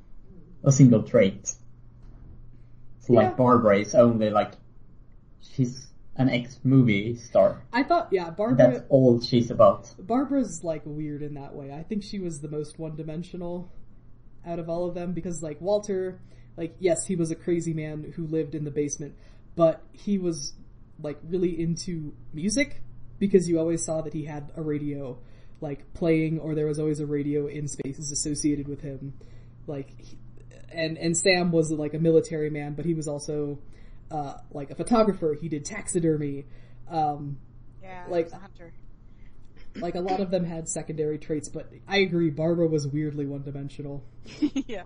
a 0.65 0.73
single 0.73 1.02
trait. 1.02 1.47
So 1.47 3.15
Yeah. 3.15 3.20
like 3.20 3.36
Barbara 3.36 3.78
is 3.81 3.94
only 3.94 4.31
like 4.31 4.52
she's 5.41 5.86
an 6.17 6.28
ex 6.28 6.59
movie 6.65 7.17
star. 7.17 7.62
I 7.73 7.85
thought, 7.85 8.09
yeah, 8.10 8.31
Barbara 8.31 8.73
That's 8.73 8.85
all 8.89 9.20
she's 9.20 9.51
about. 9.51 9.94
Barbara's 9.99 10.65
like 10.65 10.83
weird 10.85 11.23
in 11.23 11.35
that 11.35 11.55
way. 11.55 11.73
I 11.73 11.85
think 11.85 12.02
she 12.02 12.18
was 12.18 12.41
the 12.41 12.49
most 12.49 12.78
one 12.78 12.97
dimensional 12.97 13.70
out 14.44 14.59
of 14.59 14.68
all 14.68 14.89
of 14.89 14.94
them 14.94 15.12
because 15.12 15.43
like 15.43 15.60
Walter, 15.60 16.20
like 16.57 16.75
yes, 16.81 17.07
he 17.07 17.15
was 17.17 17.31
a 17.31 17.36
crazy 17.36 17.73
man 17.73 18.12
who 18.17 18.27
lived 18.27 18.55
in 18.55 18.65
the 18.65 18.70
basement, 18.70 19.15
but 19.55 19.81
he 19.93 20.18
was 20.18 20.55
like 21.01 21.18
really 21.28 21.60
into 21.60 22.15
music 22.33 22.83
because 23.18 23.49
you 23.49 23.59
always 23.59 23.85
saw 23.85 24.01
that 24.02 24.12
he 24.12 24.25
had 24.25 24.51
a 24.57 24.62
radio 24.62 25.18
like 25.60 25.93
playing 25.94 26.39
or 26.39 26.55
there 26.55 26.67
was 26.67 26.78
always 26.78 27.01
a 27.01 27.07
radio 27.07 27.47
in 27.47 27.67
spaces 27.68 28.10
associated 28.12 28.68
with 28.68 28.81
him. 28.81 29.12
Like 29.67 29.99
he- 30.01 30.18
and 30.73 30.99
and 30.99 31.17
Sam 31.17 31.51
was 31.51 31.70
like 31.73 31.94
a 31.94 31.99
military 31.99 32.51
man, 32.51 32.75
but 32.75 32.85
he 32.85 32.94
was 32.94 33.09
also 33.09 33.59
uh 34.10 34.35
like 34.51 34.70
a 34.70 34.75
photographer. 34.75 35.36
He 35.41 35.49
did 35.49 35.65
taxidermy. 35.65 36.47
Um 36.89 37.39
Yeah, 37.83 38.05
Like- 38.09 38.31
a 38.33 38.36
hunter. 38.36 38.73
like 39.77 39.94
a 39.94 40.01
lot 40.01 40.20
of 40.20 40.31
them 40.31 40.44
had 40.44 40.68
secondary 40.68 41.18
traits, 41.18 41.49
but 41.49 41.70
I 41.86 41.99
agree, 41.99 42.31
Barbara 42.31 42.67
was 42.67 42.86
weirdly 42.86 43.27
one 43.27 43.43
dimensional. 43.43 44.05
yeah. 44.67 44.83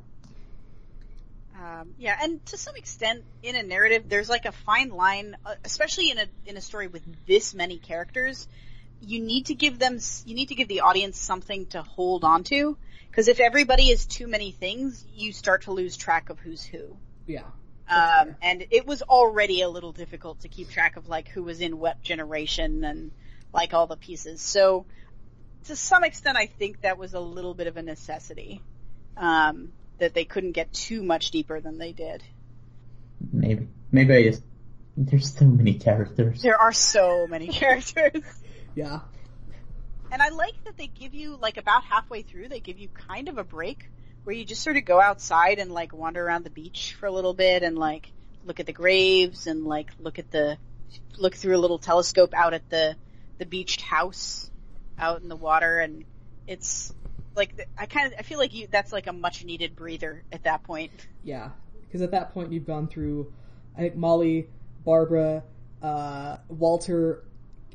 Um, 1.63 1.95
yeah, 1.97 2.19
and 2.21 2.45
to 2.47 2.57
some 2.57 2.75
extent, 2.75 3.23
in 3.43 3.55
a 3.55 3.63
narrative, 3.63 4.09
there's 4.09 4.29
like 4.29 4.47
a 4.47 4.53
fine 4.53 4.89
line, 4.89 5.37
uh, 5.47 5.55
especially 5.65 6.11
in 6.11 6.19
a 6.19 6.27
in 6.45 6.57
a 6.57 6.61
story 6.61 6.89
with 6.89 7.05
this 7.27 7.55
many 7.55 7.79
characters. 7.79 8.49
You 9.01 9.21
need 9.21 9.47
to 9.47 9.55
give 9.55 9.79
them, 9.79 9.99
you 10.27 10.35
need 10.35 10.49
to 10.49 10.55
give 10.55 10.69
the 10.69 10.81
audience 10.81 11.19
something 11.19 11.67
to 11.67 11.83
hold 11.83 12.25
on 12.25 12.45
to, 12.45 12.77
because 13.11 13.29
if 13.29 13.41
everybody 13.41 13.91
is 13.91 14.07
too 14.07 14.27
many 14.27 14.53
things, 14.53 15.05
you 15.15 15.33
start 15.33 15.63
to 15.63 15.73
lose 15.73 15.97
track 15.97 16.31
of 16.31 16.39
who's 16.39 16.65
who. 16.65 16.97
Yeah. 17.27 17.45
Um, 17.89 18.37
and 18.41 18.67
it 18.71 18.87
was 18.87 19.03
already 19.03 19.63
a 19.63 19.69
little 19.69 19.93
difficult 19.93 20.41
to 20.41 20.49
keep 20.49 20.71
track 20.71 20.97
of 20.97 21.09
like 21.09 21.29
who 21.29 21.43
was 21.43 21.61
in 21.61 21.79
what 21.79 22.03
generation 22.03 22.85
and 22.85 23.11
like 23.53 23.75
all 23.75 23.87
the 23.87 23.97
pieces. 23.97 24.41
So 24.41 24.87
to 25.65 25.77
some 25.77 26.05
extent, 26.05 26.37
I 26.39 26.47
think 26.47 26.83
that 26.83 26.97
was 26.97 27.15
a 27.15 27.21
little 27.21 27.55
bit 27.55 27.67
of 27.67 27.77
a 27.77 27.83
necessity. 27.83 28.63
Um, 29.17 29.73
that 30.03 30.15
they 30.15 30.25
couldn't 30.25 30.53
get 30.53 30.73
too 30.73 31.03
much 31.03 31.31
deeper 31.31 31.61
than 31.61 31.79
they 31.79 31.93
did. 31.93 32.23
Maybe. 33.33 33.69
Maybe 33.91 34.15
I 34.15 34.23
just 34.25 34.43
there's 34.97 35.33
so 35.33 35.45
many 35.47 35.75
characters. 35.75 36.43
There 36.43 36.59
are 36.59 36.73
so 36.73 37.27
many 37.27 37.49
characters. 37.61 38.23
Yeah. 38.75 39.01
And 40.11 40.21
I 40.21 40.29
like 40.29 40.53
that 40.65 40.77
they 40.77 40.89
give 40.89 41.15
you, 41.15 41.39
like 41.41 41.57
about 41.57 41.85
halfway 41.85 42.23
through, 42.23 42.49
they 42.49 42.61
give 42.61 42.79
you 42.79 42.89
kind 42.89 43.29
of 43.29 43.39
a 43.39 43.45
break 43.45 43.89
where 44.25 44.37
you 44.37 44.45
just 44.45 44.63
sort 44.63 44.77
of 44.77 44.85
go 44.85 45.01
outside 45.01 45.59
and 45.59 45.73
like 45.73 45.95
wander 45.95 46.25
around 46.25 46.45
the 46.45 46.51
beach 46.51 46.95
for 46.99 47.07
a 47.07 47.11
little 47.13 47.33
bit 47.33 47.63
and 47.63 47.79
like 47.79 48.13
look 48.45 48.61
at 48.61 48.67
the 48.67 48.73
graves 48.73 49.47
and 49.47 49.65
like 49.65 49.91
look 49.99 50.19
at 50.19 50.31
the, 50.31 50.59
look 51.17 51.35
through 51.35 51.57
a 51.57 51.59
little 51.59 51.79
telescope 51.79 52.35
out 52.35 52.55
at 52.55 52.69
the, 52.69 52.97
the 53.39 53.47
beached 53.47 53.81
house 53.81 54.51
out 54.99 55.23
in 55.23 55.29
the 55.29 55.37
water 55.37 55.79
and 55.79 56.05
it's 56.47 56.93
like, 57.35 57.69
I 57.79 57.87
kind 57.87 58.13
of, 58.13 58.19
I 58.19 58.23
feel 58.23 58.39
like 58.39 58.55
you, 58.55 58.67
that's 58.71 58.93
like 58.93 59.07
a 59.07 59.13
much 59.13 59.45
needed 59.45 59.77
breather 59.77 60.23
at 60.33 60.45
that 60.45 60.63
point. 60.63 60.93
Yeah. 61.23 61.51
Because 61.83 62.03
at 62.03 62.11
that 62.13 62.33
point 62.33 62.53
you've 62.53 62.67
gone 62.67 62.89
through, 62.89 63.33
I 63.77 63.81
think 63.81 63.97
Molly, 63.97 64.49
Barbara, 64.85 65.43
uh, 65.83 66.39
Walter, 66.49 67.25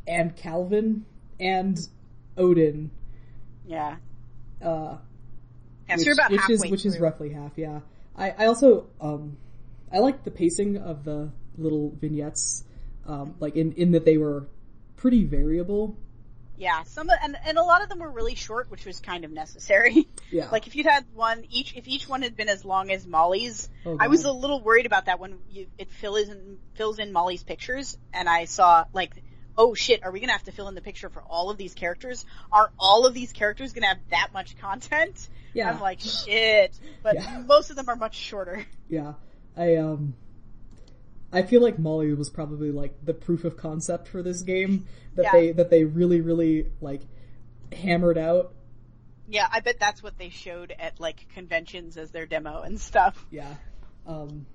and 0.07 0.35
Calvin, 0.35 1.05
and 1.39 1.77
Odin. 2.37 2.91
Yeah. 3.65 3.97
Uh, 4.61 4.97
Yeah, 5.87 5.95
so 5.95 5.99
which, 5.99 6.05
you're 6.05 6.13
about 6.13 6.31
which 6.31 6.49
is 6.49 6.65
which 6.65 6.85
is 6.85 6.99
roughly 6.99 7.31
half. 7.31 7.53
Yeah. 7.55 7.79
I, 8.15 8.31
I 8.31 8.45
also 8.47 8.87
um, 8.99 9.37
I 9.91 9.99
like 9.99 10.23
the 10.23 10.31
pacing 10.31 10.77
of 10.77 11.03
the 11.03 11.31
little 11.57 11.91
vignettes, 11.91 12.63
um, 13.05 13.35
like 13.39 13.55
in 13.55 13.73
in 13.73 13.91
that 13.91 14.03
they 14.05 14.17
were 14.17 14.47
pretty 14.97 15.23
variable. 15.23 15.97
Yeah, 16.57 16.83
some 16.83 17.09
of, 17.09 17.15
and 17.23 17.37
and 17.45 17.57
a 17.57 17.63
lot 17.63 17.83
of 17.83 17.89
them 17.89 17.99
were 17.99 18.09
really 18.09 18.33
short, 18.35 18.71
which 18.71 18.83
was 18.85 18.99
kind 18.99 19.23
of 19.25 19.31
necessary. 19.31 20.07
Yeah. 20.29 20.49
like 20.51 20.67
if 20.67 20.75
you'd 20.75 20.85
had 20.87 21.05
one 21.13 21.45
each, 21.49 21.73
if 21.77 21.87
each 21.87 22.09
one 22.09 22.21
had 22.21 22.35
been 22.35 22.49
as 22.49 22.65
long 22.65 22.91
as 22.91 23.07
Molly's, 23.07 23.69
Oh, 23.85 23.95
I 23.97 24.07
was 24.09 24.25
a 24.25 24.31
little 24.33 24.59
worried 24.61 24.85
about 24.85 25.05
that 25.05 25.21
when 25.21 25.37
you, 25.49 25.67
it 25.77 25.89
fills 25.89 26.27
in 26.27 26.57
fills 26.73 26.99
in 26.99 27.13
Molly's 27.13 27.43
pictures, 27.43 27.97
and 28.11 28.27
I 28.27 28.43
saw 28.43 28.83
like, 28.91 29.13
oh 29.57 29.73
shit, 29.73 30.03
are 30.03 30.11
we 30.11 30.19
gonna 30.19 30.33
have 30.33 30.43
to 30.43 30.51
fill 30.51 30.67
in 30.67 30.75
the 30.75 30.81
picture 30.81 31.07
for 31.09 31.21
all 31.29 31.49
of 31.49 31.57
these 31.57 31.73
characters? 31.75 32.25
Are 32.51 32.71
all 32.77 33.05
of 33.05 33.13
these 33.13 33.31
characters 33.31 33.71
gonna 33.71 33.87
have 33.87 33.99
that 34.09 34.29
much 34.33 34.57
content? 34.57 35.29
Yeah. 35.53 35.71
I'm 35.71 35.79
like 35.79 36.01
shit, 36.01 36.77
but 37.03 37.15
Yeah. 37.15 37.43
most 37.47 37.69
of 37.69 37.77
them 37.77 37.87
are 37.87 37.95
much 37.95 38.15
shorter. 38.15 38.65
Yeah, 38.89 39.13
I 39.55 39.75
um, 39.77 40.13
I 41.31 41.41
feel 41.43 41.61
like 41.61 41.77
Molly 41.77 42.13
was 42.13 42.29
probably 42.29 42.71
like 42.71 42.93
the 43.03 43.13
proof 43.13 43.43
of 43.43 43.57
concept 43.57 44.07
for 44.07 44.21
this 44.23 44.41
game 44.43 44.85
that 45.15 45.23
Yeah. 45.23 45.31
they 45.33 45.51
that 45.53 45.69
they 45.69 45.83
really 45.83 46.21
really 46.21 46.67
like 46.81 47.01
hammered 47.73 48.17
out. 48.17 48.53
Yeah, 49.29 49.47
I 49.51 49.59
bet 49.59 49.77
that's 49.79 50.01
what 50.01 50.17
they 50.17 50.29
showed 50.29 50.73
at 50.79 50.99
like 51.01 51.27
conventions 51.33 51.97
as 51.97 52.11
their 52.11 52.25
demo 52.25 52.61
and 52.61 52.79
stuff. 52.79 53.25
Yeah. 53.29 53.55
Um, 54.05 54.45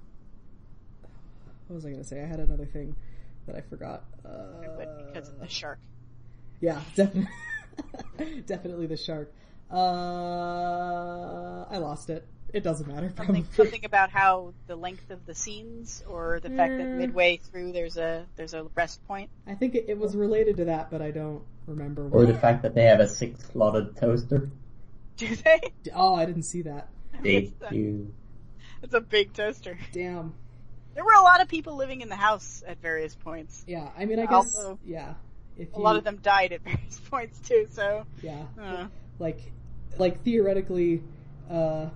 what 1.67 1.75
was 1.77 1.85
I 1.87 1.91
gonna 1.91 2.05
say? 2.05 2.23
I 2.23 2.27
had 2.27 2.41
another 2.41 2.65
thing 2.67 2.97
that 3.47 3.55
I 3.57 3.61
forgot. 3.61 4.05
Uh, 4.25 5.05
because 5.09 5.29
of 5.29 5.41
the 5.41 5.49
shark. 5.49 5.79
yeah, 6.61 6.81
definitely, 6.97 7.29
definitely 8.47 8.87
the 8.87 8.97
shark. 8.97 9.31
Uh, 9.71 11.65
I 11.71 11.79
lost 11.79 12.09
it. 12.11 12.27
It 12.53 12.63
doesn't 12.63 12.87
matter. 12.87 13.13
something 13.17 13.45
Probably. 13.45 13.45
something 13.55 13.85
about 13.85 14.11
how 14.11 14.53
the 14.67 14.77
length 14.77 15.11
of 15.11 15.25
the 15.27 15.35
scenes 15.35 16.03
or 16.09 16.39
the 16.41 16.51
fact 16.51 16.77
that 16.77 16.87
Mm. 16.87 16.97
midway 16.99 17.39
through 17.39 17.73
there's 17.73 17.97
a 17.97 18.27
there's 18.37 18.53
a 18.55 18.65
rest 18.75 19.07
point. 19.07 19.31
I 19.47 19.55
think 19.55 19.75
it, 19.75 19.87
it 19.89 19.99
was 19.99 20.15
related 20.17 20.59
to 20.59 20.67
that, 20.67 20.91
but 20.91 21.01
I 21.01 21.11
don't 21.13 21.43
remember. 21.67 22.03
Or 22.05 22.09
What. 22.09 22.27
the 22.29 22.35
fact 22.35 22.63
that 22.63 22.75
they 22.75 22.85
have 22.85 23.01
a 23.01 23.09
six 23.09 23.43
slotted 23.53 23.97
toaster. 23.97 24.51
Do 25.17 25.35
they? 25.37 25.61
Oh, 25.95 26.15
I 26.15 26.27
didn't 26.27 26.43
see 26.45 26.63
that. 26.63 26.89
They 27.23 27.37
It's 27.37 27.53
a- 27.63 28.07
It's 28.83 28.95
a 28.95 29.01
big 29.01 29.33
toaster. 29.33 29.79
Damn. 29.93 30.35
There 30.95 31.05
were 31.05 31.13
a 31.13 31.23
lot 31.23 31.41
of 31.41 31.49
people 31.49 31.77
living 31.77 32.01
in 32.03 32.09
the 32.11 32.17
house 32.17 32.63
at 32.67 32.79
various 32.83 33.15
points. 33.15 33.65
Yeah, 33.67 33.89
I 33.97 34.05
mean, 34.05 34.19
I 34.19 34.27
guess 34.27 34.55
Also, 34.57 34.79
yeah. 34.85 35.15
If 35.57 35.73
A 35.75 35.77
you, 35.79 35.83
lot 35.83 35.97
of 35.97 36.05
them 36.05 36.17
died 36.23 36.53
at 36.53 36.61
various 36.65 36.99
points 37.09 37.39
too. 37.49 37.67
So, 37.71 38.05
yeah, 38.23 38.43
uh, 38.61 38.89
like, 39.19 39.41
like 39.99 40.23
theoretically, 40.23 41.03
uh, 41.51 41.89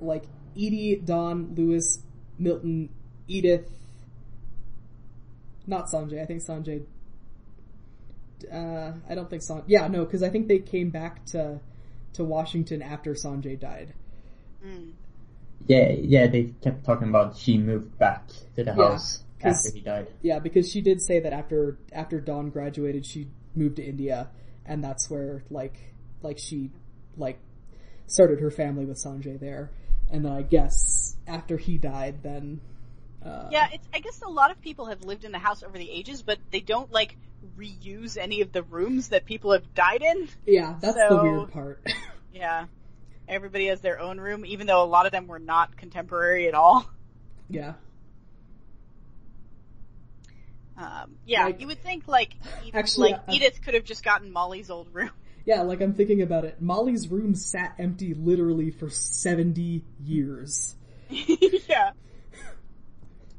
like 0.00 0.24
Edie, 0.56 0.96
Dawn, 1.04 1.54
Lewis, 1.56 2.00
Milton, 2.38 2.90
Edith, 3.28 3.70
not 5.66 5.86
Sanjay. 5.86 6.22
I 6.22 6.26
think 6.26 6.42
Sanjay. 6.42 6.84
Uh, 8.52 8.92
I 9.08 9.14
don't 9.14 9.28
think 9.28 9.42
Sanjay. 9.42 9.64
Yeah, 9.66 9.88
no, 9.88 10.04
because 10.04 10.22
I 10.22 10.30
think 10.30 10.48
they 10.48 10.58
came 10.58 10.90
back 10.90 11.24
to 11.26 11.60
to 12.14 12.24
Washington 12.24 12.82
after 12.82 13.12
Sanjay 13.14 13.58
died. 13.58 13.94
mm, 14.64 14.92
Yeah, 15.66 15.90
yeah, 15.92 16.26
they 16.26 16.54
kept 16.62 16.84
talking 16.84 17.08
about 17.08 17.36
she 17.36 17.58
moved 17.58 17.96
back 17.98 18.26
to 18.56 18.64
the 18.64 18.74
Yeah, 18.74 18.74
house 18.74 19.22
after 19.42 19.70
he 19.70 19.80
died. 19.80 20.08
Yeah, 20.22 20.38
because 20.40 20.70
she 20.70 20.80
did 20.80 21.00
say 21.00 21.20
that 21.20 21.32
after 21.32 21.78
after 21.92 22.20
Dawn 22.20 22.50
graduated, 22.50 23.06
she 23.06 23.28
moved 23.54 23.76
to 23.76 23.84
India, 23.84 24.30
and 24.66 24.82
that's 24.82 25.10
where 25.10 25.44
like 25.50 25.94
like 26.22 26.38
she 26.38 26.70
like 27.16 27.38
started 28.06 28.40
her 28.40 28.50
family 28.50 28.84
with 28.84 28.98
Sanjay 29.04 29.38
there, 29.38 29.70
and 30.10 30.24
then 30.24 30.32
I 30.32 30.42
guess 30.42 31.16
after 31.26 31.56
he 31.56 31.78
died, 31.78 32.22
then 32.22 32.60
uh, 33.24 33.48
Yeah, 33.50 33.68
it's. 33.72 33.86
I 33.94 33.98
guess 34.00 34.20
a 34.22 34.28
lot 34.30 34.50
of 34.50 34.60
people 34.60 34.86
have 34.86 35.02
lived 35.04 35.24
in 35.24 35.32
the 35.32 35.38
house 35.38 35.62
over 35.62 35.76
the 35.76 35.90
ages, 35.90 36.22
but 36.22 36.38
they 36.50 36.60
don't 36.60 36.90
like 36.92 37.16
reuse 37.56 38.16
any 38.16 38.40
of 38.40 38.52
the 38.52 38.62
rooms 38.62 39.08
that 39.08 39.24
people 39.24 39.52
have 39.52 39.74
died 39.74 40.02
in. 40.02 40.28
yeah, 40.46 40.76
that's 40.80 40.96
the 40.96 41.20
weird 41.22 41.50
part. 41.52 41.80
Yeah, 42.32 42.66
everybody 43.26 43.66
has 43.66 43.80
their 43.80 43.98
own 43.98 44.18
room, 44.20 44.44
even 44.46 44.66
though 44.66 44.82
a 44.82 44.86
lot 44.86 45.06
of 45.06 45.12
them 45.12 45.26
were 45.26 45.38
not 45.40 45.76
contemporary 45.76 46.46
at 46.46 46.54
all. 46.54 46.88
yeah, 47.48 47.72
Um, 50.76 51.16
yeah, 51.26 51.46
Like- 51.46 51.60
you 51.60 51.66
would 51.66 51.82
think 51.82 52.06
like 52.06 52.34
Edith, 52.62 52.74
Actually, 52.74 53.12
like 53.12 53.22
I- 53.28 53.32
Edith 53.32 53.60
could 53.62 53.74
have 53.74 53.84
just 53.84 54.04
gotten 54.04 54.30
Molly's 54.32 54.70
old 54.70 54.94
room. 54.94 55.10
Yeah. 55.48 55.62
Like 55.62 55.80
I'm 55.80 55.94
thinking 55.94 56.20
about 56.22 56.44
it. 56.44 56.60
Molly's 56.60 57.08
room 57.08 57.34
sat 57.34 57.74
empty 57.78 58.12
literally 58.14 58.70
for 58.70 58.88
seventy 58.90 59.84
years. 60.04 60.76
yeah, 61.10 61.92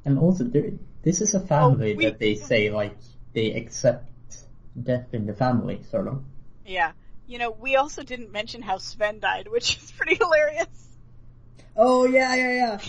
And 0.03 0.17
also, 0.17 0.43
there, 0.43 0.71
this 1.03 1.21
is 1.21 1.35
a 1.35 1.39
family 1.39 1.93
Oh, 1.93 1.97
we- 1.97 2.05
that 2.05 2.17
they 2.19 2.33
say 2.35 2.71
like 2.71 2.97
they 3.33 3.51
accept 3.53 4.09
death 4.81 5.13
in 5.13 5.25
the 5.27 5.33
family, 5.33 5.83
sort 5.91 6.07
of. 6.07 6.23
yeah. 6.65 6.91
You 7.27 7.37
know, 7.37 7.51
we 7.51 7.75
also 7.75 8.01
didn't 8.01 8.31
mention 8.31 8.63
how 8.63 8.79
Sven 8.79 9.19
died, 9.19 9.47
which 9.47 9.77
is 9.77 9.91
pretty 9.91 10.15
hilarious. 10.15 10.65
Oh 11.77 12.05
yeah, 12.07 12.33
yeah, 12.33 12.51
yeah. 12.53 12.79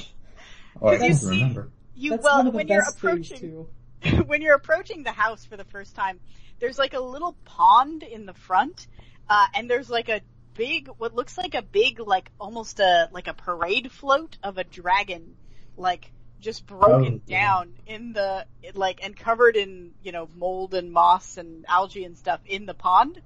Or 0.81 0.93
I 0.93 0.95
you 0.95 0.99
don't 1.01 1.15
see- 1.15 1.27
remember. 1.29 1.69
You 1.95 2.11
That's 2.13 2.25
well, 2.25 2.39
one 2.39 2.47
of 2.47 2.53
the 2.55 2.57
when 2.57 2.69
you're 2.69 2.89
approaching 2.89 3.39
too. 3.39 3.69
when 4.27 4.41
you're 4.41 4.55
approaching 4.55 5.03
the 5.03 5.13
house 5.13 5.45
for 5.45 5.59
the 5.59 5.65
first 5.65 5.95
time, 5.95 6.19
there's 6.59 6.79
like 6.79 6.95
a 6.95 7.01
little 7.01 7.37
pond 7.45 8.03
in 8.03 8.25
the 8.25 8.33
front, 8.33 8.87
uh, 9.31 9.47
and 9.55 9.70
there's 9.70 9.89
like 9.89 10.09
a 10.09 10.20
big, 10.55 10.89
what 10.99 11.15
looks 11.15 11.39
like 11.39 11.55
a 11.55 11.62
big, 11.62 12.00
like 12.00 12.31
almost 12.41 12.81
a 12.81 13.09
like 13.12 13.28
a 13.28 13.34
parade 13.34 13.91
float 13.92 14.36
of 14.42 14.59
a 14.59 14.65
dragon, 14.65 15.36
like 15.76 16.10
just 16.41 16.67
broken 16.67 17.15
Oh, 17.17 17.20
yeah. 17.26 17.47
down 17.47 17.75
in 17.86 18.12
the 18.12 18.44
like 18.75 19.00
and 19.05 19.17
covered 19.17 19.57
in 19.57 19.92
you 20.02 20.10
know 20.12 20.28
mold 20.36 20.75
and 20.75 20.92
moss 20.92 21.36
and 21.36 21.65
algae 21.68 22.05
and 22.05 22.18
stuff 22.18 22.41
in 22.47 22.67
the 22.67 22.75
pond. 22.75 23.20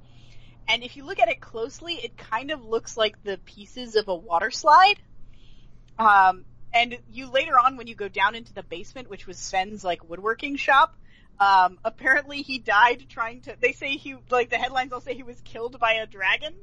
And 0.68 0.82
if 0.82 0.96
you 0.96 1.04
look 1.04 1.20
at 1.20 1.28
it 1.28 1.40
closely, 1.40 1.94
it 1.94 2.16
kind 2.16 2.50
of 2.50 2.64
looks 2.64 2.96
like 2.96 3.22
the 3.24 3.38
pieces 3.44 3.96
of 3.96 4.08
a 4.08 4.14
water 4.14 4.50
slide. 4.50 4.96
Um, 5.98 6.44
and 6.72 6.98
you 7.12 7.30
later 7.30 7.58
on, 7.58 7.76
when 7.76 7.86
you 7.86 7.94
go 7.94 8.08
down 8.08 8.34
into 8.34 8.52
the 8.52 8.62
basement, 8.62 9.08
which 9.08 9.26
was 9.26 9.38
Sven's 9.38 9.84
like 9.84 10.08
woodworking 10.08 10.56
shop, 10.56 10.96
um, 11.40 11.78
apparently 11.84 12.42
he 12.42 12.58
died 12.58 13.04
trying 13.08 13.40
to. 13.42 13.56
They 13.60 13.72
say 13.72 13.96
he 13.96 14.16
like 14.30 14.50
the 14.50 14.58
headlines 14.58 14.92
all 14.92 15.00
say 15.00 15.14
he 15.14 15.22
was 15.22 15.40
killed 15.42 15.78
by 15.78 15.94
a 15.94 16.06
dragon. 16.06 16.54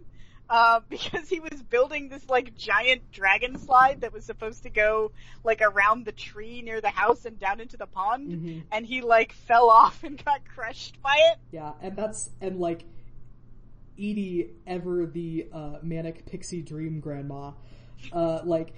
Uh, 0.50 0.82
because 0.90 1.30
he 1.30 1.40
was 1.40 1.62
building 1.70 2.10
this 2.10 2.28
like 2.30 2.56
giant 2.58 3.10
dragon 3.14 3.58
slide 3.58 4.02
that 4.02 4.12
was 4.12 4.26
supposed 4.26 4.64
to 4.64 4.70
go 4.70 5.12
like 5.46 5.62
around 5.62 6.04
the 6.06 6.12
tree 6.12 6.62
near 6.62 6.82
the 6.82 6.90
house 6.90 7.24
and 7.24 7.40
down 7.40 7.62
into 7.62 7.78
the 7.78 7.88
pond, 7.88 8.30
Mhm. 8.32 8.64
and 8.72 8.86
he 8.86 9.02
like 9.02 9.32
fell 9.32 9.70
off 9.82 10.04
and 10.04 10.24
got 10.24 10.42
crushed 10.54 11.02
by 11.02 11.16
it. 11.32 11.38
Yeah, 11.52 11.72
and 11.82 11.96
that's 11.96 12.32
and 12.42 12.60
like 12.60 12.84
Edie, 13.98 14.50
ever 14.66 15.06
the 15.06 15.48
uh, 15.54 15.78
manic 15.84 16.26
pixie 16.26 16.62
dream 16.62 17.00
grandma, 17.00 17.52
uh, 18.12 18.42
like 18.44 18.74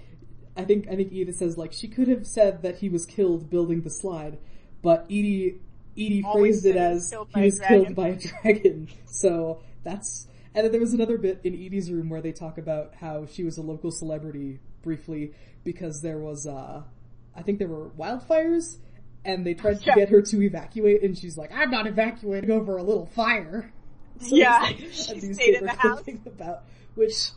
I 0.58 0.66
think 0.66 0.88
I 0.90 0.96
think 0.96 1.12
Edith 1.12 1.38
says 1.38 1.58
like 1.58 1.72
she 1.74 1.88
could 1.88 2.08
have 2.08 2.28
said 2.28 2.62
that 2.64 2.78
he 2.78 2.90
was 2.90 3.06
killed 3.06 3.50
building 3.50 3.82
the 3.82 3.90
slide, 3.90 4.38
but 4.82 5.06
Edie 5.06 5.60
Edie 5.98 6.22
phrased 6.34 6.66
it 6.66 6.74
said 6.76 6.90
he 6.90 6.96
was 6.96 7.14
as 7.14 7.30
he 7.34 7.42
was 7.42 7.58
dragon. 7.60 7.84
killed 7.86 7.96
by 7.96 8.08
a 8.10 8.16
dragon. 8.18 8.88
So 9.08 9.62
that's 9.84 10.28
and 10.56 10.66
then 10.66 10.72
there 10.72 10.82
was 10.82 10.94
another 10.94 11.18
bit 11.18 11.42
in 11.44 11.54
Edie's 11.54 11.92
room 11.92 12.10
where 12.10 12.22
they 12.22 12.32
talk 12.32 12.58
about 12.58 12.96
how 12.96 13.26
she 13.28 13.44
was 13.44 13.58
a 13.58 13.62
local 13.62 13.92
celebrity 13.92 14.60
briefly 14.82 15.34
because 15.64 16.02
there 16.02 16.18
was 16.20 16.46
uh 16.48 16.82
I 17.36 17.42
think 17.44 17.60
there 17.60 17.68
were 17.68 17.90
wildfires 17.92 18.78
and 19.26 19.46
they 19.46 19.54
tried 19.54 19.80
to 19.82 19.86
Yeah. 19.86 19.96
get 19.96 20.10
her 20.10 20.22
to 20.22 20.42
evacuate 20.42 21.04
and 21.04 21.18
she's 21.18 21.38
like, 21.38 21.52
I'm 21.54 21.72
not 21.72 21.88
evacuating 21.88 22.52
over 22.52 22.78
a 22.78 22.84
little 22.84 23.06
fire. 23.06 23.72
So 24.20 24.36
Yeah, 24.36 24.70
it's 24.70 25.06
she 25.08 25.12
a 25.14 25.16
stayed 25.16 25.24
newspaper 25.24 25.58
in 25.60 25.66
the 25.66 25.72
house. 25.72 25.96
clipping 26.02 26.22
about 26.28 26.64
which 26.96 27.30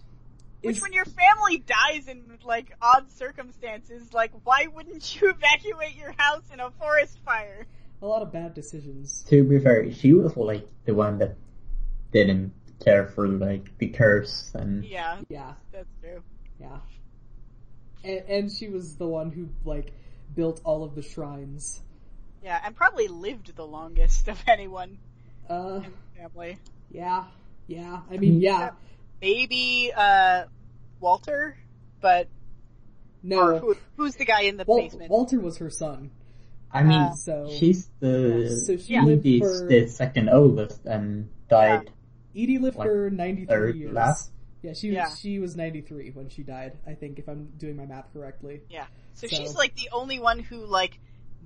Which 0.63 0.81
when 0.83 0.93
your 0.93 1.05
family 1.07 1.59
dies 1.59 2.07
in 2.09 2.39
like 2.45 2.73
odd 2.83 3.11
circumstances, 3.13 4.13
like 4.13 4.33
why 4.45 4.67
wouldn't 4.75 5.21
you 5.21 5.31
evacuate 5.31 5.95
your 5.97 6.13
house 6.19 6.43
in 6.53 6.61
a 6.61 6.71
forest 6.73 7.19
fire? 7.25 7.67
A 8.03 8.07
lot 8.07 8.23
of 8.23 8.33
bad 8.33 8.55
decisions. 8.55 9.25
To 9.29 9.43
be 9.45 9.59
fair, 9.59 9.91
she 9.93 10.13
was 10.13 10.37
like 10.37 10.67
the 10.85 10.95
one 10.95 11.19
that 11.19 11.37
didn't 12.13 12.53
care 12.85 13.07
for 13.07 13.27
like 13.29 13.77
the 13.79 13.89
curse 13.89 14.51
and 14.55 14.85
Yeah, 14.85 15.19
Yeah, 15.29 15.55
that's 15.73 15.89
true. 16.03 16.23
yeah. 16.61 16.79
And, 18.05 18.23
and 18.29 18.53
she 18.53 18.69
was 18.69 18.97
the 18.97 19.07
one 19.09 19.31
who 19.31 19.49
like 19.65 19.93
built 20.35 20.61
all 20.65 20.85
of 20.85 20.95
the 20.95 21.03
shrines. 21.03 21.81
Yeah, 22.43 22.61
and 22.65 22.77
probably 22.77 23.09
lived 23.09 23.57
the 23.57 23.67
longest 23.67 24.29
of 24.29 24.43
anyone 24.47 24.99
Uh, 25.49 25.81
in 25.85 25.93
the 26.15 26.21
family. 26.21 26.59
yeah, 26.91 27.25
yeah. 27.67 28.01
I 28.11 28.19
mean, 28.19 28.41
yeah. 28.41 28.71
Maybe 29.23 29.91
uh 29.97 30.45
Walter, 31.01 31.57
but 32.01 32.29
No, 33.23 33.59
who, 33.59 33.77
who's 33.97 34.17
the 34.17 34.25
guy 34.27 34.43
in 34.43 34.57
the 34.59 34.65
Wal- 34.67 34.79
basement? 34.83 35.11
Walter 35.11 35.41
was 35.41 35.57
her 35.59 35.71
son. 35.71 36.11
I 36.73 36.83
mean, 36.83 37.01
Uh, 37.01 37.13
So 37.15 37.49
she's 37.51 37.89
the 38.01 38.51
So 38.67 38.77
she 38.77 38.97
Edie's 38.97 39.41
for 39.41 39.67
the 39.69 39.87
second 39.89 40.29
oldest 40.29 40.85
and 40.85 41.29
died. 41.49 41.91
Edie 42.35 42.59
lived 42.59 42.77
like, 42.77 42.89
for 42.89 43.11
ninety 43.11 43.47
third 43.47 43.73
three 43.73 43.81
years. 43.81 43.93
last? 43.95 44.31
Yeah, 44.63 44.73
she 44.75 44.91
Yeah. 44.91 45.15
she 45.15 45.39
was 45.39 45.57
ninety 45.57 45.81
three 45.81 46.11
when 46.11 46.29
she 46.29 46.43
died. 46.43 46.77
I 46.87 46.95
think 46.95 47.19
if 47.19 47.29
I'm 47.29 47.53
doing 47.57 47.77
my 47.77 47.87
math 47.87 48.13
correctly. 48.13 48.63
yeah, 48.69 48.87
so, 49.15 49.27
so- 49.27 49.37
she's 49.37 49.55
like 49.55 49.75
the 49.77 49.89
only 49.93 50.19
one 50.19 50.39
who 50.41 50.67
like 50.67 50.99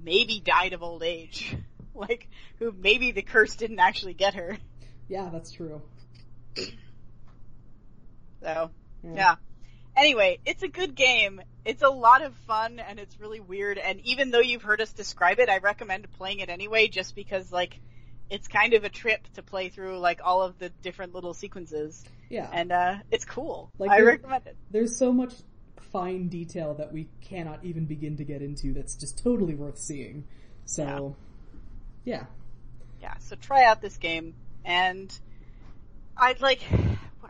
maybe 0.03 0.41
died 0.41 0.73
of 0.73 0.83
old 0.83 1.03
age, 1.03 1.55
like 1.95 2.29
who 2.59 2.73
maybe 2.73 3.13
the 3.13 3.23
curse 3.23 3.55
didn't 3.57 3.79
actually 3.79 4.15
get 4.15 4.35
her. 4.35 4.59
Yeah, 5.09 5.29
that's 5.33 5.53
true. 5.53 5.83
So 8.43 8.71
Yeah. 9.05 9.15
Yeah. 9.15 9.35
Anyway, 9.97 10.39
it's 10.47 10.63
a 10.63 10.69
good 10.69 10.95
game. 10.95 11.41
It's 11.65 11.83
a 11.83 11.89
lot 11.89 12.23
of 12.23 12.35
fun 12.47 12.79
and 12.79 12.99
it's 12.99 13.21
really 13.21 13.41
weird. 13.41 13.79
And 13.79 14.01
even 14.01 14.31
though 14.31 14.41
you've 14.41 14.63
heard 14.63 14.81
us 14.81 14.93
describe 14.93 15.39
it, 15.39 15.49
I 15.49 15.59
recommend 15.59 16.11
playing 16.13 16.41
it 16.41 16.49
anyway 16.49 16.89
just 16.89 17.15
because 17.15 17.53
like 17.53 17.81
it's 18.31 18.49
kind 18.49 18.75
of 18.75 18.85
a 18.85 18.89
trip 18.89 19.27
to 19.35 19.43
play 19.43 19.69
through 19.69 19.99
like 19.99 20.21
all 20.25 20.43
of 20.43 20.59
the 20.59 20.71
different 20.83 21.15
little 21.15 21.35
sequences. 21.35 22.05
Yeah. 22.29 22.49
And 22.53 22.73
uh 22.73 22.97
it's 23.11 23.25
cool. 23.25 23.71
Like, 23.79 23.91
I 23.91 24.01
recommend 24.01 24.47
it. 24.47 24.57
There's 24.71 24.97
so 24.97 25.13
much 25.13 25.35
fine 25.93 26.29
detail 26.29 26.75
that 26.75 26.93
we 26.93 27.09
cannot 27.21 27.65
even 27.65 27.85
begin 27.85 28.17
to 28.17 28.25
get 28.25 28.43
into 28.43 28.73
that's 28.73 28.95
just 28.95 29.23
totally 29.23 29.55
worth 29.55 29.79
seeing. 29.79 30.25
So, 30.65 31.17
yeah. 32.05 32.27
Yeah, 33.01 33.15
so 33.19 33.37
try 33.37 33.65
out 33.65 33.81
this 33.83 33.97
game 33.97 34.35
and 34.65 35.13
I'd 36.17 36.41
like 36.41 36.61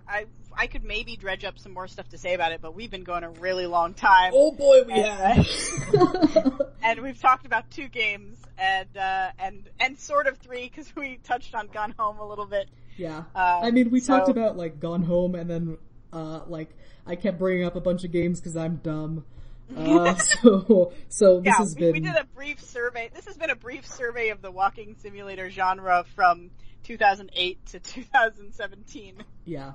I 0.08 0.26
I 0.56 0.66
could 0.66 0.84
maybe 0.84 1.16
dredge 1.16 1.44
up 1.44 1.58
some 1.58 1.72
more 1.72 1.88
stuff 1.88 2.08
to 2.10 2.18
say 2.18 2.34
about 2.34 2.52
it, 2.52 2.60
but 2.60 2.74
we've 2.74 2.90
been 2.90 3.04
going 3.04 3.24
a 3.24 3.30
really 3.30 3.66
long 3.66 3.94
time. 3.94 4.32
Oh 4.34 4.52
boy, 4.52 4.82
we 4.84 4.92
And, 4.94 5.04
have. 5.46 6.60
and 6.82 7.00
we've 7.00 7.20
talked 7.20 7.46
about 7.46 7.70
two 7.70 7.88
games 7.88 8.38
and 8.58 8.88
uh, 8.96 9.30
and 9.38 9.68
and 9.78 9.98
sort 9.98 10.26
of 10.26 10.38
three 10.38 10.64
because 10.68 10.94
we 10.96 11.18
touched 11.24 11.54
on 11.54 11.68
Gone 11.68 11.94
Home 11.98 12.18
a 12.18 12.26
little 12.28 12.46
bit. 12.46 12.68
yeah. 12.96 13.18
Um, 13.18 13.24
I 13.34 13.70
mean, 13.70 13.90
we 13.90 14.00
so- 14.00 14.16
talked 14.16 14.28
about 14.28 14.56
like 14.56 14.80
Gone 14.80 15.02
Home, 15.02 15.34
and 15.34 15.48
then 15.48 15.78
uh, 16.12 16.40
like 16.46 16.70
I 17.06 17.16
kept 17.16 17.38
bringing 17.38 17.64
up 17.64 17.76
a 17.76 17.80
bunch 17.80 18.04
of 18.04 18.10
games 18.12 18.40
because 18.40 18.56
I'm 18.56 18.76
dumb. 18.76 19.24
Uh, 19.76 20.16
so 20.16 20.92
so 21.08 21.36
this 21.38 21.46
yeah, 21.46 21.56
has 21.58 21.76
we, 21.76 21.80
been 21.80 21.92
we 21.92 22.00
did 22.00 22.16
a 22.16 22.24
brief 22.34 22.60
survey. 22.60 23.08
This 23.14 23.26
has 23.26 23.36
been 23.36 23.50
a 23.50 23.54
brief 23.54 23.86
survey 23.86 24.30
of 24.30 24.42
the 24.42 24.50
walking 24.50 24.96
simulator 25.00 25.48
genre 25.48 26.04
from 26.16 26.50
2008 26.84 27.66
to 27.66 27.80
2017. 27.80 29.22
yeah. 29.44 29.72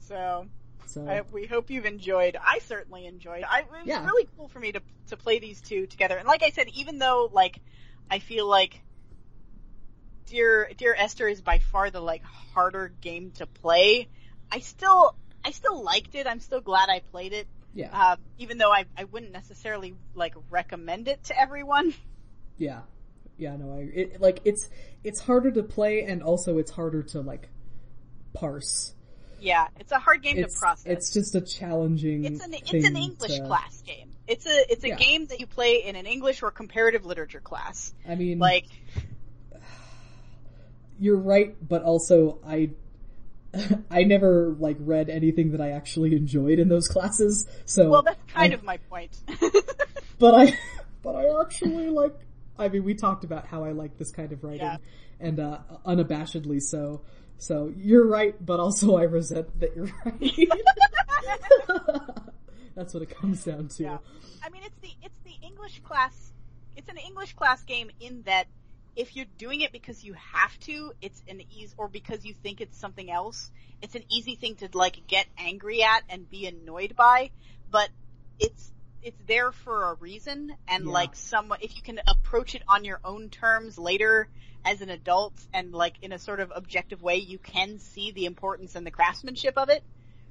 So 0.00 0.46
So 0.86 1.06
I, 1.06 1.22
we 1.32 1.46
hope 1.46 1.70
you've 1.70 1.86
enjoyed. 1.86 2.36
I 2.40 2.58
certainly 2.60 3.06
enjoyed. 3.06 3.44
I, 3.48 3.60
it 3.60 3.66
was 3.70 3.86
Yeah. 3.86 4.04
really 4.04 4.28
cool 4.36 4.48
for 4.48 4.58
me 4.60 4.72
to 4.72 4.80
to 5.08 5.16
play 5.16 5.38
these 5.38 5.60
two 5.60 5.86
together. 5.86 6.16
And 6.16 6.26
like 6.26 6.42
I 6.42 6.50
said, 6.50 6.68
even 6.74 6.98
though 6.98 7.28
like 7.32 7.60
I 8.10 8.18
feel 8.18 8.46
like 8.48 8.80
Dear 10.26 10.70
Dear 10.76 10.94
Esther 10.98 11.28
is 11.28 11.40
by 11.42 11.58
far 11.58 11.90
the 11.90 12.00
like 12.00 12.22
harder 12.54 12.92
game 13.00 13.32
to 13.32 13.46
play, 13.46 14.08
I 14.50 14.60
still 14.60 15.14
I 15.44 15.50
still 15.50 15.82
liked 15.82 16.14
it. 16.14 16.26
I'm 16.26 16.40
still 16.40 16.60
glad 16.60 16.88
I 16.88 17.00
played 17.00 17.32
it. 17.32 17.46
yeah, 17.74 17.90
Uh, 17.92 18.16
even 18.38 18.58
though 18.58 18.72
I 18.72 18.86
I 18.96 19.04
wouldn't 19.04 19.32
necessarily 19.32 19.94
like 20.14 20.34
recommend 20.50 21.08
it 21.08 21.24
to 21.24 21.38
everyone. 21.38 21.94
yeah, 22.58 22.80
yeah. 23.38 23.56
No, 23.56 23.76
I 23.78 23.88
it 23.92 24.20
like 24.20 24.40
it's 24.44 24.68
it's 25.04 25.20
harder 25.20 25.50
to 25.52 25.62
play, 25.62 26.04
and 26.04 26.22
also 26.22 26.58
it's 26.58 26.70
harder 26.70 27.02
to 27.04 27.20
like 27.20 27.48
parse. 28.34 28.94
Yeah, 29.40 29.66
it's 29.80 29.90
a 29.90 29.98
hard 29.98 30.22
game 30.22 30.38
It's 30.38 30.54
to 30.54 30.60
process. 30.60 30.86
it's 30.86 31.12
just 31.12 31.34
a 31.34 31.40
challenging. 31.40 32.24
It's 32.24 32.44
an 32.44 32.54
it's 32.54 32.86
an 32.86 32.96
English 32.96 33.36
to- 33.36 33.46
class 33.46 33.82
game. 33.82 34.10
It's 34.28 34.46
a 34.46 34.72
it's 34.72 34.84
a 34.84 34.88
Yeah. 34.90 34.96
game 34.96 35.26
that 35.26 35.40
you 35.40 35.46
play 35.48 35.82
in 35.84 35.96
an 35.96 36.06
English 36.06 36.42
or 36.42 36.50
comparative 36.52 37.04
literature 37.04 37.40
class. 37.40 37.92
I 38.08 38.14
mean, 38.14 38.38
Like 38.38 38.66
you're 40.98 41.16
right, 41.18 41.56
but 41.66 41.82
also 41.82 42.38
I 42.46 42.70
I 43.90 44.04
never 44.04 44.54
like 44.58 44.76
read 44.80 45.10
anything 45.10 45.52
that 45.52 45.60
I 45.60 45.70
actually 45.72 46.14
enjoyed 46.14 46.58
in 46.58 46.68
those 46.68 46.88
classes. 46.88 47.46
So 47.64 47.90
Well, 47.90 48.02
that's 48.02 48.20
kind 48.32 48.52
I- 48.52 48.56
of 48.56 48.62
my 48.62 48.76
point. 48.88 49.16
but 50.18 50.34
I, 50.34 50.58
but 51.02 51.16
I 51.16 51.40
actually 51.40 51.88
like. 51.90 52.14
I 52.62 52.68
mean, 52.68 52.84
we 52.84 52.94
talked 52.94 53.24
about 53.24 53.46
how 53.46 53.64
I 53.64 53.72
like 53.72 53.98
this 53.98 54.10
kind 54.10 54.32
of 54.32 54.42
writing, 54.44 54.60
Yeah. 54.62 54.76
and 55.20 55.38
uh, 55.40 55.58
unabashedly 55.86 56.62
so. 56.62 57.02
So 57.38 57.72
you're 57.76 58.06
right, 58.06 58.34
but 58.44 58.60
also 58.60 58.96
I 58.96 59.02
resent 59.02 59.58
that 59.60 59.74
you're 59.76 59.90
right. 60.04 60.48
That's 62.74 62.94
what 62.94 63.02
it 63.02 63.10
comes 63.10 63.44
down 63.44 63.68
to. 63.68 63.82
Yeah. 63.82 63.98
I 64.44 64.48
mean, 64.50 64.62
it's 64.64 64.78
the 64.80 64.90
it's 65.02 65.18
the 65.24 65.34
English 65.46 65.80
class. 65.80 66.32
It's 66.76 66.88
an 66.88 66.96
English 66.96 67.34
class 67.34 67.62
game 67.64 67.90
in 68.00 68.22
that 68.22 68.46
if 68.96 69.14
you're 69.16 69.26
doing 69.38 69.60
it 69.60 69.72
because 69.72 70.04
you 70.04 70.14
have 70.14 70.58
to, 70.60 70.92
it's 71.02 71.22
an 71.28 71.42
easy, 71.50 71.74
or 71.76 71.88
because 71.88 72.24
you 72.24 72.34
think 72.42 72.60
it's 72.60 72.78
something 72.78 73.10
else, 73.10 73.50
it's 73.82 73.94
an 73.94 74.02
easy 74.10 74.36
thing 74.36 74.54
to 74.56 74.68
like 74.72 75.06
get 75.06 75.26
angry 75.38 75.82
at 75.82 76.02
and 76.08 76.28
be 76.30 76.46
annoyed 76.46 76.94
by. 76.96 77.30
But 77.70 77.88
it's 78.38 78.72
it's 79.02 79.20
there 79.26 79.52
for 79.52 79.90
a 79.90 79.94
reason, 79.94 80.54
and 80.68 80.84
Yeah. 80.84 80.90
like 80.90 81.16
someone, 81.16 81.58
if 81.62 81.76
you 81.76 81.82
can 81.82 82.00
approach 82.06 82.54
it 82.54 82.62
on 82.68 82.84
your 82.84 83.00
own 83.04 83.28
terms 83.30 83.78
later 83.78 84.28
as 84.64 84.80
an 84.80 84.90
adult 84.90 85.34
and 85.52 85.72
like 85.72 85.94
in 86.02 86.12
a 86.12 86.18
sort 86.18 86.40
of 86.40 86.52
objective 86.54 87.02
way, 87.02 87.16
you 87.16 87.38
can 87.38 87.78
see 87.78 88.12
the 88.12 88.26
importance 88.26 88.74
and 88.76 88.86
the 88.86 88.90
craftsmanship 88.90 89.58
of 89.58 89.68
it, 89.70 89.82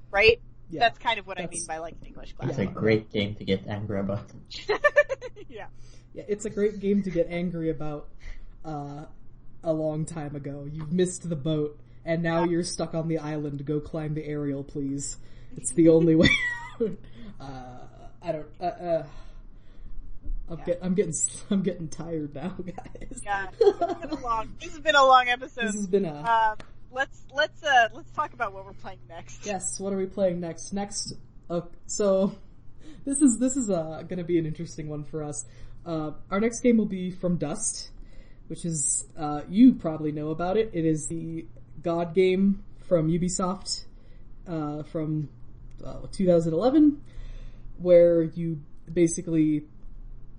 right? 0.09 0.41
Yeah. 0.69 0.79
That's 0.79 0.97
kind 0.99 1.19
of 1.19 1.27
what 1.27 1.37
I 1.39 1.47
mean 1.47 1.65
by 1.67 1.79
like 1.79 1.95
an 2.01 2.07
English 2.07 2.33
class. 2.33 2.51
It's 2.51 2.59
a 2.59 2.65
great 2.65 3.11
game 3.11 3.35
to 3.35 3.43
get 3.43 3.67
angry 3.67 3.99
about. 3.99 4.21
yeah. 5.49 5.67
Yeah, 6.13 6.23
it's 6.27 6.45
a 6.45 6.49
great 6.49 6.79
game 6.79 7.03
to 7.03 7.09
get 7.09 7.27
angry 7.29 7.69
about 7.69 8.07
uh, 8.63 9.05
a 9.63 9.73
long 9.73 10.05
time 10.05 10.35
ago. 10.35 10.67
You've 10.71 10.91
missed 10.91 11.27
the 11.29 11.35
boat, 11.35 11.77
and 12.05 12.23
now 12.23 12.43
you're 12.45 12.63
stuck 12.63 12.93
on 12.93 13.07
the 13.09 13.17
island. 13.17 13.65
Go 13.65 13.79
climb 13.81 14.13
the 14.13 14.25
aerial, 14.25 14.63
please. 14.63 15.17
It's 15.57 15.71
the 15.71 15.89
only 15.89 16.15
way. 16.21 16.29
uh, 17.39 17.45
I 18.23 18.31
don't. 18.31 18.47
Uh, 18.59 18.63
uh, 18.63 19.05
I'm, 20.49 20.57
Yeah. 20.59 20.65
get, 20.65 20.79
I'm 20.81 20.93
getting. 20.93 21.13
I'm 21.49 21.63
getting 21.63 21.87
tired 21.87 22.35
now, 22.35 22.49
guys. 22.49 23.21
Yeah, 23.23 23.47
this 23.57 23.75
has 23.79 23.95
been 23.95 24.09
a 24.11 24.21
long. 24.23 24.53
This 24.59 24.71
has 24.71 24.79
been 24.79 24.95
a 24.95 25.05
long 25.05 25.27
episode. 25.29 25.65
This 25.67 25.75
has 25.75 25.87
been 25.87 26.05
a. 26.05 26.21
Um, 26.21 26.57
let's 26.91 27.21
let's 27.33 27.63
uh 27.63 27.87
let's 27.93 28.11
talk 28.11 28.33
about 28.33 28.53
what 28.53 28.65
we're 28.65 28.73
playing 28.73 28.99
next. 29.09 29.45
Yes. 29.45 29.79
What 29.79 29.93
are 29.93 29.97
we 29.97 30.05
playing 30.05 30.39
next? 30.39 30.73
Next. 30.73 31.13
Uh, 31.49 31.61
so, 31.85 32.35
this 33.05 33.21
is 33.21 33.39
this 33.39 33.57
is 33.57 33.69
uh, 33.69 34.03
going 34.07 34.19
to 34.19 34.23
be 34.23 34.37
an 34.39 34.45
interesting 34.45 34.87
one 34.87 35.03
for 35.03 35.23
us. 35.23 35.45
Uh, 35.85 36.11
our 36.29 36.39
next 36.39 36.59
game 36.59 36.77
will 36.77 36.85
be 36.85 37.09
From 37.11 37.37
Dust, 37.37 37.89
which 38.47 38.65
is 38.65 39.05
uh, 39.17 39.41
you 39.49 39.73
probably 39.73 40.11
know 40.11 40.29
about 40.29 40.57
it. 40.57 40.69
It 40.73 40.85
is 40.85 41.07
the 41.07 41.45
God 41.81 42.13
game 42.13 42.63
from 42.87 43.07
Ubisoft 43.09 43.85
uh, 44.47 44.83
from 44.83 45.29
uh, 45.83 46.01
2011, 46.11 47.01
where 47.81 48.23
you 48.23 48.61
basically 48.91 49.63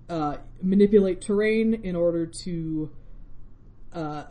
uh, 0.09 0.37
manipulate 0.61 1.21
terrain 1.21 1.73
in 1.73 1.95
order 1.95 2.25
to 2.25 2.91
uh, 3.93 4.23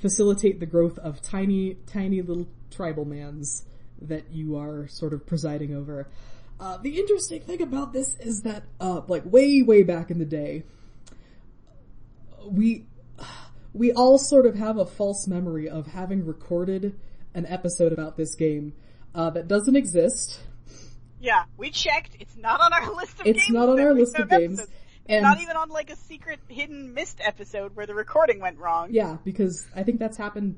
facilitate 0.00 0.60
the 0.60 0.66
growth 0.66 0.98
of 0.98 1.20
tiny, 1.22 1.76
tiny 1.86 2.22
little 2.22 2.48
tribal 2.70 3.04
mans 3.04 3.64
that 4.00 4.30
you 4.32 4.56
are 4.56 4.88
sort 4.88 5.12
of 5.12 5.26
presiding 5.26 5.74
over. 5.74 6.08
Uh, 6.58 6.76
the 6.78 6.98
interesting 6.98 7.40
thing 7.40 7.62
about 7.62 7.92
this 7.92 8.16
is 8.20 8.42
that, 8.42 8.64
uh, 8.80 9.00
like 9.08 9.24
way, 9.24 9.62
way 9.62 9.82
back 9.82 10.10
in 10.10 10.18
the 10.18 10.24
day, 10.24 10.62
we, 12.46 12.86
we 13.72 13.92
all 13.92 14.18
sort 14.18 14.46
of 14.46 14.54
have 14.56 14.76
a 14.76 14.86
false 14.86 15.26
memory 15.26 15.68
of 15.68 15.86
having 15.86 16.24
recorded 16.24 16.98
an 17.34 17.46
episode 17.46 17.92
about 17.92 18.16
this 18.16 18.34
game, 18.34 18.72
uh, 19.14 19.30
that 19.30 19.48
doesn't 19.48 19.76
exist. 19.76 20.40
Yeah, 21.20 21.44
we 21.56 21.70
checked. 21.70 22.16
It's 22.18 22.36
not 22.36 22.60
on 22.60 22.72
our 22.72 22.90
list 22.96 23.20
of 23.20 23.26
It's 23.26 23.36
games. 23.38 23.42
It's 23.44 23.50
not 23.50 23.68
on 23.68 23.78
our 23.80 23.92
list 23.94 24.18
of 24.18 24.28
games, 24.30 24.58
episodes. 24.60 24.78
and- 25.06 25.22
not 25.22 25.40
even 25.40 25.56
on 25.56 25.68
like 25.68 25.90
a 25.90 25.96
secret 25.96 26.40
hidden 26.48 26.94
missed 26.94 27.20
episode 27.22 27.76
where 27.76 27.86
the 27.86 27.94
recording 27.94 28.40
went 28.40 28.58
wrong. 28.58 28.88
Yeah, 28.90 29.18
because 29.24 29.66
I 29.76 29.82
think 29.82 29.98
that's 29.98 30.16
happened 30.16 30.56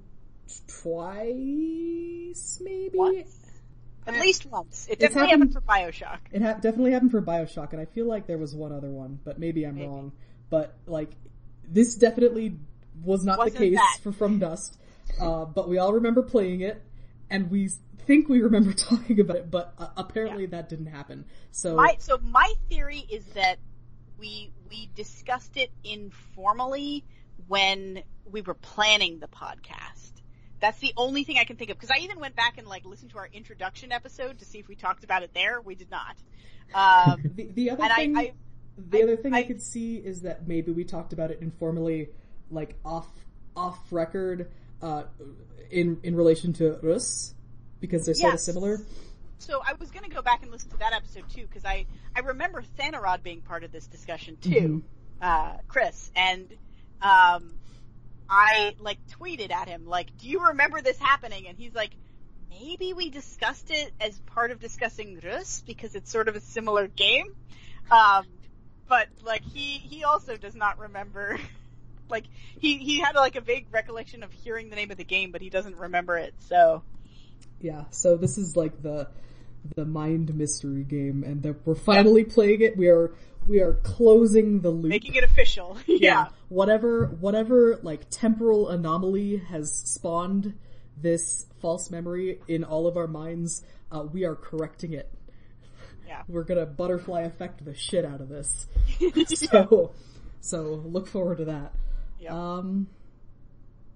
twice, 0.68 2.60
maybe? 2.62 2.96
Once? 2.98 3.38
At 4.06 4.14
least 4.20 4.46
once. 4.46 4.88
It 4.90 4.98
definitely 4.98 5.30
happened- 5.30 5.54
happened 5.54 5.66
for 5.66 5.72
Bioshock. 5.72 6.18
It 6.32 6.42
ha- 6.42 6.54
definitely 6.54 6.90
happened 6.92 7.12
for 7.12 7.22
Bioshock, 7.22 7.72
and 7.72 7.80
I 7.80 7.84
feel 7.84 8.06
like 8.06 8.26
there 8.26 8.38
was 8.38 8.54
one 8.54 8.72
other 8.72 8.90
one, 8.90 9.20
but 9.24 9.38
maybe 9.38 9.64
I'm 9.64 9.76
Maybe. 9.76 9.86
wrong. 9.86 10.12
But 10.50 10.74
like, 10.86 11.10
this 11.68 11.94
definitely 11.94 12.56
was 13.04 13.24
not 13.24 13.38
Wasn't 13.38 13.58
the 13.58 13.70
case 13.70 13.76
that. 13.78 13.98
for 14.02 14.12
From 14.12 14.38
Dust. 14.38 14.76
Uh, 15.20 15.44
but 15.44 15.68
we 15.68 15.78
all 15.78 15.92
remember 15.94 16.22
playing 16.22 16.62
it, 16.62 16.82
and 17.32 17.50
we 17.50 17.70
think 18.06 18.28
we 18.28 18.40
remember 18.42 18.72
talking 18.90 19.18
about 19.18 19.36
it, 19.36 19.50
but 19.50 19.74
uh, 19.78 19.88
apparently 19.96 20.46
that 20.46 20.68
didn't 20.68 20.86
happen. 20.86 21.24
So 21.50 21.74
My 21.76 21.96
so 21.98 22.18
my 22.18 22.52
theory 22.68 23.04
is 23.10 23.24
that 23.34 23.58
we 24.18 24.52
we 24.70 24.88
discussed 24.94 25.56
it 25.56 25.72
informally 25.82 27.04
when 27.48 28.02
we 28.30 28.42
were 28.42 28.54
planning 28.54 29.18
the 29.18 29.26
podcast. 29.28 30.12
That's 30.60 30.78
the 30.78 30.92
only 30.96 31.24
thing 31.24 31.38
I 31.38 31.44
can 31.44 31.56
think 31.56 31.70
of 31.70 31.76
because 31.78 31.90
I 31.90 32.02
even 32.02 32.20
went 32.20 32.36
back 32.36 32.56
and 32.58 32.68
like 32.68 32.84
listened 32.84 33.10
to 33.12 33.18
our 33.18 33.28
introduction 33.32 33.90
episode 33.90 34.38
to 34.38 34.44
see 34.44 34.58
if 34.58 34.68
we 34.68 34.76
talked 34.76 35.02
about 35.02 35.22
it 35.24 35.34
there. 35.34 35.60
We 35.60 35.74
did 35.74 35.90
not. 35.90 36.16
Um, 36.74 37.22
the, 37.34 37.50
the 37.52 37.70
other 37.70 37.82
and 37.82 37.92
I, 37.92 37.96
thing, 37.96 38.16
I 38.16 38.32
the 38.76 39.00
I- 39.00 39.02
other 39.02 39.16
thing 39.16 39.34
I- 39.34 39.42
could 39.42 39.60
see 39.60 39.96
is 39.96 40.22
that 40.22 40.46
maybe 40.46 40.70
we 40.70 40.84
talked 40.84 41.12
about 41.12 41.30
it 41.30 41.38
informally, 41.40 42.10
like 42.50 42.76
off 42.84 43.08
off 43.56 43.78
record, 43.90 44.50
uh, 44.82 45.04
in 45.70 45.98
in 46.02 46.14
relation 46.16 46.52
to 46.54 46.78
Reus, 46.82 47.34
because 47.80 48.04
they're 48.06 48.14
sort 48.14 48.34
of 48.34 48.40
similar. 48.40 48.80
so 49.38 49.60
I 49.66 49.74
was 49.74 49.90
going 49.90 50.04
to 50.08 50.14
go 50.14 50.22
back 50.22 50.42
and 50.42 50.50
listen 50.50 50.70
to 50.70 50.76
that 50.78 50.92
episode 50.92 51.24
too 51.30 51.42
because 51.46 51.64
I 51.64 51.86
I 52.14 52.20
remember 52.20 52.62
Thanarod 52.78 53.22
being 53.22 53.40
part 53.40 53.64
of 53.64 53.72
this 53.72 53.86
discussion 53.86 54.36
Mm-hmm. 54.40 54.52
too, 54.52 54.84
uh, 55.20 55.56
Chris, 55.68 56.10
and 56.14 56.48
um, 57.00 57.54
I 58.28 58.74
like 58.80 58.98
tweeted 59.20 59.50
at 59.50 59.68
him 59.68 59.86
like, 59.86 60.16
"Do 60.18 60.28
you 60.28 60.46
remember 60.48 60.80
this 60.82 60.98
happening?" 60.98 61.46
And 61.48 61.56
he's 61.58 61.74
like, 61.74 61.90
"Maybe 62.50 62.92
we 62.92 63.10
discussed 63.10 63.70
it 63.70 63.92
as 64.00 64.18
part 64.20 64.50
of 64.50 64.60
discussing 64.60 65.20
Reus 65.22 65.62
because 65.66 65.94
it's 65.94 66.10
sort 66.10 66.28
of 66.28 66.36
a 66.36 66.40
similar 66.40 66.86
game." 66.86 67.26
Um, 67.90 68.26
but 68.88 69.08
like 69.22 69.42
he 69.42 69.78
he 69.78 70.04
also 70.04 70.36
does 70.36 70.54
not 70.54 70.78
remember. 70.78 71.38
Like 72.12 72.26
he 72.58 72.78
he 72.78 73.00
had 73.00 73.16
like 73.16 73.34
a 73.34 73.40
vague 73.40 73.66
recollection 73.72 74.22
of 74.22 74.32
hearing 74.32 74.70
the 74.70 74.76
name 74.76 74.92
of 74.92 74.96
the 74.96 75.04
game, 75.04 75.32
but 75.32 75.40
he 75.40 75.50
doesn't 75.50 75.76
remember 75.76 76.16
it. 76.16 76.34
So 76.38 76.82
Yeah, 77.60 77.84
so 77.90 78.16
this 78.16 78.38
is 78.38 78.56
like 78.56 78.82
the 78.82 79.08
the 79.76 79.84
mind 79.84 80.34
mystery 80.34 80.84
game, 80.84 81.24
and 81.24 81.42
that 81.42 81.66
we're 81.66 81.74
finally 81.74 82.24
playing 82.24 82.60
it. 82.60 82.76
We 82.76 82.88
are 82.88 83.12
we 83.46 83.60
are 83.60 83.74
closing 83.82 84.60
the 84.60 84.70
loop. 84.70 84.90
making 84.90 85.14
it 85.14 85.24
official. 85.24 85.78
yeah. 85.86 86.28
whatever 86.48 87.06
whatever 87.06 87.78
like 87.82 88.08
temporal 88.10 88.68
anomaly 88.68 89.38
has 89.48 89.72
spawned 89.72 90.54
this 90.96 91.46
false 91.60 91.90
memory 91.90 92.40
in 92.48 92.64
all 92.64 92.86
of 92.86 92.96
our 92.96 93.08
minds, 93.08 93.62
uh, 93.90 94.02
we 94.02 94.24
are 94.24 94.34
correcting 94.34 94.92
it. 94.92 95.10
Yeah. 96.06 96.22
We're 96.28 96.44
gonna 96.44 96.66
butterfly 96.66 97.22
effect 97.22 97.64
the 97.64 97.74
shit 97.74 98.04
out 98.04 98.20
of 98.20 98.28
this. 98.28 98.66
so 99.26 99.92
so 100.40 100.82
look 100.84 101.08
forward 101.08 101.38
to 101.38 101.46
that. 101.46 101.72
Yeah. 102.22 102.34
Um, 102.56 102.86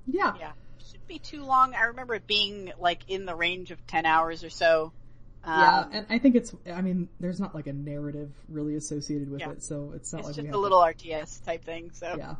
yeah. 0.07 0.35
Yeah. 0.39 0.53
Shouldn't 0.85 1.07
be 1.09 1.19
too 1.19 1.45
long. 1.45 1.75
I 1.75 1.85
remember 1.85 2.15
it 2.15 2.27
being 2.27 2.73
like 2.79 3.03
in 3.09 3.25
the 3.27 3.35
range 3.35 3.71
of 3.71 3.87
10 3.87 4.05
hours 4.07 4.43
or 4.45 4.51
so. 4.51 4.93
Um, 5.45 5.61
Yeah, 5.61 5.85
and 5.93 6.07
I 6.11 6.19
think 6.19 6.35
it's. 6.35 6.53
I 6.73 6.83
mean, 6.83 7.09
there's 7.21 7.39
not 7.39 7.55
like 7.55 7.69
a 7.69 7.73
narrative 7.73 8.33
really 8.49 8.75
associated 8.75 9.31
with 9.31 9.41
Yeah. 9.41 9.51
it, 9.53 9.63
so 9.63 9.93
it's 9.95 10.13
not 10.13 10.21
it's 10.21 10.29
like 10.29 10.37
we 10.37 10.43
just 10.43 10.47
have 10.47 10.47
a 10.47 10.53
to- 10.53 10.59
little 10.59 10.81
RTS 10.81 11.45
type 11.45 11.65
thing, 11.65 11.91
so. 11.93 12.17
yeah. 12.19 12.35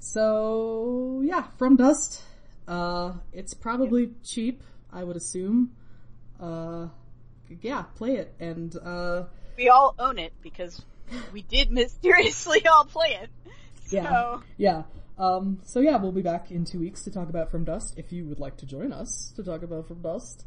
So 0.00 1.22
yeah, 1.24 1.44
from 1.58 1.76
Dust. 1.76 2.22
Uh, 2.68 3.12
it's 3.32 3.54
probably 3.54 4.10
cheap, 4.24 4.62
I 4.92 5.04
would 5.04 5.16
assume. 5.16 5.70
Uh, 6.40 6.88
yeah, 7.60 7.82
play 7.94 8.16
it, 8.16 8.34
and 8.40 8.74
uh, 8.76 9.24
We 9.56 9.68
all 9.68 9.94
own 9.98 10.18
it 10.18 10.32
because 10.42 10.82
we 11.32 11.42
did 11.42 11.70
mysteriously 11.70 12.66
all 12.72 12.84
play 12.84 13.18
it. 13.22 13.30
So, 13.84 13.96
yeah, 13.96 14.38
yeah. 14.56 14.82
Um, 15.18 15.60
so 15.64 15.80
yeah, 15.80 15.96
we'll 15.96 16.12
be 16.12 16.22
back 16.22 16.50
in 16.50 16.64
two 16.64 16.80
weeks 16.80 17.02
to 17.04 17.10
talk 17.10 17.28
about 17.28 17.50
From 17.50 17.64
Dust. 17.64 17.94
If 17.96 18.12
you 18.12 18.26
would 18.26 18.38
like 18.40 18.58
to 18.58 18.66
join 18.66 18.92
us 18.92 19.32
to 19.36 19.42
talk 19.42 19.62
about 19.62 19.88
From 19.88 20.02
Dust, 20.02 20.44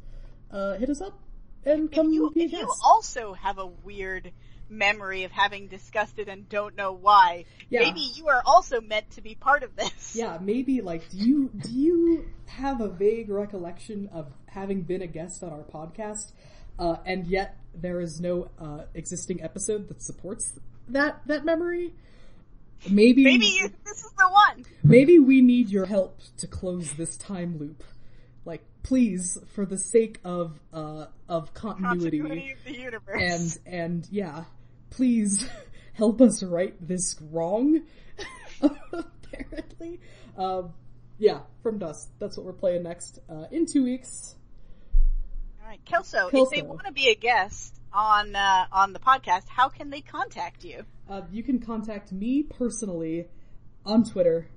uh, 0.52 0.74
hit 0.76 0.90
us 0.90 1.02
up 1.02 1.18
and 1.66 1.90
if 1.90 1.96
come 1.96 2.12
you, 2.14 2.30
be 2.32 2.42
a 2.44 2.46
if 2.46 2.52
you 2.52 2.72
also 2.84 3.34
have 3.34 3.58
a 3.58 3.66
weird 3.66 4.32
memory 4.70 5.24
of 5.24 5.32
having 5.32 5.68
discussed 5.68 6.20
it 6.20 6.28
and 6.28 6.48
don't 6.48 6.76
know 6.76 6.92
why, 6.92 7.46
Yeah. 7.70 7.80
maybe 7.82 8.02
you 8.02 8.28
are 8.28 8.44
also 8.46 8.80
meant 8.82 9.10
to 9.12 9.22
be 9.22 9.34
part 9.34 9.64
of 9.64 9.76
this. 9.76 10.16
Yeah, 10.16 10.38
maybe 10.40 10.82
like 10.82 11.10
do 11.10 11.18
you 11.18 11.50
do 11.50 11.72
you 11.72 12.30
have 12.46 12.80
a 12.82 12.90
vague 12.90 13.30
recollection 13.30 14.10
of 14.14 14.28
having 14.46 14.84
been 14.84 15.02
a 15.02 15.08
guest 15.08 15.44
on 15.44 15.52
our 15.52 15.64
podcast, 15.64 16.32
uh, 16.78 16.98
and 17.06 17.26
yet 17.26 17.58
there 17.74 18.00
is 18.02 18.20
no 18.22 18.50
uh, 18.60 18.84
existing 18.94 19.42
episode 19.42 19.88
that 19.90 20.04
supports 20.04 20.60
that 20.88 21.22
that 21.26 21.44
memory? 21.46 21.94
Maybe 22.90 23.24
Maybe 23.24 23.46
you, 23.48 23.70
this 23.86 23.98
is 24.04 24.12
the 24.18 24.30
one. 24.30 24.66
maybe 24.84 25.20
we 25.20 25.42
need 25.42 25.70
your 25.70 25.86
help 25.86 26.20
to 26.38 26.48
close 26.48 26.94
this 26.94 27.18
time 27.18 27.58
loop. 27.60 27.84
like 28.46 28.64
please, 28.84 29.38
for 29.54 29.66
the 29.66 29.78
sake 29.78 30.20
of 30.24 30.60
uh 30.74 31.08
of 31.28 31.54
continuity, 31.54 32.20
Continuity 32.20 32.52
of 32.54 32.64
the 32.64 32.80
universe. 32.80 33.60
and 33.66 33.74
and 33.74 34.08
yeah, 34.12 34.46
please 34.92 35.48
help 35.94 36.22
us 36.22 36.42
right 36.44 36.74
this 36.80 37.16
wrong. 37.32 37.82
Apparently, 38.62 40.00
um, 40.38 40.74
yeah, 41.18 41.40
from 41.64 41.78
Dust. 41.80 42.10
That's 42.20 42.38
what 42.38 42.46
we're 42.46 42.54
playing 42.54 42.84
next 42.84 43.20
uh, 43.30 43.46
in 43.52 43.66
two 43.66 43.84
weeks. 43.84 44.36
All 45.62 45.68
right, 45.68 45.84
Kelso, 45.86 46.28
if 46.28 46.32
Kelso. 46.32 46.50
they 46.56 46.62
want 46.62 46.86
to 46.86 46.92
be 46.92 47.10
a 47.10 47.16
guest 47.16 47.79
on 47.94 48.36
uh, 48.36 48.66
on 48.72 48.94
the 48.94 49.00
podcast, 49.00 49.48
how 49.48 49.70
can 49.70 49.90
they 49.90 50.02
contact 50.02 50.64
you? 50.64 50.86
Uh, 51.10 51.22
you 51.32 51.44
can 51.44 51.60
contact 51.60 52.12
me 52.12 52.44
personally 52.44 53.28
on 53.86 54.04
Twitter 54.04 54.48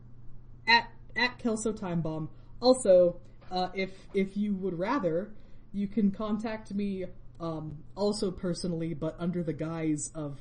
at 0.67 0.89
at 1.17 1.39
Kelso 1.39 1.73
Time 1.73 2.01
Bomb. 2.01 2.29
Also, 2.61 3.17
uh, 3.51 3.69
if 3.75 3.91
if 4.15 4.37
you 4.37 4.55
would 4.55 4.79
rather, 4.79 5.33
you 5.73 5.87
can 5.87 6.11
contact 6.11 6.73
me 6.75 7.05
um, 7.41 7.79
also 7.97 8.31
personally, 8.31 8.95
but 8.95 9.17
under 9.19 9.43
the 9.43 9.53
guise 9.53 10.11
of 10.15 10.39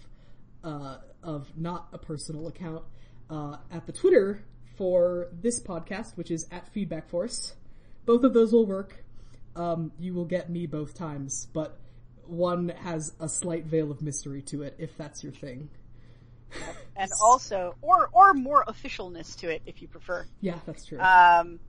uh, 0.64 0.98
of 1.24 1.52
not 1.58 1.88
a 1.94 1.98
personal 1.98 2.48
account 2.48 2.84
uh, 3.30 3.58
at 3.72 3.86
the 3.86 3.92
Twitter 3.92 4.44
for 4.78 5.30
this 5.42 5.62
podcast, 5.62 6.16
which 6.18 6.32
is 6.32 6.48
at 6.52 6.68
Feedback 6.74 7.10
Force. 7.10 7.56
Both 8.06 8.24
of 8.24 8.34
those 8.34 8.52
will 8.52 8.66
work. 8.66 9.04
Um, 9.56 9.92
you 10.00 10.14
will 10.14 10.26
get 10.26 10.50
me 10.50 10.66
both 10.66 10.96
times, 10.96 11.48
but 11.54 11.80
one 12.32 12.70
has 12.70 13.14
a 13.20 13.28
slight 13.30 13.66
veil 13.66 13.92
of 13.92 14.02
mystery 14.02 14.42
to 14.44 14.64
it, 14.64 14.76
if 14.80 14.96
that's 14.98 15.24
your 15.24 15.34
thing. 15.34 15.70
And 16.96 17.12
also, 17.22 17.76
or 17.82 18.10
or 18.12 18.34
more 18.34 18.66
officialness 18.68 19.38
to 19.40 19.50
it, 19.50 19.62
if 19.66 19.82
you 19.82 19.88
prefer. 19.88 20.26
Yeah, 20.42 20.60
that's 20.66 20.86
true. 20.86 21.00
Um, 21.00 21.60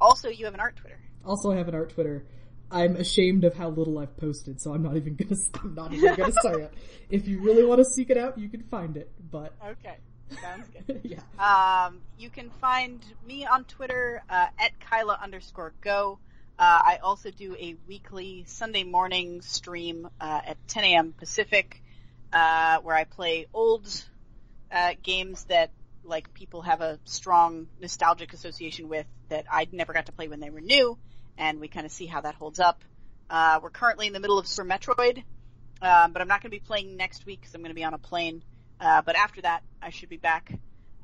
also, 0.00 0.28
you 0.28 0.44
have 0.44 0.54
an 0.54 0.60
art 0.60 0.76
Twitter. 0.76 0.98
also, 1.24 1.50
I 1.52 1.56
have 1.56 1.68
an 1.68 1.74
art 1.74 1.90
Twitter. 1.90 2.26
I'm 2.70 2.96
ashamed 2.96 3.44
of 3.44 3.54
how 3.54 3.70
little 3.70 3.98
I've 3.98 4.14
posted, 4.18 4.60
so 4.60 4.74
I'm 4.74 4.82
not 4.82 4.96
even 4.96 5.14
gonna. 5.16 5.40
I'm 5.62 5.74
not 5.74 5.92
even 5.94 6.14
gonna 6.14 6.32
say 6.42 6.62
it. 6.64 6.74
If 7.10 7.26
you 7.26 7.40
really 7.40 7.64
want 7.64 7.78
to 7.78 7.86
seek 7.86 8.10
it 8.10 8.18
out, 8.18 8.36
you 8.36 8.50
can 8.50 8.62
find 8.64 8.98
it. 8.98 9.10
But 9.30 9.54
Okay, 9.66 9.96
sounds 10.42 10.68
good. 10.68 11.00
yeah, 11.04 11.20
Um, 11.86 12.00
you 12.18 12.28
can 12.28 12.50
find 12.60 13.02
me 13.26 13.46
on 13.46 13.64
Twitter 13.64 14.22
uh, 14.28 14.48
at 14.58 14.78
Kyla 14.80 15.18
underscore 15.22 15.72
go. 15.80 16.18
Uh, 16.58 16.80
I 16.84 16.98
also 17.02 17.30
do 17.30 17.54
a 17.54 17.76
weekly 17.86 18.44
Sunday 18.48 18.82
morning 18.82 19.42
stream 19.42 20.08
uh, 20.20 20.40
at 20.44 20.56
10 20.66 20.84
a.m. 20.84 21.14
Pacific, 21.16 21.80
uh, 22.32 22.78
where 22.78 22.96
I 22.96 23.04
play 23.04 23.46
old 23.54 23.86
uh, 24.72 24.94
games 25.00 25.44
that 25.44 25.70
like 26.02 26.34
people 26.34 26.62
have 26.62 26.80
a 26.80 26.98
strong 27.04 27.68
nostalgic 27.80 28.32
association 28.32 28.88
with 28.88 29.06
that 29.28 29.44
I 29.48 29.68
never 29.70 29.92
got 29.92 30.06
to 30.06 30.12
play 30.12 30.26
when 30.26 30.40
they 30.40 30.50
were 30.50 30.60
new, 30.60 30.98
and 31.36 31.60
we 31.60 31.68
kind 31.68 31.86
of 31.86 31.92
see 31.92 32.06
how 32.06 32.22
that 32.22 32.34
holds 32.34 32.58
up. 32.58 32.82
Uh, 33.30 33.60
we're 33.62 33.70
currently 33.70 34.08
in 34.08 34.12
the 34.12 34.20
middle 34.20 34.38
of 34.38 34.48
Super 34.48 34.68
Metroid, 34.68 35.18
um, 35.80 36.12
but 36.12 36.20
I'm 36.20 36.28
not 36.28 36.42
going 36.42 36.50
to 36.50 36.56
be 36.56 36.58
playing 36.58 36.96
next 36.96 37.24
week 37.24 37.40
because 37.40 37.54
I'm 37.54 37.60
going 37.60 37.70
to 37.70 37.74
be 37.74 37.84
on 37.84 37.94
a 37.94 37.98
plane. 37.98 38.42
Uh, 38.80 39.02
but 39.02 39.14
after 39.16 39.42
that, 39.42 39.62
I 39.80 39.90
should 39.90 40.08
be 40.08 40.16
back 40.16 40.52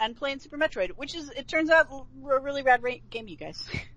and 0.01 0.17
playing 0.17 0.41
Super 0.41 0.59
Metroid, 0.59 0.91
which 0.97 1.15
is, 1.15 1.31
it 1.31 1.47
turns 1.47 1.71
out, 1.71 1.87
a 1.93 2.41
really 2.41 2.63
rad 2.63 2.83
game, 3.11 3.29
you 3.29 3.37
guys. 3.37 3.69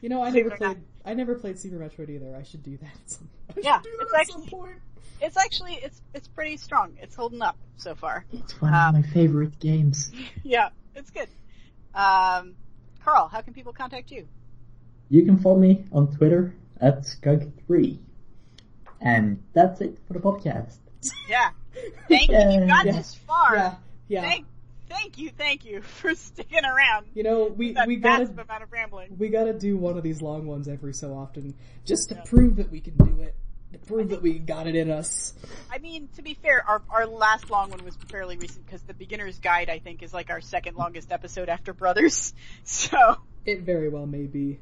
you 0.00 0.08
know, 0.08 0.22
I 0.22 0.30
Believe 0.30 0.44
never 0.46 0.54
it 0.56 0.60
or 0.60 0.66
not. 0.66 0.74
played. 0.76 0.84
I 1.04 1.14
never 1.14 1.34
played 1.34 1.58
Super 1.58 1.76
Metroid 1.78 2.10
either. 2.10 2.36
I 2.36 2.42
should 2.44 2.62
do 2.62 2.76
that. 2.78 2.86
At 2.86 3.10
some, 3.10 3.28
I 3.50 3.54
Yeah, 3.62 3.80
do 3.82 3.90
that 3.98 4.02
it's 4.04 4.12
at 4.14 4.20
actually- 4.20 4.32
some 4.48 4.50
point. 4.60 4.76
it's 5.20 5.36
actually, 5.36 5.74
it's, 5.74 6.00
it's 6.14 6.28
pretty 6.28 6.56
strong. 6.56 6.96
It's 7.00 7.14
holding 7.14 7.42
up 7.42 7.56
so 7.76 7.94
far. 7.94 8.24
It's 8.32 8.60
one 8.60 8.72
Um, 8.74 8.94
of 8.96 9.02
my 9.02 9.08
favorite 9.10 9.58
games. 9.58 10.12
yeah, 10.44 10.68
it's 10.94 11.10
good. 11.10 11.28
Um, 11.94 12.54
Carl, 13.04 13.28
how 13.28 13.40
can 13.40 13.52
people 13.52 13.72
contact 13.72 14.10
you? 14.10 14.26
You 15.08 15.24
can 15.24 15.38
follow 15.38 15.58
me 15.58 15.84
on 15.92 16.14
Twitter 16.16 16.54
at 16.80 17.00
Skug3. 17.02 17.98
And 19.00 19.42
that's 19.52 19.80
it 19.80 19.98
for 20.06 20.12
the 20.14 20.20
podcast. 20.20 20.76
Yeah. 21.28 21.50
Thank 22.08 22.30
you. 22.30 22.38
You 22.38 22.66
got 22.66 22.86
Yeah. 22.86 22.92
this 22.92 23.14
far. 23.16 23.56
Yeah, 23.56 23.74
yeah. 24.08 24.20
Thank, 24.22 24.46
thank 24.92 25.18
you, 25.18 25.30
thank 25.30 25.64
you 25.64 25.82
for 26.00 26.14
sticking 26.14 26.64
around. 26.64 27.06
you 27.14 27.22
know, 27.22 27.46
we 27.46 27.76
we 27.86 27.96
gotta 27.96 28.24
amount 28.24 28.62
of 28.62 28.72
rambling. 28.72 29.16
we 29.18 29.28
gotta 29.28 29.52
do 29.52 29.76
one 29.76 29.96
of 29.96 30.02
these 30.02 30.22
long 30.22 30.46
ones 30.46 30.68
every 30.68 30.94
so 30.94 31.14
often, 31.14 31.54
just 31.84 32.10
to 32.10 32.16
prove 32.26 32.56
that 32.56 32.70
we 32.70 32.80
can 32.80 32.96
do 32.96 33.20
it. 33.22 33.34
To 33.72 33.78
prove 33.78 34.10
that 34.10 34.20
we 34.20 34.38
got 34.38 34.66
it 34.66 34.76
in 34.76 34.90
us. 34.90 35.32
I 35.70 35.78
mean, 35.78 36.08
to 36.16 36.22
be 36.22 36.34
fair, 36.34 36.62
our 36.68 36.82
our 36.90 37.06
last 37.06 37.48
long 37.48 37.70
one 37.70 37.82
was 37.84 37.96
fairly 38.10 38.36
recent 38.36 38.66
because 38.66 38.82
the 38.82 38.92
beginner's 38.92 39.38
guide, 39.38 39.70
I 39.70 39.78
think, 39.78 40.02
is 40.02 40.12
like 40.12 40.28
our 40.28 40.42
second 40.42 40.76
longest 40.76 41.10
episode 41.10 41.48
after 41.48 41.72
Brothers. 41.72 42.34
So 42.64 43.16
It 43.46 43.62
very 43.62 43.88
well 43.88 44.06
may 44.06 44.26
be. 44.26 44.60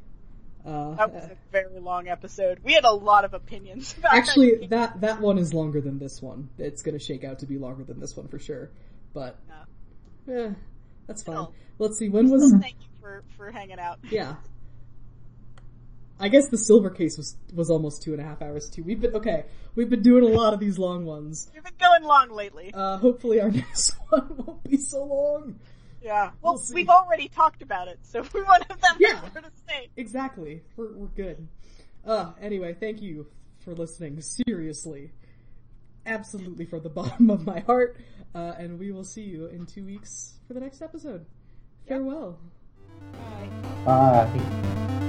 Uh, 0.65 0.94
that 0.94 1.12
was 1.12 1.25
a 1.25 1.36
very 1.50 1.81
long 1.81 2.07
episode. 2.07 2.60
We 2.62 2.75
had 2.75 2.84
a 2.84 2.92
lot 2.92 3.25
of 3.25 3.34
opinions. 3.34 3.94
About 3.99 4.15
Actually, 4.15 4.67
that 4.68 5.00
that 5.00 5.20
one 5.20 5.39
is 5.39 5.52
longer 5.52 5.81
than 5.81 5.99
this 5.99 6.23
one. 6.23 6.49
It's 6.57 6.83
gonna 6.83 6.99
shake 7.00 7.25
out 7.25 7.41
to 7.41 7.47
be 7.47 7.59
longer 7.59 7.83
than 7.83 7.99
this 7.99 8.17
one 8.17 8.28
for 8.28 8.39
sure. 8.39 8.70
But 9.12 9.39
eh, 10.31 10.50
that's 11.07 11.23
fine. 11.23 11.34
Still. 11.36 11.55
Let's 11.78 11.99
see. 11.99 12.09
When 12.09 12.31
was? 12.31 12.55
thank 12.60 12.76
you 12.81 12.89
for 13.00 13.25
for 13.36 13.50
hanging 13.50 13.78
out. 13.78 13.99
Yeah. 14.10 14.36
I 16.23 16.28
guess 16.28 16.49
the 16.49 16.59
silver 16.59 16.91
case 16.91 17.17
was 17.17 17.36
was 17.55 17.70
almost 17.70 18.02
two 18.02 18.12
and 18.12 18.20
a 18.20 18.25
half 18.25 18.42
hours 18.42 18.68
too. 18.68 18.83
We've 18.83 19.00
been 19.00 19.15
okay. 19.17 19.44
We've 19.75 19.89
been 19.89 20.02
doing 20.02 20.25
a 20.25 20.28
lot 20.28 20.52
of 20.52 20.60
these 20.60 20.78
long 20.78 21.07
ones. 21.07 21.50
You've 21.55 21.65
been 21.65 21.73
going 21.81 22.02
long 22.02 22.31
lately. 22.31 22.73
Uh, 22.75 22.99
hopefully 22.99 23.41
our 23.41 23.50
next 23.62 23.94
one 24.10 24.34
won't 24.36 24.65
be 24.65 24.76
so 24.76 25.02
long. 25.05 25.59
Yeah. 26.02 26.31
Well, 26.42 26.55
we'll 26.55 26.75
we've 26.75 26.89
already 26.91 27.28
talked 27.28 27.62
about 27.62 27.89
it, 27.89 27.99
so 28.02 28.20
we 28.34 28.42
want 28.42 28.62
to 28.65 28.68
have 28.68 28.81
that 28.81 28.97
Yeah. 28.99 29.20
to 29.41 29.50
say. 29.67 29.89
Exactly. 29.97 30.62
We're 30.76 30.92
we're 30.92 31.07
good. 31.09 31.49
Uh, 32.07 32.33
anyway, 32.41 32.75
thank 32.78 33.00
you 33.00 33.26
for 33.60 33.75
listening. 33.75 34.20
Seriously, 34.20 35.12
absolutely 36.05 36.67
from 36.67 36.83
the 36.83 36.89
bottom 36.91 37.31
of 37.31 37.47
my 37.47 37.60
heart. 37.60 37.97
Uh, 38.34 38.55
and 38.59 38.78
we 38.78 38.92
will 38.92 39.05
see 39.05 39.23
you 39.23 39.47
in 39.47 39.67
two 39.67 39.84
weeks 39.84 40.39
for 40.47 40.55
the 40.55 40.60
next 40.60 40.83
episode. 40.83 41.26
Farewell. 41.89 42.39
Bye. 43.12 43.49
Bye. 43.84 45.07